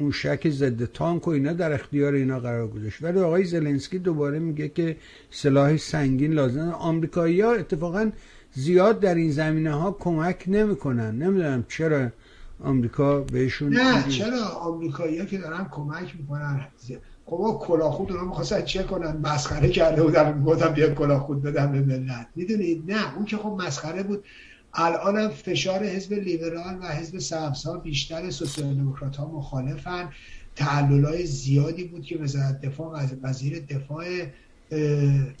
موشک 0.00 0.48
ضد 0.50 0.84
تانک 0.84 1.28
و 1.28 1.30
اینا 1.30 1.52
در 1.52 1.72
اختیار 1.72 2.14
اینا 2.14 2.40
قرار 2.40 2.68
گذاشت. 2.68 3.02
ولی 3.02 3.18
آقای 3.18 3.44
زلنسکی 3.44 3.98
دوباره 3.98 4.38
میگه 4.38 4.68
که 4.68 4.96
سلاح 5.30 5.76
سنگین 5.76 6.32
لازم 6.32 6.68
آمریکایی 6.68 7.40
ها 7.40 7.52
اتفاقا 7.52 8.10
زیاد 8.52 9.00
در 9.00 9.14
این 9.14 9.30
زمینه 9.30 9.74
ها 9.74 9.96
کمک 10.00 10.44
نمی‌کنن. 10.46 11.22
نمی‌دونم 11.22 11.64
چرا 11.68 12.12
آمریکا 12.60 13.20
بهشون 13.20 13.72
نه 13.72 14.08
چرا 14.08 14.44
آمریکایی 14.44 15.18
ها 15.18 15.24
که 15.24 15.38
دارن 15.38 15.66
کمک 15.70 16.16
می‌کنن؟ 16.18 16.66
خب 17.28 17.58
کلا 17.60 17.90
خود 17.90 18.10
رو 18.10 18.28
می‌خواستن 18.28 18.62
چه 18.62 18.82
کنن 18.82 19.16
مسخره 19.16 19.68
کرده 19.68 20.02
بودن 20.02 20.38
می‌گفتن 20.38 20.68
بیا 20.68 20.94
کلا 20.94 21.20
خود 21.20 21.42
بدن 21.42 21.72
به 21.72 21.80
ملت. 21.80 22.26
می‌دونید؟ 22.34 22.92
نه 22.92 23.16
اون 23.16 23.24
که 23.24 23.36
خب 23.36 23.58
مسخره 23.60 24.02
بود. 24.02 24.24
الان 24.74 25.16
هم 25.16 25.28
فشار 25.28 25.84
حزب 25.84 26.12
لیبرال 26.12 26.78
و 26.80 26.86
حزب 26.88 27.18
سبزها 27.18 27.76
بیشتر 27.76 28.30
سوسیال 28.30 28.74
دموکرات 28.74 29.16
ها 29.16 29.26
مخالفن. 29.26 30.08
های 30.60 31.26
زیادی 31.26 31.84
بود 31.84 32.02
که 32.02 32.18
وزارت 32.18 32.60
دفاع 32.60 33.04
وزیر 33.22 33.60
دفاع 33.60 34.06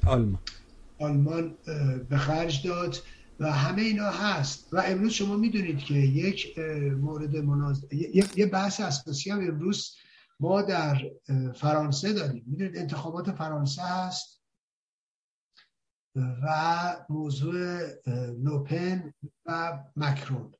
آلمان. 0.06 0.38
آلمان 0.98 1.54
به 2.08 2.16
خرج 2.16 2.66
داد 2.66 2.96
و 3.40 3.52
همه 3.52 3.82
اینا 3.82 4.10
هست. 4.10 4.68
و 4.72 4.82
امروز 4.86 5.12
شما 5.12 5.36
می‌دونید 5.36 5.78
که 5.78 5.94
یک 5.94 6.58
مورد 7.00 7.36
مناز... 7.36 7.84
یه 8.36 8.46
بحث 8.46 8.80
اساسی 8.80 9.30
هم 9.30 9.40
امروز 9.40 9.96
ما 10.40 10.62
در 10.62 11.10
فرانسه 11.54 12.12
داریم. 12.12 12.44
می‌دونید 12.46 12.76
انتخابات 12.76 13.32
فرانسه 13.32 13.82
هست 13.82 14.42
و 16.16 17.06
موضوع 17.08 17.86
لوپن 18.30 19.12
و 19.46 19.78
مکرون. 19.96 20.54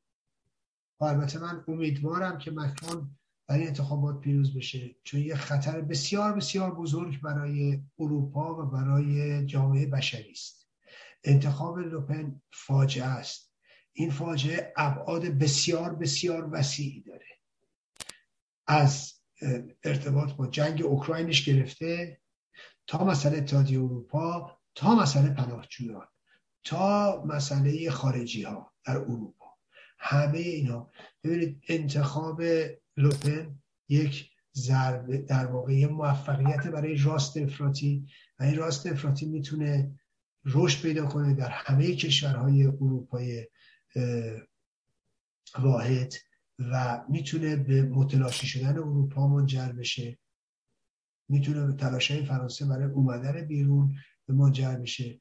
و 1.01 1.05
البته 1.05 1.39
من 1.39 1.65
امیدوارم 1.69 2.39
که 2.39 2.51
مکرون 2.51 3.19
برای 3.49 3.67
انتخابات 3.67 4.21
پیروز 4.21 4.57
بشه 4.57 4.97
چون 5.05 5.21
یه 5.21 5.35
خطر 5.35 5.81
بسیار 5.81 6.33
بسیار 6.33 6.75
بزرگ 6.75 7.21
برای 7.21 7.83
اروپا 7.99 8.63
و 8.63 8.67
برای 8.71 9.47
جامعه 9.47 9.87
بشری 9.87 10.31
است. 10.31 10.69
انتخاب 11.25 11.79
لوپن 11.79 12.43
فاجعه 12.53 13.05
است. 13.05 13.53
این 13.93 14.11
فاجعه 14.11 14.73
ابعاد 14.77 15.27
بسیار 15.27 15.95
بسیار 15.95 16.49
وسیعی 16.53 17.01
داره. 17.01 17.27
از 18.67 19.16
ارتباط 19.85 20.33
با 20.33 20.47
جنگ 20.47 20.83
اوکراینش 20.83 21.45
گرفته 21.45 22.21
تا 22.87 23.05
مسئله 23.05 23.39
اتحادیه 23.39 23.79
اروپا 23.79 24.59
تا 24.75 24.95
مسئله 24.95 25.31
پناهجویان 25.31 26.07
تا 26.65 27.25
مسئله 27.27 27.91
خارجی 27.91 28.43
ها 28.43 28.73
در 28.85 28.97
اروپا. 28.97 29.47
همه 29.99 30.39
اینا. 30.39 30.91
ببینید 31.25 31.63
انتخاب 31.69 32.43
لوپن 32.97 33.59
یک 33.89 34.31
ضربه 34.55 35.19
در 35.19 35.47
واقع 35.47 35.87
موفقیت 35.87 36.67
برای 36.67 36.97
راست 36.97 37.37
افراطی 37.37 38.07
و 38.39 38.43
این 38.43 38.57
راست 38.57 38.87
افراطی 38.87 39.27
می‌تونه 39.27 39.99
رشد 40.45 40.83
پیدا 40.83 41.07
کنه 41.07 41.35
در 41.35 41.49
همه 41.49 41.97
کشورهای 41.97 42.67
اروپای 42.67 43.47
واحد. 45.59 46.15
و 46.59 47.05
می‌تونه 47.09 47.57
به 47.57 47.83
متلاشی 47.83 48.47
شدن 48.47 48.79
اروپا 48.79 49.29
منجر 49.29 49.69
بشه. 49.69 50.19
می‌تونه 51.29 51.67
به 51.67 51.73
تلاش 51.73 52.13
فرانسه 52.13 52.67
برای 52.67 52.91
اومدن 52.91 53.41
بیرون 53.41 53.95
به 54.27 54.35
منجر 54.35 54.75
بشه. 54.75 55.21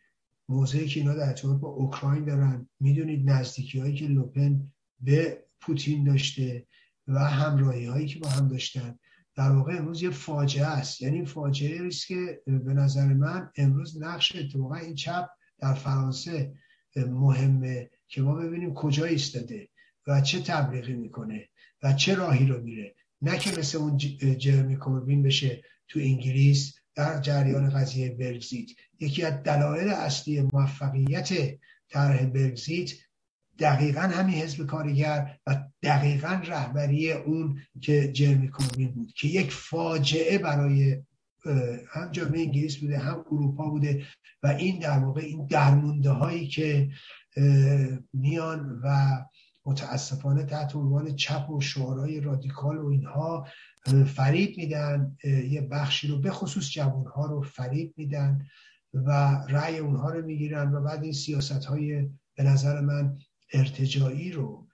موضعی 0.49 0.88
که 0.88 0.99
اینا 0.99 1.14
در 1.14 1.27
ارتباط 1.27 1.59
با 1.59 1.67
اوکراین 1.67 2.25
دارن. 2.25 2.69
می‌دونید 2.80 3.30
نزدیکی 3.30 3.80
هایی 3.80 3.95
که 3.95 4.07
لوپن 4.07 4.72
به 4.99 5.45
پوتین 5.61 6.03
داشته 6.03 6.67
و 7.07 7.19
همراهی 7.19 7.85
هایی 7.85 8.07
که 8.07 8.19
با 8.19 8.30
هم 8.30 8.47
داشتن. 8.47 8.99
در 9.35 9.51
واقع 9.51 9.77
امروز 9.77 10.03
یه 10.03 10.09
فاجعه 10.09 10.65
است. 10.65 11.01
یعنی 11.01 11.25
فاجعه 11.25 11.88
است 11.88 12.07
که 12.07 12.41
به 12.45 12.73
نظر 12.73 13.14
من 13.14 13.51
امروز 13.57 14.01
نقش 14.01 14.35
اتفاقا 14.35 14.75
این 14.75 14.95
چپ 14.95 15.30
در 15.59 15.73
فرانسه 15.73 16.55
مهمه 16.95 17.89
که 18.07 18.22
ما 18.22 18.35
ببینیم 18.35 18.73
کجا 18.73 19.05
ایستاده. 19.05 19.69
و 20.08 20.22
چه 20.22 20.40
تبلیغی 20.40 20.93
می‌کنه 20.93 21.50
و 21.84 21.93
چه 21.93 22.16
راهی 22.16 22.45
رو 22.45 22.61
میره. 22.61 22.95
نه 23.22 23.38
که 23.38 23.59
مثل 23.59 23.77
اون 23.77 23.98
جرمی 24.38 24.75
کوربین 24.75 25.24
بشه 25.24 25.64
تو 25.88 26.00
انگلیس 26.00 26.75
در 26.95 27.22
جریان 27.22 27.69
قضیه 27.69 28.09
برگزیت. 28.09 28.69
یکی 29.00 29.24
از 29.24 29.43
دلایل 29.43 29.88
اصلی 29.88 30.42
موفقیت 30.42 31.30
طرح 31.90 32.25
برگزیت 32.25 32.92
دقیقا 33.59 34.01
همین 34.01 34.35
حزب 34.35 34.66
کارگر 34.66 35.38
و 35.48 35.64
دقیقا 35.84 36.42
رهبری 36.45 37.11
اون 37.11 37.61
که 37.82 38.11
جرمی 38.11 38.48
کوربین 38.48 38.92
بود 38.92 39.14
که 39.16 39.27
یک 39.27 39.51
فاجعه 39.51 40.38
برای 40.38 41.03
هم 41.90 42.11
جامعه 42.11 42.42
انگلیس 42.42 42.77
بوده 42.77 42.98
هم 42.98 43.25
اروپا 43.32 43.69
بوده 43.69 44.06
و 44.43 44.48
این 44.48 44.80
در 44.80 45.00
واقع 45.00 45.22
این 45.22 45.45
درمونده 45.45 46.09
هایی 46.09 46.48
که 46.48 46.90
میان 48.14 48.82
و 48.84 49.09
متاسفانه 49.66 50.44
تحت 50.44 50.76
عنوان 50.76 51.16
چپ 51.16 51.50
و 51.50 51.61
شعارهای 51.61 52.19
رادیکال 52.19 52.77
و 52.77 52.88
اینها 52.88 53.48
فریب 54.16 54.58
میدن 54.58 55.18
یه 55.24 55.61
بخشی 55.61 56.08
رو 56.08 56.22
به 56.22 56.32
خصوص 56.32 56.72
جوانها 56.72 57.26
رو 57.26 57.42
فریب 57.42 57.94
میدن 57.98 58.45
و 58.94 59.11
رأی 59.50 59.77
اونها 59.77 60.10
رو 60.10 60.26
می‌گیرن 60.26 60.74
و 60.74 60.82
بعد 60.82 61.03
این 61.03 61.14
سیاست 61.14 61.66
های 61.66 62.10
به 62.35 62.44
نظر 62.44 62.82
من 62.82 63.18
ارتجایی 63.53 64.32
رو 64.32 64.68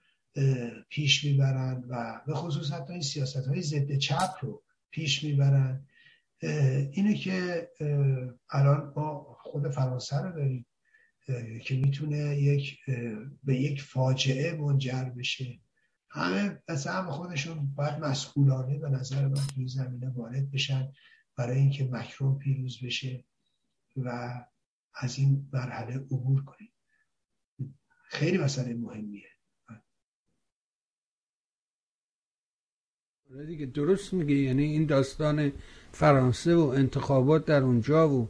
پیش 0.88 1.24
می‌برن 1.24 1.84
و 1.88 2.20
به 2.26 2.34
خصوص 2.34 2.72
حتی 2.72 2.92
این 2.92 3.02
سیاست 3.02 3.46
های 3.46 3.62
ضد 3.62 3.96
چپ 3.96 4.34
رو 4.40 4.62
پیش 4.90 5.24
می‌برن. 5.24 5.86
اینه 6.92 7.14
که 7.14 7.68
الان 8.50 8.92
ما 8.96 9.36
خود 9.42 9.70
فرانسه 9.70 10.16
رو 10.16 10.32
داریم. 10.32 10.66
که 11.64 11.76
می‌تونه 11.76 12.38
یک 12.38 12.78
به 13.44 13.56
یک 13.56 13.82
فاجعه 13.82 14.56
منجر 14.56 15.04
بشه. 15.04 15.60
همه 16.10 16.62
از 16.68 16.86
هم 16.86 17.10
خودشون 17.10 17.74
باید 17.74 17.98
مسئولانه 17.98 18.78
به 18.78 18.88
نظر 18.88 19.28
من 19.28 19.46
توی 19.54 19.68
زمینه 19.68 20.10
وارد 20.10 20.50
بشن 20.50 20.92
برای 21.36 21.58
اینکه 21.58 21.84
مکرون 21.84 22.38
پیروز 22.38 22.78
بشه 22.84 23.24
و 23.96 24.34
از 24.94 25.18
این 25.18 25.48
مرحله 25.52 25.94
عبور 25.96 26.44
کنیم 26.44 26.72
خیلی 28.08 28.38
مسئله 28.38 28.74
مهمیه. 28.74 29.28
آره 33.34 33.46
دیگه 33.46 33.66
درست 33.66 34.12
میگه 34.14 34.34
یعنی 34.34 34.62
این 34.62 34.86
داستان 34.86 35.52
فرانسه 35.92 36.54
و 36.54 36.60
انتخابات 36.60 37.44
در 37.44 37.62
اونجا 37.62 38.10
و 38.10 38.28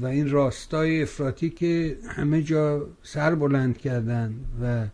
و 0.00 0.06
این 0.06 0.30
راستای 0.30 1.02
افراطی 1.02 1.50
که 1.50 1.98
همه 2.08 2.42
جا 2.42 2.86
سر 3.02 3.34
بلند 3.34 3.78
کردن 3.78 4.34
و 4.62 4.86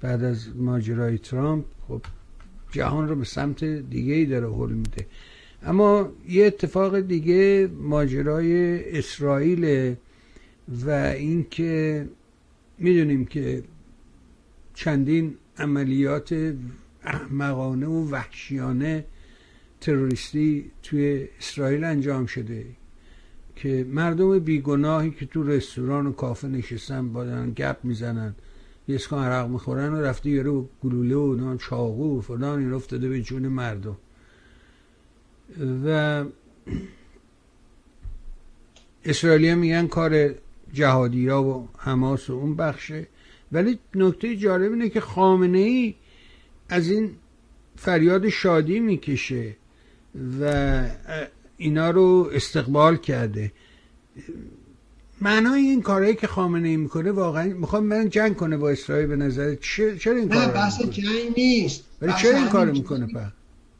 بعد 0.00 0.24
از 0.24 0.56
ماجرای 0.56 1.18
ترامپ 1.18 1.64
خب 1.88 2.02
جهان 2.70 3.08
رو 3.08 3.16
به 3.16 3.24
سمت 3.24 3.64
دیگه 3.64 4.14
ای 4.14 4.26
داره 4.26 4.46
حل 4.46 4.72
میده. 4.72 5.06
اما 5.62 6.12
یه 6.28 6.46
اتفاق 6.46 7.00
دیگه 7.00 7.70
ماجرای 7.80 8.98
اسرائیل 8.98 9.94
و 10.86 10.90
اینکه 10.90 12.08
می‌دونیم 12.78 13.24
که 13.24 13.62
چندین 14.74 15.34
عملیات 15.58 16.54
احمقانه 17.04 17.86
و 17.86 18.10
وحشیانه 18.10 19.04
تروریستی 19.80 20.70
توی 20.82 21.28
اسرائیل 21.38 21.84
انجام 21.84 22.26
شده. 22.26 22.64
که 23.62 23.86
مردم 23.88 24.38
بیگناهی 24.38 25.10
که 25.10 25.26
تو 25.26 25.42
رستوران 25.42 26.06
و 26.06 26.12
کافه 26.12 26.48
نشستن 26.48 27.12
بادن 27.12 27.52
گپ 27.56 27.76
می‌زنن 27.82 28.34
یه 28.88 28.94
اسکان 28.94 29.24
عرق 29.24 29.48
می‌خورن 29.48 29.92
و 29.92 30.00
رفته 30.00 30.30
یه 30.30 30.42
رو 30.42 30.68
گلوله 30.84 31.14
و 31.14 31.56
چاقو 31.56 32.18
و 32.18 32.20
فلان 32.20 32.58
این 32.58 32.72
افتاده 32.72 33.08
به 33.08 33.22
جون 33.22 33.48
مردم. 33.48 33.96
و 35.84 36.24
اسرائیلی 39.04 39.54
میگن 39.54 39.86
کار 39.86 40.34
جهادی 40.72 41.28
ها 41.28 41.44
و 41.44 41.68
حماس 41.78 42.30
و 42.30 42.32
اون 42.32 42.56
بخشه. 42.56 43.06
ولی 43.52 43.78
نکته 43.94 44.36
جالب 44.36 44.72
اینه 44.72 44.88
که 44.88 45.00
خامنه 45.00 45.58
ای 45.58 45.94
از 46.68 46.90
این 46.90 47.10
فریاد 47.76 48.28
شادی 48.28 48.80
می‌کشه 48.80 49.56
و 50.40 50.82
اینا 51.58 51.90
رو 51.90 52.30
استقبال 52.32 52.96
کرده. 52.96 53.52
معنای 55.20 55.60
این 55.60 55.82
کارهایی 55.82 56.14
که 56.14 56.26
خامنه 56.26 56.68
ای 56.68 56.76
می‌کنه 56.76 57.12
واقعا 57.12 57.44
می‌خوام 57.44 57.84
من 57.84 58.08
جنگ 58.08 58.36
کنه 58.36 58.56
با 58.56 58.70
اسرائیل 58.70 59.06
به 59.06 59.16
نظر 59.16 59.54
چرا 59.54 60.16
این 60.16 60.28
کار 60.28 60.46
نه 60.46 60.52
بحث 60.52 60.82
جنگ 60.82 61.34
نیست. 61.36 61.84
ولی 62.02 62.12
چرا 62.22 62.38
این 62.38 62.48
کارو 62.48 62.72
می‌کنه؟ 62.72 63.06
په 63.06 63.32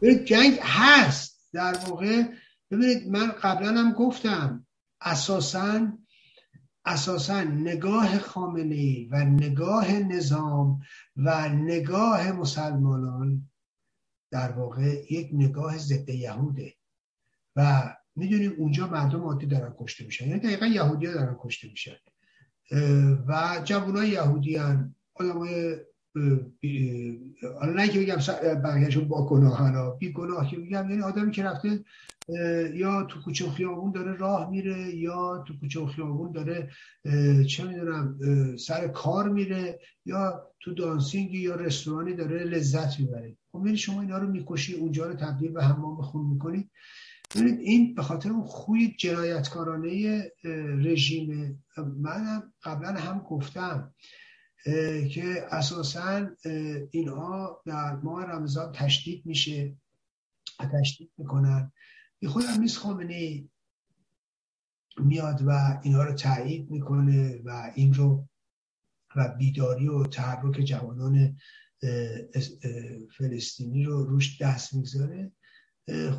ببینید 0.03 0.25
جنگ 0.25 0.59
هست. 0.63 1.39
در 1.53 1.79
واقع 1.89 2.23
ببینید 2.71 3.09
من 3.09 3.29
قبلا 3.43 3.73
هم 3.81 3.93
گفتم 3.93 4.67
اساسا 5.01 5.93
اساسا 6.85 7.45
نگاه 7.45 8.19
خامنه 8.19 8.75
ای 8.75 9.09
و 9.13 9.25
نگاه 9.25 9.93
نظام 9.93 10.81
و 11.17 11.49
نگاه 11.49 12.33
مسلمانان 12.33 13.51
در 14.31 14.53
واقع 14.53 15.05
یک 15.11 15.31
نگاه 15.33 15.79
ضد 15.79 16.09
یهوده. 16.09 16.75
و 17.59 17.95
می‌دونیم 18.17 18.53
اونجا 18.59 18.87
مردم 18.87 19.21
عادی 19.21 19.47
دارن 19.47 19.75
کشته 19.79 20.05
میشن. 20.05 20.29
یعنی 20.29 20.41
دقیقا 20.41 20.67
یهودی 20.67 21.07
ها 21.07 21.13
دارن 21.13 21.37
کشته 21.41 21.69
میشن. 21.71 21.97
و 23.29 23.61
جوان 23.65 23.97
های 23.97 24.09
یهودی 24.09 24.57
هن 24.57 24.95
آدم 25.15 25.39
های 25.39 25.77
حالا 27.61 27.73
نه 27.73 27.89
که 27.89 28.01
بگم 28.01 28.17
بقیهشون 28.65 29.09
با 29.09 29.27
گناه 29.29 29.99
بی 29.99 30.13
گناه 30.13 30.51
که 30.51 30.57
بگم 30.57 30.91
یعنی 30.91 31.03
آدمی 31.03 31.31
که 31.31 31.45
رفته 31.45 31.85
یا 32.75 33.03
تو 33.03 33.23
کوچه 33.23 33.51
خیابون 33.51 33.93
داره 33.93 34.17
راه 34.17 34.51
میره 34.51 34.95
یا 34.95 35.45
تو 35.47 35.59
کوچه 35.61 35.87
خیابون 35.87 36.33
داره 36.33 36.71
چه 37.47 37.65
می‌دونم 37.65 38.19
سر 38.57 38.89
کار 38.89 39.29
میره 39.29 39.81
یا 40.07 40.47
تو 40.61 40.75
دانسینگی 40.75 41.39
یا 41.39 41.55
رستورانی 41.55 42.15
داره 42.15 42.45
لذت 42.45 43.01
می‌بره. 43.01 43.37
خب 43.53 43.67
یعنی 43.67 43.77
شما 43.77 44.01
اینا 44.01 44.19
رو 44.19 44.29
می‌کشی 44.29 44.75
اونجا 44.75 45.07
رو 45.07 45.15
تبدیل 45.15 45.53
به 45.53 45.65
حمام 45.65 46.03
خون 46.03 46.39
ببینید 46.39 46.71
این 47.37 47.95
به 47.95 48.03
خاطر 48.03 48.31
اون 48.31 48.45
خوی 48.47 48.95
جنایتکارانه 48.99 50.23
رژیم. 50.85 51.59
من 51.77 52.53
قبلا 52.63 52.93
هم 52.93 53.19
گفتم 53.19 53.95
که 55.11 55.47
اساسا 55.51 56.31
اینها 56.91 57.63
در 57.67 57.97
ماه 57.97 58.25
رمضان 58.25 58.73
تشدید 58.73 59.27
میشه 59.27 59.77
تشدید 60.73 61.13
می‌کنن. 61.19 61.73
بی 62.21 62.27
خود 62.27 62.45
امیز 62.49 62.77
خامنه 62.77 63.49
میاد 64.99 65.43
و 65.47 65.81
اینها 65.83 66.05
رو 66.05 66.15
تایید 66.15 66.71
می‌کنه 66.71 67.43
و 67.45 67.73
این 67.75 67.95
رو 67.95 68.29
و 69.17 69.35
بیداری 69.39 69.89
و 69.89 70.05
تحرک 70.05 70.61
جوانان 70.61 71.37
فلسطینی 73.17 73.85
رو 73.85 74.05
روش 74.05 74.43
دست 74.43 74.75
می‌گذاره. 74.75 75.33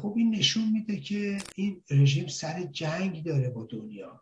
خب 0.01 0.13
این 0.17 0.35
نشون 0.35 0.71
میده 0.71 0.99
که 0.99 1.37
این 1.55 1.83
رژیم 1.89 2.27
سر 2.27 2.63
جنگ 2.63 3.23
داره 3.23 3.49
با 3.49 3.67
دنیا. 3.71 4.21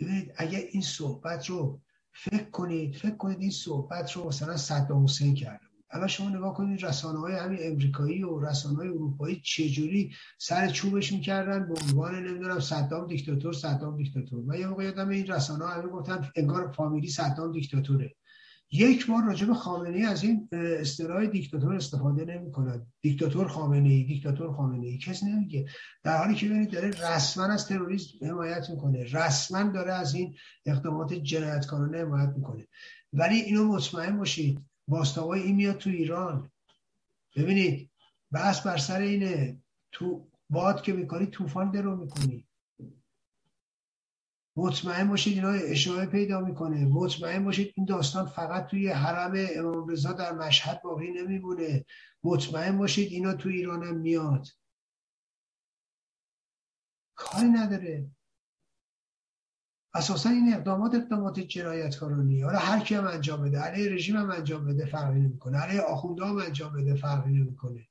ببینید 0.00 0.32
اگر 0.36 0.60
این 0.70 0.82
صحبت 0.82 1.46
رو 1.46 1.80
فکر 2.12 2.50
کنید 2.50 2.96
فکر 2.96 3.16
کنید 3.16 3.40
این 3.40 3.50
صحبت 3.50 4.12
رو 4.12 4.28
مثلا 4.28 4.56
صدام 4.56 5.04
حسین 5.04 5.34
کرده 5.34 5.68
الان 5.90 6.08
شما 6.08 6.28
نگاه 6.28 6.54
کنید 6.54 6.84
رسانه 6.84 7.18
های 7.18 7.34
همین 7.34 7.58
امریکایی 7.62 8.22
و 8.22 8.40
رسانه 8.40 8.76
های 8.76 8.88
اروپایی 8.88 9.40
چجوری 9.44 10.12
سر 10.38 10.68
چوبش 10.68 11.12
می‌کردن 11.12 11.68
به 11.68 11.74
عنوان 11.80 12.26
نمی‌دونم 12.26 12.60
صدام 12.60 13.06
دیکتاتور 13.06 13.52
صدام 13.52 13.96
دیکتاتور. 13.96 14.44
من 14.44 14.58
یه 14.58 14.66
موقع 14.66 14.84
یادم 14.84 15.08
این 15.08 15.26
رسانه 15.26 15.64
ها 15.64 15.70
همه 15.70 15.88
گفتن 15.88 16.30
انگار 16.36 16.72
فامیلی 16.72 17.08
صدام 17.08 17.52
دیکتاتوره. 17.52 18.14
یک 18.72 19.06
بار 19.06 19.24
راجع 19.24 19.46
به 19.46 19.54
خامنه 19.54 19.96
ای 19.96 20.04
از 20.04 20.24
این 20.24 20.48
اصطلاح 20.52 21.26
دیکتاتور 21.26 21.74
استفاده 21.74 22.24
نمی 22.24 22.52
کند 22.52 22.86
دیکتاتور 23.00 23.48
خامنه 23.48 23.88
ای 23.88 24.04
دیکتاتور 24.04 24.52
خامنه 24.52 24.86
ای 24.86 24.98
کسی 24.98 25.26
نمیگه. 25.26 25.66
در 26.02 26.18
حالی 26.18 26.34
که 26.34 26.46
ببینید 26.46 26.70
داره 26.70 26.88
رسما 26.88 27.44
از 27.44 27.66
تروریسم 27.66 28.26
حمایت 28.26 28.70
می‌کنه. 28.70 29.04
رسما 29.04 29.62
داره 29.62 29.92
از 29.92 30.14
این 30.14 30.34
اقدامات 30.66 31.14
جنایتکارانه 31.14 31.98
حمایت 31.98 32.32
می‌کنه. 32.36 32.66
ولی 33.12 33.36
اینو 33.36 33.64
مطمئن 33.64 34.16
باشید 34.16 34.60
باستابای 34.88 35.40
این 35.40 35.56
میاد 35.56 35.76
تو 35.76 35.90
ایران. 35.90 36.50
ببینید 37.36 37.90
بحث 38.32 38.66
بر 38.66 38.76
سر 38.76 39.00
اینه. 39.00 39.58
تو 39.92 40.28
باد 40.50 40.82
که 40.82 40.92
می‌کنی 40.92 41.26
طوفان 41.26 41.70
درو 41.70 41.96
می‌کنی. 41.96 42.47
مطمئن 44.58 45.08
باشید 45.08 45.34
اینا 45.34 45.50
اشاره 45.50 46.06
پیدا 46.06 46.40
می‌کنه. 46.40 46.84
مطمئن 46.84 47.44
باشید 47.44 47.72
این 47.76 47.86
داستان 47.86 48.26
فقط 48.26 48.66
توی 48.66 48.88
حرم 48.88 49.32
امام 49.56 49.88
رضا 49.88 50.12
در 50.12 50.32
مشهد 50.32 50.82
باقی 50.82 51.10
نمیمونه. 51.10 51.84
مطمئن 52.24 52.78
باشید 52.78 53.12
اینا 53.12 53.34
تو 53.34 53.48
ایران 53.48 53.84
هم 53.84 53.96
میاد. 53.96 54.46
کاری 57.14 57.48
نداره. 57.48 58.06
اساسا 59.94 60.30
این 60.30 60.54
اقدامات 60.54 60.94
اقدامات 60.94 61.40
جنایتکارانی. 61.40 62.42
حالا 62.42 62.58
هر 62.58 62.80
کی 62.80 62.94
هم 62.94 63.06
انجام 63.06 63.42
بده. 63.42 63.58
علیه 63.58 63.90
رژیم 63.92 64.16
هم 64.16 64.30
انجام 64.30 64.66
بده 64.66 64.86
فرقی 64.86 65.20
نمی‌کنه. 65.20 65.58
علیه 65.58 65.80
آخونده 65.80 66.24
هم 66.24 66.36
انجام 66.36 66.72
بده 66.72 66.94
فرقی 66.94 67.30
نمی‌کنه. 67.30 67.88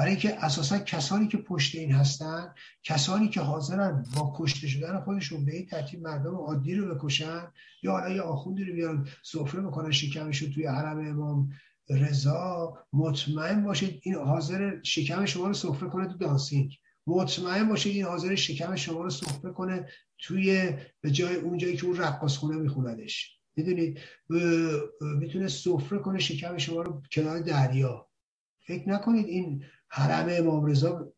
برای 0.00 0.12
اینکه 0.12 0.44
اساسا 0.44 0.78
کسانی 0.78 1.28
که 1.28 1.36
پشت 1.36 1.74
این 1.74 1.92
هستن 1.92 2.54
کسانی 2.82 3.28
که 3.28 3.40
حاضرن 3.40 4.04
با 4.16 4.34
کشته 4.36 4.68
شدن 4.68 5.00
خودشون 5.00 5.44
به 5.44 5.56
این 5.56 5.66
ترتیب 5.66 6.02
مردم 6.02 6.34
عادی 6.34 6.74
رو 6.74 6.94
بکشن 6.94 7.42
یا 7.82 7.92
حالا 7.92 8.08
یه 8.14 8.20
آخوندی 8.20 8.64
رو 8.64 8.74
بیان 8.74 9.08
سفره 9.22 9.60
بکنن 9.60 9.90
شکمش 9.90 10.40
توی 10.40 10.66
حرم 10.66 11.06
امام 11.06 11.50
رضا 11.90 12.78
مطمئن 12.92 13.64
باشید 13.64 14.00
این 14.02 14.14
حاضر 14.14 14.82
شکم 14.82 15.24
شما 15.24 15.46
رو 15.46 15.54
سفره 15.54 15.88
کنه 15.88 16.06
تو 16.06 16.18
دانسینگ. 16.18 16.76
مطمئن 17.06 17.68
باشید 17.68 17.96
این 17.96 18.04
حاضر 18.04 18.34
شکم 18.34 18.76
شما 18.76 19.02
رو 19.02 19.10
سفره 19.10 19.52
کنه 19.52 19.88
توی 20.18 20.72
به 21.00 21.10
جای 21.10 21.36
اون 21.36 21.58
جایی 21.58 21.76
که 21.76 21.86
اون 21.86 21.96
رقاص 21.96 22.36
خونه 22.36 22.56
میخوندش 22.56 23.38
می‌دونید 23.56 23.98
می‌تونه 25.00 25.48
سفره 25.48 25.98
کنه 25.98 26.18
شکم 26.18 26.58
شما 26.58 26.82
رو 26.82 27.02
کنار 27.12 27.38
دریا. 27.38 28.06
فکر 28.66 28.88
نکنید 28.88 29.26
این 29.26 29.64
حرم 29.90 30.26
امام 30.30 30.66
رضا 30.66 31.12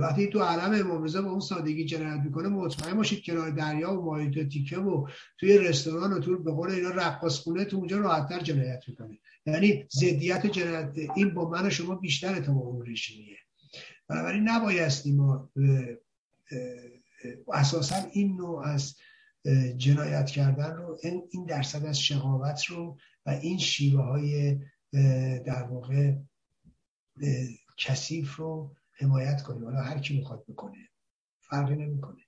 وقتی 0.00 0.26
تو 0.26 0.42
حرم 0.42 0.74
امام 0.80 1.02
رضا 1.02 1.22
به 1.22 1.28
اون 1.28 1.40
سادگی 1.40 1.84
جنایت 1.84 2.20
می‌کنه 2.24 2.48
مطمئن 2.48 2.94
باشید 2.94 3.24
کنار 3.24 3.50
دریا 3.50 4.00
و 4.00 4.04
ماهیت 4.04 4.48
تیکه 4.48 4.78
و 4.78 5.08
توی 5.38 5.58
رستوران 5.58 6.12
و 6.12 6.20
تو 6.20 6.42
به 6.42 6.52
قول 6.52 6.70
اینا 6.70 6.90
رقاص 6.90 7.38
خونه 7.38 7.64
تو 7.64 7.76
اونجا 7.76 7.98
راحتتر 7.98 8.40
جنایت 8.40 8.82
می‌کنه. 8.88 9.18
یعنی 9.46 9.86
ضدیت 9.94 10.46
جنایت 10.46 10.92
این 11.16 11.34
با 11.34 11.50
من 11.50 11.66
و 11.66 11.70
شما 11.70 11.94
بیشتر 11.94 12.40
تا 12.40 12.52
اون 12.52 12.86
رژیمیه 12.86 13.36
بنابراین 14.08 14.48
نبایستی 14.48 15.12
ما 15.12 15.50
اساسا 17.52 17.96
این 18.12 18.36
نوع 18.36 18.66
از 18.66 18.96
جنایت 19.76 20.26
کردن 20.26 20.76
رو 20.76 20.98
این 21.02 21.44
درصد 21.48 21.84
از 21.84 22.00
شقاوت 22.00 22.64
رو 22.64 22.98
و 23.26 23.30
این 23.30 23.58
شیوه 23.58 24.02
های 24.02 24.58
در 25.46 25.62
واقع 25.62 26.12
کثیف 27.76 28.36
رو 28.36 28.76
حمایت 28.92 29.42
کنیم. 29.42 29.64
حالا 29.64 29.82
هر 29.82 29.98
کی 29.98 30.16
می‌خواد 30.18 30.44
بکنه 30.48 30.88
فرقی 31.40 31.76
نمی‌کنه. 31.76 32.22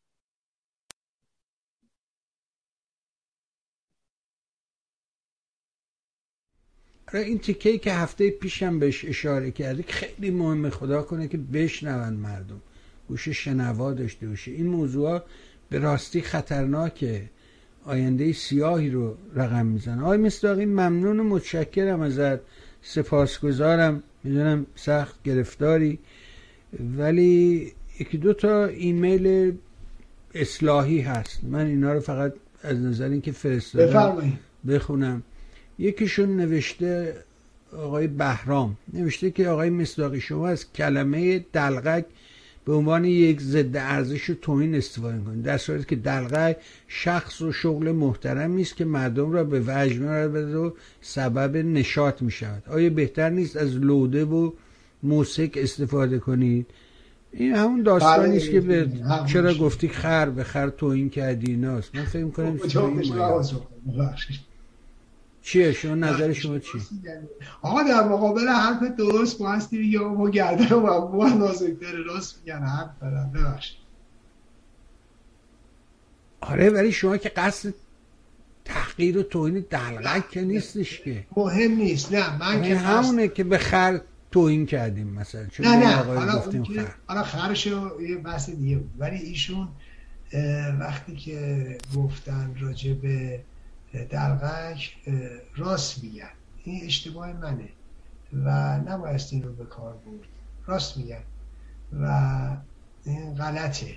آره 7.09 7.21
این 7.21 7.39
تیکه 7.39 7.79
که 7.79 7.93
هفته 7.93 8.31
پیشم 8.31 8.79
بهش 8.79 9.05
اشاره 9.05 9.51
کردی 9.51 9.83
خیلی 9.83 10.31
مهمه 10.31 10.71
خدا 10.71 11.03
کنه 11.03 11.29
که 11.29 11.39
بشنون 11.39 12.15
مردم. 12.15 12.63
گوش 13.09 13.29
شنوا 13.29 13.93
داشته 13.93 14.29
باشه. 14.29 14.51
این 14.51 14.67
موضوع 14.67 15.21
به 15.69 15.79
راستی 15.79 16.23
خطرناکه. 16.23 17.31
آینده 17.85 18.33
سیاهی 18.33 18.91
رو 18.91 19.17
رقم 19.35 19.67
می‌زنه. 19.67 20.03
آقای 20.03 20.19
مصداقی 20.19 20.67
ممنون 20.67 21.21
و 21.21 21.25
متشکرم 21.25 22.01
ازت. 22.01 22.41
سپاسگزارم. 22.83 24.03
می‌دونم 24.27 24.67
سخت 24.75 25.23
گرفتاری. 25.25 25.99
ولی 26.99 27.73
یکی 28.01 28.19
دو 28.19 28.33
تا 28.33 28.65
ایمیل 28.65 29.53
اصلاحی 30.35 31.01
هست. 31.01 31.45
من 31.45 31.67
اینا 31.67 31.93
رو 31.93 32.01
فقط 32.01 32.33
از 32.63 32.79
نظر 32.79 33.09
اینکه 33.09 33.33
فرستادم. 33.33 34.39
بخونم. 34.69 35.23
یکیشون 35.79 36.37
نوشته 36.37 37.15
آقای 37.73 38.07
بهرام. 38.07 38.77
نوشته 38.93 39.31
که 39.31 39.49
آقای 39.49 39.71
مصداقی 39.71 40.21
شما 40.21 40.49
از 40.49 40.73
کلمه 40.73 41.39
دلغک 41.53 42.05
به 42.67 42.75
عنوان 42.75 43.05
یک 43.05 43.41
ضد 43.41 43.77
ارزش 43.77 44.31
و 44.31 44.35
توهین 44.35 44.75
استفاده 44.75 45.19
کنید 45.19 45.43
در 45.43 45.59
صورتی 45.59 45.85
که 45.85 45.97
دلغک 45.97 46.57
شخص 46.89 47.43
و 47.43 47.53
شغل 47.53 47.93
محترمی 47.93 48.63
است 48.63 48.77
که 48.77 48.85
مردم 48.85 49.33
را 49.33 49.45
به 49.45 49.61
وجد 49.61 49.99
میآورد 49.99 50.55
و 50.55 50.75
سبب 51.01 51.57
نشاط 51.57 52.23
می 52.23 52.31
شود 52.31 52.63
آیا 52.71 52.91
بهتر 52.91 53.31
نیست 53.31 53.57
از 53.57 53.77
لوده 53.77 54.25
و 54.25 54.53
موسیق 55.03 55.59
استفاده 55.63 56.19
کنید؟ 56.19 56.67
این 57.33 57.55
همون 57.55 57.83
داستانی 57.83 58.29
بله، 58.29 58.37
است 58.37 58.51
که 58.51 58.61
به 58.61 58.89
چرا 59.27 59.55
گفتی 59.55 59.89
خر 59.89 60.31
به 60.31 60.45
خر 60.45 60.69
توهین 60.69 61.11
کردی 61.11 61.53
ایناست؟ 61.53 61.95
من 61.97 62.05
فکر 62.05 62.29
کنم 62.29 62.59
چیه 65.47 65.73
شما 65.73 65.95
نظر 65.95 66.33
شما 66.33 66.59
چی 66.59 66.79
آقا 67.63 67.83
در 67.83 68.03
مقابل 68.03 68.49
حرف 68.49 68.83
درست 68.83 69.43
هستی 69.43 69.85
یا 69.85 70.09
ما 70.09 70.31
گردن 70.31 70.69
و 70.69 71.09
ما 71.09 71.29
نازکتر 71.29 71.93
راست 71.93 72.39
میگن. 72.39 72.63
حرف 72.63 72.91
دارن 73.01 73.31
ببخشید. 73.35 73.77
آره 76.41 76.71
ولی 76.71 76.93
شما 76.93 77.17
که 77.17 77.29
قصد 77.29 77.75
تحقیر 78.65 79.19
و 79.19 79.23
توهین 79.23 79.65
دلغک 79.71 80.31
که 80.31 80.43
نیستش 80.43 81.01
که. 81.01 81.27
مهم 81.37 81.73
نیست. 81.73 82.13
نه 82.13 82.39
من 82.39 82.63
که 82.63 82.77
همونه 82.77 83.29
که 83.29 83.45
به 83.45 83.59
خر 83.59 84.01
توهین 84.31 84.67
کردیم 84.67 85.09
مثلا 85.09 85.47
چون 85.47 85.67
نه 85.67 85.77
نه. 85.77 85.95
حالا, 85.95 86.43
حالا 87.07 87.23
خرش 87.23 87.67
یه 87.67 88.17
بحث 88.25 88.51
دیگه 88.51 88.81
ولی 88.99 89.17
ایشون 89.17 89.69
وقتی 90.81 91.17
که 91.17 91.79
گفتن 91.97 92.55
راجع 92.61 92.93
به 92.93 93.41
دلغک 94.05 94.97
راست 95.57 96.05
میگن. 96.05 96.29
این 96.65 96.85
اشتباه 96.85 97.33
منه. 97.33 97.69
و 98.33 98.79
نبایست 98.79 99.33
این 99.33 99.43
رو 99.43 99.53
به 99.53 99.65
کار 99.65 99.93
برد. 99.93 100.29
راست 100.67 100.97
میگن. 100.97 101.23
و 102.01 102.57
این 103.05 103.35
غلطه. 103.35 103.95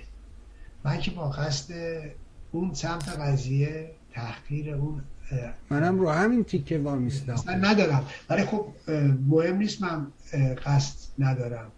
من 0.84 0.98
که 1.00 1.10
با 1.10 1.30
قصد 1.30 1.74
اون 2.52 2.74
سمت 2.74 3.08
قضیه 3.08 3.90
تحقیر 4.12 4.74
اون 4.74 5.02
منم 5.70 5.98
رو 6.00 6.10
همین 6.10 6.44
تیکه 6.44 6.78
وامیستم. 6.78 7.34
من 7.46 7.64
ندارم. 7.64 8.06
ولی 8.30 8.44
خب 8.44 8.66
مهم 9.28 9.56
نیست 9.56 9.82
من 9.82 10.06
قصد 10.66 11.10
ندارم. 11.18 11.72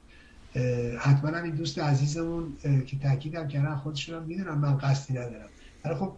حتما 0.99 1.31
هم 1.31 1.45
این 1.45 1.55
دوست 1.55 1.79
عزیزمون 1.79 2.57
که 2.87 2.99
تاکیدم 2.99 3.49
کردن 3.49 3.75
خودشون 3.75 4.15
هم 4.15 4.23
می‌دونم 4.23 4.59
من 4.59 4.79
قصدی 4.79 5.15
ندارم. 5.15 5.49
ولی 5.85 5.95
خب 5.95 6.17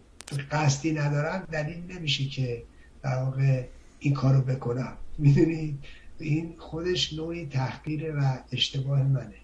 قصدی 0.50 0.92
ندارم 0.92 1.48
دلیل 1.52 1.92
نمیشه 1.92 2.24
که 2.24 2.62
در 3.02 3.22
واقع 3.22 3.64
این 3.98 4.14
کارو 4.14 4.40
بکنم 4.40 4.96
می‌دونید 5.18 5.78
این 6.18 6.54
خودش 6.58 7.12
نوعی 7.12 7.46
تحقیره 7.46 8.12
و 8.12 8.38
اشتباه 8.52 9.02
منه. 9.02 9.34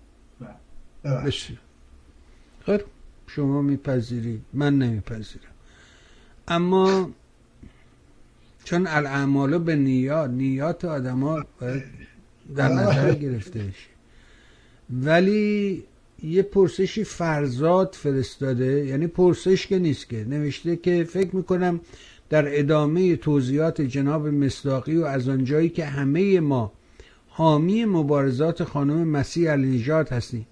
بسیار. 1.05 1.59
خیر 2.67 2.85
شما 3.27 3.63
میپذیرید 3.63 4.43
من 4.53 4.79
نمیپذیرم. 4.79 5.51
اما 6.49 7.11
چون 8.65 8.87
الاعمالو 8.87 9.59
به 9.59 9.77
نیات 9.77 10.31
نیات 10.31 10.85
آدم 10.85 11.21
ها 11.21 11.47
باید 11.61 11.83
در 12.57 12.69
نظر 12.69 13.15
گرفته 13.15 13.75
ولی 14.91 15.85
یه 16.23 16.43
پرسشی 16.43 17.05
فرزاد 17.05 17.97
فرستاده 17.99 18.87
یعنی 18.87 19.07
پرسش 19.07 19.67
که 19.67 19.79
نیست 19.79 20.09
که 20.09 20.25
نوشته 20.29 20.77
که 20.77 21.05
فکر 21.05 21.37
می‌کنم 21.37 21.81
در 22.29 22.59
ادامه 22.59 23.17
توضیحات 23.17 23.81
جناب 23.81 24.27
مصداقی 24.27 24.97
و 24.97 25.05
از 25.05 25.29
آنجایی 25.29 25.69
که 25.69 25.85
همه 25.85 26.41
ما 26.41 26.73
حامی 27.29 27.85
مبارزات 27.85 28.65
خانم 28.65 29.09
مسیح 29.09 29.51
علی 29.51 29.77
نژاد 29.77 30.09
هستیم 30.09 30.47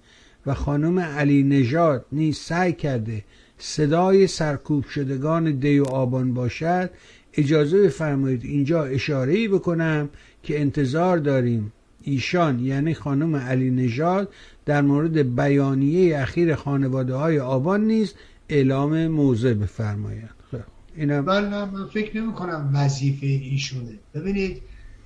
و 0.45 0.53
خانم 0.53 0.99
علی 0.99 1.43
نژاد 1.43 2.05
نیز 2.11 2.37
سعی 2.37 2.73
کرده 2.73 3.23
صدای 3.57 4.27
سرکوب 4.27 4.85
شدگان 4.85 5.51
دی 5.51 5.79
و 5.79 5.85
آبان 5.85 6.33
باشد 6.33 6.89
اجازه 7.33 7.83
بفرمایید 7.83 8.45
اینجا 8.45 8.83
اشاره 8.83 9.47
بکنم 9.47 10.09
که 10.43 10.59
انتظار 10.59 11.17
داریم 11.17 11.73
ایشان 12.09 12.59
یعنی 12.59 12.93
خانم 12.93 13.35
علی 13.35 13.71
نژاد 13.71 14.33
در 14.65 14.81
مورد 14.81 15.35
بیانیه 15.35 16.19
اخیر 16.19 16.55
خانواده 16.55 17.15
های 17.15 17.39
آبان 17.39 17.81
نیز 17.81 18.13
اعلام 18.49 19.07
موضع 19.07 19.53
بفرمایند. 19.53 20.33
خب، 20.51 20.57
اینم 20.95 21.25
من, 21.25 21.87
فکر 21.93 22.21
نمی 22.21 22.33
کنم 22.33 22.71
وظیفه 22.73 23.25
ایشونه. 23.25 23.99
ببینید 24.13 24.61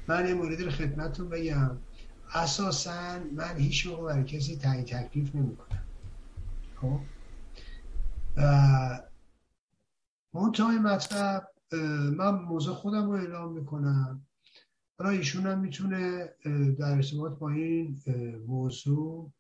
من 0.08 0.26
این 0.26 0.38
مورد 0.38 0.70
خدمتتون 0.70 1.30
بگم. 1.30 1.72
اساسا 2.36 3.20
من 3.36 3.58
هیچ 3.58 3.88
موقع 3.88 4.04
برای 4.04 4.24
کسی 4.24 4.56
تعیین 4.56 4.86
تکلیف 4.86 5.36
نمی 5.36 5.56
کنم 5.56 5.84
خب 6.82 7.00
منتهای 10.34 10.78
مطلب 10.78 11.48
من 12.18 12.36
موضوع 12.36 12.76
خودم 12.76 13.12
رو 13.12 13.12
اعلام 13.12 13.54
می‌کنم. 13.54 14.22
حالا 15.04 15.18
ایشون 15.18 15.48
هم 15.48 15.60
می‌تونه 15.60 16.34
در 16.80 16.92
ارتباط 16.92 17.40
با 17.40 17.50
این 17.50 18.04
موضوع 18.48 19.32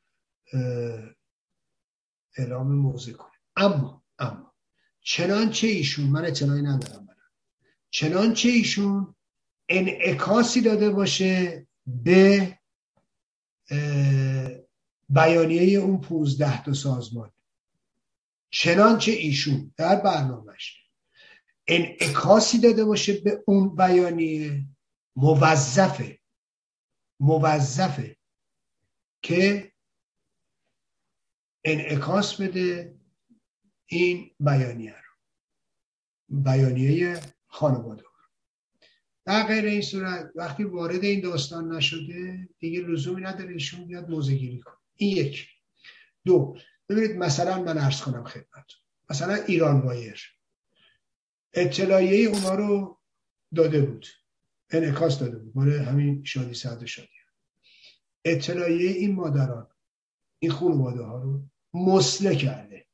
اعلام 2.37 2.75
موضوع 2.75 3.13
کنه. 3.13 3.31
اما 3.55 4.03
اما 4.19 4.53
چنانچه 5.01 5.67
ایشون 5.67 6.05
من 6.05 6.25
اطلاعی 6.25 6.61
ندارم 6.61 7.05
برم 7.05 7.31
چنانچه 7.89 8.49
ایشون 8.49 9.15
انعکاسی 9.69 10.61
داده 10.61 10.89
باشه 10.89 11.67
به 11.87 12.59
بیانیه 15.09 15.79
اون 15.79 16.01
پوزده 16.01 16.63
تا 16.63 16.73
سازمان. 16.73 17.31
چنانچه 18.49 19.11
ایشون 19.11 19.73
در 19.77 19.95
برنامهش 19.95 20.77
انعکاسی 21.67 22.59
داده 22.59 22.85
باشه 22.85 23.13
به 23.13 23.43
اون 23.47 23.75
بیانیه. 23.75 24.65
موظفه 25.15 26.19
موظفه 27.19 28.17
که 29.21 29.71
انعکاس 31.63 32.41
بده 32.41 32.95
این 33.85 34.31
بیانیه 34.39 34.95
رو. 34.95 35.13
بیانیه 36.41 37.21
خانواده. 37.47 38.03
در 39.25 39.47
غیر 39.47 39.65
این 39.65 39.81
صورت 39.81 40.31
وقتی 40.35 40.63
وارد 40.63 41.03
این 41.03 41.21
داستان 41.21 41.75
نشده 41.75 42.49
دیگه 42.59 42.81
لزومی 42.81 43.21
نداره 43.21 43.53
ایشون 43.53 43.87
بیاد 43.87 44.09
موزه 44.09 44.35
گیری 44.35 44.59
کنه. 44.59 44.75
این 44.95 45.17
یک. 45.17 45.47
دو. 46.25 46.57
ببینید 46.89 47.17
مثلا 47.17 47.63
من 47.63 47.77
عرض 47.77 48.01
کنم 48.01 48.23
خدمت. 48.23 48.65
مثلا 49.09 49.33
ایران 49.33 49.81
وایر 49.81 50.21
اطلاعیه 51.53 52.29
اونا 52.29 52.55
رو 52.55 52.99
داده 53.55 53.81
بود. 53.81 54.05
انعکاس 54.73 55.19
داده 55.19 55.37
بود. 55.37 55.51
مال 55.55 55.73
همین 55.73 56.23
شادی 56.23 56.53
سعد 56.53 56.85
شادی. 56.85 57.07
اطلاعیه 58.25 58.89
این 58.89 59.15
مادران 59.15 59.67
این 60.39 60.51
خانواده 60.51 61.03
ها 61.03 61.21
رو 61.21 61.41
مسله 61.73 62.35
کرده. 62.35 62.85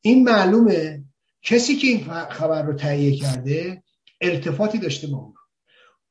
این 0.00 0.24
معلومه 0.24 1.04
کسی 1.42 1.76
که 1.76 1.86
این 1.86 2.04
خبر 2.30 2.62
رو 2.62 2.74
تهیه 2.74 3.16
کرده 3.16 3.82
ارتفاطی 4.20 4.78
داشته 4.78 5.06
با 5.06 5.18
اون. 5.18 5.34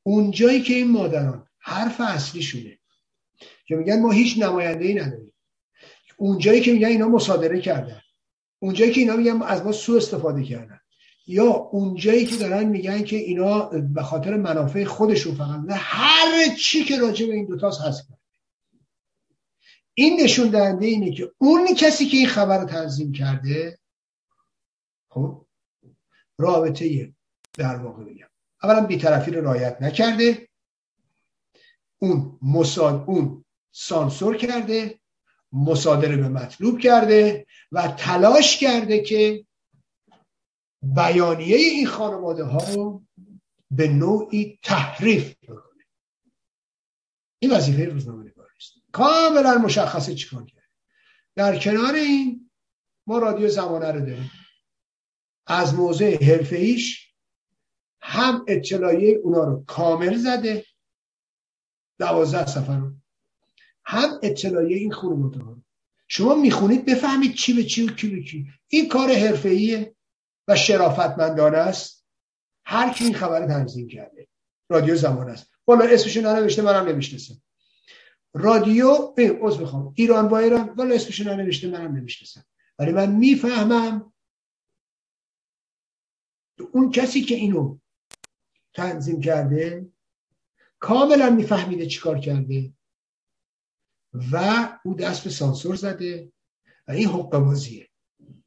اونجایی 0.02 0.62
که 0.62 0.74
این 0.74 0.90
مادران 0.90 1.46
حرف 1.58 2.00
اصلیشونه. 2.00 2.78
که 3.66 3.76
میگن 3.76 4.00
ما 4.00 4.10
هیچ 4.10 4.38
نماینده 4.38 4.84
ای 4.84 4.94
نداریم. 4.94 5.32
اونجایی 6.16 6.60
که 6.60 6.72
میگن 6.72 6.88
اینا 6.88 7.08
مصادره 7.08 7.60
کردن. 7.60 8.00
اونجایی 8.58 8.92
که 8.92 9.00
اینا 9.00 9.16
میگن 9.16 9.42
از 9.42 9.62
ما 9.62 9.72
سو 9.72 9.94
استفاده 9.94 10.44
کردن. 10.44 10.80
یا 11.26 11.50
اونجایی 11.50 12.26
که 12.26 12.36
دارن 12.36 12.64
میگن 12.64 13.04
که 13.04 13.16
اینا 13.16 13.68
به 13.68 14.02
خاطر 14.02 14.36
منافع 14.36 14.84
خودشون 14.84 15.34
فقط 15.34 15.60
هر 15.70 16.54
چی 16.56 16.84
که 16.84 16.98
راجع 16.98 17.26
به 17.26 17.34
این 17.34 17.46
دوتاست 17.46 17.80
هست. 17.80 18.08
این 19.94 20.20
نشون 20.20 20.48
دهنده 20.48 20.86
اینه 20.86 21.14
که 21.14 21.32
اون 21.38 21.74
کسی 21.74 22.06
که 22.06 22.16
این 22.16 22.26
خبر 22.26 22.58
رو 22.58 22.64
تنظیم 22.64 23.12
کرده 23.12 23.78
خب 25.08 25.46
رابطه 26.38 27.14
در 27.58 27.76
واقع 27.76 28.04
بگم 28.04 28.26
اولا 28.62 28.86
بیطرفی 28.86 29.30
رو 29.30 29.44
رایت 29.44 29.82
نکرده. 29.82 30.48
اون 31.98 32.38
مساد 32.42 33.04
اون 33.06 33.44
سانسور 33.70 34.36
کرده 34.36 35.00
مصادره 35.52 36.16
به 36.16 36.28
مطلوب 36.28 36.78
کرده 36.78 37.46
و 37.72 37.88
تلاش 37.88 38.58
کرده 38.58 39.00
که 39.00 39.46
بیانیه 40.82 41.56
این 41.56 41.86
خانواده 41.86 42.44
ها 42.44 42.74
رو 42.74 43.04
به 43.70 43.88
نوعی 43.88 44.58
تحریف 44.62 45.34
بکنه. 45.42 45.84
این 47.38 47.52
وظیفه 47.52 47.84
روزنامه 47.84 48.24
نگار 48.30 48.48
است. 48.56 48.72
کاملا 48.92 49.58
مشخصه 49.58 50.14
چیکار 50.14 50.46
کرد. 50.46 50.70
در 51.34 51.58
کنار 51.58 51.94
این 51.94 52.50
ما 53.06 53.18
رادیو 53.18 53.48
زمانه 53.48 53.92
رو 53.92 54.00
داریم. 54.00 54.30
از 55.46 55.74
موضع 55.74 56.24
حرفه 56.24 56.56
ایش 56.56 57.12
هم 58.00 58.44
اطلاعیه 58.48 59.16
اونا 59.16 59.44
رو 59.44 59.64
کامل 59.64 60.16
زده. 60.16 60.64
دوازده 61.98 62.46
سفر 62.46 62.78
رو. 62.78 62.92
هم 63.84 64.20
اطلاعیه 64.22 64.76
این 64.76 64.92
خانواده 64.92 65.40
ها 65.40 65.62
شما 66.08 66.34
می‌خونید 66.34 66.84
بفهمید 66.84 67.34
چی 67.34 67.52
به 67.52 67.64
چی 67.64 67.82
و 67.86 67.94
کی 67.94 68.08
به 68.08 68.22
کی. 68.22 68.46
این 68.68 68.88
کار 68.88 69.10
حرفه‌ایه. 69.12 69.94
و 70.48 70.56
شرافتمندانه 70.56 71.58
است. 71.58 72.06
هر 72.64 72.92
کی 72.92 73.04
این 73.04 73.14
خبر 73.14 73.46
تنظیم 73.46 73.88
کرده. 73.88 74.28
رادیو 74.68 74.96
زمان 74.96 75.30
است. 75.30 75.50
والا 75.66 75.84
اسمش 75.84 76.16
ننوشته 76.16 76.62
منم 76.62 76.88
نمی‌شناسم. 76.88 77.42
رادیو 78.34 79.14
عذر 79.18 79.62
بخوام 79.62 79.94
ایران 79.96 80.28
با 80.28 80.38
ایران 80.38 80.68
والا 80.68 80.94
اسمش 80.94 81.20
ننوشته 81.20 81.68
منم 81.68 81.96
نمی‌شناسم. 81.96 82.44
ولی 82.78 82.92
من 82.92 83.12
می‌فهمم 83.12 84.12
اون 86.72 86.90
کسی 86.90 87.22
که 87.22 87.34
اینو 87.34 87.78
تنظیم 88.74 89.20
کرده 89.20 89.92
کاملا 90.78 91.30
میفهمیده 91.30 91.86
چیکار 91.86 92.18
کرده 92.18 92.72
و 94.32 94.78
او 94.84 94.94
دست 94.94 95.24
به 95.24 95.30
سانسور 95.30 95.74
زده 95.74 96.32
و 96.88 96.92
این 96.92 97.08
حقوق 97.08 97.36
بازیه. 97.36 97.88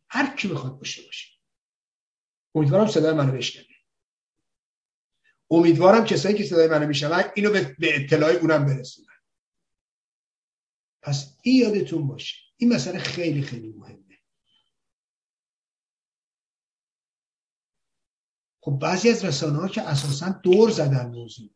هر 0.09 0.35
کی 0.35 0.47
بخواد 0.47 0.77
باشه 0.77 1.01
باشه. 1.05 1.34
امیدوارم 2.55 2.87
صدای 2.87 3.13
منو 3.13 3.31
بشنوید 3.31 3.75
امیدوارم 5.51 6.05
کسایی 6.05 6.35
که 6.35 6.43
صدای 6.43 6.67
منو 6.67 6.87
میشنون 6.87 7.23
اینو 7.35 7.51
به 7.51 7.95
اطلاع 7.95 8.31
اونم 8.31 8.65
برسونن. 8.65 9.07
پس 11.01 11.37
این 11.41 11.61
یادتون 11.61 12.07
باشه. 12.07 12.35
این 12.57 12.73
مسئله 12.73 12.99
خیلی 12.99 13.41
خیلی 13.41 13.73
مهمه. 13.73 14.19
خب 18.61 18.71
بعضی 18.71 19.09
از 19.09 19.25
رسانه 19.25 19.57
ها 19.57 19.67
که 19.67 19.81
اساسا 19.81 20.29
دور 20.43 20.69
زدن 20.69 21.05
موضوع 21.05 21.49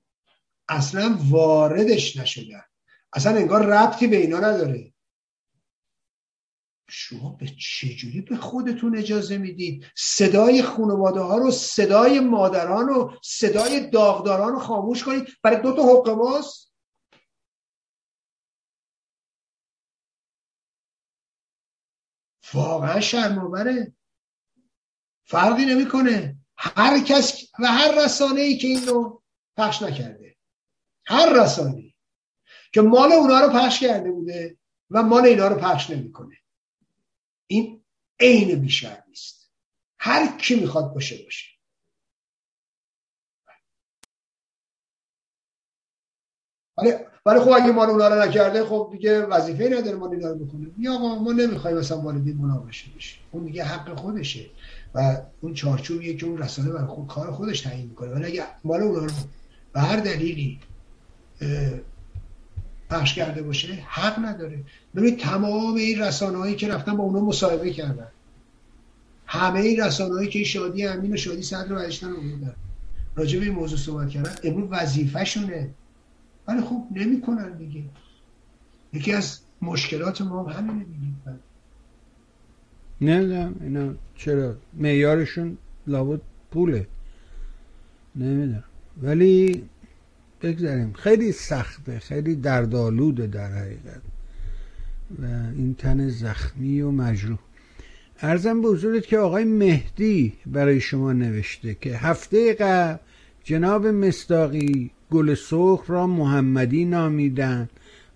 اصلا 0.69 1.17
واردش 1.29 2.17
نشدن. 2.17 2.63
اصلا 3.13 3.35
انگار 3.37 3.65
ربطی 3.65 4.07
به 4.07 4.17
اینا 4.17 4.39
نداره. 4.39 4.93
شما 6.89 7.29
به 7.29 7.47
چجوری 7.47 8.21
به 8.21 8.35
خودتون 8.35 8.97
اجازه 8.97 9.37
می‌دید 9.37 9.85
صدای 9.95 10.61
خانواده 10.61 11.19
ها 11.19 11.37
رو 11.37 11.51
صدای 11.51 12.19
مادران 12.19 12.89
و 12.89 13.11
صدای 13.23 13.89
داغداران 13.89 14.53
رو 14.53 14.59
خاموش 14.59 15.03
کنید. 15.03 15.27
برای 15.43 15.61
دو 15.61 15.75
تا 15.75 15.81
حقوق 15.81 16.13
باز 16.13 16.69
واقعا 22.53 22.99
شرمآوره. 22.99 23.93
فرقی 25.23 25.65
نمی‌کنه. 25.65 26.35
هر 26.57 27.03
کس 27.03 27.43
و 27.59 27.67
هر 27.67 28.05
رسانه 28.05 28.41
ای 28.41 28.57
که 28.57 28.67
این 28.67 28.87
رو 28.87 29.23
پخش 29.57 29.81
نکرده. 29.81 30.37
هر 31.05 31.43
رسانه 31.43 31.95
که 32.73 32.81
مال 32.81 33.11
اونا 33.11 33.39
رو 33.39 33.49
پخش 33.49 33.79
کرده 33.79 34.11
بوده 34.11 34.57
و 34.89 35.03
مال 35.03 35.25
اینا 35.25 35.47
رو 35.47 35.55
پخش 35.55 35.89
نمی‌کنه. 35.89 36.38
این 37.51 37.83
عین 38.19 38.61
بیشتر 38.61 39.03
نیست. 39.07 39.51
هر 39.99 40.37
کی 40.37 40.55
می‌خواد 40.55 40.93
باشه 40.93 41.23
باشه. 41.23 41.47
ولی 46.77 46.93
ولی 47.25 47.39
خب 47.39 47.49
اگه 47.49 47.71
مال 47.71 47.89
اونا 47.89 48.07
رو 48.07 48.21
نکرده 48.21 48.65
خب 48.65 48.89
دیگه 48.91 49.21
وظیفه 49.21 49.69
نداره 49.69 49.97
مال 49.97 50.11
اینا 50.11 50.29
رو 50.29 50.45
بکنه. 50.45 50.71
یا 50.79 50.93
آقا 50.93 51.15
ما 51.15 51.31
نمی‌خوایم 51.31 51.77
مثلا 51.77 52.01
والدین 52.01 52.37
مناقشه 52.37 52.91
بشه. 52.97 53.15
اون 53.31 53.45
دیگه 53.45 53.63
حق 53.63 53.99
خودشه. 53.99 54.49
و 54.95 55.21
اون 55.41 55.53
چارچوبیه 55.53 56.17
که 56.17 56.25
اون 56.25 56.37
رسانه 56.37 56.71
برای 56.71 56.87
خود 56.87 57.07
کار 57.07 57.31
خودش 57.31 57.61
تعیین 57.61 57.87
می‌کنه. 57.87 58.09
ولی 58.09 58.25
اگه 58.25 58.45
مال 58.63 58.81
اونا 58.81 59.05
رو 59.05 59.11
به 59.73 59.79
هر 59.79 59.99
دلیلی 59.99 60.59
پخش 62.89 63.13
کرده 63.13 63.41
باشه 63.41 63.73
حق 63.87 64.25
نداره. 64.25 64.63
ببینید 64.95 65.19
تمام 65.19 65.75
این 65.75 66.01
رسانه 66.01 66.37
هایی 66.37 66.55
که 66.55 66.67
رفتن 66.67 66.97
با 66.97 67.03
اونا 67.03 67.19
مصاحبه 67.19 67.73
کردن. 67.73 68.07
همه 69.25 69.59
این 69.59 69.81
رسانه 69.83 70.13
هایی 70.13 70.29
که 70.29 70.43
شادی 70.43 70.87
امین 70.87 71.13
و 71.13 71.17
شادی 71.17 71.41
صدر 71.41 71.67
رو 71.67 71.75
برشتن 71.75 72.07
اومدن 72.07 72.55
راجع 73.15 73.39
به 73.39 73.45
این 73.45 73.53
موضوع 73.53 73.77
صحبت 73.77 74.09
کردن. 74.09 74.31
امروز 74.43 74.67
وظیفه 74.71 75.23
شونه 75.23 75.69
ولی 76.47 76.61
خوب 76.61 76.87
نمی‌کنن 76.91 77.57
دیگه. 77.57 77.83
یکی 78.93 79.13
از 79.13 79.39
مشکلات 79.61 80.21
ما 80.21 80.43
همینه 80.43 80.83
دیگه. 80.83 81.37
نمی‌دونم 83.01 83.55
اینا 83.61 83.93
چرا؟ 84.15 84.55
معیارشون 84.73 85.57
لابد 85.87 86.21
پوله. 86.51 86.87
نمی‌دونم. 88.15 88.63
ولی 89.01 89.63
بگذاریم. 90.41 90.93
خیلی 90.93 91.31
سخته 91.31 91.99
خیلی 91.99 92.35
دردآلوده 92.35 93.27
در 93.27 93.51
حقیقت. 93.51 94.01
و 95.21 95.25
این 95.57 95.75
تن 95.75 96.09
زخمی 96.09 96.81
و 96.81 96.91
مجروح. 96.91 97.39
ارزم 98.21 98.61
به 98.61 98.67
حضورت 98.67 99.05
که 99.05 99.17
آقای 99.17 99.43
مهدی 99.43 100.33
برای 100.45 100.81
شما 100.81 101.13
نوشته 101.13 101.77
که 101.81 101.97
هفته 101.97 102.53
قبل 102.53 102.97
جناب 103.43 103.87
مستاقی 103.87 104.91
گل 105.11 105.35
سرخ 105.35 105.83
را 105.87 106.07
محمدی 106.07 106.85
نامیدن 106.85 107.69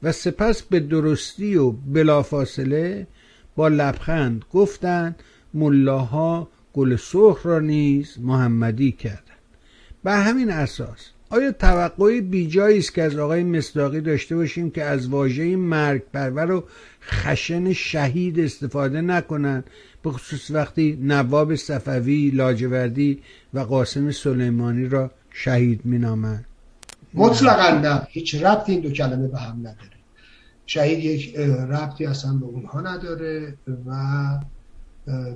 و 0.03 0.11
سپس 0.11 0.61
به 0.61 0.79
درستی 0.79 1.55
و 1.55 1.71
بلافاصله 1.71 3.07
با 3.55 3.67
لبخند 3.67 4.45
گفتند 4.51 5.23
ملاها 5.53 6.49
گل 6.73 6.95
سرخ 6.95 7.45
را 7.45 7.59
نیز 7.59 8.17
محمدی 8.19 8.91
کردند. 8.91 9.23
به 10.03 10.11
همین 10.11 10.51
اساس 10.51 11.09
آیا 11.33 11.51
توقعی 11.51 12.21
بیجایی 12.21 12.77
است 12.77 12.93
که 12.93 13.03
از 13.03 13.15
آقای 13.17 13.43
مصداقی 13.43 14.01
داشته 14.01 14.35
باشیم 14.35 14.71
که 14.71 14.83
از 14.83 15.07
واژه 15.07 15.55
مرگ 15.55 16.01
پرور 16.13 16.51
و 16.51 16.63
خشن 17.01 17.73
شهید 17.73 18.39
استفاده 18.39 19.01
نکنند 19.01 19.63
به 20.03 20.11
خصوص 20.11 20.51
وقتی 20.51 20.99
نواب 21.01 21.55
صفوی 21.55 22.29
لاجوردی 22.29 23.19
و 23.53 23.59
قاسم 23.59 24.11
سلیمانی 24.11 24.87
را 24.87 25.11
شهید 25.29 25.81
مینامند؟ 25.83 26.45
مطلقا 27.13 27.79
نه. 27.79 28.07
هیچ 28.09 28.35
ربطی 28.35 28.71
این 28.71 28.81
دو 28.81 28.91
کلمه 28.91 29.27
به 29.27 29.39
هم 29.39 29.59
نداره. 29.59 29.97
شهید 30.65 30.99
یک 30.99 31.35
ربطی 31.69 32.05
اصلا 32.05 32.33
به 32.33 32.45
اونها 32.45 32.81
نداره 32.81 33.57
و 33.85 33.91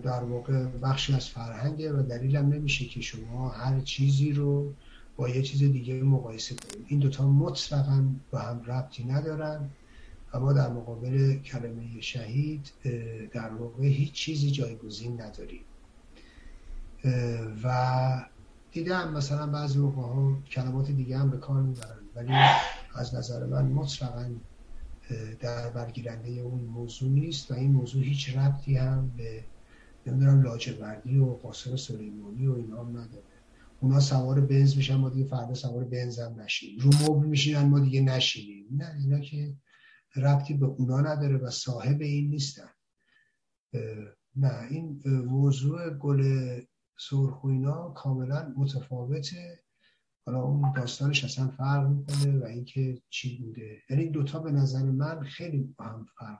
در 0.03 0.23
واقع 0.23 0.65
بخشی 0.83 1.13
از 1.13 1.29
فرهنگه 1.29 1.93
و 1.93 2.01
دلیلم 2.01 2.49
نمیشه 2.49 2.85
که 2.85 3.01
شما 3.01 3.49
هر 3.49 3.79
چیزی 3.79 4.31
رو 4.31 4.73
با 5.17 5.29
یه 5.29 5.41
چیز 5.41 5.59
دیگه 5.59 6.03
مقایسه 6.03 6.55
کنیم. 6.55 6.85
این 6.87 6.99
دوتا 6.99 7.27
مطلقا 7.27 8.09
با 8.31 8.39
هم 8.39 8.63
ربطی 8.63 9.03
ندارن 9.03 9.69
اما 10.33 10.53
در 10.53 10.69
مقابل 10.69 11.37
کلمه 11.37 12.01
شهید 12.01 12.71
در 13.31 13.53
واقع 13.53 13.85
هیچ 13.85 14.11
چیزی 14.11 14.51
جایگزین 14.51 15.21
نداریم. 15.21 15.61
و 17.63 18.25
دیدم 18.71 19.13
مثلا 19.13 19.47
بعضی 19.47 19.79
موقع 19.79 20.01
ها 20.01 20.37
کلمات 20.51 20.91
دیگه 20.91 21.17
هم 21.17 21.29
به 21.29 21.37
کار 21.37 21.61
می‌برن 21.61 21.99
ولی 22.15 22.33
از 22.95 23.15
نظر 23.15 23.45
من 23.45 23.65
مطلقا 23.65 24.29
در 25.39 25.69
برگیرنده 25.69 26.29
اون 26.29 26.61
موضوع 26.61 27.09
نیست 27.09 27.51
و 27.51 27.53
این 27.53 27.71
موضوع 27.71 28.03
هیچ 28.03 28.37
ربطی 28.37 28.77
هم 28.77 29.11
به 29.17 29.43
نمی‌دونم 30.05 30.41
لاجوردی 30.41 31.17
و 31.17 31.25
قاسم 31.25 31.75
سلیمانی 31.75 32.47
و 32.47 32.53
اینا 32.53 32.83
هم 32.83 32.89
نداره. 32.89 33.26
اونا 33.79 33.99
سوار 33.99 34.41
بنز 34.41 34.77
میشن 34.77 34.95
ما 34.95 35.09
دیگه 35.09 35.29
فردا 35.29 35.53
سوار 35.53 35.83
بنز 35.83 36.19
هم 36.19 36.41
نشیم. 36.41 36.79
رو 36.79 36.91
مبل 37.01 37.27
میشینن 37.27 37.65
ما 37.65 37.79
دیگه 37.79 38.01
نشینیم. 38.01 38.67
نه 38.71 38.95
اینا 38.99 39.19
که 39.19 39.55
ربطی 40.15 40.53
به 40.53 40.65
اونا 40.65 41.01
نداره 41.01 41.37
و 41.37 41.49
صاحب 41.49 42.01
این 42.01 42.29
نیستن. 42.29 42.69
نه 44.35 44.67
این 44.69 45.01
موضوع 45.07 45.89
گل 45.89 46.23
سرخ 46.99 47.45
اینا 47.45 47.89
کاملا 47.89 48.53
متفاوته. 48.57 49.59
حالا 50.25 50.41
اون 50.41 50.73
داستانش 50.75 51.23
اصلا 51.23 51.47
فرق 51.47 51.87
می‌کنه 51.87 52.39
و 52.39 52.45
اینکه 52.45 53.01
چی 53.09 53.37
بوده. 53.37 53.81
یعنی 53.89 54.09
دوتا 54.09 54.39
به 54.39 54.51
نظر 54.51 54.83
من 54.83 55.23
خیلی 55.23 55.75
با 55.77 55.85
هم 55.85 56.05
فرق 56.19 56.39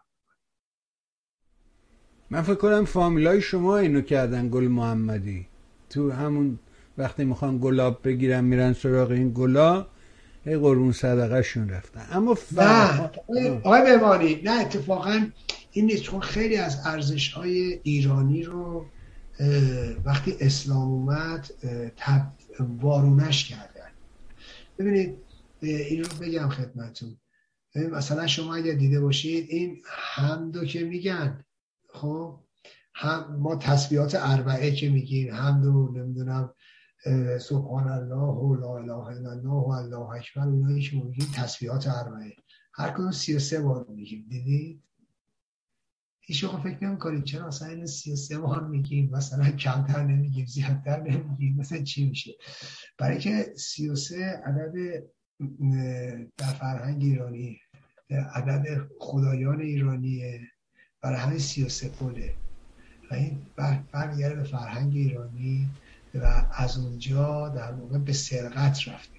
من 2.30 2.42
فکر 2.42 2.56
کنم 2.56 2.86
فامیلای 2.86 3.42
شما 3.42 3.78
اینو 3.78 4.02
کردن 4.02 4.50
گل 4.50 4.68
محمدی. 4.68 5.48
تو 5.90 6.12
همون 6.12 6.60
وقتی 6.98 7.26
می‌خوان 7.26 7.58
گلاب 7.62 8.00
بگیرن 8.04 8.44
میرن 8.44 8.74
سراغ 8.74 9.12
این 9.12 9.32
گلا 9.34 9.88
هی 10.46 10.58
قربون 10.58 10.92
صدقه 10.92 11.42
شون 11.42 11.70
رفتن. 11.70 12.08
اما 12.12 12.38
نه 12.52 13.02
آقای 13.64 13.82
بمانی 13.82 14.42
نه 14.44 14.52
اتفاقا 14.52 15.28
این 15.72 15.86
نیست 15.86 16.04
چون 16.04 16.20
خیلی 16.20 16.56
از 16.58 16.82
ارزش 16.86 17.34
های 17.34 17.80
ایرانی 17.84 18.44
رو 18.44 18.86
وقتی 20.06 20.36
اسلام 20.40 20.88
اومد 20.88 21.50
وارونش 22.60 23.50
کردن. 23.50 23.90
ببینید 24.80 25.18
این 25.62 26.04
رو 26.04 26.10
بگم 26.22 26.50
خدمتون 26.50 27.18
مثلا 27.76 28.28
شما 28.28 28.56
اگر 28.56 28.74
دیده 28.74 29.00
باشید 29.00 29.48
این 29.50 29.82
حمدو 30.16 30.66
که 30.66 30.84
میگن 30.84 31.46
خب 31.94 32.40
هم 32.94 33.38
ما 33.40 33.56
تسبیحات 33.56 34.16
اربعه 34.20 34.72
که 34.72 34.90
میگیم 34.90 35.34
حمد 35.34 35.66
و 35.66 35.92
نمی‌دونم 35.96 36.54
سبحان 37.40 37.88
الله 37.88 38.16
و 38.16 38.56
لا 38.56 38.78
اله 38.78 38.94
الا 38.94 39.32
الله 39.32 39.50
و 39.50 39.70
الله 39.70 40.10
اکبر 40.10 40.48
اونایی 40.48 40.82
که 40.82 40.96
میگیم 40.96 41.28
تسبیحات 41.36 41.88
اربعه 41.88 42.34
هر 42.74 42.90
کدوم 42.90 43.12
33 43.12 43.62
بار 43.62 43.86
میگیم 43.90 44.26
دیدید؟ 44.30 44.84
هیچ 46.20 46.44
وقت 46.44 46.64
فکر 46.64 46.84
نمی‌کنید 46.84 47.24
چرا 47.24 47.48
اصلا 47.48 47.68
این 47.68 47.86
33 47.86 48.38
بار 48.38 48.68
میگیم 48.68 49.10
مثلا 49.10 49.52
کمتر 49.52 50.04
نمیگیم 50.04 50.46
زیادتر 50.46 51.02
نمیگیم 51.02 51.56
مثلا 51.56 51.84
چی 51.84 52.10
میشه؟ 52.10 52.32
برای 52.98 53.18
که 53.18 53.54
33 53.56 54.42
عدد 54.46 55.04
در 56.38 56.48
فرهنگ 56.48 57.04
ایرانی 57.04 57.60
عدد 58.10 58.88
خدایان 59.00 59.62
ایرانیه. 59.62 60.42
برای 61.02 61.18
همین 61.18 61.40
33 61.40 61.90
پله 61.90 62.34
و 63.12 63.14
این 63.14 63.46
برمیگرده 63.92 64.36
به 64.36 64.44
فرهنگ 64.44 64.96
ایرانی. 64.96 65.70
و 66.24 66.46
از 66.52 66.78
اونجا 66.78 67.50
در 67.50 67.74
موقع 67.74 67.98
به 67.98 68.14
سرقت 68.14 68.88
رفته. 68.88 69.18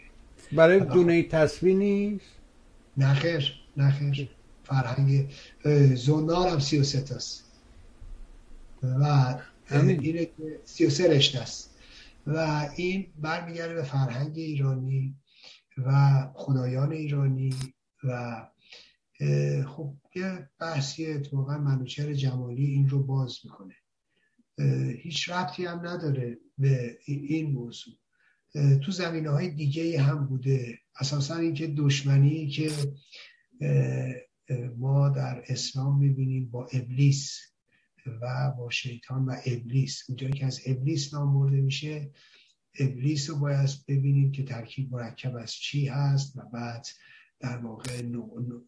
برای 0.52 0.81
دونه 0.81 1.23
تصوی 1.23 1.75
نیست؟ 1.75 2.27
نخیر 2.97 3.52
نخیر 3.77 4.31
فرهنگ 4.65 5.31
زنار 5.94 6.49
هم 6.49 6.59
سی 6.59 6.78
و 6.78 6.83
سه 6.83 7.01
تاست. 7.01 7.44
و 8.83 9.35
اینه 9.70 10.25
که 10.25 10.60
سی 10.65 10.86
و 10.86 10.91
سه 10.91 11.09
رشته 11.09 11.41
است. 11.41 11.75
و 12.27 12.68
این 12.77 13.07
برمیگرده 13.18 13.75
به 13.75 13.83
فرهنگ 13.83 14.39
ایرانی 14.39 15.17
و 15.86 16.20
خدایان 16.35 16.93
ایرانی 16.93 17.55
و 18.05 18.43
خب 19.67 19.94
یه 20.15 20.49
بحثی 20.60 21.07
اتفاقا 21.12 21.59
منوچهر 21.59 22.12
جمالی 22.12 22.65
این 22.65 22.89
رو 22.89 23.02
باز 23.02 23.39
می‌کنه. 23.44 23.75
هیچ 25.03 25.31
ربطی 25.31 25.65
هم 25.65 25.87
نداره 25.87 26.39
به 26.59 26.99
این 27.07 27.53
موضوع. 27.53 27.95
تو 28.83 28.93
زمینه 28.93 29.31
های 29.31 29.51
دیگه 29.51 30.03
هم 30.03 30.27
بوده. 30.27 30.78
اساسا 31.01 31.37
اینکه 31.37 31.67
دشمنی 31.67 32.49
که 32.49 32.70
ما 34.78 35.09
در 35.09 35.43
اسلام 35.49 35.99
می‌بینیم 35.99 36.51
با 36.51 36.67
ابلیس 36.73 37.41
و 38.23 38.53
با 38.59 38.70
شیطان 38.70 39.25
و 39.25 39.37
ابلیس. 39.47 40.03
اونجایی 40.09 40.33
که 40.33 40.47
از 40.47 40.61
ابلیس 40.67 41.15
نام 41.15 41.35
برده 41.35 41.61
میشه 41.61 42.11
ابلیس 42.78 43.31
رو 43.31 43.37
باید 43.37 43.70
ببینیم 43.89 44.33
که 44.33 44.43
ترکیب 44.43 44.93
مرکب 44.93 45.37
از 45.37 45.53
چی 45.53 45.87
هست 45.87 46.37
و 46.37 46.43
بعد 46.53 46.87
در 47.41 47.59
واقع 47.59 48.03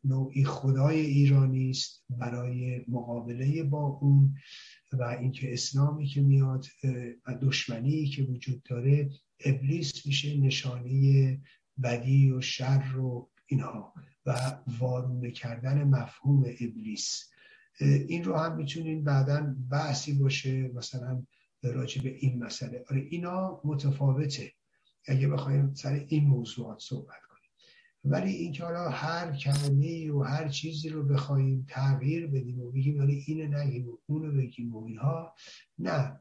نوعی 0.05 0.45
خدای 0.45 1.01
ایرانی 1.01 1.71
است 1.71 2.05
برای 2.11 2.85
مقابله 2.89 3.63
با 3.63 3.87
اون. 3.87 4.35
و 4.93 5.03
اینکه 5.03 5.53
اسلامی 5.53 6.07
که 6.07 6.21
میاد 6.21 6.67
و 7.27 7.35
دشمنی 7.43 8.07
که 8.07 8.23
وجود 8.23 8.63
داره 8.63 9.11
ابلیس 9.45 10.07
میشه 10.07 10.37
نشانه 10.37 11.41
بدی 11.83 12.31
و 12.31 12.41
شر 12.41 12.97
و 12.99 13.31
اینها 13.47 13.95
و 14.27 14.59
وارونه 14.79 15.31
کردن 15.31 15.85
مفهوم 15.85 16.45
ابلیس. 16.61 17.31
این 17.81 18.25
رو 18.25 18.37
هم 18.37 18.57
می‌تونین 18.57 19.05
بعدا 19.05 19.57
بحثی 19.71 20.13
باشه 20.13 20.69
مثلا 20.69 21.27
راجع 21.63 22.03
به 22.03 22.17
این 22.17 22.45
مسئله. 22.45 22.85
آره 22.91 23.07
اینا 23.11 23.61
متفاوته. 23.65 24.53
اگه 25.07 25.29
بخوایم 25.29 25.75
سر 25.75 26.07
این 26.09 26.27
موضوعات 26.27 26.79
صحبت 26.81 27.30
ولی 28.05 28.31
اینکه 28.31 28.65
حالا 28.65 28.89
هر 28.89 29.37
کلمه 29.37 30.13
و 30.13 30.23
هر 30.23 30.49
چیزی 30.49 30.89
رو 30.89 31.03
بخوایم 31.03 31.67
تغییر 31.69 32.27
بدیم 32.27 32.61
و 32.61 32.71
بگیم 32.71 32.99
ولی 32.99 33.25
اینه 33.27 33.59
نگیم 33.59 33.89
و 33.89 33.99
اونو 34.07 34.33
بگیم 34.33 34.77
و 34.77 34.85
اینها 34.85 35.35
نه. 35.79 36.21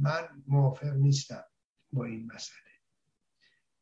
من 0.00 0.42
موافق 0.46 0.92
نیستم 0.92 1.44
با 1.92 2.04
این 2.04 2.26
مسئله. 2.34 2.73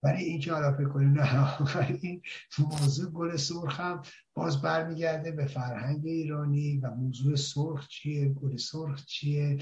ولی 0.02 0.24
اینکه 0.24 0.52
حالا 0.52 0.72
فکر 0.72 0.88
کنیم 0.88 1.20
نه 1.20 1.58
این 2.02 2.22
موضوع 2.58 3.10
گل 3.10 3.36
سرخ 3.36 3.80
هم 3.80 4.02
باز 4.34 4.62
برمیگرده 4.62 5.32
به 5.32 5.46
فرهنگ 5.46 6.06
ایرانی 6.06 6.78
و 6.78 6.90
موضوع 6.90 7.36
سرخ 7.36 7.88
چیه 7.88 8.28
گل 8.28 8.56
سرخ 8.56 9.04
چیه؟ 9.04 9.58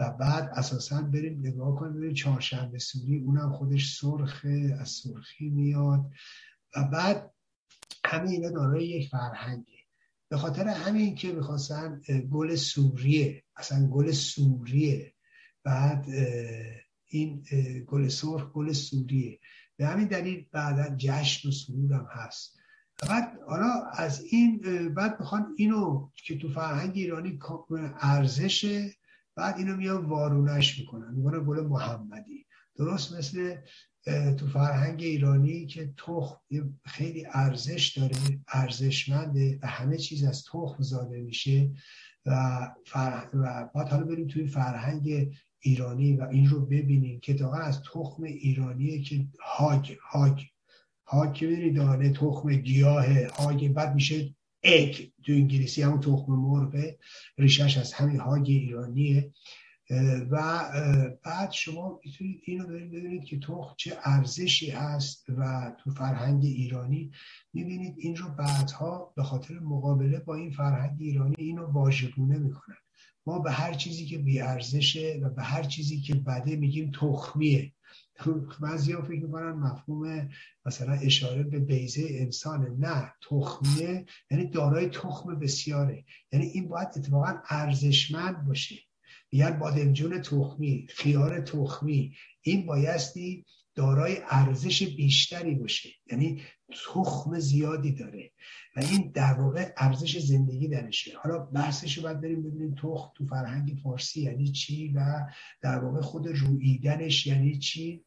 و 0.00 0.10
بعد 0.10 0.50
اساسا 0.52 1.02
بریم 1.02 1.38
نگاه 1.38 1.76
کنیم 1.78 2.00
بریم 2.00 2.14
چهارشنبه 2.14 2.78
سوری 2.78 3.18
اونم 3.18 3.52
خودش 3.52 3.98
سرخه 3.98 4.76
از 4.80 4.88
سرخی 4.88 5.48
میاد. 5.50 6.10
و 6.76 6.84
بعد 6.92 7.34
همه 8.04 8.30
اینا 8.30 8.50
دارای 8.50 8.86
یک 8.86 9.08
فرهنگه. 9.08 9.74
به 10.28 10.36
خاطر 10.36 10.68
همین 10.68 11.14
که 11.14 11.32
می‌خواستن 11.32 12.00
گل 12.30 12.54
سوریه 12.54 13.42
اصلا 13.56 13.86
گل 13.86 14.10
سوریه. 14.10 15.14
بعد 15.64 16.06
این 17.06 17.44
گل 17.86 18.08
سرخ 18.08 18.52
گل 18.52 18.72
سوریه. 18.72 19.40
به 19.76 19.86
همین 19.86 20.08
دلیل 20.08 20.46
بعدا 20.52 20.96
جشن 20.96 21.48
و 21.48 21.52
سرور 21.52 21.92
هم 21.92 22.08
هست. 22.10 22.58
بعد 23.08 23.38
حالا 23.48 23.82
از 23.92 24.24
این 24.24 24.60
بعد 24.94 25.18
بخوان 25.18 25.54
اینو 25.56 26.10
که 26.14 26.38
تو 26.38 26.48
فرهنگ 26.48 26.92
ایرانی 26.94 27.38
ارزشه 28.00 28.94
بعد 29.36 29.58
اینو 29.58 29.76
میان 29.76 30.04
وارونش 30.04 30.78
می‌کنن 30.78 31.14
می‌کنن 31.14 31.44
گل 31.44 31.66
محمدی. 31.66 32.46
درست 32.76 33.12
مثل 33.12 33.56
تو 34.38 34.46
فرهنگ 34.46 35.02
ایرانی 35.02 35.66
که 35.66 35.94
تخم 35.96 36.36
خیلی 36.84 37.26
ارزش 37.32 37.88
داره 37.96 38.16
ارزشمنده 38.48 39.58
و 39.62 39.66
همه 39.66 39.96
چیز 39.96 40.24
از 40.24 40.44
تخم 40.44 40.82
زاده 40.82 41.20
میشه 41.20 41.70
و, 42.26 42.60
و 43.34 43.68
بعد 43.74 43.88
حالا 43.88 44.04
بریم 44.04 44.26
توی 44.26 44.46
فرهنگ 44.46 45.34
ایرانی 45.64 46.16
و 46.16 46.22
این 46.22 46.48
رو 46.48 46.66
ببینیم 46.66 47.20
که 47.20 47.34
تا 47.34 47.52
از 47.52 47.82
تخم 47.82 48.22
ایرانیه 48.22 49.02
که 49.02 49.26
هاگ 49.40 49.96
هاگ 50.10 50.40
هاگ 51.06 51.32
که 51.34 51.72
دانه 51.76 52.12
تخم 52.12 52.52
گیاه 52.52 53.06
هاگ 53.28 53.68
بعد 53.68 53.94
میشه 53.94 54.34
اگ 54.62 54.96
تو 55.22 55.32
انگلیسی 55.32 55.82
همون 55.82 56.00
تخم 56.00 56.32
مرغه 56.32 56.98
ریشش 57.38 57.78
از 57.78 57.92
همین 57.92 58.20
هاگ 58.20 58.46
ایرانیه. 58.48 59.32
و 60.30 60.64
بعد 61.22 61.50
شما 61.50 62.00
می‌تونید 62.04 62.40
اینو 62.44 62.66
ببینید 62.66 63.24
که 63.24 63.38
تخم 63.38 63.74
چه 63.76 63.98
ارزشی 64.04 64.70
هست 64.70 65.26
و 65.28 65.72
تو 65.78 65.90
فرهنگ 65.90 66.44
ایرانی 66.44 67.10
می‌بینید 67.52 67.94
این 67.98 68.16
رو 68.16 68.28
بعدها 68.28 69.12
به 69.16 69.22
خاطر 69.22 69.58
مقابله 69.58 70.18
با 70.18 70.34
این 70.34 70.50
فرهنگ 70.50 70.96
ایرانی 71.00 71.34
اینو 71.38 71.66
واژگونه 71.66 72.38
می‌کنن. 72.38 72.76
ما 73.26 73.38
به 73.38 73.50
هر 73.50 73.74
چیزی 73.74 74.06
که 74.06 74.18
بیارزشه 74.18 75.20
و 75.22 75.28
به 75.30 75.42
هر 75.42 75.62
چیزی 75.62 76.00
که 76.00 76.14
بده 76.14 76.56
میگیم 76.56 76.92
تخمیه. 77.00 77.72
بعضی 78.60 78.92
ها 78.92 79.02
فکر 79.02 79.22
می‌کنن 79.22 79.52
مفهوم 79.52 80.28
مثلا 80.66 80.92
اشاره 80.92 81.42
به 81.42 81.58
بیزه 81.58 82.06
انسانه. 82.10 82.70
نه 82.78 83.12
تخمیه 83.30 84.06
یعنی 84.30 84.46
دارای 84.50 84.88
تخم 84.88 85.38
بسیاره. 85.38 86.04
یعنی 86.32 86.46
این 86.46 86.68
باید 86.68 86.88
اتفاقا 86.96 87.34
ارزشمند 87.48 88.44
باشه. 88.46 88.76
میگن 89.32 89.58
بادمجون 89.58 90.20
تخمی 90.20 90.86
خیار 90.90 91.40
تخمی. 91.40 92.16
این 92.42 92.66
بایستی 92.66 93.44
دارای 93.74 94.16
ارزش 94.28 94.82
بیشتری 94.82 95.54
باشه. 95.54 95.88
یعنی 96.06 96.42
تخم 96.86 97.38
زیادی 97.38 97.92
داره. 97.92 98.30
و 98.76 98.80
این 98.80 99.10
در 99.14 99.32
واقع 99.32 99.72
ارزش 99.76 100.18
زندگی 100.18 100.68
درشه 100.68 101.18
حالا 101.22 101.38
بحثش 101.38 101.96
رو 101.96 102.02
باید 102.02 102.20
بریم 102.20 102.42
ببینیم. 102.42 102.74
تخم 102.74 103.12
تو 103.14 103.26
فرهنگ 103.26 103.78
فارسی 103.82 104.22
یعنی 104.22 104.48
چی 104.48 104.88
و 104.88 105.26
در 105.62 105.78
واقع 105.78 106.00
خود 106.00 106.28
رویدنش 106.28 107.26
یعنی 107.26 107.58
چی؟ 107.58 108.04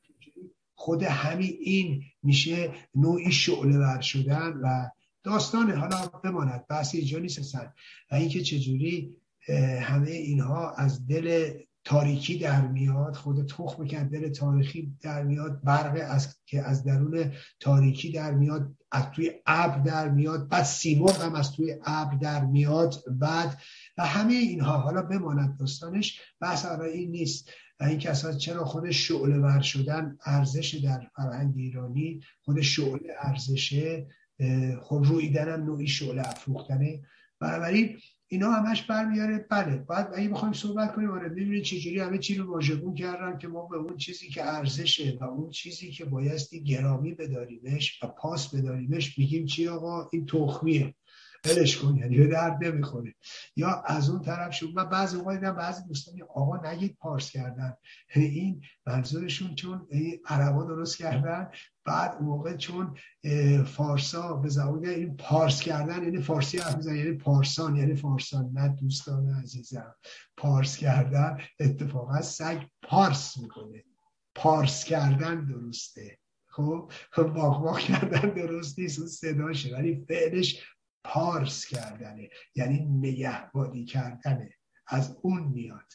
خود 0.76 1.04
همین 1.04 1.58
این 1.60 2.04
میشه 2.24 2.72
نوعی 2.96 3.32
شعله 3.32 3.78
ور 3.78 4.02
شدن 4.02 4.54
و 4.64 4.90
داستان 5.24 5.72
حالا 5.72 6.08
بماند. 6.08 6.68
بحث 6.68 6.96
اینجا 6.96 7.20
نیست 7.20 7.56
و 8.12 8.16
اینکه 8.16 8.42
چجوری 8.42 9.16
همه 9.82 10.12
اینها 10.12 10.72
از 10.72 11.08
دل 11.08 11.54
تاریکی 11.88 12.38
در 12.38 12.68
میاد 12.68 13.16
خود 13.16 13.48
تخم 13.48 13.86
که 13.86 13.98
از 13.98 14.10
دل 14.10 14.30
تاریخی 14.30 14.98
در 15.02 15.24
میاد 15.24 15.62
برق 15.64 16.06
از 16.10 16.36
که 16.46 16.62
از 16.62 16.84
درون 16.84 17.32
تاریکی 17.60 18.12
در 18.12 18.32
میاد 18.32 18.76
از 18.92 19.04
توی 19.12 19.32
ابر 19.46 19.80
در 19.80 20.10
میاد 20.10 20.50
بعد 20.50 20.64
سیمرغ 20.64 21.22
هم 21.22 21.36
از 21.36 21.52
توی 21.52 21.76
ابر 21.86 22.16
در 22.16 22.46
میاد 22.46 22.96
بعد 23.12 23.58
و 23.98 24.06
همه 24.06 24.34
اینها. 24.34 24.78
حالا 24.78 25.02
بماند 25.02 25.60
داستانش 25.60 26.22
بحث 26.42 26.66
این 26.66 27.12
نیست. 27.12 27.50
و 27.80 27.84
این 27.84 28.00
کسا 28.00 28.34
چرا 28.34 28.66
خود 28.66 28.92
شعله 28.92 29.38
ور 29.38 29.62
شدن 29.62 30.18
ارزش 30.26 30.76
در 30.76 31.08
فرهنگ 31.16 31.54
ایرانی؟ 31.58 32.22
خود 32.42 32.62
شعله 32.62 33.14
ارزشه 33.20 34.08
خب 34.82 35.02
رویدن 35.06 35.54
هم 35.54 35.64
نوعی 35.64 35.88
شعله 35.88 36.28
افروختنه. 36.28 37.02
بنابراین 37.40 38.00
اینا 38.28 38.52
همش 38.52 38.84
برمیاره. 38.84 39.46
بله 39.50 39.78
باید 39.78 40.08
اگه 40.16 40.30
بخوایم 40.30 40.54
صحبت 40.54 40.96
کنیم 40.96 41.12
آره 41.12 41.30
ببینید 41.30 41.64
چجوری 41.64 42.00
همه 42.00 42.18
چی 42.18 42.36
رو 42.36 42.54
واژگون 42.54 42.96
کردن 42.96 43.38
که 43.38 43.48
ما 43.48 43.66
به 43.66 43.78
اون 43.78 43.98
چیزی 43.98 44.30
که 44.30 44.46
ارزشه 44.46 45.18
و 45.22 45.24
اون 45.24 45.50
چیزی 45.50 45.92
که 45.92 46.06
بایستی 46.06 46.64
گرامی 46.64 47.14
بداریمش 47.14 48.04
و 48.04 48.08
پاس 48.08 48.56
بداریمش 48.56 49.20
میگیم 49.20 49.46
چی 49.46 49.68
آقا؟ 49.68 50.10
این 50.12 50.26
تخمیه. 50.26 50.94
ولش 51.46 51.78
کن 51.78 51.96
یعنی 51.96 52.18
به 52.18 52.28
درد 52.28 52.64
نمی‌خوره. 52.64 53.16
یا 53.56 53.84
از 53.86 54.10
اون 54.10 54.22
طرف 54.22 54.54
شد 54.54 54.70
من 54.76 54.90
بعضی 54.90 55.18
اوقات 55.18 55.36
دیدم 55.36 55.56
بعضی 55.56 55.88
دوستان 55.88 56.16
آقا 56.36 56.72
نگید 56.72 56.98
پارس 57.00 57.32
کردن. 57.32 57.74
این 58.16 58.62
منظورشون 58.88 59.56
چون 59.56 59.88
عربا 60.26 60.64
درست 60.64 60.98
کردن 60.98 61.50
بعد 61.88 62.22
موقع 62.22 62.56
چون 62.56 62.98
فارسا 63.66 64.34
به 64.34 64.50
زبان 64.50 64.86
این 64.86 65.18
پارس 65.18 65.62
کردن 65.62 66.04
یعنی 66.04 66.22
فارسی 66.22 66.58
حرف 66.58 66.86
یعنی 66.86 67.12
پارسان 67.12 67.76
یعنی 67.76 67.96
فارسان 67.96 68.52
نه 68.54 68.68
دوستان 68.68 69.30
عزیزم. 69.30 69.96
پارس 70.38 70.78
کردن 70.78 71.38
اتفاقا 71.60 72.22
سگ 72.22 72.64
پارس 72.82 73.38
می‌کنه. 73.38 73.84
پارس 74.36 74.84
کردن 74.84 75.46
درسته. 75.46 76.18
خب؟ 76.48 76.92
واق 77.18 77.64
واق 77.64 77.80
کردن 77.80 78.30
درست 78.30 78.80
نیست 78.80 79.00
اون 79.00 79.08
صداشه 79.08 79.76
ولی 79.76 80.06
فعلش 80.08 80.64
پارس 81.04 81.66
کردنه. 81.66 82.30
یعنی 82.56 82.80
نگهبانی 82.80 83.86
کردنه. 83.86 84.54
از 84.88 85.18
اون 85.22 85.44
میاد. 85.44 85.94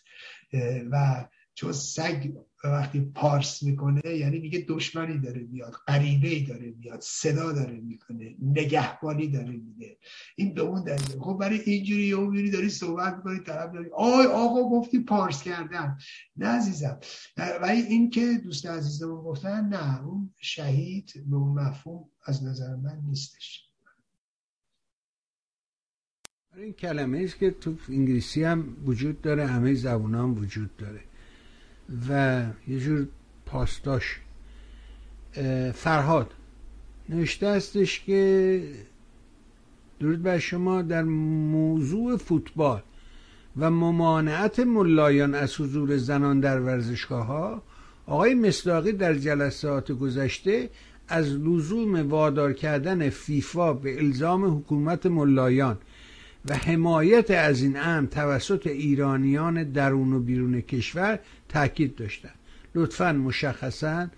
و 0.91 1.29
چون 1.55 1.73
سگ 1.73 2.33
وقتی 2.69 3.01
پارس 3.01 3.63
می‌کنه 3.63 4.17
یعنی 4.17 4.39
میگه 4.39 4.65
دشمنی 4.69 5.19
داره 5.19 5.41
میاد 5.41 5.73
غریبه 5.73 6.29
ای 6.29 6.43
داره 6.43 6.75
میاد 6.79 7.01
صدا 7.01 7.53
داره 7.53 7.81
می‌کنه 7.81 8.37
نگهبانی 8.43 9.29
داره 9.29 9.53
میده. 9.53 9.99
این 10.37 10.55
به 10.55 10.61
اون 10.61 10.85
دلیل. 10.85 11.21
خب 11.21 11.39
برای 11.41 11.61
اینجوری 11.61 12.03
یه 12.03 12.17
میری 12.17 12.51
داری 12.51 12.69
صحبت 12.69 13.17
می‌کنی 13.17 13.39
طرف 13.39 13.73
داری 13.73 13.91
آی 13.97 14.27
آقا 14.27 14.63
گفتی 14.63 14.99
پارس 14.99 15.43
کردن. 15.43 15.99
نه 16.37 16.47
عزیزم. 16.47 17.01
ولی 17.63 17.81
این 17.83 18.11
که 18.11 18.41
دوست 18.45 18.67
عزیزمون 18.67 19.23
گفتن 19.23 19.69
نه 19.69 20.05
اون 20.05 20.35
شهید 20.41 21.13
به 21.27 21.37
اون 21.37 21.61
مفهوم 21.61 22.11
از 22.25 22.45
نظر 22.45 22.77
من 22.77 23.01
نیستش. 23.09 23.69
این 26.57 26.73
کلمه 26.73 27.19
است 27.19 27.39
که 27.39 27.51
تو 27.51 27.77
انگلیسی 27.89 28.45
هم 28.45 28.77
وجود 28.85 29.21
داره 29.21 29.47
همه 29.47 29.75
زبان 29.75 30.15
هم 30.15 30.39
وجود 30.39 30.77
داره. 30.77 31.12
و 32.09 32.43
یه 32.69 32.81
جور 32.81 33.07
پاسداش. 33.47 34.21
فرهاد. 35.75 36.31
نوشته 37.09 37.47
استش 37.47 38.01
که 38.01 38.63
درود 40.01 40.23
بر 40.23 40.39
شما 40.39 40.83
در 40.83 41.03
موضوع 41.03 42.17
فوتبال 42.17 42.83
و 43.57 43.71
ممانعت 43.71 44.61
ملایان 44.61 45.35
از 45.35 45.61
حضور 45.61 45.97
زنان 45.97 46.41
در 46.41 46.61
ورزشگاه 46.61 47.27
ها 47.27 47.63
آقای 48.07 48.35
مصداقی 48.35 48.93
در 48.93 49.15
جلسات 49.15 49.93
گذشته 49.93 50.71
از 51.09 51.33
لزوم 51.33 52.09
وادار 52.09 52.53
کردن 52.53 53.11
فیفا 53.11 53.73
به 53.73 54.05
الزام 54.05 54.59
حکومت 54.59 55.07
ملایان 55.07 55.79
و 56.49 56.55
حمایت 56.55 57.31
از 57.31 57.63
این 57.63 57.77
امر 57.81 58.07
توسط 58.07 58.67
ایرانیان 58.67 59.65
درون 59.65 60.13
و 60.13 60.21
بیرون 60.21 60.61
کشور 60.61 61.19
تاکید 61.53 61.97
داشتند 61.97 62.35
لطفا 62.75 63.13
مشخصا 63.13 64.09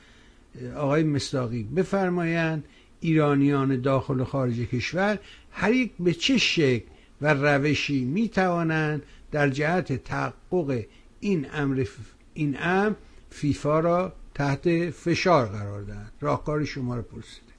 آقای 0.77 1.03
مصداقی 1.03 1.63
بفرمایند 1.63 2.65
ایرانیان 3.01 3.81
داخل 3.81 4.21
و 4.21 4.25
خارج 4.25 4.61
کشور 4.61 5.19
هر 5.51 5.73
یک 5.73 5.93
به 6.01 6.13
چه 6.13 6.39
شکل 6.39 6.87
و 7.21 7.35
روشی 7.35 8.05
می 8.05 8.29
توانند 8.29 9.03
در 9.31 9.49
جهت 9.49 9.93
تحقق 9.93 10.85
این 11.21 11.47
امر 11.53 11.87
این 12.35 12.57
امر 12.61 12.95
فیفا 13.31 13.81
را 13.81 14.13
تحت 14.35 14.91
فشار 14.91 15.47
قرار 15.47 15.83
دهند 15.83 16.13
راهکار 16.21 16.65
شما 16.65 16.97
رو 16.97 17.03
پرسیده. 17.03 17.53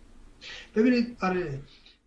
ببینید 0.75 1.17
آره 1.21 1.59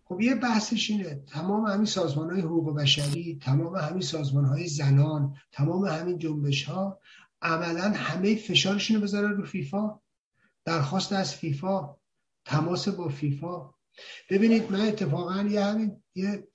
خب 0.05 0.21
یه 0.21 0.35
بحثش 0.35 0.89
اینه. 0.89 1.19
تمام 1.27 1.65
همین 1.65 1.85
سازمان 1.85 2.31
های 2.31 2.41
حقوق 2.41 2.75
بشری 2.75 3.39
تمام 3.41 3.75
همین 3.75 4.01
سازمان 4.01 4.45
های 4.45 4.67
زنان 4.67 5.35
تمام 5.51 5.85
همین 5.85 6.17
جنبش 6.19 6.63
ها 6.63 6.98
عملا 7.41 7.89
همه 7.89 8.35
فشارشون 8.35 8.97
رو 8.97 9.03
بذارن 9.03 9.37
رو 9.37 9.45
فیفا. 9.45 9.99
درخواست 10.65 11.13
از 11.13 11.35
فیفا 11.35 11.95
تماس 12.45 12.87
با 12.87 13.09
فیفا. 13.09 13.73
ببینید 14.29 14.71
من 14.71 14.81
اتفاقا 14.81 15.41
یه 15.41 15.63
همین 15.63 16.03
یه 16.15 16.47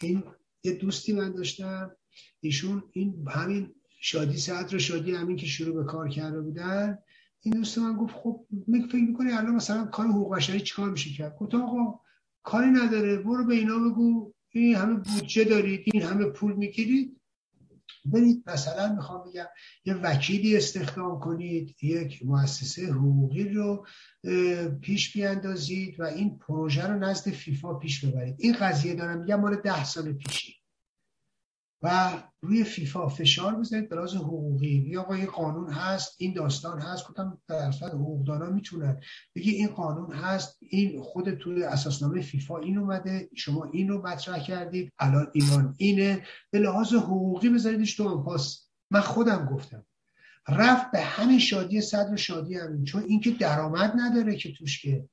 این 0.00 0.24
یه 0.64 0.72
دوستی 0.72 1.12
من 1.12 1.32
داشتم. 1.32 1.90
ایشون 2.40 2.82
این 2.92 3.28
همین 3.28 3.74
شادی 4.00 4.52
رو 4.70 4.78
شادی 4.78 5.14
همین 5.14 5.36
که 5.36 5.46
شروع 5.46 5.74
به 5.74 5.84
کار 5.84 6.08
کرده 6.08 6.40
بودن. 6.40 6.98
این 7.40 7.54
دوست 7.54 7.78
من 7.78 7.96
گفت 7.96 8.14
خب 8.14 8.46
فکر 8.88 8.96
می‌کنی 8.96 9.32
الان 9.32 9.54
مثلا 9.54 9.84
کار 9.84 10.06
حقوق 10.06 10.36
بشری 10.36 10.60
چیکار 10.60 10.90
میشه 10.90 11.10
کرد؟ 11.10 11.36
گفت 11.36 11.54
آقا 11.54 12.00
کاری 12.42 12.70
نداره 12.70 13.16
برو 13.16 13.44
به 13.44 13.54
اینا 13.54 13.78
بگو. 13.78 14.32
این 14.50 14.74
همه 14.74 14.94
بودجه 14.94 15.44
دارید 15.44 15.82
این 15.84 16.02
همه 16.02 16.24
پول 16.24 16.52
می‌گیرید. 16.52 17.20
برید 18.04 18.42
مثلا 18.46 18.94
می‌خوام 18.94 19.30
بگم 19.30 19.46
یه 19.84 19.94
وکیلی 19.94 20.56
استخدام 20.56 21.20
کنید 21.20 21.76
یک 21.82 22.26
مؤسسه 22.26 22.86
حقوقی 22.86 23.48
رو 23.48 23.86
پیش 24.80 25.12
بیاندازید 25.12 26.00
و 26.00 26.02
این 26.04 26.38
پروژه 26.38 26.86
رو 26.86 26.98
نزد 26.98 27.30
فیفا 27.30 27.74
پیش 27.74 28.04
ببرید. 28.04 28.36
این 28.38 28.56
قضیه 28.60 28.94
دارم 28.94 29.20
میگم 29.20 29.40
مال 29.40 29.56
ده 29.56 29.84
سال 29.84 30.12
پیشی. 30.12 30.61
و 31.82 32.12
روی 32.40 32.64
فیفا 32.64 33.08
فشار 33.08 33.54
بزنید 33.54 33.88
به 33.88 33.96
لحاظ 33.96 34.14
حقوقی. 34.14 34.84
یا 34.86 35.00
آقا 35.00 35.14
این 35.14 35.26
قانون 35.26 35.70
هست 35.72 36.14
این 36.18 36.32
داستان 36.32 36.78
هست. 36.78 37.08
گفتم 37.08 37.38
درصد 37.48 37.88
حقوقدانا 37.88 38.50
می‌تونن. 38.50 39.00
بگی 39.34 39.50
این 39.50 39.68
قانون 39.68 40.12
هست 40.12 40.58
این 40.60 41.02
خود 41.02 41.34
توی 41.34 41.62
اساسنامه 41.62 42.20
فیفا 42.20 42.58
این 42.58 42.78
اومده 42.78 43.28
شما 43.36 43.64
این 43.72 43.88
رو 43.88 44.06
مطرح 44.06 44.38
کردید 44.38 44.92
الان 44.98 45.26
ایران 45.32 45.74
اینه. 45.78 46.22
به 46.50 46.58
لحاظ 46.58 46.94
حقوقی 46.94 47.48
بذاریدش 47.48 47.94
تو 47.94 48.22
پاس 48.22 48.68
من 48.90 49.00
خودم 49.00 49.46
گفتم. 49.46 49.86
رفت 50.48 50.90
به 50.90 51.00
همین 51.00 51.38
شادی 51.38 51.80
صدر 51.80 52.16
شادی 52.16 52.54
همین 52.54 52.84
چون 52.84 53.02
اینکه 53.02 53.30
درآمد 53.30 53.92
نداره 53.96 54.36
که 54.36 54.52
توش 54.52 54.82
که. 54.82 55.08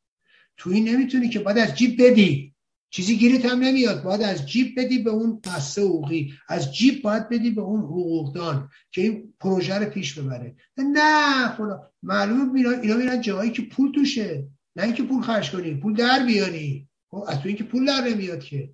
توی 0.57 0.81
نمی‌تونی 0.81 1.29
که 1.29 1.39
بعد 1.39 1.57
از 1.57 1.75
جیب 1.75 2.03
بدی. 2.03 2.55
چیزی 2.89 3.17
گیرت 3.17 3.45
هم 3.45 3.59
نمیاد. 3.59 4.03
باید 4.03 4.21
از 4.21 4.49
جیب 4.49 4.79
بدی 4.79 4.99
به 4.99 5.09
اون 5.09 5.41
بسته 5.45 5.81
حقوقی. 5.81 6.33
از 6.47 6.75
جیب 6.75 7.01
باید 7.01 7.29
بدی 7.29 7.49
به 7.49 7.61
اون 7.61 7.81
حقوقدان 7.81 8.69
که 8.91 9.01
این 9.01 9.33
پروژه 9.39 9.75
رو 9.75 9.89
پیش 9.89 10.19
ببره. 10.19 10.55
نه 10.77 11.47
خدا 11.47 11.91
معلومه 12.03 12.53
میرن 12.53 12.79
اینا 12.79 12.95
میرن 12.95 13.21
جایی 13.21 13.51
که 13.51 13.61
پول 13.61 13.91
توشه. 13.91 14.47
نه 14.75 14.83
اینکه 14.83 15.03
پول 15.03 15.21
خرج 15.21 15.51
کنی 15.51 15.73
پول 15.73 15.93
در 15.93 16.25
بیاری. 16.25 16.87
خب 17.11 17.25
از 17.27 17.39
تو 17.39 17.47
اینکه 17.47 17.63
پول 17.63 17.85
در 17.85 18.07
نمیاد 18.07 18.39
که. 18.39 18.69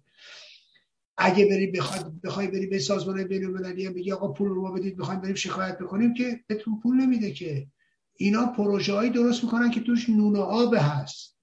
اگه 1.18 1.45
بری 1.45 1.68
بخوای 1.68 2.11
بخوای 2.24 2.48
بری 2.48 2.68
به 2.68 2.80
سازمان 2.80 3.24
بین 3.24 3.45
المللی 3.45 3.90
بگی 3.90 4.11
آقا 4.11 4.27
پول 4.27 4.48
رو 4.48 4.74
بدید 4.74 4.98
بخوایم 4.98 5.22
بریم 5.22 5.35
شکایت 5.35 5.77
بکنیم 5.77 6.14
که 6.14 6.40
بهتون 6.48 6.80
پول 6.80 6.95
نمیده 6.95 7.32
که. 7.32 7.68
اینا 8.18 8.45
پروژه 8.45 9.10
درست 9.10 9.44
می‌کنن 9.44 9.72
که 9.72 9.80
توش 9.80 10.10
نون 10.10 10.35
آب 10.35 10.76
هست. 10.77 11.38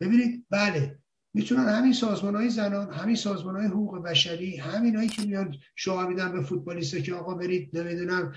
ببینید 0.00 0.46
بله 0.50 0.99
می‌تونن 1.34 1.68
همین 1.68 1.92
سازمان 1.92 2.36
های 2.36 2.50
زنان 2.50 2.92
همین 2.92 3.16
سازمان 3.16 3.56
های 3.56 3.66
حقوق 3.66 4.02
بشری 4.02 4.56
همین 4.56 4.96
هایی 4.96 5.08
که 5.08 5.22
میان 5.22 5.56
شعار 5.76 6.08
میدن 6.08 6.32
به 6.32 6.42
فوتبالیست 6.42 7.04
که 7.04 7.14
آقا 7.14 7.34
برید 7.34 7.78
نمی‌دونم 7.78 8.32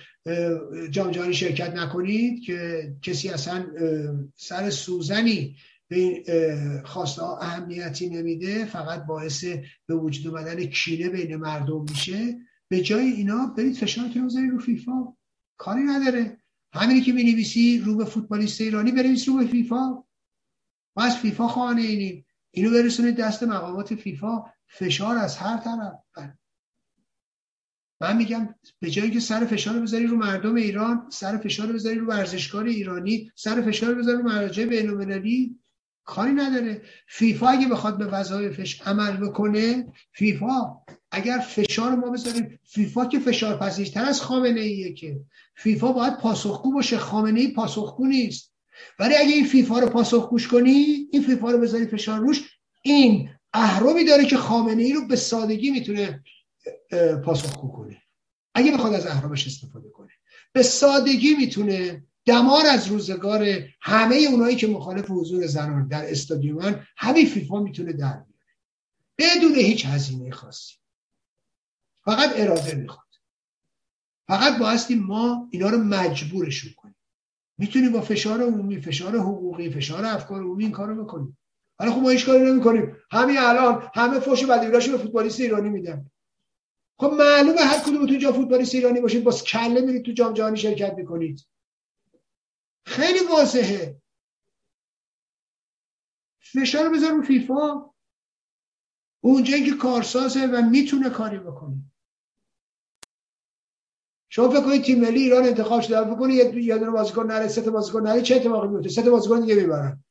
جام 0.89 1.11
جهانی 1.11 1.33
شرکت 1.33 1.73
نکنید 1.73 2.43
که 2.43 2.89
کسی 3.01 3.29
اصلا 3.29 3.65
سر 4.35 4.69
سوزنی 4.69 5.55
به 5.87 5.95
این 5.95 6.23
خواسته 6.83 7.23
اهمیتی 7.23 8.09
نمیده 8.09 8.65
فقط 8.65 9.05
باعث 9.05 9.45
به 9.85 9.95
وجود 9.95 10.27
اومدن 10.27 10.65
کینه 10.65 11.09
بین 11.09 11.35
مردم 11.35 11.85
میشه. 11.89 12.37
به 12.67 12.81
جای 12.81 13.05
اینا 13.05 13.45
برید 13.57 13.75
فشارتون 13.75 14.25
بذارید 14.25 14.51
رو 14.51 14.59
فیفا. 14.59 15.13
کاری 15.57 15.83
نداره. 15.83 16.37
همینی 16.73 17.01
که 17.01 17.13
می 17.13 17.81
رو 17.85 17.95
به 17.95 18.05
فوتبالیست 18.05 18.61
ایرانی 18.61 18.91
بنویس 18.91 19.29
رو 19.29 19.37
به 19.37 19.45
فیفا. 19.45 20.03
ما 20.95 21.03
از 21.03 21.17
فیفا 21.17 21.47
خانه 21.47 21.81
اینیم. 21.81 22.25
اینو 22.55 22.71
برسونید 22.71 23.15
دست 23.15 23.43
مقامات 23.43 23.95
فیفا 23.95 24.43
فشار 24.67 25.17
از 25.17 25.37
هر 25.37 25.57
طرف. 25.57 25.93
من 28.01 28.17
میگم 28.17 28.55
به 28.79 28.89
جایی 28.89 29.11
که 29.11 29.19
سر 29.19 29.45
فشار 29.45 29.79
بذاری 29.79 30.07
رو 30.07 30.17
مردم 30.17 30.55
ایران 30.55 31.09
سر 31.09 31.37
فشار 31.37 31.71
بذاری 31.71 31.95
رو 31.95 32.07
ورزشکار 32.07 32.65
ایرانی 32.65 33.31
سر 33.35 33.61
فشار 33.61 33.95
بذاری 33.95 34.17
رو 34.17 34.23
مراجع 34.23 34.65
بین‌المللی 34.65 35.59
کاری 36.03 36.31
نداره. 36.31 36.81
فیفا 37.07 37.47
اگه 37.47 37.67
بخواد 37.67 37.97
به 37.97 38.05
وظایفش 38.05 38.81
عمل 38.81 39.17
بکنه 39.17 39.93
فیفا 40.11 40.81
اگر 41.11 41.39
فشار 41.39 41.95
ما 41.95 42.09
بذاریم 42.09 42.59
فیفا 42.63 43.05
که 43.05 43.19
فشار 43.19 43.57
پذیرتر 43.57 44.05
از 44.05 44.21
خامنه 44.21 44.61
ایه 44.61 44.93
که. 44.93 45.19
فیفا 45.55 45.91
باید 45.91 46.17
پاسخگو 46.17 46.73
باشه. 46.73 46.97
خامنه 46.97 47.39
ای 47.39 47.53
پاسخگو 47.53 48.07
نیست. 48.07 48.52
ولی 48.99 49.15
اگه 49.15 49.33
این 49.33 49.45
فیفا 49.45 49.79
رو 49.79 49.89
پاسخگوش 49.89 50.47
کنی 50.47 51.07
این 51.11 51.23
فیفا 51.23 51.51
رو 51.51 51.59
بذاری 51.59 51.87
فشار 51.87 52.19
روش 52.19 52.41
این 52.81 53.29
اهرمی 53.53 54.05
داره 54.05 54.25
که 54.25 54.37
خامنه 54.37 54.83
ای 54.83 54.93
رو 54.93 55.07
به 55.07 55.15
سادگی 55.15 55.71
می‌تونه 55.71 56.23
پاسخگو 57.25 57.71
کنه. 57.71 58.01
اگه 58.53 58.71
بخواد 58.71 58.93
از 58.93 59.07
اهرامش 59.07 59.47
استفاده 59.47 59.89
کنه. 59.89 60.11
به 60.53 60.63
سادگی 60.63 61.35
می‌تونه 61.35 62.03
دمار 62.25 62.65
از 62.65 62.87
روزگار 62.87 63.45
همه 63.81 64.15
اونایی 64.15 64.55
که 64.55 64.67
مخالف 64.67 65.05
حضور 65.09 65.47
زنان 65.47 65.87
در 65.87 66.11
استادیومن 66.11 66.87
همین 66.97 67.25
فیفا 67.25 67.59
می‌تونه 67.59 67.93
در 67.93 68.13
بیاره. 68.13 68.53
بدون 69.17 69.55
هیچ 69.55 69.85
هزینه 69.85 70.31
خاصی. 70.31 70.73
فقط 72.05 72.31
اراده 72.35 72.75
می‌خواد. 72.75 73.03
فقط 74.27 74.57
بایستی 74.57 74.95
ما 74.95 75.47
اینا 75.51 75.69
رو 75.69 75.77
مجبورشون 75.77 76.73
کنیم. 76.73 76.92
می‌تونیم 77.57 77.91
با 77.91 78.01
فشار 78.01 78.41
عمومی 78.41 78.81
فشار 78.81 79.17
حقوقی 79.17 79.69
فشار 79.69 80.05
افکار 80.05 80.41
عمومی 80.41 80.63
این 80.63 80.73
کارو 80.73 81.03
بکنیم. 81.03 81.37
حالا 81.79 81.91
خب 81.91 82.01
ما 82.01 82.09
هیچ 82.09 82.25
کاری 82.25 82.51
نمی‌کنیم. 82.51 82.95
همین 83.11 83.37
الان 83.37 83.89
همه 83.95 84.19
فوش 84.19 84.45
بدیراشو 84.45 84.91
به 84.91 84.97
فوتبالیست 84.97 85.39
ایرانی 85.39 85.69
میدن. 85.69 86.11
خب 86.99 87.13
معلومه 87.13 87.61
هر 87.61 87.79
کدوم 87.79 88.07
تو 88.07 88.15
جا 88.15 88.31
فوتبالیست 88.31 88.75
ایرانی 88.75 89.01
باشید 89.01 89.23
با 89.23 89.31
کله 89.31 89.81
میرید 89.81 90.05
تو 90.05 90.11
جام 90.11 90.33
جهانی 90.33 90.57
شرکت 90.57 90.93
می‌کنید. 90.93 91.47
خیلی 92.85 93.19
واضحه. 93.19 94.01
فشار 96.39 96.89
بذار 96.89 97.11
رو 97.11 97.23
فیفا. 97.23 97.89
اونجایی 99.23 99.63
که 99.63 99.77
کارسازه 99.77 100.45
و 100.45 100.61
می‌تونه 100.69 101.09
کاری 101.09 101.39
بکنه. 101.39 101.92
شما 104.33 104.49
فکر 104.49 104.61
کنید 104.61 104.83
تیم 104.83 104.99
ملی 104.99 105.21
ایران 105.21 105.43
انتخاب 105.43 105.81
شده 105.81 106.03
فکر 106.03 106.15
کنید 106.15 106.55
یه 106.55 106.63
یه 106.63 106.77
دونه 106.77 106.91
بازیکن 106.91 107.25
نره 107.25 107.47
سه 107.47 107.61
تا 107.61 107.71
بازیکن 107.71 108.01
نره 108.01 108.21
چه 108.21 108.35
اتفاقی 108.35 108.67
میفته؟ 108.67 108.89
سه 108.89 109.01
تا 109.01 109.11
بازیکن 109.11 109.39
دیگه 109.39 109.55
می‌برن. 109.55 110.03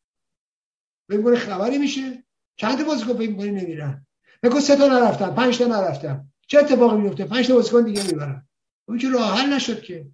فکر 1.09 1.35
خبری 1.37 1.79
میشه؟ 1.79 2.25
چند 2.57 2.79
تا 2.79 2.85
بازیکن 2.85 3.15
فکر 3.15 3.37
کنید 3.37 3.55
نمیرن؟ 3.55 4.07
فکر 4.43 4.61
سه 4.61 4.77
تا 4.77 4.87
نرفتن 4.87 5.35
پنج 5.35 5.59
تا 5.59 5.67
نرفتن. 5.67 6.27
چه 6.47 6.59
اتفاقی 6.59 6.97
میفته؟ 6.97 7.25
پنج 7.25 7.49
تا 7.49 7.55
بازیکن 7.55 7.83
دیگه 7.83 8.07
می‌برن. 8.07 8.49
اون 8.89 8.99
که 8.99 9.11
راه 9.11 9.39
حل 9.39 9.53
نشد 9.53 9.83
که. 9.83 10.07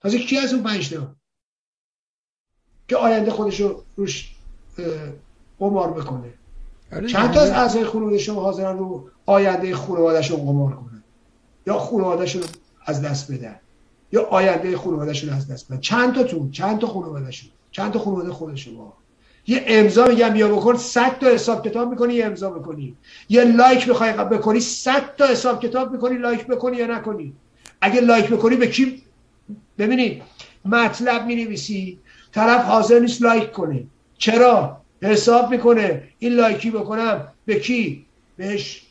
تازه 0.00 0.18
کی 0.18 0.38
از 0.38 0.54
اون 0.54 0.62
پنج 0.62 0.94
تا؟ 0.94 1.16
که 2.88 2.96
آینده 2.96 3.30
خودش 3.30 3.60
رو 3.60 3.84
روش 3.96 4.36
قمار 5.58 5.90
بکنه. 5.90 6.34
آره 6.92 7.08
چند 7.08 7.30
تا 7.30 7.40
از 7.40 7.50
اعضای 7.50 7.84
خانواده 7.84 8.18
شما 8.18 8.42
حاضرن 8.42 8.78
رو 8.78 9.10
آینده 9.26 9.74
خانوادهشون 9.74 10.36
قمار 10.36 10.76
کنن؟ 10.76 11.04
یا 11.66 11.78
خانوادهشون 11.78 12.42
از 12.86 13.02
دست 13.02 13.32
بدن. 13.32 13.56
یا 14.12 14.22
آینده 14.22 14.76
خانوادهشون 14.76 15.30
از 15.30 15.48
دست 15.50 15.68
بدن. 15.68 15.80
چند 15.80 16.14
تا 16.14 16.22
تون 16.22 16.50
چند 16.50 16.78
تا 16.78 16.86
خانوادهشون. 16.86 17.50
چند 17.70 17.92
تا 17.92 17.98
خانواده 17.98 18.32
خود 18.32 18.54
شما 18.54 18.96
یه 19.46 19.64
امضا 19.66 20.06
میگم 20.06 20.28
بیا 20.28 20.48
بکن 20.48 20.76
100 20.76 21.18
تا 21.18 21.26
حساب 21.26 21.68
کتاب 21.68 21.90
می‌کنی 21.90 22.14
یه 22.14 22.24
امضا 22.24 22.50
بکنی. 22.50 22.96
یه 23.28 23.44
لایک 23.44 23.86
بخوای 23.86 24.12
بکنی 24.12 24.60
100 24.60 25.16
تا 25.18 25.26
حساب 25.26 25.62
کتاب 25.62 25.92
می‌کنی 25.92 26.18
لایک 26.18 26.46
بکنی 26.46 26.76
یا 26.76 26.86
نکنی. 26.86 27.32
اگه 27.80 28.00
لایک 28.00 28.28
بکنی 28.28 28.56
به 28.56 28.66
کی؟ 28.66 29.02
ببینید 29.78 30.22
مطلب 30.64 31.26
می 31.26 31.98
طرف 32.32 32.64
حاضر 32.64 32.98
نیست 32.98 33.22
لایک 33.22 33.52
کنه. 33.52 33.84
چرا؟ 34.18 34.80
حساب 35.02 35.50
می‌کنه. 35.50 36.02
این 36.18 36.32
لایکی 36.32 36.70
بکنم 36.70 37.28
به 37.46 37.60
کی؟ 37.60 38.06
بهش. 38.36 38.82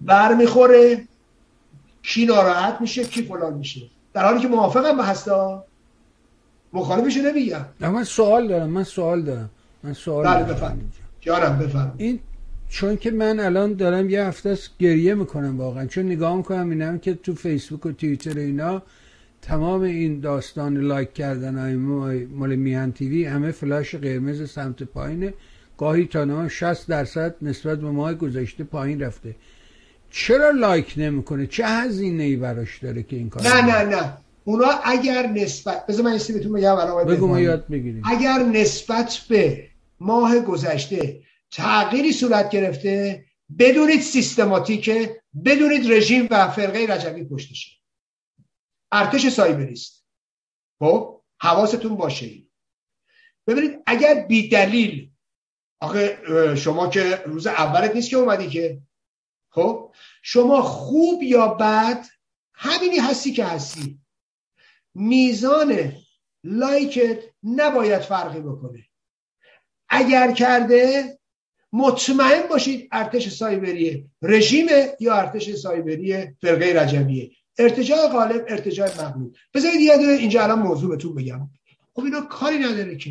بر 0.00 0.34
می‌خوره 0.34 1.08
کی 2.08 2.26
ناراحت 2.26 2.80
میشه 2.80 3.04
کی 3.04 3.22
فلان 3.22 3.54
میشه. 3.54 3.80
در 4.12 4.24
حالی 4.24 4.40
که 4.40 4.48
موافقم 4.48 4.96
به 4.96 5.04
هستا. 5.04 5.64
مخالفش 6.72 7.16
نمیگم. 7.16 7.64
من 7.80 8.04
سوال 8.04 8.48
دارم 8.48 8.70
من 8.70 8.84
سوال 8.84 9.22
دارم. 9.22 9.50
من 9.82 9.92
سوال 9.92 10.26
بله 10.26 10.44
بفرم 10.44 10.92
جارم 11.20 11.58
بفرم 11.58 11.94
این 11.96 12.20
چون 12.68 12.96
که 12.96 13.10
من 13.10 13.40
الان 13.40 13.74
دارم 13.74 14.10
یه 14.10 14.24
هفته 14.24 14.50
است 14.50 14.70
گریه 14.78 15.14
می‌کنم 15.14 15.58
واقعا. 15.58 15.86
چون 15.86 16.06
نگاه 16.06 16.36
می‌کنم 16.36 16.70
اینم 16.70 16.98
که 16.98 17.14
تو 17.14 17.34
فیسبوک 17.34 17.86
و 17.86 17.92
توییتر 17.92 18.38
اینا 18.38 18.82
تمام 19.42 19.80
این 19.80 20.20
داستان 20.20 20.76
لایک 20.76 21.14
کردن 21.14 21.58
های 21.58 21.76
مال 22.24 22.56
میهن 22.56 22.92
تی‌وی 22.92 23.24
همه 23.24 23.50
فلش 23.50 23.94
قرمز 23.94 24.50
سمت 24.50 24.82
پایینه. 24.82 25.34
گاهی 25.78 26.06
تا 26.06 26.48
60 26.48 26.88
درصد 26.88 27.34
نسبت 27.42 27.78
به 27.80 27.90
ماه 27.90 28.14
گذشته 28.14 28.64
پایین 28.64 29.00
رفته. 29.00 29.34
چرا 30.10 30.50
لایک 30.50 30.94
نمی‌کنه؟ 30.96 31.46
چه 31.46 31.66
هزینه 31.66 32.22
ای 32.22 32.36
براش 32.36 32.78
داره 32.78 33.02
که 33.02 33.16
این 33.16 33.30
کار 33.30 33.42
نه 33.42 33.60
نه 33.60 33.96
نه. 33.96 34.18
اونا 34.44 34.66
اگر 34.84 35.26
نسبت 35.26 35.86
بذار 35.86 36.04
من 36.04 36.10
این 36.10 36.20
بهتون 36.28 36.52
بگم 36.52 37.04
بگو 37.04 37.26
ما 37.26 37.40
یاد 37.40 37.68
بگیریم 37.68 38.02
اگر 38.04 38.38
نسبت 38.38 39.20
به 39.28 39.68
ماه 40.00 40.40
گذشته 40.40 41.22
تغییری 41.50 42.12
صورت 42.12 42.50
گرفته 42.50 43.24
بدونید 43.58 44.00
سیستماتیکه 44.00 45.22
بدونید 45.44 45.92
رژیم 45.92 46.28
و 46.30 46.48
فرقه 46.48 46.86
رجبی 46.86 47.24
پشتشه 47.24 47.70
ارتش 48.92 49.28
سایبریست 49.28 50.04
خب 50.78 51.20
حواستون 51.40 51.96
باشه 51.96 52.30
ببینید 53.46 53.78
اگر 53.86 54.26
بی 54.28 54.48
دلیل 54.48 55.10
آخه 55.80 56.18
شما 56.56 56.88
که 56.88 57.22
روز 57.26 57.46
اولت 57.46 57.94
نیست 57.94 58.10
که 58.10 58.16
اومدی 58.16 58.48
که 58.48 58.80
خب؟ 59.58 59.92
شما 60.22 60.62
خوب 60.62 61.22
یا 61.22 61.48
بد 61.48 62.06
همینی 62.54 62.98
هستی 62.98 63.32
که 63.32 63.44
هستی. 63.44 63.98
میزان 64.94 65.92
لایکت 66.44 67.18
نباید 67.42 68.02
فرقی 68.02 68.40
بکنه. 68.40 68.84
اگر 69.88 70.32
کرده 70.32 71.18
مطمئن 71.72 72.48
باشید 72.48 72.88
ارتش 72.92 73.28
سایبریه 73.28 74.04
رژیم 74.22 74.66
یا 75.00 75.14
ارتش 75.14 75.54
سایبری 75.54 76.26
فرقه 76.42 76.82
رجبیه. 76.82 77.30
ارتجاع 77.58 78.08
غالب 78.08 78.44
ارتجاع 78.48 78.88
مغلوب. 78.88 79.36
بذارید 79.54 79.80
یه 79.80 79.98
اینجا 79.98 80.42
الان 80.42 80.58
موضوع 80.58 80.90
بهتون 80.90 81.14
بگم. 81.14 81.50
خب 81.94 82.04
اینا 82.04 82.20
کاری 82.20 82.58
نداره 82.58 82.96
که. 82.96 83.10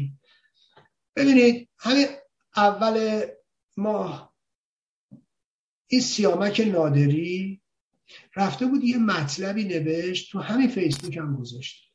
ببینید 1.16 1.69
همین 1.77 2.08
اول 2.56 3.22
ماه 3.77 4.36
این 5.88 6.01
سیامک 6.01 6.59
نادری 6.74 7.61
رفته 8.35 8.66
بود 8.66 8.83
یه 8.83 8.98
مطلبی 8.98 9.64
نوشت 9.64 10.32
تو 10.32 10.40
همین 10.40 10.67
فیسبوک 10.67 11.17
هم 11.17 11.35
گذاشت 11.35 11.93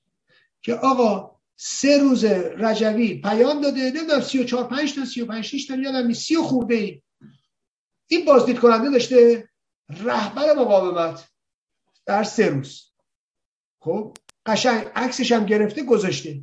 که 0.63 0.75
آقا 0.75 1.37
سه 1.57 1.99
روز 1.99 2.25
رجوی 2.25 3.15
پیام 3.21 3.61
داده 3.61 3.81
نمی‌دونم 3.81 4.21
34 4.21 4.65
5 4.65 4.95
تا 4.95 5.05
35 5.05 5.45
6 5.45 5.67
تا 5.67 5.75
یادم 5.75 6.13
30 6.13 6.37
خورده 6.37 6.75
ای. 6.75 7.03
این 8.07 8.25
بازدید 8.25 8.59
کننده 8.59 8.91
داشته 8.91 9.49
رهبر 9.89 10.55
مقاومت 10.55 11.29
در 12.07 12.23
سه 12.25 12.49
روز. 12.49 12.93
خب 13.81 14.17
قشنگ 14.47 14.87
عکسش 14.97 15.33
هم 15.33 15.47
گرفته 15.47 15.83
گذاشته. 15.83 16.43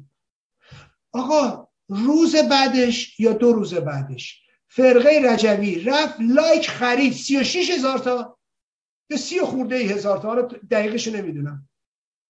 آقا 1.12 1.68
روز 1.88 2.36
بعدش 2.36 3.20
یا 3.20 3.34
دو 3.34 3.54
روز 3.54 3.74
بعدش؟ 3.74 4.42
فرقه 4.70 5.22
رجوی 5.24 5.80
رفت 5.80 6.16
لایک 6.20 6.70
خرید 6.70 7.14
36 7.14 7.70
هزار 7.70 8.00
تا. 8.00 8.38
به 9.10 9.18
سی 9.18 9.42
خورده 9.42 9.76
ای 9.76 9.86
هزار 9.86 10.18
تا. 10.18 10.34
رو 10.34 10.42
دقیقش 10.72 11.08
نمی‌دونم. 11.08 11.70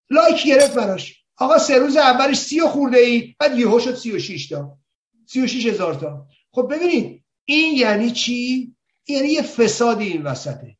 لایک 0.09 0.45
گرفت 0.45 0.73
براش. 0.73 1.23
آقا 1.37 1.57
سه 1.57 1.77
روز 1.77 1.97
اولش 1.97 2.37
سی 2.37 2.61
خورده 2.61 2.97
ای 2.97 3.35
بعد 3.39 3.59
یهو 3.59 3.79
شد 3.79 3.95
سی 3.95 4.11
و 4.11 4.19
شیش 4.19 4.47
تا. 4.47 4.77
سی 5.25 5.41
و 5.41 5.47
شیش 5.47 5.65
هزار 5.65 5.95
تا. 5.95 6.27
خب 6.51 6.73
ببینید 6.73 7.23
این 7.45 7.75
یعنی 7.75 8.11
چی؟ 8.11 8.75
یعنی 9.07 9.27
یه 9.27 9.41
فسادی 9.41 10.05
این 10.05 10.23
وسطه. 10.23 10.77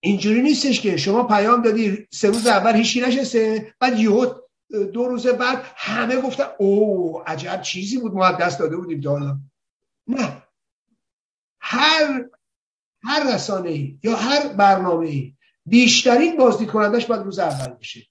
اینجوری 0.00 0.42
نیستش 0.42 0.80
که 0.80 0.96
شما 0.96 1.22
پیام 1.22 1.62
دادی 1.62 2.06
سه 2.12 2.28
روز 2.28 2.46
اول 2.46 2.76
هیچی 2.76 3.00
نشسته 3.00 3.74
بعد 3.80 3.98
یهو 3.98 4.34
دو 4.70 5.08
روز 5.08 5.26
بعد 5.26 5.64
همه 5.76 6.20
گفتن 6.20 6.46
او 6.58 7.22
عجب 7.26 7.62
چیزی 7.62 7.98
بود 7.98 8.12
ما 8.12 8.32
دست 8.32 8.58
داده 8.58 8.76
بودیم 8.76 9.00
تا 9.00 9.38
نه. 10.06 10.42
هر 11.60 12.28
هر 13.02 13.34
رسانه 13.34 13.70
ای 13.70 13.98
یا 14.02 14.16
هر 14.16 14.48
برنامه 14.48 15.06
ای 15.06 15.36
بیشترین 15.66 16.36
بازدید 16.36 16.70
کنندش 16.70 17.06
باید 17.06 17.22
روز 17.22 17.38
اول 17.38 17.74
بشه. 17.74 18.06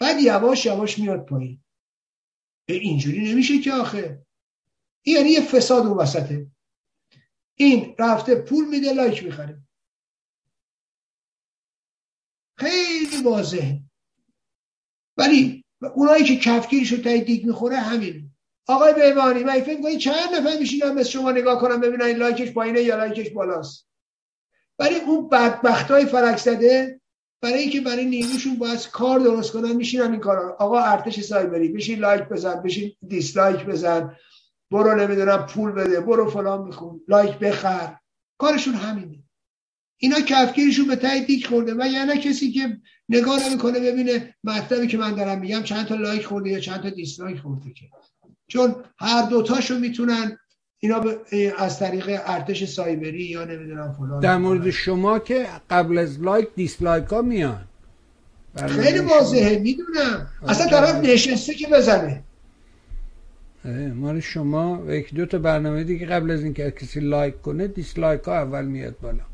بعد 0.00 0.20
یواش 0.20 0.66
یواش 0.66 0.98
میاد 0.98 1.26
پایین. 1.26 1.64
اینجوری 2.68 3.32
نمیشه 3.32 3.60
که 3.60 3.72
آخه. 3.72 4.26
این 5.02 5.16
یعنی 5.16 5.28
یه 5.28 5.40
فساد 5.40 5.86
اون 5.86 5.98
وسطه. 5.98 6.50
این 7.54 7.94
رفته 7.98 8.34
پول 8.34 8.68
میده 8.68 8.92
لایک 8.92 9.24
می‌خره. 9.24 9.62
خیلی 12.58 13.22
واضحه. 13.24 13.82
ولی 15.16 15.64
اونایی 15.94 16.24
که 16.24 16.36
کفگیرش 16.36 16.92
رو 16.92 16.98
دیگ 16.98 17.46
می‌خوره 17.46 17.76
همین. 17.76 18.30
آقای 18.68 18.94
بهبهانی 18.94 19.44
من 19.44 19.60
فکر 19.60 19.82
کنید 19.82 19.98
چند 19.98 20.34
نفر 20.34 20.58
میشینم 20.60 20.94
مثل 20.94 21.10
شما 21.10 21.32
نگاه 21.32 21.60
کنم 21.60 21.80
ببینن 21.80 22.04
این 22.04 22.16
لایکش 22.16 22.52
پایینه 22.52 22.82
یا 22.82 22.96
لایکش 22.96 23.30
بالاست. 23.30 23.88
ولی 24.78 24.94
اون 24.94 25.28
بدبخت 25.28 25.90
های 25.90 26.06
فلک 26.06 26.38
زده 26.38 27.00
برای 27.42 27.58
اینکه 27.58 27.80
برای 27.80 28.04
نیروشون 28.04 28.56
باید 28.56 28.88
کار 28.90 29.18
درست 29.18 29.52
کنن 29.52 29.72
میشینن 29.72 30.10
این 30.10 30.20
کارا. 30.20 30.56
آقا 30.60 30.78
ارتش 30.80 31.20
سایبری 31.20 31.68
بشین 31.68 31.98
لایک 31.98 32.22
بزن 32.22 32.62
بشین 32.62 32.92
دیسلایک 33.08 33.66
بزن. 33.66 34.16
برو 34.70 34.94
نمی‌دونم 34.94 35.46
پول 35.46 35.72
بده 35.72 36.00
برو 36.00 36.30
فلان 36.30 36.66
میخون. 36.66 37.00
لایک 37.08 37.38
بخر. 37.38 37.96
کارشون 38.38 38.74
همینه. 38.74 39.22
اینا 39.96 40.20
کفگیرشون 40.20 40.86
به 40.86 40.96
ته 40.96 41.24
دیگ 41.24 41.46
خورده. 41.46 41.74
و 41.74 41.86
یعنی 41.86 42.18
کسی 42.18 42.52
که 42.52 42.80
نگاه 43.08 43.48
نمی‌کنه 43.48 43.80
ببینه 43.80 44.34
مطلبی 44.44 44.86
که 44.86 44.98
من 44.98 45.14
دارم 45.14 45.38
میگم 45.38 45.62
چند 45.62 45.86
تا 45.86 45.94
لایک 45.94 46.26
خورده 46.26 46.50
یا 46.50 46.60
چند 46.60 46.82
تا 46.82 46.90
دیسلایک 46.90 47.38
خورده 47.38 47.70
که. 47.70 47.86
چون 48.48 48.74
هر 48.98 49.28
دوتاشو 49.30 49.78
می‌تونن 49.78 50.38
اینا 50.78 51.04
از 51.58 51.78
طریق 51.78 52.04
ارتش 52.08 52.64
سایبری 52.64 53.24
یا 53.24 53.44
نمی‌دونم 53.44 53.92
فلان. 53.92 54.20
در 54.20 54.36
مورد 54.36 54.70
شما 54.70 55.18
که 55.18 55.46
قبل 55.70 55.98
از 55.98 56.20
لایک 56.20 56.48
دیسلایک 56.56 57.04
ها 57.04 57.22
میان. 57.22 57.64
خیلی 58.68 58.98
واضحه 58.98 59.58
می‌دونم. 59.58 60.26
اصلا 60.48 60.66
طرف 60.66 60.94
نشسته 60.94 61.54
که 61.54 61.68
بزنه. 61.68 62.22
مال 63.94 64.20
شما 64.20 64.82
یک 64.88 65.14
دو 65.14 65.26
تا 65.26 65.38
برنامه 65.38 65.84
دیگه 65.84 66.06
قبل 66.06 66.30
از 66.30 66.44
اینکه 66.44 66.70
کسی 66.70 67.00
لایک 67.00 67.42
کنه 67.42 67.68
دیسلایک 67.68 68.22
ها 68.22 68.34
اول 68.34 68.64
میاد 68.64 68.96
بالا. 69.02 69.24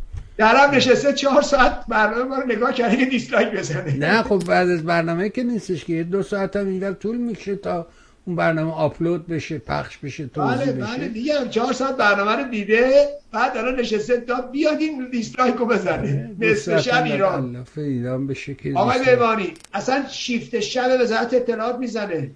درم 0.40 0.70
نشسته 0.70 1.12
چهار 1.12 1.42
ساعت 1.42 1.84
برنامه 1.88 2.24
ما 2.24 2.38
رو 2.38 2.46
نگاه 2.46 2.72
کرده 2.72 2.96
که 2.96 3.06
دیسلایک 3.06 3.48
بزنه. 3.48 3.96
نه 3.96 4.22
خب 4.22 4.42
بعد 4.46 4.68
از 4.68 4.84
برنامه 4.84 5.28
که 5.28 5.42
نیستش 5.42 5.84
که 5.84 6.04
دو 6.04 6.22
ساعت 6.22 6.56
هم 6.56 6.66
اینجا 6.66 6.92
طول 6.92 7.16
می‌کشه 7.16 7.56
تا 7.56 7.86
اون 8.24 8.36
برنامه 8.36 8.72
آپلود 8.72 9.26
بشه 9.26 9.58
پخش 9.58 9.98
بشه 9.98 10.26
توضیح 10.26 10.56
بله 10.56 10.72
بشه. 10.72 10.96
بله 10.96 11.08
دیگه 11.08 11.48
چهار 11.50 11.72
ساعت 11.72 11.96
برنامه 11.96 12.32
رو 12.32 12.50
دیده 12.50 13.08
بعد 13.32 13.56
الان 13.56 13.80
نشسته 13.80 14.20
تا 14.20 14.40
بیاد 14.40 14.80
این 14.80 15.10
دیسلایک 15.10 15.54
رو 15.54 15.66
بزنه. 15.66 16.30
نصف 16.38 16.80
شب 16.80 17.04
ایران. 17.04 17.66
ایران 17.76 18.26
بشه 18.26 18.54
که 18.54 18.72
آقای 18.76 19.04
بهبهانی 19.04 19.54
اصلا 19.74 20.04
شیفت 20.08 20.60
شب 20.60 20.98
وزارت 21.00 21.34
اطلاعات 21.34 21.78
می‌زنه. 21.78 22.30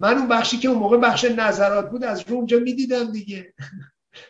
من 0.00 0.18
اون 0.18 0.28
بخشی 0.28 0.56
که 0.56 0.68
اون 0.68 0.78
موقع 0.78 0.96
بخش 0.96 1.24
نظرات 1.24 1.90
بود 1.90 2.04
از 2.04 2.24
رو 2.28 2.36
اونجا 2.36 2.58
می‌دیدم 2.58 3.12
دیگه. 3.12 3.52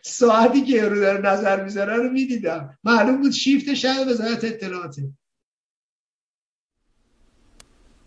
ساعتی 0.02 0.64
که 0.64 0.88
رو 0.88 0.96
داره 1.00 1.20
نظر 1.20 1.64
می‌ذاره 1.64 1.96
رو 1.96 2.10
می‌دیدم. 2.10 2.78
معلوم 2.84 3.22
بود 3.22 3.32
شیفت 3.32 3.74
شب 3.74 4.06
وزارت 4.08 4.44
اطلاعاته. 4.44 5.02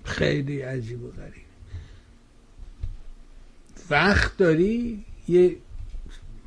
خیلی 0.03 0.61
عجیب 0.61 1.03
و 1.03 1.11
غریب. 1.11 1.47
وقت 3.89 4.38
داری؟ 4.38 5.06
یه 5.27 5.56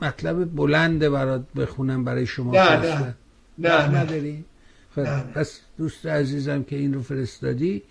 مطلب 0.03 0.57
بلنده 0.57 1.11
برات 1.11 1.53
بخونم 1.53 2.05
برای 2.05 2.27
شما 2.27 2.53
نه 2.53 2.77
نه. 2.81 3.15
نه 3.59 3.99
نداری؟ 3.99 4.45
خب 4.95 5.33
پس 5.33 5.61
دوست 5.79 6.07
عزیزم 6.07 6.63
که 6.63 6.77
این 6.77 6.95
رو 6.95 7.03
فرستادی 7.03 7.83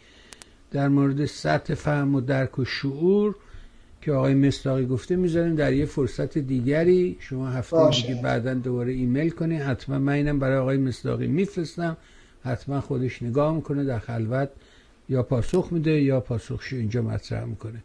در 0.71 0.87
مورد 0.87 1.25
سطح 1.25 1.73
فهم 1.73 2.15
و 2.15 2.21
درک 2.21 2.59
و 2.59 2.65
شعور 2.65 3.35
که 4.01 4.11
آقای 4.11 4.33
مستاقی 4.33 4.85
گفته 4.85 5.15
می‌ذاریم 5.15 5.55
در 5.55 5.73
یه 5.73 5.85
فرصت 5.85 6.37
دیگری. 6.37 7.17
شما 7.19 7.49
هفته 7.49 7.89
دیگه 7.89 8.21
بعدا 8.23 8.53
دوباره 8.53 8.91
ایمیل 8.91 9.29
کنی. 9.29 9.55
حتما 9.55 9.99
من 9.99 10.13
اینم 10.13 10.39
برای 10.39 10.57
آقای 10.57 10.77
مستاقی 10.77 11.27
میفرستم. 11.27 11.97
حتما 12.43 12.81
خودش 12.81 13.23
نگاه 13.23 13.55
می‌کنه 13.55 13.83
در 13.83 13.99
خلوت 13.99 14.49
یا 15.09 15.23
پاسخ 15.23 15.67
میده 15.71 16.01
یا 16.01 16.19
پاسخش 16.19 16.73
اینجا 16.73 17.01
مطرح 17.01 17.45
می‌کنه. 17.45 17.83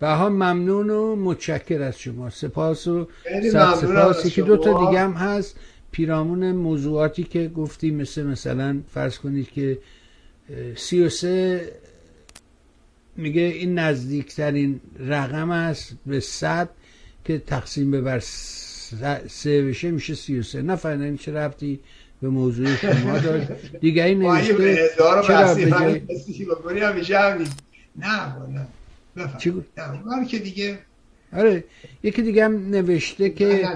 بها 0.00 0.28
ممنون 0.28 0.90
و 0.90 1.16
متشکر 1.16 1.82
از 1.82 1.98
شما. 1.98 2.30
سپاس 2.30 2.86
و 2.86 3.08
صد 3.52 3.74
سپاسی 3.74 4.30
که 4.30 4.42
دو 4.42 4.56
تا 4.56 4.86
دیگه 4.86 5.00
هم 5.00 5.12
هست. 5.12 5.56
پیرامون 5.90 6.52
موضوعاتی 6.52 7.24
که 7.24 7.48
گفتی 7.48 7.90
مثل 7.90 8.22
مثلا 8.22 8.80
فرض 8.88 9.18
کنید 9.18 9.50
که 9.50 9.78
سی 10.76 11.02
و 11.02 11.08
سه 11.08 11.60
میگه 13.16 13.42
این 13.42 13.78
نزدیکترین 13.78 14.80
رقم 14.98 15.50
است 15.50 15.94
به 16.06 16.20
صد 16.20 16.68
که 17.24 17.38
تقسیم 17.38 17.90
به 17.90 18.00
بر 18.00 18.20
سه 19.28 19.62
بشه 19.62 19.90
میشه 19.90 20.14
سی 20.14 20.38
و 20.38 20.42
سه. 20.42 20.62
نفردن 20.62 21.16
چه 21.16 21.32
رفتی 21.32 21.80
به 22.22 22.28
موضوع 22.28 22.76
شما 22.76 23.18
داشت 23.18 23.48
دیگه 23.80 24.04
این 24.04 24.18
نوشته 24.18 24.88
چرا 24.98 25.52
به 25.52 25.64
نه 27.96 28.34
بفرم 29.16 30.26
که 30.26 30.38
دیگه 30.38 30.78
آره 31.32 31.64
یکی 32.02 32.22
دیگه 32.22 32.44
هم 32.44 32.70
نوشته 32.70 33.30
که 33.30 33.68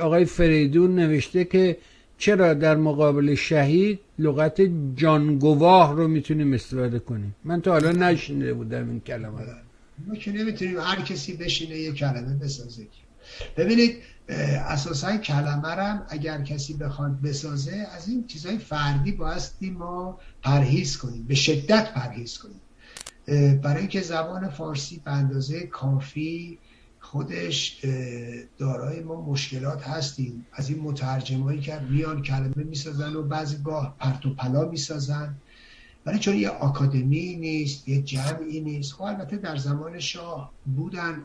آقای 0.00 0.24
فریدون 0.24 0.94
نوشته 0.94 1.44
که 1.44 1.76
چرا 2.18 2.54
در 2.54 2.76
مقابل 2.76 3.34
شهید 3.34 4.00
لغت 4.18 4.60
جانگواه 4.96 5.96
رو 5.96 6.08
می‌تونیم 6.08 6.52
استفاده 6.52 6.98
کنیم؟ 6.98 7.36
من 7.44 7.60
تا 7.60 7.72
حالا 7.72 7.92
نشینده 7.92 8.54
بودم 8.54 8.90
این 8.90 9.00
کلمه 9.00 9.40
رو. 9.40 9.52
ما 10.06 10.14
که 10.14 10.32
نمی‌تونیم 10.32 10.80
هر 10.80 11.00
کسی 11.00 11.36
بشینه 11.36 11.78
یه 11.78 11.92
کلمه 11.92 12.34
بسازه. 12.34 12.86
ببینید 13.56 13.96
اساسا 14.68 15.16
کلمه 15.16 15.68
رم 15.68 16.06
اگر 16.08 16.42
کسی 16.42 16.74
بخواد 16.74 17.20
بسازه 17.20 17.86
از 17.96 18.08
این 18.08 18.26
چیزهای 18.26 18.58
فردی 18.58 19.12
بایستی 19.12 19.70
ما 19.70 20.18
پرهیز 20.42 20.96
کنیم 20.98 21.24
به 21.28 21.34
شدت 21.34 21.92
پرهیز 21.92 22.38
کنیم. 22.38 22.60
برای 23.60 23.78
اینکه 23.78 24.00
زبان 24.00 24.48
فارسی 24.48 25.00
به 25.04 25.10
اندازه 25.10 25.66
کافی 25.66 26.58
خودش 27.14 27.84
دارای 28.58 29.00
ما 29.00 29.20
مشکلات 29.20 29.88
هستیم. 29.88 30.46
از 30.52 30.70
این 30.70 30.80
مترجمایی 30.80 31.60
که 31.60 31.80
میان 31.90 32.22
کلمه 32.22 32.64
می‌سازن 32.64 33.16
و 33.16 33.22
بعضی 33.22 33.56
گاه 33.64 33.96
پرت 33.98 34.26
و 34.26 34.34
پلا 34.34 34.68
می‌سازن. 34.68 35.34
ولی 36.06 36.18
چون 36.18 36.36
یه 36.36 36.48
آکادمی 36.48 37.36
نیست 37.36 37.88
یه 37.88 38.02
جمعی 38.02 38.60
نیست 38.60 38.92
خب 38.92 39.02
البته 39.02 39.36
در 39.36 39.56
زمان 39.56 40.00
شاه 40.00 40.52
بودن 40.76 41.24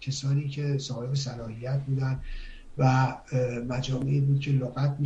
کسانی 0.00 0.48
که 0.48 0.78
صاحب 0.78 1.14
صلاحیت 1.14 1.82
بودن. 1.86 2.20
و 2.78 3.14
مجامعی 3.68 4.20
بود 4.20 4.40
که 4.40 4.50
لغت 4.50 4.96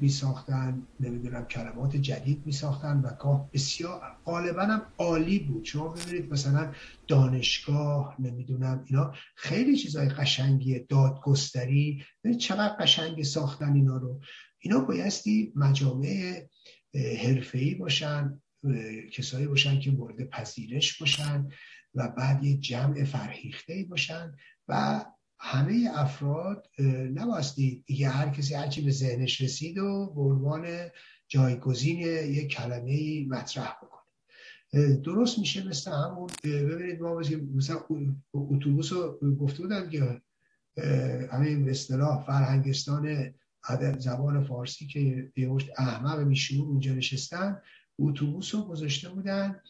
می 0.00 0.08
ساختن 0.08 0.82
نمی‌دونم 1.00 1.44
کلمات 1.44 1.96
جدید 1.96 2.42
می 2.46 2.52
ساختن 2.52 3.00
و 3.00 3.10
گاه 3.14 3.50
بسیار 3.52 4.00
غالبا 4.24 4.62
هم 4.62 4.82
عالی 4.98 5.38
بود. 5.38 5.64
شما 5.64 5.88
ببینید 5.88 6.32
مثلا 6.32 6.72
دانشگاه 7.08 8.16
نمی‌دونم 8.18 8.84
اینا 8.86 9.14
خیلی 9.34 9.76
چیزای 9.76 10.08
قشنگی 10.08 10.78
دادگستری 10.78 12.04
چقدر 12.38 12.76
قشنگ 12.80 13.22
ساختن 13.22 13.72
اینا 13.72 13.96
رو. 13.96 14.20
اینا 14.58 14.80
بایستی 14.80 15.52
مجامع 15.56 16.42
حرفه‌ای 16.94 17.74
باشن 17.74 18.40
کسایی 19.12 19.46
باشن 19.46 19.80
که 19.80 19.90
مورد 19.90 20.28
پذیرش 20.28 20.98
باشن 21.00 21.48
و 21.94 22.08
بعد 22.08 22.44
یه 22.44 22.56
جمع 22.56 23.04
فرهیخته 23.04 23.86
باشن 23.90 24.34
و 24.68 25.04
همه 25.38 25.90
افراد 25.94 26.66
نباستی 27.14 27.84
دیگه 27.86 28.08
هر 28.08 28.28
کسی 28.28 28.54
هرچی 28.54 28.80
به 28.80 28.90
ذهنش 28.90 29.40
رسید 29.40 29.78
و 29.78 30.12
به 30.14 30.20
عنوان 30.20 30.66
جایگزین 31.28 31.98
یک 31.98 32.48
کلمه 32.48 33.26
مطرح 33.28 33.76
بکنه. 33.82 34.96
درست 34.96 35.38
میشه 35.38 35.68
مثل 35.68 35.90
همون 35.92 36.30
ببینید 36.44 37.00
ما 37.00 37.20
مثلا 37.54 37.80
اتوبوس 38.34 38.92
رو 38.92 39.18
گفته 39.40 39.62
بودم 39.62 39.90
که 39.90 40.22
همین 41.32 41.64
به 41.64 41.70
اصطلاح 41.70 42.26
فرهنگستان 42.26 43.34
زبان 43.98 44.44
فارسی 44.44 44.86
که 44.86 45.30
یه 45.36 45.56
احمق 45.78 46.20
میشون 46.20 46.66
اونجا 46.66 46.92
نشستن 46.92 47.60
اتوبوس 47.98 48.54
رو 48.54 48.62
گذاشته 48.62 49.08
بودن 49.08 49.60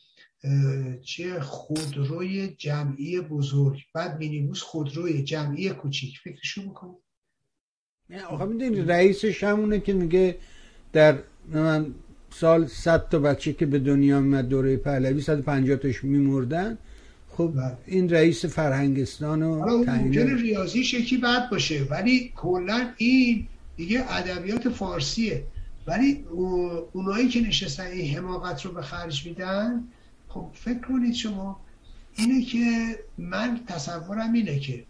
چه 1.02 1.41
خودروی 1.41 2.49
جمعی 2.58 3.20
بزرگ. 3.20 3.78
بعد 3.94 4.18
مینیبوس 4.18 4.62
خودروی 4.62 5.23
جمعی 5.23 5.70
کوچیک. 5.70 6.18
فکرشو 6.25 6.70
بکنید 6.70 6.99
آقا 8.31 8.47
می‌دونی 8.47 8.81
رئیسش 8.81 9.44
همونه 9.44 9.81
که 9.81 9.92
میگه 9.92 10.36
در 10.92 11.18
من 11.52 11.94
سال 12.31 12.67
100 12.67 13.08
تا 13.08 13.18
بچه 13.18 13.52
که 13.52 13.67
به 13.67 13.78
دنیا 13.78 14.20
میمد 14.20 14.49
دوره 14.49 14.76
پهلوی 14.76 15.20
150 15.20 15.76
تاش 15.76 16.05
میمردن. 16.05 16.78
خب 17.28 17.52
بله. 17.57 17.76
این 17.86 18.10
رئیس 18.10 18.44
فرهنگستان 18.44 19.42
و 19.42 19.67
ممکنه 19.67 20.34
ریاضیش 20.34 20.94
یکی 20.94 21.17
بد 21.17 21.50
باشه 21.50 21.84
ولی 21.91 22.33
کلا 22.36 22.92
این 22.97 23.47
دیگه 23.76 24.05
ادبیات 24.12 24.68
فارسیه. 24.68 25.44
ولی 25.86 26.25
اونایی 26.92 27.28
که 27.28 27.41
نشستن 27.41 27.86
این 27.86 28.17
حماقت 28.17 28.67
رو 28.67 28.73
به 28.73 28.83
خرج 28.83 29.26
میدن 29.26 29.84
خب 30.28 30.50
فکر 30.55 30.81
کنید 30.81 31.15
شما 31.15 31.60
اینه 32.16 32.42
که 32.44 32.98
من 33.18 33.60
تصورم 33.66 34.32
اینه 34.32 34.58
که 34.58 34.84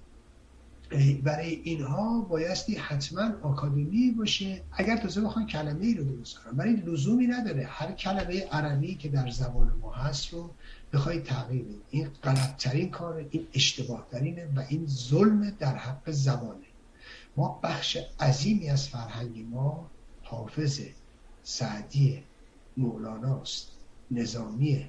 برای 1.22 1.60
اینها 1.64 2.20
بایستی 2.20 2.74
حتما 2.74 3.30
آکادمی 3.42 4.10
باشه. 4.10 4.62
اگر 4.72 4.96
تازه 4.96 5.20
بخوان 5.20 5.46
کلمه 5.46 5.86
ای 5.86 5.94
رو 5.94 6.04
درست 6.04 6.38
کنن 6.38 6.56
ولی 6.56 6.72
لزومی 6.72 7.26
نداره. 7.26 7.64
هر 7.64 7.92
کلمه 7.92 8.40
عربی 8.40 8.94
که 8.94 9.08
در 9.08 9.30
زبان 9.30 9.72
ما 9.82 9.92
هست 9.92 10.32
رو 10.32 10.50
بخواید 10.92 11.24
تغییر 11.24 11.62
بدید. 11.62 11.82
این 11.90 12.08
غلطترین 12.24 12.90
کاره 12.90 13.26
این 13.30 13.46
اشتباه 13.54 14.06
ترینه 14.10 14.48
و 14.56 14.64
این 14.68 14.86
ظلم 14.86 15.50
در 15.50 15.76
حق 15.76 16.10
زبانه. 16.10 16.66
ما 17.36 17.60
بخش 17.62 17.98
عظیمی 18.20 18.70
از 18.70 18.88
فرهنگ 18.88 19.46
ما 19.50 19.90
حافظ 20.22 20.80
سعدی 21.42 22.22
مولاناست 22.76 23.68
نظامیه. 24.10 24.86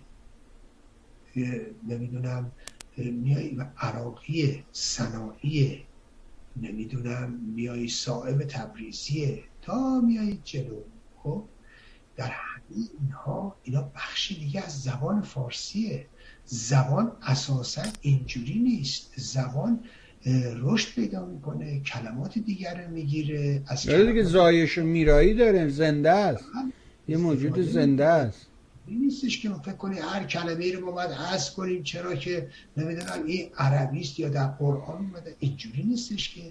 نمی‌دونم 1.87 2.51
میای 2.97 3.55
و 3.55 3.65
عراقی 3.77 4.63
صناعی 4.71 5.83
نمی‌دونم 6.61 7.39
میای 7.55 7.87
صاحب 7.87 8.37
تبریزیه 8.37 9.43
تا 9.61 10.01
میای 10.01 10.37
جلو. 10.43 10.81
خب 11.23 11.43
در 12.17 12.27
همه 12.27 12.87
اینها 13.01 13.55
اینا 13.63 13.91
بخشی 13.95 14.39
دیگه 14.39 14.65
از 14.65 14.81
زبان 14.81 15.21
فارسیه 15.21 16.05
زبان 16.45 17.11
اساسا 17.21 17.83
اینجوری 18.01 18.59
نیست. 18.59 19.11
زبان 19.15 19.79
رشد 20.61 20.95
پیدا 20.95 21.25
می‌کنه 21.25 21.79
کلمات 21.79 22.37
دیگر 22.37 22.83
رو 22.83 22.91
می‌گیره 22.91 23.63
از 23.67 23.87
دیگه 23.87 24.23
زایش 24.23 24.77
و 24.77 24.83
میرایی 24.83 25.33
داره. 25.33 25.69
زنده 25.69 26.11
است. 26.11 26.43
یه 27.07 27.17
موجود 27.17 27.61
زنده 27.61 28.05
است. 28.05 28.48
این 28.89 28.99
نیستش 28.99 29.41
که 29.41 29.49
فکر 29.49 29.73
کنی 29.73 29.99
هر 29.99 30.23
کلمه 30.23 30.65
ای 30.65 30.71
رو 30.71 30.85
ما 30.85 30.91
باید 30.91 31.11
حذف 31.11 31.53
کنیم 31.53 31.83
چرا 31.83 32.15
که 32.15 32.49
نمی‌دونم 32.77 33.23
این 33.25 33.49
عربی 33.57 34.01
است 34.01 34.19
یا 34.19 34.29
در 34.29 34.47
قرآن 34.47 34.97
اومده. 34.97 35.35
اینجوری 35.39 35.83
نیستش 35.83 36.35
که 36.35 36.41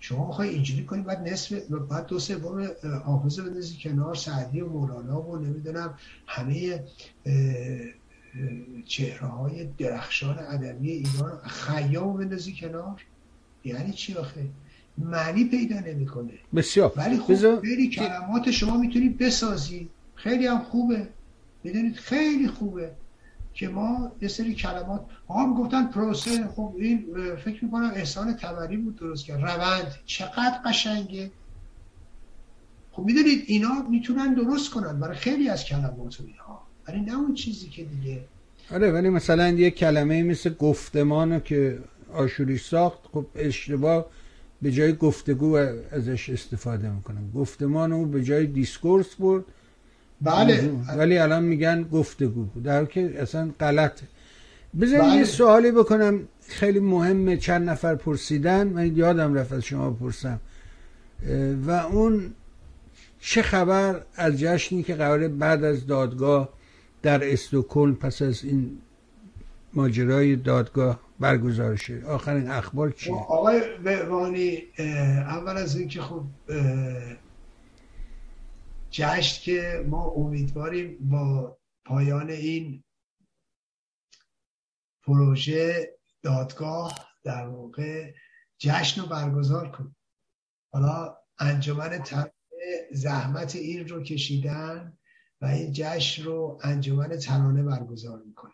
شما 0.00 0.26
می‌خوای 0.26 0.48
اینجوری 0.48 0.84
کنی 0.84 1.02
بعد 1.02 1.28
نصف 1.28 1.52
بعد 1.70 2.06
دو 2.06 2.18
سوم 2.18 2.68
حافظه 3.04 3.42
بندازی 3.42 3.76
کنار 3.82 4.14
سعدی 4.14 4.60
و 4.60 4.68
مولانا 4.68 5.22
و 5.22 5.36
نمی‌دونم 5.36 5.94
همه 6.26 6.84
چهره 8.86 9.26
های 9.26 9.64
درخشان 9.78 10.38
ادبی 10.38 10.90
ایران 10.90 11.38
خیام 11.46 12.16
بندازی 12.16 12.52
کنار. 12.60 13.02
یعنی 13.64 13.92
چی 13.92 14.14
آخه؟ 14.14 14.46
معنی 14.98 15.44
پیدا 15.44 15.80
نمی‌کنه. 15.80 16.32
بسیار. 16.54 16.92
ولی 16.96 17.18
خب 17.18 17.60
خیلی 17.60 17.88
کلمات 17.88 18.50
شما 18.50 18.76
می‌تونی 18.76 19.08
بسازی. 19.08 19.88
خیلی 20.14 20.46
هم 20.46 20.58
خوبه. 20.58 21.08
می‌دونید 21.64 21.96
خیلی 21.96 22.48
خوبه 22.48 22.90
که 23.54 23.68
ما 23.68 24.12
یه 24.20 24.28
سری 24.28 24.54
کلمات 24.54 25.06
هم 25.28 25.54
گفتن 25.54 25.86
پروسه 25.86 26.46
خب 26.46 26.74
این 26.78 27.06
فکر 27.44 27.64
می‌کنم 27.64 27.90
احسان 27.94 28.36
تبری 28.36 28.76
بود 28.76 28.96
درست 28.96 29.24
کرد. 29.24 29.40
روند 29.40 29.94
چقدر 30.06 30.60
قشنگه. 30.64 31.30
خب 32.92 33.02
می‌دونید 33.02 33.44
اینا 33.46 33.82
می‌تونن 33.90 34.34
درست 34.34 34.70
کنن 34.70 35.00
برای 35.00 35.16
خیلی 35.16 35.48
از 35.48 35.64
کلمات 35.64 36.20
و 36.20 36.24
اینها. 36.26 36.62
ولی 36.88 37.00
نه 37.00 37.18
اون 37.18 37.34
چیزی 37.34 37.68
که 37.68 37.84
دیگه. 37.84 38.24
آره 38.70 38.92
ولی 38.92 39.08
مثلا 39.08 39.48
یه 39.48 39.70
کلمه 39.70 40.22
مثل 40.22 40.54
گفتمان 40.54 41.40
که 41.40 41.78
آشوری 42.12 42.58
ساخت 42.58 42.98
خب 43.12 43.26
اشتباه 43.34 44.06
به 44.62 44.72
جای 44.72 44.92
گفتگو 44.92 45.54
ازش 45.90 46.30
استفاده 46.30 46.90
می‌کنن 46.90 47.30
گفتمان 47.30 47.92
او 47.92 48.06
به 48.06 48.24
جای 48.24 48.46
دیسکورس 48.46 49.14
بود 49.14 49.44
بله. 50.20 50.70
ولی 50.98 51.18
الان 51.18 51.44
میگن 51.44 51.82
گفتگو. 51.82 52.46
در 52.64 52.84
که 52.84 53.22
اصلا 53.22 53.50
غلط 53.60 54.00
بذار 54.80 55.00
بله. 55.00 55.16
یه 55.16 55.24
سوالی 55.24 55.70
بکنم. 55.70 56.20
خیلی 56.48 56.80
مهمه. 56.80 57.36
چند 57.36 57.70
نفر 57.70 57.94
پرسیدن. 57.94 58.66
من 58.66 58.96
یادم 58.96 59.34
رفت 59.34 59.52
از 59.52 59.62
شما 59.62 59.90
پرسم. 59.90 60.40
و 61.66 61.70
اون 61.70 62.34
چه 63.20 63.42
خبر 63.42 64.02
از 64.16 64.38
جشنی 64.38 64.82
که 64.82 64.94
قرار 64.94 65.28
بعد 65.28 65.64
از 65.64 65.86
دادگاه 65.86 66.48
در 67.02 67.32
استوکل 67.32 67.92
پس 67.92 68.22
از 68.22 68.44
این 68.44 68.78
ماجرای 69.74 70.36
دادگاه 70.36 71.00
برگزار 71.20 71.76
شد 71.76 72.04
آخرین 72.04 72.50
اخبار 72.50 72.90
چیه؟ 72.90 73.14
آقای 73.14 73.60
بهوانی 73.84 74.62
اول 74.78 75.56
از 75.56 75.76
اینکه 75.76 76.00
خب 76.00 76.22
جشن 78.96 79.42
که 79.42 79.84
ما 79.88 80.04
امیدواریم 80.04 81.08
با 81.08 81.58
پایان 81.84 82.30
این 82.30 82.84
پروژه 85.02 85.90
دادگاه 86.22 87.08
در 87.24 87.46
واقع 87.46 88.14
جشن 88.58 89.00
رو 89.00 89.06
برگزار 89.06 89.70
کنیم. 89.70 89.96
حالا 90.72 91.16
انجمن 91.38 92.04
زحمت 92.92 93.56
این 93.56 93.88
رو 93.88 94.02
کشیدن 94.02 94.98
و 95.40 95.46
این 95.46 95.72
جشن 95.72 96.24
رو 96.24 96.60
انجمن 96.62 97.16
ترانه 97.16 97.62
برگزار 97.62 98.22
می‌کنه. 98.22 98.52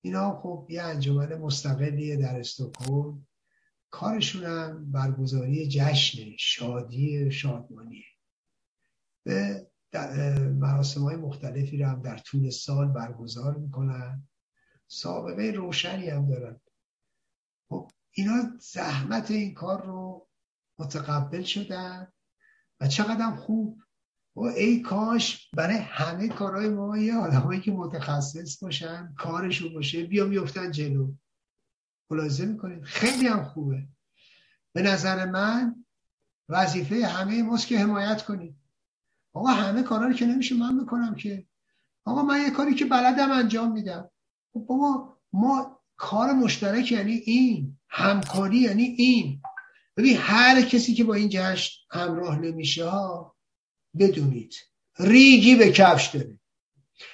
اینا 0.00 0.40
خب 0.40 0.66
یه 0.70 0.82
انجمن 0.82 1.34
مستقلیه 1.34 2.16
در 2.16 2.38
استکهلم. 2.38 3.26
کارشون 3.90 4.44
هم 4.44 4.92
برگزاری 4.92 5.68
جشن 5.68 6.36
شادی 6.38 7.30
شادمانیه 7.30 8.13
به 9.24 9.66
مراسم 10.60 11.00
های 11.00 11.16
مختلفی 11.16 11.78
رو 11.78 11.88
هم 11.88 12.02
در 12.02 12.18
طول 12.18 12.50
سال 12.50 12.88
برگزار 12.88 13.56
می‌کنن. 13.56 14.28
سابقه 14.86 15.50
روشنی 15.56 16.10
هم 16.10 16.28
دارن. 16.28 16.60
خب 17.68 17.90
اینا 18.10 18.42
زحمت 18.60 19.30
این 19.30 19.54
کار 19.54 19.86
رو 19.86 20.28
متقبل 20.78 21.42
شدن 21.42 22.12
و 22.80 22.88
چقدر 22.88 23.36
خوب. 23.36 23.80
و 24.36 24.40
ای 24.40 24.80
کاش 24.80 25.50
برای 25.52 25.76
همه 25.76 26.28
کارهای 26.28 26.68
ما 26.68 26.98
یه 26.98 27.14
آدمایی 27.14 27.60
که 27.60 27.72
متخصص 27.72 28.62
باشن 28.62 29.14
کارشون 29.18 29.74
باشه 29.74 30.04
بیا 30.04 30.26
میفتن 30.26 30.70
جلو. 30.70 31.14
ملاحظه 32.10 32.46
می‌کنید؟ 32.46 32.82
خیلی 32.82 33.26
هم 33.26 33.44
خوبه. 33.44 33.88
به 34.72 34.82
نظر 34.82 35.30
من 35.30 35.84
وظیفه 36.48 37.06
همه 37.06 37.42
ماست 37.42 37.66
که 37.66 37.78
حمایت 37.78 38.22
کنید 38.22 38.56
آقا 39.34 39.48
همه 39.48 39.82
کارا 39.82 40.06
رو 40.06 40.12
که 40.12 40.26
نمیشه 40.26 40.54
من 40.54 40.74
می‌کنم 40.74 41.14
که. 41.14 41.46
آقا 42.04 42.22
من 42.22 42.40
یه 42.42 42.50
کاری 42.50 42.74
که 42.74 42.84
بلدم 42.84 43.30
انجام 43.30 43.72
میدم. 43.72 44.10
خب 44.52 44.60
بابا 44.60 45.16
ما 45.32 45.80
کار 45.96 46.32
مشترک 46.32 46.92
یعنی 46.92 47.12
این. 47.12 47.78
همکاری 47.88 48.58
یعنی 48.58 48.82
این. 48.82 49.42
ببین 49.96 50.16
هر 50.16 50.62
کسی 50.62 50.94
که 50.94 51.04
با 51.04 51.14
این 51.14 51.28
جشن 51.32 51.80
همراه 51.90 52.38
نمیشه 52.38 52.84
ها 52.84 53.36
بدونید. 53.98 54.54
ریگی 54.98 55.54
به 55.54 55.72
کفش 55.72 56.06
داره. 56.06 56.40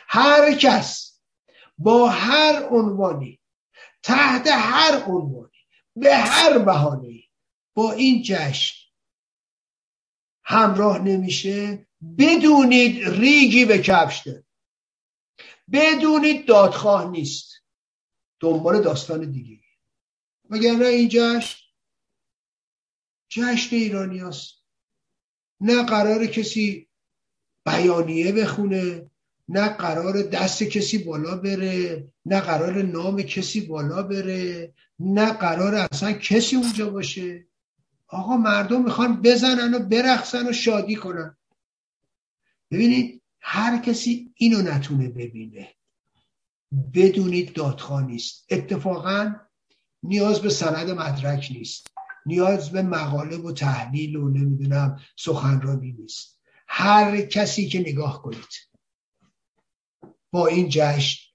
هر 0.08 0.54
کس 0.54 1.20
با 1.78 2.08
هر 2.08 2.68
عنوانی 2.70 3.40
تحت 4.02 4.46
هر 4.46 5.04
عنوانی 5.06 5.50
به 5.96 6.16
هر 6.16 6.58
بهانه 6.58 7.20
با 7.74 7.92
این 7.92 8.22
جشن 8.24 8.74
همراه 10.44 10.98
نمیشه 10.98 11.86
بدونید 12.18 13.08
ریگی 13.08 13.64
به 13.64 13.78
کفش 13.78 14.22
داره 14.26 14.44
بدونید 15.72 16.46
دادخواه 16.46 17.10
نیست. 17.10 17.50
دنبال 18.40 18.82
داستان 18.82 19.30
دیگه. 19.30 19.58
نه 20.50 20.86
این 20.86 21.08
جشن 21.08 21.56
جشن 23.28 23.76
ایرانی 23.76 24.18
هست 24.18 24.54
نه 25.60 25.82
قرار 25.82 26.26
کسی 26.26 26.88
بیانیه 27.66 28.32
بخونه 28.32 29.10
نه 29.48 29.68
قرار 29.68 30.22
دست 30.22 30.62
کسی 30.62 30.98
بالا 30.98 31.36
بره 31.36 32.08
نه 32.26 32.40
قرار 32.40 32.82
نام 32.82 33.22
کسی 33.22 33.60
بالا 33.60 34.02
بره 34.02 34.74
نه 34.98 35.32
قرار 35.32 35.74
اصلا 35.74 36.12
کسی 36.12 36.56
اونجا 36.56 36.90
باشه. 36.90 37.46
آقا 38.08 38.36
مردم 38.36 38.84
می‌خوان 38.84 39.22
بزنن 39.22 39.74
و 39.74 39.78
برخصن 39.78 40.48
و 40.48 40.52
شادی 40.52 40.96
کنن. 40.96 41.36
ببینید 42.70 43.22
هر 43.40 43.78
کسی 43.78 44.34
اینو 44.36 44.62
نتونه 44.62 45.08
ببینه. 45.08 45.74
بدونید 46.94 47.52
دادخواه 47.52 48.02
نیست. 48.02 48.46
اتفاقا 48.50 49.34
نیاز 50.02 50.40
به 50.40 50.50
سند 50.50 50.90
مدرک 50.90 51.48
نیست. 51.50 51.86
نیاز 52.26 52.70
به 52.70 52.82
مقاله 52.82 53.36
و 53.36 53.52
تحلیل 53.52 54.16
و 54.16 54.28
نمی‌دونم 54.28 55.00
سخنرانی 55.16 55.92
نیست. 55.92 56.40
هر 56.68 57.20
کسی 57.20 57.68
که 57.68 57.80
نگاه 57.80 58.22
کنید 58.22 58.70
با 60.30 60.46
این 60.46 60.68
جشن 60.70 61.30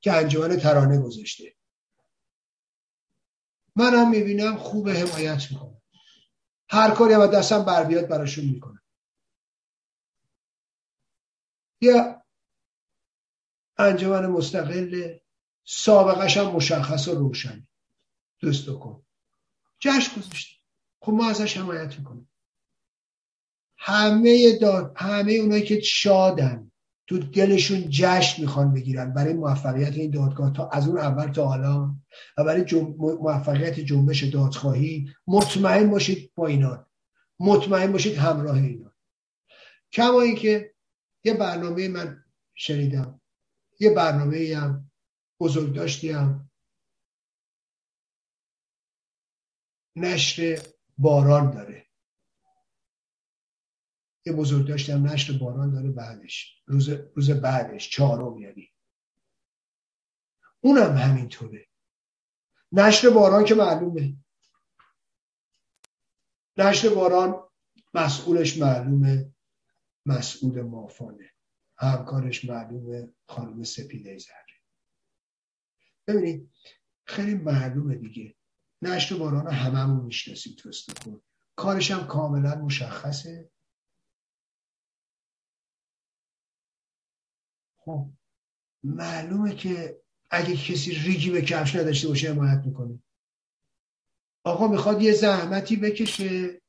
که 0.00 0.12
انجمن 0.12 0.56
ترانه 0.56 0.98
گذاشته. 0.98 1.56
منم 3.76 4.10
می‌بینم 4.10 4.56
خوب 4.56 4.88
حمایت 4.88 5.52
می‌کنم 5.52 5.82
هر 6.70 6.90
کاری 6.90 7.14
هم 7.14 7.26
دستم 7.26 7.64
بر 7.64 7.84
بیاد 7.84 8.08
براشون 8.08 8.44
می‌کنم 8.44 8.69
یا 11.80 12.22
انجمن 13.78 14.26
مستقل 14.26 15.14
سابقش 15.64 16.36
هم 16.36 16.46
مشخص 16.46 17.08
و 17.08 17.14
روشنی 17.14 17.66
دوست 18.40 18.70
کن. 18.70 19.02
جشن 19.80 20.20
گذاشته 20.20 20.56
خب 21.00 21.12
ما 21.12 21.30
ازش 21.30 21.56
حمایت 21.56 21.98
می‌کنیم. 21.98 22.28
همه 23.78 24.58
داد 24.58 24.92
همه 24.96 25.32
اونایی 25.32 25.62
که 25.62 25.80
شادن 25.80 26.70
تو 27.06 27.18
دلشون 27.18 27.84
جشن 27.90 28.42
می‌خوان 28.42 28.74
بگیرن 28.74 29.12
برای 29.12 29.32
موفقیت 29.32 29.92
این 29.92 30.10
دادگاه 30.10 30.52
تا 30.52 30.68
از 30.68 30.88
اون 30.88 30.98
اول 30.98 31.32
تا 31.32 31.46
حالا 31.46 31.94
و 32.38 32.44
برای 32.44 32.64
موفقیت 32.98 33.80
جنبش 33.80 34.24
دادخواهی. 34.24 35.14
مطمئن 35.26 35.90
باشید 35.90 36.32
با 36.34 36.46
اینا. 36.46 36.86
مطمئن 37.40 37.92
باشید 37.92 38.16
همراه 38.16 38.56
اینا. 38.56 38.92
کما 39.92 40.20
اینکه 40.20 40.69
یه 41.24 41.34
برنامه 41.34 41.88
من 41.88 42.24
شنیدم. 42.54 43.20
یه 43.80 43.94
برنامه 43.94 44.56
هم 44.56 44.90
بزرگ 45.40 45.74
داشتیم. 45.74 46.50
نشر 49.96 50.62
باران 50.98 51.50
داره. 51.50 51.86
یه 54.26 54.32
بزرگ 54.32 54.68
داشتم 54.68 55.06
نشر 55.06 55.38
باران 55.38 55.70
داره 55.70 55.90
بعدش. 55.90 56.62
روز, 56.66 56.88
روز 56.88 57.30
بعدش 57.30 57.90
چهارم 57.90 58.38
یعنی. 58.38 58.72
اونم 60.60 60.96
همینطوره. 60.96 61.66
نشر 62.72 63.10
باران 63.10 63.44
که 63.44 63.54
معلومه. 63.54 64.16
نشر 66.56 66.88
باران 66.88 67.48
مسئولش 67.94 68.58
معلومه. 68.58 69.34
مسئول 70.06 70.62
مافانه. 70.62 71.30
همکارش 71.78 72.44
معلومه 72.44 73.14
خانم 73.28 73.64
سپیده 73.64 74.18
زهره. 74.18 74.54
ببینید 76.06 76.50
خیلی 77.04 77.34
معلومه 77.34 77.94
دیگه. 77.94 78.34
نشر 78.82 79.16
باران 79.16 79.46
هممون 79.46 80.04
می‌شناسیم 80.04 80.54
تو 80.58 80.68
استکهلم. 80.68 81.22
کارش 81.56 81.90
هم 81.90 82.06
کاملا 82.06 82.54
مشخصه. 82.54 83.50
خب 87.76 88.10
معلومه 88.84 89.54
که 89.54 90.02
اگه 90.30 90.56
کسی 90.56 90.94
ریگی 90.94 91.30
به 91.30 91.42
کفش 91.42 91.76
نداشته 91.76 92.08
باشه 92.08 92.32
حمایت 92.32 92.62
می‌کنه. 92.66 93.02
آقا 94.44 94.68
می‌خواد 94.68 95.02
یه 95.02 95.12
زحمتی 95.12 95.76
بکشه 95.76 96.60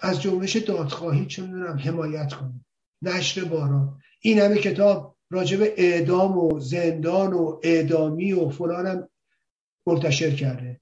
از 0.00 0.22
جنبش 0.22 0.56
دادخواهی 0.56 1.26
چون 1.26 1.78
حمایت 1.78 2.32
کنه. 2.34 2.64
نشر 3.02 3.44
باران. 3.44 4.00
این 4.20 4.38
همه 4.38 4.58
کتاب 4.58 5.16
راجب 5.30 5.60
اعدام 5.62 6.38
و 6.38 6.60
زندان 6.60 7.32
و 7.32 7.60
اعدامی 7.62 8.32
و 8.32 8.48
فلانم 8.48 9.08
منتشر 9.86 10.30
کرده. 10.30 10.80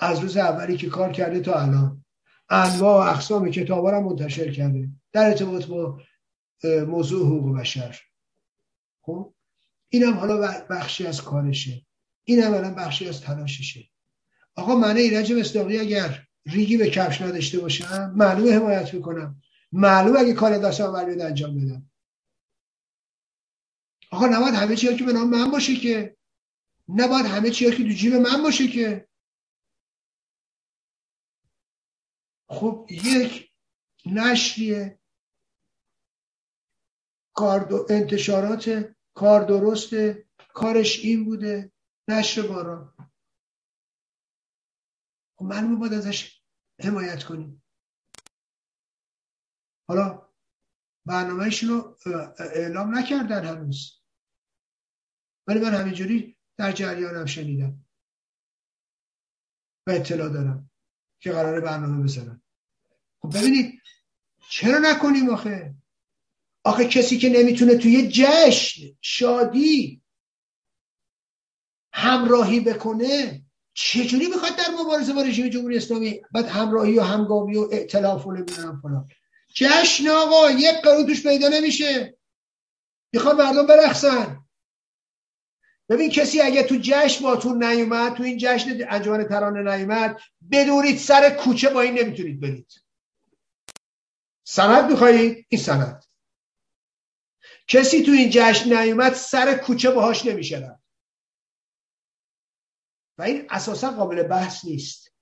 از 0.00 0.20
روز 0.20 0.36
اولی 0.36 0.76
که 0.76 0.88
کار 0.88 1.12
کرده 1.12 1.40
تا 1.40 1.60
الان. 1.60 2.04
انواع 2.48 3.06
و 3.06 3.10
اقسام 3.10 3.50
کتاب 3.50 3.88
را 3.88 4.00
منتشر 4.00 4.52
کرده. 4.52 4.88
در 5.12 5.26
ارتباط 5.26 5.66
با 5.66 6.00
موضوع 6.64 7.26
حقوق 7.26 7.58
بشر. 7.58 8.00
خب؟ 9.02 9.34
اینم 9.88 10.14
حالا 10.14 10.66
بخشی 10.70 11.06
از 11.06 11.22
کارشه. 11.22 11.86
اینم 12.24 12.54
الان 12.54 12.74
بخشی 12.74 13.08
از 13.08 13.20
تلاششه. 13.20 13.88
آقا 14.54 14.74
من 14.74 14.96
ایرج 14.96 15.32
مصداقی 15.32 15.78
اگر 15.78 16.26
ریگی 16.46 16.76
به 16.76 16.90
کفش 16.90 17.22
نداشته 17.22 17.58
باشم 17.58 18.12
معلومه 18.16 18.52
حمایت 18.52 18.94
می‌کنم. 18.94 19.41
معلومه 19.72 20.20
اگه 20.20 20.34
کار 20.34 20.58
دست 20.58 20.80
آوری 20.80 21.22
انجام 21.22 21.54
بدم. 21.54 21.90
آقا 24.10 24.26
نباید 24.26 24.54
همه 24.54 24.76
چی 24.76 24.96
که 24.96 25.04
به 25.04 25.12
نام 25.12 25.30
من 25.30 25.50
باشه 25.50 25.76
که. 25.76 26.16
نباید 26.88 27.26
همه 27.26 27.50
چی 27.50 27.70
که 27.70 27.76
تو 27.76 27.88
جیب 27.88 28.14
من 28.14 28.42
باشه 28.42 28.68
که. 28.68 29.08
خب 32.48 32.86
یک 32.90 33.50
نشریه 34.06 35.00
کار 37.34 37.86
انتشارات 37.90 38.94
کار 39.14 39.44
درسته 39.44 40.28
کارش 40.48 40.98
این 41.04 41.24
بوده 41.24 41.72
نشر 42.08 42.42
باران. 42.42 42.94
خب 45.36 45.44
معلومه 45.44 45.76
باید 45.76 45.92
ازش 45.92 46.42
حمایت 46.80 47.24
کنیم. 47.24 47.61
حالا 49.92 50.28
برنامهشون 51.06 51.68
رو 51.70 51.96
اعلام 52.38 52.98
نکردن 52.98 53.44
هنوز. 53.44 54.02
ولی 55.46 55.60
من 55.60 55.74
همینجوری 55.74 56.36
در 56.56 56.72
جریانم 56.72 57.26
شنیدم. 57.26 57.84
و 59.86 59.90
اطلاع 59.90 60.28
دارم 60.28 60.70
که 61.20 61.32
قرار 61.32 61.60
برنامه 61.60 62.04
بزنن. 62.04 62.42
خب 63.22 63.38
ببینید 63.38 63.82
چرا 64.50 64.78
نکنیم 64.78 65.30
آخه؟ 65.30 65.74
آخه 66.64 66.88
کسی 66.88 67.18
که 67.18 67.28
نمی‌تونه 67.28 67.76
توی 67.76 68.08
جشن 68.12 68.82
شادی 69.00 70.02
همراهی 71.92 72.60
بکنه 72.60 73.44
چجوری 73.74 74.26
می‌خواد 74.26 74.56
در 74.56 74.68
مبارزه 74.80 75.12
با 75.12 75.22
رژیم 75.22 75.48
جمهوری 75.48 75.76
اسلامی؟ 75.76 76.20
بعد 76.32 76.44
همراهی 76.44 76.98
و 76.98 77.02
همگامی 77.02 77.56
و 77.56 77.68
ائتلاف 77.72 78.26
و 78.26 78.32
نمی‌دونم 78.32 78.80
فلان. 78.80 79.08
جشن 79.54 80.08
آقا 80.08 80.50
یک 80.50 80.76
قرون 80.84 81.06
توش 81.06 81.22
پیدا 81.22 81.48
نمیشه. 81.48 82.18
می‌خواد 83.12 83.40
مردم 83.40 83.66
برخصن 83.66 84.44
ببین 85.88 86.10
کسی 86.10 86.40
اگه 86.40 86.62
تو 86.62 86.78
جشن 86.82 87.24
باتون 87.24 87.64
نیومد 87.64 88.14
تو 88.14 88.22
این 88.22 88.38
جشن 88.40 88.78
انجمن 88.88 89.24
ترانه 89.24 89.76
نیومد 89.76 90.20
بدونید 90.50 90.98
سر 90.98 91.30
کوچه 91.30 91.70
با 91.70 91.80
این 91.80 91.98
نمی‌تونید 91.98 92.40
برید. 92.40 92.72
سند 94.44 94.90
می‌خواهید؟ 94.90 95.46
این 95.48 95.60
سند. 95.60 96.04
کسی 97.68 98.02
تو 98.02 98.12
این 98.12 98.30
جشن 98.32 98.82
نیومد 98.82 99.14
سر 99.14 99.58
کوچه 99.58 99.90
باهاش 99.90 100.26
نمیشه 100.26 100.78
و 103.18 103.22
این 103.22 103.46
اساسا 103.50 103.90
قابل 103.90 104.22
بحث 104.22 104.64
نیست. 104.64 105.12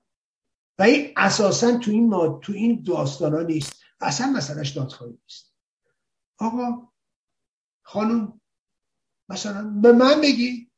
و 0.78 0.82
این 0.82 1.12
اساسا 1.16 1.78
تو 1.78 1.90
این 1.90 2.10
تو 2.40 2.52
این 2.52 2.82
داستانا 2.82 3.42
نیست. 3.42 3.79
اصلا 4.00 4.26
مسئلهش 4.26 4.70
دادخواهی 4.70 5.18
نیست. 5.22 5.54
آقا 6.38 6.88
خانم 7.82 8.40
مثلا 9.28 9.62
به 9.82 9.92
من 9.92 10.20
بگی 10.20 10.70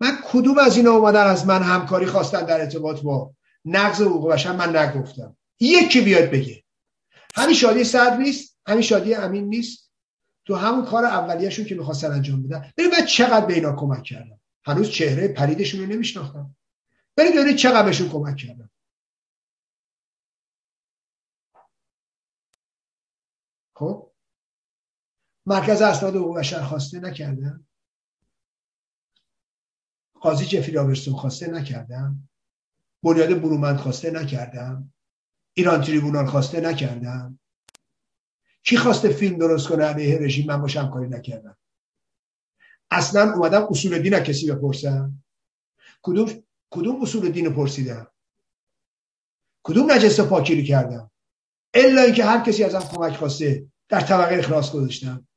من 0.00 0.18
کدوم 0.24 0.58
از 0.58 0.76
اینا 0.76 0.90
اومدن 0.90 1.26
از 1.26 1.46
من 1.46 1.62
همکاری 1.62 2.06
خواستن 2.06 2.46
در 2.46 2.60
ارتباط 2.60 3.00
با 3.00 3.34
نقض 3.64 4.00
حقوق 4.00 4.32
بشر؟ 4.32 4.56
من 4.56 4.76
نگفتم. 4.76 5.36
یکی 5.60 6.00
بیاد 6.00 6.30
بگه. 6.30 6.64
همین 7.34 7.54
شادی 7.54 7.84
صدر 7.84 8.16
نیست 8.16 8.58
همین 8.66 8.82
شادی 8.82 9.14
امین 9.14 9.48
نیست. 9.48 9.92
تو 10.46 10.54
همون 10.56 10.84
کار 10.84 11.04
اولیهشون 11.04 11.64
که 11.64 11.74
می‌خواستن 11.74 12.12
انجام 12.12 12.42
بدن. 12.42 12.72
ببین 12.76 12.90
من 12.90 13.06
چقدر 13.06 13.46
به 13.46 13.54
اینا 13.54 13.76
کمک 13.76 14.02
کردم. 14.02 14.40
هنوز 14.64 14.90
چهره 14.90 15.28
پریدشون 15.28 15.80
رو 15.80 15.86
نمیشناختم. 15.86 16.56
ببینید 17.16 17.56
چقدر 17.56 17.82
بهشون 17.82 18.08
کمک 18.08 18.36
کردم. 18.36 18.70
خب؟ 23.74 24.12
مرکز 25.46 25.82
اسناد 25.82 26.16
حقوق 26.16 26.38
بشر 26.38 26.62
خواسته 26.62 27.00
نکردم 27.00 27.66
قاضی 30.20 30.46
جفری 30.46 30.72
رابرسون 30.72 31.14
خواسته 31.14 31.46
نکردم 31.50 32.28
بنیاد 33.02 33.40
برومند 33.40 33.76
خواسته 33.76 34.10
نکردم 34.10 34.92
ایران 35.54 35.80
تریبونال 35.80 36.26
خواسته 36.26 36.60
نکردم 36.60 37.38
کی 38.62 38.76
خواسته 38.76 39.08
فیلم 39.08 39.38
درست 39.38 39.68
کنه؟ 39.68 39.84
علیه 39.84 40.18
رژیم 40.18 40.46
من 40.46 40.60
باشم 40.60 40.90
کاری 40.90 41.08
نکردم. 41.08 41.56
اصلا 42.90 43.32
اومدم 43.32 43.66
اصول 43.70 44.02
دین 44.02 44.20
کسی 44.20 44.52
بپرسم. 44.52 45.24
کدوم 46.02 46.44
کدوم 46.70 47.02
اصول 47.02 47.28
دین 47.32 47.54
پرسیدم؟ 47.54 48.06
کدوم 49.62 49.92
نجس 49.92 50.20
پاکی 50.20 50.64
کردم؟ 50.64 51.11
الا 51.74 52.02
اینکه 52.02 52.24
هر 52.24 52.44
کسی 52.44 52.64
ازم 52.64 52.80
کمک 52.80 53.16
خواسته 53.16 53.66
در 53.88 54.00
طبقه 54.00 54.38
اخلاص 54.38 54.72
گذاشتم. 54.72 55.28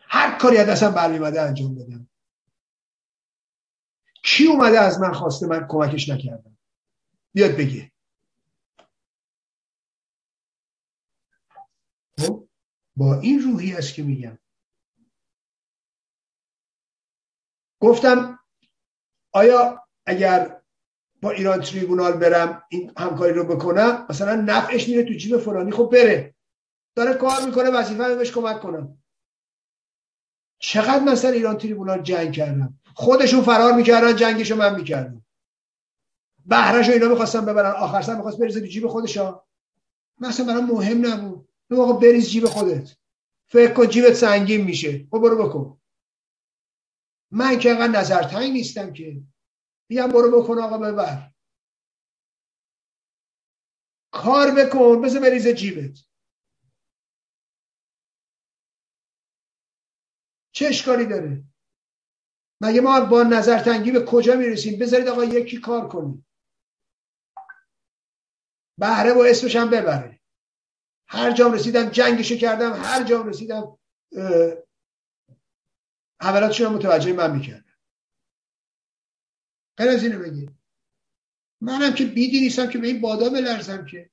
هر 0.00 0.38
کاری 0.38 0.56
از 0.56 0.66
دستم 0.66 0.90
برمیمده 0.90 1.42
انجام 1.42 1.74
بدم. 1.74 2.08
کی 4.22 4.46
اومده 4.46 4.80
از 4.80 5.00
من 5.00 5.12
خواسته 5.12 5.46
من 5.46 5.66
کمکش 5.68 6.08
نکردم؟ 6.08 6.58
بیاد 7.32 7.56
بگه. 7.56 7.92
خب 12.18 12.48
با 12.96 13.20
این 13.20 13.42
روحی 13.42 13.74
است 13.74 13.94
که 13.94 14.02
میگم. 14.02 14.38
گفتم 17.80 18.38
آیا 19.32 19.88
اگر 20.06 20.57
با 21.22 21.30
ایران 21.30 21.60
تریبونال 21.60 22.12
برم 22.12 22.62
این 22.68 22.92
همکاری 22.96 23.32
رو 23.32 23.44
بکنم 23.44 24.06
مثلا 24.10 24.34
نفعش 24.34 24.88
میره 24.88 25.02
تو 25.02 25.12
جیب 25.12 25.36
فلانی 25.36 25.70
خب 25.70 25.90
بره. 25.92 26.34
داره 26.94 27.14
کار 27.14 27.46
می‌کنه 27.46 27.70
وظیفه 27.70 28.14
بهش 28.14 28.32
کمک 28.32 28.60
کنم. 28.60 28.98
چقدر 30.58 31.04
مثلا 31.04 31.30
ایران 31.30 31.58
تریبونال 31.58 32.02
جنگ 32.02 32.32
کردم؟ 32.32 32.78
خودشون 32.94 33.42
فرار 33.42 33.72
می‌کردن 33.72 34.16
جنگشو 34.16 34.56
من 34.56 34.74
می‌کردم. 34.74 35.24
بهرش 36.46 36.88
اینا 36.88 37.08
می‌خواستم 37.08 37.44
ببرن 37.44 37.70
آخر 37.70 38.02
سر 38.02 38.14
می‌خواست 38.16 38.38
بریزه 38.38 38.60
تو 38.60 38.66
جیب 38.66 38.86
خودشا. 38.86 39.42
مثلا 40.20 40.46
برام 40.46 40.66
مهم 40.66 41.06
نبود. 41.06 41.48
تو 41.68 41.82
آقا 41.82 41.92
بریز 41.92 42.28
جیب 42.28 42.46
خودت. 42.46 42.96
فکر 43.46 43.72
کن 43.72 43.88
جیبت 43.88 44.12
سنگین 44.12 44.64
میشه. 44.64 45.06
خب 45.10 45.18
برو 45.18 45.48
بکن. 45.48 45.80
من 47.30 47.58
که 47.58 47.70
انقدر 47.70 48.00
نظر 48.00 48.40
نیستم 48.40 48.92
که. 48.92 49.22
میگم 49.90 50.08
برو 50.08 50.42
بکن 50.42 50.58
آقا 50.58 50.78
ببر. 50.78 51.30
کار 54.12 54.50
بکن 54.50 55.00
بذار 55.02 55.22
بریز 55.22 55.48
جیبت. 55.48 55.98
چه 60.54 60.66
اشکالی 60.66 61.06
داره؟ 61.06 61.44
مگه 62.62 62.80
ما 62.80 63.00
با 63.00 63.22
نظر 63.22 63.58
تنگی 63.58 63.92
به 63.92 64.04
کجا 64.04 64.36
می‌رسیم؟ 64.36 64.78
بذارید 64.78 65.08
آقا 65.08 65.24
یکی 65.24 65.60
کار 65.60 65.88
کنیم. 65.88 66.26
بهره 68.78 69.12
و 69.12 69.18
اسمش 69.30 69.56
هم 69.56 69.70
ببره. 69.70 70.20
هر 71.08 71.32
جام 71.32 71.52
رسیدم 71.52 71.88
جنگشو 71.88 72.36
کردم 72.36 72.72
هر 72.72 73.04
جام 73.04 73.28
رسیدم 73.28 73.78
حملاتشون 76.22 76.66
هم 76.66 76.74
متوجه 76.74 77.12
من 77.12 77.36
می‌کردم. 77.36 77.67
غیر 79.78 79.88
از 79.88 80.02
اینو 80.02 80.18
بگید 80.18 80.50
منم 81.60 81.94
که 81.94 82.04
بیدی 82.04 82.40
نیستم 82.40 82.70
که 82.70 82.78
به 82.78 82.86
این 82.86 83.00
بادا 83.00 83.28
بلرزم 83.28 83.86
که. 83.86 84.10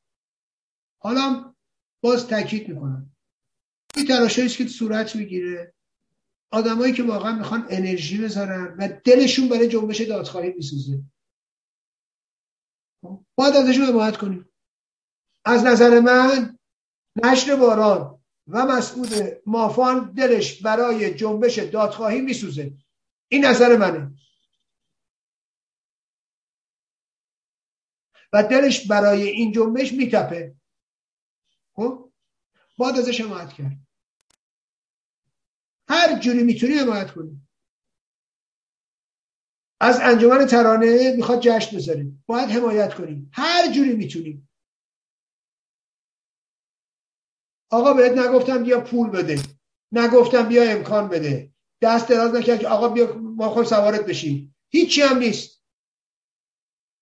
حالا 1.02 1.56
باز 2.02 2.28
تاکید 2.28 2.70
می‌کنم. 2.70 3.16
این 3.96 4.06
تلاشایی 4.06 4.50
که 4.50 4.68
صورت 4.68 5.16
می‌گیره. 5.16 5.74
آدمایی 6.52 6.94
که 6.94 7.04
واقعا 7.04 7.36
می‌خوان 7.36 7.68
انرژی 7.70 8.18
بذارن 8.18 8.76
و 8.80 9.00
دلشون 9.04 9.50
برای 9.50 9.68
جنبش 9.68 10.02
دادخواهی 10.02 10.54
میسوزه. 10.54 11.02
باید 13.36 13.56
ازشون 13.56 13.86
حمایت 13.86 14.18
کنیم. 14.18 14.50
از 15.46 15.64
نظر 15.64 16.00
من 16.00 16.58
نشر 17.24 17.56
باران 17.56 18.20
و 18.48 18.66
مسعود 18.66 19.10
مافان 19.46 20.12
دلش 20.12 20.62
برای 20.62 21.14
جنبش 21.14 21.60
دادخواهی 21.60 22.22
میسوزه. 22.22 22.74
این 23.28 23.46
نظر 23.46 23.78
منه. 23.78 24.12
و 28.36 28.44
دلش 28.44 28.88
برای 28.88 29.24
این 29.24 29.52
جنبش 29.52 29.94
میتپه. 29.94 30.56
خب؟ 31.76 32.12
باید 32.78 32.96
ازش 32.98 33.22
حمایت 33.22 33.54
کرد. 33.54 33.78
هر 35.90 36.20
جوری 36.20 36.44
می‌تونی 36.44 36.74
حمایت 36.74 37.12
کنی. 37.12 37.42
از 39.82 40.00
انجمن 40.02 40.46
ترانه 40.46 41.16
می‌خواد 41.16 41.40
جشن 41.40 41.78
بذاریم. 41.78 42.24
باید 42.28 42.50
حمایت 42.50 42.94
کنیم. 42.94 43.30
هر 43.34 43.72
جوری 43.72 43.96
می‌تونیم 43.96 44.50
آقا 47.72 47.94
بهت 47.94 48.18
نگفتم 48.18 48.64
بیا 48.64 48.82
پول 48.82 49.10
بده. 49.10 49.40
نگفتم 49.92 50.48
بیا 50.48 50.64
امکان 50.64 51.10
بده. 51.10 51.54
دست 51.82 52.08
دراز 52.08 52.36
نکرد 52.36 52.60
که 52.60 52.68
آقا 52.68 52.90
بیا 52.90 53.18
ما 53.18 53.50
خود 53.50 53.66
سوارت 53.66 54.06
بشیم. 54.06 54.56
هیچی 54.70 55.02
هم 55.02 55.18
نیست. 55.18 55.55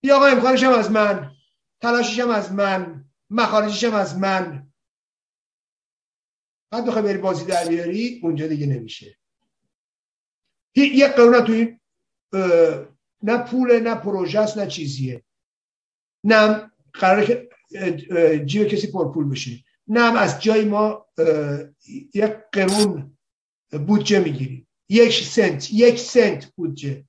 بیا 0.03 0.15
آقا 0.15 0.25
امکانش 0.25 0.63
هم 0.63 0.73
از 0.73 0.91
من. 0.91 1.31
تلاشش 1.81 2.19
هم 2.19 2.29
از 2.29 2.51
من. 2.51 3.05
مخارجش 3.29 3.83
هم 3.83 3.93
از 3.93 4.17
من. 4.17 4.71
بعد 6.71 6.85
بخوای 6.85 7.03
بری 7.03 7.17
بازی 7.17 7.45
در 7.45 7.67
بیاری؟ 7.67 8.19
اونجا 8.23 8.47
دیگه 8.47 8.65
نمیشه. 8.67 9.17
یک 10.75 11.11
قانون 11.11 11.45
تو 11.45 11.51
این 11.51 11.79
نه 13.23 13.37
پول 13.37 13.79
نه 13.79 13.95
پروژه 13.95 14.39
است 14.39 14.57
نه 14.57 14.67
چیزیه. 14.67 15.23
نه 16.23 16.71
قراره 16.93 17.25
که 17.25 17.49
جیب 18.45 18.67
کسی 18.67 18.91
پرپول 18.91 19.29
بشه. 19.29 19.51
نه 19.87 20.19
از 20.19 20.41
جای 20.41 20.65
ما 20.65 21.05
یک 22.13 22.33
قرون 22.51 23.17
بودجه 23.87 24.19
می‌گیریم. 24.19 24.67
یک 24.89 25.13
سنت 25.13 25.71
یک 25.71 25.99
سنت 25.99 26.45
بودجه. 26.45 27.05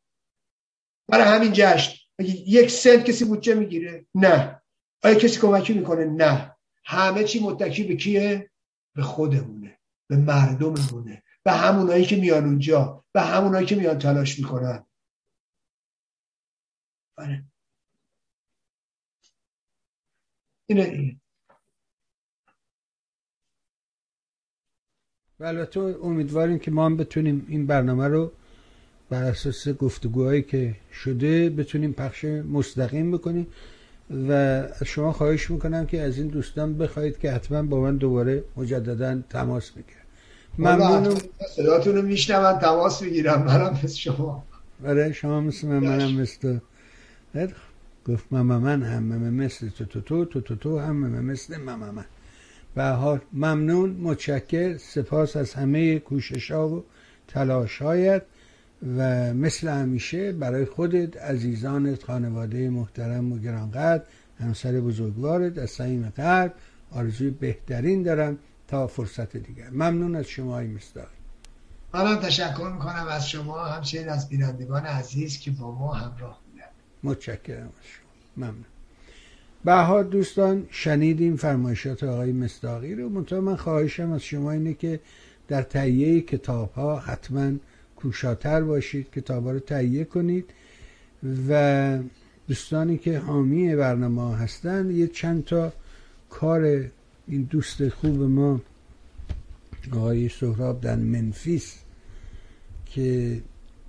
برای 1.09 1.25
همین 1.25 1.53
جشن. 1.55 2.04
یک 2.19 2.71
سنت 2.71 3.05
کسی 3.05 3.25
بودجه 3.25 3.55
می‌گیره؟ 3.55 4.07
نه. 4.15 4.63
آیا 5.05 5.15
کسی 5.15 5.41
کمکی 5.41 5.73
می‌کنه؟ 5.75 6.05
نه. 6.05 6.57
همه 6.85 7.25
چی 7.25 7.41
متکی 7.41 7.85
به 7.85 7.97
کیه؟ 7.97 8.51
به 8.95 9.03
خودمونه. 9.03 9.79
به 10.07 10.17
مردممونه. 10.17 11.23
به 11.45 11.53
همونایی 11.53 12.05
که 12.05 12.17
میان 12.17 12.45
اونجا. 12.45 13.05
به 13.13 13.23
همونایی 13.23 13.67
که 13.67 13.77
میان 13.77 13.99
تلاش 13.99 14.39
می‌کنن. 14.39 14.87
بله 17.17 17.45
اینه 20.67 21.21
بله 25.39 25.67
تو 25.67 25.81
امیدواریم 25.81 26.59
که 26.59 26.71
ما 26.71 26.87
هم 26.87 26.97
بتونیم 26.97 27.47
این 27.49 27.67
برنامه 27.67 28.09
رو 28.09 28.33
بر 29.15 29.23
اساس 29.23 29.69
گفتگوهایی 29.69 30.43
که 30.43 30.75
شده 30.93 31.51
بتونیم 31.51 31.93
پخش 31.93 32.25
مستقیم 32.25 33.13
بکنیم 33.13 33.47
و 34.29 34.33
از 34.33 34.85
شما 34.85 35.13
خواهش 35.13 35.51
می‌کنم 35.51 35.87
که 35.87 36.01
از 36.01 36.19
این 36.19 36.27
دوستان 36.27 36.79
بخواهید 36.79 37.19
که 37.19 37.33
حتما 37.33 37.63
با 37.63 37.81
من 37.81 37.97
دوباره 37.97 38.45
مجددا 38.57 39.21
تماس 39.31 39.71
بگیرن. 39.71 40.05
ممنونم. 40.59 41.19
صداتون 41.57 41.97
رو 41.97 42.03
میشنم 42.03 42.59
تماس 42.59 43.03
بگیرم 43.03 43.43
منم 43.43 43.81
مثل 43.85 43.97
شما. 43.97 44.45
آره 44.87 45.13
شما 45.13 45.41
مثل 45.41 45.67
من 45.67 45.79
منم 45.79 46.15
مثل 46.21 46.59
گفت 48.09 48.25
ماما 48.31 48.59
من 48.59 48.83
هم 48.83 49.05
مثل 49.35 49.69
تو 49.69 49.85
تو 49.85 50.01
تو 50.01 50.25
تو 50.25 50.41
تو 50.41 50.55
تو 50.57 50.79
هم 50.79 50.97
مثل 51.25 51.57
ماما 51.57 51.93
من. 51.93 52.05
به 52.75 52.85
حال 52.85 53.21
ممنون 53.33 53.91
متشکر. 53.91 54.77
سپاس 54.77 55.37
از 55.37 55.55
همه 55.55 55.99
کوشش 55.99 56.51
ها 56.51 56.69
و 56.69 56.85
تلاش 57.29 57.83
هایت 57.83 58.23
و 58.83 59.35
مثل 59.35 59.69
همیشه 59.69 60.33
برای 60.33 60.65
خودت 60.65 61.17
عزیزانت 61.17 62.03
خانواده 62.03 62.71
محترم 62.71 63.33
و 63.33 63.39
گرانقدر 63.39 64.05
همسر 64.41 64.81
بزرگوارت 64.81 65.59
از 65.59 65.71
صمیم 65.71 66.13
قلب 66.17 66.55
آرزوی 66.91 67.31
بهترین 67.31 68.03
دارم 68.03 68.39
تا 68.69 68.87
فرصت 68.87 69.37
دیگر. 69.37 69.71
ممنون 69.71 70.17
از 70.17 70.27
شما 70.27 70.55
های 70.55 70.67
مصداق 70.67 71.09
منم 71.95 72.17
تشکر 72.17 72.71
می‌کنم 72.75 73.07
از 73.11 73.29
شما 73.29 73.65
همچنین 73.65 74.09
از 74.09 74.29
بینندگان 74.29 74.87
عزیز 74.87 75.39
که 75.39 75.51
با 75.51 75.75
ما 75.75 75.93
همراه 75.93 76.41
بودن. 76.51 76.67
متشکرم 77.03 77.67
از 77.67 77.85
شما. 77.85 78.47
ممنون. 78.47 78.65
بها 79.65 80.03
دوستان 80.03 80.67
شنیدیم 80.71 81.37
فرمایشات 81.37 82.05
آقای 82.05 82.33
مصداقی 82.33 82.95
رو. 82.95 83.09
منتها 83.09 83.41
من 83.41 83.57
خواهشم 83.57 84.13
از 84.13 84.23
شما 84.23 84.53
اینه 84.53 84.75
که 84.75 85.01
در 85.49 85.63
تهیه 85.63 86.21
کتاب 86.21 86.73
ها 86.73 86.99
حتما 86.99 87.53
کوشاتر 88.05 88.61
باشید 88.61 89.07
کتاب 89.11 89.45
ها 89.45 89.51
رو 89.51 89.59
تهیه 89.59 90.05
کنید 90.05 90.45
و 91.49 91.99
دوستانی 92.49 92.99
که 92.99 93.19
حامی 93.19 93.77
برنامه 93.77 94.37
هستند 94.37 94.91
یه 94.91 95.07
چند 95.07 95.45
تا 95.45 95.73
کار 96.31 96.91
این 97.29 97.43
دوست 97.43 97.89
خوب 97.89 98.23
ما 98.23 98.61
آقای 99.93 100.29
سهراب 100.29 100.81
در 100.81 100.97
منفیس 100.97 101.79
که 102.87 103.41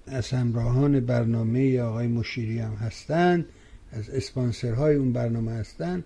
از 0.07 0.29
همراهان 0.29 0.99
برنامه 0.99 1.81
آقای 1.81 2.07
مشیری 2.07 2.59
هم 2.59 2.73
هستند 2.73 3.45
از 3.91 4.09
اسپانسرهای 4.09 4.95
اون 4.95 5.13
برنامه 5.13 5.51
هستن 5.51 6.03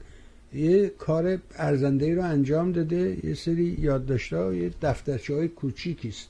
یه 0.54 0.90
کار 0.90 1.40
ارزنده 1.56 2.06
ای 2.06 2.16
رو 2.16 2.24
انجام 2.24 2.72
داده 2.72 3.18
یه 3.24 3.34
سری 3.34 3.78
یادداشته 3.80 4.38
ها 4.38 4.54
یه 4.54 4.72
دفترچه 4.82 5.36
های 5.36 5.48
کوچیکی 5.48 6.10
است. 6.10 6.30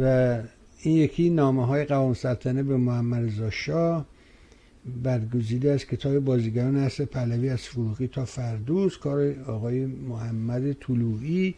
و 0.00 0.38
این 0.84 0.96
یکی 0.96 1.30
نامه 1.30 1.66
های 1.66 1.84
قوام 1.84 2.14
سلطنه 2.14 2.62
به 2.62 2.76
محمد 2.76 3.24
رضا 3.24 3.50
شاه 3.50 4.06
برگزیده 5.02 5.70
از 5.70 5.84
کتاب 5.84 6.18
بازیگران 6.18 6.76
اصر 6.76 7.04
پهلوی 7.04 7.48
از 7.48 7.62
فروغی 7.62 8.06
تا 8.06 8.24
فردوس 8.24 8.98
کار 8.98 9.34
آقای 9.46 9.86
محمد 9.86 10.72
طلوعی 10.72 11.54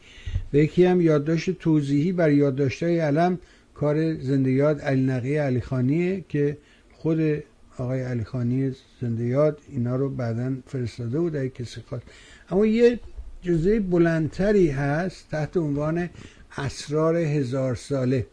و 0.53 0.57
یکی 0.57 0.85
هم 0.85 1.01
یادداشت 1.01 1.51
توضیحی 1.51 2.13
بر 2.13 2.31
یادداشت 2.31 2.83
های 2.83 2.99
علم 2.99 3.39
کار 3.75 4.15
زنده 4.15 4.51
یاد 4.51 4.81
علی 4.81 5.03
نقی 5.03 5.37
علی 5.37 5.61
خانیه 5.61 6.25
که 6.29 6.57
خود 6.93 7.43
آقای 7.79 8.03
علی 8.03 8.25
خانی 8.25 8.73
زنده 9.01 9.25
یاد 9.25 9.59
اینا 9.69 9.97
رو 9.97 10.11
بعدا 10.11 10.53
فرستاده 10.67 11.21
بود 11.21 11.37
اگه 11.37 11.49
کسی 11.49 11.81
خواست. 11.81 12.05
اما 12.51 12.67
یه 12.67 13.01
جزء 13.43 13.79
بلندتری 13.79 14.69
هست 14.69 15.31
تحت 15.31 15.57
عنوان 15.57 16.11
اسرار 16.57 17.17
هزار 17.17 17.75
ساله. 17.75 18.27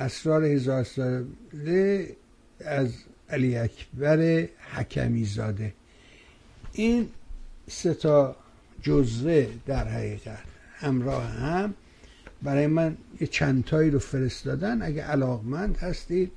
اسرار 0.00 0.44
هزار 0.44 0.84
ساله 0.84 2.16
از 2.60 2.94
علی 3.30 3.56
اکبر 3.56 4.48
حکمی 4.74 5.24
زاده 5.24 5.72
این 6.72 7.08
سه 7.68 7.94
تا 7.94 8.36
جزوه 8.82 9.46
در 9.66 9.88
حقیقت 9.88 10.38
همراه 10.76 11.24
هم 11.24 11.74
برای 12.42 12.66
من 12.66 12.96
یه 13.20 13.26
چندتایی 13.26 13.90
رو 13.90 13.98
فرستادن. 13.98 14.82
اگه 14.82 15.02
علاقمند 15.02 15.76
هستید 15.76 16.32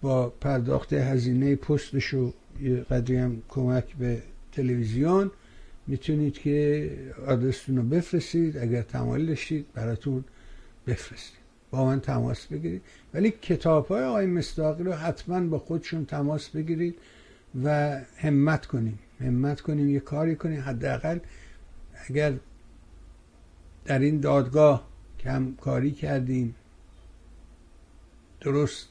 با 0.00 0.28
پرداخت 0.28 0.92
هزینه 0.92 1.56
پستش 1.56 2.14
و 2.14 2.32
یه 2.60 2.76
قدری 2.76 3.16
هم 3.16 3.42
کمک 3.48 3.96
به 3.96 4.22
تلویزیون 4.52 5.30
می‌تونید 5.86 6.34
که 6.34 6.90
آدرستون 7.26 7.76
رو 7.76 7.82
بفرستید. 7.82 8.56
اگر 8.56 8.82
تمایل 8.82 9.26
داشتید 9.26 9.66
براتون 9.74 10.24
بفرستید. 10.86 11.37
با 11.70 11.84
من 11.84 12.00
تماس 12.00 12.46
بگیرید. 12.46 12.82
ولی 13.14 13.30
کتاب 13.30 13.86
های 13.86 14.04
آقای 14.04 14.26
مصداقی 14.26 14.84
رو 14.84 14.92
حتما 14.92 15.40
با 15.40 15.58
خودشون 15.58 16.04
تماس 16.04 16.48
بگیرید 16.48 16.98
و 17.64 17.98
همت 18.16 18.66
کنیم. 18.66 18.98
همت 19.20 19.60
کنیم 19.60 19.88
یه 19.88 20.00
کاری 20.00 20.36
کنیم. 20.36 20.60
حداقل 20.60 21.18
اگر 22.08 22.32
در 23.84 23.98
این 23.98 24.20
دادگاه 24.20 24.88
کم 25.20 25.54
کاری 25.60 25.90
کردیم 25.90 26.54
درست 28.40 28.88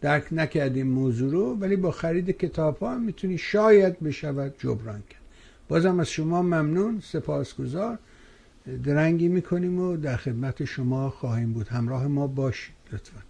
درک 0.00 0.32
نکردیم 0.32 0.86
موضوع 0.86 1.32
رو 1.32 1.54
ولی 1.54 1.76
با 1.76 1.90
خرید 1.90 2.30
کتاب 2.30 2.78
ها 2.78 2.98
می‌تونی 2.98 3.38
شاید 3.38 4.00
بشود 4.00 4.54
جبران 4.58 5.02
کرد. 5.10 5.22
بازم 5.68 6.00
از 6.00 6.08
شما 6.08 6.42
ممنون 6.42 7.00
سپاسگزار. 7.00 7.98
درنگی 8.84 9.28
می‌کنیم 9.28 9.78
و 9.78 9.96
در 9.96 10.16
خدمت 10.16 10.64
شما 10.64 11.10
خواهیم 11.10 11.52
بود. 11.52 11.68
همراه 11.68 12.06
ما 12.06 12.26
باشید 12.26 12.74
لطفا. 12.92 13.27